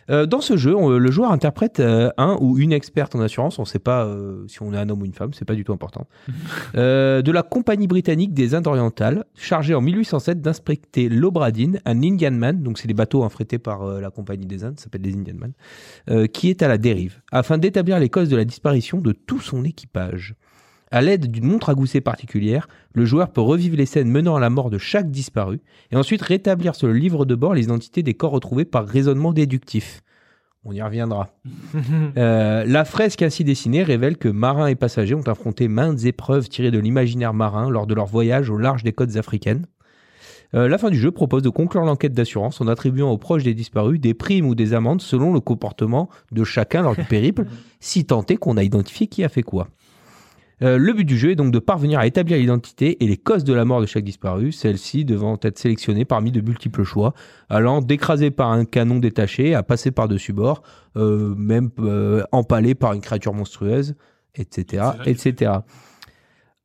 Euh, 0.08 0.24
dans 0.24 0.40
ce 0.40 0.56
jeu, 0.56 0.72
on- 0.76 0.88
le 0.90 1.10
joueur 1.10 1.32
interprète 1.32 1.80
euh, 1.80 2.10
un 2.16 2.36
ou 2.40 2.58
une 2.58 2.72
experte 2.72 3.16
en 3.16 3.20
assurance. 3.20 3.58
On 3.58 3.62
ne 3.62 3.66
sait 3.66 3.80
pas 3.80 4.04
euh, 4.04 4.44
si 4.46 4.62
on 4.62 4.72
est 4.72 4.76
un 4.76 4.88
homme 4.88 5.02
ou 5.02 5.04
une 5.04 5.12
femme, 5.12 5.32
c'est 5.34 5.44
pas 5.44 5.56
du 5.56 5.64
tout 5.64 5.72
important. 5.72 6.06
De 6.74 7.30
la 7.32 7.42
compagnie 7.42 7.88
britannique 7.88 8.32
des 8.32 8.54
Indes 8.54 8.68
orientales, 8.68 9.24
chargée 9.34 9.74
en 9.74 9.80
1807 9.80 10.40
d'inspecter 10.40 11.08
l'Obradine, 11.08 11.80
un 11.84 12.00
Indian 12.04 12.30
Man, 12.30 12.62
donc 12.62 12.78
c'est 12.78 12.86
les 12.86 12.94
bateaux 12.94 13.24
affrétés 13.24 13.58
par 13.58 13.84
la 14.00 14.10
compagnie 14.10 14.46
des 14.46 14.62
Indes, 14.62 14.78
ça 14.78 14.84
s'appelle 14.84 15.02
des 15.02 15.12
Indian 15.14 15.34
Man, 15.34 16.28
qui 16.28 16.50
est 16.50 16.62
à 16.62 16.68
la 16.68 16.78
dérive, 16.78 17.20
afin 17.32 17.58
d'établir 17.58 17.98
les 17.98 18.08
causes 18.08 18.28
de 18.28 18.36
la 18.36 18.44
disparition 18.44 19.00
de 19.00 19.10
tout 19.10 19.40
son 19.40 19.64
équipage. 19.64 20.36
À 20.96 21.02
l'aide 21.02 21.30
d'une 21.30 21.44
montre 21.44 21.68
à 21.68 21.74
gousset 21.74 22.00
particulière, 22.00 22.68
le 22.94 23.04
joueur 23.04 23.30
peut 23.30 23.42
revivre 23.42 23.76
les 23.76 23.84
scènes 23.84 24.08
menant 24.08 24.34
à 24.34 24.40
la 24.40 24.48
mort 24.48 24.70
de 24.70 24.78
chaque 24.78 25.10
disparu 25.10 25.60
et 25.92 25.96
ensuite 25.96 26.22
rétablir 26.22 26.74
sur 26.74 26.86
le 26.86 26.94
livre 26.94 27.26
de 27.26 27.34
bord 27.34 27.52
les 27.52 27.64
identités 27.64 28.02
des 28.02 28.14
corps 28.14 28.30
retrouvés 28.30 28.64
par 28.64 28.86
raisonnement 28.86 29.34
déductif. 29.34 30.00
On 30.64 30.72
y 30.72 30.80
reviendra. 30.80 31.28
Euh, 32.16 32.64
la 32.64 32.86
fresque 32.86 33.20
ainsi 33.20 33.44
dessinée 33.44 33.82
révèle 33.82 34.16
que 34.16 34.30
marins 34.30 34.68
et 34.68 34.74
passagers 34.74 35.14
ont 35.14 35.28
affronté 35.28 35.68
maintes 35.68 36.02
épreuves 36.06 36.48
tirées 36.48 36.70
de 36.70 36.78
l'imaginaire 36.78 37.34
marin 37.34 37.68
lors 37.68 37.86
de 37.86 37.92
leur 37.92 38.06
voyage 38.06 38.48
au 38.48 38.56
large 38.56 38.82
des 38.82 38.94
côtes 38.94 39.16
africaines. 39.16 39.66
Euh, 40.54 40.66
la 40.66 40.78
fin 40.78 40.88
du 40.88 40.98
jeu 40.98 41.10
propose 41.10 41.42
de 41.42 41.50
conclure 41.50 41.84
l'enquête 41.84 42.14
d'assurance 42.14 42.62
en 42.62 42.68
attribuant 42.68 43.10
aux 43.10 43.18
proches 43.18 43.44
des 43.44 43.52
disparus 43.52 44.00
des 44.00 44.14
primes 44.14 44.46
ou 44.46 44.54
des 44.54 44.72
amendes 44.72 45.02
selon 45.02 45.34
le 45.34 45.40
comportement 45.40 46.08
de 46.32 46.42
chacun 46.42 46.80
lors 46.80 46.96
du 46.96 47.04
périple, 47.04 47.44
si 47.80 48.06
tant 48.06 48.24
est 48.24 48.36
qu'on 48.36 48.56
a 48.56 48.62
identifié 48.62 49.08
qui 49.08 49.24
a 49.24 49.28
fait 49.28 49.42
quoi. 49.42 49.68
Euh, 50.62 50.78
le 50.78 50.92
but 50.94 51.04
du 51.04 51.18
jeu 51.18 51.32
est 51.32 51.36
donc 51.36 51.52
de 51.52 51.58
parvenir 51.58 51.98
à 51.98 52.06
établir 52.06 52.38
l'identité 52.38 53.02
et 53.04 53.06
les 53.06 53.18
causes 53.18 53.44
de 53.44 53.52
la 53.52 53.66
mort 53.66 53.80
de 53.80 53.86
chaque 53.86 54.04
disparu, 54.04 54.52
celle-ci 54.52 55.04
devant 55.04 55.38
être 55.42 55.58
sélectionnée 55.58 56.06
parmi 56.06 56.32
de 56.32 56.40
multiples 56.40 56.82
choix, 56.82 57.12
allant 57.50 57.82
d'écraser 57.82 58.30
par 58.30 58.50
un 58.50 58.64
canon 58.64 58.98
détaché 58.98 59.54
à 59.54 59.62
passer 59.62 59.90
par-dessus 59.90 60.32
bord, 60.32 60.62
euh, 60.96 61.34
même 61.36 61.70
euh, 61.78 62.22
empalé 62.32 62.74
par 62.74 62.94
une 62.94 63.02
créature 63.02 63.34
monstrueuse, 63.34 63.96
etc., 64.34 64.84
etc. 65.04 65.52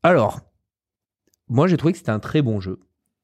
Alors, 0.03 0.39
moi 1.49 1.68
j'ai 1.68 1.76
trouvé 1.76 1.91
que 1.91 1.97
c'était 1.97 2.11
un 2.11 2.19
très 2.19 2.41
bon 2.41 2.61
jeu. 2.61 2.80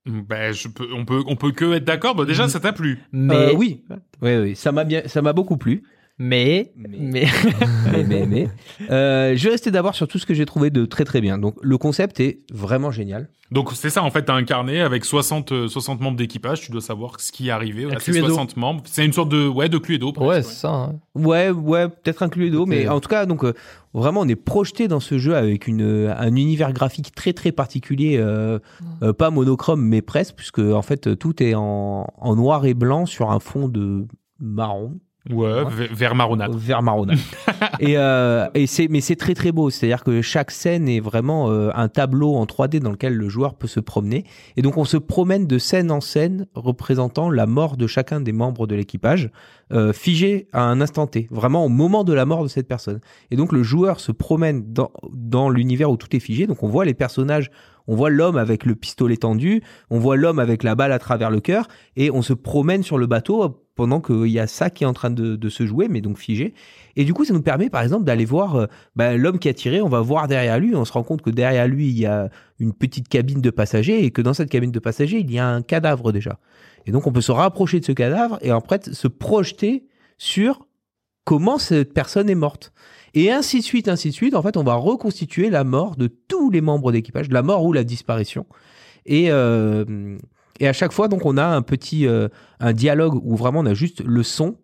Ben, 0.05 0.53
je 0.53 0.67
peux, 0.67 0.87
on 0.93 1.05
peut, 1.05 1.23
on 1.27 1.35
peut 1.35 1.51
que 1.51 1.73
être 1.75 1.83
d'accord. 1.83 2.15
Bah, 2.15 2.23
déjà, 2.25 2.47
ça 2.47 2.59
t'a 2.59 2.71
plu. 2.71 2.99
Mais, 3.11 3.51
Euh, 3.51 3.53
oui, 3.53 3.83
oui, 4.21 4.37
oui, 4.37 4.55
ça 4.55 4.71
m'a 4.71 4.85
bien, 4.85 5.01
ça 5.05 5.21
m'a 5.21 5.33
beaucoup 5.33 5.57
plu. 5.57 5.83
Mais, 6.19 6.71
Mais- 6.75 6.89
mais, 6.99 7.25
mais, 7.91 8.03
mais, 8.03 8.25
mais. 8.25 8.47
Euh, 8.89 9.35
je 9.35 9.43
vais 9.43 9.49
rester 9.51 9.71
d'abord 9.71 9.95
sur 9.95 10.07
tout 10.07 10.17
ce 10.19 10.25
que 10.25 10.33
j'ai 10.33 10.45
trouvé 10.45 10.69
de 10.69 10.85
très 10.85 11.03
très 11.05 11.21
bien. 11.21 11.37
Donc 11.37 11.55
le 11.61 11.77
concept 11.77 12.19
est 12.19 12.39
vraiment 12.51 12.91
génial. 12.91 13.29
Donc, 13.49 13.71
c'est 13.75 13.89
ça, 13.89 14.03
en 14.03 14.11
fait, 14.11 14.23
t'as 14.23 14.33
un 14.33 14.43
carnet 14.43 14.81
avec 14.81 15.05
60, 15.05 15.53
euh, 15.53 15.67
60 15.69 16.01
membres 16.01 16.17
d'équipage. 16.17 16.59
Tu 16.59 16.69
dois 16.69 16.81
savoir 16.81 17.17
ce 17.21 17.31
qui 17.31 17.47
est 17.47 17.51
arrivé 17.51 17.85
à 17.85 17.97
ces 17.97 18.11
Cluedo. 18.11 18.27
60 18.27 18.57
membres. 18.57 18.81
C'est 18.85 19.05
une 19.05 19.13
sorte 19.13 19.29
de, 19.29 19.47
ouais, 19.47 19.69
de 19.69 19.77
Cluedo. 19.77 20.11
presque, 20.11 20.27
Ouais, 20.29 20.41
c'est 20.43 20.51
ça. 20.53 20.69
hein. 20.69 20.95
Ouais, 21.15 21.49
ouais, 21.51 21.87
peut-être 21.87 22.23
un 22.23 22.27
Cluedo, 22.27 22.65
mais 22.65 22.89
en 22.89 22.99
tout 22.99 23.07
cas, 23.07 23.25
donc 23.25 23.45
euh, 23.45 23.53
vraiment, 23.93 24.19
on 24.19 24.27
est 24.27 24.35
projeté 24.35 24.89
dans 24.89 24.99
ce 24.99 25.17
jeu 25.17 25.33
avec 25.33 25.65
une, 25.67 25.81
euh, 25.81 26.13
un 26.17 26.35
univers 26.35 26.73
graphique 26.73 27.15
très 27.15 27.31
très 27.31 27.53
particulier, 27.53 28.17
euh, 28.17 28.59
euh, 29.01 29.13
pas 29.13 29.29
monochrome, 29.29 29.81
mais 29.81 30.01
presque, 30.01 30.35
puisque 30.35 30.59
en 30.59 30.81
fait 30.81 31.17
tout 31.17 31.41
est 31.41 31.55
en, 31.55 32.05
en 32.17 32.35
noir 32.35 32.65
et 32.65 32.73
blanc 32.73 33.05
sur 33.05 33.31
un 33.31 33.39
fond 33.39 33.69
de 33.69 34.07
marron. 34.41 34.99
Ouais, 35.31 35.63
ve- 35.65 35.93
vert 35.93 36.15
marronâtre. 36.15 36.57
Vert 36.57 36.81
marronâtre. 36.83 37.21
et 37.79 37.97
euh, 37.97 38.47
et 38.53 38.67
c'est 38.67 38.87
mais 38.87 39.01
c'est 39.01 39.15
très 39.15 39.33
très 39.33 39.51
beau. 39.51 39.69
C'est-à-dire 39.69 40.03
que 40.03 40.21
chaque 40.21 40.51
scène 40.51 40.87
est 40.87 40.99
vraiment 40.99 41.49
euh, 41.51 41.69
un 41.75 41.87
tableau 41.89 42.35
en 42.35 42.45
3D 42.45 42.79
dans 42.79 42.91
lequel 42.91 43.13
le 43.15 43.29
joueur 43.29 43.55
peut 43.55 43.67
se 43.67 43.79
promener. 43.79 44.23
Et 44.55 44.61
donc 44.61 44.77
on 44.77 44.85
se 44.85 44.97
promène 44.97 45.47
de 45.47 45.57
scène 45.57 45.91
en 45.91 46.01
scène 46.01 46.47
représentant 46.53 47.29
la 47.29 47.45
mort 47.45 47.77
de 47.77 47.87
chacun 47.87 48.21
des 48.21 48.31
membres 48.31 48.67
de 48.67 48.75
l'équipage, 48.75 49.29
euh, 49.73 49.93
figé 49.93 50.47
à 50.53 50.63
un 50.63 50.79
instant 50.81 51.07
T, 51.07 51.27
vraiment 51.31 51.65
au 51.65 51.69
moment 51.69 52.03
de 52.03 52.13
la 52.13 52.25
mort 52.25 52.43
de 52.43 52.47
cette 52.47 52.67
personne. 52.67 52.99
Et 53.31 53.35
donc 53.35 53.51
le 53.51 53.63
joueur 53.63 53.99
se 53.99 54.11
promène 54.11 54.71
dans 54.71 54.91
dans 55.11 55.49
l'univers 55.49 55.91
où 55.91 55.97
tout 55.97 56.15
est 56.15 56.19
figé. 56.19 56.47
Donc 56.47 56.63
on 56.63 56.67
voit 56.67 56.85
les 56.85 56.93
personnages. 56.93 57.51
On 57.89 57.95
voit 57.95 58.09
l'homme 58.09 58.35
avec 58.35 58.65
le 58.65 58.75
pistolet 58.75 59.15
tendu, 59.15 59.61
on 59.89 59.97
voit 59.97 60.17
l'homme 60.17 60.39
avec 60.39 60.61
la 60.63 60.75
balle 60.75 60.91
à 60.91 60.99
travers 60.99 61.31
le 61.31 61.39
cœur, 61.39 61.69
et 61.95 62.11
on 62.11 62.21
se 62.21 62.33
promène 62.33 62.83
sur 62.83 62.97
le 62.97 63.07
bateau 63.07 63.65
pendant 63.77 64.01
qu'il 64.01 64.27
y 64.27 64.39
a 64.39 64.47
ça 64.47 64.69
qui 64.69 64.83
est 64.83 64.87
en 64.87 64.93
train 64.93 65.11
de, 65.11 65.49
se 65.49 65.65
jouer, 65.65 65.87
mais 65.87 66.01
donc 66.01 66.17
figé. 66.17 66.53
Et 66.97 67.05
du 67.05 67.13
coup, 67.13 67.23
ça 67.23 67.33
nous 67.33 67.43
permet, 67.43 67.69
par 67.69 67.83
exemple, 67.83 68.03
d'aller 68.03 68.25
voir 68.25 68.55
euh, 68.55 68.65
bah, 68.95 69.15
l'homme 69.15 69.39
qui 69.39 69.47
a 69.47 69.53
tiré. 69.53 69.81
On 69.81 69.87
va 69.87 70.01
voir 70.01 70.27
derrière 70.27 70.59
lui. 70.59 70.75
On 70.75 70.83
se 70.83 70.91
rend 70.91 71.03
compte 71.03 71.21
que 71.21 71.29
derrière 71.29 71.67
lui, 71.67 71.87
il 71.87 71.97
y 71.97 72.07
a 72.07 72.29
une 72.59 72.73
petite 72.73 73.07
cabine 73.07 73.39
de 73.39 73.49
passagers 73.51 74.03
et 74.03 74.11
que 74.11 74.21
dans 74.21 74.33
cette 74.33 74.49
cabine 74.49 74.71
de 74.71 74.79
passagers, 74.79 75.19
il 75.19 75.31
y 75.31 75.39
a 75.39 75.47
un 75.47 75.61
cadavre 75.61 76.11
déjà. 76.11 76.39
Et 76.87 76.91
donc, 76.91 77.05
on 77.07 77.11
peut 77.11 77.21
se 77.21 77.31
rapprocher 77.31 77.79
de 77.79 77.85
ce 77.85 77.91
cadavre 77.91 78.39
et 78.41 78.49
après 78.49 78.79
se 78.91 79.07
projeter 79.07 79.85
sur 80.17 80.65
comment 81.23 81.59
cette 81.59 81.93
personne 81.93 82.29
est 82.29 82.35
morte. 82.35 82.73
Et 83.13 83.31
ainsi 83.31 83.59
de 83.59 83.63
suite, 83.63 83.87
ainsi 83.87 84.09
de 84.09 84.13
suite. 84.13 84.35
En 84.35 84.41
fait, 84.41 84.57
on 84.57 84.63
va 84.63 84.73
reconstituer 84.73 85.49
la 85.51 85.63
mort 85.63 85.95
de 85.95 86.07
tous 86.07 86.49
les 86.49 86.61
membres 86.61 86.91
d'équipage, 86.91 87.29
la 87.29 87.43
mort 87.43 87.63
ou 87.63 87.73
la 87.73 87.83
disparition. 87.83 88.47
Et, 89.05 89.31
euh, 89.31 90.17
et 90.59 90.67
à 90.67 90.73
chaque 90.73 90.91
fois, 90.91 91.07
donc, 91.07 91.25
on 91.25 91.37
a 91.37 91.45
un 91.45 91.61
petit 91.61 92.07
euh, 92.07 92.27
un 92.59 92.73
dialogue 92.73 93.15
où 93.23 93.35
vraiment 93.35 93.59
on 93.59 93.65
a 93.65 93.73
juste 93.73 94.03
le 94.03 94.23
son. 94.23 94.57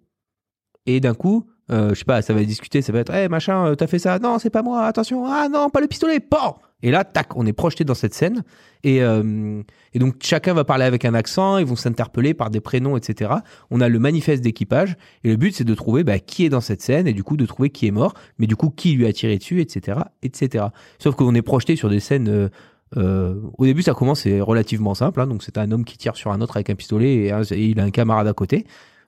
Et 0.85 0.99
d'un 0.99 1.13
coup, 1.13 1.47
euh, 1.71 1.89
je 1.89 1.99
sais 1.99 2.05
pas, 2.05 2.21
ça 2.21 2.33
va 2.33 2.43
discuter, 2.43 2.81
ça 2.81 2.91
va 2.91 2.99
être, 2.99 3.13
hey, 3.13 3.29
machin, 3.29 3.67
euh, 3.67 3.75
t'as 3.75 3.87
fait 3.87 3.99
ça, 3.99 4.19
non, 4.19 4.37
c'est 4.37 4.49
pas 4.49 4.61
moi, 4.61 4.85
attention, 4.85 5.25
ah 5.25 5.47
non, 5.49 5.69
pas 5.69 5.79
le 5.79 5.87
pistolet, 5.87 6.19
pan 6.19 6.57
Et 6.81 6.91
là, 6.91 7.05
tac, 7.05 7.37
on 7.37 7.45
est 7.45 7.53
projeté 7.53 7.85
dans 7.85 7.93
cette 7.93 8.13
scène. 8.13 8.43
Et, 8.83 9.01
euh, 9.01 9.61
et 9.93 9.99
donc, 9.99 10.15
chacun 10.21 10.53
va 10.53 10.65
parler 10.65 10.83
avec 10.83 11.05
un 11.05 11.13
accent, 11.13 11.57
ils 11.57 11.65
vont 11.65 11.77
s'interpeller 11.77 12.33
par 12.33 12.49
des 12.49 12.59
prénoms, 12.59 12.97
etc. 12.97 13.31
On 13.71 13.79
a 13.79 13.87
le 13.87 13.97
manifeste 13.97 14.43
d'équipage. 14.43 14.97
Et 15.23 15.29
le 15.29 15.37
but, 15.37 15.55
c'est 15.55 15.63
de 15.63 15.73
trouver 15.73 16.03
bah, 16.03 16.19
qui 16.19 16.43
est 16.45 16.49
dans 16.49 16.59
cette 16.59 16.81
scène 16.81 17.07
et 17.07 17.13
du 17.13 17.23
coup, 17.23 17.37
de 17.37 17.45
trouver 17.45 17.69
qui 17.69 17.87
est 17.87 17.91
mort, 17.91 18.13
mais 18.39 18.47
du 18.47 18.57
coup, 18.57 18.69
qui 18.69 18.91
lui 18.91 19.07
a 19.07 19.13
tiré 19.13 19.37
dessus, 19.37 19.61
etc. 19.61 20.01
etc. 20.21 20.65
Sauf 20.99 21.15
qu'on 21.15 21.33
est 21.33 21.41
projeté 21.41 21.77
sur 21.77 21.89
des 21.89 22.01
scènes. 22.01 22.49
Euh, 22.97 23.35
au 23.57 23.65
début, 23.65 23.81
ça 23.81 23.93
commence, 23.93 24.21
c'est 24.21 24.41
relativement 24.41 24.93
simple. 24.93 25.21
hein. 25.21 25.27
donc, 25.27 25.43
c'est 25.43 25.57
un 25.57 25.71
homme 25.71 25.85
qui 25.85 25.97
tire 25.97 26.15
sur 26.15 26.31
un 26.31 26.41
autre 26.41 26.57
avec 26.57 26.69
un 26.69 26.75
pistolet 26.75 27.15
et, 27.25 27.31
un- 27.31 27.41
et 27.43 27.65
il 27.65 27.79
a 27.79 27.83
un 27.83 27.91
camarade 27.91 28.27
à 28.27 28.33
côté. 28.33 28.65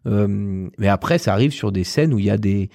Euh, 0.07 0.67
mais 0.77 0.87
après, 0.87 1.17
ça 1.17 1.33
arrive 1.33 1.51
sur 1.51 1.71
des 1.71 1.83
scènes 1.83 2.13
où 2.13 2.19
il 2.19 2.25
y 2.25 2.29
a 2.29 2.37
des 2.37 2.69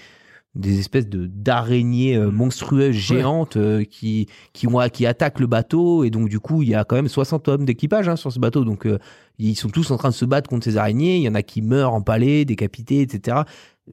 des 0.56 0.80
espèces 0.80 1.08
de 1.08 1.26
d'araignées 1.28 2.16
euh, 2.16 2.28
monstrueuses 2.28 2.90
géantes 2.96 3.56
qui 3.88 4.26
qui 4.52 4.66
ont 4.66 4.80
qui 4.92 5.06
attaquent 5.06 5.38
le 5.38 5.46
bateau 5.46 6.02
et 6.02 6.10
donc 6.10 6.28
du 6.28 6.40
coup 6.40 6.62
il 6.64 6.70
y 6.70 6.74
a 6.74 6.82
quand 6.82 6.96
même 6.96 7.06
60 7.06 7.46
hommes 7.46 7.64
d'équipage 7.64 8.08
hein, 8.08 8.16
sur 8.16 8.32
ce 8.32 8.40
bateau 8.40 8.64
donc 8.64 8.84
euh, 8.84 8.98
ils 9.38 9.54
sont 9.54 9.68
tous 9.68 9.92
en 9.92 9.96
train 9.96 10.08
de 10.08 10.14
se 10.14 10.24
battre 10.24 10.50
contre 10.50 10.64
ces 10.64 10.76
araignées 10.76 11.18
il 11.18 11.22
y 11.22 11.28
en 11.28 11.36
a 11.36 11.44
qui 11.44 11.62
meurent 11.62 11.94
empalés 11.94 12.44
décapités 12.44 13.00
etc 13.00 13.42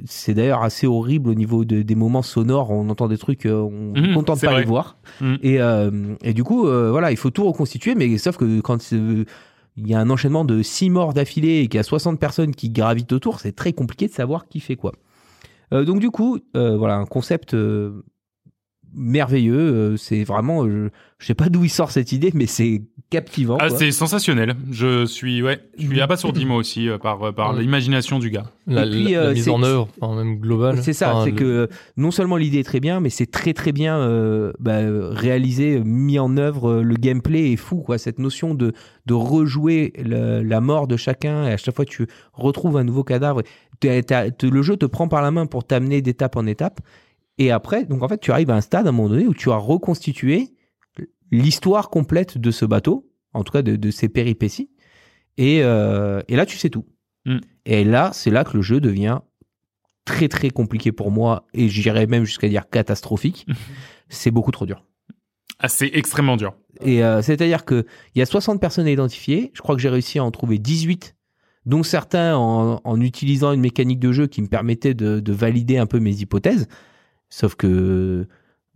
c'est 0.06 0.34
d'ailleurs 0.34 0.62
assez 0.64 0.88
horrible 0.88 1.30
au 1.30 1.34
niveau 1.34 1.66
de- 1.66 1.82
des 1.82 1.96
moments 1.96 2.22
sonores 2.22 2.72
on 2.72 2.90
entend 2.90 3.08
des 3.08 3.18
trucs 3.18 3.46
euh, 3.46 3.56
on 3.62 3.94
Mhm, 3.96 4.06
est 4.06 4.14
content 4.14 4.34
de 4.34 4.40
c'est 4.40 4.48
pas 4.48 4.54
vrai. 4.54 4.62
les 4.62 4.68
voir 4.68 4.98
et 5.44 5.62
euh, 5.62 6.16
et 6.24 6.34
du 6.34 6.44
coup 6.44 6.68
euh, 6.68 6.90
voilà 6.92 7.12
il 7.12 7.18
faut 7.18 7.30
tout 7.30 7.46
reconstituer 7.46 7.96
mais 7.96 8.18
sauf 8.18 8.38
que 8.38 8.60
quand 8.62 8.92
il 8.92 9.26
y 9.88 9.94
a 9.94 10.00
un 10.00 10.10
enchaînement 10.10 10.46
de 10.46 10.62
six 10.64 10.90
morts 10.90 11.14
d'affilée 11.14 11.60
et 11.60 11.68
qu'il 11.68 11.78
y 11.78 11.80
a 11.80 11.84
60 11.84 12.20
personnes 12.20 12.56
qui 12.56 12.70
gravitent 12.72 13.14
autour, 13.14 13.40
c'est 13.40 13.52
très 13.52 13.74
compliqué 13.74 14.08
de 14.08 14.12
savoir 14.14 14.48
qui 14.48 14.60
fait 14.60 14.76
quoi. 14.76 14.92
Euh, 15.74 15.86
donc 15.86 16.00
du 16.00 16.10
coup, 16.10 16.40
voilà, 16.56 16.96
un 16.96 17.06
concept 17.06 17.54
merveilleux. 18.94 19.58
euh, 19.58 19.98
c'est 19.98 20.24
vraiment, 20.24 20.66
euh, 20.66 20.90
je 21.20 21.26
sais 21.28 21.34
pas 21.36 21.50
d'où 21.50 21.64
il 21.64 21.70
sort 21.70 21.92
cette 21.92 22.12
idée, 22.12 22.32
mais 22.34 22.46
c'est 22.46 22.84
captivant. 23.10 23.58
Ah, 23.60 23.70
c'est 23.70 23.92
sensationnel. 23.92 24.56
Je 24.72 25.06
suis, 25.06 25.42
ouais, 25.42 25.60
je 25.78 25.88
suis 25.88 26.02
abasourdi 26.02 26.46
moi 26.46 26.58
aussi 26.58 26.90
euh, 26.90 26.98
par, 26.98 27.34
par 27.34 27.54
Ouais. 27.56 27.62
l'imagination 27.62 28.20
du 28.20 28.30
gars. 28.30 28.52
La, 28.68 28.86
Et 28.86 28.90
puis, 28.90 29.14
la- 29.14 29.24
la 29.26 29.34
mise 29.34 29.46
c'est- 29.46 29.50
en 29.50 29.64
œuvre, 29.64 29.88
enfin, 30.02 30.16
même 30.24 30.40
globale. 30.40 30.84
C'est 30.84 30.94
ça, 30.94 31.16
Enfin, 31.16 31.24
c'est 31.26 31.32
le- 31.32 31.38
que 31.38 31.70
non 31.96 32.12
seulement 32.12 32.36
l'idée 32.38 32.60
est 32.60 32.64
très 32.64 32.80
bien, 32.82 33.00
mais 33.00 33.10
c'est 33.10 33.32
très 33.32 33.54
très 33.54 33.72
bien 33.72 33.98
euh, 33.98 34.52
bah, 34.60 34.80
réalisé, 35.12 35.80
mis 35.86 36.20
en 36.20 36.36
œuvre. 36.38 36.82
Le 36.82 36.96
gameplay 36.96 37.54
est 37.54 37.56
fou, 37.58 37.78
quoi. 37.78 37.98
Cette 37.98 38.20
notion 38.20 38.54
de 38.54 38.74
de 39.06 39.14
rejouer 39.14 39.94
le- 40.04 40.42
la 40.44 40.60
mort 40.60 40.86
de 40.88 40.98
chacun 40.98 41.48
et 41.48 41.54
à 41.54 41.58
chaque 41.58 41.76
fois 41.76 41.86
tu 41.86 42.08
retrouves 42.34 42.76
un 42.78 42.84
nouveau 42.84 43.04
cadavre. 43.06 43.42
Le 43.84 44.62
jeu 44.62 44.76
te 44.78 44.86
prend 44.86 45.08
par 45.08 45.22
la 45.22 45.32
main 45.32 45.46
pour 45.46 45.64
t'amener 45.66 46.02
d'étape 46.02 46.36
en 46.36 46.46
étape. 46.46 46.82
Et 47.38 47.52
après, 47.52 47.86
donc 47.86 48.04
en 48.04 48.08
fait, 48.08 48.20
tu 48.20 48.32
arrives 48.32 48.50
à 48.50 48.56
un 48.56 48.62
stade 48.62 48.86
à 48.88 48.90
un 48.90 48.92
moment 48.92 49.10
donné 49.10 49.28
où 49.28 49.34
tu 49.34 49.52
as 49.52 49.58
reconstitué 49.58 50.54
l'histoire 51.32 51.90
complète 51.90 52.38
de 52.38 52.52
ce 52.52 52.66
bateau, 52.66 53.12
en 53.34 53.44
tout 53.44 53.52
cas 53.52 53.62
de, 53.62 53.76
de 53.76 53.92
ses 53.92 54.10
péripéties. 54.10 54.72
Et, 55.38 55.62
euh, 55.64 56.22
et 56.28 56.36
là, 56.36 56.46
tu 56.46 56.58
sais 56.58 56.70
tout. 56.70 56.86
Mm. 57.26 57.38
Et 57.66 57.84
là, 57.84 58.12
c'est 58.14 58.32
là 58.32 58.44
que 58.44 58.56
le 58.56 58.64
jeu 58.64 58.80
devient 58.80 59.20
très 60.06 60.30
très 60.30 60.50
compliqué 60.50 60.92
pour 60.92 61.12
moi 61.12 61.46
et 61.54 61.68
j'irais 61.68 62.08
même 62.08 62.24
jusqu'à 62.24 62.48
dire 62.48 62.70
catastrophique. 62.70 63.46
c'est 64.10 64.32
beaucoup 64.32 64.52
trop 64.52 64.66
dur. 64.66 64.84
Ah, 65.60 65.68
c'est 65.68 65.90
extrêmement 65.94 66.38
dur. 66.38 66.56
Et 66.82 67.04
euh, 67.04 67.22
c'est-à-dire 67.22 67.66
que 67.66 67.86
il 68.16 68.20
y 68.20 68.22
a 68.22 68.26
60 68.26 68.62
personnes 68.62 68.88
à 68.88 68.92
identifier. 68.92 69.52
Je 69.54 69.62
crois 69.62 69.76
que 69.76 69.82
j'ai 69.82 69.90
réussi 69.90 70.20
à 70.20 70.24
en 70.24 70.32
trouver 70.32 70.60
18, 70.60 71.16
dont 71.66 71.84
certains 71.84 72.38
en, 72.38 72.80
en 72.84 73.02
utilisant 73.02 73.52
une 73.52 73.62
mécanique 73.62 74.00
de 74.00 74.12
jeu 74.12 74.28
qui 74.28 74.42
me 74.42 74.48
permettait 74.48 74.94
de, 74.94 75.20
de 75.20 75.34
valider 75.34 75.78
un 75.78 75.88
peu 75.88 76.00
mes 76.00 76.16
hypothèses. 76.16 76.68
Sauf 77.30 77.56
que 77.56 78.28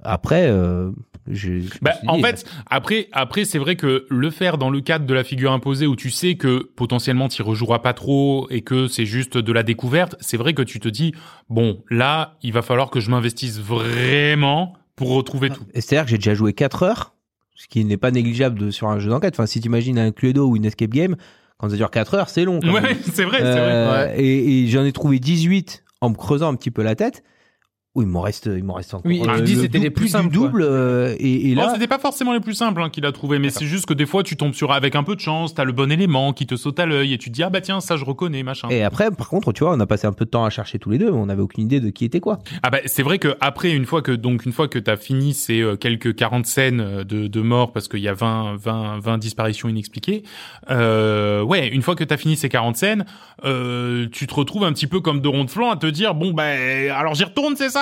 après, 0.04 0.48
euh, 0.50 0.92
je, 1.30 1.60
Bah, 1.82 1.92
en 2.08 2.18
fait, 2.20 2.44
après, 2.68 3.08
après, 3.12 3.46
c'est 3.46 3.60
vrai 3.60 3.76
que 3.76 4.08
le 4.10 4.30
faire 4.32 4.58
dans 4.58 4.70
le 4.72 4.82
cadre 4.82 5.06
de 5.06 5.14
la 5.14 5.24
figure 5.24 5.52
imposée 5.52 5.86
où 5.86 5.96
tu 5.96 6.10
sais 6.10 6.36
que 6.36 6.70
potentiellement 6.76 7.28
tu 7.28 7.44
rejoueras 7.44 7.80
pas 7.80 7.94
trop 7.94 8.48
et 8.50 8.62
que 8.62 8.88
c'est 8.88 9.06
juste 9.06 9.38
de 9.38 9.52
la 9.54 9.62
découverte, 9.64 10.16
c'est 10.20 10.38
vrai 10.38 10.54
que 10.56 10.64
tu 10.64 10.80
te 10.80 10.90
dis, 10.90 11.14
bon, 11.50 11.84
là, 11.92 12.38
il 12.42 12.52
va 12.52 12.62
falloir 12.64 12.90
que 12.90 13.00
je 13.00 13.12
m'investisse 13.12 13.60
vraiment 13.60 14.74
pour 14.96 15.10
retrouver 15.14 15.50
tout. 15.52 15.64
C'est-à-dire 15.76 16.06
que 16.06 16.12
j'ai 16.12 16.18
déjà 16.18 16.34
joué 16.34 16.54
4 16.54 16.84
heures, 16.84 17.14
ce 17.56 17.68
qui 17.68 17.86
n'est 17.86 17.98
pas 17.98 18.10
négligeable 18.12 18.58
de- 18.58 18.72
sur 18.72 18.88
un 18.88 18.98
jeu 19.00 19.10
d'enquête. 19.12 19.36
Enfin, 19.36 19.46
si 19.46 19.60
tu 19.62 19.68
imagines 19.68 20.00
un 20.00 20.12
Cluedo 20.12 20.48
ou 20.48 20.56
une 20.56 20.66
escape 20.66 20.90
game, 20.92 21.16
quand 21.60 21.70
ça 21.70 21.76
dure 21.76 21.92
4 21.92 22.16
heures, 22.16 22.30
c'est 22.30 22.44
long. 22.44 22.60
quand. 22.60 22.72
Ouais, 22.74 22.98
c'est 23.14 23.24
vrai, 23.24 23.38
c'est 23.38 23.44
vrai. 23.44 23.72
Euh, 23.72 24.14
Et, 24.18 24.64
et 24.64 24.68
j'en 24.68 24.84
ai 24.84 24.92
trouvé 24.92 25.20
18 25.20 25.84
en 26.02 26.10
me 26.10 26.16
creusant 26.16 26.50
un 26.52 26.56
petit 26.56 26.72
peu 26.72 26.82
la 26.82 26.96
tête. 26.96 27.24
Oui, 27.94 28.06
il 28.06 28.08
m'en 28.08 28.22
reste, 28.22 28.46
il 28.46 28.64
m'en 28.64 28.76
reste 28.76 28.94
encore. 28.94 29.06
Oui, 29.06 29.22
euh, 29.28 29.42
dis 29.42 29.56
le 29.56 29.64
c'était 29.64 29.80
les 29.80 29.90
plus 29.90 30.06
du 30.06 30.12
simples, 30.12 30.30
quoi. 30.38 30.48
double. 30.48 30.62
euh, 30.64 31.14
et, 31.20 31.52
et 31.52 31.56
Non, 31.56 31.64
là, 31.64 31.72
c'était 31.74 31.88
pas 31.90 32.00
forcément 32.00 32.32
les 32.32 32.40
plus 32.40 32.54
simples 32.54 32.82
hein, 32.82 32.90
qu'il 32.90 33.06
a 33.06 33.12
trouvé, 33.12 33.38
mais 33.38 33.50
c'est 33.50 33.66
juste 33.66 33.86
que 33.86 33.94
des 33.94 34.06
fois 34.06 34.24
tu 34.24 34.38
tombes 34.38 34.54
sur 34.54 34.72
avec 34.72 34.96
un 34.96 35.04
peu 35.04 35.14
de 35.14 35.20
chance, 35.20 35.54
t'as 35.54 35.66
le 35.66 35.74
bon 35.74 35.92
élément 35.92 36.32
qui 36.32 36.48
te 36.48 36.56
saute 36.56 36.80
à 36.80 36.86
l'œil 36.86 37.14
et 37.14 37.18
tu 37.18 37.30
te 37.30 37.36
dis 37.36 37.44
ah 37.44 37.50
bah 37.50 37.60
tiens 37.60 37.82
ça 37.82 37.98
je 37.98 38.06
reconnais 38.06 38.44
machin. 38.44 38.70
et 38.70 38.82
après, 38.82 39.12
par 39.12 39.28
contre, 39.28 39.52
tu 39.52 39.66
vois, 39.66 39.74
on 39.76 39.80
a 39.82 39.86
passé 39.86 40.08
un 40.08 40.14
peu 40.14 40.24
de 40.24 40.30
temps 40.30 40.46
à 40.46 40.50
chercher 40.50 40.80
tous 40.80 40.90
les 40.90 40.98
deux, 41.00 41.12
mais 41.12 41.18
on 41.18 41.26
n'avait 41.26 41.42
aucune 41.42 41.66
idée 41.66 41.82
de 41.82 41.90
qui 41.90 42.06
était 42.06 42.22
quoi. 42.22 42.40
Ah 42.64 42.70
bah 42.70 42.78
c'est 42.86 43.04
vrai 43.04 43.20
que 43.20 43.36
après 43.42 43.72
une 43.72 43.86
fois 43.86 44.02
que 44.02 44.14
donc 44.14 44.46
une 44.46 44.54
fois 44.54 44.70
que 44.70 44.80
t'as 44.80 44.96
fini 44.96 45.34
ces 45.34 45.60
euh, 45.60 45.76
quelques 45.76 46.16
40 46.16 46.46
scènes 46.46 46.80
euh, 46.80 47.04
de, 47.04 47.28
de 47.28 47.42
morts 47.42 47.74
parce 47.74 47.90
qu'il 47.90 48.00
y 48.00 48.08
a 48.08 48.14
20 48.14 48.56
20 48.56 49.00
20 49.02 49.18
disparitions 49.18 49.68
inexpliquées, 49.68 50.24
euh, 50.70 51.42
ouais 51.44 51.68
une 51.68 51.82
fois 51.82 51.96
que 51.96 52.06
t'as 52.06 52.16
fini 52.18 52.38
ces 52.38 52.48
40 52.48 52.78
scènes, 52.78 53.06
euh, 53.44 54.08
tu 54.14 54.28
te 54.28 54.34
retrouves 54.34 54.64
un 54.64 54.72
petit 54.72 54.88
peu 54.88 55.02
comme 55.02 55.20
de 55.20 55.28
rond 55.28 55.44
de 55.44 55.50
flanc 55.50 55.72
à 55.72 55.76
te 55.76 55.88
dire 55.88 56.16
bon 56.16 56.32
bah 56.32 56.46
alors 56.96 57.16
j'y 57.16 57.26
retourne 57.26 57.56
c'est 57.58 57.70
ça? 57.70 57.81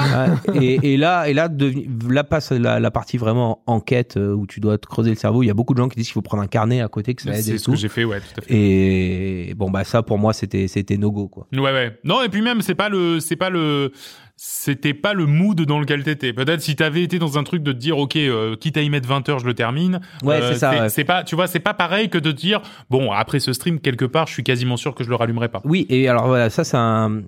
Et, 0.55 0.93
et 0.93 0.97
là, 0.97 1.27
et 1.29 1.33
là, 1.33 1.47
devenu- 1.49 1.87
là 2.09 2.23
passe 2.23 2.51
la, 2.51 2.79
la 2.79 2.91
partie 2.91 3.17
vraiment 3.17 3.61
enquête 3.67 4.17
euh, 4.17 4.33
où 4.33 4.45
tu 4.47 4.59
dois 4.59 4.77
te 4.77 4.87
creuser 4.87 5.09
le 5.11 5.15
cerveau. 5.15 5.43
Il 5.43 5.47
y 5.47 5.49
a 5.49 5.53
beaucoup 5.53 5.73
de 5.73 5.79
gens 5.79 5.89
qui 5.89 5.97
disent 5.97 6.07
qu'il 6.07 6.13
faut 6.13 6.21
prendre 6.21 6.43
un 6.43 6.47
carnet 6.47 6.81
à 6.81 6.87
côté 6.87 7.15
que 7.15 7.21
ça 7.21 7.31
aide 7.31 7.41
C'est 7.43 7.57
ce 7.57 7.65
tout. 7.65 7.71
que 7.71 7.77
j'ai 7.77 7.89
fait 7.89 8.03
ouais 8.03 8.19
tout 8.19 8.39
à 8.39 8.41
fait. 8.41 8.53
Et 8.53 9.53
bon 9.55 9.69
bah 9.69 9.83
ça 9.83 10.03
pour 10.03 10.17
moi 10.17 10.33
c'était 10.33 10.67
c'était 10.67 10.97
no 10.97 11.11
go 11.11 11.27
quoi. 11.27 11.47
Ouais 11.53 11.59
ouais. 11.71 11.99
Non 12.03 12.21
et 12.21 12.29
puis 12.29 12.41
même 12.41 12.61
c'est 12.61 12.75
pas 12.75 12.89
le 12.89 13.19
c'est 13.19 13.35
pas 13.35 13.49
le 13.49 13.91
c'était 14.41 14.93
pas 14.93 15.13
le 15.13 15.25
mood 15.25 15.59
dans 15.61 15.79
lequel 15.79 16.03
t'étais. 16.03 16.31
Peut-être 16.31 16.61
si 16.61 16.75
t'avais 16.75 17.03
été 17.03 17.19
dans 17.19 17.37
un 17.37 17.43
truc 17.43 17.61
de 17.61 17.73
te 17.73 17.77
dire 17.77 17.97
ok 17.97 18.15
euh, 18.15 18.55
quitte 18.55 18.77
à 18.77 18.81
y 18.81 18.89
mettre 18.89 19.07
20 19.07 19.27
heures 19.29 19.39
je 19.39 19.45
le 19.45 19.53
termine. 19.53 19.99
Ouais 20.23 20.35
Euh, 20.41 20.53
c'est 20.53 20.59
ça. 20.59 20.71
ouais. 20.83 20.89
C'est 20.89 21.03
pas 21.03 21.23
tu 21.23 21.35
vois 21.35 21.47
c'est 21.47 21.59
pas 21.59 21.73
pareil 21.73 22.09
que 22.09 22.17
de 22.17 22.31
te 22.31 22.37
dire 22.37 22.61
bon 22.89 23.11
après 23.11 23.39
ce 23.39 23.51
stream 23.53 23.79
quelque 23.79 24.05
part 24.05 24.27
je 24.27 24.33
suis 24.33 24.43
quasiment 24.43 24.77
sûr 24.77 24.95
que 24.95 25.03
je 25.03 25.09
le 25.09 25.15
rallumerai 25.15 25.49
pas. 25.49 25.61
Oui 25.65 25.85
et 25.89 26.07
alors 26.07 26.27
voilà 26.27 26.49
ça 26.49 26.63
c'est 26.63 26.77
un 26.77 27.23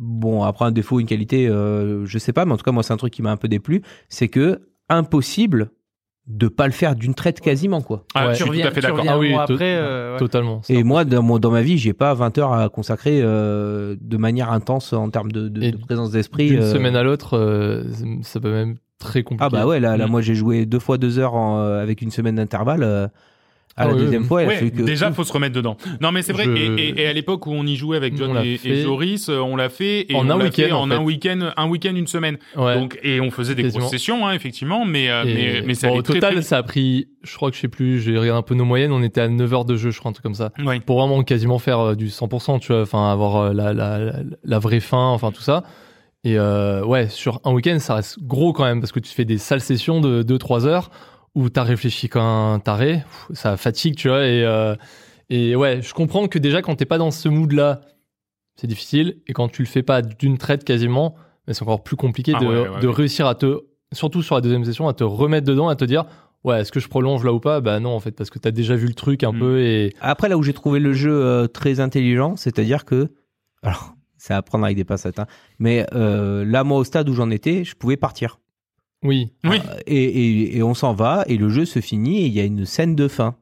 bon 0.00 0.44
après 0.44 0.64
un 0.64 0.70
défaut 0.70 1.00
une 1.00 1.06
qualité 1.06 1.48
euh, 1.48 2.06
je 2.06 2.18
sais 2.18 2.32
pas 2.32 2.44
mais 2.46 2.52
en 2.52 2.56
tout 2.56 2.62
cas 2.64 2.70
moi 2.72 2.82
c'est 2.84 2.92
un 2.94 2.96
truc 2.96 3.12
qui 3.12 3.20
m'a 3.20 3.30
un 3.32 3.36
peu 3.36 3.48
déplu 3.48 3.82
c'est 4.08 4.28
que 4.28 4.60
impossible 4.88 5.70
de 6.28 6.46
pas 6.46 6.66
le 6.66 6.72
faire 6.72 6.94
d'une 6.94 7.14
traite 7.14 7.40
quasiment 7.40 7.80
quoi. 7.80 8.04
Ah, 8.14 8.26
Ouais. 8.26 8.30
je 8.32 8.36
suis 8.36 8.44
Tu 8.44 8.50
reviens, 8.50 8.62
tout 8.64 8.68
à 8.68 8.74
fait 8.74 8.80
tu 8.80 8.86
d'accord. 8.86 8.98
reviens 8.98 9.12
Ah 9.14 9.18
oui, 9.18 9.34
après. 9.34 9.76
euh, 9.76 10.12
ouais. 10.12 10.18
Totalement. 10.18 10.60
Et 10.68 10.82
moi 10.84 11.04
dans 11.06 11.22
mon 11.22 11.38
dans 11.38 11.50
ma 11.50 11.62
vie 11.62 11.78
j'ai 11.78 11.94
pas 11.94 12.12
20 12.14 12.36
heures 12.38 12.52
à 12.52 12.68
consacrer 12.68 13.20
euh, 13.22 13.96
de 14.00 14.16
manière 14.18 14.52
intense 14.52 14.92
en 14.92 15.08
termes 15.08 15.32
de, 15.32 15.48
de, 15.48 15.62
Et 15.62 15.72
de 15.72 15.76
présence 15.78 16.10
d'esprit. 16.10 16.48
D'une 16.50 16.60
euh, 16.60 16.72
semaine 16.72 16.96
à 16.96 17.02
l'autre, 17.02 17.36
euh, 17.38 17.82
ça 18.22 18.40
peut 18.40 18.52
même 18.52 18.76
très 18.98 19.22
compliqué. 19.22 19.44
Ah 19.46 19.48
bah 19.48 19.66
ouais 19.66 19.80
là, 19.80 19.96
là 19.96 20.06
Mm. 20.06 20.10
moi 20.10 20.20
j'ai 20.20 20.34
joué 20.34 20.66
deux 20.66 20.78
fois 20.80 20.98
deux 20.98 21.18
heures 21.18 21.34
en, 21.34 21.60
euh, 21.60 21.82
avec 21.82 22.02
une 22.02 22.10
semaine 22.10 22.36
d'intervalle. 22.36 23.10
Euh, 23.78 23.82
à 23.82 23.84
Ah 23.84 23.86
la 23.88 23.94
oui, 23.94 24.00
deuxième 24.00 24.22
oui. 24.22 24.28
fois 24.28 24.42
elle 24.42 24.48
a 24.48 24.52
Ouais, 24.52 24.56
fait 24.58 24.70
que 24.70 24.82
déjà 24.82 25.12
faut 25.12 25.24
se 25.24 25.32
remettre 25.32 25.54
dedans. 25.54 25.76
Non 26.00 26.12
mais 26.12 26.22
c'est 26.22 26.32
vrai 26.32 26.44
Je- 26.44 26.50
et, 26.50 26.66
et- 26.88 27.02
et 27.02 27.06
à 27.06 27.12
l'époque 27.12 27.46
où 27.46 27.52
on 27.52 27.64
y 27.66 27.76
jouait 27.76 27.96
avec 27.96 28.16
John 28.16 28.36
et, 28.44 28.54
et 28.54 28.56
fait. 28.58 28.82
Joris, 28.82 29.28
euh, 29.28 29.38
on 29.38 29.56
l'a 29.56 29.68
fait 29.68 30.06
et 30.10 30.14
En 30.14 30.26
on 30.26 30.30
un 30.30 30.40
week-end, 30.40 30.74
en 30.74 30.82
en 30.84 30.88
fait. 30.88 30.94
un 30.94 31.00
week-end, 31.02 31.50
un 31.56 31.68
week-end, 31.68 31.94
une 31.94 32.06
semaine. 32.06 32.38
Ouais. 32.56 32.74
Donc 32.74 32.98
et 33.02 33.20
on 33.20 33.30
faisait 33.30 33.54
des 33.54 33.62
Quasiment. 33.62 33.80
grosses 33.80 33.90
sessions 33.92 34.26
hein, 34.26 34.32
effectivement, 34.34 34.84
mais 34.84 35.08
euh, 35.10 35.24
Et 35.24 35.34
mais 35.34 35.62
mais 35.66 35.74
ça 35.74 35.88
bon, 35.88 35.98
au 35.98 36.02
très, 36.02 36.14
total, 36.14 36.34
très 36.34 36.42
ça 36.42 36.58
a 36.58 36.62
pris, 36.62 37.08
je 37.22 37.34
crois 37.36 37.50
que 37.50 37.56
je 37.56 37.60
sais 37.62 37.68
plus, 37.68 38.00
j'ai 38.00 38.12
regardé 38.18 38.38
un 38.38 38.42
peu 38.42 38.54
nos 38.54 38.64
moyennes, 38.64 38.92
on 38.92 39.02
était 39.02 39.20
à 39.20 39.28
9 39.28 39.52
heures 39.52 39.64
de 39.64 39.76
jeu, 39.76 39.90
je 39.90 39.98
crois, 39.98 40.10
un 40.10 40.12
truc 40.12 40.22
comme 40.24 40.34
ça. 40.34 40.52
Ouais. 40.64 40.80
Pour 40.80 40.98
vraiment 41.00 41.22
quasiment 41.22 41.58
faire 41.58 41.78
euh, 41.80 41.94
du 41.94 42.08
100%, 42.08 42.60
tu 42.60 42.72
vois, 42.72 42.82
enfin 42.82 43.10
avoir 43.12 43.36
euh, 43.36 43.52
la, 43.52 43.72
la, 43.72 43.98
la, 43.98 44.12
la 44.42 44.58
vraie 44.58 44.80
fin, 44.80 45.06
enfin 45.08 45.30
tout 45.32 45.42
ça. 45.42 45.62
Et 46.24 46.36
euh, 46.36 46.84
ouais, 46.84 47.08
sur 47.08 47.40
un 47.44 47.52
week-end, 47.52 47.78
ça 47.78 47.94
reste 47.94 48.18
gros 48.22 48.52
quand 48.52 48.64
même, 48.64 48.80
parce 48.80 48.90
que 48.92 48.98
tu 49.00 49.12
fais 49.12 49.24
des 49.24 49.38
sales 49.38 49.60
sessions 49.60 50.00
de 50.00 50.22
2-3 50.24 50.66
heures 50.66 50.90
où 51.38 51.48
t'as 51.50 51.62
réfléchi 51.62 52.08
comme 52.08 52.22
un 52.22 52.58
taré, 52.58 53.02
ça 53.32 53.56
fatigue, 53.56 53.94
tu 53.96 54.08
vois, 54.08 54.26
et, 54.26 54.44
euh, 54.44 54.74
et 55.30 55.54
ouais, 55.54 55.80
je 55.82 55.94
comprends 55.94 56.26
que 56.26 56.38
déjà 56.38 56.62
quand 56.62 56.74
t'es 56.74 56.84
pas 56.84 56.98
dans 56.98 57.10
ce 57.10 57.28
mood-là, 57.28 57.82
c'est 58.56 58.66
difficile, 58.66 59.18
et 59.28 59.32
quand 59.32 59.48
tu 59.48 59.62
le 59.62 59.68
fais 59.68 59.82
pas 59.84 60.02
d'une 60.02 60.36
traite 60.36 60.64
quasiment, 60.64 61.14
bah, 61.46 61.54
c'est 61.54 61.62
encore 61.62 61.84
plus 61.84 61.96
compliqué 61.96 62.32
Ah 62.36 62.40
de, 62.40 62.46
ouais, 62.46 62.68
ouais, 62.68 62.80
de 62.80 62.88
ouais. 62.88 62.94
réussir 62.94 63.26
à 63.28 63.34
te, 63.36 63.60
surtout 63.92 64.22
sur 64.22 64.34
la 64.34 64.40
deuxième 64.40 64.64
session, 64.64 64.88
à 64.88 64.94
te 64.94 65.04
remettre 65.04 65.46
dedans, 65.46 65.68
à 65.68 65.76
te 65.76 65.84
dire, 65.84 66.06
ouais, 66.42 66.60
est-ce 66.60 66.72
que 66.72 66.80
je 66.80 66.88
prolonge 66.88 67.24
là 67.24 67.32
ou 67.32 67.38
pas? 67.40 67.60
Bah 67.60 67.78
non, 67.78 67.90
en 67.90 68.00
fait, 68.00 68.10
parce 68.12 68.30
que 68.30 68.38
t'as 68.40 68.50
déjà 68.50 68.74
vu 68.74 68.88
le 68.88 68.94
truc 68.94 69.22
un 69.22 69.32
Mm. 69.32 69.38
peu, 69.38 69.60
et 69.60 69.94
Après, 70.00 70.28
là 70.28 70.36
où 70.36 70.42
j'ai 70.42 70.52
trouvé 70.54 70.80
le 70.80 70.92
jeu 70.92 71.12
euh, 71.12 71.46
très 71.46 71.78
intelligent, 71.78 72.34
c'est-à-dire 72.36 72.84
que, 72.84 73.12
alors, 73.62 73.94
c'est 74.16 74.34
à 74.34 74.42
prendre 74.42 74.64
avec 74.64 74.76
des 74.76 74.84
pincettes, 74.84 75.20
hein, 75.20 75.26
mais 75.60 75.86
euh, 75.94 76.44
là, 76.44 76.64
moi, 76.64 76.78
au 76.78 76.84
stade 76.84 77.08
où 77.08 77.14
j'en 77.14 77.30
étais, 77.30 77.62
je 77.64 77.76
pouvais 77.76 77.96
partir. 77.96 78.40
Oui, 79.04 79.32
Oui. 79.44 79.58
Euh, 79.68 79.78
Et, 79.86 80.04
et, 80.04 80.56
et 80.58 80.62
on 80.62 80.74
s'en 80.74 80.92
va, 80.94 81.24
et 81.28 81.36
le 81.36 81.48
jeu 81.48 81.64
se 81.64 81.80
finit, 81.80 82.22
et 82.22 82.26
il 82.26 82.32
y 82.32 82.40
a 82.40 82.44
une 82.44 82.66
scène 82.66 82.94
de 82.96 83.08
fin. 83.08 83.36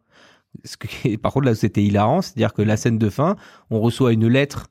Ce 0.64 0.76
que- 0.76 1.16
par 1.22 1.32
contre, 1.32 1.46
là, 1.46 1.54
c'était 1.54 1.82
hilarant, 1.82 2.22
c'est-à-dire 2.22 2.52
que 2.52 2.62
la 2.62 2.76
scène 2.76 2.98
de 2.98 3.08
fin, 3.10 3.36
on 3.70 3.80
reçoit 3.80 4.12
une 4.12 4.26
lettre 4.28 4.66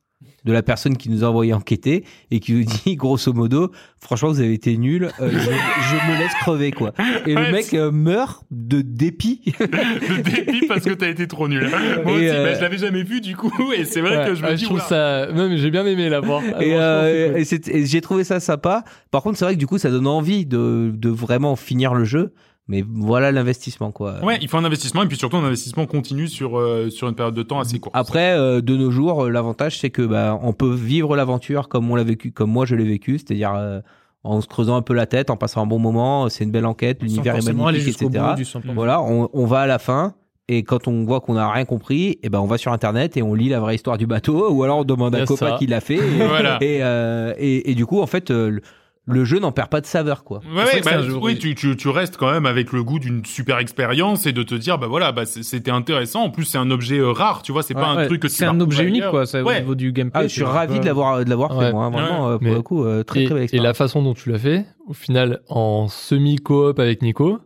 de 0.45 0.53
la 0.53 0.63
personne 0.63 0.95
qui 0.97 1.09
nous 1.09 1.23
a 1.23 1.27
envoyé 1.27 1.53
enquêter 1.53 2.03
et 2.31 2.39
qui 2.39 2.53
nous 2.53 2.63
dit 2.63 2.95
grosso 2.95 3.33
modo 3.33 3.71
franchement 3.99 4.29
vous 4.29 4.39
avez 4.39 4.53
été 4.53 4.77
nuls 4.77 5.09
euh, 5.19 5.29
je, 5.31 5.37
je 5.37 6.11
me 6.11 6.17
laisse 6.19 6.33
crever 6.41 6.71
quoi 6.71 6.93
et 7.25 7.35
Ouais, 7.35 7.45
le 7.47 7.51
mec 7.51 7.73
euh, 7.73 7.91
meurt 7.91 8.43
de 8.51 8.81
dépit 8.81 9.41
Le 9.59 10.21
dépit 10.21 10.67
parce 10.67 10.83
que 10.85 10.93
t'as 10.93 11.09
été 11.09 11.27
trop 11.27 11.47
nul. 11.47 11.67
Moi 12.03 12.13
Et, 12.13 12.15
aussi, 12.15 12.27
euh, 12.29 12.43
bah, 12.45 12.53
je 12.55 12.61
l'avais 12.61 12.77
jamais 12.77 13.03
vu 13.03 13.21
du 13.21 13.35
coup 13.35 13.51
et 13.75 13.83
c'est 13.85 14.01
vrai 14.01 14.17
Ouais, 14.17 14.27
que 14.27 14.35
je 14.35 14.43
me 14.43 14.47
ouais, 14.49 14.55
dis 14.55 14.63
trouve 14.65 14.77
oula. 14.77 14.85
ça, 14.85 15.27
non 15.33 15.49
mais 15.49 15.57
j'ai 15.57 15.71
bien 15.71 15.85
aimé 15.85 16.07
la 16.09 16.19
voir. 16.19 16.41
Ah, 16.45 16.63
et, 16.63 16.69
franchement, 16.71 16.77
euh, 16.79 17.43
et 17.67 17.85
j'ai 17.85 18.01
trouvé 18.01 18.23
ça 18.23 18.39
sympa. 18.39 18.83
Par 19.11 19.23
contre, 19.23 19.37
c'est 19.37 19.45
vrai 19.45 19.55
que 19.55 19.59
du 19.59 19.67
coup, 19.67 19.77
ça 19.77 19.89
donne 19.89 20.07
envie 20.07 20.45
de, 20.45 20.91
de 20.93 21.09
vraiment 21.09 21.55
finir 21.55 21.93
le 21.93 22.05
jeu. 22.05 22.33
Mais 22.67 22.83
voilà 22.87 23.31
l'investissement, 23.31 23.91
quoi. 23.91 24.23
Ouais, 24.23 24.37
il 24.41 24.47
faut 24.47 24.57
un 24.57 24.65
investissement 24.65 25.03
et 25.03 25.07
puis 25.07 25.17
surtout 25.17 25.37
un 25.37 25.43
investissement 25.45 25.85
continu 25.85 26.27
sur 26.27 26.57
euh, 26.57 26.89
sur 26.89 27.07
une 27.07 27.13
période 27.13 27.35
de 27.35 27.43
temps 27.43 27.59
assez 27.59 27.77
courte. 27.79 27.95
Après, 27.95 28.31
euh, 28.31 28.59
de 28.61 28.75
nos 28.75 28.89
jours, 28.89 29.25
euh, 29.25 29.29
l'avantage, 29.29 29.79
c'est 29.79 29.91
que 29.91 30.01
bah, 30.01 30.39
on 30.41 30.51
peut 30.53 30.73
vivre 30.73 31.15
l'aventure 31.15 31.69
comme 31.69 31.89
on 31.91 31.95
l'a 31.95 32.03
vécu, 32.03 32.31
comme 32.31 32.49
moi 32.49 32.65
je 32.65 32.75
l'ai 32.75 32.85
vécu, 32.85 33.19
c'est-à-dire 33.19 33.53
euh, 33.55 33.81
en 34.23 34.41
se 34.41 34.47
creusant 34.47 34.75
un 34.75 34.81
peu 34.81 34.95
la 34.95 35.05
tête, 35.05 35.29
en 35.29 35.37
passant 35.37 35.61
un 35.61 35.67
bon 35.67 35.77
moment. 35.77 36.27
C'est 36.29 36.43
une 36.43 36.49
belle 36.51 36.65
enquête, 36.65 37.03
l'univers 37.03 37.35
est 37.35 37.53
magnifique, 37.53 38.01
etc. 38.01 38.23
bout 38.29 38.35
du 38.35 38.43
100%. 38.43 38.73
Voilà, 38.73 38.99
on, 39.01 39.29
on 39.33 39.45
va 39.45 39.59
à 39.59 39.67
la 39.67 39.77
fin. 39.77 40.15
Et 40.47 40.61
quand 40.63 40.87
on 40.87 41.05
voit 41.05 41.21
qu'on 41.21 41.33
n'a 41.33 41.49
rien 41.51 41.65
compris, 41.65 42.19
et 42.21 42.29
ben 42.29 42.39
on 42.39 42.45
va 42.45 42.57
sur 42.59 42.71
internet 42.71 43.17
et 43.17 43.23
on 43.23 43.33
lit 43.33 43.49
la 43.49 43.59
vraie 43.59 43.75
histoire 43.75 43.97
du 43.97 44.05
bateau, 44.07 44.49
ou 44.51 44.63
alors 44.63 44.79
on 44.79 44.83
demande 44.83 45.13
à 45.15 45.19
un 45.19 45.23
a 45.23 45.25
copain 45.25 45.51
ça. 45.51 45.57
qui 45.57 45.67
l'a 45.67 45.81
fait. 45.81 45.95
Et, 45.97 46.17
Voilà. 46.27 46.57
et, 46.61 46.79
euh, 46.83 47.33
et, 47.37 47.69
et 47.71 47.75
du 47.75 47.85
coup, 47.85 47.99
en 47.99 48.07
fait, 48.07 48.31
euh, 48.31 48.59
le, 49.07 49.23
jeu 49.25 49.39
n'en 49.39 49.51
perd 49.51 49.69
pas 49.69 49.81
de 49.81 49.85
saveur, 49.85 50.23
quoi. 50.23 50.39
Ouais, 50.55 50.81
bah, 50.83 50.91
oui, 51.21 51.37
tu, 51.37 51.53
tu, 51.55 51.75
tu 51.77 51.89
restes 51.89 52.17
quand 52.17 52.31
même 52.31 52.45
avec 52.45 52.71
le 52.71 52.83
goût 52.83 52.99
d'une 52.99 53.23
super 53.25 53.59
expérience 53.59 54.25
et 54.25 54.31
de 54.33 54.43
te 54.43 54.55
dire, 54.55 54.77
bah 54.77 54.87
voilà, 54.87 55.11
bah 55.11 55.25
c'est- 55.25 55.43
c'était 55.43 55.71
intéressant. 55.71 56.23
En 56.23 56.29
plus, 56.29 56.45
c'est 56.45 56.57
un 56.57 56.71
objet 56.71 56.97
euh, 56.99 57.11
rare, 57.11 57.41
tu 57.41 57.51
vois, 57.51 57.61
c'est 57.63 57.73
pas 57.73 57.87
un 57.87 58.05
truc 58.07 58.21
que 58.21 58.27
tu 58.27 58.33
c'est 58.33 58.45
un 58.45 58.59
objet 58.59 58.83
unique 58.83 59.01
ailleurs. 59.01 59.11
quoi 59.11 59.25
ça, 59.25 59.43
Ouais. 59.43 59.57
au 59.57 59.59
niveau 59.59 59.75
du 59.75 59.91
gameplay. 59.91 60.21
Ah, 60.23 60.27
je 60.27 60.33
suis 60.33 60.43
ravi 60.43 60.79
de 60.79 60.85
l'avoir 60.85 61.23
de 61.23 61.29
l'avoir 61.29 61.55
Ouais. 61.55 61.67
fait 61.67 61.71
moi, 61.71 61.89
vraiment 61.89 62.29
euh, 62.29 62.37
pour 62.37 62.43
Mais- 62.47 62.53
le 62.53 62.61
coup 62.61 62.83
euh, 62.83 63.03
très 63.03 63.23
et, 63.23 63.25
très 63.25 63.35
belle 63.35 63.49
et 63.51 63.59
la 63.59 63.73
façon 63.73 64.01
dont 64.01 64.13
tu 64.13 64.29
l'as 64.31 64.39
fait, 64.39 64.65
au 64.87 64.93
final, 64.93 65.41
en 65.49 65.87
semi-coop 65.87 66.79
avec 66.79 67.01
Nico, 67.01 67.39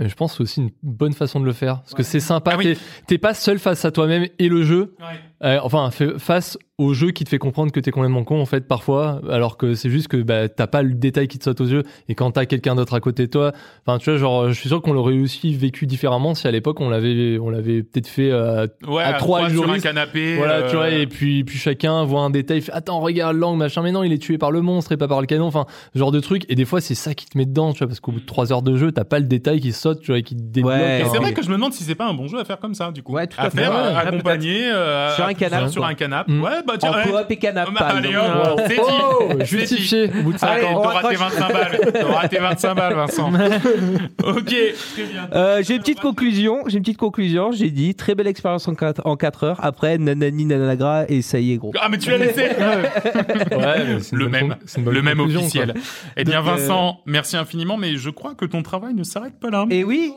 euh, 0.00 0.08
je 0.08 0.14
pense 0.14 0.32
que 0.32 0.36
c'est 0.38 0.42
aussi 0.44 0.60
une 0.62 0.70
bonne 0.82 1.12
façon 1.12 1.40
de 1.40 1.44
le 1.44 1.52
faire. 1.52 1.80
Parce 1.82 1.94
que 1.94 2.02
c'est 2.02 2.20
sympa, 2.20 2.52
Ah 2.54 2.56
oui. 2.58 2.64
t'es- 2.74 2.78
t'es 3.06 3.18
pas 3.18 3.34
seul 3.34 3.58
face 3.58 3.84
à 3.84 3.90
toi-même 3.90 4.26
et 4.38 4.48
le 4.48 4.62
jeu. 4.62 4.94
Ouais. 5.00 5.18
Euh, 5.44 5.58
enfin, 5.62 5.90
fait- 5.90 6.18
face 6.18 6.56
au 6.78 6.94
jeu 6.94 7.10
qui 7.10 7.22
te 7.24 7.28
fait 7.28 7.38
comprendre 7.38 7.70
que 7.70 7.78
t'es 7.80 7.90
complètement 7.90 8.24
con, 8.24 8.40
en 8.40 8.46
fait, 8.46 8.66
parfois, 8.66 9.20
alors 9.30 9.56
que 9.56 9.74
c'est 9.74 9.90
juste 9.90 10.08
que 10.08 10.16
bah, 10.16 10.48
t'as 10.48 10.66
pas 10.66 10.82
le 10.82 10.94
détail 10.94 11.28
qui 11.28 11.38
te 11.38 11.44
saute 11.44 11.60
aux 11.60 11.66
yeux, 11.66 11.82
et 12.08 12.14
quand 12.14 12.32
t'as 12.32 12.44
quelqu'un 12.46 12.74
d'autre 12.74 12.94
à 12.94 13.00
côté 13.00 13.26
de 13.26 13.30
toi, 13.30 13.52
enfin, 13.86 13.98
tu 13.98 14.10
vois, 14.10 14.18
genre, 14.18 14.48
je 14.48 14.54
suis 14.54 14.68
sûr 14.68 14.80
qu'on 14.82 14.92
l'aurait 14.92 15.18
aussi 15.18 15.54
vécu 15.54 15.86
différemment 15.86 16.34
si 16.34 16.46
à 16.48 16.50
l'époque 16.50 16.80
on 16.80 16.88
l'avait, 16.88 17.38
on 17.40 17.50
l'avait 17.50 17.82
peut-être 17.82 18.08
fait 18.08 18.30
euh, 18.32 18.66
Ouais, 18.86 19.02
À 19.02 19.12
trois 19.14 19.48
sur 19.50 19.70
un 19.70 19.78
canapé. 19.78 20.36
Voilà, 20.36 20.54
euh, 20.54 20.70
tu 20.70 20.76
vois, 20.76 20.90
et 20.90 21.06
puis, 21.06 21.44
puis 21.44 21.58
chacun 21.58 22.04
voit 22.04 22.22
un 22.22 22.30
détail, 22.30 22.60
fait, 22.62 22.72
attends, 22.72 23.00
regarde 23.00 23.36
l'angle, 23.36 23.58
machin, 23.58 23.82
mais 23.82 23.92
non, 23.92 24.02
il 24.02 24.12
est 24.12 24.18
tué 24.18 24.38
par 24.38 24.50
le 24.50 24.60
monstre 24.60 24.92
et 24.92 24.96
pas 24.96 25.08
par 25.08 25.20
le 25.20 25.26
canon, 25.26 25.46
enfin, 25.46 25.66
genre 25.94 26.10
de 26.10 26.20
truc. 26.20 26.44
Et 26.48 26.54
des 26.56 26.64
fois, 26.64 26.80
c'est 26.80 26.94
ça 26.96 27.14
qui 27.14 27.26
te 27.26 27.36
met 27.38 27.46
dedans, 27.46 27.72
tu 27.72 27.78
vois, 27.78 27.86
parce 27.88 28.00
qu'au 28.00 28.12
bout 28.12 28.20
de 28.20 28.26
trois 28.26 28.52
heures 28.52 28.62
de 28.62 28.76
jeu, 28.76 28.90
t'as 28.92 29.04
pas 29.04 29.18
le 29.20 29.26
détail 29.26 29.60
qui 29.60 29.72
saute, 29.72 30.00
tu 30.00 30.10
vois, 30.12 30.18
et 30.18 30.22
qui 30.22 30.34
te 30.36 30.42
débloque. 30.42 30.72
Ouais, 30.74 31.00
Et 31.00 31.02
hein. 31.02 31.08
c'est 31.12 31.18
vrai 31.18 31.32
que 31.32 31.42
je 31.42 31.48
me 31.48 31.54
demande 31.54 31.72
si 31.74 31.84
c'est 31.84 31.94
pas 31.94 32.06
un 32.08 32.14
bon 32.14 32.26
jeu 32.28 32.40
à 32.40 32.44
faire 32.44 32.58
comme 32.58 32.74
ça, 32.74 32.90
du 32.90 33.02
coup. 33.04 33.12
Ouais, 33.12 33.26
tout 33.26 33.36
à 33.38 33.44
à 33.44 33.50
faire, 33.50 33.70
Ouais, 33.70 33.76
euh, 33.76 33.92
ouais, 33.92 33.96
accompagné 34.08 34.64
euh, 34.66 35.14
Sur 35.14 35.24
un 35.26 35.31
à- 35.32 35.34
canapé, 35.34 35.68
Sur 35.72 35.84
un 35.84 35.94
canapé. 35.94 36.32
Mm. 36.32 36.42
Ouais, 36.42 36.50
bah 36.66 36.74
tiens, 36.78 36.90
en 36.90 37.02
coop 37.02 37.26
et 37.30 37.36
canap 37.36 37.68
Bah, 37.72 37.74
par 37.78 37.96
allez, 37.96 38.16
hop, 38.16 38.60
c'est 38.66 38.74
dit. 38.74 38.80
Oh, 38.82 39.22
C'est 39.30 39.38
dit. 39.38 39.44
justifié, 39.46 40.04
au 40.18 40.22
bout 40.22 40.32
de 40.32 40.38
Allez, 40.44 40.62
50 40.62 40.76
on 40.76 40.82
T'auras 40.82 41.00
tes 41.00 41.16
raccroche. 41.16 41.38
25 41.38 41.52
balles. 41.52 41.92
T'auras 42.00 42.28
tes 42.28 42.38
25 42.38 42.74
balles, 42.74 42.94
Vincent. 42.94 43.32
ok, 44.24 44.44
très 44.44 45.02
bien. 45.04 45.28
Euh, 45.34 45.62
j'ai 45.62 45.74
une 45.74 45.80
petite 45.80 46.00
conclusion, 46.00 46.62
j'ai 46.66 46.76
une 46.78 46.82
petite 46.82 46.98
conclusion, 46.98 47.52
j'ai 47.52 47.70
dit 47.70 47.94
très 47.94 48.14
belle 48.14 48.26
expérience 48.26 48.66
en 48.68 48.74
4 48.74 49.02
en 49.04 49.16
quatre 49.16 49.44
heures, 49.44 49.58
après 49.62 49.98
nanani 49.98 50.44
nananagra 50.44 51.04
et 51.08 51.22
ça 51.22 51.38
y 51.38 51.52
est 51.52 51.56
gros. 51.56 51.72
Ah, 51.80 51.88
mais 51.88 51.98
tu 51.98 52.10
l'as 52.10 52.18
laissé. 52.18 52.48
Le 54.12 54.28
même, 54.28 54.56
le 54.84 55.02
même 55.02 55.20
officiel. 55.20 55.74
Eh 56.16 56.24
bien, 56.24 56.38
euh, 56.40 56.42
Vincent, 56.42 57.00
merci 57.06 57.36
infiniment, 57.36 57.76
mais 57.76 57.96
je 57.96 58.10
crois 58.10 58.34
que 58.34 58.44
ton 58.44 58.62
travail 58.62 58.94
ne 58.94 59.02
s'arrête 59.04 59.38
pas 59.40 59.50
là. 59.50 59.66
Et 59.70 59.84
oui, 59.84 60.12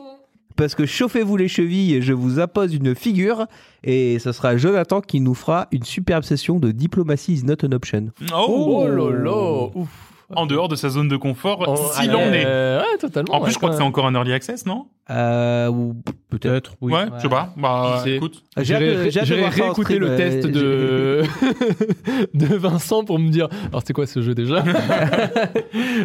parce 0.56 0.74
que 0.74 0.86
chauffez-vous 0.86 1.36
les 1.36 1.48
chevilles, 1.48 2.00
je 2.02 2.12
vous 2.12 2.38
appose 2.40 2.74
une 2.74 2.94
figure 2.94 3.46
et 3.84 4.18
ce 4.18 4.32
sera 4.32 4.56
Jonathan 4.56 5.00
qui 5.00 5.20
nous 5.20 5.34
fera 5.34 5.68
une 5.72 5.84
superbe 5.84 6.24
session 6.24 6.58
de 6.58 6.70
diplomatie 6.72 7.34
is 7.34 7.44
not 7.44 7.64
an 7.64 7.72
option. 7.72 8.08
Oh 8.34 8.86
là 8.88 9.10
là, 9.10 9.68
ouf. 9.74 9.88
en 10.34 10.46
dehors 10.46 10.68
de 10.68 10.76
sa 10.76 10.88
zone 10.88 11.08
de 11.08 11.16
confort, 11.16 11.68
En- 11.68 11.76
s'il 11.76 12.10
en 12.14 12.18
est. 12.32 12.44
Euh, 12.46 12.80
Ouais, 12.80 12.98
totalement. 12.98 13.34
En 13.34 13.38
plus, 13.40 13.46
ouais, 13.46 13.52
je 13.52 13.56
crois 13.58 13.70
que 13.70 13.76
c'est 13.76 13.82
encore 13.82 14.06
un 14.06 14.14
early 14.14 14.32
access, 14.32 14.66
non? 14.66 14.86
Euh, 15.08 15.68
ou 15.68 15.94
peut-être. 16.30 16.74
oui. 16.80 16.92
Ouais, 16.92 17.04
je 17.16 17.22
sais 17.22 17.28
pas. 17.28 17.52
Bah, 17.56 18.02
écoute. 18.06 18.42
J'irai 18.60 19.48
réécouter 19.48 19.98
le 20.00 20.10
euh, 20.10 20.16
test 20.16 20.46
de... 20.48 21.22
de 22.34 22.46
Vincent 22.56 23.04
pour 23.04 23.18
me 23.20 23.28
dire 23.30 23.48
alors 23.68 23.82
c'était 23.82 23.92
quoi 23.92 24.06
ce 24.06 24.20
jeu 24.20 24.34
déjà? 24.34 24.64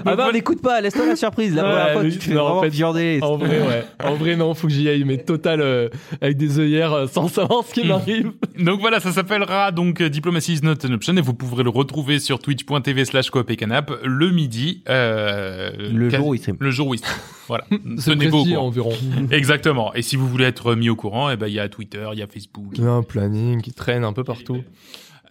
Ah 0.06 0.16
bah, 0.16 0.28
on 0.30 0.34
n'écoute 0.34 0.62
pas, 0.62 0.82
laisse-toi 0.82 1.06
la 1.06 1.16
surprise. 1.16 1.56
La 1.56 1.64
Ouais, 1.64 1.70
première 1.70 1.94
fois, 1.94 2.04
tu 2.04 2.18
te 2.18 2.24
fais 2.24 2.34
non, 2.34 2.42
en 2.46 2.62
fait. 2.62 3.22
En 3.24 3.38
vrai, 3.38 3.60
ouais. 3.62 3.84
En 4.04 4.16
vrai, 4.16 4.36
non, 4.36 4.54
faut 4.54 4.68
que 4.68 4.74
j'y 4.74 4.88
aille, 4.90 5.04
mais 5.04 5.18
total, 5.18 5.62
euh, 5.62 5.90
avec 6.22 6.38
des 6.38 6.60
œillères, 6.60 6.94
euh, 6.94 7.08
sans 7.08 7.28
savoir 7.28 7.64
ce 7.66 7.74
qui 7.74 7.84
Mm. 7.84 7.88
m'arrive. 7.88 8.32
Donc 8.60 8.80
voilà, 8.82 9.00
ça 9.00 9.12
s'appellera 9.12 9.72
donc 9.72 10.02
Diplomacy 10.02 10.54
is 10.54 10.60
not 10.64 10.74
an 10.86 10.92
option 10.94 11.16
et 11.18 11.22
vous 11.22 11.34
pourrez 11.34 11.64
le 11.64 11.70
retrouver 11.70 12.20
sur 12.20 12.40
twitch.tv 12.40 13.06
slash 13.06 13.30
coop 13.30 13.50
et 13.50 13.56
canap 13.56 13.92
le 14.04 14.30
midi. 14.32 14.84
Euh, 14.90 15.72
Le 15.92 16.10
quasi- 16.10 16.18
jour 16.22 16.28
où 16.28 16.34
il 16.36 16.38
stream. 16.40 16.58
Le 16.60 16.72
jour 16.72 16.88
où 16.88 16.94
il 16.94 16.98
stream. 17.00 17.16
Voilà. 17.52 17.66
C'est 17.98 18.12
Tenez-vous 18.12 18.38
au 18.38 18.42
précis 18.44 18.54
courant. 18.56 18.68
environ. 18.68 18.94
Exactement. 19.32 19.94
Et 19.94 20.02
si 20.02 20.16
vous 20.16 20.26
voulez 20.26 20.46
être 20.46 20.74
mis 20.74 20.88
au 20.88 20.96
courant, 20.96 21.30
eh 21.30 21.36
ben, 21.36 21.48
il 21.48 21.54
y 21.54 21.60
a 21.60 21.68
Twitter, 21.68 22.08
il 22.14 22.20
y 22.20 22.22
a 22.22 22.28
Facebook. 22.28 22.72
Il 22.76 22.84
y 22.86 22.88
a 22.88 22.92
un 22.92 23.04
planning 23.04 23.62
qui 23.62 23.74
traîne 23.74 24.06
un 24.06 24.14
peu 24.14 24.24
partout. 24.24 24.64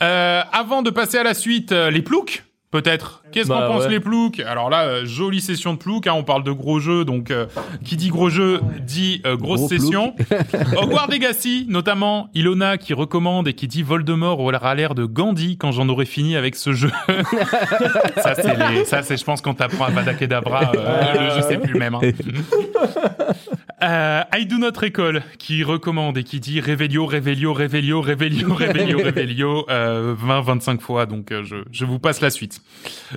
Euh, 0.02 0.42
avant 0.52 0.82
de 0.82 0.90
passer 0.90 1.16
à 1.16 1.22
la 1.22 1.32
suite, 1.32 1.72
euh, 1.72 1.90
les 1.90 2.02
ploucs 2.02 2.44
Peut-être. 2.70 3.24
Qu'est-ce 3.32 3.48
Bah, 3.48 3.66
qu'on 3.66 3.74
pense 3.74 3.84
ouais. 3.84 3.90
les 3.90 4.01
ploucs? 4.01 4.38
Alors 4.40 4.70
là, 4.70 4.82
euh, 4.84 5.05
jolie 5.05 5.40
session 5.40 5.74
de 5.74 5.78
ploucs. 5.78 6.06
Hein, 6.06 6.12
on 6.16 6.22
parle 6.22 6.44
de 6.44 6.52
gros 6.52 6.78
jeux, 6.78 7.05
donc 7.05 7.32
euh, 7.32 7.47
qui 7.84 7.97
dit 7.97 8.10
gros 8.10 8.28
jeu 8.30 8.60
dit 8.86 9.22
euh, 9.26 9.36
grosse 9.36 9.60
Gros 9.60 9.68
session. 9.68 10.14
Hogwarts 10.76 11.09
Legacy, 11.10 11.66
notamment 11.68 12.28
Ilona 12.34 12.78
qui 12.78 12.94
recommande 12.94 13.48
et 13.48 13.55
qui 13.55 13.66
dit 13.66 13.82
Voldemort 13.82 14.38
aura 14.38 14.74
l'air 14.76 14.94
de 14.94 15.05
Gandhi 15.05 15.56
quand 15.56 15.72
j'en 15.72 15.88
aurai 15.88 16.05
fini 16.06 16.36
avec 16.36 16.55
ce 16.55 16.72
jeu. 16.72 16.90
ça 18.18 18.34
c'est 18.36 18.56
les, 18.56 18.84
ça 18.84 19.02
c'est, 19.02 19.16
je 19.16 19.24
pense 19.24 19.40
quand 19.40 19.55
t'apprends 19.55 19.86
à 19.86 19.90
Vada 19.90 20.14
Kedavra, 20.14 20.70
euh, 20.76 21.14
le 21.14 21.30
jeu 21.40 21.47
c'est 21.48 21.59
plus 21.59 21.72
le 21.72 21.78
même. 21.80 21.94
Hein. 21.97 22.01
Euh, 23.82 24.23
I 24.35 24.47
do 24.47 24.59
not 24.59 24.73
recall 24.81 25.23
qui 25.39 25.65
recommande 25.65 26.19
et 26.19 26.23
qui 26.24 26.39
dit 26.40 26.61
Revelio, 26.61 27.07
Revelio, 27.07 27.52
Revelio, 27.55 28.01
Revelio, 28.02 28.48
Revelio, 28.55 28.98
Revelio, 28.98 29.66
euh, 29.70 30.15
20, 30.19 30.40
25 30.43 30.81
fois. 30.82 31.07
Donc 31.07 31.32
euh, 31.32 31.43
je, 31.44 31.57
je 31.73 31.85
vous 31.85 31.98
passe 31.98 32.20
la 32.20 32.31
suite. 32.31 32.61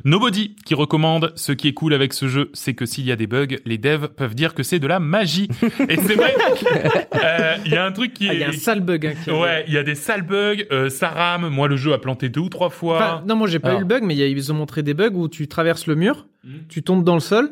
Nobody 0.05 0.55
qui 0.65 0.73
recommande 0.73 1.33
ce 1.35 1.51
qui 1.51 1.67
est 1.67 1.73
cool 1.73 1.93
avec 1.93 2.13
ce 2.13 2.27
jeu, 2.27 2.49
c'est 2.53 2.73
que 2.73 2.85
s'il 2.85 3.05
y 3.05 3.11
a 3.11 3.15
des 3.15 3.27
bugs, 3.27 3.57
les 3.65 3.77
devs 3.77 4.07
peuvent 4.07 4.35
dire 4.35 4.53
que 4.53 4.63
c'est 4.63 4.79
de 4.79 4.87
la 4.87 4.99
magie. 4.99 5.49
Et 5.89 5.97
c'est 5.97 6.15
vrai. 6.15 6.33
euh, 7.23 7.55
Il 7.65 7.71
y 7.71 7.75
a 7.75 7.85
un 7.85 7.91
truc 7.91 8.13
qui 8.13 8.29
Ah, 8.29 8.33
est. 8.33 8.37
il 8.37 8.39
y 8.39 8.43
a 8.43 8.49
un 8.49 8.51
sale 8.53 8.81
bug. 8.81 9.05
hein, 9.05 9.13
qui- 9.23 9.31
Ouais, 9.31 9.65
il 9.67 9.73
y 9.73 9.77
a 9.77 9.83
des 9.83 9.95
sales 9.95 10.21
bugs, 10.23 10.63
euh, 10.71 10.89
ça 10.89 11.09
rame. 11.09 11.47
Moi, 11.49 11.67
le 11.67 11.75
jeu 11.75 11.93
a 11.93 11.97
planté 11.97 12.29
deux 12.29 12.41
ou 12.41 12.49
trois 12.49 12.69
fois. 12.69 12.95
Enfin, 12.97 13.23
non, 13.27 13.35
moi 13.35 13.47
j'ai 13.47 13.59
pas 13.59 13.69
Alors. 13.69 13.79
eu 13.79 13.83
le 13.83 13.87
bug, 13.87 14.03
mais 14.03 14.15
il 14.15 14.19
y 14.19 14.23
a- 14.23 14.27
ils 14.27 14.51
ont 14.51 14.55
montré 14.55 14.83
des 14.83 14.93
bugs 14.93 15.11
où 15.13 15.27
tu 15.27 15.47
traverses 15.47 15.87
le 15.87 15.95
mur, 15.95 16.25
Mhm. 16.45 16.53
tu 16.69 16.83
tombes 16.83 17.03
dans 17.03 17.13
le 17.15 17.19
sol 17.19 17.51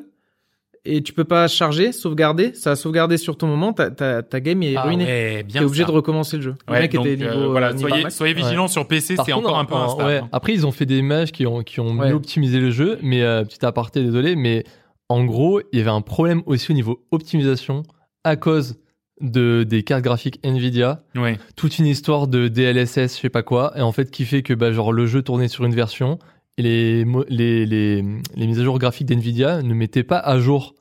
et 0.86 1.04
tu 1.04 1.14
peux 1.14 1.24
pas 1.24 1.48
charger, 1.48 1.92
sauvegarder. 1.92 2.54
Ça 2.56 2.72
a 2.72 2.76
sauvegardé 2.76 3.18
sur 3.18 3.38
ton 3.38 3.48
moment, 3.48 3.72
ta, 3.74 3.92
ta, 3.92 4.24
ta 4.24 4.40
game 4.40 4.64
est 4.64 4.76
Ah 4.76 4.84
ruinée. 4.84 5.06
Ouais, 5.06 5.44
bien 5.44 5.62
T'es 5.62 5.66
obligé 5.66 5.84
ça. 5.84 5.90
de 5.90 5.94
recommencer 5.94 6.38
le 6.38 6.44
jeu. 6.44 6.56
Le 6.68 6.74
Ouais, 6.74 6.80
mec 6.82 6.94
donc, 6.94 7.06
était 7.06 7.24
euh, 7.24 7.34
niveau, 7.36 7.52
voilà, 7.52 7.68
euh, 7.70 7.74
niveau 7.74 7.90
soyez, 7.90 8.10
soyez 8.10 8.34
vigilants 8.34 8.68
sur 8.68 8.88
PC, 8.88 9.16
c'est 9.24 9.34
encore 9.34 9.60
un 9.60 9.66
peu 9.66 9.76
instable. 9.76 10.04
ouais. 10.06 10.22
Après, 10.32 10.54
ils 10.54 10.66
ont 10.66 10.72
fait 10.72 10.86
des 10.86 10.98
images 10.98 11.32
qui 11.32 11.46
ont, 11.46 11.62
qui 11.64 11.80
ont 11.80 11.96
Ouais. 11.98 12.10
mieux 12.10 12.16
optimisé 12.16 12.60
le 12.60 12.72
jeu, 12.72 12.98
mais 13.04 13.22
euh, 13.22 13.44
petit 13.44 13.64
aparté, 13.66 14.04
désolé, 14.04 14.36
mais 14.36 14.64
en 15.10 15.24
gros, 15.26 15.62
il 15.72 15.78
y 15.78 15.82
avait 15.82 15.92
un 15.92 16.02
problème 16.02 16.42
aussi 16.46 16.72
au 16.72 16.74
niveau 16.74 17.04
optimisation 17.12 17.84
à 18.24 18.36
cause 18.36 18.78
de 19.20 19.64
des 19.64 19.84
cartes 19.84 20.02
graphiques 20.04 20.40
Nvidia, 20.44 21.04
Ouais. 21.16 21.38
toute 21.56 21.78
une 21.78 21.86
histoire 21.86 22.28
de 22.28 22.48
DLSS, 22.48 23.18
je 23.18 23.22
sais 23.22 23.30
pas 23.30 23.44
quoi, 23.44 23.72
et 23.76 23.82
en 23.82 23.92
fait 23.92 24.10
qui 24.10 24.26
fait 24.26 24.42
que 24.42 24.54
bah, 24.56 24.72
genre 24.72 24.92
le 24.92 25.06
jeu 25.06 25.22
tournait 25.22 25.48
sur 25.48 25.64
une 25.66 25.76
version 25.76 26.18
les 26.62 27.06
les, 27.30 27.66
les, 27.66 28.04
les 28.36 28.48
mises 28.48 28.60
à 28.60 28.64
jour 28.64 28.80
graphiques 28.80 29.08
d'Nvidia 29.08 29.62
ne 29.62 29.74
mettaient 29.74 30.04
pas 30.04 30.20
à 30.20 30.40
jour 30.40 30.76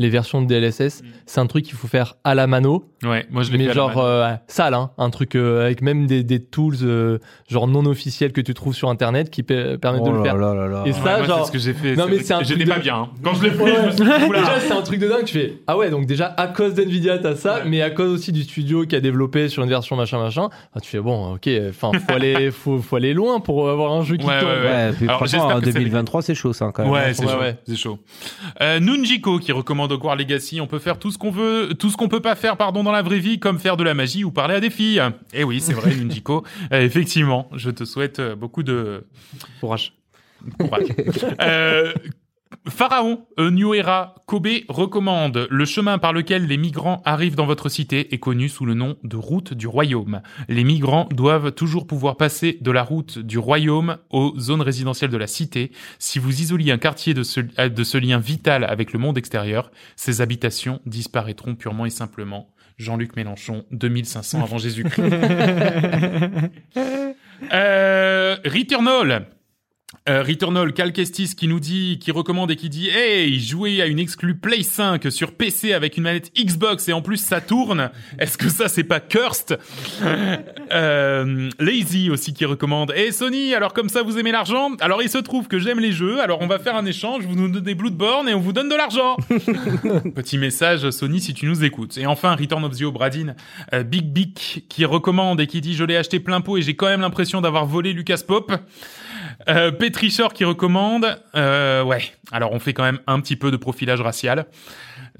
les 0.00 0.08
versions 0.08 0.40
de 0.42 0.46
DLSS. 0.46 1.02
Mm. 1.02 1.06
C'est 1.26 1.40
un 1.40 1.46
truc 1.46 1.64
qu'il 1.64 1.74
faut 1.74 1.86
faire 1.88 2.14
à 2.24 2.34
la 2.34 2.46
mano, 2.46 2.86
Ouais, 3.04 3.26
moi 3.30 3.42
je 3.42 3.50
l'ai 3.52 3.56
fait 3.58 3.64
à 3.64 3.66
mais 3.68 3.68
la 3.68 3.72
genre 3.74 3.98
euh, 3.98 4.32
sale, 4.46 4.74
hein, 4.74 4.90
un 4.98 5.08
truc 5.10 5.34
euh, 5.34 5.64
avec 5.64 5.80
même 5.82 6.06
des, 6.06 6.22
des 6.22 6.38
tools 6.38 6.74
euh, 6.82 7.18
genre 7.48 7.66
non 7.66 7.86
officiels 7.86 8.32
que 8.32 8.40
tu 8.42 8.52
trouves 8.52 8.74
sur 8.74 8.90
internet 8.90 9.30
qui 9.30 9.42
pe- 9.42 9.76
permettent 9.76 10.02
de 10.04 10.08
Oh 10.08 10.12
le 10.12 10.18
là 10.18 10.24
faire. 10.24 10.36
là 10.36 10.54
là 10.54 10.66
là. 10.68 10.82
Et 10.84 10.90
Ouais, 10.90 10.92
ça, 10.92 11.18
moi, 11.18 11.22
genre- 11.26 11.38
c'est 11.40 11.46
ce 11.46 11.52
que 11.52 11.58
j'ai 11.58 11.72
fait. 11.72 11.96
Non, 11.96 12.06
mais 12.08 12.18
c'est 12.20 12.34
un 12.34 12.42
J'étais 12.42 12.64
de- 12.64 12.68
pas 12.70 12.78
bien. 12.78 12.96
hein. 12.96 13.08
Quand 13.24 13.34
je 13.34 13.42
l'ai 13.44 13.50
fait, 13.50 13.66
je 13.76 13.86
me 13.86 13.90
suis 13.92 14.04
dit, 14.04 14.28
oula. 14.28 14.40
Déjà, 14.40 14.60
c'est 14.60 14.72
un 14.72 14.82
truc 14.82 14.98
de 15.00 15.08
dingue. 15.08 15.24
Tu 15.24 15.34
fais 15.38 15.54
ah 15.66 15.76
ouais, 15.78 15.88
donc 15.90 16.06
déjà 16.06 16.26
à 16.36 16.46
cause 16.48 16.74
d'Nvidia 16.74 17.18
t'as 17.18 17.36
ça, 17.36 17.56
Ouais. 17.56 17.62
mais 17.68 17.80
à 17.82 17.90
cause 17.90 18.10
aussi 18.12 18.32
du 18.32 18.42
studio 18.42 18.84
qui 18.86 18.96
a 18.96 19.00
développé 19.00 19.48
sur 19.48 19.62
une 19.62 19.68
version 19.70 19.96
machin 19.96 20.18
machin. 20.18 20.48
ah, 20.74 20.80
tu 20.80 20.88
fais 20.90 21.00
bon, 21.00 21.34
ok, 21.34 21.48
enfin 21.70 21.92
faut 21.98 22.12
aller, 22.14 22.50
faut, 22.50 22.78
faut 22.80 22.96
aller 22.96 23.14
loin 23.14 23.40
pour 23.40 23.68
avoir 23.70 23.92
un 23.92 24.02
jeu 24.02 24.16
qui 24.16 24.26
Ouais, 24.26 24.40
tourne. 24.40 24.52
ouais, 24.52 24.58
ouais. 24.58 24.66
Ouais, 24.70 24.92
puis 24.92 25.04
Alors, 25.06 25.16
franchement, 25.18 25.38
j'espère 25.40 25.56
en 25.56 25.60
que 25.60 25.66
c'est 25.66 25.72
2023, 25.72 26.22
c'est 26.22 26.34
chaud, 26.34 26.52
ça, 26.52 26.70
quand 26.74 26.82
même. 26.82 26.92
Ouais, 26.92 27.14
c'est 27.14 27.24
Ouais, 27.24 27.32
chaud. 27.32 27.38
ouais. 27.40 27.56
C'est 27.66 27.76
chaud. 27.76 27.98
Nunjiko 28.80 29.38
qui 29.38 29.52
recommande 29.52 29.89
Hogwarts 29.90 30.16
Legacy. 30.16 30.60
On 30.60 30.66
peut 30.66 30.78
faire 30.78 30.98
tout 30.98 31.10
ce 31.10 31.18
qu'on 31.18 31.30
veut, 31.30 31.74
tout 31.78 31.90
ce 31.90 31.96
qu'on 31.96 32.08
peut 32.08 32.20
pas 32.20 32.34
faire, 32.34 32.56
pardon, 32.56 32.82
dans 32.82 32.92
la 32.92 33.02
vraie 33.02 33.18
vie, 33.18 33.38
comme 33.38 33.58
faire 33.58 33.76
de 33.76 33.84
la 33.84 33.94
magie 33.94 34.24
ou 34.24 34.30
parler 34.30 34.54
à 34.54 34.60
des 34.60 34.70
filles. 34.70 35.02
Eh 35.32 35.44
oui, 35.44 35.60
c'est 35.60 35.72
vrai, 35.74 35.94
Nunjiko. 35.96 36.44
Euh, 36.72 36.80
effectivement, 36.82 37.48
je 37.54 37.70
te 37.70 37.84
souhaite 37.84 38.18
euh, 38.18 38.34
beaucoup 38.36 38.62
de 38.62 39.04
Courage. 39.60 39.94
courage. 40.58 40.88
Euh, 41.42 41.92
Pharaon, 42.68 43.26
A 43.38 43.50
New 43.50 43.72
Era, 43.72 44.14
Kobe 44.26 44.48
recommande 44.68 45.46
le 45.50 45.64
chemin 45.64 45.96
par 45.96 46.12
lequel 46.12 46.46
les 46.46 46.58
migrants 46.58 47.00
arrivent 47.06 47.34
dans 47.34 47.46
votre 47.46 47.70
cité 47.70 48.12
est 48.12 48.18
connu 48.18 48.50
sous 48.50 48.66
le 48.66 48.74
nom 48.74 48.96
de 49.02 49.16
route 49.16 49.54
du 49.54 49.66
royaume. 49.66 50.20
Les 50.48 50.62
migrants 50.62 51.08
doivent 51.10 51.52
toujours 51.52 51.86
pouvoir 51.86 52.18
passer 52.18 52.58
de 52.60 52.70
la 52.70 52.82
route 52.82 53.18
du 53.18 53.38
royaume 53.38 53.96
aux 54.10 54.34
zones 54.38 54.60
résidentielles 54.60 55.10
de 55.10 55.16
la 55.16 55.26
cité. 55.26 55.72
Si 55.98 56.18
vous 56.18 56.42
isoliez 56.42 56.70
un 56.70 56.78
quartier 56.78 57.14
de 57.14 57.22
ce, 57.22 57.40
euh, 57.58 57.70
de 57.70 57.82
ce 57.82 57.96
lien 57.96 58.18
vital 58.18 58.64
avec 58.64 58.92
le 58.92 58.98
monde 58.98 59.16
extérieur, 59.16 59.70
ces 59.96 60.20
habitations 60.20 60.80
disparaîtront 60.84 61.54
purement 61.54 61.86
et 61.86 61.90
simplement. 61.90 62.50
Jean-Luc 62.76 63.16
Mélenchon, 63.16 63.64
2500 63.70 64.42
avant 64.42 64.58
Jésus-Christ. 64.58 65.14
Euh, 67.54 68.36
Returnal. 68.44 69.26
Euh, 70.08 70.22
Returnal, 70.22 70.72
Calcestis 70.72 71.34
qui 71.34 71.48
nous 71.48 71.58
dit, 71.58 71.98
qui 72.00 72.12
recommande 72.12 72.52
et 72.52 72.56
qui 72.56 72.68
dit 72.68 72.88
Hey, 72.88 73.40
jouer 73.40 73.82
à 73.82 73.86
une 73.86 73.98
exclue 73.98 74.36
Play 74.36 74.62
5 74.62 75.10
sur 75.10 75.32
PC 75.32 75.72
avec 75.72 75.96
une 75.96 76.04
manette 76.04 76.30
Xbox 76.38 76.88
et 76.88 76.92
en 76.92 77.02
plus 77.02 77.16
ça 77.16 77.40
tourne. 77.40 77.90
Est-ce 78.18 78.38
que 78.38 78.48
ça 78.48 78.68
c'est 78.68 78.84
pas 78.84 79.00
cursed? 79.00 79.58
Euh, 80.72 81.50
Lazy 81.58 82.10
aussi 82.10 82.32
qui 82.32 82.44
recommande 82.44 82.92
Hey 82.94 83.12
Sony, 83.12 83.54
alors 83.54 83.72
comme 83.72 83.88
ça 83.88 84.02
vous 84.02 84.18
aimez 84.18 84.30
l'argent? 84.30 84.70
Alors 84.80 85.02
il 85.02 85.08
se 85.08 85.18
trouve 85.18 85.48
que 85.48 85.58
j'aime 85.58 85.80
les 85.80 85.90
jeux, 85.90 86.20
alors 86.20 86.40
on 86.40 86.46
va 86.46 86.60
faire 86.60 86.76
un 86.76 86.86
échange, 86.86 87.24
vous 87.24 87.34
nous 87.34 87.48
donnez 87.48 87.74
Bloodborne 87.74 88.28
et 88.28 88.34
on 88.34 88.38
vous 88.38 88.52
donne 88.52 88.68
de 88.68 88.76
l'argent. 88.76 89.16
Petit 90.14 90.38
message 90.38 90.88
Sony 90.90 91.20
si 91.20 91.34
tu 91.34 91.46
nous 91.46 91.64
écoutes. 91.64 91.98
Et 91.98 92.06
enfin 92.06 92.36
Return 92.36 92.64
of 92.64 92.76
the 92.76 92.82
Obradin, 92.82 93.34
euh, 93.74 93.82
Big 93.82 94.06
Big 94.12 94.34
qui 94.34 94.84
recommande 94.84 95.40
et 95.40 95.48
qui 95.48 95.60
dit 95.60 95.74
je 95.74 95.82
l'ai 95.82 95.96
acheté 95.96 96.20
plein 96.20 96.40
pot 96.40 96.56
et 96.56 96.62
j'ai 96.62 96.76
quand 96.76 96.86
même 96.86 97.00
l'impression 97.00 97.40
d'avoir 97.40 97.66
volé 97.66 97.92
Lucas 97.92 98.20
Pop. 98.26 98.52
Euh, 99.48 99.70
qui 100.34 100.44
recommande. 100.44 101.18
Euh, 101.34 101.82
ouais. 101.82 102.02
Alors 102.32 102.52
on 102.52 102.58
fait 102.58 102.72
quand 102.72 102.84
même 102.84 103.00
un 103.06 103.20
petit 103.20 103.36
peu 103.36 103.50
de 103.50 103.56
profilage 103.56 104.00
racial. 104.00 104.46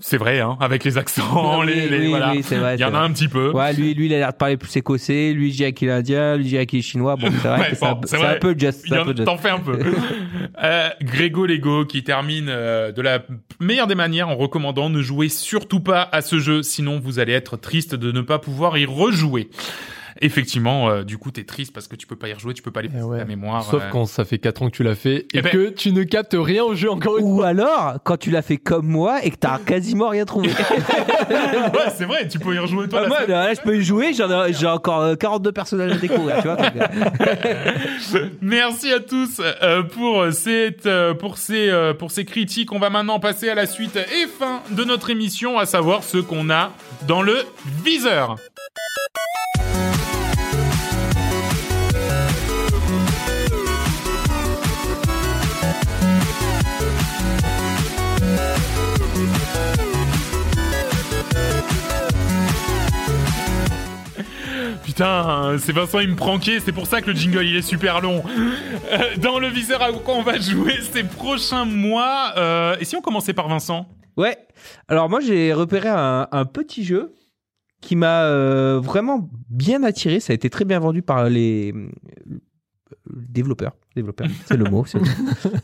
C'est 0.03 0.17
vrai, 0.17 0.41
hein, 0.41 0.57
avec 0.61 0.85
les 0.85 0.97
accents, 0.97 1.61
Oui, 1.61 1.67
les, 1.67 1.89
les- 1.89 1.99
oui, 1.99 2.09
voilà. 2.09 2.33
oui, 2.33 2.43
c'est 2.43 2.57
vrai, 2.57 2.77
Il 2.77 2.81
y 2.81 2.85
en 2.85 2.89
a 2.89 2.91
vrai. 2.91 3.01
un 3.01 3.13
petit 3.13 3.29
peu. 3.29 3.51
Ouais, 3.51 3.75
lui, 3.75 3.93
lui, 3.93 4.07
il 4.07 4.15
a 4.15 4.19
l'air 4.19 4.33
de 4.33 4.37
parler 4.37 4.57
plus 4.57 4.75
écossais. 4.77 5.33
Lui, 5.35 5.49
il 5.51 5.53
dit 5.55 5.73
qu'il 5.75 5.89
est 5.89 5.93
indien. 5.93 6.37
Lui, 6.39 6.47
il 6.47 6.59
dit 6.59 6.67
qu'il 6.67 6.79
est 6.79 6.83
chinois. 6.83 7.17
Bon, 7.17 7.29
c'est 7.31 7.49
vrai 7.49 7.59
Ouais, 7.61 7.75
c'est 7.75 7.85
un- 7.85 7.93
bon, 7.93 8.01
c'est 8.07 8.41
peu 8.41 8.55
just. 8.57 8.87
T'en 9.25 9.37
fais 9.37 9.51
un 9.51 9.59
peu. 9.61 9.79
euh, 10.65 10.89
Grégo 11.03 11.45
Lego 11.45 11.85
qui 11.85 12.03
termine 12.03 12.47
euh, 12.49 12.93
de 12.93 13.03
la 13.03 13.23
meilleure 13.61 13.89
des 13.89 13.95
manières 13.95 14.29
en 14.31 14.37
recommandant 14.37 14.89
ne 14.89 15.03
jouez 15.03 15.29
surtout 15.29 15.81
pas 15.81 16.09
à 16.13 16.23
ce 16.23 16.39
jeu, 16.39 16.63
sinon 16.63 16.99
vous 16.99 17.19
allez 17.19 17.35
être 17.35 17.59
triste 17.59 17.95
de 17.95 18.11
ne 18.11 18.23
pas 18.23 18.39
pouvoir 18.39 18.79
y 18.79 18.87
rejouer. 18.87 19.51
Effectivement, 20.23 20.91
euh, 20.91 21.03
du 21.03 21.17
coup, 21.19 21.31
t'es 21.31 21.45
triste 21.45 21.73
parce 21.73 21.89
que 21.89 21.97
tu 21.97 22.07
peux 22.07 22.17
pas 22.17 22.29
y 22.29 22.33
rejouer, 22.33 22.53
tu 22.55 22.63
peux 22.63 22.71
pas 22.71 22.83
les 22.83 22.89
Eh 22.91 22.93
passer 22.97 23.05
ouais. 23.05 23.19
ta 23.19 23.25
mémoire. 23.25 23.63
Sauf 23.65 23.83
euh. 23.83 23.89
quand 23.91 24.05
ça 24.07 24.25
fait 24.25 24.39
4 24.39 24.63
ans 24.63 24.67
que 24.71 24.77
tu 24.77 24.83
l'as 24.83 24.95
fait 24.95 25.17
et 25.17 25.27
Eh 25.35 25.43
ben- 25.43 25.51
que 25.51 25.69
tu 25.71 25.93
ne 25.93 26.03
captes 26.03 26.37
rien 26.39 26.63
au 26.65 26.75
jeu 26.75 26.91
encore 26.91 27.17
une 27.19 27.25
fois. 27.25 27.33
Ou 27.35 27.43
alors, 27.43 27.95
quand 28.05 28.17
tu 28.19 28.31
l'as 28.31 28.43
fait 28.43 28.59
comme 28.59 28.87
moi 28.87 29.25
et 29.25 29.31
que 29.31 29.37
t'as 29.37 29.59
quasiment 29.65 30.09
rien 30.09 30.25
trouvé. 30.25 30.49
ouais, 31.31 31.91
c'est 31.97 32.05
vrai, 32.05 32.29
tu 32.29 32.39
peux 32.39 32.55
y 32.55 32.59
rejouer 32.59 32.89
toi. 32.89 33.01
Ah, 33.01 33.03
la 33.03 33.09
moi, 33.09 33.27
là, 33.27 33.55
je 33.55 33.61
peux 33.61 33.77
y 33.77 33.83
jouer. 33.83 34.13
J'en 34.13 34.45
ai, 34.47 34.53
j'ai 34.53 34.67
encore 34.67 35.01
euh, 35.01 35.15
42 35.17 35.53
personnages 35.53 35.93
à 35.93 35.97
découvrir. 35.97 36.37
Tu 36.43 36.49
vois. 36.49 36.57
euh, 36.61 38.27
Merci 38.43 38.93
à 38.93 39.01
tous 39.01 39.41
euh, 39.63 39.83
pour 39.83 40.27
cette 40.33 40.87
euh, 40.87 41.15
pour 41.15 41.39
ces 41.39 41.69
euh, 41.71 41.95
pour 41.95 42.11
ces 42.11 42.25
critiques. 42.25 42.73
On 42.73 42.79
va 42.79 42.91
maintenant 42.91 43.21
passer 43.21 43.49
à 43.49 43.55
la 43.55 43.67
suite 43.67 43.97
et 43.97 44.27
fin 44.27 44.61
de 44.71 44.85
notre 44.85 45.11
émission, 45.11 45.59
à 45.59 45.67
savoir 45.67 46.03
ce 46.05 46.19
qu'on 46.19 46.51
a 46.51 46.73
dans 47.07 47.23
le 47.23 47.37
viseur. 47.85 48.37
Putain, 65.01 65.57
c'est 65.57 65.73
Vincent, 65.73 66.01
il 66.01 66.11
me 66.11 66.15
pranquait, 66.15 66.61
c'est 66.61 66.73
pour 66.73 66.87
ça 66.87 67.01
que 67.01 67.11
le 67.11 67.17
jingle 67.17 67.47
il 67.47 67.57
est 67.57 67.63
super 67.63 68.03
long. 68.03 68.23
Euh, 68.93 69.17
dans 69.17 69.39
le 69.39 69.49
viseur 69.49 69.81
à 69.81 69.91
quoi 69.93 70.13
on 70.13 70.23
va 70.23 70.39
jouer 70.39 70.75
ces 70.93 71.05
prochains 71.05 71.65
mois. 71.65 72.35
euh, 72.37 72.77
et 72.79 72.85
si 72.85 72.97
on 72.97 73.01
commençait 73.01 73.33
par 73.33 73.49
Vincent? 73.49 73.89
Ouais. 74.19 74.37
Alors 74.89 75.09
moi 75.09 75.21
j'ai 75.21 75.55
repéré 75.55 75.89
un, 75.89 76.29
un 76.31 76.45
petit 76.45 76.85
jeu 76.85 77.15
qui 77.81 77.97
m'a 77.97 78.25
euh, 78.25 78.79
vraiment 78.79 79.31
bien 79.49 79.85
attiré. 79.85 80.21
Ça 80.21 80.35
a 80.35 80.35
été 80.35 80.51
très 80.51 80.67
bien 80.67 80.81
vendu 80.81 81.01
par 81.01 81.31
les 81.31 81.73
développeurs. 83.17 83.73
Développeurs, 83.97 84.29
c'est 84.47 84.57
le 84.57 84.65
mot. 84.65 84.85
c'est- 84.87 84.99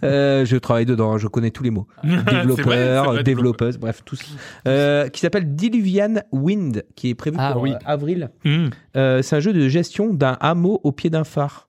Euh, 0.02 0.44
je 0.44 0.56
travaille 0.56 0.86
dedans, 0.86 1.16
je 1.18 1.28
connais 1.28 1.50
tous 1.50 1.62
les 1.62 1.70
mots. 1.70 1.86
C'est 2.02 2.08
vrai, 2.08 2.24
c'est 2.24 2.32
Développeurs, 2.46 3.04
vrai, 3.12 3.22
développeuses, 3.22 3.78
bref, 3.78 4.02
tous. 4.04 4.20
Euh, 4.66 5.08
qui 5.08 5.20
s'appelle 5.20 5.54
Diluvian 5.54 6.14
Wind, 6.32 6.84
qui 6.96 7.10
est 7.10 7.14
prévu 7.14 7.36
Ah 7.40 7.52
pour 7.52 7.62
oui. 7.62 7.72
euh, 7.72 7.78
avril. 7.84 8.30
Hmm. 8.44 8.68
Euh, 8.96 9.22
c'est 9.22 9.36
un 9.36 9.40
jeu 9.40 9.52
de 9.52 9.68
gestion 9.68 10.12
d'un 10.12 10.36
hameau 10.40 10.80
au 10.82 10.92
pied 10.92 11.10
d'un 11.10 11.24
phare. 11.24 11.68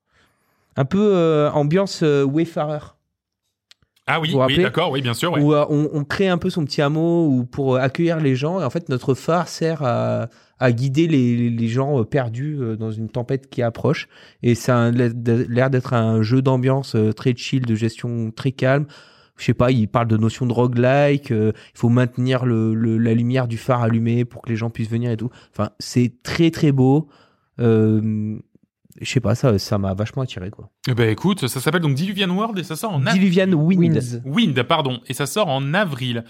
Un 0.75 0.85
peu 0.85 0.99
euh, 1.15 1.49
ambiance 1.51 2.01
euh, 2.03 2.23
Wayfarer. 2.23 2.79
Ah 4.09 4.21
oui, 4.21 4.33
d'accord, 4.57 4.91
oui, 4.91 5.01
bien 5.01 5.13
sûr. 5.13 5.33
ouais. 5.33 5.41
où 5.41 5.53
euh, 5.53 5.65
on, 5.69 5.89
on 5.91 6.03
crée 6.05 6.29
un 6.29 6.37
peu 6.37 6.49
son 6.49 6.63
petit 6.63 6.81
hameau 6.81 7.27
ou 7.27 7.43
pour 7.43 7.75
accueillir 7.77 8.19
les 8.21 8.35
gens. 8.35 8.61
Et 8.61 8.63
en 8.63 8.69
fait, 8.69 8.87
notre 8.89 9.13
phare 9.13 9.47
sert 9.49 9.83
à, 9.83 10.27
à 10.59 10.71
guider 10.71 11.07
les, 11.07 11.49
les 11.49 11.67
gens 11.67 11.99
euh, 11.99 12.03
perdus 12.03 12.57
euh, 12.59 12.75
dans 12.75 12.91
une 12.91 13.09
tempête 13.09 13.49
qui 13.49 13.61
approche. 13.61 14.07
Et 14.43 14.55
ça 14.55 14.85
a 14.85 14.91
l'air 14.91 15.69
d'être 15.69 15.93
un 15.93 16.21
jeu 16.21 16.41
d'ambiance 16.41 16.95
euh, 16.95 17.11
très 17.13 17.35
chill, 17.35 17.65
de 17.65 17.75
gestion 17.75 18.31
très 18.31 18.51
calme. 18.51 18.85
Je 19.37 19.45
sais 19.45 19.53
pas, 19.53 19.69
il 19.69 19.87
parle 19.87 20.07
de 20.07 20.17
notion 20.17 20.47
de 20.47 20.53
roguelike. 20.53 21.29
euh, 21.31 21.51
il 21.55 21.77
faut 21.77 21.89
maintenir 21.89 22.45
le, 22.45 22.73
le- 22.73 22.97
la 22.97 23.13
lumière 23.13 23.47
du 23.47 23.57
phare 23.57 23.83
allumée 23.83 24.25
pour 24.25 24.41
que 24.41 24.49
les 24.49 24.55
gens 24.55 24.71
puissent 24.71 24.89
venir 24.89 25.11
et 25.11 25.17
tout. 25.17 25.29
Enfin, 25.51 25.69
c'est 25.77 26.23
très 26.23 26.49
très 26.49 26.71
beau. 26.71 27.07
Euh, 27.59 28.35
je 28.99 29.11
sais 29.11 29.19
pas, 29.19 29.35
ça 29.35 29.59
ça 29.59 29.77
m'a 29.77 29.93
vachement 29.93 30.23
attiré 30.23 30.49
quoi. 30.49 30.71
Eh 30.89 30.95
ben 30.95 31.07
écoute, 31.11 31.47
ça 31.47 31.59
s'appelle 31.59 31.81
donc 31.81 31.93
Diluvian 31.93 32.29
World 32.35 32.57
et 32.57 32.63
ça 32.63 32.75
sort 32.75 32.93
en 32.93 33.05
avril. 33.05 33.19
Diluvian 33.21 33.51
Wind. 33.53 33.79
Winds. 33.95 34.21
Wind, 34.25 34.63
pardon, 34.63 35.01
et 35.05 35.13
ça 35.13 35.27
sort 35.27 35.49
en 35.49 35.75
avril. 35.75 36.23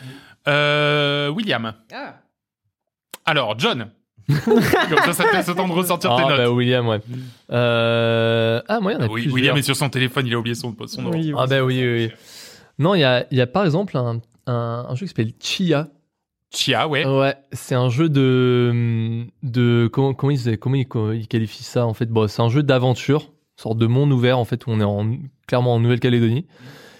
Euh, 0.50 1.30
William. 1.30 1.74
Alors, 3.26 3.58
John. 3.58 3.90
Comme 4.46 4.62
ça, 4.62 5.14
ça 5.14 5.24
te 5.24 5.36
laisse 5.36 5.48
le 5.48 5.56
temps 5.56 5.68
de 5.68 5.74
ressortir 5.74 6.16
tes 6.16 6.24
Ah, 6.26 6.30
notes. 6.30 6.38
bah, 6.38 6.52
William, 6.52 6.88
ouais. 6.88 7.00
Euh... 7.52 8.62
Ah, 8.68 8.80
moi, 8.80 8.92
il 8.92 8.96
y 8.96 8.98
en 8.98 9.02
a 9.04 9.08
oui, 9.08 9.14
plusieurs. 9.22 9.34
William 9.36 9.58
est 9.58 9.62
sur 9.62 9.76
son 9.76 9.90
téléphone, 9.90 10.28
il 10.28 10.34
a 10.34 10.38
oublié 10.40 10.56
son, 10.56 10.76
son 10.86 11.02
nom. 11.02 11.12
Ah, 11.38 11.48
bah 11.48 11.64
oui, 11.64 11.80
oui, 11.82 12.06
oui. 12.08 12.12
Non, 12.80 12.94
il 12.96 13.00
y 13.02 13.04
a, 13.04 13.26
il 13.32 13.38
y 13.38 13.42
a 13.42 13.48
par 13.48 13.64
exemple 13.66 13.98
un, 13.98 14.20
un, 14.48 14.86
un 14.90 14.96
jeu 14.96 15.06
qui 15.06 15.08
s'appelle 15.10 15.32
Chia. 15.40 15.88
Chia, 16.54 16.88
ouais. 16.88 17.06
Ouais, 17.06 17.36
c'est 17.54 17.76
un 17.76 17.90
jeu 17.90 18.10
de. 18.10 19.26
de 19.44 19.90
comment, 19.92 20.14
comment, 20.14 20.32
ils, 20.32 20.58
comment 20.58 20.76
ils, 20.76 20.88
ils 21.16 21.28
qualifient 21.28 21.64
ça 21.64 21.86
en 21.86 21.94
fait? 21.94 22.08
Bon, 22.08 22.28
C'est 22.28 22.42
un 22.42 22.50
jeu 22.50 22.64
d'aventure, 22.64 23.32
sorte 23.56 23.78
de 23.78 23.88
monde 23.88 24.12
ouvert 24.12 24.38
en 24.40 24.46
fait, 24.46 24.66
où 24.68 24.72
on 24.72 24.80
est 24.80 24.84
en, 24.84 25.18
clairement 25.48 25.74
en 25.76 25.80
Nouvelle-Calédonie. 25.80 26.46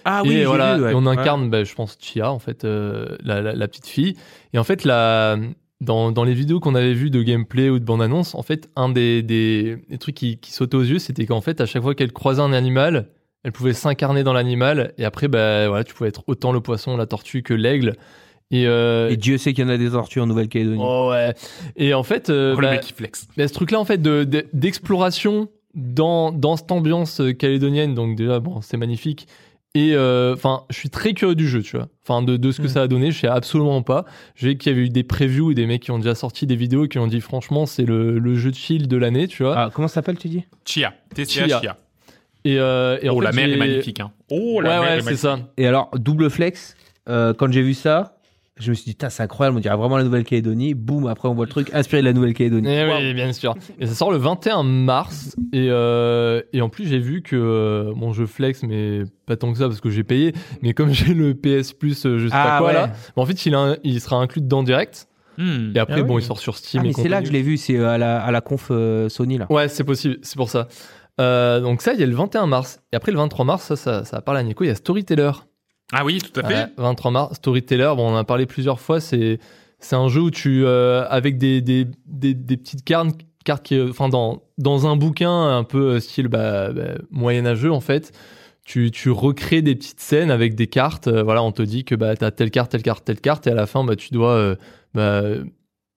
Ah 0.04 0.22
et 0.24 0.28
j'ai 0.30 0.44
voilà, 0.46 0.76
vu, 0.76 0.84
ouais. 0.84 0.92
et 0.92 0.94
on 0.94 1.04
Ouais. 1.04 1.18
incarne, 1.18 1.50
bah, 1.50 1.64
je 1.64 1.74
pense, 1.74 1.98
Chia, 2.00 2.30
en 2.32 2.38
fait, 2.38 2.64
euh, 2.64 3.16
la, 3.22 3.42
la, 3.42 3.52
la 3.54 3.68
petite 3.68 3.86
fille. 3.86 4.16
Et 4.54 4.58
en 4.58 4.64
fait, 4.64 4.84
la, 4.84 5.36
dans, 5.80 6.10
dans 6.12 6.24
les 6.24 6.34
vidéos 6.34 6.58
qu'on 6.60 6.74
avait 6.74 6.92
vues 6.94 7.10
de 7.10 7.22
gameplay 7.22 7.70
ou 7.70 7.78
de 7.78 7.84
bande-annonce, 7.84 8.34
en 8.34 8.42
fait, 8.42 8.68
un 8.76 8.88
des, 8.88 9.22
des, 9.22 9.76
des 9.88 9.98
trucs 9.98 10.16
qui, 10.16 10.38
qui 10.38 10.52
sautait 10.52 10.76
aux 10.76 10.82
yeux, 10.82 10.98
c'était 10.98 11.24
qu'en 11.26 11.40
fait, 11.40 11.60
à 11.60 11.66
chaque 11.66 11.82
fois 11.82 11.94
qu'elle 11.94 12.12
croisait 12.12 12.42
un 12.42 12.52
animal, 12.52 13.08
elle 13.44 13.52
pouvait 13.52 13.72
s'incarner 13.72 14.24
dans 14.24 14.32
l'animal. 14.32 14.92
Et 14.98 15.04
après, 15.04 15.28
bah, 15.28 15.68
voilà, 15.68 15.84
tu 15.84 15.94
pouvais 15.94 16.08
être 16.08 16.24
autant 16.26 16.50
le 16.52 16.60
poisson, 16.60 16.96
la 16.96 17.06
tortue 17.06 17.42
que 17.42 17.54
l'aigle. 17.54 17.94
Et, 18.50 18.66
euh, 18.66 19.10
Et 19.10 19.16
Dieu 19.16 19.38
sait 19.38 19.52
qu'il 19.52 19.62
y 19.64 19.66
en 19.66 19.70
a 19.70 19.76
des 19.76 19.90
tortues 19.90 20.20
en 20.20 20.26
Nouvelle-Calédonie. 20.26 20.80
oh, 20.82 21.10
ouais. 21.12 21.34
Et 21.76 21.94
en 21.94 22.02
fait, 22.02 22.28
euh, 22.30 22.54
Oh, 22.56 22.60
le 22.60 22.66
bah, 22.66 22.72
mec 22.72 22.80
qui 22.80 22.92
flex. 22.94 23.28
bah, 23.36 23.46
ce 23.46 23.52
truc-là, 23.52 23.78
en 23.78 23.84
fait, 23.84 24.00
de- 24.02 24.24
de- 24.24 24.46
d'exploration 24.54 25.48
dans, 25.74 26.32
dans 26.32 26.56
cette 26.56 26.72
ambiance 26.72 27.20
calédonienne, 27.38 27.94
donc 27.94 28.16
déjà, 28.16 28.40
bon, 28.40 28.60
c'est 28.62 28.76
magnifique. 28.78 29.28
Et 29.74 29.94
euh, 29.94 30.34
enfin, 30.34 30.64
je 30.70 30.76
suis 30.76 30.88
très 30.90 31.12
curieux 31.12 31.34
du 31.34 31.46
jeu, 31.46 31.62
tu 31.62 31.76
vois. 31.76 31.88
Enfin, 32.02 32.22
de, 32.22 32.36
de 32.36 32.50
ce 32.52 32.60
que 32.60 32.66
Mm. 32.66 32.70
ça 32.70 32.82
a 32.82 32.88
donné, 32.88 33.10
je 33.12 33.20
sais 33.20 33.26
absolument 33.28 33.82
pas. 33.82 34.04
J'ai 34.34 34.48
vu 34.48 34.56
qu'il 34.58 34.72
y 34.72 34.74
avait 34.74 34.86
eu 34.86 34.88
des 34.88 35.04
previews 35.04 35.50
et 35.50 35.54
des 35.54 35.66
mecs 35.66 35.82
qui 35.82 35.90
ont 35.90 35.98
déjà 35.98 36.14
sorti 36.14 36.46
des 36.46 36.56
vidéos 36.56 36.86
et 36.86 36.88
qui 36.88 36.98
ont 36.98 37.06
dit, 37.06 37.20
franchement, 37.20 37.66
c'est 37.66 37.84
le, 37.84 38.18
le 38.18 38.34
jeu 38.34 38.50
de 38.50 38.56
chill 38.56 38.88
de 38.88 38.96
l'année, 38.96 39.28
tu 39.28 39.42
vois. 39.42 39.56
Ah, 39.58 39.70
comment 39.72 39.86
ça 39.86 39.94
s'appelle, 39.96 40.16
tu 40.18 40.28
dis? 40.28 40.44
Chia. 40.64 40.94
TCH 41.14 41.28
Chia. 41.28 41.60
Chia. 41.60 41.76
Et, 42.44 42.58
euh, 42.58 42.98
et 43.02 43.08
en 43.10 43.14
Oh, 43.16 43.18
fait, 43.20 43.24
la 43.26 43.32
mer 43.32 43.50
est 43.50 43.56
magnifique, 43.56 44.00
hein. 44.00 44.10
Oh, 44.30 44.56
Ouais, 44.58 44.62
la 44.64 44.68
mer 44.70 44.80
ouais, 44.80 44.86
est 44.86 45.00
c'est 45.00 45.04
magnifique. 45.04 45.18
ça. 45.18 45.38
Et 45.58 45.66
alors, 45.66 45.90
double 45.94 46.30
flex, 46.30 46.76
euh, 47.08 47.34
quand 47.34 47.52
j'ai 47.52 47.62
vu 47.62 47.74
ça, 47.74 48.17
je 48.60 48.70
me 48.70 48.74
suis 48.74 48.84
dit, 48.92 48.96
c'est 49.08 49.22
incroyable, 49.22 49.56
on 49.56 49.60
dirait 49.60 49.76
vraiment 49.76 49.96
la 49.96 50.04
Nouvelle-Calédonie. 50.04 50.74
Boum, 50.74 51.06
après 51.06 51.28
on 51.28 51.34
voit 51.34 51.44
le 51.46 51.50
truc 51.50 51.70
inspiré 51.74 52.02
de 52.02 52.06
la 52.06 52.12
Nouvelle-Calédonie. 52.12 52.68
Eh 52.68 52.84
oui, 52.90 53.14
bien 53.14 53.32
sûr. 53.32 53.54
Et 53.78 53.86
ça 53.86 53.94
sort 53.94 54.10
le 54.10 54.18
21 54.18 54.62
mars. 54.62 55.36
Et, 55.52 55.68
euh, 55.70 56.42
et 56.52 56.60
en 56.60 56.68
plus, 56.68 56.86
j'ai 56.88 56.98
vu 56.98 57.22
que 57.22 57.36
euh, 57.36 57.92
bon, 57.96 58.12
je 58.12 58.24
flex, 58.26 58.62
mais 58.62 59.02
pas 59.26 59.36
tant 59.36 59.52
que 59.52 59.58
ça 59.58 59.66
parce 59.68 59.80
que 59.80 59.90
j'ai 59.90 60.04
payé. 60.04 60.32
Mais 60.62 60.74
comme 60.74 60.92
j'ai 60.92 61.14
le 61.14 61.34
PS 61.34 61.72
Plus, 61.72 62.04
euh, 62.06 62.18
je 62.18 62.26
sais 62.26 62.30
pas 62.32 62.56
Ah, 62.56 62.58
quoi 62.58 62.66
ouais. 62.68 62.72
là, 62.74 62.86
bah, 62.88 63.22
en 63.22 63.26
fait, 63.26 63.46
il, 63.46 63.54
a 63.54 63.58
un- 63.60 63.76
il 63.84 64.00
sera 64.00 64.16
inclus 64.16 64.40
dedans 64.40 64.62
direct. 64.62 65.06
Hmm. 65.36 65.70
Et 65.74 65.78
après, 65.78 66.00
Ah 66.00 66.02
bon, 66.02 66.16
oui. 66.16 66.22
il 66.22 66.26
sort 66.26 66.38
sur 66.40 66.56
Steam. 66.56 66.82
Ah, 66.82 66.86
mais 66.88 66.92
c'est 66.92 67.08
là 67.08 67.20
que 67.20 67.28
je 67.28 67.32
l'ai 67.32 67.42
vu, 67.42 67.56
c'est 67.56 67.78
à 67.78 67.96
la, 67.96 68.20
à 68.20 68.30
la 68.32 68.40
conf 68.40 68.68
euh, 68.72 69.08
Sony 69.08 69.38
là. 69.38 69.46
Ouais, 69.50 69.68
c'est 69.68 69.84
possible, 69.84 70.18
c'est 70.22 70.36
pour 70.36 70.50
ça. 70.50 70.66
Euh, 71.20 71.60
donc 71.60 71.80
ça, 71.82 71.94
il 71.94 72.00
y 72.00 72.02
a 72.02 72.06
le 72.06 72.14
21 72.14 72.46
mars. 72.46 72.80
Et 72.92 72.96
après, 72.96 73.12
le 73.12 73.18
23 73.18 73.44
mars, 73.44 73.62
ça, 73.64 73.76
ça, 73.76 74.04
ça 74.04 74.20
parle 74.20 74.36
à 74.38 74.42
Nico, 74.42 74.64
il 74.64 74.68
y 74.68 74.70
a 74.70 74.74
Storyteller. 74.74 75.30
Ah 75.92 76.04
oui, 76.04 76.18
tout 76.18 76.38
à 76.40 76.46
fait. 76.46 76.54
Ouais, 76.54 76.66
23 76.76 77.10
mars, 77.10 77.36
Storyteller, 77.36 77.92
bon, 77.96 78.08
on 78.10 78.14
en 78.14 78.16
a 78.16 78.24
parlé 78.24 78.46
plusieurs 78.46 78.80
fois, 78.80 79.00
c'est 79.00 79.38
un 79.92 80.08
jeu 80.08 80.20
où 80.20 80.30
tu, 80.30 80.64
euh, 80.64 81.06
avec 81.08 81.38
des, 81.38 81.60
des, 81.62 81.86
des, 82.06 82.34
petites 82.56 82.84
cartes, 82.84 83.16
cartes 83.44 83.64
qui, 83.64 83.76
euh, 83.76 83.88
enfin, 83.90 84.08
dans, 84.08 84.42
dans 84.58 84.86
un 84.86 84.96
bouquin 84.96 85.56
un 85.56 85.64
peu 85.64 85.94
euh, 85.94 86.00
style 86.00 86.28
bah, 86.28 86.72
bah, 86.72 86.94
moyenâgeux, 87.10 87.72
en 87.72 87.80
fait, 87.80 88.12
tu, 88.66 88.90
tu 88.90 89.10
recrées 89.10 89.62
des 89.62 89.74
petites 89.74 90.00
scènes 90.00 90.30
avec 90.30 90.54
des 90.54 90.66
cartes. 90.66 91.08
euh, 91.08 91.22
voilà, 91.22 91.42
on 91.42 91.52
te 91.52 91.62
dit 91.62 91.84
que 91.84 91.94
bah, 91.94 92.14
tu 92.16 92.24
as 92.24 92.30
telle 92.32 92.50
carte, 92.50 92.70
telle 92.70 92.82
carte, 92.82 93.04
telle 93.04 93.20
carte, 93.20 93.46
et 93.46 93.50
à 93.50 93.54
la 93.54 93.66
fin, 93.66 93.82
bah, 93.84 93.96
tu 93.96 94.10
dois. 94.12 94.32
euh, 94.32 94.56
bah, 94.94 95.22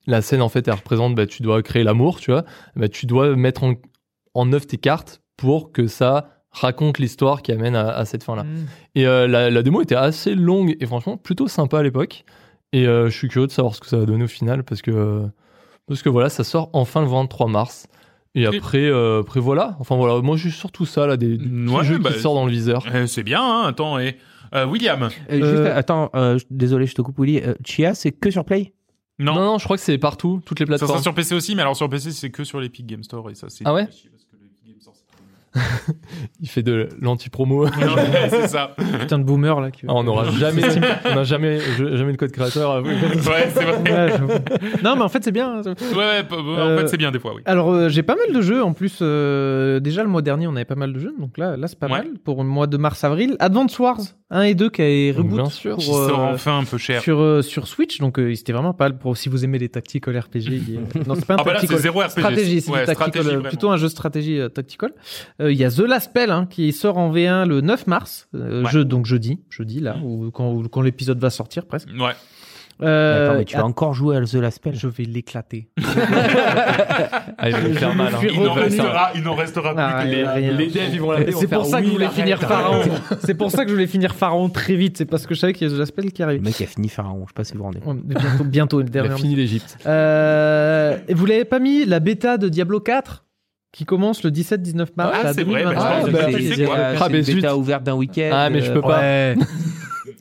la 0.07 0.21
scène, 0.21 0.41
en 0.41 0.49
fait, 0.49 0.67
elle 0.67 0.73
représente, 0.73 1.15
bah, 1.15 1.27
tu 1.27 1.41
dois 1.43 1.61
créer 1.61 1.83
l'amour, 1.83 2.19
tu 2.21 2.31
vois. 2.31 2.45
Bah, 2.75 2.87
tu 2.87 3.05
dois 3.05 3.35
mettre 3.35 3.63
en, 3.63 3.73
en 4.33 4.53
œuvre 4.53 4.65
tes 4.65 4.77
cartes 4.77 5.21
pour 5.37 5.71
que 5.71 5.87
ça 5.87 6.40
raconte 6.51 6.99
l'histoire 6.99 7.41
qui 7.41 7.51
amène 7.51 7.75
à, 7.75 7.89
à 7.89 8.05
cette 8.05 8.23
fin-là. 8.23 8.43
Mm. 8.43 8.65
Et 8.95 9.07
euh, 9.07 9.27
la, 9.27 9.49
la 9.49 9.63
démo 9.63 9.81
était 9.81 9.95
assez 9.95 10.35
longue 10.35 10.75
et 10.79 10.85
franchement 10.85 11.17
plutôt 11.17 11.47
sympa 11.47 11.79
à 11.79 11.83
l'époque. 11.83 12.25
Et 12.73 12.87
euh, 12.87 13.09
je 13.09 13.17
suis 13.17 13.27
curieux 13.27 13.47
de 13.47 13.51
savoir 13.51 13.75
ce 13.75 13.79
que 13.81 13.87
ça 13.87 13.97
va 13.97 14.05
donner 14.05 14.23
au 14.25 14.27
final 14.29 14.63
parce 14.63 14.81
que, 14.81 15.23
parce 15.87 16.01
que 16.01 16.09
voilà, 16.09 16.29
ça 16.29 16.43
sort 16.43 16.69
enfin 16.73 17.01
le 17.01 17.07
23 17.07 17.47
mars. 17.47 17.87
Et 18.33 18.45
après, 18.45 18.85
euh, 18.85 19.19
après 19.21 19.41
voilà. 19.41 19.75
Enfin 19.79 19.97
voilà, 19.97 20.21
moi 20.21 20.37
j'ai 20.37 20.51
surtout 20.51 20.85
ça 20.85 21.05
là, 21.05 21.17
des, 21.17 21.37
des 21.37 21.45
petits 21.49 21.73
Ouais, 21.73 21.83
jeux 21.83 21.97
bah, 21.97 22.11
qui 22.13 22.19
sortent 22.19 22.35
dans 22.35 22.45
le 22.45 22.51
viseur. 22.51 22.85
Eh, 22.93 23.05
c'est 23.07 23.23
bien, 23.23 23.41
hein, 23.43 23.63
attends, 23.67 23.99
et 23.99 24.15
euh, 24.55 24.65
William. 24.65 25.03
Euh, 25.03 25.09
Euh, 25.31 25.51
Juste, 25.65 25.65
attends, 25.75 26.09
euh, 26.15 26.37
je- 26.37 26.45
désolé, 26.49 26.85
je 26.85 26.95
te 26.95 27.01
coupe, 27.01 27.19
Willy. 27.19 27.39
Euh, 27.41 27.55
Chia, 27.65 27.93
c'est 27.93 28.13
que 28.13 28.31
sur 28.31 28.45
Play? 28.45 28.73
Non, 29.19 29.35
Non, 29.35 29.41
non, 29.43 29.57
je 29.57 29.65
crois 29.65 29.75
que 29.75 29.83
c'est 29.83 29.97
partout, 29.97 30.41
toutes 30.45 30.61
les 30.61 30.65
ça 30.65 30.67
plateformes. 30.69 30.91
sera 30.91 31.01
sur 31.03 31.13
PC 31.13 31.35
aussi, 31.35 31.55
mais 31.55 31.61
alors 31.61 31.75
sur 31.75 31.89
PC, 31.89 32.11
c'est 32.11 32.29
que 32.29 32.45
sur 32.45 32.61
l'Epic 32.61 32.85
Game 32.85 33.03
Store, 33.03 33.29
et 33.29 33.35
ça, 33.35 33.47
c'est... 33.49 33.65
Ah 33.67 33.73
ouais 33.73 33.85
que 33.85 34.37
l'Epic 34.41 34.65
Game 34.65 34.79
Store, 34.79 34.93
c'est 34.95 35.05
trop 35.13 35.23
Il 36.39 36.47
fait 36.49 36.63
de 36.63 36.87
l'anti-promo. 37.01 37.65
ouais, 37.65 37.71
c'est 38.29 38.47
ça. 38.47 38.71
Putain 38.99 39.19
de 39.19 39.23
boomer 39.23 39.59
là. 39.59 39.69
Qui... 39.71 39.85
Ah, 39.87 39.93
on 39.95 40.03
n'aura 40.03 40.25
jamais, 40.31 40.61
on 41.05 41.15
n'a 41.15 41.23
jamais, 41.23 41.59
jamais 41.77 42.11
le 42.11 42.17
code 42.17 42.31
créateur. 42.31 42.81
ouais, 42.83 42.93
c'est 43.53 43.63
vrai. 43.63 43.81
Ouais, 43.91 44.11
non, 44.83 44.95
mais 44.95 45.01
en 45.01 45.09
fait, 45.09 45.23
c'est 45.23 45.31
bien. 45.31 45.59
hein. 45.59 45.61
Ouais, 45.95 46.23
p- 46.23 46.35
en 46.35 46.47
Euh, 46.57 46.77
fait, 46.79 46.87
c'est 46.87 46.97
bien 46.97 47.11
des 47.11 47.19
fois, 47.19 47.33
oui. 47.35 47.41
Alors, 47.45 47.71
euh, 47.71 47.89
j'ai 47.89 48.03
pas 48.03 48.15
mal 48.15 48.33
de 48.33 48.41
jeux 48.41 48.63
en 48.63 48.73
plus. 48.73 48.99
euh, 49.01 49.79
déjà, 49.79 50.03
le 50.03 50.09
mois 50.09 50.21
dernier, 50.21 50.47
on 50.47 50.55
avait 50.55 50.63
pas 50.65 50.75
mal 50.75 50.93
de 50.93 50.99
jeux. 50.99 51.13
Donc 51.19 51.37
là, 51.37 51.57
là 51.57 51.67
c'est 51.67 51.77
pas 51.79 51.87
Ouais. 51.87 51.91
mal. 51.99 52.07
Pour 52.23 52.41
le 52.43 52.49
mois 52.49 52.67
de 52.67 52.77
mars-avril. 52.77 53.35
Advance 53.39 53.77
Wars 53.79 53.99
1 54.31 54.41
et 54.43 54.55
2 54.55 54.69
qui 54.69 54.81
est 54.81 55.11
reboot 55.11 55.35
Bien 55.41 55.49
sûr. 55.49 55.75
pour, 55.75 55.79
Qui 55.83 55.85
sort 55.91 56.19
euh, 56.21 56.33
enfin 56.33 56.57
un 56.59 56.63
peu 56.63 56.77
cher. 56.77 57.01
sur, 57.01 57.19
euh, 57.19 57.41
sur 57.41 57.67
Switch. 57.67 57.99
Donc, 57.99 58.17
euh, 58.17 58.33
c'était 58.33 58.53
vraiment 58.53 58.73
pas 58.73 58.89
pour 58.89 59.17
si 59.17 59.27
vous 59.29 59.43
aimez 59.43 59.59
les 59.59 59.69
tactical 59.69 60.17
RPG. 60.17 60.35
il 60.47 60.73
y 60.73 60.77
a- 60.77 60.79
Non, 61.07 61.15
c'est 61.15 61.25
pas 61.25 61.33
un 61.33 61.37
Ah 61.39 61.43
bah 61.43 61.53
là, 61.53 61.59
c'est 61.59 61.67
tactical. 61.67 61.79
zéro 61.81 61.99
RPG. 61.99 62.09
Stratégie, 62.11 62.61
c'est 62.61 62.71
Ouais, 62.71 62.85
tactical, 62.85 63.41
plutôt 63.43 63.69
un 63.69 63.77
jeu 63.77 63.83
de 63.87 63.91
stratégie 63.91 64.39
tactical. 64.53 64.93
Euh, 65.41 65.51
Il 65.51 65.57
y 65.57 65.63
a 65.65 65.69
The 65.69 65.79
Last 65.79 66.05
Spell 66.11 66.31
hein, 66.31 66.47
qui 66.49 66.71
sort 66.71 66.97
en 66.97 67.11
V1 67.13 67.45
le 67.45 67.61
9 67.61 67.87
mars, 67.87 68.29
euh, 68.33 68.63
Ouais. 68.63 68.69
jeu, 68.71 68.85
donc 68.85 69.05
jeudi, 69.05 69.39
jeudi 69.49 69.79
là, 69.81 69.97
ou 70.03 70.31
quand, 70.31 70.67
quand 70.69 70.81
l'épisode 70.81 71.19
va 71.19 71.29
sortir 71.29 71.65
presque. 71.65 71.89
Ouais. 71.89 72.13
Euh, 72.81 73.25
Attends, 73.27 73.37
mais 73.39 73.45
tu 73.45 73.57
vas 73.57 73.65
encore 73.65 73.93
jouer 73.93 74.17
à 74.17 74.21
The 74.21 74.33
Last 74.35 74.57
Spell 74.57 74.75
Je 74.75 74.87
vais 74.87 75.03
l'éclater. 75.03 75.69
Ah, 77.43 77.49
il 77.49 77.55
va 77.55 77.59
lui 77.61 77.73
faire 77.73 77.95
mal. 77.95 78.13
hein. 78.13 78.19
Il 78.31 78.39
n'en 78.43 78.53
restera, 78.53 79.11
il 79.15 79.23
n'en 79.23 79.33
restera 79.35 79.73
Ah, 79.77 80.01
plus 80.01 80.11
les... 80.11 80.27
rien. 80.27 80.51
Les 80.53 80.67
devs, 80.67 80.93
ils 80.93 81.01
vont 81.01 81.11
l'appeler. 81.11 81.31
C'est 81.31 81.47
pour 81.47 81.65
ça 81.65 81.79
que 81.81 81.87
je 81.87 81.91
voulais 81.91 82.09
finir 82.09 82.39
Pharaon. 82.39 82.81
C'est 83.19 83.33
pour 83.33 83.49
ça 83.51 83.63
que 83.63 83.69
je 83.69 83.73
voulais 83.75 83.87
finir 83.87 84.13
Pharaon 84.13 84.49
très 84.49 84.75
vite. 84.75 84.97
C'est 84.97 85.05
parce 85.05 85.25
que 85.25 85.33
je 85.33 85.39
savais 85.39 85.53
qu'il 85.53 85.67
y 85.67 85.71
a 85.71 85.73
The 85.73 85.79
Last 85.79 85.91
Spell 85.91 86.11
qui 86.11 86.21
Le 86.21 86.27
arrive. 86.27 86.43
mec 86.43 86.61
a 86.61 86.65
fini 86.67 86.89
Pharaon, 86.89 87.21
je 87.23 87.29
sais 87.29 87.33
pas 87.35 87.43
si 87.43 87.53
vous 87.53 87.59
vous 87.59 87.63
rendez. 87.65 87.79
Bientôt, 88.03 88.43
bientôt, 88.43 88.79
le 88.79 88.85
Il 88.85 88.89
a 88.99 89.03
dernier. 89.03 89.15
fini 89.21 89.35
l'Égypte. 89.35 89.77
Euh, 89.87 90.97
vous 91.09 91.25
l'avez 91.25 91.45
pas 91.45 91.59
mis 91.59 91.85
la 91.85 91.99
bêta 91.99 92.37
de 92.37 92.47
Diablo 92.49 92.79
4 92.79 93.25
qui 93.71 93.85
commence 93.85 94.23
le 94.23 94.31
17-19 94.31 94.87
mars. 94.97 95.17
Ah, 95.23 95.33
c'est 95.33 95.43
vrai, 95.43 95.63
bah, 95.63 95.69
2023. 95.73 95.89
je 95.89 95.95
pense 95.95 96.05
que 96.05 96.11
bah, 96.11 96.19
c'est- 96.55 96.61
Euh, 96.61 96.95
Ah, 96.99 97.07
une 97.09 97.21
zut. 97.23 97.35
bêta 97.37 97.55
ouverte 97.57 97.83
d'un 97.83 97.95
week-end. 97.95 98.29
Ah, 98.33 98.49
mais 98.49 98.61
je 98.61 98.71
peux 98.71 98.81
euh, 98.85 99.35
pas. 99.35 99.41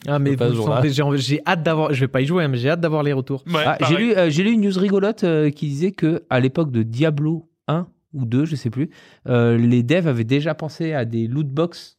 Ah 0.06 0.18
mais 0.18 0.36
Pas 0.36 0.46
ce 0.46 0.50
vous 0.52 0.56
jour-là. 0.56 0.76
sentez, 0.82 1.18
j'ai 1.18 1.40
hâte 1.46 1.62
d'avoir, 1.62 1.92
je 1.92 2.00
vais 2.00 2.08
pas 2.08 2.20
y 2.22 2.26
jouer, 2.26 2.44
hein, 2.44 2.48
mais 2.48 2.56
j'ai 2.58 2.70
hâte 2.70 2.80
d'avoir 2.80 3.02
les 3.02 3.12
retours. 3.12 3.44
Ouais, 3.46 3.62
Ah, 3.66 3.76
j'ai 3.88 3.96
lu, 3.96 4.12
euh, 4.16 4.30
j'ai 4.30 4.42
lu 4.42 4.52
une 4.52 4.62
news 4.62 4.78
rigolote 4.78 5.24
euh, 5.24 5.50
qui 5.50 5.66
disait 5.68 5.92
que 5.92 6.24
à 6.30 6.40
l'époque 6.40 6.70
de 6.70 6.82
Diablo 6.82 7.50
1, 7.68 7.86
ou 8.14 8.24
deux, 8.24 8.44
je 8.44 8.56
sais 8.56 8.70
plus, 8.70 8.90
euh, 9.28 9.56
les 9.58 9.82
devs 9.82 10.08
avaient 10.08 10.24
déjà 10.24 10.54
pensé 10.54 10.92
à 10.94 11.04
des 11.04 11.26
loot 11.26 11.46
box, 11.48 11.98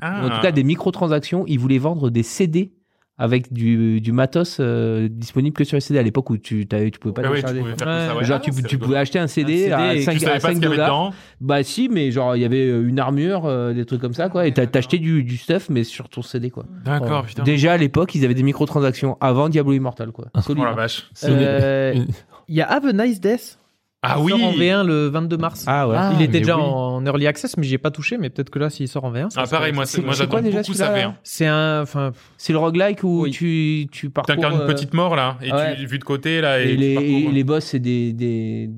Ah. 0.00 0.22
ou 0.22 0.26
en 0.26 0.36
tout 0.36 0.42
cas 0.42 0.52
des 0.52 0.62
microtransactions. 0.62 1.44
Ils 1.48 1.58
voulaient 1.58 1.78
vendre 1.78 2.10
des 2.10 2.22
CD 2.22 2.74
avec 3.18 3.52
du, 3.52 4.00
du 4.00 4.10
matos 4.10 4.56
euh, 4.58 5.06
disponible 5.10 5.54
que 5.54 5.64
sur 5.64 5.76
les 5.76 5.80
CD 5.80 5.98
à 5.98 6.02
l'époque 6.02 6.30
où 6.30 6.38
tu, 6.38 6.66
pouvais 6.66 7.12
pas 7.12 7.22
Bah 7.22 7.30
ouais, 7.30 7.42
tu 7.42 7.44
télécharger. 7.44 7.60
pouvais 7.60 7.74
faire 7.76 7.86
Ouais. 7.86 8.00
tout 8.06 8.08
ça, 8.12 8.16
ouais. 8.16 8.24
Genre, 8.24 8.40
Ah, 8.42 8.62
tu, 8.68 8.78
pouvais 8.78 8.96
acheter 8.96 9.18
un 9.18 9.26
CD, 9.26 9.70
Un 9.70 9.78
à 9.78 9.88
CD 9.90 9.98
et 10.00 10.02
5, 10.02 10.18
Tu 10.18 10.26
à 10.26 10.30
pas 10.30 10.40
5 10.40 10.48
ce 10.48 10.52
qu'il 10.54 10.62
y 10.62 10.66
avait 10.66 10.76
dollars. 10.76 10.88
dedans. 11.10 11.14
Bah 11.40 11.62
si, 11.62 11.88
mais 11.88 12.10
genre 12.10 12.34
il 12.36 12.42
y 12.42 12.44
avait 12.44 12.68
euh, 12.68 12.88
une 12.88 12.98
armure, 12.98 13.44
euh, 13.46 13.74
des 13.74 13.84
trucs 13.84 14.00
comme 14.00 14.14
ça 14.14 14.28
quoi. 14.28 14.46
Et 14.46 14.52
t'as- 14.54 14.66
t'achetais 14.66 14.98
du, 14.98 15.22
du 15.22 15.36
stuff 15.36 15.68
mais 15.68 15.84
sur 15.84 16.08
ton 16.08 16.22
CD 16.22 16.50
quoi. 16.50 16.64
D'accord, 16.84 17.24
putain. 17.26 17.42
Déjà 17.44 17.72
à 17.74 17.76
l'époque 17.76 18.14
ils 18.14 18.24
avaient 18.24 18.34
des 18.34 18.42
microtransactions 18.42 19.18
avant 19.20 19.48
Diablo 19.48 19.72
Immortal 19.74 20.10
quoi. 20.10 20.26
Oh 20.34 20.54
la 20.54 20.72
vache. 20.72 21.08
Euh, 21.24 21.94
Il 22.48 22.56
y 22.56 22.60
a 22.60 22.70
Have 22.70 22.86
a 22.86 22.92
Nice 22.92 23.20
Death. 23.20 23.58
Ah 24.04 24.14
qui 24.16 24.22
oui. 24.22 24.32
sort 24.32 24.42
en 24.42 24.52
V1 24.52 24.84
le 24.84 25.08
22 25.08 25.36
mars. 25.36 25.64
Ah 25.68 25.86
ouais. 25.86 25.94
Ah, 25.96 26.10
il 26.14 26.22
était 26.22 26.32
mais 26.32 26.38
déjà 26.40 26.56
oui. 26.56 26.62
en 26.64 27.06
early 27.06 27.26
access, 27.28 27.56
mais 27.56 27.62
j'y 27.62 27.74
ai 27.74 27.78
pas 27.78 27.92
touché. 27.92 28.18
Mais 28.18 28.30
peut-être 28.30 28.50
que 28.50 28.58
là, 28.58 28.68
s'il 28.68 28.88
sort 28.88 29.04
en 29.04 29.12
V1. 29.12 29.30
ça 29.30 29.42
Ah 29.44 29.46
pareil, 29.46 29.72
moi, 29.72 29.84
moi 30.02 30.12
déjà 30.12 30.26
beaucoup 30.26 30.74
ça 30.74 30.90
là 30.90 31.08
V1. 31.08 31.12
C'est 31.22 31.46
un, 31.46 31.82
enfin, 31.82 32.12
C'est 32.36 32.52
le 32.52 32.58
roguelike 32.58 33.04
où 33.04 33.22
Oui. 33.22 33.30
tu, 33.30 33.86
tu 33.92 34.10
parcours. 34.10 34.34
T'incarnes 34.34 34.54
une 34.56 34.60
euh, 34.62 34.66
petite 34.66 34.92
mort 34.92 35.14
là, 35.14 35.38
et 35.40 35.52
ouais. 35.52 35.76
tu 35.76 35.86
vu 35.86 35.98
de 36.00 36.04
côté 36.04 36.40
là, 36.40 36.60
et, 36.60 36.76
les, 36.76 36.94
parcours. 36.94 37.10
et 37.10 37.30
les 37.30 37.44
boss 37.44 37.64
c'est 37.64 37.78
des, 37.78 38.12
des 38.12 38.70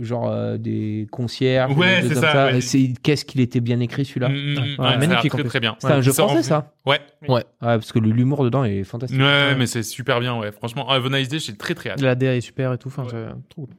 genre 0.00 0.28
euh, 0.30 0.58
des 0.58 1.08
concierges. 1.10 1.76
Ouais, 1.76 2.04
c'est 2.06 2.14
ça, 2.14 2.46
ouais. 2.46 2.60
C'est 2.60 2.92
qu'est-ce 3.02 3.24
qu'il 3.24 3.40
était 3.40 3.60
bien 3.60 3.80
écrit 3.80 4.04
celui-là. 4.04 4.28
Mm, 4.28 4.32
mm, 4.32 4.52
mm, 4.52 4.56
Ouais, 4.78 4.86
ouais, 4.86 4.98
magnifique, 4.98 5.44
très 5.44 5.60
bien. 5.60 5.74
C'est 5.80 5.90
un 5.90 6.00
jeu 6.00 6.12
français 6.12 6.44
ça. 6.44 6.72
Ouais. 6.86 7.00
Ouais 7.28 7.42
parce 7.60 7.90
que 7.90 7.98
l'humour 7.98 8.44
dedans 8.44 8.62
est 8.64 8.84
fantastique. 8.84 9.20
Ouais, 9.20 9.56
mais 9.56 9.66
c'est 9.66 9.82
super 9.82 10.20
bien, 10.20 10.38
ouais. 10.38 10.52
Franchement, 10.52 10.88
Have 10.88 11.06
a 11.06 11.18
Nice 11.18 11.28
Day, 11.28 11.40
j'ai 11.40 11.56
très 11.56 11.74
très 11.74 11.90
hâte. 11.90 12.00
la 12.00 12.14
DA 12.14 12.36
est 12.36 12.40
super 12.40 12.72
et 12.72 12.78
tout. 12.78 12.88
Enfin, 12.88 13.04
trop 13.48 13.66
cool. 13.66 13.74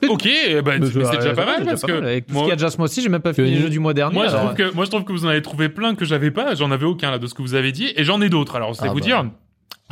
Ok, 0.08 0.24
Mais 0.24 0.78
c'est 0.86 1.16
déjà 1.16 1.34
pas 1.34 1.44
mal 1.46 1.64
parce 1.64 1.82
que 1.82 1.90
Avec 1.92 2.26
tout 2.26 2.32
ce 2.32 2.34
moi, 2.34 2.42
qu'il 2.44 2.50
y 2.50 2.52
a 2.52 2.56
déjà 2.56 2.70
ce 2.70 2.78
mois-ci, 2.78 3.02
j'ai 3.02 3.08
même 3.08 3.20
pas 3.22 3.32
fini 3.32 3.50
les 3.50 3.56
jeux 3.62 3.68
du 3.70 3.80
mois 3.80 3.94
dernier. 3.94 4.14
moi, 4.14 4.28
je 4.28 4.36
trouve 4.36 4.54
que 4.54 4.74
moi 4.74 4.84
je 4.84 4.90
trouve 4.90 5.04
que 5.04 5.12
vous 5.12 5.24
en 5.26 5.28
avez 5.28 5.42
trouvé 5.42 5.68
plein 5.68 5.94
que 5.94 6.04
j'avais 6.04 6.30
pas. 6.30 6.54
J'en 6.54 6.70
avais 6.70 6.86
aucun 6.86 7.10
là 7.10 7.18
de 7.18 7.26
ce 7.26 7.34
que 7.34 7.42
vous 7.42 7.54
avez 7.54 7.72
dit, 7.72 7.92
et 7.96 8.04
j'en 8.04 8.20
ai 8.20 8.28
d'autres. 8.28 8.54
Alors 8.56 8.76
c'est 8.76 8.84
Ah 8.84 8.88
vous 8.88 8.94
bah. 9.00 9.00
dire. 9.00 9.24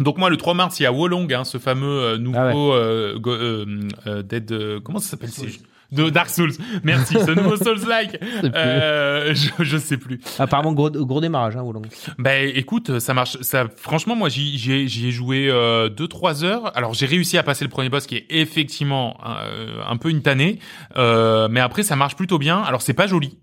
Donc 0.00 0.18
moi 0.18 0.28
le 0.30 0.36
3 0.36 0.54
mars 0.54 0.78
il 0.78 0.82
y 0.84 0.86
a 0.86 0.92
Wolong, 0.92 1.32
hein, 1.32 1.44
ce 1.44 1.58
fameux 1.58 1.86
euh, 1.88 2.18
nouveau 2.18 2.38
Ah 2.38 2.46
ouais. 2.48 2.54
euh, 2.76 3.18
go- 3.18 3.30
euh, 3.32 3.64
euh, 4.06 4.22
Dead 4.22 4.52
euh, 4.52 4.78
comment 4.78 4.98
ça 4.98 5.08
s'appelle 5.10 5.30
ces 5.30 5.48
jeux? 5.48 5.58
De 5.92 6.10
Dark 6.10 6.30
Souls. 6.30 6.52
Merci, 6.82 7.14
ce 7.14 7.30
nouveau 7.30 7.56
Souls-like. 7.64 8.18
Euh, 8.44 9.34
je, 9.34 9.64
je 9.64 9.78
sais 9.78 9.96
plus. 9.96 10.20
Apparemment 10.38 10.72
gros, 10.72 10.90
gros 10.90 11.20
démarrage 11.20 11.56
hein 11.56 11.62
Wolong. 11.62 11.86
Bah 12.18 12.38
écoute, 12.38 12.98
ça 12.98 13.14
marche. 13.14 13.38
Ça, 13.40 13.66
franchement, 13.76 14.16
moi 14.16 14.28
j'y 14.28 14.58
j'y 14.58 14.72
ai, 14.72 14.88
j'y 14.88 15.08
ai 15.08 15.10
joué 15.10 15.48
euh, 15.48 15.88
2-3 15.88 16.44
heures. 16.44 16.76
Alors 16.76 16.94
j'ai 16.94 17.06
réussi 17.06 17.38
à 17.38 17.42
passer 17.42 17.64
le 17.64 17.70
premier 17.70 17.88
boss 17.88 18.06
qui 18.06 18.16
est 18.16 18.26
effectivement 18.30 19.18
euh, 19.26 19.80
un 19.86 19.96
peu 19.96 20.10
une 20.10 20.22
tannée, 20.22 20.58
euh, 20.96 21.48
mais 21.50 21.60
après 21.60 21.82
ça 21.82 21.96
marche 21.96 22.16
plutôt 22.16 22.38
bien. 22.38 22.60
Alors 22.62 22.82
c'est 22.82 22.94
pas 22.94 23.06
joli. 23.06 23.38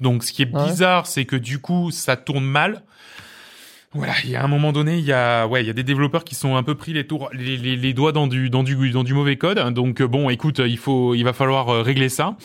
Donc 0.00 0.24
ce 0.24 0.32
qui 0.32 0.42
est 0.42 0.54
ouais 0.54 0.64
bizarre, 0.64 1.06
c'est 1.06 1.24
que 1.24 1.36
du 1.36 1.60
coup 1.60 1.90
ça 1.90 2.16
tourne 2.16 2.44
mal. 2.44 2.82
Voilà, 3.96 4.12
il 4.24 4.30
y 4.30 4.36
a 4.36 4.44
un 4.44 4.48
moment 4.48 4.72
donné, 4.72 4.98
il 4.98 5.04
y 5.04 5.12
a 5.12 5.46
ouais, 5.46 5.62
il 5.62 5.66
y 5.66 5.70
a 5.70 5.72
des 5.72 5.82
développeurs 5.82 6.24
qui 6.24 6.34
sont 6.34 6.56
un 6.56 6.62
peu 6.62 6.74
pris 6.74 6.92
les 6.92 7.06
tours, 7.06 7.30
les, 7.32 7.56
les, 7.56 7.76
les 7.76 7.92
doigts 7.94 8.12
dans 8.12 8.26
du 8.26 8.50
dans 8.50 8.62
du 8.62 8.90
dans 8.90 9.04
du 9.04 9.14
mauvais 9.14 9.36
code. 9.36 9.58
Donc 9.72 10.00
euh, 10.00 10.06
bon, 10.08 10.28
écoute, 10.30 10.60
il 10.64 10.78
faut 10.78 11.14
il 11.14 11.22
va 11.22 11.32
falloir 11.32 11.68
euh, 11.68 11.82
régler 11.82 12.08
ça. 12.08 12.36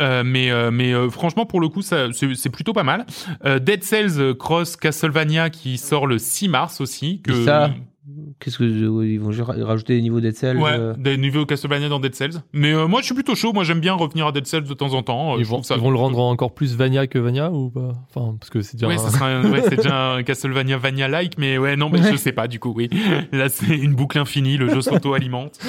Euh, 0.00 0.24
mais 0.24 0.50
euh, 0.50 0.72
mais 0.72 0.92
euh, 0.92 1.08
franchement 1.08 1.46
pour 1.46 1.60
le 1.60 1.68
coup 1.68 1.80
ça 1.80 2.08
c'est 2.12 2.50
plutôt 2.50 2.72
pas 2.72 2.82
mal. 2.82 3.06
Euh, 3.44 3.60
Dead 3.60 3.84
Cells 3.84 4.34
Cross 4.36 4.76
Castlevania 4.76 5.50
qui 5.50 5.78
sort 5.78 6.08
le 6.08 6.18
6 6.18 6.48
mars 6.48 6.80
aussi 6.80 7.20
que 7.20 7.44
ça, 7.44 7.70
Qu'est-ce 8.38 8.58
que 8.58 8.64
ils 8.64 9.18
vont 9.18 9.30
rajouter 9.64 9.96
des 9.96 10.02
niveaux 10.02 10.20
Dead 10.20 10.36
Cells 10.36 10.58
Ouais, 10.58 10.72
euh, 10.78 10.92
des 10.98 11.16
niveaux 11.16 11.46
Castlevania 11.46 11.88
dans 11.88 12.00
Dead 12.00 12.14
Cells. 12.14 12.42
Mais 12.52 12.72
euh, 12.74 12.86
moi, 12.86 13.00
je 13.00 13.06
suis 13.06 13.14
plutôt 13.14 13.34
chaud. 13.34 13.54
Moi, 13.54 13.64
j'aime 13.64 13.80
bien 13.80 13.94
revenir 13.94 14.26
à 14.26 14.32
Dead 14.32 14.46
Cells 14.46 14.64
de 14.64 14.74
temps 14.74 14.92
en 14.92 15.02
temps. 15.02 15.34
Euh, 15.34 15.38
Ils 15.38 15.44
je 15.44 15.48
vont, 15.48 15.56
trouve 15.56 15.66
ça- 15.66 15.76
ils 15.76 15.80
vont 15.80 15.90
le 15.90 15.96
rendre 15.96 16.18
encore 16.20 16.52
plus 16.52 16.76
Vania 16.76 17.06
que 17.06 17.18
Vania 17.18 17.50
ou 17.50 17.70
pas? 17.70 17.92
Enfin, 18.14 18.36
parce 18.38 18.50
que 18.50 18.60
c'est 18.60 18.76
déjà. 18.76 18.88
Ouais, 18.88 18.96
un- 18.96 18.98
ça 18.98 19.08
sera 19.10 19.28
un- 19.28 19.50
ouais, 19.50 19.62
c'est 19.62 19.76
déjà 19.76 20.12
un 20.16 20.22
Castlevania 20.22 20.76
Vania-like, 20.76 21.38
mais 21.38 21.56
ouais, 21.56 21.76
non, 21.76 21.88
mais 21.88 22.02
je 22.02 22.16
sais 22.16 22.32
pas, 22.32 22.46
du 22.46 22.60
coup, 22.60 22.74
oui. 22.76 22.90
Là, 23.32 23.48
c'est 23.48 23.74
une 23.74 23.94
boucle 23.94 24.18
infinie, 24.18 24.58
le 24.58 24.68
jeu 24.68 24.80
s'auto-alimente. 24.82 25.58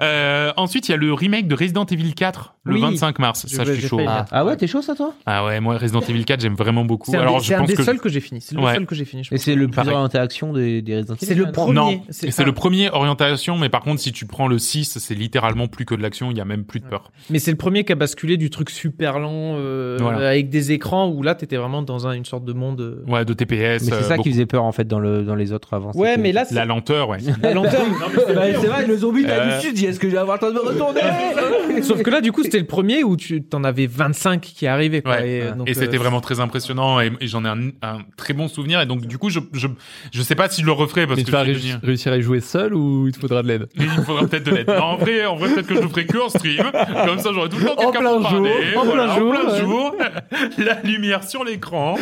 Euh, 0.00 0.52
ensuite, 0.56 0.88
il 0.88 0.92
y 0.92 0.94
a 0.94 0.98
le 0.98 1.12
remake 1.12 1.46
de 1.46 1.54
Resident 1.54 1.84
Evil 1.84 2.14
4, 2.14 2.54
le 2.64 2.74
Oui. 2.74 2.80
25 2.80 3.18
mars. 3.18 3.46
Ça, 3.46 3.64
je 3.64 3.72
suis 3.72 3.88
chaud. 3.88 4.00
Ah. 4.06 4.24
Ah 4.30 4.44
ouais, 4.44 4.56
t'es 4.56 4.66
chaud 4.66 4.82
ça 4.82 4.94
toi? 4.94 5.14
Ouais, 5.26 5.60
moi, 5.60 5.76
Resident 5.78 6.00
Evil 6.00 6.24
4, 6.24 6.40
j'aime 6.40 6.54
vraiment 6.54 6.84
beaucoup. 6.84 7.10
C'est 7.10 7.16
un, 7.18 7.20
Alors, 7.20 7.36
des- 7.38 7.42
je 7.42 7.48
c'est 7.48 7.54
un 7.54 7.58
pense 7.60 7.68
des 7.68 7.74
que... 7.74 7.82
seuls 7.82 8.00
que 8.00 8.08
j'ai 8.08 8.20
fini. 8.20 8.40
C'est 8.40 8.54
le 8.56 8.62
seul 8.62 8.86
que 8.86 8.94
j'ai 8.94 9.04
fini. 9.04 9.22
Et 9.30 9.38
c'est 9.38 9.54
le 9.54 9.66
plus 9.68 9.76
Pareil. 9.76 9.92
orienté 9.92 10.18
action 10.18 10.52
des, 10.52 10.80
Resident 10.80 11.14
Evil. 11.14 11.26
C'est 11.26 11.34
le 11.34 11.44
non 11.46 11.52
premier. 11.74 11.96
Non, 11.96 12.02
C'est- 12.10 12.44
le 12.44 12.52
premier 12.52 12.90
orientation, 12.90 13.56
mais 13.58 13.68
par 13.68 13.80
contre, 13.82 14.00
si 14.00 14.12
tu 14.12 14.26
prends 14.26 14.48
le 14.48 14.58
6, 14.58 14.98
c'est 14.98 15.14
littéralement 15.14 15.68
plus 15.68 15.84
que 15.84 15.94
de 15.94 16.02
l'action, 16.02 16.30
il 16.30 16.36
y 16.36 16.40
a 16.40 16.44
même 16.44 16.64
plus 16.64 16.80
de 16.80 16.86
peur. 16.86 17.10
Mais 17.30 17.38
c'est 17.38 17.50
le 17.50 17.56
premier 17.56 17.84
qui 17.84 17.92
a 17.92 17.94
basculé 17.94 18.36
du 18.36 18.50
truc 18.50 18.70
super 18.70 19.18
lent 19.18 19.54
euh, 19.56 19.96
Voilà. 20.00 20.28
avec 20.28 20.48
des 20.48 20.72
écrans 20.72 21.08
où 21.08 21.22
là 21.22 21.34
t'étais 21.34 21.56
vraiment 21.56 21.82
dans 21.82 22.06
un- 22.06 22.12
une 22.12 22.24
sorte 22.24 22.44
de 22.44 22.52
monde. 22.52 22.80
euh, 22.80 23.04
Ouais, 23.10 23.24
de 23.24 23.32
TPS. 23.32 23.82
Mais 23.82 23.88
c'est 23.88 23.92
euh, 23.94 24.02
ça 24.02 24.16
beaucoup- 24.16 24.24
qui 24.28 24.32
faisait 24.32 24.46
peur 24.46 24.64
en 24.64 24.72
fait 24.72 24.86
dans, 24.86 24.98
le, 24.98 25.22
dans 25.22 25.34
les 25.34 25.52
autres 25.52 25.74
avant. 25.74 25.92
Ouais, 25.94 26.16
mais 26.16 26.32
là 26.32 26.44
La 26.50 26.64
lenteur, 26.64 27.08
ouais. 27.08 27.18
la 27.42 27.54
lenteur. 27.54 27.82
C'est 28.26 28.32
vrai, 28.66 28.86
le 28.86 28.96
zombie 28.96 29.24
du 29.24 29.30
du 29.30 29.60
sud, 29.60 29.84
est-ce 29.84 29.98
que 30.00 30.08
je 30.08 30.12
vais 30.12 30.18
avoir 30.18 30.36
le 30.36 30.40
temps 30.40 30.48
de 30.50 30.54
me 30.54 30.60
retourner? 30.60 31.00
Sauf 31.82 32.02
que 32.02 32.10
là, 32.10 32.20
du 32.20 32.32
coup, 32.32 32.42
c'était 32.42 32.58
le 32.58 32.66
premier 32.66 33.02
où 33.04 33.16
tu 33.16 33.42
t'en 33.42 33.64
avais 33.64 33.86
25 33.86 34.40
qui 34.40 34.66
arrivaient. 34.66 35.02
Quoi, 35.02 35.12
Ouais. 35.16 35.28
et, 35.30 35.42
euh, 35.42 35.52
et 35.66 35.74
c'était 35.74 35.96
euh, 35.96 36.00
vraiment 36.00 36.20
très 36.20 36.40
impressionnant 36.40 37.00
et, 37.00 37.10
et 37.20 37.26
j'en 37.26 37.44
ai 37.44 37.48
un, 37.48 37.68
un 37.82 37.98
très 38.16 38.32
bon 38.34 38.48
souvenir 38.48 38.80
et 38.80 38.86
donc 38.86 39.06
du 39.06 39.18
coup 39.18 39.30
je 39.30 39.40
je 39.52 39.66
je 40.12 40.22
sais 40.22 40.34
pas 40.34 40.48
si 40.48 40.60
je 40.62 40.66
le 40.66 40.72
referai 40.72 41.06
parce 41.06 41.18
Mais 41.18 41.24
que 41.24 41.30
vais 41.68 41.86
réussir, 41.86 42.12
à 42.12 42.16
y 42.16 42.22
jouer 42.22 42.40
seul 42.40 42.74
ou 42.74 43.06
il 43.06 43.12
te 43.12 43.18
faudra 43.18 43.42
de 43.42 43.48
l'aide 43.48 43.68
il 43.76 43.84
me 43.84 44.02
faudra 44.02 44.26
peut-être 44.26 44.44
de 44.44 44.50
l'aide. 44.50 44.68
Non, 44.68 44.82
en 44.82 44.96
vrai, 44.96 45.26
en 45.26 45.36
vrai 45.36 45.50
peut-être 45.50 45.66
que 45.66 45.74
je 45.76 45.80
le 45.80 45.88
ferai 45.88 46.06
que 46.06 46.18
en 46.18 46.28
stream. 46.28 46.64
Comme 47.06 47.18
ça, 47.18 47.30
j'aurai 47.32 47.48
tout 47.48 47.58
le 47.58 47.66
temps 47.66 47.76
quelqu'un 47.76 48.00
pour 48.02 48.22
parler. 48.22 48.50
jour, 48.74 48.82
en 48.82 48.84
Voilà, 48.84 49.04
plein 49.04 49.16
jour, 49.18 49.28
en 49.34 49.40
plein 49.40 49.52
ouais. 49.52 49.60
jour. 49.60 49.94
La 50.58 50.80
lumière 50.82 51.24
sur 51.28 51.44
l'écran. 51.44 51.96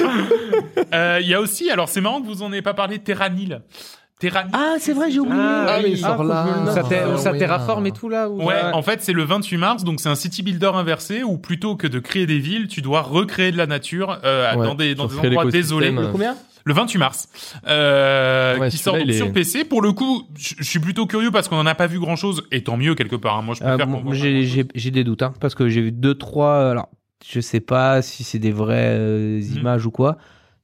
Euh, 0.95 1.19
Il 1.23 1.29
y 1.29 1.35
a 1.35 1.41
aussi, 1.41 1.71
alors 1.71 1.89
c'est 1.89 2.01
marrant 2.01 2.21
que 2.21 2.27
vous 2.27 2.43
en 2.43 2.53
ayez 2.53 2.63
pas 2.63 2.75
parlé, 2.75 2.99
Terranil. 2.99 3.61
Terranil. 4.19 4.51
Ah, 4.53 4.75
c'est 4.79 4.93
vrai, 4.93 5.11
j'ai 5.11 5.19
oublié. 5.21 5.41
Ah, 5.43 5.77
mais 5.79 5.85
oui. 5.85 5.91
il 5.93 5.99
sort 5.99 6.19
que 6.19 6.23
là. 6.25 6.47
Ça, 6.75 6.83
ter- 6.83 7.09
Ah, 7.15 7.17
ça 7.17 7.33
oui, 7.33 7.39
terraforme 7.39 7.85
ah. 7.87 7.89
et 7.89 7.93
tout 7.93 8.09
là 8.11 8.29
ou- 8.29 8.43
Ouais, 8.45 8.55
en 8.75 8.83
fait, 8.83 9.01
c'est 9.03 9.15
le 9.15 9.23
28 9.25 9.57
mars, 9.57 9.83
donc 9.85 9.99
c'est 9.99 10.11
un 10.11 10.15
city 10.15 10.43
builder 10.43 10.73
inversé 10.75 11.23
où 11.23 11.39
plutôt 11.39 11.75
que 11.75 11.87
de 11.87 11.99
créer 12.01 12.27
des 12.27 12.39
villes, 12.39 12.69
tu 12.69 12.83
dois 12.83 13.01
recréer 13.01 13.51
de 13.51 13.57
la 13.57 13.67
nature 13.67 14.19
euh, 14.25 14.55
Ouais, 14.57 14.67
dans 14.67 14.75
des, 14.75 14.95
dans 14.95 15.07
des 15.07 15.19
endroits 15.19 15.47
désolés. 15.47 15.91
Le 15.91 16.09
Combien? 16.09 16.37
Le 16.65 16.75
28 16.75 16.99
mars, 16.99 17.29
euh, 17.67 18.59
Ouais, 18.59 18.69
qui 18.71 18.79
sort 18.79 18.97
donc 18.99 19.11
sur 19.13 19.27
est- 19.27 19.33
PC. 19.33 19.65
Pour 19.65 19.83
le 19.83 19.93
coup, 19.93 20.25
je 20.37 20.63
suis 20.63 20.79
plutôt 20.79 21.07
curieux 21.07 21.31
parce 21.31 21.49
qu'on 21.49 21.57
en 21.59 21.67
a 21.67 21.75
pas 21.75 21.87
vu 21.87 21.99
grand 21.99 22.17
chose, 22.17 22.43
et 22.53 22.63
tant 22.63 22.77
mieux 22.77 22.95
quelque 22.95 23.17
part. 23.17 23.37
hein. 23.39 23.43
Moi, 23.43 23.55
je 23.55 23.63
Euh, 23.65 23.77
préfère 23.77 23.87
voit 24.03 24.15
j'ai, 24.15 24.91
des 24.91 25.05
doutes, 25.05 25.23
hein, 25.23 25.33
parce 25.41 25.55
que 25.55 25.69
j'ai 25.69 25.81
vu 25.81 25.93
deux, 25.93 26.15
trois. 26.15 26.71
Alors, 26.71 26.89
je 27.27 27.41
sais 27.41 27.61
pas 27.61 28.03
si 28.03 28.25
c'est 28.25 28.39
des 28.39 28.53
vraies 28.53 28.97
euh, 28.99 29.41
Mhm. 29.41 29.59
images 29.59 29.87
ou 29.87 29.91
quoi, 29.91 30.17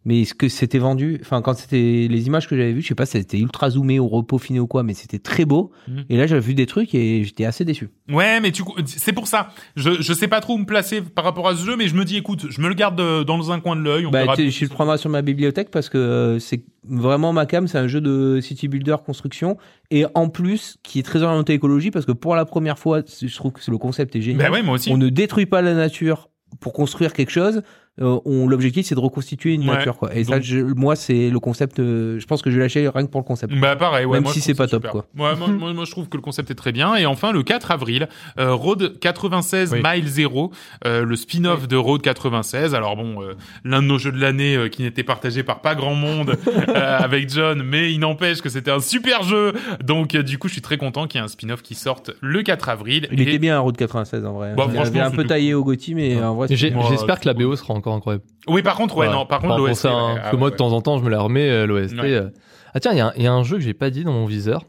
mais 0.07 0.20
est-ce 0.20 0.35
que 0.35 0.49
c'était 0.49 0.78
vendu? 0.78 1.19
Enfin, 1.20 1.43
quand 1.43 1.55
c'était 1.55 2.07
les 2.09 2.27
images 2.28 2.49
que 2.49 2.57
j'avais 2.57 2.73
vues, 2.73 2.81
je 2.81 2.87
sais 2.87 2.95
pas, 2.95 3.07
si 3.07 3.19
c'était 3.19 3.39
ultra 3.39 3.70
zoomé 3.70 3.99
au 3.99 4.07
repos 4.07 4.39
finé 4.39 4.61
ou 4.61 4.69
quoi, 4.69 4.85
mais 4.85 4.95
c'était 4.95 5.19
très 5.19 5.45
beau. 5.45 5.73
Mhm. 5.89 6.05
Et 6.09 6.16
là, 6.16 6.28
j'avais 6.28 6.41
vu 6.41 6.55
des 6.55 6.66
trucs 6.66 6.95
et 6.95 7.24
j'étais 7.24 7.45
assez 7.45 7.65
déçu. 7.65 7.91
Ouais, 8.09 8.39
mais 8.41 8.53
tu, 8.53 8.62
c'est 8.87 9.12
pour 9.12 9.27
ça. 9.27 9.49
Je, 9.74 10.01
je 10.01 10.12
sais 10.12 10.28
pas 10.28 10.41
trop 10.41 10.55
où 10.55 10.59
me 10.59 10.65
placer 10.65 11.03
par 11.03 11.24
rapport 11.24 11.49
à 11.49 11.57
ce 11.57 11.66
jeu, 11.66 11.77
mais 11.77 11.89
je 11.89 11.97
me 11.97 12.05
dis, 12.05 12.16
écoute, 12.16 12.47
je 12.49 12.61
me 12.61 12.69
le 12.69 12.74
garde 12.74 13.01
euh, 13.01 13.24
dans 13.24 13.51
un 13.51 13.59
coin 13.59 13.74
de 13.74 13.81
l'œil. 13.81 14.07
Bah, 14.12 14.23
je 14.37 14.65
le 14.65 14.69
prendrai 14.69 14.97
sur 14.97 15.11
ma 15.11 15.23
bibliothèque 15.23 15.73
parce 15.73 15.89
que 15.89 15.99
euh, 15.99 16.39
c'est 16.39 16.62
vraiment 16.89 17.33
ma 17.33 17.47
cam, 17.47 17.66
c'est 17.66 17.78
un 17.78 17.89
jeu 17.89 18.01
de 18.01 18.39
city 18.41 18.69
builder 18.69 18.97
construction 19.05 19.57
et 19.91 20.05
en 20.15 20.28
plus 20.28 20.77
qui 20.85 21.01
est 21.01 21.03
très 21.03 21.24
orienté 21.24 21.53
écologie 21.53 21.91
parce 21.91 22.07
que 22.07 22.12
pour 22.12 22.37
la 22.37 22.45
première 22.45 22.78
fois, 22.78 23.01
je 23.01 23.35
trouve 23.35 23.51
que 23.51 23.70
le 23.70 23.78
concept 23.78 24.15
est 24.15 24.20
génial. 24.20 24.51
Bah 24.51 24.53
ouais, 24.53 24.62
moi 24.62 24.77
aussi. 24.77 24.89
on 24.93 24.97
ne 24.97 25.09
détruit 25.09 25.47
pas 25.47 25.62
la 25.62 25.74
nature 25.74 26.28
pour 26.61 26.73
construire 26.73 27.12
quelque 27.12 27.33
chose. 27.33 27.62
Euh, 28.02 28.18
on, 28.27 28.47
l'objectif 28.47 28.85
c'est 28.86 28.94
de 28.94 29.01
reconstituer 29.01 29.55
une 29.55 29.62
Ouais. 29.66 29.77
nature 29.77 29.97
quoi. 29.97 30.14
Et 30.14 30.23
ça, 30.24 30.39
je- 30.40 30.60
moi 30.60 30.97
c'est 30.97 31.31
le 31.31 31.40
concept. 31.40 31.78
euh, 31.78 32.18
je 32.20 32.27
pense 32.27 32.43
que 32.43 32.51
je 32.51 32.56
vais 32.56 32.62
lâcher 32.62 32.86
rien 32.89 33.06
que 33.06 33.10
pour 33.10 33.20
le 33.23 33.27
concept. 33.27 33.55
Bah 33.55 33.74
pareil, 33.74 34.05
ouais, 34.05 34.18
Même 34.18 34.24
moi, 34.24 34.32
si 34.35 34.40
c'est 34.43 34.55
pas 34.55 34.66
top, 34.68 34.85
super. 34.85 34.97
Ouais, 35.18 35.35
moi, 35.36 35.48
moi, 35.48 35.73
moi, 35.73 35.85
je 35.86 35.90
trouve 35.90 36.09
que 36.09 36.16
le 36.18 36.23
concept 36.23 36.51
est 36.51 36.55
très 36.55 36.73
bien. 36.73 36.94
Et 36.97 37.06
enfin 37.06 37.32
le 37.32 37.43
4 37.43 37.70
avril, 37.70 38.09
euh, 38.39 38.52
Road 38.52 38.98
96 39.01 39.73
Oui. 39.73 39.81
Mile 39.82 40.06
Zero, 40.09 40.52
euh, 40.85 41.05
le 41.05 41.16
spin-off 41.16 41.66
de 41.68 41.77
Road 41.77 42.02
96. 42.02 42.74
Alors 42.74 42.97
bon, 42.97 43.23
euh, 43.23 43.35
l'un 43.64 43.81
de 43.81 43.86
nos 43.86 43.97
jeux 43.98 44.12
de 44.12 44.20
l'année 44.20 44.56
euh, 44.56 44.68
qui 44.68 44.82
n'était 44.82 45.02
partagé 45.02 45.43
par 45.43 45.60
pas 45.62 45.74
grand 45.74 45.94
monde 45.94 46.36
euh, 46.68 46.98
avec 46.98 47.31
John, 47.31 47.62
mais 47.62 47.93
il 47.93 47.98
n'empêche 48.01 48.43
que 48.43 48.51
c'était 48.51 48.70
un 48.70 48.81
super 48.81 49.23
jeu. 49.23 49.55
Donc 49.82 50.14
euh, 50.14 50.23
du 50.23 50.36
coup, 50.39 50.48
je 50.48 50.52
suis 50.52 50.62
très 50.62 50.77
content 50.77 51.06
qu'il 51.06 51.18
y 51.18 51.23
ait 51.23 51.24
un 51.24 51.28
spin-off 51.28 51.62
qui 51.62 51.74
sorte 51.74 52.10
le 52.20 52.43
4 52.43 52.68
avril. 52.68 53.09
Il 53.10 53.20
Et- 53.20 53.23
était 53.23 53.39
bien 53.39 53.56
un 53.56 53.60
Road 53.60 53.77
96 53.77 54.27
en 54.27 54.35
vrai. 54.35 54.55
Bah, 54.55 54.64
il 54.68 54.77
avait 54.77 54.85
franchement, 54.90 55.02
un 55.06 55.10
peu 55.10 55.24
taillé 55.24 55.55
au 55.55 55.64
Gotti, 55.64 55.94
mais 55.94 56.23
en 56.23 56.35
vrai. 56.35 56.48
J'espère 56.51 57.16
je 57.16 57.20
que 57.23 57.27
la 57.28 57.32
BO 57.35 57.56
sera 57.56 57.73
encore 57.74 57.85
incroyable. 57.94 58.24
Oui, 58.48 58.62
par 58.62 58.76
contre, 58.76 58.96
ouais, 58.96 59.06
Voilà. 59.06 59.20
non, 59.20 59.26
par 59.26 59.40
contre, 59.40 59.58
l'OST. 59.58 59.86
hein, 59.86 59.90
ouais, 60.08 60.14
parce 60.16 60.26
ah 60.26 60.30
que 60.30 60.36
moi, 60.36 60.46
ouais. 60.48 60.52
de 60.52 60.56
temps 60.56 60.72
en 60.72 60.80
temps, 60.82 60.98
je 60.98 61.04
me 61.04 61.10
la 61.10 61.20
remets, 61.20 61.48
euh, 61.50 61.66
l'OST. 61.66 61.98
Euh. 61.98 62.30
Ah 62.74 62.80
tiens, 62.80 62.92
il 62.92 62.98
y, 62.98 63.00
a 63.00 63.06
un- 63.08 63.12
il 63.16 63.22
y 63.22 63.26
a 63.26 63.32
un 63.32 63.42
jeu 63.42 63.56
que 63.56 63.62
j'ai 63.62 63.74
pas 63.74 63.90
dit 63.90 64.04
dans 64.04 64.12
mon 64.12 64.26
viseur. 64.26 64.64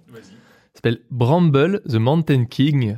S'appelle 0.73 0.99
Bramble 1.11 1.81
the 1.89 1.95
Mountain 1.95 2.45
King. 2.45 2.97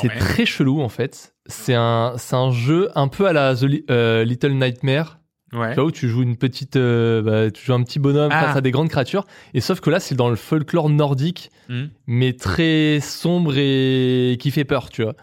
C'est 0.00 0.08
très 0.18 0.44
chelou 0.46 0.80
en 0.82 0.88
fait. 0.88 1.34
C'est 1.46 1.74
un, 1.74 2.12
c'est 2.18 2.36
un 2.36 2.50
jeu 2.52 2.90
un 2.94 3.08
peu 3.08 3.26
à 3.26 3.32
la 3.32 3.54
The 3.56 3.66
euh, 3.90 4.24
Little 4.24 4.52
Nightmare. 4.52 5.18
Ouais. 5.52 5.70
Tu 5.70 5.74
vois, 5.76 5.84
où 5.86 5.90
tu 5.90 6.08
joues 6.08 6.22
une 6.22 6.36
petite, 6.36 6.76
euh, 6.76 7.22
bah, 7.22 7.50
tu 7.50 7.64
joues 7.64 7.72
un 7.74 7.82
petit 7.82 7.98
bonhomme 7.98 8.30
Ah. 8.32 8.44
face 8.44 8.56
à 8.56 8.60
des 8.60 8.70
grandes 8.70 8.88
créatures. 8.88 9.24
Et 9.52 9.60
sauf 9.60 9.80
que 9.80 9.90
là, 9.90 9.98
c'est 9.98 10.14
dans 10.14 10.28
le 10.30 10.36
folklore 10.36 10.88
nordique, 10.90 11.50
Hmm. 11.68 11.86
mais 12.06 12.34
très 12.34 13.00
sombre 13.00 13.54
et 13.56 14.36
qui 14.38 14.52
fait 14.52 14.64
peur, 14.64 14.90
tu 14.90 15.02
vois. 15.02 15.14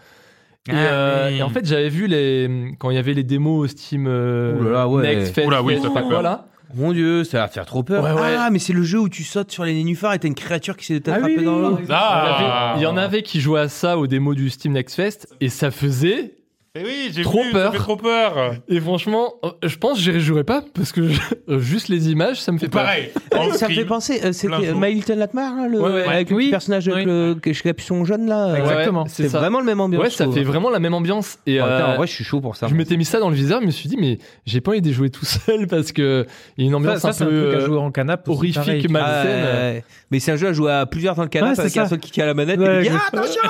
Et, 0.68 0.72
Ah 0.72 0.76
euh, 0.76 1.28
oui. 1.30 1.38
et 1.38 1.42
en 1.42 1.48
fait, 1.48 1.66
j'avais 1.66 1.88
vu 1.88 2.06
les 2.06 2.74
quand 2.78 2.90
il 2.90 2.96
y 2.96 2.98
avait 2.98 3.14
les 3.14 3.24
démos 3.24 3.70
Steam 3.70 4.06
euh, 4.06 4.58
Ouh 4.58 4.64
là 4.64 4.70
là, 4.70 4.88
ouais. 4.88 5.02
Next 5.16 5.34
Fest. 5.34 5.46
Oula, 5.46 5.62
oui, 5.62 5.76
ça 5.76 5.88
fait 5.88 5.94
peur. 5.94 6.08
Voilà. 6.08 6.46
Mon 6.74 6.92
dieu, 6.92 7.24
ça 7.24 7.38
va 7.38 7.48
faire 7.48 7.64
trop 7.64 7.82
peur. 7.82 8.04
Ouais, 8.04 8.12
ouais. 8.12 8.36
Ah, 8.38 8.50
mais 8.52 8.58
c'est 8.58 8.74
le 8.74 8.82
jeu 8.82 8.98
où 9.00 9.08
tu 9.08 9.24
sautes 9.24 9.50
sur 9.50 9.64
les 9.64 9.72
nénuphars 9.72 10.12
et 10.12 10.18
t'as 10.18 10.28
une 10.28 10.34
créature 10.34 10.76
qui 10.76 10.84
s'est 10.84 11.00
Ah 11.06 11.14
attrapée 11.14 11.36
oui, 11.38 11.44
dans 11.44 11.58
l'eau. 11.58 11.78
Ah. 11.88 12.74
Il 12.76 12.82
y 12.82 12.86
en 12.86 12.96
avait 12.98 13.22
qui 13.22 13.40
jouaient 13.40 13.60
à 13.60 13.68
ça 13.68 13.96
aux 13.96 14.06
démos 14.06 14.36
du 14.36 14.50
Steam 14.50 14.72
Next 14.74 14.94
Fest 14.94 15.34
et 15.40 15.48
ça 15.48 15.70
faisait. 15.70 16.34
Eh 16.80 16.84
oui, 16.84 17.10
j'ai 17.12 17.22
Trop 17.22 17.42
vu, 17.42 17.50
peur. 17.50 17.72
Trop 17.74 17.96
peur. 17.96 18.54
Et 18.68 18.78
franchement, 18.80 19.34
euh, 19.44 19.48
je 19.64 19.76
pense 19.76 19.98
que 19.98 20.04
j'y 20.12 20.20
jouerai 20.20 20.44
pas 20.44 20.62
parce 20.74 20.92
que 20.92 21.08
je- 21.08 21.20
euh, 21.48 21.58
juste 21.58 21.88
les 21.88 22.10
images, 22.10 22.40
ça 22.40 22.52
me 22.52 22.58
fait 22.58 22.68
peur. 22.68 22.82
Pareil. 22.82 23.10
Eh, 23.32 23.52
ça 23.54 23.68
me 23.68 23.74
fait 23.74 23.84
penser, 23.84 24.20
euh, 24.24 24.32
c'était 24.32 24.68
de 24.68 24.72
My 24.74 24.92
Little 24.94 25.18
Nightmare, 25.18 25.56
là, 25.56 25.66
le, 25.68 25.80
Ouais, 25.80 25.90
ouais. 25.90 26.04
avec 26.06 26.30
le 26.30 26.36
Oui. 26.36 26.44
petit 26.44 26.50
personnage 26.50 26.88
avec 26.88 27.04
le 27.06 27.34
capuchon 27.34 28.04
jaune, 28.04 28.26
là. 28.28 28.54
Exactement. 28.58 29.06
c'est 29.08 29.26
vraiment 29.26 29.58
le 29.60 29.66
même 29.66 29.80
ambiance. 29.80 30.02
Ouais, 30.04 30.10
ça 30.10 30.24
trouve. 30.24 30.36
fait 30.36 30.44
vraiment 30.44 30.70
la 30.70 30.78
même 30.78 30.94
ambiance. 30.94 31.38
Et 31.46 31.60
Oh, 31.60 31.64
putain, 31.64 31.74
euh, 31.74 31.94
en 31.94 31.96
vrai, 31.96 32.06
je 32.06 32.12
suis 32.12 32.24
chaud 32.24 32.40
pour 32.40 32.54
ça. 32.54 32.68
je 32.68 32.74
m'étais 32.74 32.96
mis 32.96 33.04
ça 33.04 33.18
dans 33.18 33.28
le 33.30 33.34
viseur, 33.34 33.60
je 33.60 33.66
me 33.66 33.70
suis 33.72 33.88
dit, 33.88 33.96
mais 33.98 34.18
j'ai 34.46 34.60
pas 34.60 34.70
envie 34.70 34.82
de 34.82 34.92
jouer 34.92 35.10
tout 35.10 35.24
seul 35.24 35.66
parce 35.66 35.90
que 35.92 36.26
il 36.56 36.64
y 36.64 36.66
a 36.66 36.70
une 36.70 36.74
ambiance 36.76 37.00
ça, 37.00 37.08
un 37.08 37.12
c'est 37.12 37.24
un 37.24 37.26
peu 37.26 37.42
truc 37.50 37.54
à 37.54 37.62
euh, 37.62 37.66
jouer 37.66 37.78
en 37.78 37.90
canap. 37.90 38.28
aussi, 38.28 38.36
horrifique, 38.36 38.62
pareil. 38.64 38.86
mal- 38.88 39.02
Ah, 39.04 39.22
scène. 39.24 39.44
ouais. 39.44 39.84
Mais 40.10 40.20
c'est 40.20 40.32
un 40.32 40.36
jeu 40.36 40.48
à 40.48 40.52
jouer 40.52 40.72
à 40.72 40.86
plusieurs 40.86 41.14
dans 41.16 41.22
le 41.24 41.28
canapé 41.28 41.50
Ouais, 41.50 41.54
c'est 41.56 41.62
avec 41.62 41.76
un 41.76 41.88
seul 41.88 41.98
qui 41.98 42.10
tient 42.12 42.26
la 42.26 42.34
manette 42.34 42.60
attention 42.60 43.42
on 43.42 43.46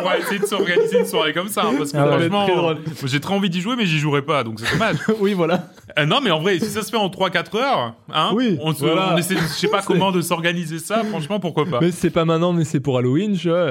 pourra 0.00 0.18
essayer 0.18 0.38
de 0.38 0.46
s'organiser 0.46 0.98
une 1.00 1.06
soirée 1.06 1.25
comme 1.32 1.48
ça, 1.48 1.62
hein, 1.64 1.74
parce 1.78 1.92
que 1.92 1.96
Ah 1.98 2.04
ouais, 2.04 2.10
franchement, 2.28 2.44
très 2.46 2.54
drôle. 2.56 2.76
euh, 2.76 3.06
j'ai 3.06 3.20
très 3.20 3.34
envie 3.34 3.50
d'y 3.50 3.60
jouer, 3.60 3.74
mais 3.76 3.86
j'y 3.86 3.98
jouerai 3.98 4.22
pas, 4.22 4.44
donc 4.44 4.60
c'est 4.60 4.72
dommage. 4.72 4.96
oui, 5.20 5.34
voilà. 5.34 5.68
Euh, 5.98 6.04
non, 6.06 6.20
mais 6.22 6.30
en 6.30 6.40
vrai, 6.40 6.58
si 6.58 6.66
ça 6.66 6.82
se 6.82 6.90
fait 6.90 6.96
en 6.96 7.08
3-4 7.08 7.56
heures, 7.56 7.94
hein, 8.12 8.30
Oui, 8.34 8.58
on, 8.62 8.72
se, 8.74 8.80
voilà. 8.84 9.12
on 9.14 9.16
essaie, 9.16 9.34
de- 9.34 9.40
je 9.40 9.46
sais 9.46 9.68
pas 9.68 9.82
comment 9.86 10.12
de 10.12 10.20
s'organiser 10.20 10.78
ça, 10.78 11.02
franchement, 11.04 11.40
pourquoi 11.40 11.64
pas. 11.66 11.78
Mais 11.80 11.90
c'est 11.92 12.10
pas 12.10 12.24
maintenant, 12.24 12.52
mais 12.52 12.64
c'est 12.64 12.80
pour 12.80 12.98
Halloween, 12.98 13.36
tu 13.36 13.48
vois. 13.50 13.70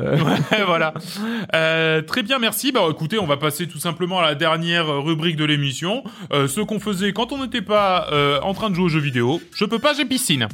voilà. 0.66 0.94
Euh, 1.56 2.02
très 2.02 2.24
bien, 2.24 2.40
merci. 2.40 2.72
Bah 2.72 2.82
écoutez, 2.90 3.20
on 3.20 3.26
va 3.28 3.38
passer 3.38 3.68
tout 3.68 3.80
simplement 3.80 4.20
à 4.20 4.24
la 4.24 4.36
dernière 4.36 4.88
rubrique 5.04 5.36
de 5.36 5.46
l'émission. 5.46 6.04
Euh, 6.34 6.48
ce 6.48 6.62
qu'on 6.62 6.80
faisait 6.80 7.14
quand 7.14 7.32
on 7.32 7.42
n'était 7.44 7.62
pas 7.62 8.08
euh, 8.12 8.40
en 8.42 8.54
train 8.54 8.70
de 8.70 8.76
jouer 8.76 8.86
aux 8.86 8.90
jeux 8.90 9.00
vidéo. 9.00 9.42
Je 9.56 9.66
peux 9.66 9.80
pas, 9.80 9.94
j'ai 9.94 10.06
piscine. 10.06 10.48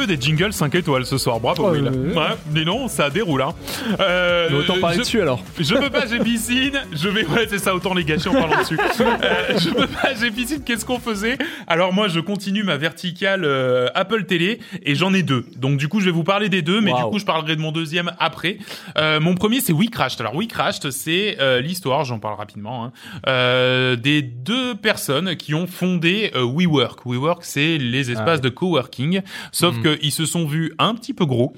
Que 0.00 0.06
des 0.06 0.18
jingles 0.18 0.52
5 0.54 0.74
étoiles 0.76 1.04
ce 1.04 1.18
soir, 1.18 1.40
bravo 1.40 1.64
Oh, 1.66 1.72
Will. 1.72 1.82
ouais. 1.84 2.14
Ouais, 2.16 2.24
mais 2.54 2.64
non, 2.64 2.88
ça 2.88 3.10
déroule. 3.10 3.42
Hein. 3.42 3.52
Euh, 4.00 4.48
Mais 4.50 4.56
autant 4.56 4.78
parler 4.80 4.96
je- 4.96 5.00
dessus 5.02 5.20
alors. 5.20 5.42
je 5.58 5.74
peux 5.74 5.90
pas, 5.90 6.06
j'ai 6.06 6.18
piscine. 6.20 6.80
Je 6.92 7.08
vais, 7.10 7.26
ouais, 7.26 7.46
c'est 7.50 7.58
ça, 7.58 7.74
autant 7.74 7.92
les 7.92 8.04
gâcher 8.04 8.30
en 8.30 8.32
parlant 8.32 8.58
dessus. 8.60 8.78
Euh, 9.00 9.58
je 9.58 9.68
peux 9.70 9.86
pas, 9.86 10.14
j'ai 10.18 10.30
piscine. 10.30 10.62
Qu'est-ce 10.64 10.84
qu'on 10.86 10.98
faisait? 10.98 11.36
Alors 11.66 11.92
moi, 11.92 12.08
je 12.08 12.20
continue 12.20 12.62
ma 12.62 12.76
verticale 12.78 13.44
euh, 13.44 13.88
Apple 13.94 14.24
Télé 14.24 14.60
et 14.84 14.94
j'en 14.94 15.12
ai 15.12 15.22
deux. 15.22 15.44
Donc 15.56 15.76
du 15.78 15.88
coup, 15.88 16.00
je 16.00 16.06
vais 16.06 16.10
vous 16.10 16.24
parler 16.24 16.48
des 16.48 16.62
deux, 16.62 16.80
mais 16.80 16.92
Wow. 16.92 16.98
du 16.98 17.04
coup, 17.10 17.18
je 17.18 17.24
parlerai 17.26 17.56
de 17.56 17.60
mon 17.60 17.72
deuxième 17.72 18.12
après. 18.18 18.56
Mon 18.96 19.34
premier, 19.34 19.60
c'est 19.60 19.72
We 19.74 19.90
Crashed. 19.90 20.20
Alors 20.20 20.34
We 20.34 20.48
Crashed, 20.48 20.90
c'est 20.90 21.36
l'histoire, 21.62 22.04
j'en 22.04 22.18
parle 22.18 22.36
rapidement, 22.38 22.84
hein, 23.26 23.96
des 23.96 24.22
deux 24.22 24.74
personnes 24.76 25.36
qui 25.36 25.52
ont 25.54 25.66
fondé 25.66 26.30
WeWork. 26.34 27.04
WeWork, 27.04 27.44
c'est 27.44 27.76
les 27.78 28.10
espaces 28.10 28.40
de 28.40 28.48
coworking, 28.48 29.20
sauf 29.52 29.74
Mhm. 29.76 29.82
Qu'ils 29.96 30.12
se 30.12 30.26
sont 30.26 30.46
vus 30.46 30.72
un 30.78 30.94
petit 30.94 31.14
peu 31.14 31.24
gros 31.26 31.52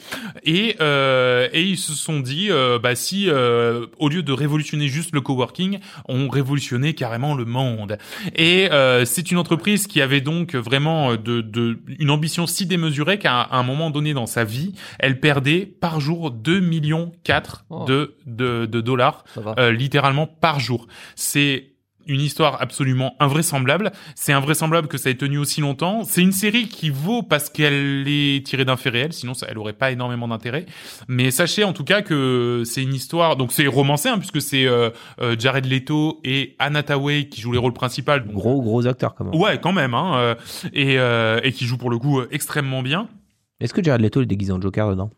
et 0.45 0.77
euh, 0.81 1.49
et 1.53 1.63
ils 1.63 1.79
se 1.79 1.93
sont 1.93 2.21
dit, 2.21 2.49
euh, 2.51 2.79
bah 2.79 2.95
si 2.95 3.29
euh, 3.29 3.87
au 3.99 4.09
lieu 4.09 4.23
de 4.23 4.33
révolutionner 4.33 4.89
juste 4.89 5.15
le 5.15 5.21
coworking, 5.21 5.79
on 6.09 6.29
révolutionnait 6.29 6.95
carrément 6.95 7.35
le 7.35 7.45
monde. 7.45 7.99
Et 8.37 8.69
c'est 9.05 9.31
une 9.31 9.39
entreprise 9.39 9.87
qui 9.87 10.01
avait 10.01 10.21
donc 10.21 10.55
vraiment 10.55 11.17
de, 11.17 11.41
de 11.41 11.79
une 11.99 12.11
ambition 12.11 12.47
si 12.47 12.67
démesurée 12.67 13.19
qu'à 13.19 13.49
un 13.51 13.63
moment 13.63 13.91
donné 13.91 14.15
dans 14.15 14.27
sa 14.27 14.45
vie, 14.45 14.75
elle 14.99 15.21
perdait 15.21 15.67
par 15.67 16.01
jour 16.01 16.31
2 16.31 16.61
millions 16.61 17.13
4 17.25 17.65
Oh. 17.73 17.85
de, 17.87 18.15
de 18.27 18.67
de 18.67 18.81
dollars 18.81 19.25
euh, 19.59 19.73
littéralement 19.73 20.27
par 20.27 20.61
jour. 20.61 20.87
C'est 21.17 21.72
une 22.07 22.21
histoire 22.21 22.61
absolument 22.61 23.15
invraisemblable. 23.21 23.93
C'est 24.15 24.33
invraisemblable 24.33 24.89
que 24.89 24.99
ça 24.99 25.11
ait 25.11 25.15
tenu 25.15 25.39
aussi 25.39 25.61
longtemps. 25.61 26.05
C'est 26.05 26.23
une 26.23 26.33
série 26.33 26.69
qui 26.69 26.91
vaut 26.91 27.23
parce 27.23 27.49
qu'elle 27.51 28.05
est 28.07 28.47
tirée 28.47 28.65
d'un 28.65 28.77
fait 28.77 28.91
réel, 28.91 29.13
sinon 29.13 29.35
ça, 29.35 29.47
elle 29.49 29.59
aurait 29.59 29.73
pas 29.73 29.91
énormément 29.91 30.29
d'intérêt. 30.29 30.67
Mais 31.09 31.31
sachez 31.31 31.65
en 31.65 31.73
tout 31.73 31.85
cas 31.85 32.03
que 32.03 32.63
c'est 32.65 32.83
une 32.83 32.95
histoire. 32.95 33.37
Donc 33.37 33.53
c'est 33.53 33.67
romancé 33.67 34.09
hein, 34.09 34.19
puisque 34.19 34.41
c'est 34.41 34.67
euh, 34.67 34.91
euh, 35.21 35.37
Jared 35.39 35.67
Leto 35.67 36.21
et 36.25 36.57
Anna 36.59 36.83
Tawai 36.83 37.29
qui 37.29 37.41
jouent 37.41 37.53
les 37.53 37.59
rôles 37.59 37.73
principaux. 37.73 38.19
Donc, 38.19 38.33
Gros, 38.33 38.61
gros 38.63 38.87
acteur, 38.87 39.15
quand 39.15 39.25
même. 39.25 39.41
Ouais, 39.41 39.59
quand 39.61 39.73
même. 39.73 39.95
Hein, 39.95 40.15
euh, 40.17 40.35
et 40.73 40.99
euh, 40.99 41.41
et 41.43 41.53
qui 41.53 41.67
jouent 41.67 41.79
pour 41.79 41.91
le 41.91 41.99
coup 41.99 42.21
extrêmement 42.31 42.83
bien. 42.83 43.09
Est-ce 43.61 43.73
que 43.73 43.83
Jared 43.83 44.01
Leto 44.01 44.21
est 44.23 44.27
déguisé 44.27 44.51
en 44.51 44.61
Joker 44.61 44.91
dedans? 44.91 45.11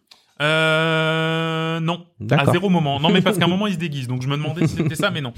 Euh, 0.43 1.81
non. 1.81 2.07
À 2.31 2.47
zéro 2.51 2.69
moment. 2.69 2.99
Non, 3.01 3.11
mais 3.11 3.21
parce 3.21 3.39
qu'à 3.39 3.45
un 3.45 3.49
moment, 3.57 3.67
il 3.67 3.75
se 3.75 3.79
déguise. 3.79 4.09
Donc, 4.09 4.23
je 4.23 4.29
me 4.29 4.37
demandais 4.37 4.67
si 4.67 4.77
c'était 4.77 4.95
ça, 4.95 5.11
mais 5.11 5.21
non. 5.21 5.33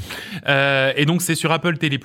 Euh, 0.48 0.92
et 0.96 1.04
donc, 1.04 1.22
c'est 1.22 1.34
sur 1.34 1.50
Apple 1.52 1.76
TV+, 1.78 1.98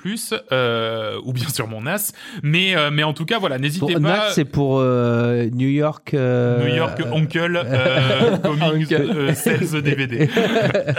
euh, 0.51 1.19
ou 1.23 1.33
bien 1.33 1.47
sur 1.49 1.67
mon 1.67 1.81
NAS. 1.81 2.13
Mais, 2.43 2.75
euh, 2.75 2.89
mais 2.91 3.03
en 3.03 3.13
tout 3.13 3.25
cas, 3.25 3.39
voilà, 3.39 3.57
n'hésitez 3.59 3.93
pas. 3.93 3.99
Nat, 3.99 4.29
c'est 4.31 4.45
pour 4.45 4.79
euh, 4.79 5.47
New 5.51 5.67
York. 5.69 6.13
euh, 6.13 6.67
New 6.67 6.75
York 6.75 6.99
euh, 7.01 7.13
Uncle 7.13 7.55
euh, 7.65 8.37
euh, 8.45 9.33
Sales 9.33 9.81
DVD. 9.81 10.29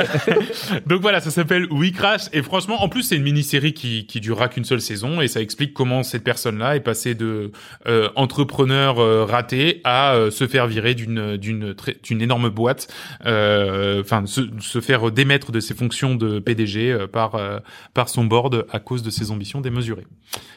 Donc 0.86 1.00
voilà, 1.00 1.20
ça 1.20 1.30
s'appelle 1.30 1.66
We 1.70 1.92
Crash 1.92 2.22
et 2.32 2.42
franchement, 2.42 2.82
en 2.82 2.88
plus 2.88 3.02
c'est 3.02 3.16
une 3.16 3.22
mini-série 3.22 3.72
qui 3.74 4.06
qui 4.06 4.20
durera 4.20 4.48
qu'une 4.48 4.64
seule 4.64 4.80
saison 4.80 5.20
et 5.20 5.28
ça 5.28 5.40
explique 5.40 5.72
comment 5.74 6.02
cette 6.02 6.24
personne-là 6.24 6.76
est 6.76 6.80
passée 6.80 7.14
de 7.14 7.52
euh, 7.86 8.08
entrepreneur 8.16 8.96
raté 9.28 9.80
à 9.84 10.14
euh, 10.14 10.30
se 10.30 10.46
faire 10.46 10.66
virer 10.66 10.94
d'une 10.94 11.36
d'une 11.36 11.74
d'une 12.02 12.22
énorme 12.22 12.48
boîte, 12.48 12.88
euh, 13.26 14.00
enfin 14.00 14.26
se, 14.26 14.42
se 14.60 14.80
faire 14.80 15.10
démettre 15.10 15.52
de 15.52 15.60
ses 15.60 15.74
fonctions 15.74 16.14
de 16.14 16.38
PDG 16.38 16.92
euh, 16.92 17.06
par 17.06 17.34
euh, 17.34 17.58
par 17.94 18.08
son 18.08 18.24
board 18.24 18.66
à 18.70 18.80
cause 18.80 19.02
de 19.02 19.10
ses 19.10 19.30
ambitions 19.30 19.60
démesurées. 19.60 20.06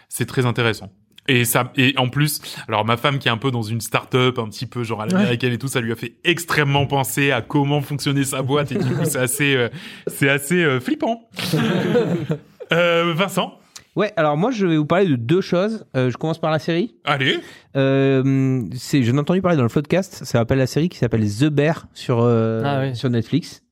C'est 0.10 0.26
très 0.26 0.46
intéressant. 0.46 0.92
Et 1.28 1.44
ça, 1.44 1.72
et 1.76 1.96
en 1.98 2.08
plus, 2.08 2.40
alors 2.68 2.86
ma 2.86 2.98
femme 2.98 3.18
qui 3.18 3.28
est 3.28 3.32
un 3.32 3.38
peu 3.38 3.50
dans 3.50 3.64
une 3.64 3.82
start-up, 3.82 4.38
un 4.38 4.48
petit 4.48 4.68
peu 4.68 4.84
genre 4.84 5.02
à 5.02 5.08
l'américaine 5.08 5.54
et 5.54 5.58
tout, 5.58 5.68
ça 5.68 5.82
lui 5.82 5.92
a 5.92 5.96
fait 5.96 6.18
extrêmement 6.24 6.86
penser 6.86 7.32
à 7.32 7.42
comment 7.42 7.82
fonctionnait 7.82 8.24
sa 8.24 8.44
boîte 8.44 8.72
et 8.72 8.76
du 8.76 8.94
coup 8.94 9.06
c'est 9.06 9.18
assez, 9.18 9.56
euh, 9.56 9.70
c'est 10.06 10.30
assez 10.30 10.64
euh, 10.64 10.80
flippant. 10.80 11.28
euh, 12.72 13.14
Vincent, 13.16 13.58
Ouais, 13.96 14.12
alors 14.18 14.36
moi, 14.38 14.52
je 14.52 14.66
vais 14.68 14.78
vous 14.78 14.86
parler 14.86 15.06
de 15.08 15.16
deux 15.16 15.42
choses. 15.42 15.86
Euh, 15.96 16.10
je 16.10 16.18
commence 16.18 16.40
par 16.40 16.52
la 16.52 16.60
série. 16.60 16.96
allez. 17.06 17.40
Euh, 17.78 18.64
c'est, 18.76 19.04
j'en 19.04 19.16
ai 19.16 19.20
entendu 19.20 19.42
parler 19.42 19.58
dans 19.58 19.64
le 19.64 19.70
podcast. 19.70 20.14
Ça 20.16 20.26
s'appelle 20.26 20.58
la 20.58 20.68
série 20.68 20.90
qui 20.90 20.98
s'appelle 20.98 21.26
The 21.30 21.46
Bear 21.46 21.88
sur, 21.94 22.20
euh, 22.22 22.62
Ah 22.66 22.82
oui. 22.82 22.96
sur 22.96 23.10
Netflix. 23.10 23.64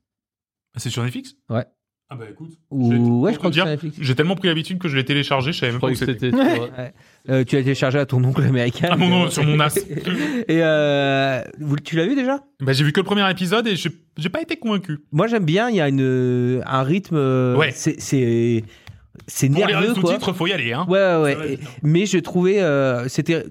C'est 0.77 0.89
sur 0.89 1.03
Netflix? 1.03 1.35
Ouais. 1.49 1.65
Ah 2.09 2.15
bah 2.15 2.25
écoute. 2.29 2.51
Ou, 2.69 3.21
ouais, 3.21 3.31
je 3.31 3.37
pour 3.37 3.49
crois 3.49 3.51
te 3.51 3.55
que 3.55 3.63
c'est 3.63 3.69
Netflix. 3.69 3.97
J'ai 3.99 4.13
tellement 4.13 4.35
pris 4.35 4.47
l'habitude 4.47 4.77
que 4.77 4.87
je 4.87 4.95
l'ai 4.95 5.05
téléchargé, 5.05 5.51
je 5.51 5.59
savais 5.59 5.71
Je 5.71 5.77
même 5.77 5.81
pas 5.81 5.87
où 5.87 5.93
croyais 5.93 6.13
que 6.15 6.19
c'était. 6.29 6.31
c'était. 6.37 6.93
Euh, 7.29 7.45
tu 7.45 7.55
l'as 7.55 7.61
téléchargé 7.63 7.97
à 7.99 8.05
ton 8.05 8.21
oncle 8.25 8.43
américain. 8.43 8.89
Ah 8.91 8.97
mon 8.97 9.07
nom, 9.07 9.29
sur 9.29 9.45
mon 9.45 9.55
NAS. 9.55 9.77
Et 10.49 10.59
euh, 10.61 11.41
vous- 11.61 11.77
tu 11.77 11.95
l'as 11.95 12.05
vu 12.05 12.15
déjà? 12.15 12.41
Bah 12.59 12.73
j'ai 12.73 12.83
vu 12.83 12.91
que 12.91 12.99
le 12.99 13.05
premier 13.05 13.27
épisode 13.31 13.65
et 13.65 13.77
j'ai 13.77 13.89
j'ai 14.17 14.27
pas 14.27 14.41
été 14.41 14.57
convaincu. 14.57 14.99
Moi, 15.13 15.27
j'aime 15.27 15.45
bien. 15.45 15.69
Il 15.69 15.77
y 15.77 15.81
a 15.81 15.87
une, 15.87 16.61
un 16.65 16.83
rythme. 16.83 17.15
euh, 17.15 17.55
Ouais. 17.55 17.71
C'est, 17.73 18.01
c'est, 18.01 18.65
c'est 19.27 19.49
Pour 19.49 19.59
les 19.67 19.73
nerveux, 19.73 19.93
quoi. 19.93 20.11
sous-titres, 20.11 20.33
faut 20.33 20.47
y 20.47 20.53
aller, 20.53 20.73
hein. 20.73 20.85
Ouais, 20.89 20.99
ouais, 20.99 21.21
ouais. 21.21 21.53
Et- 21.53 21.55
hein. 21.55 21.67
mais 21.83 22.05
je 22.05 22.17
trouvais, 22.17 22.61
euh, 22.61 23.07
c'était, 23.07 23.45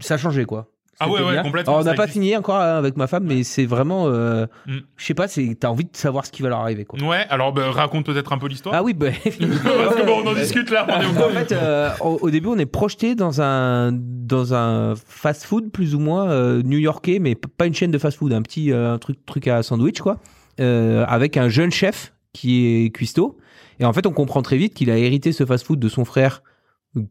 ça 0.00 0.16
changeait 0.16 0.44
quoi. 0.44 0.68
Ah 1.00 1.08
ouais, 1.08 1.20
ouais, 1.20 1.42
complètement, 1.42 1.72
Alors, 1.72 1.80
on 1.80 1.90
n'a 1.90 1.94
pas 1.94 2.06
fini 2.06 2.36
encore 2.36 2.56
hein, 2.60 2.76
avec 2.78 2.96
ma 2.96 3.08
femme, 3.08 3.24
mais 3.24 3.42
c'est 3.42 3.64
vraiment, 3.66 4.06
euh, 4.06 4.46
Mm. 4.66 4.76
je 4.96 5.04
sais 5.04 5.14
pas, 5.14 5.26
c'est, 5.26 5.56
t'as 5.58 5.66
envie 5.68 5.84
de 5.86 5.96
savoir 5.96 6.24
ce 6.24 6.30
qui 6.30 6.42
va 6.42 6.48
leur 6.50 6.60
arriver 6.60 6.84
quoi. 6.84 7.00
Ouais, 7.02 7.26
alors 7.28 7.52
bah, 7.52 7.70
raconte 7.72 8.06
peut-être 8.06 8.32
un 8.32 8.38
peu 8.38 8.46
l'histoire. 8.46 8.72
Ah 8.76 8.84
oui, 8.84 8.92
bah, 8.94 9.08
Parce 9.24 9.36
que 9.36 10.06
bon, 10.06 10.22
on 10.22 10.26
en 10.28 10.34
discute 10.34 10.70
là, 10.70 10.86
on 10.88 11.00
est 11.00 11.06
au 11.06 11.24
en 11.28 11.30
fait, 11.30 11.50
euh, 11.52 11.90
au, 12.00 12.30
début, 12.30 12.48
on 12.48 12.58
est 12.58 12.66
projeté 12.66 13.16
dans 13.16 13.40
un 13.42 13.90
dans 13.92 14.54
un 14.54 14.94
fast-food 14.94 15.72
plus 15.72 15.96
ou 15.96 15.98
moins 15.98 16.30
euh, 16.30 16.62
new-yorkais, 16.62 17.18
mais 17.18 17.34
pas 17.34 17.66
une 17.66 17.74
chaîne 17.74 17.90
de 17.90 17.98
fast-food, 17.98 18.32
un 18.32 18.42
petit 18.42 18.70
euh, 18.70 18.94
un 18.94 18.98
truc 18.98 19.26
truc 19.26 19.48
à 19.48 19.62
sandwich 19.64 20.00
quoi, 20.00 20.18
avec 20.58 21.36
un 21.36 21.48
jeune 21.48 21.72
chef 21.72 22.12
qui 22.32 22.84
est 22.86 22.90
cuistot. 22.90 23.36
Et 23.82 23.84
en 23.84 23.92
fait, 23.92 24.06
on 24.06 24.12
comprend 24.12 24.42
très 24.42 24.56
vite 24.56 24.74
qu'il 24.74 24.90
a 24.92 24.96
hérité 24.96 25.32
ce 25.32 25.44
fast-food 25.44 25.80
de 25.80 25.88
son 25.88 26.04
frère 26.04 26.44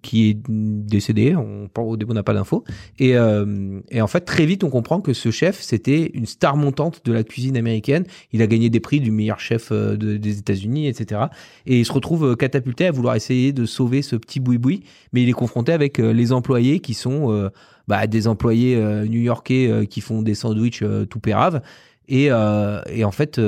qui 0.01 0.29
est 0.29 0.37
décédé. 0.47 1.35
On, 1.35 1.67
au 1.81 1.97
début, 1.97 2.11
on 2.11 2.13
n'a 2.13 2.23
pas 2.23 2.33
d'infos. 2.33 2.63
Et, 2.97 3.17
euh, 3.17 3.81
et 3.89 4.01
en 4.01 4.07
fait, 4.07 4.21
très 4.21 4.45
vite, 4.45 4.63
on 4.63 4.69
comprend 4.69 5.01
que 5.01 5.11
ce 5.11 5.31
chef, 5.31 5.59
c'était 5.59 6.11
une 6.13 6.25
star 6.25 6.55
montante 6.55 7.01
de 7.03 7.11
la 7.11 7.25
cuisine 7.25 7.57
américaine. 7.57 8.05
Il 8.31 8.41
a 8.41 8.47
gagné 8.47 8.69
des 8.69 8.79
prix 8.79 9.01
du 9.01 9.11
meilleur 9.11 9.41
chef 9.41 9.73
euh, 9.73 9.97
de- 9.97 10.15
des 10.15 10.39
États-Unis, 10.39 10.87
etc. 10.87 11.23
Et 11.65 11.79
il 11.79 11.85
se 11.85 11.91
retrouve 11.91 12.25
euh, 12.25 12.35
catapulté 12.37 12.85
à 12.85 12.91
vouloir 12.91 13.15
essayer 13.15 13.51
de 13.51 13.65
sauver 13.65 14.01
ce 14.01 14.15
petit 14.15 14.39
boui-boui, 14.39 14.83
mais 15.11 15.23
il 15.23 15.27
est 15.27 15.33
confronté 15.33 15.73
avec 15.73 15.97
les 15.97 16.31
employés 16.31 16.79
qui 16.79 16.93
sont 16.93 17.49
bah, 17.89 18.07
des 18.07 18.27
employés 18.29 18.77
new-yorkais 19.09 19.87
qui 19.89 19.99
font 19.99 20.21
des 20.21 20.35
sandwichs 20.35 20.85
tout 21.09 21.19
péraves. 21.19 21.61
Et, 22.07 22.31
en 22.31 23.11
fait, 23.11 23.41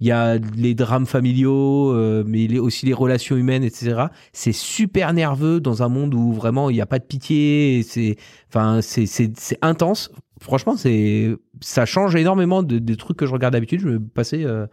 il 0.00 0.06
y 0.08 0.10
a 0.12 0.36
les 0.56 0.74
drames 0.74 1.06
familiaux, 1.06 1.92
euh, 1.92 2.24
mais 2.26 2.46
les- 2.46 2.58
aussi 2.58 2.86
les 2.86 2.92
relations 2.92 3.36
humaines, 3.36 3.62
etc. 3.64 4.02
C'est 4.32 4.52
super 4.52 5.12
nerveux 5.12 5.60
dans 5.60 5.82
un 5.82 5.88
monde 5.88 6.14
où 6.14 6.32
vraiment 6.32 6.68
il 6.70 6.74
n'y 6.74 6.80
a 6.80 6.86
pas 6.86 6.98
de 6.98 7.04
pitié. 7.04 7.82
C'est, 7.86 8.16
enfin, 8.48 8.80
c'est, 8.82 9.06
c'est, 9.06 9.32
c'est 9.38 9.58
intense. 9.62 10.10
Franchement, 10.40 10.76
c'est, 10.76 11.34
ça 11.60 11.86
change 11.86 12.16
énormément 12.16 12.62
de- 12.62 12.78
des 12.78 12.96
trucs 12.96 13.16
que 13.16 13.26
je 13.26 13.32
regarde 13.32 13.52
d'habitude. 13.54 13.80
Je 13.80 13.88
vais 13.88 13.98
passer 14.00 14.44
euh, 14.44 14.66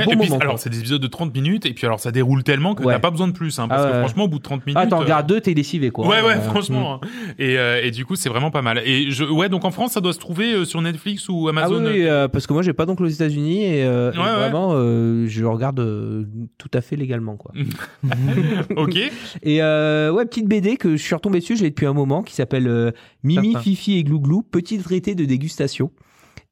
des 0.00 0.06
Ouais, 0.06 0.14
bons 0.14 0.20
puis, 0.20 0.30
moments. 0.30 0.40
alors 0.42 0.58
c'est 0.58 0.70
des 0.70 0.78
épisodes 0.78 1.00
de 1.00 1.06
30 1.06 1.34
minutes, 1.34 1.66
et 1.66 1.72
puis 1.74 1.86
alors 1.86 2.00
ça 2.00 2.10
déroule 2.12 2.42
tellement 2.44 2.74
que 2.74 2.82
Ouais. 2.84 2.94
t'as 2.94 2.98
pas 3.00 3.10
besoin 3.10 3.28
de 3.28 3.32
plus, 3.32 3.58
hein, 3.58 3.68
parce 3.68 3.84
Ah 3.84 3.90
que 3.92 3.98
franchement, 4.00 4.24
au 4.24 4.28
bout 4.28 4.38
de 4.38 4.42
30 4.42 4.66
minutes. 4.66 4.78
ah, 4.82 4.86
t'en 4.86 4.98
euh, 4.98 5.00
regardes 5.04 5.26
deux, 5.26 5.40
t'es 5.40 5.54
décivé, 5.54 5.90
quoi. 5.90 6.06
Ouais, 6.06 6.20
ouais, 6.22 6.34
Euh, 6.36 6.40
franchement. 6.40 6.94
hein. 7.02 7.06
Et, 7.38 7.58
euh, 7.58 7.80
et 7.82 7.90
du 7.90 8.04
coup, 8.04 8.16
c'est 8.16 8.28
vraiment 8.28 8.50
pas 8.50 8.62
mal. 8.62 8.80
Et 8.84 9.10
je, 9.10 9.24
ouais, 9.24 9.48
donc 9.48 9.64
en 9.64 9.70
France, 9.70 9.92
ça 9.92 10.00
doit 10.00 10.12
se 10.12 10.18
trouver 10.18 10.52
euh, 10.54 10.64
sur 10.64 10.80
Netflix 10.82 11.28
ou 11.28 11.46
Ah 11.48 11.50
Amazon. 11.50 11.84
oui, 11.84 11.90
oui, 11.92 12.06
euh, 12.06 12.28
parce 12.28 12.46
que 12.46 12.52
moi 12.52 12.62
j'ai 12.62 12.72
pas 12.72 12.86
d'oncle 12.86 13.02
aux 13.04 13.08
États-Unis 13.08 13.64
et, 13.64 13.84
euh, 13.84 14.12
et 14.12 14.16
vraiment 14.16 14.70
euh, 14.72 15.26
je 15.28 15.44
regarde 15.44 15.80
euh, 15.80 16.24
tout 16.58 16.70
à 16.74 16.80
fait 16.80 16.96
légalement 16.96 17.36
quoi. 17.36 17.52
ok. 18.76 18.96
Et 19.42 19.62
euh, 19.62 20.10
ouais, 20.12 20.24
petite 20.26 20.46
BD 20.48 20.76
que 20.76 20.96
je 20.96 21.02
suis 21.02 21.14
retombé 21.14 21.38
dessus, 21.40 21.56
je 21.56 21.62
l'ai 21.62 21.70
depuis 21.70 21.86
un 21.86 21.92
moment, 21.92 22.22
qui 22.22 22.34
s'appelle 22.34 22.68
euh, 22.68 22.90
Mimi. 23.22 23.54
Fifi 23.62 23.98
et 23.98 24.04
Glouglou, 24.04 24.42
petit 24.42 24.78
traité 24.78 25.14
de 25.14 25.24
dégustation, 25.24 25.90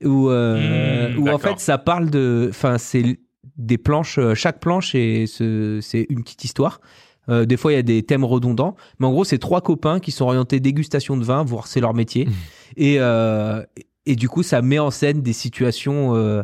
où, 0.05 0.28
euh, 0.31 1.10
Mmh, 1.12 1.19
où 1.19 1.28
en 1.28 1.39
fait 1.39 1.59
ça 1.59 1.78
parle 1.78 2.10
de, 2.10 2.47
enfin 2.51 2.78
c'est 2.78 3.19
des 3.56 3.78
planches, 3.78 4.18
euh, 4.18 4.34
chaque 4.34 4.60
planche 4.60 4.94
ce- 5.26 5.78
c'est 5.82 6.06
une 6.08 6.22
petite 6.22 6.44
histoire. 6.44 6.80
Euh, 7.28 7.44
des 7.44 7.56
fois 7.56 7.72
il 7.72 7.76
y 7.76 7.78
a 7.78 7.82
des 7.82 8.02
thèmes 8.02 8.24
redondants, 8.24 8.74
mais 8.98 9.06
en 9.06 9.12
gros 9.12 9.24
c'est 9.24 9.38
trois 9.38 9.60
copains 9.60 10.00
qui 10.00 10.10
sont 10.10 10.24
orientés 10.24 10.58
dégustation 10.58 11.16
de 11.16 11.22
vin, 11.24 11.44
voir 11.44 11.66
c'est 11.68 11.80
leur 11.80 11.94
métier, 11.94 12.26
et 12.76 12.96
euh, 12.98 13.62
et 14.06 14.16
du 14.16 14.28
coup 14.28 14.42
ça 14.42 14.60
met 14.62 14.80
en 14.80 14.90
scène 14.90 15.22
des 15.22 15.32
situations. 15.32 16.16
euh, 16.16 16.42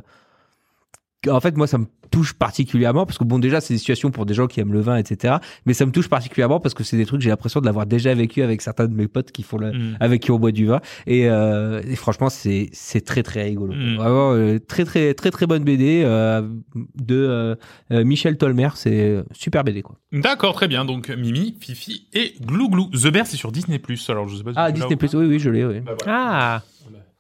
en 1.28 1.40
fait, 1.40 1.56
moi, 1.56 1.66
ça 1.66 1.78
me 1.78 1.86
touche 2.10 2.32
particulièrement 2.32 3.04
parce 3.04 3.18
que 3.18 3.24
bon, 3.24 3.38
déjà, 3.38 3.60
c'est 3.60 3.74
des 3.74 3.78
situations 3.78 4.10
pour 4.10 4.24
des 4.24 4.32
gens 4.34 4.46
qui 4.46 4.60
aiment 4.60 4.72
le 4.72 4.80
vin, 4.80 4.96
etc. 4.96 5.36
Mais 5.66 5.74
ça 5.74 5.84
me 5.84 5.90
touche 5.92 6.08
particulièrement 6.08 6.58
parce 6.60 6.74
que 6.74 6.82
c'est 6.84 6.96
des 6.96 7.04
trucs 7.04 7.20
j'ai 7.20 7.28
l'impression 7.28 7.60
de 7.60 7.66
l'avoir 7.66 7.86
déjà 7.86 8.14
vécu 8.14 8.40
avec 8.42 8.62
certains 8.62 8.86
de 8.86 8.94
mes 8.94 9.08
potes 9.08 9.30
qui 9.32 9.42
font 9.42 9.58
le, 9.58 9.72
Mm. 9.72 9.96
avec 10.00 10.22
qui 10.22 10.30
on 10.30 10.38
boit 10.38 10.52
du 10.52 10.66
vin. 10.66 10.80
Et, 11.06 11.28
euh, 11.28 11.82
et 11.86 11.96
franchement, 11.96 12.30
c'est 12.30 12.70
c'est 12.72 13.04
très 13.04 13.22
très 13.22 13.42
rigolo. 13.42 13.74
Mm. 13.74 13.96
Vraiment 13.96 14.32
euh, 14.32 14.58
très 14.58 14.84
très 14.84 15.12
très 15.14 15.30
très 15.30 15.46
bonne 15.46 15.64
BD 15.64 16.02
euh, 16.04 16.48
de 16.96 17.16
euh, 17.16 17.54
euh, 17.92 18.04
Michel 18.04 18.38
Tolmer. 18.38 18.68
C'est 18.76 19.00
euh, 19.00 19.22
super 19.32 19.64
BD 19.64 19.82
quoi. 19.82 19.96
D'accord, 20.12 20.54
très 20.54 20.68
bien. 20.68 20.84
Donc 20.84 21.08
Mimi, 21.10 21.56
Fifi 21.60 22.06
et 22.14 22.34
Glouglou. 22.40 22.86
The 22.92 23.08
Bear, 23.08 23.26
c'est 23.26 23.36
sur 23.36 23.52
Disney+. 23.52 23.80
Alors, 24.08 24.28
je 24.28 24.36
sais 24.36 24.44
pas 24.44 24.52
si 24.52 24.56
Ah 24.58 24.72
Disney 24.72 24.96
Plus, 24.96 25.12
oui 25.14 25.26
oui, 25.26 25.38
je 25.38 25.50
l'ai. 25.50 25.64
Oui. 25.64 25.80
Bah, 25.80 25.94
voilà. 26.02 26.14
Ah 26.26 26.62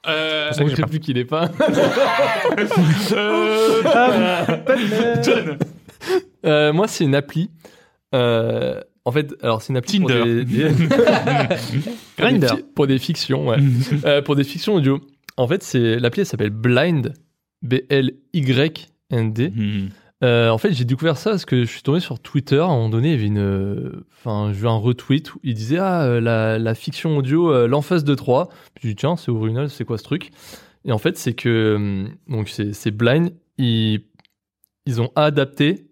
Euh, 0.08 0.50
On 0.60 0.64
ne 0.64 0.74
sait 0.74 0.82
plus 0.82 1.00
qu'il 1.00 1.18
est 1.18 1.24
pas. 1.24 1.50
euh, 3.12 3.82
John. 5.22 5.58
Euh, 6.46 6.72
moi, 6.72 6.88
c'est 6.88 7.04
une 7.04 7.14
appli. 7.14 7.50
Euh, 8.14 8.80
en 9.04 9.12
fait, 9.12 9.34
alors 9.42 9.62
c'est 9.62 9.72
une 9.72 9.76
appli 9.76 10.00
pour 10.00 10.08
Tinder. 10.10 10.44
des, 10.44 10.44
des- 10.44 10.68
pour 12.74 12.86
des 12.86 12.96
pour 12.96 12.98
fictions, 12.98 13.48
ouais. 13.48 13.56
Euh, 14.04 14.22
pour 14.22 14.36
des 14.36 14.44
fictions 14.44 14.74
audio. 14.74 15.00
En 15.36 15.46
fait, 15.48 15.62
c'est 15.62 15.98
l'appli, 15.98 16.20
elle 16.22 16.26
s'appelle 16.26 16.50
Blind, 16.50 17.14
B 17.62 17.74
L 17.90 18.12
Y 18.32 18.88
N 19.10 19.32
D. 19.32 19.50
Mhm. 19.54 19.88
Euh, 20.24 20.50
en 20.50 20.58
fait, 20.58 20.72
j'ai 20.72 20.84
découvert 20.84 21.16
ça 21.16 21.30
parce 21.30 21.44
que 21.44 21.64
je 21.64 21.70
suis 21.70 21.82
tombé 21.82 22.00
sur 22.00 22.18
Twitter. 22.18 22.58
À 22.58 22.64
un 22.64 22.68
moment 22.68 22.88
donné, 22.88 23.08
il 23.08 23.12
y 23.12 23.14
avait 23.14 23.26
une, 23.26 23.38
euh, 23.38 24.04
enfin, 24.18 24.52
j'ai 24.52 24.60
vu 24.60 24.68
un 24.68 24.76
retweet 24.76 25.34
où 25.34 25.40
il 25.44 25.54
disait 25.54 25.78
ah 25.78 26.02
euh, 26.02 26.58
la, 26.58 26.74
fiction 26.74 27.16
audio 27.16 27.52
euh, 27.52 27.68
l'emphase 27.68 28.02
de 28.02 28.14
3 28.14 28.48
Puis 28.74 28.82
j'ai 28.82 28.88
dit 28.90 28.96
tiens, 28.96 29.16
c'est 29.16 29.30
original, 29.30 29.70
c'est 29.70 29.84
quoi 29.84 29.96
ce 29.96 30.04
truc? 30.04 30.30
Et 30.84 30.92
en 30.92 30.98
fait, 30.98 31.16
c'est 31.18 31.34
que 31.34 32.06
donc 32.28 32.48
c'est 32.48 32.90
Blind. 32.90 33.32
Ils 33.58 34.02
ils 34.86 35.02
ont 35.02 35.12
adapté 35.16 35.88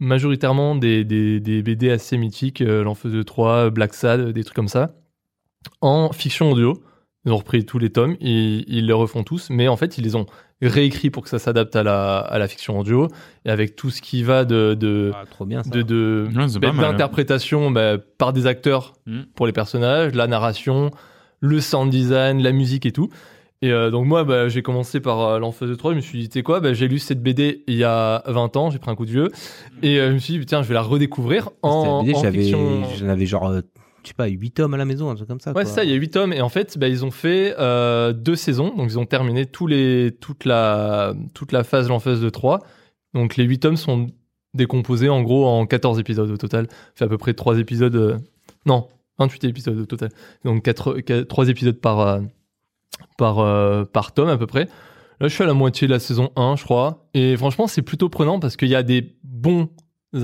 majoritairement 0.00 0.74
des, 0.76 1.02
des, 1.04 1.62
BD 1.62 1.90
assez 1.90 2.18
mythiques, 2.18 2.60
euh, 2.60 2.84
l'emphase 2.84 3.12
de 3.12 3.22
3 3.22 3.70
Black 3.70 3.94
Sad, 3.94 4.32
des 4.32 4.44
trucs 4.44 4.54
comme 4.54 4.68
ça, 4.68 4.94
en 5.80 6.12
fiction 6.12 6.50
audio. 6.52 6.82
Ils 7.24 7.32
ont 7.32 7.38
repris 7.38 7.64
tous 7.64 7.78
les 7.78 7.90
tomes, 7.90 8.16
et 8.20 8.64
ils 8.68 8.86
les 8.86 8.92
refont 8.92 9.24
tous, 9.24 9.48
mais 9.50 9.66
en 9.66 9.76
fait, 9.76 9.98
ils 9.98 10.04
les 10.04 10.14
ont 10.14 10.26
réécrits 10.62 11.10
pour 11.10 11.22
que 11.22 11.28
ça 11.28 11.38
s'adapte 11.38 11.76
à 11.76 11.82
la, 11.82 12.18
à 12.18 12.38
la 12.38 12.48
fiction 12.48 12.78
audio, 12.78 13.08
et 13.44 13.50
avec 13.50 13.76
tout 13.76 13.90
ce 13.90 14.00
qui 14.00 14.22
va 14.22 14.44
de, 14.44 14.74
de, 14.74 15.12
Ah, 15.14 15.24
trop 15.30 15.44
bien 15.44 15.62
ça. 15.62 15.70
de, 15.70 15.82
de- 15.82 16.28
Ouais, 16.34 16.46
bah, 16.60 16.68
pas 16.68 16.72
mal. 16.72 16.90
d'interprétation 16.92 17.70
bah, 17.70 17.96
par 18.18 18.32
des 18.32 18.46
acteurs 18.46 18.94
Mm. 19.06 19.20
pour 19.34 19.46
les 19.46 19.52
personnages, 19.52 20.14
la 20.14 20.26
narration, 20.26 20.90
le 21.40 21.60
sound 21.60 21.90
design, 21.90 22.42
la 22.42 22.52
musique 22.52 22.86
et 22.86 22.92
tout. 22.92 23.08
Et 23.62 23.70
euh, 23.72 23.90
donc 23.90 24.06
moi, 24.06 24.24
bah, 24.24 24.48
j'ai 24.48 24.62
commencé 24.62 25.00
par 25.00 25.20
euh, 25.20 25.38
l'Enfance 25.38 25.68
de 25.68 25.74
3, 25.74 25.92
je 25.92 25.96
me 25.96 26.00
suis 26.02 26.18
dit, 26.18 26.28
tu 26.28 26.38
sais 26.38 26.42
quoi, 26.42 26.60
bah, 26.60 26.72
j'ai 26.74 26.88
lu 26.88 26.98
cette 26.98 27.22
BD 27.22 27.64
il 27.68 27.74
y 27.76 27.84
a 27.84 28.22
20 28.26 28.56
ans, 28.56 28.70
j'ai 28.70 28.78
pris 28.78 28.90
un 28.90 28.94
coup 28.94 29.06
de 29.06 29.10
vieux, 29.10 29.28
et 29.82 29.98
euh, 29.98 30.08
je 30.08 30.14
me 30.14 30.18
suis 30.18 30.38
dit, 30.38 30.44
tiens, 30.46 30.62
je 30.62 30.68
vais 30.68 30.74
la 30.74 30.82
redécouvrir 30.82 31.50
en, 31.62 32.02
BD, 32.02 32.14
en 32.14 32.22
fiction. 32.32 32.82
j'en 32.98 33.08
avais 33.08 33.24
genre 33.26 33.48
euh, 33.48 33.60
je 34.06 34.10
sais 34.10 34.14
pas 34.14 34.26
8 34.28 34.50
tomes 34.52 34.74
à 34.74 34.76
la 34.76 34.84
maison, 34.84 35.10
un 35.10 35.14
truc 35.14 35.28
comme 35.28 35.40
ça. 35.40 35.50
Ouais, 35.50 35.64
quoi. 35.64 35.72
ça, 35.72 35.84
il 35.84 35.90
y 35.90 35.92
a 35.92 35.96
8 35.96 36.10
tomes, 36.10 36.32
et 36.32 36.40
en 36.40 36.48
fait, 36.48 36.78
bah, 36.78 36.88
ils 36.88 37.04
ont 37.04 37.10
fait 37.10 37.54
euh, 37.58 38.12
deux 38.12 38.36
saisons, 38.36 38.74
donc 38.76 38.90
ils 38.90 38.98
ont 38.98 39.06
terminé 39.06 39.46
tous 39.46 39.66
les, 39.66 40.16
toute, 40.20 40.44
la, 40.44 41.14
toute 41.34 41.52
la 41.52 41.64
phase 41.64 41.88
l'Enfance 41.88 42.20
de 42.20 42.30
3. 42.30 42.60
Donc 43.14 43.36
les 43.36 43.44
8 43.44 43.58
tomes 43.60 43.76
sont 43.76 44.08
décomposés 44.54 45.08
en 45.08 45.22
gros 45.22 45.46
en 45.46 45.66
14 45.66 45.98
épisodes 45.98 46.30
au 46.30 46.36
total. 46.36 46.68
Fait 46.94 47.04
à 47.04 47.08
peu 47.08 47.18
près 47.18 47.34
3 47.34 47.58
épisodes. 47.58 47.94
euh, 47.94 48.18
non, 48.64 48.88
28 49.18 49.44
épisodes 49.44 49.78
au 49.78 49.86
total. 49.86 50.10
Donc 50.44 50.62
4, 50.64 51.24
3 51.24 51.48
épisodes 51.48 51.78
par, 51.80 52.00
euh, 52.00 52.20
par, 53.18 53.38
euh, 53.38 53.84
par 53.84 54.12
tome 54.12 54.28
à 54.28 54.36
peu 54.36 54.46
près. 54.46 54.68
Là, 55.20 55.28
je 55.28 55.34
suis 55.34 55.42
à 55.42 55.46
la 55.46 55.54
moitié 55.54 55.86
de 55.88 55.92
la 55.92 55.98
saison 55.98 56.30
1, 56.36 56.56
je 56.56 56.64
crois. 56.64 57.08
Et 57.14 57.36
franchement, 57.36 57.66
c'est 57.66 57.82
plutôt 57.82 58.08
prenant 58.08 58.38
parce 58.38 58.56
qu'il 58.56 58.68
y 58.68 58.74
a 58.74 58.82
des 58.82 59.16
bons 59.24 59.70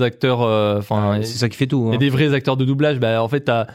acteurs. 0.01 0.41
euh, 0.41 0.77
Enfin, 0.79 1.17
Ah, 1.19 1.23
c'est 1.23 1.37
ça 1.37 1.49
qui 1.49 1.57
fait 1.57 1.67
tout. 1.67 1.87
y 1.87 1.91
hein. 1.91 1.95
a 1.95 1.97
des 1.97 2.09
vrais 2.09 2.33
acteurs 2.33 2.57
de 2.57 2.65
doublage. 2.65 2.99
Bah, 2.99 3.21
en 3.23 3.27
fait, 3.27 3.41
t'as. 3.41 3.67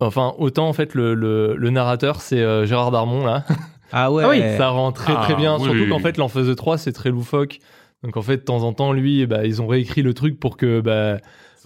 Enfin, 0.00 0.34
autant 0.38 0.68
en 0.68 0.72
fait 0.72 0.94
le, 0.94 1.14
le, 1.14 1.54
le 1.56 1.70
narrateur 1.70 2.20
c'est 2.20 2.40
euh, 2.40 2.66
Gérard 2.66 2.90
Darmon 2.90 3.24
là, 3.24 3.44
Ah 3.92 4.10
ouais. 4.10 4.24
Ah 4.26 4.28
oui, 4.28 4.40
ça 4.58 4.68
rend 4.70 4.90
très 4.90 5.14
très 5.14 5.34
Ah, 5.34 5.36
bien. 5.36 5.56
oui, 5.56 5.62
Surtout 5.64 5.88
qu'en 5.88 6.00
fait 6.00 6.16
l'Enfance 6.18 6.46
de 6.46 6.52
3 6.54 6.78
c'est 6.78 6.92
très 6.92 7.10
loufoque. 7.10 7.60
Donc 8.02 8.16
en 8.16 8.22
fait 8.22 8.38
de 8.38 8.42
temps 8.42 8.64
en 8.64 8.72
temps 8.72 8.92
lui, 8.92 9.24
bah, 9.24 9.46
ils 9.46 9.62
ont 9.62 9.68
réécrit 9.68 10.02
le 10.02 10.12
truc 10.12 10.38
pour 10.40 10.56
que 10.56 10.80
bah, 10.80 11.18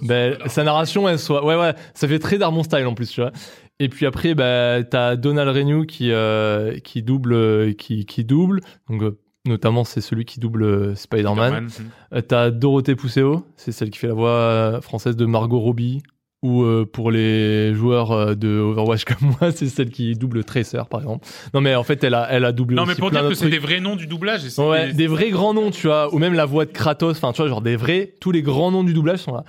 bah, 0.02 0.32
sa 0.46 0.62
narration 0.62 1.08
elle 1.08 1.18
soit. 1.18 1.42
Ouais 1.42 1.56
ouais, 1.56 1.72
ça 1.94 2.06
fait 2.06 2.18
très 2.18 2.36
Darmon 2.36 2.62
style 2.62 2.84
en 2.86 2.92
plus 2.94 3.10
tu 3.10 3.22
vois. 3.22 3.32
Et 3.80 3.88
puis 3.88 4.04
après 4.04 4.34
bah 4.34 4.82
t'as 4.88 5.16
Donald 5.16 5.48
Renew 5.56 5.86
qui 5.86 6.12
euh, 6.12 6.78
qui 6.80 7.02
double 7.02 7.74
qui 7.76 8.04
qui 8.04 8.24
double. 8.24 8.60
Donc 8.90 9.02
euh, 9.02 9.18
notamment 9.48 9.84
c'est 9.84 10.00
celui 10.00 10.24
qui 10.24 10.38
double 10.40 10.62
euh, 10.62 10.94
Spider-Man. 10.94 11.68
Spider-Man. 11.68 11.90
Euh, 12.14 12.20
T'as 12.20 12.50
Dorothée 12.50 12.94
Pousseau, 12.94 13.44
c'est 13.56 13.72
celle 13.72 13.90
qui 13.90 13.98
fait 13.98 14.06
la 14.08 14.14
voix 14.14 14.30
euh, 14.30 14.80
française 14.80 15.16
de 15.16 15.26
Margot 15.26 15.58
Robbie. 15.58 16.02
Ou 16.44 16.62
euh, 16.62 16.84
pour 16.86 17.10
les 17.10 17.74
joueurs 17.74 18.36
de 18.36 18.60
Overwatch 18.60 19.04
comme 19.06 19.32
moi, 19.40 19.50
c'est 19.50 19.66
celle 19.66 19.90
qui 19.90 20.14
double 20.14 20.44
Tracer 20.44 20.82
par 20.88 21.00
exemple. 21.00 21.26
Non 21.52 21.60
mais 21.60 21.74
en 21.74 21.82
fait 21.82 22.04
elle 22.04 22.14
a 22.14 22.28
elle 22.30 22.44
a 22.44 22.52
doublé 22.52 22.76
Non, 22.76 22.86
mais 22.86 22.94
pour 22.94 23.10
plein 23.10 23.22
dire 23.22 23.30
que 23.30 23.34
c'est 23.34 23.50
des 23.50 23.58
vrais 23.58 23.80
noms 23.80 23.96
du 23.96 24.06
doublage. 24.06 24.44
et 24.44 24.50
c'est 24.50 24.62
Ouais, 24.62 24.92
des 24.92 25.08
vrais 25.08 25.30
grands 25.30 25.52
noms, 25.52 25.72
tu 25.72 25.88
vois, 25.88 26.14
ou 26.14 26.18
même 26.18 26.34
la 26.34 26.44
voix 26.44 26.64
de 26.64 26.70
Kratos, 26.70 27.16
enfin 27.16 27.32
tu 27.32 27.42
vois, 27.42 27.48
genre 27.48 27.60
des 27.60 27.74
vrais, 27.74 28.14
tous 28.20 28.30
les 28.30 28.42
grands 28.42 28.70
noms 28.70 28.84
du 28.84 28.94
doublage 28.94 29.18
sont 29.18 29.34
là. 29.34 29.42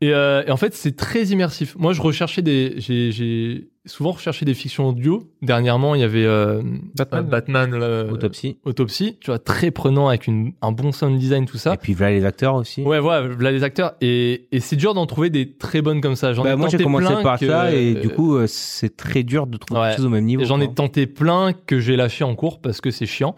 Et, 0.00 0.12
euh, 0.12 0.42
et 0.44 0.50
en 0.50 0.56
fait, 0.56 0.74
c'est 0.74 0.96
très 0.96 1.22
immersif. 1.26 1.76
Moi, 1.78 1.92
je 1.92 2.02
recherchais 2.02 2.42
des, 2.42 2.74
j'ai 2.78 3.68
souvent 3.86 4.12
recherché 4.12 4.44
des 4.44 4.54
fictions 4.54 4.88
audio. 4.88 5.28
Dernièrement, 5.42 5.94
il 5.94 6.00
y 6.00 6.04
avait 6.04 6.24
euh, 6.24 6.62
Batman. 6.96 7.24
euh, 7.24 7.28
Batman 7.30 7.74
euh, 7.74 8.10
Autopsie. 8.10 8.58
Autopsie, 8.64 9.18
tu 9.20 9.30
vois, 9.30 9.38
très 9.38 9.70
prenant 9.70 10.08
avec 10.08 10.26
une, 10.26 10.52
un 10.62 10.72
bon 10.72 10.90
sound 10.92 11.18
design, 11.18 11.44
tout 11.46 11.58
ça. 11.58 11.74
Et 11.74 11.76
puis 11.76 11.92
voilà 11.94 12.12
les 12.12 12.24
acteurs 12.24 12.54
aussi. 12.54 12.82
Ouais, 12.82 12.98
voilà, 13.00 13.28
là 13.38 13.50
les 13.50 13.62
acteurs. 13.62 13.94
Et, 14.00 14.46
et 14.52 14.60
c'est 14.60 14.76
dur 14.76 14.94
d'en 14.94 15.06
trouver 15.06 15.28
des 15.30 15.52
très 15.52 15.82
bonnes 15.82 16.00
comme 16.00 16.16
ça. 16.16 16.32
J'en 16.32 16.44
Bah, 16.44 16.52
ai 16.52 16.56
moi 16.56 16.68
j'ai 16.68 16.78
tenté 16.78 16.84
commencé 16.84 17.06
plein 17.06 17.22
par 17.22 17.38
que- 17.38 17.46
ça 17.46 17.72
et 17.74 17.94
du 17.94 18.08
coup 18.08 18.36
euh, 18.36 18.46
c'est 18.46 18.96
très 18.96 19.22
dur 19.22 19.46
de 19.46 19.56
trouver 19.58 19.80
Ouais. 19.80 19.86
quelque 19.88 19.96
chose 19.98 20.06
au 20.06 20.10
même 20.10 20.24
niveau. 20.24 20.44
J'en 20.44 20.60
ai 20.60 20.72
tenté 20.72 21.06
plein 21.06 21.52
que 21.52 21.78
j'ai 21.80 21.96
lâché 21.96 22.24
en 22.24 22.34
cours 22.34 22.60
parce 22.60 22.80
que 22.80 22.90
c'est 22.90 23.06
chiant. 23.06 23.36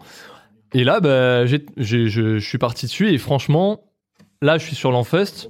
Et 0.73 0.83
là, 0.83 0.99
bah, 0.99 1.45
je, 1.45 1.57
je 1.77 2.39
suis 2.39 2.57
parti 2.57 2.85
dessus 2.87 3.09
et 3.09 3.17
franchement, 3.17 3.81
là, 4.41 4.57
je 4.57 4.65
suis 4.65 4.75
sur 4.75 4.91
l'Enfust. 4.91 5.49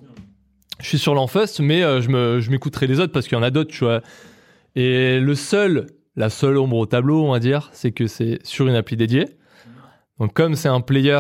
Je 0.80 0.88
suis 0.88 1.00
sur 1.00 1.16
l'Enfust, 1.16 1.60
mais 1.60 1.82
euh, 1.84 2.02
je 2.02 2.50
m'écouterai 2.52 2.86
les 2.86 3.00
autres 3.00 3.12
parce 3.12 3.28
qu'il 3.28 3.36
y 3.36 3.40
en 3.40 3.44
a 3.44 3.50
d'autres, 3.50 3.72
tu 3.72 3.84
vois. 3.84 4.02
Et 4.80 5.20
le 5.20 5.34
seul, 5.34 5.88
la 6.16 6.30
seule 6.30 6.58
ombre 6.58 6.78
au 6.78 6.86
tableau, 6.86 7.24
on 7.26 7.32
va 7.32 7.40
dire, 7.40 7.70
c'est 7.74 7.92
que 7.92 8.06
c'est 8.06 8.38
sur 8.44 8.68
une 8.68 8.76
appli 8.76 8.96
dédiée. 8.96 9.26
Donc, 10.20 10.34
comme 10.34 10.54
c'est 10.56 10.68
un 10.70 10.82
player, 10.82 11.20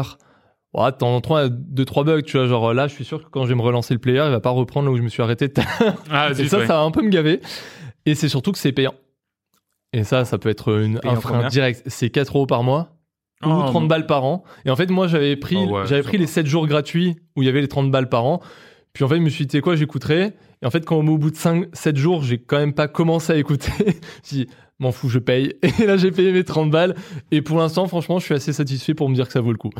ouais, 0.75 0.91
de 0.91 0.97
temps 0.97 1.15
en 1.15 1.21
temps, 1.21 1.39
il 1.39 1.41
y 1.41 1.45
a 1.45 1.49
deux, 1.49 1.85
trois 1.85 2.03
bugs, 2.03 2.21
tu 2.21 2.37
vois. 2.37 2.47
Genre 2.47 2.73
là, 2.75 2.87
je 2.87 2.93
suis 2.93 3.03
sûr 3.05 3.23
que 3.23 3.29
quand 3.29 3.43
je 3.45 3.49
vais 3.49 3.55
me 3.55 3.61
relancer 3.63 3.95
le 3.95 3.99
player, 3.99 4.23
il 4.25 4.31
va 4.31 4.39
pas 4.39 4.51
reprendre 4.51 4.85
là 4.87 4.91
où 4.93 4.97
je 4.97 5.01
me 5.01 5.09
suis 5.09 5.23
arrêté 5.23 5.51
Ah, 6.11 6.29
et 6.29 6.33
zut, 6.35 6.49
ça, 6.49 6.59
ouais. 6.59 6.67
ça 6.67 6.73
va 6.73 6.81
un 6.81 6.91
peu 6.91 7.01
me 7.01 7.09
gaver. 7.09 7.41
Et 8.05 8.13
c'est 8.15 8.29
surtout 8.29 8.51
que 8.51 8.59
c'est 8.59 8.71
payant. 8.73 8.93
Et 9.93 10.03
ça, 10.03 10.23
ça 10.23 10.37
peut 10.37 10.49
être 10.49 10.79
une, 10.79 10.99
un 11.03 11.15
frein 11.15 11.47
direct. 11.47 11.81
C'est 11.87 12.09
4 12.11 12.35
euros 12.35 12.45
par 12.45 12.61
mois 12.63 12.93
ou 13.43 13.49
Oh, 13.49 13.63
30 13.67 13.73
bon. 13.73 13.87
balles 13.87 14.05
par 14.05 14.23
an. 14.23 14.43
Et 14.65 14.69
en 14.69 14.75
fait, 14.75 14.89
moi, 14.89 15.07
j'avais 15.07 15.35
pris, 15.35 15.57
ouais, 15.57 15.85
j'avais 15.85 16.01
pris 16.03 16.17
les 16.17 16.27
7 16.27 16.45
jours 16.45 16.67
gratuits 16.67 17.15
où 17.35 17.41
il 17.43 17.45
y 17.45 17.49
avait 17.49 17.61
les 17.61 17.67
30 17.67 17.89
balles 17.91 18.09
par 18.09 18.25
an. 18.25 18.41
Puis 18.93 19.03
en 19.03 19.07
fait, 19.07 19.17
je 19.17 19.21
me 19.21 19.29
suis 19.29 19.45
dit, 19.45 19.49
tu 19.51 19.57
sais 19.57 19.61
quoi, 19.61 19.75
j'écouterai. 19.75 20.33
Et 20.61 20.65
en 20.65 20.71
fait, 20.71 20.85
quand 20.85 20.97
au 20.97 21.17
bout 21.17 21.31
de 21.31 21.35
5, 21.35 21.67
7 21.73 21.97
jours, 21.97 22.23
j'ai 22.23 22.39
quand 22.39 22.57
même 22.57 22.73
pas 22.73 22.87
commencé 22.87 23.33
à 23.33 23.37
écouter, 23.37 23.71
suis 24.23 24.45
dit, 24.45 24.47
m'en 24.79 24.91
fous, 24.91 25.09
je 25.09 25.17
paye. 25.19 25.55
Et 25.81 25.85
là, 25.87 25.97
j'ai 25.97 26.11
payé 26.11 26.31
mes 26.31 26.43
30 26.43 26.69
balles. 26.69 26.95
Et 27.31 27.41
pour 27.41 27.57
l'instant, 27.57 27.87
franchement, 27.87 28.19
je 28.19 28.25
suis 28.25 28.35
assez 28.35 28.53
satisfait 28.53 28.93
pour 28.93 29.09
me 29.09 29.15
dire 29.15 29.25
que 29.25 29.33
ça 29.33 29.41
vaut 29.41 29.51
le 29.51 29.57
coup. 29.57 29.71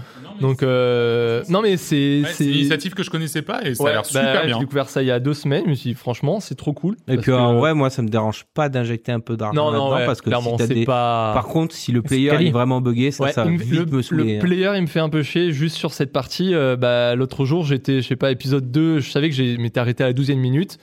Donc, 0.42 0.64
euh, 0.64 1.44
non, 1.50 1.62
mais 1.62 1.78
c'est, 1.78 2.22
Ouais, 2.24 2.30
c'est 2.34 2.46
une 2.46 2.52
initiative 2.54 2.94
que 2.96 3.04
je 3.04 3.10
connaissais 3.12 3.44
pas 3.44 3.64
et 3.64 3.76
ça 3.76 3.84
Ouais, 3.84 3.92
a 3.92 3.94
l'air 3.94 4.02
bah, 4.02 4.08
super 4.08 4.42
J'ai 4.42 4.48
bien. 4.48 4.60
découvert 4.60 4.90
ça 4.90 5.04
il 5.04 5.06
y 5.08 5.12
a 5.12 5.20
deux 5.20 5.34
semaines. 5.36 5.64
Je 5.66 5.70
me 5.70 5.76
suis 5.76 5.90
dit, 5.92 5.96
franchement, 5.96 6.40
c'est 6.40 6.56
trop 6.56 6.74
cool. 6.74 6.96
Et 7.08 7.14
Parce 7.16 7.18
puis 7.22 7.32
que- 7.32 7.38
en 7.38 7.56
vrai, 7.60 7.74
moi, 7.76 7.90
ça 7.92 8.02
me 8.02 8.08
dérange 8.10 8.46
pas 8.56 8.70
d'injecter 8.70 9.12
un 9.12 9.20
peu 9.20 9.38
d'argent 9.38 9.54
non, 9.54 9.66
non, 9.72 9.72
là-dedans 9.86 9.96
ouais, 10.00 10.06
parce 10.08 10.22
que 10.22 10.30
clairement, 10.30 10.58
si 10.58 10.68
des... 10.68 10.86
pas. 10.86 11.32
Par 11.36 11.46
contre, 11.48 11.76
si 11.76 11.92
le 11.92 12.02
player 12.02 12.30
quali. 12.32 12.48
est 12.48 12.52
vraiment 12.52 12.82
buggé, 12.82 13.12
ça, 13.12 13.24
Ouais, 13.26 13.32
ça 13.34 13.46
me- 13.46 13.58
vite 13.58 13.72
le, 13.72 13.86
me 13.86 14.02
saouler. 14.02 14.24
le 14.34 14.38
hein. 14.38 14.42
player, 14.42 14.72
il 14.76 14.82
me 14.82 14.88
fait 14.88 15.00
un 15.00 15.10
peu 15.10 15.22
chier 15.22 15.52
juste 15.52 15.76
sur 15.76 15.94
cette 15.94 16.12
partie. 16.12 16.54
Euh, 16.56 16.76
bah, 16.76 17.14
L'autre 17.16 17.46
jour, 17.46 17.64
j'étais, 17.66 18.02
je 18.02 18.08
sais 18.08 18.16
pas, 18.16 18.32
épisode 18.32 18.72
2, 18.72 19.00
je 19.00 19.12
savais 19.12 19.30
que 19.30 19.36
j'ai 19.36 19.58
m'étais 19.58 19.80
arrêté 19.80 20.04
à 20.04 20.08
la 20.08 20.14
12e 20.14 20.36
minute. 20.38 20.80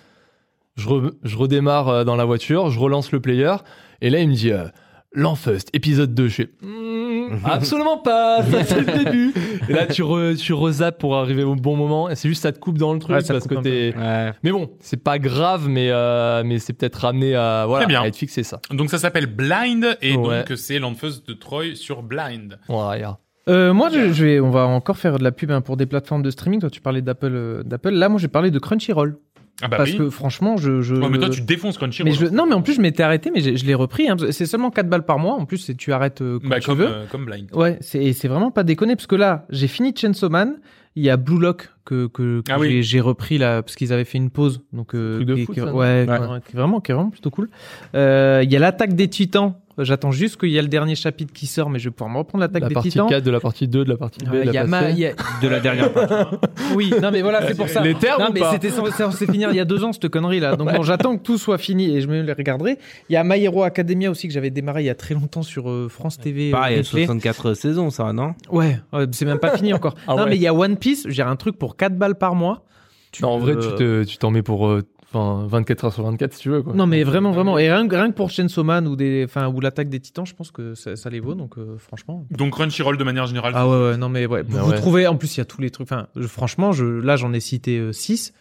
Je, 0.77 0.89
re- 0.89 1.13
je 1.23 1.37
redémarre 1.37 1.89
euh, 1.89 2.05
dans 2.05 2.17
la 2.17 2.25
voiture, 2.25 2.71
je 2.71 2.81
relance 2.81 3.13
le 3.13 3.21
player, 3.21 3.55
et 4.01 4.11
là, 4.11 4.21
il 4.21 4.29
me 4.29 4.35
dit 4.35 4.53
euh, 4.53 4.65
L'Enfust, 5.13 5.71
épisode 5.73 6.13
2. 6.15 6.29
Je 6.29 6.35
fais 6.35 6.51
Hmm, 6.63 7.37
Absolument 7.45 7.99
pas, 7.99 8.43
ça 8.51 8.65
c'est 8.65 8.81
le 8.81 9.05
début. 9.05 9.33
Et 9.69 9.73
là, 9.73 9.87
tu, 9.87 10.03
re, 10.03 10.35
tu 10.37 10.53
rezappes 10.53 10.99
pour 10.99 11.17
arriver 11.17 11.43
au 11.45 11.55
bon 11.55 11.77
moment, 11.77 12.11
et 12.11 12.17
c'est 12.17 12.29
juste 12.29 12.43
ça 12.43 12.53
te 12.53 12.59
coupe 12.59 12.77
dans 12.79 12.93
le 12.93 12.99
truc 12.99 13.17
Ouais, 13.17 13.23
parce 13.27 13.47
que 13.47 13.55
t'es. 13.55 13.95
Ouais. 13.97 14.33
Mais 14.43 14.51
bon, 14.53 14.71
c'est 14.81 15.03
pas 15.03 15.19
grave, 15.19 15.69
mais, 15.69 15.89
euh, 15.91 16.43
mais 16.45 16.59
c'est 16.59 16.73
peut-être 16.73 16.97
ramené 16.97 17.35
à, 17.35 17.65
voilà, 17.67 17.87
bien. 17.87 18.03
à 18.03 18.07
être 18.09 18.17
fixé 18.17 18.43
ça. 18.43 18.61
Donc 18.71 18.91
ça 18.91 18.99
s'appelle 18.99 19.27
Blind 19.27 19.97
et 20.03 20.17
Ouais. 20.17 20.45
donc 20.45 20.59
c'est 20.59 20.79
l'Anfeuse 20.79 21.25
de 21.25 21.33
Troy 21.33 21.75
sur 21.77 22.03
Blind. 22.03 22.59
Voilà. 22.69 23.19
Euh, 23.49 23.73
moi, 23.75 23.91
je, 23.93 24.13
je 24.13 24.25
vais, 24.25 24.41
on 24.41 24.51
va 24.51 24.67
encore 24.67 24.97
faire 24.97 25.19
de 25.19 25.25
la 25.25 25.31
pub 25.33 25.51
hein, 25.51 25.61
pour 25.61 25.77
des 25.77 25.87
plateformes 25.87 26.23
de 26.23 26.31
streaming. 26.31 26.61
Toi, 26.61 26.71
tu 26.71 26.81
parlais 26.81 27.03
d'Apple, 27.03 27.27
euh, 27.33 27.63
d'Apple. 27.63 27.91
Là, 27.91 28.09
moi, 28.09 28.19
j'ai 28.19 28.29
parlé 28.29 28.51
de 28.51 28.59
Crunchyroll 28.59 29.19
Ah 29.63 29.69
bah 29.69 29.77
parce 29.77 29.93
oui. 29.93 29.99
que 29.99 30.11
franchement, 30.11 30.57
je, 30.57 30.83
je. 30.83 30.97
Ouais, 30.97 31.09
mais 31.09 31.19
toi 31.19 31.31
tu 31.31 31.41
défonces 31.41 31.79
Crunchyroll. 31.79 32.11
Mais 32.11 32.17
je- 32.19 32.27
non, 32.27 32.45
mais 32.47 32.55
en 32.55 32.63
plus, 32.63 32.75
je 32.75 32.81
m'étais 32.81 33.03
arrêté, 33.05 33.31
mais 33.33 33.41
je 33.41 33.65
l'ai 33.65 33.75
repris. 33.75 34.09
hein. 34.09 34.17
C'est 34.31 34.47
seulement 34.47 34.71
4 34.71 34.89
balles 34.89 35.05
par 35.05 35.19
mois. 35.21 35.35
En 35.35 35.45
plus, 35.47 35.71
tu 35.79 35.93
arrêtes 35.93 36.23
euh, 36.23 36.41
quand 36.43 36.49
Bah, 36.49 36.59
tu 36.61 36.67
comme, 36.67 36.79
veux. 36.79 36.89
euh, 36.89 37.05
comme 37.11 37.25
Blind. 37.25 37.49
Ouais, 37.55 37.79
c'est 37.81 38.13
c'est 38.13 38.27
vraiment 38.29 38.51
pas 38.51 38.65
déconné 38.65 38.97
parce 38.97 39.07
que 39.07 39.15
là, 39.17 39.47
j'ai 39.51 39.69
fini 39.69 39.95
Chainsaw 39.97 40.29
Man. 40.29 40.57
Il 40.97 41.03
y 41.05 41.11
a 41.11 41.17
Blue 41.17 41.41
Lock 41.41 41.71
que 41.85 42.07
que, 42.07 42.41
que 42.41 42.53
Ah 42.53 42.59
oui. 42.59 42.83
j'ai- 42.83 43.01
repris 43.01 43.37
là 43.39 43.63
parce 43.63 43.75
qu'ils 43.75 43.93
avaient 43.93 44.05
fait 44.05 44.19
une 44.19 44.31
pause. 44.31 44.61
Donc 44.73 44.95
euh, 44.95 45.25
qui- 45.25 45.45
foot, 45.45 45.55
qui- 45.55 45.61
ça, 45.61 45.73
ouais, 45.75 46.07
qui- 46.07 46.57
vraiment 46.57 46.81
qui 46.81 46.91
est 46.93 46.95
vraiment 46.95 47.11
plutôt 47.11 47.31
cool. 47.31 47.49
Euh, 47.95 48.41
Il 48.45 48.53
y 48.53 48.57
a 48.57 48.59
l'attaque 48.61 48.95
des 48.95 49.09
Titans. 49.09 49.55
J'attends 49.79 50.13
juste 50.13 50.37
qu'il 50.39 50.51
y 50.51 50.59
a 50.59 50.63
le 50.63 50.69
dernier 50.69 50.95
chapitre 50.95 51.33
qui 51.33 51.47
sort, 51.47 51.69
mais 51.69 51.79
je 51.81 51.89
vais 51.89 51.91
pouvoir 51.91 52.11
me 52.13 52.19
reprendre 52.19 52.43
l'attaque 52.43 52.63
La 52.63 52.69
des 52.69 52.75
partie 52.75 52.91
Titans. 52.91 53.09
4, 53.09 53.25
de 53.25 53.31
la 53.31 53.41
partie 53.41 53.67
2, 53.67 53.85
de 53.85 53.91
la 53.91 53.97
partie 53.97 54.25
B, 54.25 54.29
Ouais, 54.31 54.41
de 54.41 54.45
Il 54.45 54.51
y 54.51 54.53
la 54.55 54.61
a 54.61 54.67
ma- 54.67 54.79
partie 54.83 54.95
il 54.95 54.99
y 55.01 55.07
a- 55.07 55.15
De 55.43 55.49
la 55.49 55.61
dernière 55.61 55.93
partie. 55.93 56.15
Oui, 56.77 56.93
non 57.03 57.11
mais 57.11 57.23
voilà, 57.23 57.47
c'est 57.47 57.57
pour 57.57 57.69
ça. 57.69 57.81
Les 57.83 57.95
termes 57.95 58.23
non 58.23 58.29
mais 58.33 58.41
c'était 58.53 58.71
censé 58.71 58.93
censé 58.93 59.27
finir 59.27 59.51
il 59.51 59.57
y 59.57 59.61
a 59.61 59.65
deux 59.65 59.83
ans 59.85 59.93
cette 59.93 60.09
connerie 60.09 60.41
là. 60.41 60.57
Donc 60.57 60.73
bon, 60.73 60.83
j'attends 60.83 61.17
que 61.17 61.23
tout 61.23 61.39
soit 61.39 61.59
fini 61.59 61.97
et 61.97 62.01
je 62.01 62.07
me 62.09 62.23
les 62.23 62.33
regarderai. 62.33 62.79
Il 63.09 63.13
y 63.13 63.17
a 63.17 63.25
My 63.25 63.43
Hero 63.43 63.63
Academia 63.63 64.11
aussi 64.11 64.29
que 64.29 64.35
j'avais 64.35 64.51
démarré 64.51 64.83
il 64.83 64.87
y 64.87 64.91
a 64.91 64.95
très 64.95 65.15
longtemps 65.15 65.43
sur 65.43 65.69
euh, 65.71 65.89
France 65.89 66.19
TV. 66.19 66.49
euh, 66.49 66.53
Pareil, 66.53 66.75
il 66.75 66.77
y 66.77 66.81
a 66.81 66.83
replay. 66.85 67.07
64 67.07 67.55
saisons, 67.55 67.91
ça, 67.91 68.13
non? 68.13 68.35
Ouais, 68.51 68.79
c'est 69.13 69.25
même 69.25 69.39
pas 69.39 69.57
fini 69.57 69.73
encore. 69.75 69.95
Ah 70.07 70.15
non 70.15 70.25
ouais. 70.25 70.31
mais 70.31 70.37
il 70.37 70.43
y 70.43 70.47
a 70.47 70.55
One 70.55 70.77
Piece, 70.77 71.07
j'ai 71.09 71.23
un 71.23 71.37
truc 71.37 71.59
pour 71.59 71.77
4 71.77 71.97
balles 71.97 72.17
par 72.17 72.35
mois. 72.35 72.65
Tu 73.13 73.23
Non, 73.23 73.29
en 73.31 73.39
vrai, 73.39 73.53
tu 73.57 73.67
euh, 73.69 74.03
te- 74.03 74.09
tu 74.09 74.19
t'en 74.19 74.33
mets 74.33 74.43
pour 74.43 74.67
euh, 74.67 74.83
enfin, 75.15 75.47
24 75.49 75.85
heures 75.85 75.93
sur 75.93 76.05
24 76.05 76.33
si 76.35 76.41
tu 76.41 76.49
veux. 76.51 76.63
Quoi. 76.63 76.75
Non 76.75 76.87
mais 76.87 77.03
vraiment 77.05 77.31
vraiment 77.33 77.57
et 77.59 77.71
rien, 77.73 77.87
que- 77.89 77.95
rien 77.95 78.11
que 78.11 78.17
pour 78.17 78.31
Chainsaw 78.31 78.65
Man 78.65 78.87
ou 78.89 78.97
des 78.97 79.25
enfin 79.25 79.49
ou 79.49 79.61
l'attaque 79.61 79.89
des 79.89 80.01
Titans, 80.01 80.27
je 80.27 80.35
pense 80.35 80.51
que 80.51 80.75
ça, 80.75 80.97
ça 80.97 81.11
les 81.11 81.21
vaut 81.21 81.35
donc 81.35 81.59
euh, 81.59 81.77
franchement. 81.79 82.27
Donc 82.31 82.53
Crunchyroll 82.53 82.97
de 82.97 83.05
manière 83.05 83.27
générale. 83.27 83.53
Ah 83.57 83.69
ouais, 83.69 83.77
ouais 83.91 83.97
non 83.97 84.09
mais 84.09 84.27
ouais, 84.27 84.43
Ah 84.49 84.63
vous 84.63 84.71
ouais. 84.71 84.77
trouvez 84.77 85.07
en 85.07 85.17
plus 85.17 85.37
il 85.37 85.39
y 85.39 85.43
a 85.43 85.45
tous 85.45 85.61
les 85.61 85.71
trucs 85.71 85.87
enfin 85.91 86.07
je- 86.17 86.27
franchement, 86.27 86.73
je 86.73 86.85
là 86.85 87.17
j'en 87.17 87.33
ai 87.33 87.41
cité 87.41 87.93
6. 87.93 88.33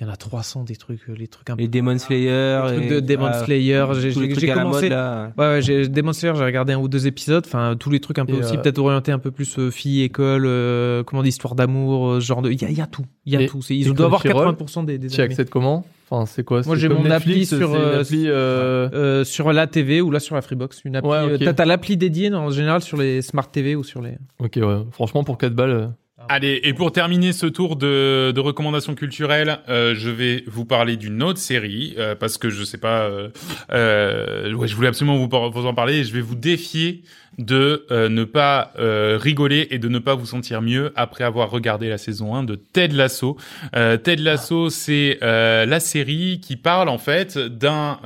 Il 0.00 0.04
y 0.06 0.08
en 0.08 0.12
a 0.12 0.16
300 0.16 0.62
des 0.62 0.76
trucs 0.76 1.08
euh, 1.08 1.14
les 1.18 1.26
trucs 1.26 1.50
un 1.50 1.56
peu 1.56 1.62
Les 1.62 1.66
Demon 1.66 1.98
Slayer. 1.98 2.60
les 2.68 2.72
trucs 2.76 2.84
et- 2.84 2.88
de 2.88 3.00
Demon 3.00 3.30
ah, 3.32 3.44
Slayer, 3.44 3.84
j'ai 3.94 4.12
tous 4.12 4.20
les 4.20 4.26
j'ai- 4.28 4.32
trucs 4.34 4.44
j'ai 4.44 4.52
à 4.52 4.54
la 4.54 4.62
commencé 4.62 4.88
là. 4.88 5.32
Ouais, 5.36 5.44
ouais, 5.48 5.62
j'ai 5.62 5.88
Demon 5.88 6.12
Slayer, 6.12 6.34
j'ai 6.36 6.44
regardé 6.44 6.72
un 6.74 6.78
ou 6.78 6.86
deux 6.86 7.08
épisodes, 7.08 7.42
enfin 7.44 7.74
tous 7.76 7.90
les 7.90 7.98
trucs 7.98 8.20
un 8.20 8.24
peu 8.24 8.34
Et, 8.34 8.38
aussi 8.38 8.56
euh, 8.56 8.60
peut-être 8.60 8.78
orientés 8.78 9.10
un 9.10 9.18
peu 9.18 9.32
plus 9.32 9.58
euh, 9.58 9.72
fille 9.72 10.02
école, 10.02 10.44
euh, 10.46 11.02
comment 11.02 11.22
dire 11.22 11.30
histoire 11.30 11.56
d'amour, 11.56 12.10
euh, 12.10 12.20
ce 12.20 12.26
genre 12.26 12.42
de 12.42 12.50
il 12.52 12.62
y 12.62 12.64
a, 12.64 12.70
il 12.70 12.78
y 12.78 12.80
a 12.80 12.86
tout, 12.86 13.02
il 13.26 13.32
y 13.32 13.36
a 13.36 13.40
Et- 13.40 13.46
tout, 13.46 13.60
c'est 13.60 13.74
et 13.74 13.78
ils 13.78 13.92
doivent 13.92 14.06
avoir 14.06 14.20
Crunchyroll, 14.22 14.54
80% 14.54 14.84
des 14.84 14.98
des 14.98 15.08
Tu 15.08 15.20
animés. 15.20 15.32
accèdes 15.32 15.50
comment? 15.50 15.84
Enfin, 16.10 16.24
c'est 16.26 16.42
quoi? 16.44 16.62
Moi, 16.64 16.76
j'ai 16.76 16.88
mon 16.88 17.10
appli 17.10 17.44
sur, 17.44 17.74
euh, 17.74 18.00
appli, 18.00 18.24
euh, 18.28 18.88
Euh, 18.92 19.24
sur 19.24 19.52
la 19.52 19.66
TV 19.66 20.00
ou 20.00 20.10
là 20.10 20.20
sur 20.20 20.34
la 20.34 20.42
Freebox, 20.42 20.82
une 20.84 20.96
appli 20.96 21.10
Ouais, 21.10 21.52
t'as 21.54 21.64
l'appli 21.64 21.96
dédiée 21.96 22.32
en 22.32 22.50
général 22.50 22.80
sur 22.80 22.96
les 22.96 23.20
smart 23.22 23.50
TV 23.50 23.76
ou 23.76 23.84
sur 23.84 24.00
les 24.00 24.16
Ok, 24.38 24.56
ouais. 24.56 24.78
Franchement, 24.92 25.22
pour 25.24 25.36
4 25.36 25.54
balles. 25.54 25.90
Allez, 26.30 26.60
et 26.62 26.74
pour 26.74 26.92
terminer 26.92 27.32
ce 27.32 27.46
tour 27.46 27.76
de, 27.76 28.32
de 28.34 28.40
recommandations 28.40 28.94
culturelles, 28.94 29.60
euh, 29.70 29.94
je 29.96 30.10
vais 30.10 30.44
vous 30.46 30.66
parler 30.66 30.96
d'une 30.98 31.22
autre 31.22 31.38
série 31.38 31.94
euh, 31.96 32.14
parce 32.14 32.36
que 32.36 32.50
je 32.50 32.64
sais 32.64 32.76
pas, 32.76 33.04
euh, 33.04 33.30
euh, 33.72 34.52
ouais, 34.52 34.68
je 34.68 34.76
voulais 34.76 34.88
absolument 34.88 35.16
vous, 35.16 35.66
en 35.66 35.74
parler 35.74 36.00
et 36.00 36.04
je 36.04 36.12
vais 36.12 36.20
vous 36.20 36.34
défier 36.34 37.02
de 37.38 37.86
euh, 37.92 38.08
ne 38.08 38.24
pas 38.24 38.72
euh, 38.78 39.16
rigoler 39.18 39.68
et 39.70 39.78
de 39.78 39.88
ne 39.88 40.00
pas 40.00 40.16
vous 40.16 40.26
sentir 40.26 40.60
mieux 40.60 40.92
après 40.96 41.22
avoir 41.24 41.50
regardé 41.50 41.88
la 41.88 41.96
saison 41.96 42.34
1 42.34 42.42
de 42.42 42.56
Ted 42.56 42.94
Lasso. 42.94 43.36
Ted 43.72 44.22
Lasso, 44.22 44.68
c'est 44.70 45.18
la 45.22 45.80
série 45.80 46.40
qui 46.42 46.56
parle 46.56 46.88
en 46.88 46.98
fait 46.98 47.38
d'un 47.38 48.00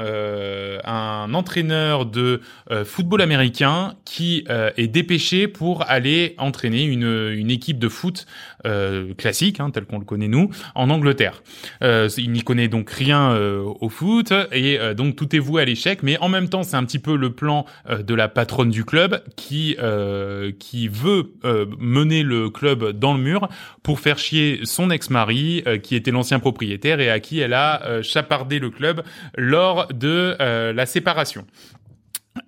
un 0.85 1.35
entraîneur 1.35 2.07
de 2.07 2.41
football 2.85 3.23
américain 3.23 3.95
qui 4.05 4.45
est 4.77 4.89
dépêché 4.89 5.49
pour 5.49 5.89
aller 5.89 6.35
entraîner 6.39 6.85
une, 6.85 7.31
une 7.35 7.51
équipe 7.51 7.79
de 7.79 7.89
foot 7.89 8.12
euh, 8.67 9.15
classique, 9.15 9.61
hein, 9.61 9.71
tel 9.71 9.85
qu'on 9.85 9.99
le 9.99 10.05
connaît 10.05 10.29
nous, 10.29 10.51
en 10.75 10.91
Angleterre. 10.91 11.43
Euh, 11.83 12.09
il 12.17 12.33
n'y 12.33 12.43
connaît 12.43 12.69
donc 12.69 12.91
rien 12.91 13.33
euh, 13.33 13.63
au 13.81 13.89
foot 13.89 14.33
et 14.53 14.79
euh, 14.79 14.95
donc 14.95 15.17
tout 15.17 15.35
est 15.35 15.39
voué 15.39 15.63
à 15.63 15.65
l'échec. 15.65 16.03
Mais 16.03 16.19
en 16.19 16.29
même 16.29 16.49
temps, 16.49 16.63
c'est 16.63 16.77
un 16.77 16.85
petit 16.85 16.99
peu 16.99 17.17
le 17.17 17.33
plan 17.33 17.67
de 17.89 18.15
la 18.15 18.29
patronne 18.29 18.71
du 18.71 18.85
club 18.85 19.23
qui 19.37 19.77
qui 20.59 20.89
veut 20.89 21.33
mener 21.79 22.23
le 22.23 22.51
club 22.51 22.91
dans 22.91 23.15
le 23.15 23.21
mur 23.21 23.49
pour 23.83 24.01
faire 24.01 24.19
chier 24.19 24.61
son 24.65 24.91
ex-mari 24.91 25.65
qui 25.83 25.95
était 25.95 26.11
l'ancien 26.11 26.39
propriétaire 26.39 27.01
et 27.01 27.11
à 27.11 27.21
qui 27.21 27.41
elle 27.41 27.55
a 27.55 28.03
chapardé 28.03 28.59
le 28.59 28.71
club 28.71 29.03
lors 29.37 29.89
de 29.89 30.37
la 30.39 30.87
séparation. 30.87 31.47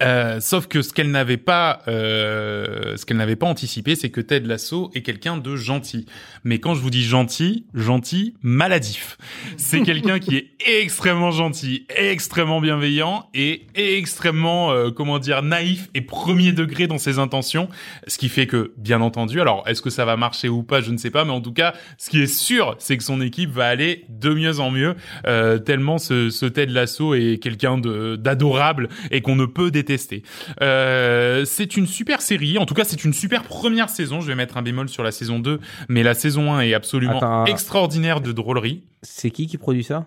Euh, 0.02 0.40
sauf 0.40 0.66
que 0.66 0.82
ce 0.82 0.92
qu'elle 0.92 1.10
n'avait 1.10 1.36
pas, 1.36 1.82
euh, 1.88 2.96
ce 2.96 3.04
qu'elle 3.04 3.18
n'avait 3.18 3.36
pas 3.36 3.46
anticipé, 3.46 3.94
c'est 3.94 4.10
que 4.10 4.20
Ted 4.20 4.46
Lasso 4.46 4.90
est 4.94 5.02
quelqu'un 5.02 5.36
de 5.36 5.56
gentil. 5.56 6.06
Mais 6.42 6.58
quand 6.58 6.74
je 6.74 6.80
vous 6.80 6.90
dis 6.90 7.04
gentil, 7.04 7.66
gentil, 7.74 8.34
maladif. 8.42 9.18
C'est 9.56 9.80
quelqu'un 9.82 10.18
qui 10.18 10.36
est 10.36 10.50
extrêmement 10.80 11.30
gentil, 11.30 11.86
extrêmement 11.96 12.60
bienveillant 12.60 13.28
et 13.34 13.66
extrêmement, 13.74 14.72
euh, 14.72 14.90
comment 14.90 15.18
dire, 15.18 15.42
naïf 15.42 15.90
et 15.94 16.00
premier 16.00 16.52
degré 16.52 16.86
dans 16.86 16.98
ses 16.98 17.18
intentions. 17.18 17.68
Ce 18.06 18.16
qui 18.18 18.28
fait 18.28 18.46
que, 18.46 18.72
bien 18.78 19.00
entendu, 19.00 19.40
alors 19.40 19.64
est-ce 19.68 19.82
que 19.82 19.90
ça 19.90 20.04
va 20.04 20.16
marcher 20.16 20.48
ou 20.48 20.62
pas, 20.62 20.80
je 20.80 20.90
ne 20.90 20.96
sais 20.96 21.10
pas, 21.10 21.24
mais 21.24 21.32
en 21.32 21.40
tout 21.40 21.52
cas, 21.52 21.74
ce 21.98 22.10
qui 22.10 22.20
est 22.22 22.26
sûr, 22.26 22.74
c'est 22.78 22.96
que 22.96 23.04
son 23.04 23.20
équipe 23.20 23.50
va 23.50 23.66
aller 23.66 24.04
de 24.08 24.30
mieux 24.30 24.60
en 24.60 24.70
mieux. 24.70 24.94
Euh, 25.26 25.58
tellement 25.58 25.98
ce, 25.98 26.30
ce 26.30 26.46
Ted 26.46 26.72
Lasso 26.72 27.14
est 27.14 27.38
quelqu'un 27.42 27.78
de 27.78 28.16
d'adorable 28.16 28.88
et 29.10 29.20
qu'on 29.20 29.36
ne 29.36 29.46
peut 29.46 29.70
détester. 29.74 30.22
Euh, 30.62 31.44
c'est 31.44 31.76
une 31.76 31.86
super 31.86 32.22
série, 32.22 32.56
en 32.56 32.64
tout 32.64 32.74
cas 32.74 32.84
c'est 32.84 33.04
une 33.04 33.12
super 33.12 33.42
première 33.42 33.90
saison, 33.90 34.20
je 34.22 34.26
vais 34.26 34.34
mettre 34.34 34.56
un 34.56 34.62
bémol 34.62 34.88
sur 34.88 35.02
la 35.02 35.12
saison 35.12 35.38
2, 35.38 35.60
mais 35.88 36.02
la 36.02 36.14
saison 36.14 36.54
1 36.54 36.60
est 36.62 36.72
absolument 36.74 37.18
Attends. 37.18 37.44
extraordinaire 37.44 38.20
de 38.22 38.32
drôlerie. 38.32 38.84
C'est 39.02 39.30
qui 39.30 39.46
qui 39.46 39.58
produit 39.58 39.84
ça? 39.84 40.06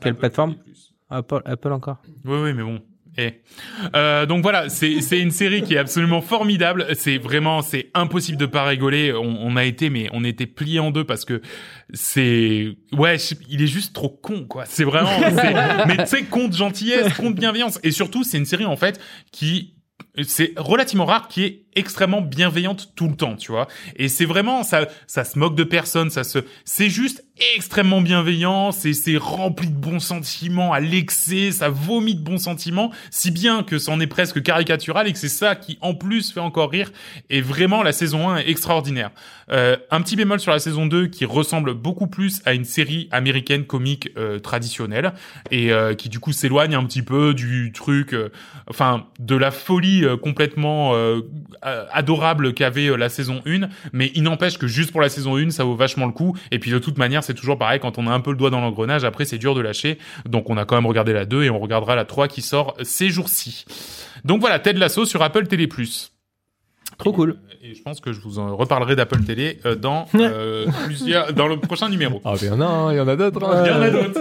Quelle 0.00 0.16
plateforme? 0.16 0.56
Apple, 1.08 1.40
Apple 1.44 1.72
encore? 1.72 1.98
Oui, 2.24 2.38
oui, 2.42 2.52
mais 2.52 2.62
bon. 2.62 2.80
Eh. 3.16 3.40
Euh, 3.94 4.26
donc 4.26 4.42
voilà, 4.42 4.68
c'est 4.68 5.20
une 5.20 5.30
série 5.30 5.62
qui 5.62 5.74
est 5.74 5.78
absolument 5.78 6.20
formidable. 6.20 6.86
C'est 6.94 7.18
vraiment, 7.18 7.62
c'est 7.62 7.90
impossible 7.94 8.38
de 8.38 8.46
pas 8.46 8.64
rigoler. 8.64 9.12
On, 9.12 9.22
on 9.40 9.56
a 9.56 9.64
été, 9.64 9.88
mais 9.90 10.08
on 10.12 10.24
était 10.24 10.46
plié 10.46 10.80
en 10.80 10.90
deux 10.90 11.04
parce 11.04 11.24
que 11.24 11.40
c'est, 11.92 12.76
ouais, 12.92 13.18
je- 13.18 13.34
il 13.48 13.62
est 13.62 13.66
juste 13.66 13.94
trop 13.94 14.08
con, 14.08 14.44
quoi. 14.48 14.64
C'est 14.66 14.84
vraiment, 14.84 15.10
mais 15.86 15.96
tu 15.98 16.06
sais, 16.06 16.24
con 16.24 16.48
de 16.48 16.54
gentillesse, 16.54 17.12
con 17.14 17.30
de 17.30 17.36
bienveillance, 17.38 17.78
et 17.82 17.90
surtout, 17.90 18.24
c'est 18.24 18.38
une 18.38 18.46
série 18.46 18.64
en 18.66 18.76
fait 18.76 19.00
qui 19.32 19.74
c'est 20.22 20.52
relativement 20.56 21.04
rare 21.06 21.28
qui 21.28 21.44
est 21.44 21.63
extrêmement 21.76 22.20
bienveillante 22.20 22.92
tout 22.94 23.08
le 23.08 23.16
temps, 23.16 23.36
tu 23.36 23.52
vois. 23.52 23.68
Et 23.96 24.08
c'est 24.08 24.24
vraiment 24.24 24.62
ça 24.62 24.86
ça 25.06 25.24
se 25.24 25.38
moque 25.38 25.54
de 25.54 25.64
personne, 25.64 26.10
ça 26.10 26.24
se 26.24 26.40
c'est 26.64 26.90
juste 26.90 27.24
extrêmement 27.56 28.00
bienveillant, 28.00 28.72
c'est 28.72 28.92
c'est 28.92 29.16
rempli 29.16 29.68
de 29.68 29.74
bons 29.74 29.98
sentiments 29.98 30.72
à 30.72 30.80
l'excès, 30.80 31.50
ça 31.50 31.68
vomit 31.68 32.14
de 32.14 32.22
bons 32.22 32.38
sentiments, 32.38 32.92
si 33.10 33.30
bien 33.30 33.62
que 33.62 33.78
c'en 33.78 33.98
est 34.00 34.06
presque 34.06 34.42
caricatural 34.42 35.08
et 35.08 35.12
que 35.12 35.18
c'est 35.18 35.28
ça 35.28 35.56
qui 35.56 35.78
en 35.80 35.94
plus 35.94 36.32
fait 36.32 36.40
encore 36.40 36.70
rire 36.70 36.92
et 37.30 37.40
vraiment 37.40 37.82
la 37.82 37.92
saison 37.92 38.28
1 38.30 38.38
est 38.38 38.48
extraordinaire. 38.48 39.10
Euh, 39.50 39.76
un 39.90 40.00
petit 40.00 40.16
bémol 40.16 40.40
sur 40.40 40.52
la 40.52 40.58
saison 40.58 40.86
2 40.86 41.08
qui 41.08 41.24
ressemble 41.24 41.74
beaucoup 41.74 42.06
plus 42.06 42.40
à 42.44 42.54
une 42.54 42.64
série 42.64 43.08
américaine 43.10 43.64
comique 43.64 44.10
euh, 44.16 44.38
traditionnelle 44.38 45.12
et 45.50 45.72
euh, 45.72 45.94
qui 45.94 46.08
du 46.08 46.20
coup 46.20 46.32
s'éloigne 46.32 46.74
un 46.74 46.84
petit 46.84 47.02
peu 47.02 47.34
du 47.34 47.72
truc 47.72 48.14
euh, 48.14 48.30
enfin 48.68 49.06
de 49.18 49.36
la 49.36 49.50
folie 49.50 50.04
euh, 50.04 50.16
complètement 50.16 50.94
euh, 50.94 51.20
adorable 51.92 52.52
qu'avait 52.54 52.88
euh, 52.88 52.96
la 52.96 53.08
saison 53.08 53.42
1, 53.46 53.68
mais 53.92 54.10
il 54.14 54.22
n'empêche 54.22 54.58
que 54.58 54.66
juste 54.66 54.92
pour 54.92 55.00
la 55.00 55.08
saison 55.08 55.36
1, 55.36 55.50
ça 55.50 55.64
vaut 55.64 55.74
vachement 55.76 56.06
le 56.06 56.12
coup. 56.12 56.36
Et 56.50 56.58
puis 56.58 56.70
de 56.70 56.78
toute 56.78 56.98
manière, 56.98 57.24
c'est 57.24 57.34
toujours 57.34 57.58
pareil, 57.58 57.80
quand 57.80 57.98
on 57.98 58.06
a 58.06 58.12
un 58.12 58.20
peu 58.20 58.30
le 58.30 58.36
doigt 58.36 58.50
dans 58.50 58.60
l'engrenage, 58.60 59.04
après 59.04 59.24
c'est 59.24 59.38
dur 59.38 59.54
de 59.54 59.60
lâcher. 59.60 59.98
Donc 60.26 60.50
on 60.50 60.56
a 60.56 60.64
quand 60.64 60.74
même 60.76 60.86
regardé 60.86 61.12
la 61.12 61.24
2 61.24 61.44
et 61.44 61.50
on 61.50 61.58
regardera 61.58 61.94
la 61.96 62.04
3 62.04 62.28
qui 62.28 62.42
sort 62.42 62.76
ces 62.82 63.10
jours-ci. 63.10 63.64
Donc 64.24 64.40
voilà, 64.40 64.58
Ted 64.58 64.78
Lasso 64.78 65.04
sur 65.06 65.22
Apple 65.22 65.46
TV+. 65.46 65.68
Trop 66.98 67.12
cool. 67.12 67.36
Et 67.62 67.74
je 67.74 67.82
pense 67.82 68.00
que 68.00 68.12
je 68.12 68.20
vous 68.20 68.38
en 68.38 68.56
reparlerai 68.56 68.94
d'Apple 68.94 69.24
Télé 69.24 69.58
euh, 69.64 69.74
dans 69.74 70.06
euh, 70.14 70.66
plusieurs, 70.84 71.32
dans 71.32 71.48
le 71.48 71.56
prochain 71.58 71.88
numéro. 71.88 72.20
Ah, 72.24 72.34
il 72.40 72.46
y 72.46 72.50
en 72.50 72.60
a, 72.60 72.64
hein, 72.66 72.92
il 72.92 72.96
y 72.98 73.00
en 73.00 73.08
a 73.08 73.16
d'autres. 73.16 73.42
hein. 73.44 73.62
Il 73.64 73.68
y 73.68 73.74
en 73.74 73.80
a 73.82 73.90
d'autres. 73.90 74.20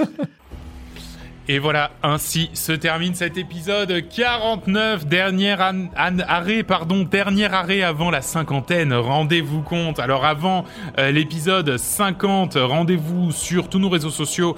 Et 1.49 1.59
voilà, 1.59 1.91
ainsi 2.03 2.49
se 2.53 2.71
termine 2.71 3.15
cet 3.15 3.37
épisode 3.37 4.07
49, 4.07 5.05
dernier 5.05 5.53
an- 5.59 5.89
arrêt, 6.25 6.63
pardon, 6.63 7.03
dernier 7.03 7.51
arrêt 7.51 7.81
avant 7.83 8.09
la 8.11 8.21
cinquantaine. 8.21 8.93
Rendez-vous 8.93 9.61
compte. 9.61 9.99
Alors 9.99 10.23
avant 10.23 10.63
euh, 10.99 11.11
l'épisode 11.11 11.75
50, 11.75 12.53
rendez-vous 12.61 13.33
sur 13.33 13.67
tous 13.67 13.79
nos 13.79 13.89
réseaux 13.89 14.09
sociaux, 14.09 14.55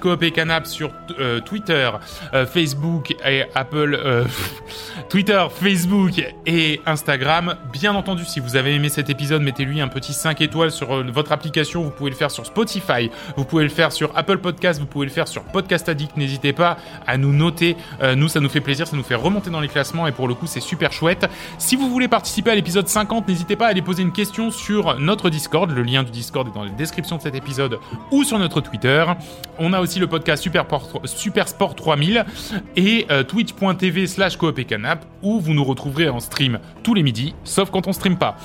@coop 0.00 0.22
et 0.22 0.30
canap 0.30 0.66
sur 0.68 0.92
euh, 1.18 1.40
Twitter, 1.40 1.90
euh, 2.34 2.46
Facebook 2.46 3.16
et 3.26 3.42
Apple, 3.56 4.24
Twitter, 5.08 5.44
Facebook 5.50 6.22
et 6.46 6.80
Instagram. 6.86 7.56
Bien 7.72 7.96
entendu, 7.96 8.24
si 8.24 8.38
vous 8.38 8.54
avez 8.54 8.74
aimé 8.74 8.90
cet 8.90 9.10
épisode, 9.10 9.42
mettez-lui 9.42 9.80
un 9.80 9.88
petit 9.88 10.12
5 10.12 10.40
étoiles 10.40 10.70
sur 10.70 11.02
votre 11.10 11.32
application. 11.32 11.82
Vous 11.82 11.90
pouvez 11.90 12.10
le 12.10 12.16
faire 12.16 12.30
sur 12.30 12.46
Spotify, 12.46 13.10
vous 13.36 13.44
pouvez 13.44 13.64
le 13.64 13.70
faire 13.70 13.90
sur 13.90 14.16
Apple 14.16 14.38
Podcast, 14.38 14.78
vous 14.78 14.86
pouvez 14.86 15.06
le 15.06 15.12
faire 15.12 15.26
sur 15.26 15.42
Podcast 15.42 15.88
Addict. 15.88 16.12
N'hésitez 16.28 16.52
pas 16.52 16.76
à 17.06 17.16
nous 17.16 17.32
noter. 17.32 17.76
Euh, 18.02 18.14
nous, 18.14 18.28
ça 18.28 18.38
nous 18.40 18.48
fait 18.48 18.60
plaisir, 18.60 18.86
ça 18.86 18.96
nous 18.96 19.02
fait 19.02 19.14
remonter 19.14 19.50
dans 19.50 19.60
les 19.60 19.68
classements 19.68 20.06
et 20.06 20.12
pour 20.12 20.28
le 20.28 20.34
coup, 20.34 20.46
c'est 20.46 20.60
super 20.60 20.92
chouette. 20.92 21.26
Si 21.58 21.74
vous 21.74 21.88
voulez 21.88 22.06
participer 22.08 22.50
à 22.50 22.54
l'épisode 22.54 22.86
50, 22.86 23.26
n'hésitez 23.28 23.56
pas 23.56 23.66
à 23.66 23.70
aller 23.70 23.82
poser 23.82 24.02
une 24.02 24.12
question 24.12 24.50
sur 24.50 24.98
notre 25.00 25.30
Discord. 25.30 25.70
Le 25.70 25.82
lien 25.82 26.02
du 26.02 26.10
Discord 26.10 26.46
est 26.48 26.54
dans 26.54 26.64
la 26.64 26.70
description 26.70 27.16
de 27.16 27.22
cet 27.22 27.34
épisode 27.34 27.78
ou 28.10 28.24
sur 28.24 28.38
notre 28.38 28.60
Twitter. 28.60 29.04
On 29.58 29.72
a 29.72 29.80
aussi 29.80 29.98
le 29.98 30.06
podcast 30.06 30.42
Super, 30.42 30.66
Por- 30.66 31.00
Super 31.04 31.48
Sport 31.48 31.74
3000 31.74 32.24
et 32.76 33.06
euh, 33.10 33.22
twitch.tv 33.22 34.06
slash 34.06 34.36
coop 34.36 34.58
et 34.58 34.66
où 35.22 35.40
vous 35.40 35.54
nous 35.54 35.64
retrouverez 35.64 36.08
en 36.08 36.20
stream 36.20 36.58
tous 36.82 36.94
les 36.94 37.02
midis, 37.02 37.34
sauf 37.44 37.70
quand 37.70 37.86
on 37.86 37.92
stream 37.92 38.16
pas. 38.16 38.36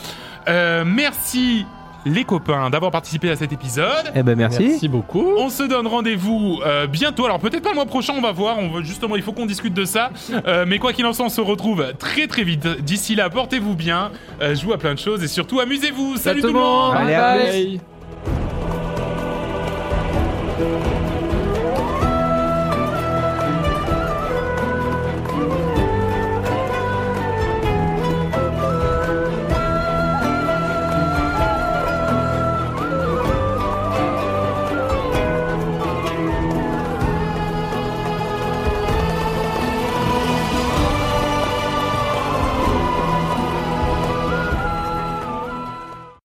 Euh, 0.47 0.83
merci 0.85 1.65
les 2.05 2.23
copains, 2.23 2.69
d'avoir 2.69 2.91
participé 2.91 3.29
à 3.29 3.35
cet 3.35 3.51
épisode. 3.51 4.11
Eh 4.15 4.23
ben 4.23 4.35
merci. 4.35 4.63
Merci 4.63 4.87
beaucoup. 4.87 5.25
On 5.37 5.49
se 5.49 5.63
donne 5.63 5.87
rendez-vous 5.87 6.59
euh, 6.65 6.87
bientôt. 6.87 7.25
Alors 7.25 7.39
peut-être 7.39 7.63
pas 7.63 7.69
le 7.69 7.75
mois 7.75 7.85
prochain, 7.85 8.13
on 8.17 8.21
va 8.21 8.31
voir. 8.31 8.57
On 8.59 8.69
veut, 8.69 8.83
justement, 8.83 9.15
il 9.15 9.21
faut 9.21 9.31
qu'on 9.31 9.45
discute 9.45 9.73
de 9.73 9.85
ça. 9.85 10.11
Euh, 10.45 10.65
mais 10.67 10.77
quoi 10.77 10.91
qu'il 10.93 11.05
en 11.05 11.13
soit, 11.13 11.25
on 11.25 11.29
se 11.29 11.39
retrouve 11.39 11.93
très 11.97 12.27
très 12.27 12.43
vite. 12.43 12.67
D'ici 12.81 13.15
là, 13.15 13.29
portez-vous 13.29 13.75
bien, 13.75 14.11
euh, 14.41 14.55
jouez 14.55 14.73
à 14.73 14.77
plein 14.77 14.93
de 14.93 14.99
choses 14.99 15.23
et 15.23 15.27
surtout 15.27 15.59
amusez-vous. 15.59 16.17
Salut 16.17 16.41
tout 16.41 16.47
le 16.47 16.53
monde. 16.53 16.95